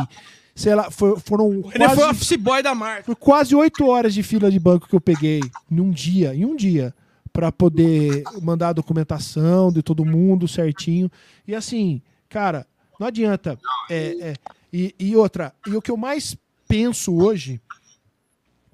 sei 0.54 0.74
lá, 0.74 0.90
foi- 0.90 1.18
foram 1.20 1.50
Ele 1.52 1.62
foi 1.62 1.70
o 1.72 1.94
quase, 1.96 2.02
office 2.02 2.36
boy 2.36 2.62
da 2.62 2.74
marca. 2.74 3.04
foi 3.04 3.14
quase 3.16 3.54
oito 3.54 3.86
horas 3.86 4.12
de 4.14 4.22
fila 4.22 4.50
de 4.50 4.58
banco 4.58 4.88
que 4.88 4.94
eu 4.94 5.00
peguei 5.00 5.40
em 5.70 5.80
um 5.80 5.90
dia, 5.90 6.34
em 6.34 6.44
um 6.44 6.54
dia, 6.56 6.94
para 7.32 7.50
poder 7.50 8.22
mandar 8.42 8.68
a 8.68 8.72
documentação 8.74 9.72
de 9.72 9.82
todo 9.82 10.04
mundo 10.04 10.46
certinho. 10.46 11.10
E 11.46 11.54
assim, 11.54 12.02
cara, 12.28 12.66
não 13.00 13.06
adianta. 13.06 13.58
É, 13.90 14.30
é, 14.30 14.34
e, 14.72 14.94
e 14.98 15.16
outra, 15.16 15.54
e 15.66 15.74
o 15.74 15.80
que 15.82 15.90
eu 15.90 15.96
mais 15.96 16.36
penso 16.68 17.14
hoje 17.16 17.60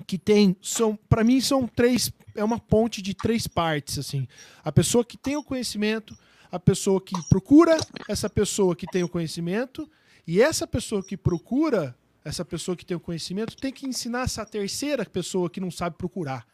que 0.06 0.16
tem 0.18 0.56
são, 0.62 0.98
para 1.08 1.22
mim 1.22 1.40
são 1.40 1.66
três, 1.66 2.10
é 2.34 2.42
uma 2.42 2.58
ponte 2.58 3.02
de 3.02 3.14
três 3.14 3.46
partes 3.46 3.98
assim. 3.98 4.26
A 4.64 4.72
pessoa 4.72 5.04
que 5.04 5.16
tem 5.18 5.36
o 5.36 5.42
conhecimento, 5.44 6.16
a 6.50 6.58
pessoa 6.58 7.00
que 7.00 7.14
procura, 7.28 7.76
essa 8.08 8.28
pessoa 8.30 8.74
que 8.74 8.86
tem 8.86 9.02
o 9.02 9.08
conhecimento 9.08 9.88
e 10.28 10.40
essa 10.42 10.66
pessoa 10.66 11.02
que 11.02 11.16
procura, 11.16 11.96
essa 12.24 12.44
pessoa 12.44 12.76
que 12.76 12.84
tem 12.84 12.96
o 12.96 13.00
conhecimento 13.00 13.56
tem 13.56 13.72
que 13.72 13.86
ensinar 13.86 14.22
essa 14.22 14.44
terceira 14.46 15.04
pessoa 15.06 15.48
que 15.50 15.58
não 15.60 15.70
sabe 15.70 15.96
procurar. 15.96 16.46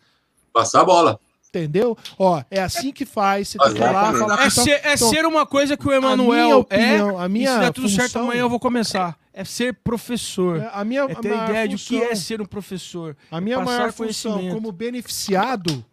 Passar 0.53 0.83
a 0.83 0.85
bola. 0.85 1.21
Entendeu? 1.49 1.97
Ó, 2.19 2.43
é 2.51 2.61
assim 2.63 2.93
que 2.93 3.05
faz. 3.05 3.49
Você 3.49 3.59
tem 3.59 3.75
que 3.75 3.79
lá 3.81 4.13
falar 4.13 4.47
É, 4.47 4.51
ser, 4.51 4.71
é 4.85 4.95
Então, 4.95 5.09
ser 5.11 5.25
uma 5.27 5.45
coisa 5.47 5.77
que 5.77 5.87
o 5.87 5.91
a 5.91 5.97
Emanuel 5.97 6.61
opinião, 6.61 7.21
é. 7.21 7.25
a 7.25 7.29
minha 7.29 7.53
se 7.55 7.61
der 7.61 7.73
tudo 7.73 7.89
certo 7.89 8.05
função- 8.13 8.23
amanhã 8.23 8.41
eu 8.41 8.49
vou 8.51 8.59
começar. 8.59 9.17
É 9.33 9.45
ser 9.45 9.75
professor. 9.75 10.61
É, 10.61 10.71
a 10.73 10.85
minha, 10.85 11.03
É 11.03 11.13
a 11.13 11.15
ter 11.17 11.29
maior 11.29 11.51
ideia 11.51 11.69
de 11.69 11.75
o 11.75 11.79
que 11.79 11.85
função- 11.99 12.11
é 12.11 12.15
ser 12.15 12.41
um 12.41 12.45
professor. 12.47 13.17
A 13.31 13.41
minha 13.41 13.59
passar 13.59 13.71
maior 13.71 13.93
função 13.93 14.49
como 14.51 14.71
beneficiado 14.73 15.85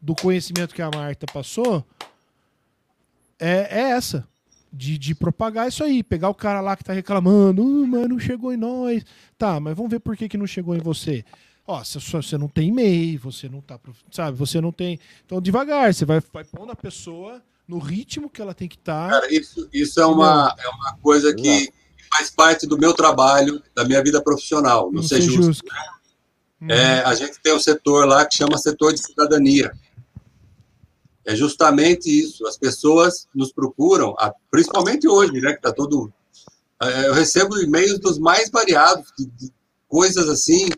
do 0.00 0.14
conhecimento 0.14 0.74
que 0.74 0.80
a 0.82 0.90
Marta 0.90 1.26
passou 1.32 1.84
é, 3.38 3.68
é 3.70 3.80
essa. 3.92 4.26
De, 4.72 4.96
de 4.96 5.14
propagar 5.14 5.68
isso 5.68 5.82
aí. 5.82 6.02
Pegar 6.02 6.28
o 6.28 6.34
cara 6.34 6.60
lá 6.60 6.76
que 6.76 6.84
tá 6.84 6.92
reclamando, 6.92 7.62
uh, 7.62 7.86
mas 7.86 8.08
não 8.08 8.18
chegou 8.18 8.52
em 8.52 8.56
nós. 8.56 9.04
Tá, 9.36 9.58
mas 9.58 9.76
vamos 9.76 9.90
ver 9.90 9.98
por 10.00 10.16
que, 10.16 10.28
que 10.28 10.38
não 10.38 10.46
chegou 10.46 10.76
em 10.76 10.80
você. 10.80 11.24
Ó, 11.66 11.84
se 11.84 11.98
você 11.98 12.36
não 12.36 12.48
tem 12.48 12.68
e-mail, 12.68 13.18
você 13.20 13.48
não 13.48 13.60
tá. 13.60 13.78
Sabe, 14.10 14.36
você 14.36 14.60
não 14.60 14.72
tem. 14.72 14.98
Então, 15.24 15.40
devagar, 15.40 15.92
você 15.94 16.04
vai, 16.04 16.20
vai 16.32 16.44
pondo 16.44 16.72
a 16.72 16.76
pessoa 16.76 17.42
no 17.66 17.78
ritmo 17.78 18.28
que 18.28 18.42
ela 18.42 18.52
tem 18.52 18.68
que 18.68 18.76
tá. 18.76 19.06
estar. 19.06 19.20
Cara, 19.20 19.32
isso, 19.32 19.68
isso 19.72 20.00
é, 20.00 20.06
uma, 20.06 20.54
é 20.58 20.68
uma 20.68 20.96
coisa 21.00 21.32
que 21.32 21.72
faz 22.12 22.30
parte 22.30 22.66
do 22.66 22.76
meu 22.76 22.92
trabalho, 22.92 23.62
da 23.74 23.84
minha 23.84 24.02
vida 24.02 24.20
profissional. 24.20 24.86
Não, 24.86 24.94
não 24.94 25.02
ser 25.02 25.22
ser 25.22 25.30
justo. 25.30 25.42
justo. 25.42 25.64
é, 26.68 27.02
a 27.04 27.14
gente 27.14 27.38
tem 27.40 27.54
um 27.54 27.60
setor 27.60 28.04
lá 28.06 28.26
que 28.26 28.36
chama 28.36 28.58
setor 28.58 28.92
de 28.92 29.00
cidadania. 29.00 29.72
É 31.24 31.34
justamente 31.36 32.06
isso. 32.08 32.46
As 32.46 32.56
pessoas 32.56 33.26
nos 33.34 33.52
procuram, 33.52 34.14
principalmente 34.50 35.08
hoje, 35.08 35.32
né, 35.40 35.52
que 35.52 35.58
está 35.58 35.72
todo. 35.72 36.12
é, 36.82 37.08
Eu 37.08 37.14
recebo 37.14 37.58
e-mails 37.58 37.98
dos 37.98 38.18
mais 38.18 38.50
variados, 38.50 39.12
de, 39.18 39.52
coisas 39.88 40.28
assim, 40.28 40.68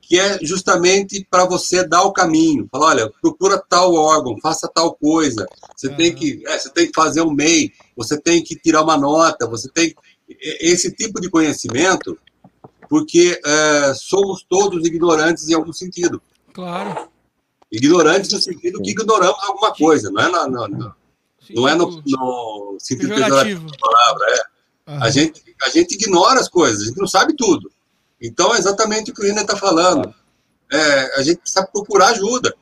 que 0.00 0.18
é 0.18 0.38
justamente 0.42 1.26
para 1.30 1.44
você 1.44 1.86
dar 1.86 2.02
o 2.02 2.12
caminho. 2.12 2.66
Falar, 2.72 2.86
olha, 2.88 3.12
procura 3.20 3.62
tal 3.68 3.94
órgão, 3.94 4.36
faça 4.42 4.66
tal 4.66 4.94
coisa. 4.94 5.46
Você 5.76 5.88
tem 5.90 6.14
que, 6.14 6.42
é, 6.46 6.58
você 6.58 6.70
tem 6.70 6.86
que 6.86 6.92
fazer 6.94 7.20
um 7.22 7.30
MEI, 7.30 7.72
você 7.96 8.20
tem 8.20 8.42
que 8.42 8.56
tirar 8.56 8.82
uma 8.82 8.96
nota, 8.96 9.46
você 9.46 9.68
tem 9.70 9.94
esse 10.60 10.92
tipo 10.92 11.20
de 11.20 11.30
conhecimento, 11.30 12.18
porque 12.88 13.40
é, 13.44 13.94
somos 13.94 14.44
todos 14.48 14.86
ignorantes 14.86 15.48
em 15.48 15.54
algum 15.54 15.72
sentido. 15.72 16.20
Claro. 16.52 17.08
Ignorantes 17.70 18.32
no 18.32 18.40
sentido 18.40 18.80
que 18.80 18.90
ignoramos 18.90 19.42
alguma 19.44 19.74
coisa, 19.74 20.10
não 20.10 20.22
é 20.22 20.28
no, 20.28 20.48
no, 20.48 20.68
no 20.68 20.94
não 21.54 21.68
é 21.68 21.74
no, 21.74 22.02
no 22.06 22.76
sentido 22.78 23.14
pejorativo 23.14 23.66
da 23.66 23.76
palavra, 23.78 24.26
é. 24.28 24.58
Uhum. 24.90 25.02
A, 25.02 25.10
gente, 25.10 25.42
a 25.62 25.68
gente 25.68 25.94
ignora 25.94 26.40
as 26.40 26.48
coisas, 26.48 26.82
a 26.82 26.84
gente 26.86 26.98
não 26.98 27.06
sabe 27.06 27.34
tudo. 27.36 27.70
Então, 28.20 28.54
é 28.54 28.58
exatamente 28.58 29.10
o 29.10 29.14
que 29.14 29.22
o 29.22 29.26
Ina 29.26 29.42
está 29.42 29.56
falando. 29.56 30.12
É, 30.72 31.18
a 31.20 31.22
gente 31.22 31.38
precisa 31.38 31.66
procurar 31.66 32.08
ajuda. 32.08 32.54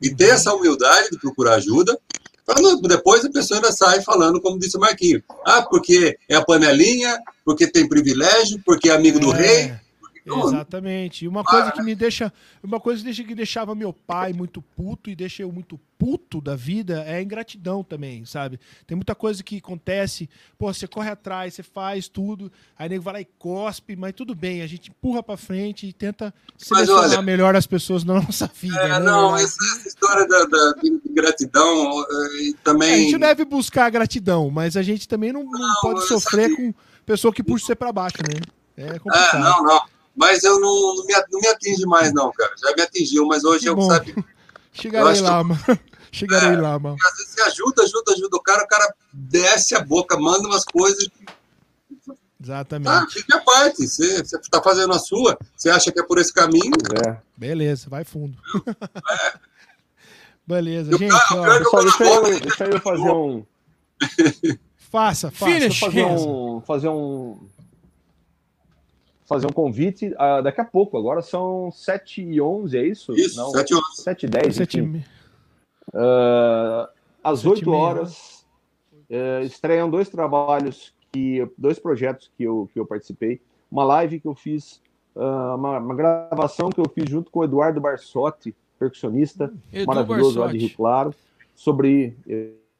E 0.00 0.14
ter 0.14 0.30
essa 0.30 0.54
humildade 0.54 1.10
de 1.10 1.18
procurar 1.18 1.54
ajuda. 1.54 1.98
Depois 2.82 3.24
a 3.24 3.30
pessoa 3.30 3.58
ainda 3.58 3.72
sai 3.72 4.02
falando, 4.02 4.40
como 4.40 4.58
disse 4.58 4.76
o 4.76 4.80
Marquinho. 4.80 5.22
Ah, 5.46 5.62
porque 5.62 6.18
é 6.28 6.36
a 6.36 6.44
panelinha, 6.44 7.18
porque 7.44 7.66
tem 7.66 7.88
privilégio, 7.88 8.60
porque 8.64 8.90
é 8.90 8.94
amigo 8.94 9.18
é. 9.18 9.20
do 9.20 9.30
rei. 9.30 9.74
Exatamente. 10.26 11.24
E 11.24 11.28
uma 11.28 11.44
coisa 11.44 11.70
que 11.70 11.82
me 11.82 11.94
deixa. 11.94 12.32
Uma 12.62 12.80
coisa 12.80 13.00
que, 13.00 13.04
deixa, 13.04 13.24
que 13.24 13.34
deixava 13.34 13.74
meu 13.74 13.92
pai 13.92 14.32
muito 14.32 14.62
puto 14.62 15.10
e 15.10 15.14
deixa 15.14 15.42
eu 15.42 15.52
muito 15.52 15.78
puto 15.98 16.40
da 16.40 16.56
vida 16.56 17.04
é 17.06 17.16
a 17.16 17.22
ingratidão 17.22 17.82
também, 17.82 18.24
sabe? 18.24 18.58
Tem 18.86 18.96
muita 18.96 19.14
coisa 19.14 19.42
que 19.42 19.58
acontece, 19.58 20.28
pô, 20.58 20.72
você 20.72 20.86
corre 20.86 21.10
atrás, 21.10 21.54
você 21.54 21.62
faz 21.62 22.08
tudo, 22.08 22.50
aí 22.76 22.88
nego 22.88 23.02
vai 23.02 23.14
lá 23.14 23.20
e 23.20 23.28
cospe, 23.38 23.96
mas 23.96 24.12
tudo 24.12 24.34
bem, 24.34 24.60
a 24.60 24.66
gente 24.66 24.90
empurra 24.90 25.22
pra 25.22 25.36
frente 25.36 25.86
e 25.86 25.92
tenta 25.92 26.34
selecionar 26.58 27.10
olha, 27.10 27.22
melhor 27.22 27.56
as 27.56 27.66
pessoas 27.66 28.04
na 28.04 28.14
nossa 28.14 28.50
vida. 28.52 28.78
É, 28.80 28.88
né? 28.88 28.98
não, 28.98 29.36
essa, 29.36 29.56
essa, 29.76 29.88
história 29.88 30.26
da, 30.26 30.44
da 30.44 30.74
ingratidão 31.08 32.02
eh, 32.02 32.52
também. 32.62 32.90
É, 32.90 32.94
a 32.94 32.98
gente 32.98 33.18
deve 33.18 33.44
buscar 33.44 33.86
a 33.86 33.90
gratidão, 33.90 34.50
mas 34.50 34.76
a 34.76 34.82
gente 34.82 35.08
também 35.08 35.32
não, 35.32 35.44
não, 35.44 35.52
não 35.52 35.80
pode 35.80 36.06
sofrer 36.06 36.54
com 36.54 36.74
pessoa 37.06 37.32
que 37.32 37.42
puxa 37.42 37.66
você 37.66 37.74
pra 37.74 37.92
baixo, 37.92 38.18
né? 38.18 38.40
É 38.76 38.98
complicado. 38.98 39.36
É, 39.36 39.40
não, 39.40 39.62
não. 39.62 39.93
Mas 40.14 40.44
eu 40.44 40.60
não, 40.60 40.94
não, 40.94 41.04
me, 41.04 41.14
não 41.30 41.40
me 41.40 41.48
atinge 41.48 41.84
mais, 41.86 42.12
não, 42.12 42.30
cara. 42.32 42.54
Já 42.56 42.74
me 42.74 42.82
atingiu, 42.82 43.26
mas 43.26 43.44
hoje 43.44 43.60
que 43.60 43.68
eu, 43.68 43.74
bom. 43.74 43.88
sabe. 43.88 44.14
Chegarei 44.72 45.20
lá, 45.20 45.38
que... 45.38 45.48
mano. 45.48 45.60
Chegarei 46.12 46.56
é, 46.56 46.60
lá, 46.60 46.78
mano. 46.78 46.96
Às 47.04 47.16
vezes 47.16 47.32
você 47.32 47.42
ajuda, 47.42 47.82
ajuda, 47.82 48.12
ajuda 48.12 48.36
o 48.36 48.40
cara, 48.40 48.62
o 48.62 48.68
cara 48.68 48.94
desce 49.12 49.74
a 49.74 49.80
boca, 49.80 50.16
manda 50.16 50.46
umas 50.46 50.64
coisas. 50.64 51.08
Exatamente. 52.40 52.88
Ah, 52.88 53.06
fica 53.10 53.38
a 53.38 53.40
parte. 53.40 53.88
Você, 53.88 54.22
você 54.22 54.38
tá 54.50 54.62
fazendo 54.62 54.92
a 54.92 54.98
sua, 54.98 55.36
você 55.56 55.70
acha 55.70 55.90
que 55.90 55.98
é 55.98 56.02
por 56.04 56.18
esse 56.18 56.32
caminho. 56.32 56.72
É. 57.04 57.16
Beleza, 57.36 57.88
vai 57.90 58.04
fundo. 58.04 58.38
É. 59.10 59.32
Beleza, 60.46 60.96
gente. 60.96 61.10
Cara, 61.10 61.62
ó, 61.66 61.82
pessoal, 61.82 61.82
deixa, 61.82 62.04
eu, 62.04 62.40
deixa 62.40 62.64
eu 62.66 62.80
fazer 62.80 63.10
um. 63.10 63.46
Faça, 64.76 65.30
faça. 65.30 65.52
Finish. 65.52 65.80
Fazer 65.80 66.04
um, 66.04 66.60
fazer 66.60 66.88
um 66.88 67.38
fazer 69.34 69.46
um 69.48 69.52
convite 69.52 70.08
uh, 70.12 70.42
daqui 70.42 70.60
a 70.60 70.64
pouco. 70.64 70.96
Agora 70.96 71.20
são 71.20 71.70
7 71.72 72.22
e 72.22 72.40
11 72.40 72.78
é 72.78 72.86
isso? 72.86 73.12
Isso, 73.14 73.36
Não, 73.36 73.50
7 73.50 73.70
e 73.70 73.74
11. 73.74 73.84
7 74.02 74.26
e 74.26 74.28
10, 74.28 74.54
7 74.54 74.80
enfim. 74.80 75.04
Uh, 75.88 76.88
às 77.22 77.40
7 77.40 77.48
8 77.48 77.70
horas, 77.72 78.46
uh, 79.10 79.44
estreiam 79.44 79.90
dois 79.90 80.08
trabalhos, 80.08 80.94
que, 81.12 81.46
dois 81.58 81.80
projetos 81.80 82.30
que 82.36 82.44
eu, 82.44 82.68
que 82.72 82.78
eu 82.78 82.86
participei. 82.86 83.40
Uma 83.70 83.84
live 83.84 84.20
que 84.20 84.28
eu 84.28 84.36
fiz, 84.36 84.80
uh, 85.16 85.56
uma, 85.56 85.78
uma, 85.78 85.94
gravação 85.94 86.70
que 86.70 86.80
eu 86.80 86.88
fiz 86.88 87.10
junto 87.10 87.30
com 87.30 87.40
o 87.40 87.44
Eduardo 87.44 87.80
Barsotti, 87.80 88.54
percussionista 88.78 89.52
Edu 89.72 89.86
maravilhoso 89.86 90.38
Barsotti. 90.38 90.38
lá 90.38 90.52
de 90.52 90.58
Rio 90.58 90.76
Claro, 90.76 91.14
sobre 91.56 92.16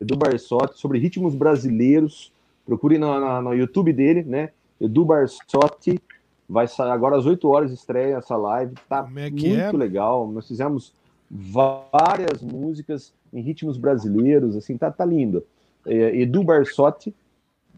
Edu 0.00 0.16
Barsotti, 0.16 0.78
sobre 0.78 0.98
ritmos 1.00 1.34
brasileiros. 1.34 2.32
Procure 2.64 2.96
no, 2.96 3.42
no 3.42 3.54
YouTube 3.54 3.92
dele, 3.92 4.22
né? 4.22 4.50
Edu 4.80 5.04
Barsotti, 5.04 6.00
Vai 6.48 6.68
sair 6.68 6.90
agora 6.90 7.16
às 7.16 7.26
8 7.26 7.48
horas 7.48 7.72
estreia 7.72 8.16
essa 8.16 8.36
live. 8.36 8.74
Tá 8.88 9.06
é 9.16 9.30
muito 9.30 9.46
é? 9.46 9.72
legal. 9.72 10.30
Nós 10.30 10.46
fizemos 10.46 10.94
várias 11.30 12.42
músicas 12.42 13.12
em 13.32 13.40
ritmos 13.40 13.76
brasileiros, 13.76 14.56
assim, 14.56 14.76
tá, 14.76 14.90
tá 14.90 15.04
lindo. 15.04 15.44
É, 15.86 16.20
Edu 16.20 16.44
Barsotti, 16.44 17.14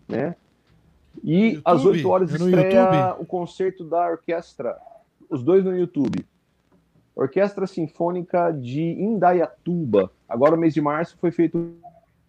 né? 0.09 0.37
E 1.25 1.55
YouTube? 1.55 1.63
às 1.65 1.85
8 1.85 2.09
horas 2.09 2.33
é 2.33 2.37
estreia 2.37 3.17
o 3.19 3.25
concerto 3.25 3.85
da 3.85 4.11
orquestra, 4.11 4.77
os 5.31 5.43
dois 5.43 5.65
no 5.65 5.77
YouTube. 5.77 6.25
Orquestra 7.15 7.67
Sinfônica 7.67 8.51
de 8.53 8.83
Indaiatuba. 8.83 10.11
Agora, 10.29 10.55
no 10.55 10.61
mês 10.61 10.75
de 10.75 10.83
março, 10.83 11.17
foi 11.19 11.31
feito 11.31 11.73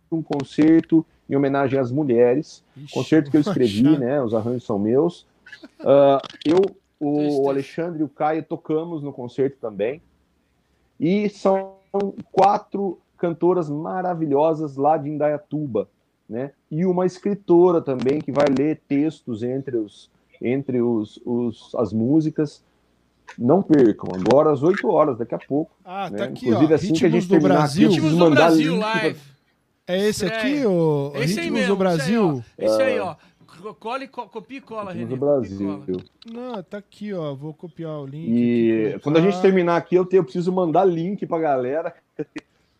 um 0.09 0.21
concerto 0.21 1.05
em 1.29 1.35
homenagem 1.35 1.77
às 1.77 1.91
mulheres. 1.91 2.63
Ixi, 2.77 2.93
concerto 2.93 3.29
que 3.29 3.35
eu 3.35 3.41
escrevi, 3.51 3.97
né? 3.97 4.21
Os 4.21 4.33
arranjos 4.33 4.63
são 4.63 4.79
meus. 4.79 5.27
Uh, 5.79 6.19
eu, 6.45 6.61
o 6.99 7.49
Alexandre 7.49 8.01
e 8.01 8.03
o 8.03 8.09
Caio 8.09 8.43
tocamos 8.43 9.03
no 9.03 9.13
concerto 9.13 9.57
também. 9.59 10.01
E 10.99 11.29
são 11.29 11.75
quatro 12.31 12.99
cantoras 13.17 13.69
maravilhosas 13.69 14.77
lá 14.77 14.97
de 14.97 15.09
Indaiatuba, 15.09 15.87
né? 16.29 16.51
E 16.69 16.85
uma 16.85 17.05
escritora 17.05 17.81
também 17.81 18.19
que 18.19 18.31
vai 18.31 18.45
ler 18.47 18.81
textos 18.87 19.43
entre 19.43 19.77
os 19.77 20.09
entre 20.41 20.81
os, 20.81 21.19
os 21.25 21.73
as 21.75 21.91
músicas. 21.91 22.63
Não 23.37 23.61
percam, 23.61 24.09
agora 24.13 24.51
às 24.51 24.63
8 24.63 24.87
horas, 24.87 25.17
daqui 25.17 25.35
a 25.35 25.37
pouco. 25.37 25.71
Ah, 25.83 26.09
né? 26.09 26.17
tá 26.17 26.23
aqui, 26.25 26.47
Inclusive, 26.47 26.71
ó, 26.71 26.75
assim 26.75 26.87
Ritmos 26.87 26.99
que 26.99 27.05
a 27.05 27.09
gente 27.09 27.27
do 27.27 27.39
Brasil. 27.39 27.89
Ritmos 27.89 28.15
do 28.15 28.29
Brasil 28.29 28.77
Live. 28.77 29.19
É 29.85 30.07
esse 30.07 30.25
aqui, 30.25 30.65
o 30.65 31.11
esse 31.15 31.35
Ritmos 31.35 31.51
mesmo, 31.51 31.75
do 31.75 31.77
Brasil? 31.77 32.43
Esse 32.57 32.81
aí, 32.81 32.99
ó. 32.99 33.15
Cola 33.73 34.07
co 34.07 34.27
copia 34.27 34.57
e 34.57 34.61
cola, 34.61 34.91
René. 34.91 35.09
No 35.09 35.17
Brasil. 35.17 35.83
Não, 36.25 36.63
tá 36.63 36.77
aqui, 36.77 37.13
ó. 37.13 37.33
Vou 37.33 37.53
copiar 37.53 37.99
o 37.99 38.05
link. 38.05 38.29
E 38.29 38.87
aqui, 38.87 38.99
quando 38.99 39.17
a 39.17 39.21
gente 39.21 39.41
terminar 39.41 39.77
aqui, 39.77 39.95
eu, 39.95 40.05
tenho, 40.05 40.19
eu 40.19 40.23
preciso 40.23 40.51
mandar 40.51 40.85
link 40.85 41.25
pra 41.25 41.39
galera 41.39 41.93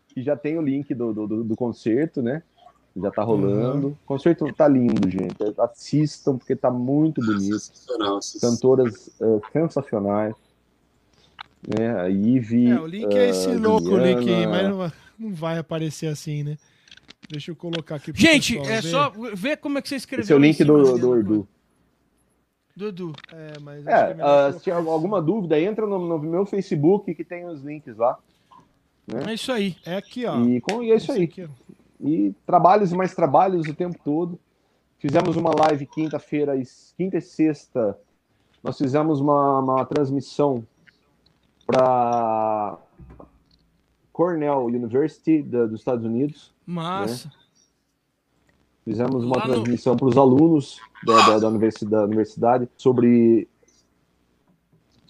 que 0.08 0.22
já 0.22 0.36
tem 0.36 0.58
o 0.58 0.62
link 0.62 0.94
do, 0.94 1.12
do, 1.12 1.44
do 1.44 1.56
concerto, 1.56 2.22
né? 2.22 2.42
Já 2.96 3.10
tá 3.10 3.22
rolando. 3.22 3.88
Uhum. 3.88 3.92
O 3.92 4.06
concerto 4.06 4.52
tá 4.52 4.66
lindo, 4.66 5.08
gente. 5.08 5.36
Assistam, 5.58 6.36
porque 6.36 6.56
tá 6.56 6.70
muito 6.70 7.24
bonito. 7.24 7.58
Sensacional. 7.58 8.18
Cantoras 8.40 9.10
uh, 9.20 9.40
sensacionais. 9.52 10.34
Né? 11.66 12.00
A 12.00 12.06
Ivy. 12.06 12.70
É, 12.70 12.80
o 12.80 12.86
link 12.86 13.14
uh, 13.14 13.16
é 13.16 13.28
esse 13.30 13.54
louco 13.54 13.96
link 13.96 14.28
aí, 14.28 14.46
mas 14.46 14.92
não 15.18 15.32
vai 15.34 15.58
aparecer 15.58 16.06
assim, 16.06 16.42
né? 16.42 16.58
Deixa 17.28 17.50
eu 17.50 17.56
colocar 17.56 17.96
aqui. 17.96 18.12
Gente, 18.14 18.58
é 18.58 18.80
ver. 18.80 18.82
só 18.82 19.12
ver 19.34 19.58
como 19.58 19.78
é 19.78 19.82
que 19.82 19.88
você 19.88 19.96
escreveu. 19.96 20.22
Esse 20.22 20.32
é 20.32 20.36
o 20.36 20.38
link 20.38 20.64
do, 20.64 20.98
do 20.98 21.18
Edu. 21.18 21.48
Dudu. 22.74 23.12
É, 23.32 23.58
mas 23.60 23.86
é, 23.86 24.14
uh, 24.14 24.52
se 24.52 24.60
tiver 24.60 24.76
alguma 24.76 25.20
dúvida, 25.20 25.60
entra 25.60 25.84
no, 25.84 25.98
no, 25.98 26.18
meu 26.20 26.46
Facebook 26.46 27.12
que 27.12 27.24
tem 27.24 27.44
os 27.44 27.60
links 27.62 27.96
lá. 27.96 28.16
Né? 29.06 29.24
É 29.30 29.34
isso 29.34 29.50
aí. 29.50 29.76
É 29.84 29.96
aqui, 29.96 30.24
ó. 30.24 30.40
E, 30.40 30.60
com, 30.60 30.82
e 30.82 30.92
é 30.92 30.94
isso 30.94 31.10
aí. 31.10 31.24
Aqui, 31.24 31.48
e 32.00 32.32
trabalhos 32.46 32.92
e 32.92 32.96
mais 32.96 33.14
trabalhos 33.14 33.66
o 33.66 33.74
tempo 33.74 33.98
todo. 34.04 34.38
Fizemos 34.98 35.36
uma 35.36 35.50
live 35.54 35.86
quinta-feira, 35.86 36.54
quinta 36.96 37.18
e 37.18 37.20
sexta. 37.20 37.98
Nós 38.62 38.78
fizemos 38.78 39.20
uma, 39.20 39.58
uma 39.58 39.84
transmissão 39.84 40.64
para 41.66 42.78
Cornell 44.12 44.64
University 44.64 45.42
da, 45.42 45.66
dos 45.66 45.80
Estados 45.80 46.04
Unidos. 46.04 46.52
Massa. 46.68 47.28
Né? 47.28 47.34
Fizemos 48.84 49.24
uma 49.24 49.38
Lá 49.38 49.44
transmissão 49.44 49.94
no... 49.94 49.98
para 49.98 50.08
os 50.08 50.16
alunos 50.18 50.78
da, 51.02 51.26
da, 51.26 51.38
da, 51.38 51.48
universidade, 51.48 51.90
da, 51.90 52.04
universidade, 52.04 52.68
sobre. 52.76 53.48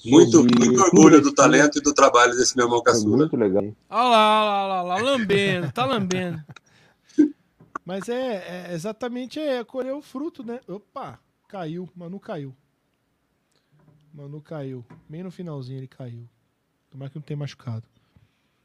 Muito, 0.04 0.30
sobre 0.30 0.56
muito 0.56 0.80
orgulho 0.80 1.20
do 1.20 1.34
talento 1.34 1.78
e 1.78 1.82
do 1.82 1.92
trabalho 1.92 2.36
desse 2.36 2.56
meu 2.56 2.66
irmão 2.66 2.80
caçula. 2.80 3.16
Muito 3.16 3.36
legal. 3.36 3.64
Olha 3.90 4.02
lá, 4.08 4.40
olha 4.40 4.66
lá, 4.68 4.82
olha 4.82 4.82
lá, 4.82 5.10
lambendo, 5.10 5.72
tá 5.72 5.84
lambendo. 5.84 6.40
Mas 7.84 8.08
é, 8.08 8.68
é 8.70 8.74
exatamente 8.74 9.40
é 9.40 9.64
colher 9.64 9.94
o 9.94 10.02
fruto, 10.02 10.44
né? 10.44 10.60
Opa, 10.68 11.18
caiu, 11.48 11.88
Manu 11.96 12.20
caiu. 12.20 12.54
Manu 14.14 14.40
caiu. 14.40 14.84
Bem 15.08 15.24
no 15.24 15.30
finalzinho 15.32 15.80
ele 15.80 15.88
caiu. 15.88 16.28
Tomara 16.88 17.10
que 17.10 17.16
não 17.16 17.22
tenha 17.22 17.36
machucado. 17.36 17.82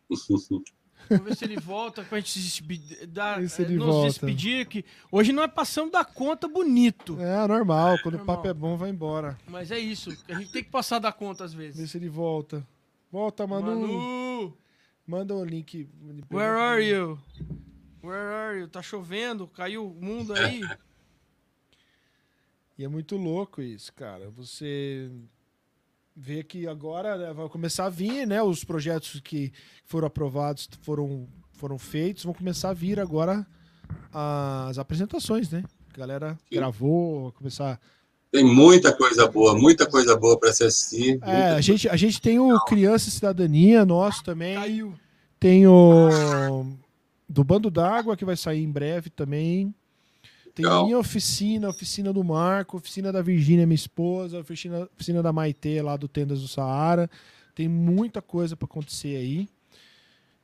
Vamos 1.10 1.26
ver 1.26 1.36
se 1.36 1.46
ele 1.46 1.60
volta 1.60 2.04
pra 2.04 2.18
gente 2.20 2.32
se 2.32 2.40
despedir, 2.40 3.08
dar, 3.08 3.48
se 3.50 3.62
eh, 3.62 3.66
ele 3.66 3.76
nos 3.76 3.86
volta. 3.88 4.10
despedir. 4.10 4.66
Que 4.68 4.86
hoje 5.12 5.32
nós 5.32 5.52
passamos 5.52 5.92
da 5.92 6.04
conta 6.06 6.48
bonito. 6.48 7.20
É, 7.20 7.48
normal. 7.48 7.98
Quando 8.02 8.18
Normal. 8.18 8.36
o 8.36 8.38
papo 8.38 8.48
é 8.48 8.54
bom, 8.54 8.78
vai 8.78 8.90
embora. 8.90 9.38
Mas 9.48 9.72
é 9.72 9.80
isso. 9.80 10.10
A 10.30 10.34
gente 10.40 10.52
tem 10.52 10.64
que 10.64 10.70
passar 10.70 11.00
da 11.00 11.12
conta 11.12 11.44
às 11.44 11.54
Vê 11.54 11.68
vezes. 11.68 11.92
se 11.92 11.98
ele 11.98 12.10
volta. 12.10 12.66
Volta, 13.12 13.46
Manu. 13.46 13.80
Manu, 13.88 14.58
Manda 15.06 15.36
o 15.36 15.44
link. 15.44 15.88
where 16.32 16.58
are 16.60 16.82
you? 16.84 17.20
Where 18.02 18.34
are 18.34 18.60
you? 18.60 18.68
Tá 18.68 18.82
chovendo, 18.82 19.48
caiu 19.48 19.86
o 19.88 19.94
mundo 20.04 20.34
aí. 20.34 20.62
E 22.78 22.84
é 22.84 22.88
muito 22.88 23.16
louco 23.18 23.62
isso, 23.62 23.94
cara. 23.94 24.30
Você 24.32 25.12
vê 26.16 26.44
que 26.44 26.68
agora 26.68 27.18
né, 27.18 27.34
vai 27.34 27.50
começar 27.50 27.86
a 27.86 27.90
vir, 27.90 28.28
né? 28.28 28.42
Os 28.42 28.64
projetos 28.64 29.20
que 29.20 29.52
foram 29.86 30.08
aprovados, 30.08 30.70
foram, 30.82 31.28
foram 31.54 31.78
feitos, 31.78 32.24
vão 32.24 32.34
começar 32.34 32.70
a 32.70 32.74
vir 32.74 33.00
agora 33.00 33.46
as 34.12 34.78
apresentações, 34.78 35.50
né? 35.50 35.64
A 35.94 35.98
galera 35.98 36.38
Sim. 36.50 36.56
gravou, 36.56 37.24
vai 37.24 37.32
começar. 37.32 37.80
Tem 38.32 38.44
muita 38.44 38.92
coisa 38.92 39.28
boa, 39.28 39.56
muita 39.56 39.86
coisa 39.86 40.16
boa 40.16 40.40
para 40.40 40.52
se 40.52 40.64
assistir. 40.64 41.20
É, 41.22 41.52
a 41.52 41.62
gente, 41.62 41.88
a 41.88 41.96
gente 41.96 42.20
tem 42.20 42.40
o 42.40 42.60
Criança 42.66 43.10
e 43.10 43.12
Cidadania, 43.12 43.86
nosso 43.86 44.24
também. 44.24 44.56
Caiu. 44.56 44.94
Tem 45.40 45.68
o 45.68 46.66
do 47.28 47.44
Bando 47.44 47.70
d'Água, 47.70 48.16
que 48.16 48.26
vai 48.26 48.38
sair 48.38 48.64
em 48.64 48.72
breve 48.72 49.10
também. 49.10 49.74
Tem 50.56 50.66
a 50.66 50.70
Legal. 50.70 50.86
minha 50.86 51.00
oficina, 51.00 51.68
a 51.68 51.70
oficina 51.72 52.14
do 52.14 52.24
Marco, 52.24 52.78
a 52.78 52.80
oficina 52.80 53.12
da 53.12 53.22
Virgínia, 53.22 53.66
minha 53.66 53.76
esposa, 53.76 54.38
a 54.38 54.42
oficina, 54.42 54.88
oficina 54.94 55.24
da 55.24 55.34
Maitê, 55.34 55.82
lá 55.82 55.98
do 55.98 56.08
Tendas 56.08 56.42
do 56.42 56.48
Saara. 56.48 57.10
Tem 57.56 57.68
muita 57.68 58.22
coisa 58.22 58.56
pra 58.56 58.66
acontecer 58.66 59.16
aí. 59.16 59.50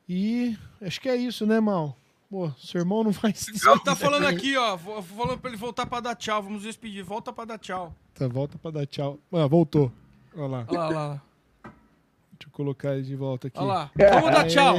E 0.07 0.57
acho 0.81 0.99
que 0.99 1.07
é 1.09 1.15
isso, 1.15 1.45
né, 1.45 1.59
Mal? 1.59 1.95
Pô, 2.29 2.51
seu 2.59 2.79
irmão 2.79 3.03
não 3.03 3.11
vai 3.11 3.33
se 3.33 3.51
Ele 3.51 3.79
tá 3.79 3.95
falando 3.95 4.25
aqui, 4.25 4.55
ó. 4.55 4.77
Falando 4.77 5.39
pra 5.39 5.49
ele 5.49 5.57
voltar 5.57 5.85
pra 5.87 5.99
dar 5.99 6.15
tchau. 6.15 6.43
Vamos 6.43 6.61
despedir. 6.63 7.03
Volta 7.03 7.33
pra 7.33 7.45
dar 7.45 7.57
tchau. 7.57 7.93
Tá, 8.13 8.27
volta 8.27 8.57
pra 8.57 8.69
dar 8.69 8.85
tchau. 8.85 9.19
Ah, 9.31 9.47
voltou. 9.47 9.91
Olha 10.35 10.47
lá. 10.47 10.65
Olha 10.67 10.79
lá, 10.79 10.87
olha 10.87 10.97
lá. 10.97 11.21
Deixa 11.63 12.47
eu 12.47 12.51
colocar 12.51 12.93
ele 12.93 13.01
de 13.03 13.15
volta 13.15 13.47
aqui. 13.47 13.57
Olha 13.57 13.67
lá. 13.67 13.91
Vamos 14.13 14.31
dar 14.31 14.47
tchau. 14.47 14.75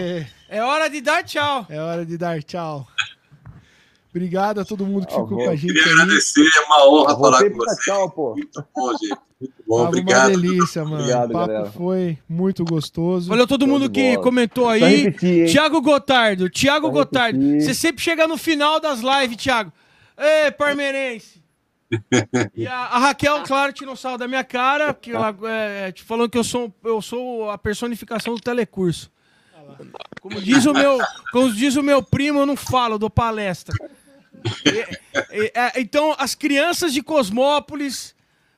É 0.49 0.63
hora 0.63 0.89
de 0.89 1.01
dar 1.01 1.25
tchau. 1.25 1.67
é 1.69 1.81
hora 1.81 2.07
de 2.07 2.17
dar 2.17 2.43
tchau. 2.43 2.87
Obrigado 4.11 4.61
a 4.61 4.65
todo 4.65 4.85
mundo 4.85 5.07
que 5.07 5.13
Ah, 5.15 5.21
ficou 5.21 5.39
bom. 5.39 5.45
com 5.45 5.51
a 5.51 5.55
gente 5.57 5.73
Queria 5.73 5.85
aí. 5.85 5.93
agradecer, 5.93 6.49
é 6.57 6.61
uma 6.67 6.89
honra 6.89 7.17
falar 7.19 7.49
com 7.51 7.57
você. 7.57 7.83
tchau, 7.85 8.11
pô. 8.11 8.35
Muito 8.35 8.65
bom, 8.75 8.91
gente. 8.93 9.19
Muito 9.41 9.55
bom, 9.67 9.77
Tava 9.77 9.89
obrigado. 9.89 10.29
uma 10.35 10.37
delícia, 10.43 10.85
mano. 10.85 10.97
Obrigado, 10.99 11.31
o 11.31 11.33
papo 11.33 11.47
galera. 11.49 11.71
foi 11.73 12.19
muito 12.29 12.65
gostoso. 12.65 13.29
Valeu 13.29 13.47
todo 13.47 13.67
mundo 13.67 13.89
que 13.89 14.19
comentou 14.19 14.69
aí. 14.69 14.81
repetir? 15.05 15.49
Tiago 15.49 15.81
Gotardo, 15.81 16.51
Tiago 16.51 16.87
Só 16.89 16.93
Gotardo. 16.93 17.39
repetir. 17.39 17.63
Você 17.63 17.75
sempre 17.75 18.03
chega 18.03 18.27
no 18.27 18.37
final 18.37 18.81
das 18.81 19.01
lives, 19.01 19.37
Tiago. 19.37 19.73
Ê, 20.19 20.51
parmeirense. 20.51 21.41
E 22.55 22.67
a, 22.69 22.77
a 22.77 22.99
Raquel, 22.99 23.43
claro, 23.45 23.73
tirou 23.73 23.97
sarro 23.97 24.17
da 24.19 24.29
minha 24.29 24.45
cara, 24.45 24.95
que 24.95 25.11
ela 25.11 25.35
é, 25.45 25.91
te 25.91 26.05
falando 26.05 26.29
que 26.31 26.39
eu 26.39 26.45
sou, 26.45 26.73
eu 26.85 27.01
sou 27.03 27.51
a 27.51 27.59
personificação 27.59 28.35
do 28.35 28.41
telecurso. 28.41 29.11
Como 30.21 30.41
diz 30.41 30.67
o 30.67 30.73
meu, 30.73 30.99
como 31.33 31.53
diz 31.53 31.75
o 31.77 31.83
meu 31.83 32.01
primo, 32.03 32.41
eu 32.41 32.47
não 32.47 32.55
falo, 32.57 32.95
eu 32.95 32.99
dou 32.99 33.11
palestra. 33.11 33.75
E- 34.65 34.99
e- 35.45 35.53
é, 35.55 35.81
então, 35.81 36.15
as 36.19 36.35
crianças 36.35 36.93
de 36.93 37.03
Cosmópolis, 37.03 38.15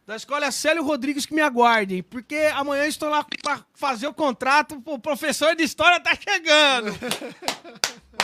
da 0.06 0.16
escola 0.16 0.50
Célio 0.50 0.82
Rodrigues, 0.84 1.24
que 1.26 1.34
me 1.34 1.40
aguardem, 1.42 2.02
porque 2.02 2.36
amanhã 2.54 2.82
eu 2.84 2.88
estou 2.88 3.08
lá 3.08 3.24
para 3.42 3.60
fazer 3.74 4.06
o 4.06 4.12
contrato, 4.14 4.82
o 4.84 4.98
professor 4.98 5.54
de 5.54 5.62
história 5.62 6.00
tá 6.00 6.10
chegando. 6.16 6.92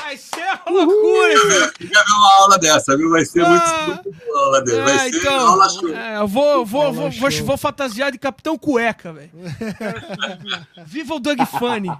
Vai 0.00 0.16
ser 0.16 0.44
uma 0.66 0.84
loucura, 0.84 1.34
isso. 1.34 1.72
Queria 1.74 2.02
ver 2.04 2.12
uma 2.12 2.34
aula 2.40 2.58
dessa, 2.58 2.96
viu? 2.96 3.10
Vai 3.10 3.24
ser 3.24 3.44
muito, 3.46 3.62
Ah. 3.64 3.86
muito 4.04 4.36
a 4.36 4.38
aula 4.40 4.62
dele. 4.62 4.80
Vai 4.82 4.94
É, 4.94 4.98
ser 5.12 5.18
então, 5.18 5.48
aula 5.48 5.68
show. 5.68 5.94
é, 5.94 6.16
eu 6.18 6.28
vou, 6.28 6.64
vou, 6.64 6.92
vou, 6.92 7.10
vou 7.10 7.56
fantasiar 7.58 8.10
de 8.10 8.18
Capitão 8.18 8.56
Cueca, 8.56 9.12
velho. 9.12 9.30
Viva 10.86 11.14
o 11.14 11.20
Doug 11.20 11.38
Funny. 11.58 11.90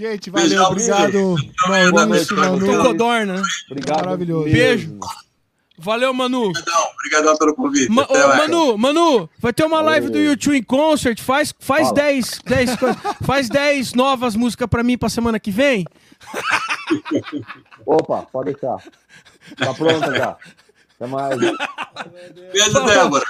Gente, 0.00 0.30
valeu. 0.30 0.48
Beijão, 0.48 0.70
Obrigado, 0.70 1.92
Maurício, 1.92 2.36
Manu. 2.36 2.82
Codorna. 2.82 3.34
né? 3.34 3.42
Obrigado. 3.70 3.96
Maravilhoso. 3.98 4.44
Beijo. 4.44 4.98
Valeu, 5.76 6.14
Manu. 6.14 6.44
Obrigadão, 6.48 6.82
obrigadão 6.94 7.36
pelo 7.36 7.54
convite. 7.54 7.90
Ma- 7.90 8.02
Até. 8.04 8.36
Manu, 8.38 8.78
Manu, 8.78 9.28
vai 9.38 9.52
ter 9.52 9.64
uma 9.64 9.82
live 9.82 10.08
do 10.08 10.18
YouTube 10.18 10.56
em 10.56 10.62
concert. 10.62 11.20
Faz, 11.20 11.54
faz 11.58 11.88
Fala. 11.88 11.94
10, 11.94 12.40
10, 12.46 12.76
co- 12.76 12.86
faz 13.24 13.48
10 13.50 13.92
novas 13.92 14.34
músicas 14.34 14.66
pra 14.68 14.82
mim 14.82 14.96
pra 14.96 15.10
semana 15.10 15.38
que 15.38 15.50
vem. 15.50 15.84
Opa, 17.84 18.22
pode 18.32 18.52
deixar. 18.52 18.78
Tá 19.56 19.74
pronta 19.74 20.14
já. 20.16 20.36
Até 20.96 21.06
mais. 21.06 21.38
Beijo, 21.38 22.84
Débora. 22.86 23.24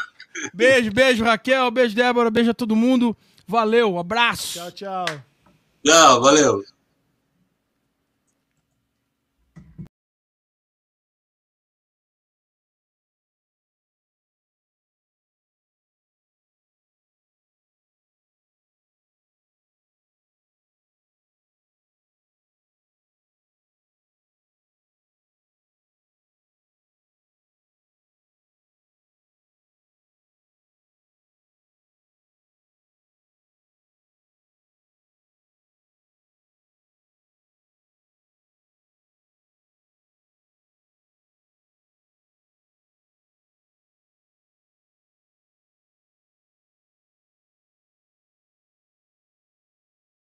Beijo, 0.55 0.93
beijo, 0.93 1.25
Raquel. 1.25 1.69
Beijo, 1.73 1.95
Débora. 1.97 2.31
Beijo 2.31 2.51
a 2.51 2.55
todo 2.55 2.77
mundo. 2.77 3.17
Valeu, 3.47 3.99
abraço. 3.99 4.59
Tchau, 4.59 4.71
tchau. 4.71 5.07
Tchau, 5.85 6.21
valeu. 6.21 6.63